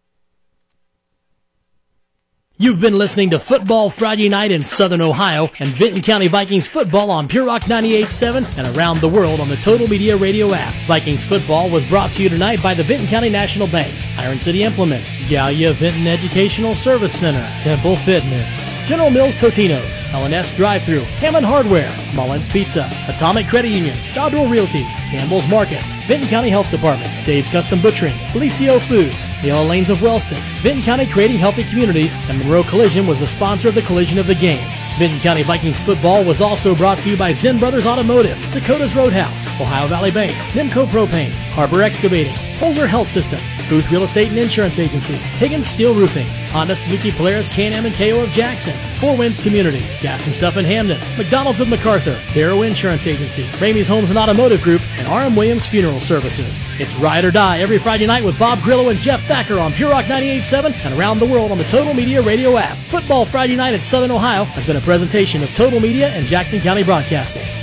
You've 2.60 2.81
been 2.81 2.99
listening 2.99 3.31
to 3.31 3.39
Football 3.39 3.89
Friday 3.89 4.28
Night 4.28 4.50
in 4.50 4.65
Southern 4.65 5.00
Ohio 5.00 5.49
and 5.60 5.70
Vinton 5.70 6.02
County 6.02 6.26
Vikings 6.26 6.67
football 6.67 7.08
on 7.08 7.28
Pure 7.28 7.47
Rock 7.47 7.62
98.7 7.62 8.58
and 8.58 8.76
around 8.76 9.00
the 9.00 9.07
world 9.07 9.39
on 9.39 9.49
the 9.49 9.55
Total 9.58 9.86
Media 9.86 10.17
Radio 10.17 10.52
app. 10.52 10.75
Vikings 10.89 11.25
football 11.25 11.70
was 11.70 11.86
brought 11.86 12.10
to 12.15 12.23
you 12.25 12.28
tonight 12.28 12.60
by 12.60 12.75
the 12.75 12.83
Vinton 12.83 13.07
County 13.07 13.28
National 13.28 13.68
Bank, 13.68 13.94
Iron 14.18 14.41
City 14.41 14.65
Implement, 14.65 15.07
Gallia 15.28 15.73
Vinton 15.73 16.08
Educational 16.08 16.75
Service 16.75 17.17
Center, 17.17 17.49
Temple 17.62 17.94
Fitness, 17.94 18.75
General 18.89 19.10
Mills 19.10 19.36
Totinos, 19.36 19.97
LNS 20.10 20.57
Drive 20.57 20.83
Thru, 20.83 21.02
Hammond 21.20 21.47
Hardware, 21.47 21.94
Mullins 22.12 22.49
Pizza, 22.49 22.91
Atomic 23.07 23.47
Credit 23.47 23.68
Union, 23.68 23.94
Dodrell 24.15 24.50
Realty, 24.50 24.83
Campbell's 25.12 25.47
Market, 25.47 25.84
Vinton 26.09 26.28
County 26.31 26.49
Health 26.49 26.70
Department, 26.70 27.12
Dave's 27.27 27.51
Custom 27.51 27.81
Butchering, 27.81 28.17
Bellisio 28.33 28.81
Foods, 28.81 29.43
the 29.43 29.49
Yellow 29.49 29.69
Lanes 29.69 29.91
of 29.91 30.01
Wellston, 30.01 30.39
Vinton 30.62 30.83
County 30.83 31.05
Creating 31.05 31.37
Healthy 31.37 31.65
Communities, 31.65 32.15
and 32.31 32.39
Monroe 32.39 32.62
Collision 32.62 33.07
was 33.07 33.19
the 33.19 33.27
sponsor 33.27 33.69
of 33.69 33.75
the 33.75 33.83
collision 33.83 34.19
of 34.19 34.27
the 34.27 34.35
game. 34.35 34.67
Vinton 34.99 35.20
County 35.20 35.44
Vikings 35.44 35.78
football 35.78 36.25
was 36.25 36.41
also 36.41 36.75
brought 36.75 36.99
to 36.99 37.10
you 37.10 37.17
by 37.17 37.33
Zen 37.33 37.60
Brothers 37.60 37.86
Automotive, 37.86 38.36
Dakota's 38.52 38.97
Roadhouse, 38.97 39.47
Ohio 39.60 39.86
Valley 39.86 40.10
Bank, 40.10 40.35
Nimco 40.55 40.86
Propane, 40.86 41.31
Harbor 41.52 41.83
Excavating, 41.83 42.35
Polar 42.59 42.89
Health 42.89 43.07
Systems, 43.07 43.44
Booth 43.68 43.89
Real 43.93 44.02
Estate 44.02 44.31
and 44.31 44.39
Insurance 44.39 44.81
Agency, 44.81 45.15
Higgins 45.15 45.68
Steel 45.68 45.94
Roofing, 45.94 46.27
Honda 46.51 46.75
Suzuki 46.75 47.12
Polaris 47.12 47.49
Can-Am 47.49 47.86
and 47.86 47.94
KO 47.94 48.23
of 48.23 48.31
Jackson, 48.31 48.75
Four 48.97 49.17
Winds 49.17 49.41
Community, 49.41 49.85
Gas 50.01 50.27
and 50.27 50.35
Stuff 50.35 50.57
in 50.57 50.65
Hamden, 50.65 50.99
McDonald's 51.17 51.60
of 51.60 51.68
McArthur, 51.68 52.18
Darrow 52.35 52.62
Insurance 52.62 53.07
Agency, 53.07 53.44
Ramey's 53.60 53.86
Homes 53.86 54.10
and 54.10 54.18
Automotive 54.18 54.62
Group, 54.62 54.83
and 54.99 55.07
RM 55.07 55.36
Williams 55.36 55.67
Funeral 55.67 56.01
Services. 56.01 56.65
It's 56.81 56.94
Ride 56.97 57.25
or 57.25 57.31
Die 57.31 57.60
every 57.60 57.78
Friday 57.78 58.07
night 58.07 58.25
with 58.25 58.39
Bob 58.39 58.60
Grillo 58.62 58.89
and 58.89 58.99
Jeff 58.99 59.23
Thacker 59.27 59.60
on 59.60 59.73
Pure 59.73 59.91
Rock 59.91 60.07
98.7 60.07 60.86
and 60.86 60.99
around 60.99 61.20
the 61.20 61.27
world 61.27 61.52
on 61.52 61.59
the 61.59 61.65
Total 61.65 61.94
Media 61.94 62.20
Radio 62.23 62.57
app. 62.57 62.77
Football 62.77 63.25
Friday 63.25 63.55
night 63.55 63.75
at 63.75 63.81
Southern 63.81 64.10
Ohio 64.10 64.44
has 64.44 64.67
been 64.67 64.77
a 64.77 64.81
presentation 64.89 65.42
of 65.42 65.55
Total 65.55 65.81
Media 65.81 66.08
and 66.15 66.26
Jackson 66.26 66.60
County 66.60 66.83
Broadcasting. 66.83 67.58